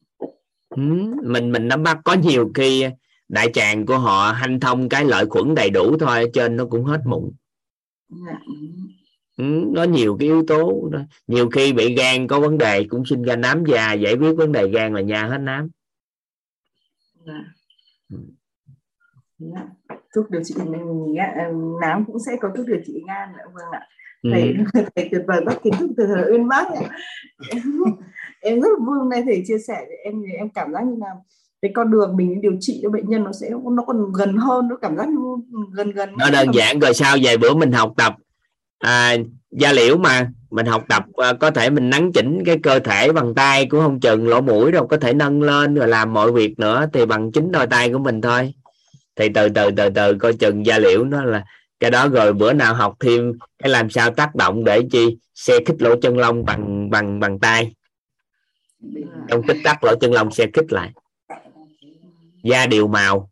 Ừ, 0.70 0.82
mình 1.24 1.52
mình 1.52 1.68
nắm 1.68 1.84
bắt 1.84 2.00
có 2.04 2.14
nhiều 2.14 2.52
khi 2.56 2.86
đại 3.30 3.52
tràng 3.54 3.86
của 3.86 3.98
họ 3.98 4.32
hanh 4.32 4.60
thông 4.60 4.90
cái 4.90 5.06
lợi 5.06 5.26
khuẩn 5.26 5.56
đầy 5.56 5.70
đủ 5.70 5.98
thôi 6.00 6.20
ở 6.20 6.26
trên 6.34 6.58
nó 6.58 6.66
cũng 6.66 6.84
hết 6.84 7.02
mụn. 7.06 7.32
Dạ. 8.10 8.40
ừ, 9.38 9.44
nó 9.74 9.84
nhiều 9.84 10.18
cái 10.20 10.28
yếu 10.28 10.44
tố 10.48 10.90
đó. 10.92 11.00
nhiều 11.28 11.50
khi 11.50 11.74
bị 11.74 11.96
gan 11.96 12.28
có 12.28 12.40
vấn 12.40 12.58
đề 12.58 12.84
cũng 12.90 13.06
sinh 13.06 13.24
ra 13.24 13.36
nám 13.36 13.64
da 13.66 13.94
giải 13.94 14.16
quyết 14.16 14.34
vấn 14.34 14.52
đề 14.52 14.68
gan 14.68 14.94
là 14.94 15.02
nha 15.02 15.26
hết 15.26 15.38
nám 15.38 15.70
dạ. 17.26 17.44
Dạ. 19.40 19.68
thuốc 20.16 20.30
điều 20.30 20.44
trị 20.44 20.56
mình 20.66 21.16
nám 21.82 22.06
cũng 22.08 22.20
sẽ 22.26 22.32
có 22.42 22.50
thuốc 22.58 22.68
điều 22.68 22.80
trị 22.86 23.04
gan 23.08 23.30
nữa 23.38 23.52
vâng 23.54 23.72
ạ 23.72 23.88
thầy 24.32 24.54
ừ. 24.74 24.82
thầy 24.96 25.10
tuyệt 25.12 25.22
vời 25.28 25.42
các 25.46 25.58
kiến 25.64 25.74
thức 25.80 25.90
từ 25.98 26.06
thầy 26.16 26.32
uyên 26.32 26.48
bác 26.48 26.68
em 28.42 28.62
rất 28.62 28.70
là 28.70 28.86
vui 28.86 29.00
hôm 29.00 29.10
nay 29.10 29.24
thầy 29.26 29.44
chia 29.46 29.58
sẻ 29.68 29.86
em 30.04 30.24
em 30.38 30.50
cảm 30.50 30.74
giác 30.74 30.84
như 30.84 30.96
là 31.00 31.08
cái 31.62 31.72
con 31.76 31.92
đường 31.92 32.18
mình 32.18 32.42
điều 32.42 32.58
trị 32.60 32.80
cho 32.84 32.90
bệnh 32.90 33.10
nhân 33.10 33.24
nó 33.24 33.32
sẽ 33.32 33.50
nó 33.50 33.84
còn 33.88 34.12
gần 34.14 34.38
hơn 34.38 34.68
nó 34.68 34.76
cảm 34.82 34.98
giác 34.98 35.08
gần 35.74 35.92
gần 35.92 36.10
nó 36.18 36.30
đơn 36.30 36.48
giản 36.54 36.80
rồi 36.80 36.94
sau 36.94 37.18
vài 37.24 37.38
bữa 37.38 37.54
mình 37.54 37.72
học 37.72 37.94
tập 37.98 38.16
à, 38.80 39.16
da 39.52 39.72
liễu 39.72 39.98
mà. 39.98 40.32
Mình 40.52 40.66
học 40.66 40.86
tập 40.90 41.04
à, 41.14 41.34
có 41.34 41.52
thể 41.52 41.70
mình 41.70 41.90
nắn 41.90 42.12
chỉnh 42.12 42.44
cái 42.46 42.58
cơ 42.64 42.80
thể 42.80 43.12
bằng 43.12 43.36
tay 43.36 43.66
cũng 43.66 43.82
không 43.82 44.00
chừng 44.00 44.28
lỗ 44.28 44.42
mũi 44.42 44.72
đâu 44.72 44.88
có 44.88 44.98
thể 44.98 45.14
nâng 45.14 45.42
lên 45.42 45.76
rồi 45.76 45.88
làm 45.88 46.14
mọi 46.14 46.32
việc 46.32 46.60
nữa 46.60 46.90
thì 46.94 47.06
bằng 47.06 47.32
chính 47.32 47.52
đôi 47.52 47.68
tay 47.68 47.92
của 47.92 48.00
mình 48.00 48.22
thôi. 48.22 48.54
Thì 49.16 49.30
từ 49.30 49.50
từ 49.50 49.72
từ 49.72 49.90
từ 49.90 50.16
coi 50.16 50.34
chừng 50.34 50.66
da 50.66 50.80
liễu 50.80 51.04
nó 51.04 51.24
là 51.24 51.46
cái 51.80 51.92
đó 51.92 52.08
rồi 52.08 52.34
bữa 52.34 52.54
nào 52.54 52.76
học 52.76 52.96
thêm 53.00 53.34
cái 53.60 53.70
làm 53.70 53.90
sao 53.90 54.12
tác 54.12 54.36
động 54.36 54.64
để 54.64 54.82
chi? 54.92 55.18
Xe 55.34 55.54
khích 55.66 55.82
lỗ 55.82 55.96
chân 56.02 56.18
lông 56.18 56.46
bằng 56.46 56.90
bằng 56.90 57.20
bằng 57.20 57.40
tay. 57.40 57.74
Trong 59.28 59.42
tích 59.48 59.58
tắc 59.64 59.84
lỗ 59.84 59.96
chân 59.96 60.14
lông 60.14 60.32
xe 60.32 60.46
khích 60.54 60.74
lại. 60.74 60.92
Da 62.44 62.66
điều 62.66 62.88
màu. 62.88 63.30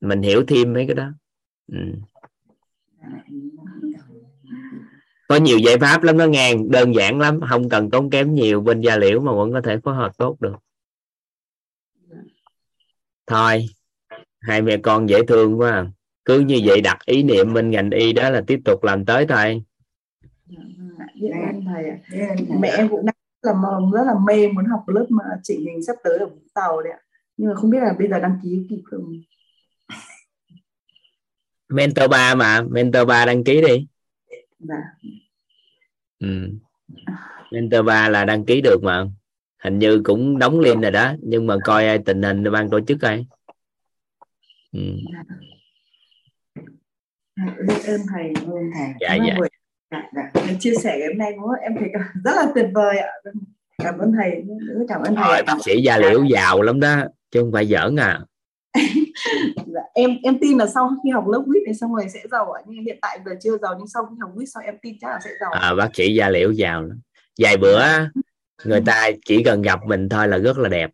Mình 0.00 0.22
hiểu 0.22 0.44
thêm 0.48 0.72
mấy 0.72 0.86
cái 0.86 0.94
đó. 0.94 1.08
Ừ. 1.72 1.78
có 5.28 5.36
nhiều 5.36 5.58
giải 5.58 5.78
pháp 5.78 6.02
lắm 6.02 6.16
nó 6.16 6.26
ngang 6.26 6.70
đơn 6.70 6.94
giản 6.94 7.20
lắm 7.20 7.40
không 7.48 7.68
cần 7.68 7.90
tốn 7.90 8.10
kém 8.10 8.34
nhiều 8.34 8.60
bên 8.60 8.80
da 8.80 8.96
liễu 8.96 9.20
mà 9.20 9.32
vẫn 9.32 9.52
có 9.52 9.60
thể 9.60 9.78
phối 9.84 9.94
hợp 9.94 10.12
tốt 10.18 10.36
được 10.40 10.56
thôi 13.26 13.66
hai 14.40 14.62
mẹ 14.62 14.76
con 14.82 15.08
dễ 15.08 15.18
thương 15.28 15.60
quá 15.60 15.70
à. 15.70 15.86
cứ 16.24 16.40
như 16.40 16.60
vậy 16.64 16.80
đặt 16.80 16.98
ý 17.06 17.22
niệm 17.22 17.54
bên 17.54 17.70
ngành 17.70 17.90
y 17.90 18.12
đó 18.12 18.30
là 18.30 18.42
tiếp 18.46 18.60
tục 18.64 18.84
làm 18.84 19.04
tới 19.04 19.26
thôi 19.26 19.62
thầy 21.64 21.84
mẹ 22.60 22.68
em 22.76 22.88
cũng 22.88 23.06
đang 23.06 23.14
là 23.42 23.78
rất 23.92 24.04
là 24.06 24.14
mê 24.26 24.48
muốn 24.48 24.64
học 24.64 24.84
lớp 24.86 25.06
mà 25.08 25.24
chị 25.42 25.58
mình 25.58 25.82
sắp 25.82 25.96
tới 26.04 26.18
ở 26.18 26.26
Vũng 26.26 26.48
Tàu 26.54 26.82
đấy 26.82 26.92
ạ 26.92 27.00
nhưng 27.36 27.48
mà 27.48 27.54
không 27.54 27.70
biết 27.70 27.78
là 27.80 27.94
bây 27.98 28.08
giờ 28.08 28.18
đăng 28.18 28.40
ký 28.42 28.66
kịp 28.70 28.80
không 28.84 29.22
mentor 31.68 32.10
3 32.10 32.34
mà 32.34 32.62
mentor 32.70 33.08
3 33.08 33.24
đăng 33.24 33.44
ký 33.44 33.60
đi. 33.60 33.86
Ừ. 36.18 36.50
mentor 37.52 37.86
3 37.86 38.08
là 38.08 38.24
đăng 38.24 38.44
ký 38.44 38.60
được 38.60 38.82
mà 38.82 39.06
hình 39.64 39.78
như 39.78 40.00
cũng 40.04 40.38
đóng 40.38 40.60
lên 40.60 40.80
rồi 40.80 40.90
đó 40.90 41.14
nhưng 41.22 41.46
mà 41.46 41.56
coi 41.64 41.98
tình 41.98 42.22
hình 42.22 42.44
ban 42.52 42.70
tổ 42.70 42.80
chức 42.80 42.98
coi 43.00 43.26
ừ. 44.72 44.80
biết 47.68 47.84
ơn 47.86 48.00
thầy 48.14 48.32
ơn 48.46 48.70
thầy 48.74 48.88
dạ 49.00 49.14
dạ. 49.26 49.36
dạ, 49.90 50.30
dạ. 50.34 50.52
chia 50.60 50.74
sẻ 50.74 50.98
ngày 50.98 51.08
hôm 51.08 51.18
nay 51.18 51.32
cũng 51.36 51.50
em 51.62 51.72
thấy 51.78 51.88
rất 52.24 52.32
là 52.36 52.46
tuyệt 52.54 52.66
vời 52.74 52.98
ạ 52.98 53.08
cảm 53.82 53.98
ơn 53.98 54.12
thầy 54.12 54.42
cảm 54.88 55.02
ơn 55.02 55.14
thầy 55.14 55.24
Rồi, 55.28 55.42
bác 55.46 55.56
sĩ 55.64 55.82
gia 55.82 55.98
liễu 55.98 56.24
giàu 56.24 56.62
lắm 56.62 56.80
đó 56.80 57.04
chứ 57.30 57.40
không 57.40 57.52
phải 57.52 57.66
giỡn 57.66 57.96
à 57.96 58.18
dạ, 58.18 58.24
em 59.94 60.18
em 60.22 60.38
tin 60.40 60.58
là 60.58 60.66
sau 60.66 60.90
khi 61.04 61.10
học 61.10 61.24
lớp 61.28 61.42
quýt 61.46 61.62
thì 61.66 61.74
xong 61.74 61.94
rồi 61.94 62.08
sẽ 62.14 62.20
giàu 62.32 62.52
ạ. 62.52 62.62
Nhưng 62.66 62.84
hiện 62.84 62.98
tại 63.02 63.18
giờ 63.26 63.32
chưa 63.42 63.58
giàu 63.58 63.74
nhưng 63.78 63.88
sau 63.88 64.06
khi 64.10 64.16
học 64.20 64.30
quýt 64.34 64.48
sau 64.54 64.62
em 64.66 64.74
tin 64.82 64.96
chắc 65.00 65.08
là 65.08 65.20
sẽ 65.24 65.30
giàu. 65.40 65.50
À, 65.50 65.74
bác 65.74 65.88
sĩ 65.94 66.14
gia 66.14 66.28
liễu 66.28 66.50
giàu 66.50 66.82
lắm 66.82 67.00
vài 67.38 67.56
bữa 67.56 67.82
người 68.64 68.80
ta 68.86 69.10
chỉ 69.24 69.42
cần 69.42 69.62
gặp 69.62 69.80
mình 69.86 70.08
thôi 70.08 70.28
là 70.28 70.38
rất 70.38 70.58
là 70.58 70.68
đẹp. 70.68 70.90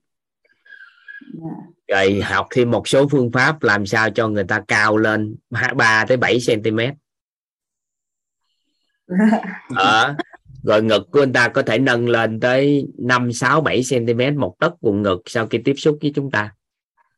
Rồi 1.89 2.21
học 2.21 2.47
thêm 2.51 2.71
một 2.71 2.89
số 2.89 3.09
phương 3.09 3.33
pháp 3.33 3.63
làm 3.63 3.87
sao 3.87 4.11
cho 4.11 4.29
người 4.29 4.45
ta 4.45 4.63
cao 4.69 4.97
lên 4.97 5.37
3 5.77 6.05
tới 6.09 6.17
7 6.17 6.39
cm 6.47 6.79
ở 9.77 10.15
rồi 10.63 10.83
ngực 10.83 11.09
của 11.11 11.23
anh 11.23 11.33
ta 11.33 11.49
có 11.49 11.63
thể 11.63 11.79
nâng 11.79 12.09
lên 12.09 12.41
tới 12.41 12.87
5 12.99 13.33
6 13.33 13.61
7 13.61 13.83
cm 13.91 14.41
một 14.41 14.57
tấc 14.59 14.81
vùng 14.81 15.03
ngực 15.03 15.23
sau 15.27 15.47
khi 15.47 15.59
tiếp 15.65 15.75
xúc 15.77 15.99
với 16.03 16.13
chúng 16.15 16.31
ta 16.31 16.53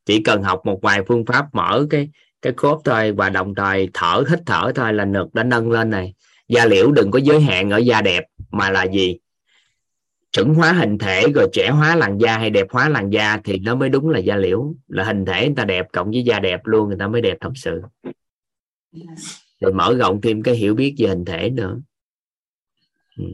chỉ 0.07 0.23
cần 0.23 0.43
học 0.43 0.61
một 0.65 0.79
vài 0.83 1.03
phương 1.09 1.25
pháp 1.25 1.47
mở 1.55 1.87
cái 1.91 2.11
cái 2.43 2.53
khớp 2.57 2.79
thôi 2.85 3.13
và 3.13 3.31
đồng 3.31 3.55
thời 3.55 3.89
thở, 3.95 4.25
hít 4.31 4.39
thở 4.47 4.73
thôi 4.75 4.93
là 4.93 5.05
ngực 5.05 5.35
đã 5.35 5.43
nâng 5.43 5.71
lên 5.71 5.91
này. 5.91 6.15
Da 6.49 6.65
liễu 6.65 6.93
đừng 6.93 7.11
có 7.11 7.19
giới 7.19 7.41
hạn 7.41 7.71
ở 7.71 7.79
da 7.79 8.03
đẹp 8.03 8.25
mà 8.51 8.71
là 8.71 8.85
gì? 8.85 9.19
Chuẩn 10.33 10.55
hóa 10.55 10.73
hình 10.73 10.99
thể 10.99 11.27
rồi 11.35 11.49
trẻ 11.53 11.71
hóa 11.71 11.97
làn 11.97 12.19
da 12.19 12.39
hay 12.39 12.51
đẹp 12.51 12.67
hóa 12.71 12.89
làn 12.89 13.11
da 13.11 13.41
thì 13.45 13.59
nó 13.59 13.75
mới 13.75 13.89
đúng 13.89 14.09
là 14.09 14.19
da 14.19 14.37
liễu. 14.37 14.75
Là 14.89 15.05
hình 15.05 15.25
thể 15.25 15.47
người 15.47 15.57
ta 15.57 15.65
đẹp 15.65 15.87
cộng 15.93 16.11
với 16.11 16.23
da 16.23 16.41
đẹp 16.41 16.61
luôn, 16.65 16.89
người 16.89 16.99
ta 16.99 17.09
mới 17.09 17.21
đẹp 17.21 17.37
thật 17.41 17.53
sự. 17.55 17.83
Rồi 19.61 19.73
mở 19.73 19.95
rộng 19.99 20.21
thêm 20.21 20.43
cái 20.43 20.55
hiểu 20.55 20.75
biết 20.75 20.95
về 20.99 21.09
hình 21.09 21.25
thể 21.25 21.51
nữa. 21.51 21.81
Ừ 23.19 23.25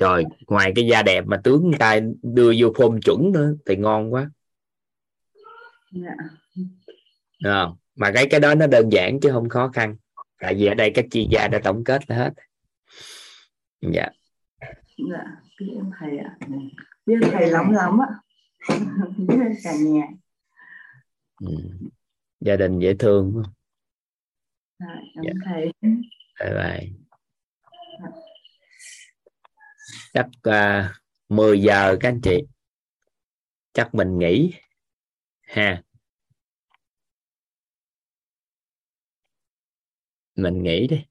trời 0.00 0.24
ngoài 0.46 0.72
cái 0.76 0.86
da 0.86 1.02
đẹp 1.02 1.24
mà 1.26 1.40
tướng 1.44 1.62
người 1.62 1.78
ta 1.78 2.00
đưa 2.22 2.52
vô 2.58 2.72
phôm 2.76 3.00
chuẩn 3.00 3.32
nữa 3.32 3.54
thì 3.66 3.76
ngon 3.76 4.12
quá. 4.12 4.30
Yeah. 6.04 6.16
à, 7.44 7.66
mà 7.96 8.10
cái 8.14 8.26
cái 8.30 8.40
đó 8.40 8.54
nó 8.54 8.66
đơn 8.66 8.92
giản 8.92 9.20
chứ 9.20 9.30
không 9.32 9.48
khó 9.48 9.68
khăn. 9.68 9.96
Tại 10.38 10.54
vì 10.54 10.66
ở 10.66 10.74
đây 10.74 10.90
các 10.94 11.04
chuyên 11.10 11.28
gia 11.30 11.48
đã 11.48 11.60
tổng 11.64 11.84
kết 11.84 12.02
hết. 12.08 12.32
Dạ. 13.80 14.08
Dạ 15.10 15.24
biết 15.60 15.66
ơn 15.76 15.90
thầy 16.00 16.18
ạ. 16.18 16.36
Biết 17.06 17.14
ơn 17.22 17.30
thầy 17.32 17.50
lắm 17.50 17.72
lắm 17.72 17.98
ạ. 18.02 18.08
Biết 19.16 19.36
ơn 19.40 19.52
cả 19.64 19.72
nhà. 19.80 20.06
Ừ. 21.40 21.56
gia 22.40 22.56
đình 22.56 22.78
dễ 22.78 22.94
thương 22.94 23.32
không 23.34 23.52
dạ, 24.78 24.86
cảm 25.14 25.24
dạ. 25.24 25.32
thầy. 25.44 25.72
Bye 26.40 26.54
bye 26.54 26.99
chắc 30.12 30.26
à, 30.42 30.90
uh, 30.90 30.96
10 31.28 31.62
giờ 31.62 31.96
các 32.00 32.08
anh 32.08 32.20
chị. 32.22 32.42
Chắc 33.72 33.94
mình 33.94 34.18
nghỉ. 34.18 34.52
Ha. 35.42 35.82
Mình 40.36 40.62
nghỉ 40.62 40.86
đi. 40.86 41.04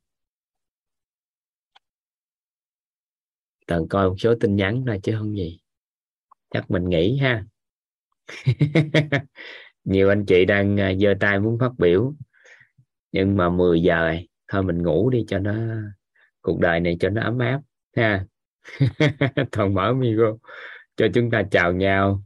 Cần 3.68 3.88
coi 3.90 4.10
một 4.10 4.16
số 4.20 4.36
tin 4.40 4.56
nhắn 4.56 4.84
thôi 4.88 5.00
chứ 5.04 5.16
không 5.18 5.38
gì. 5.38 5.60
Chắc 6.50 6.72
mình 6.72 6.90
nghỉ 6.90 7.18
ha. 7.18 7.46
Nhiều 9.84 10.10
anh 10.10 10.26
chị 10.26 10.46
đang 10.46 10.80
à, 10.80 10.94
giơ 11.02 11.14
tay 11.20 11.40
muốn 11.40 11.60
phát 11.60 11.72
biểu. 11.78 12.14
Nhưng 13.12 13.38
mà 13.38 13.50
10 13.50 13.82
giờ 13.82 14.16
thôi 14.48 14.64
mình 14.64 14.84
ngủ 14.84 15.10
đi 15.10 15.26
cho 15.28 15.40
nó 15.40 15.54
cuộc 16.42 16.60
đời 16.60 16.80
này 16.80 16.98
cho 17.00 17.10
nó 17.10 17.22
ấm 17.22 17.40
áp. 17.40 17.62
Ha. 17.96 18.26
toàn 19.52 19.74
mở 19.74 19.94
micro 19.94 20.38
cho 20.98 21.08
chúng 21.14 21.32
ta 21.32 21.44
chào 21.52 21.74
nhau. 21.74 22.24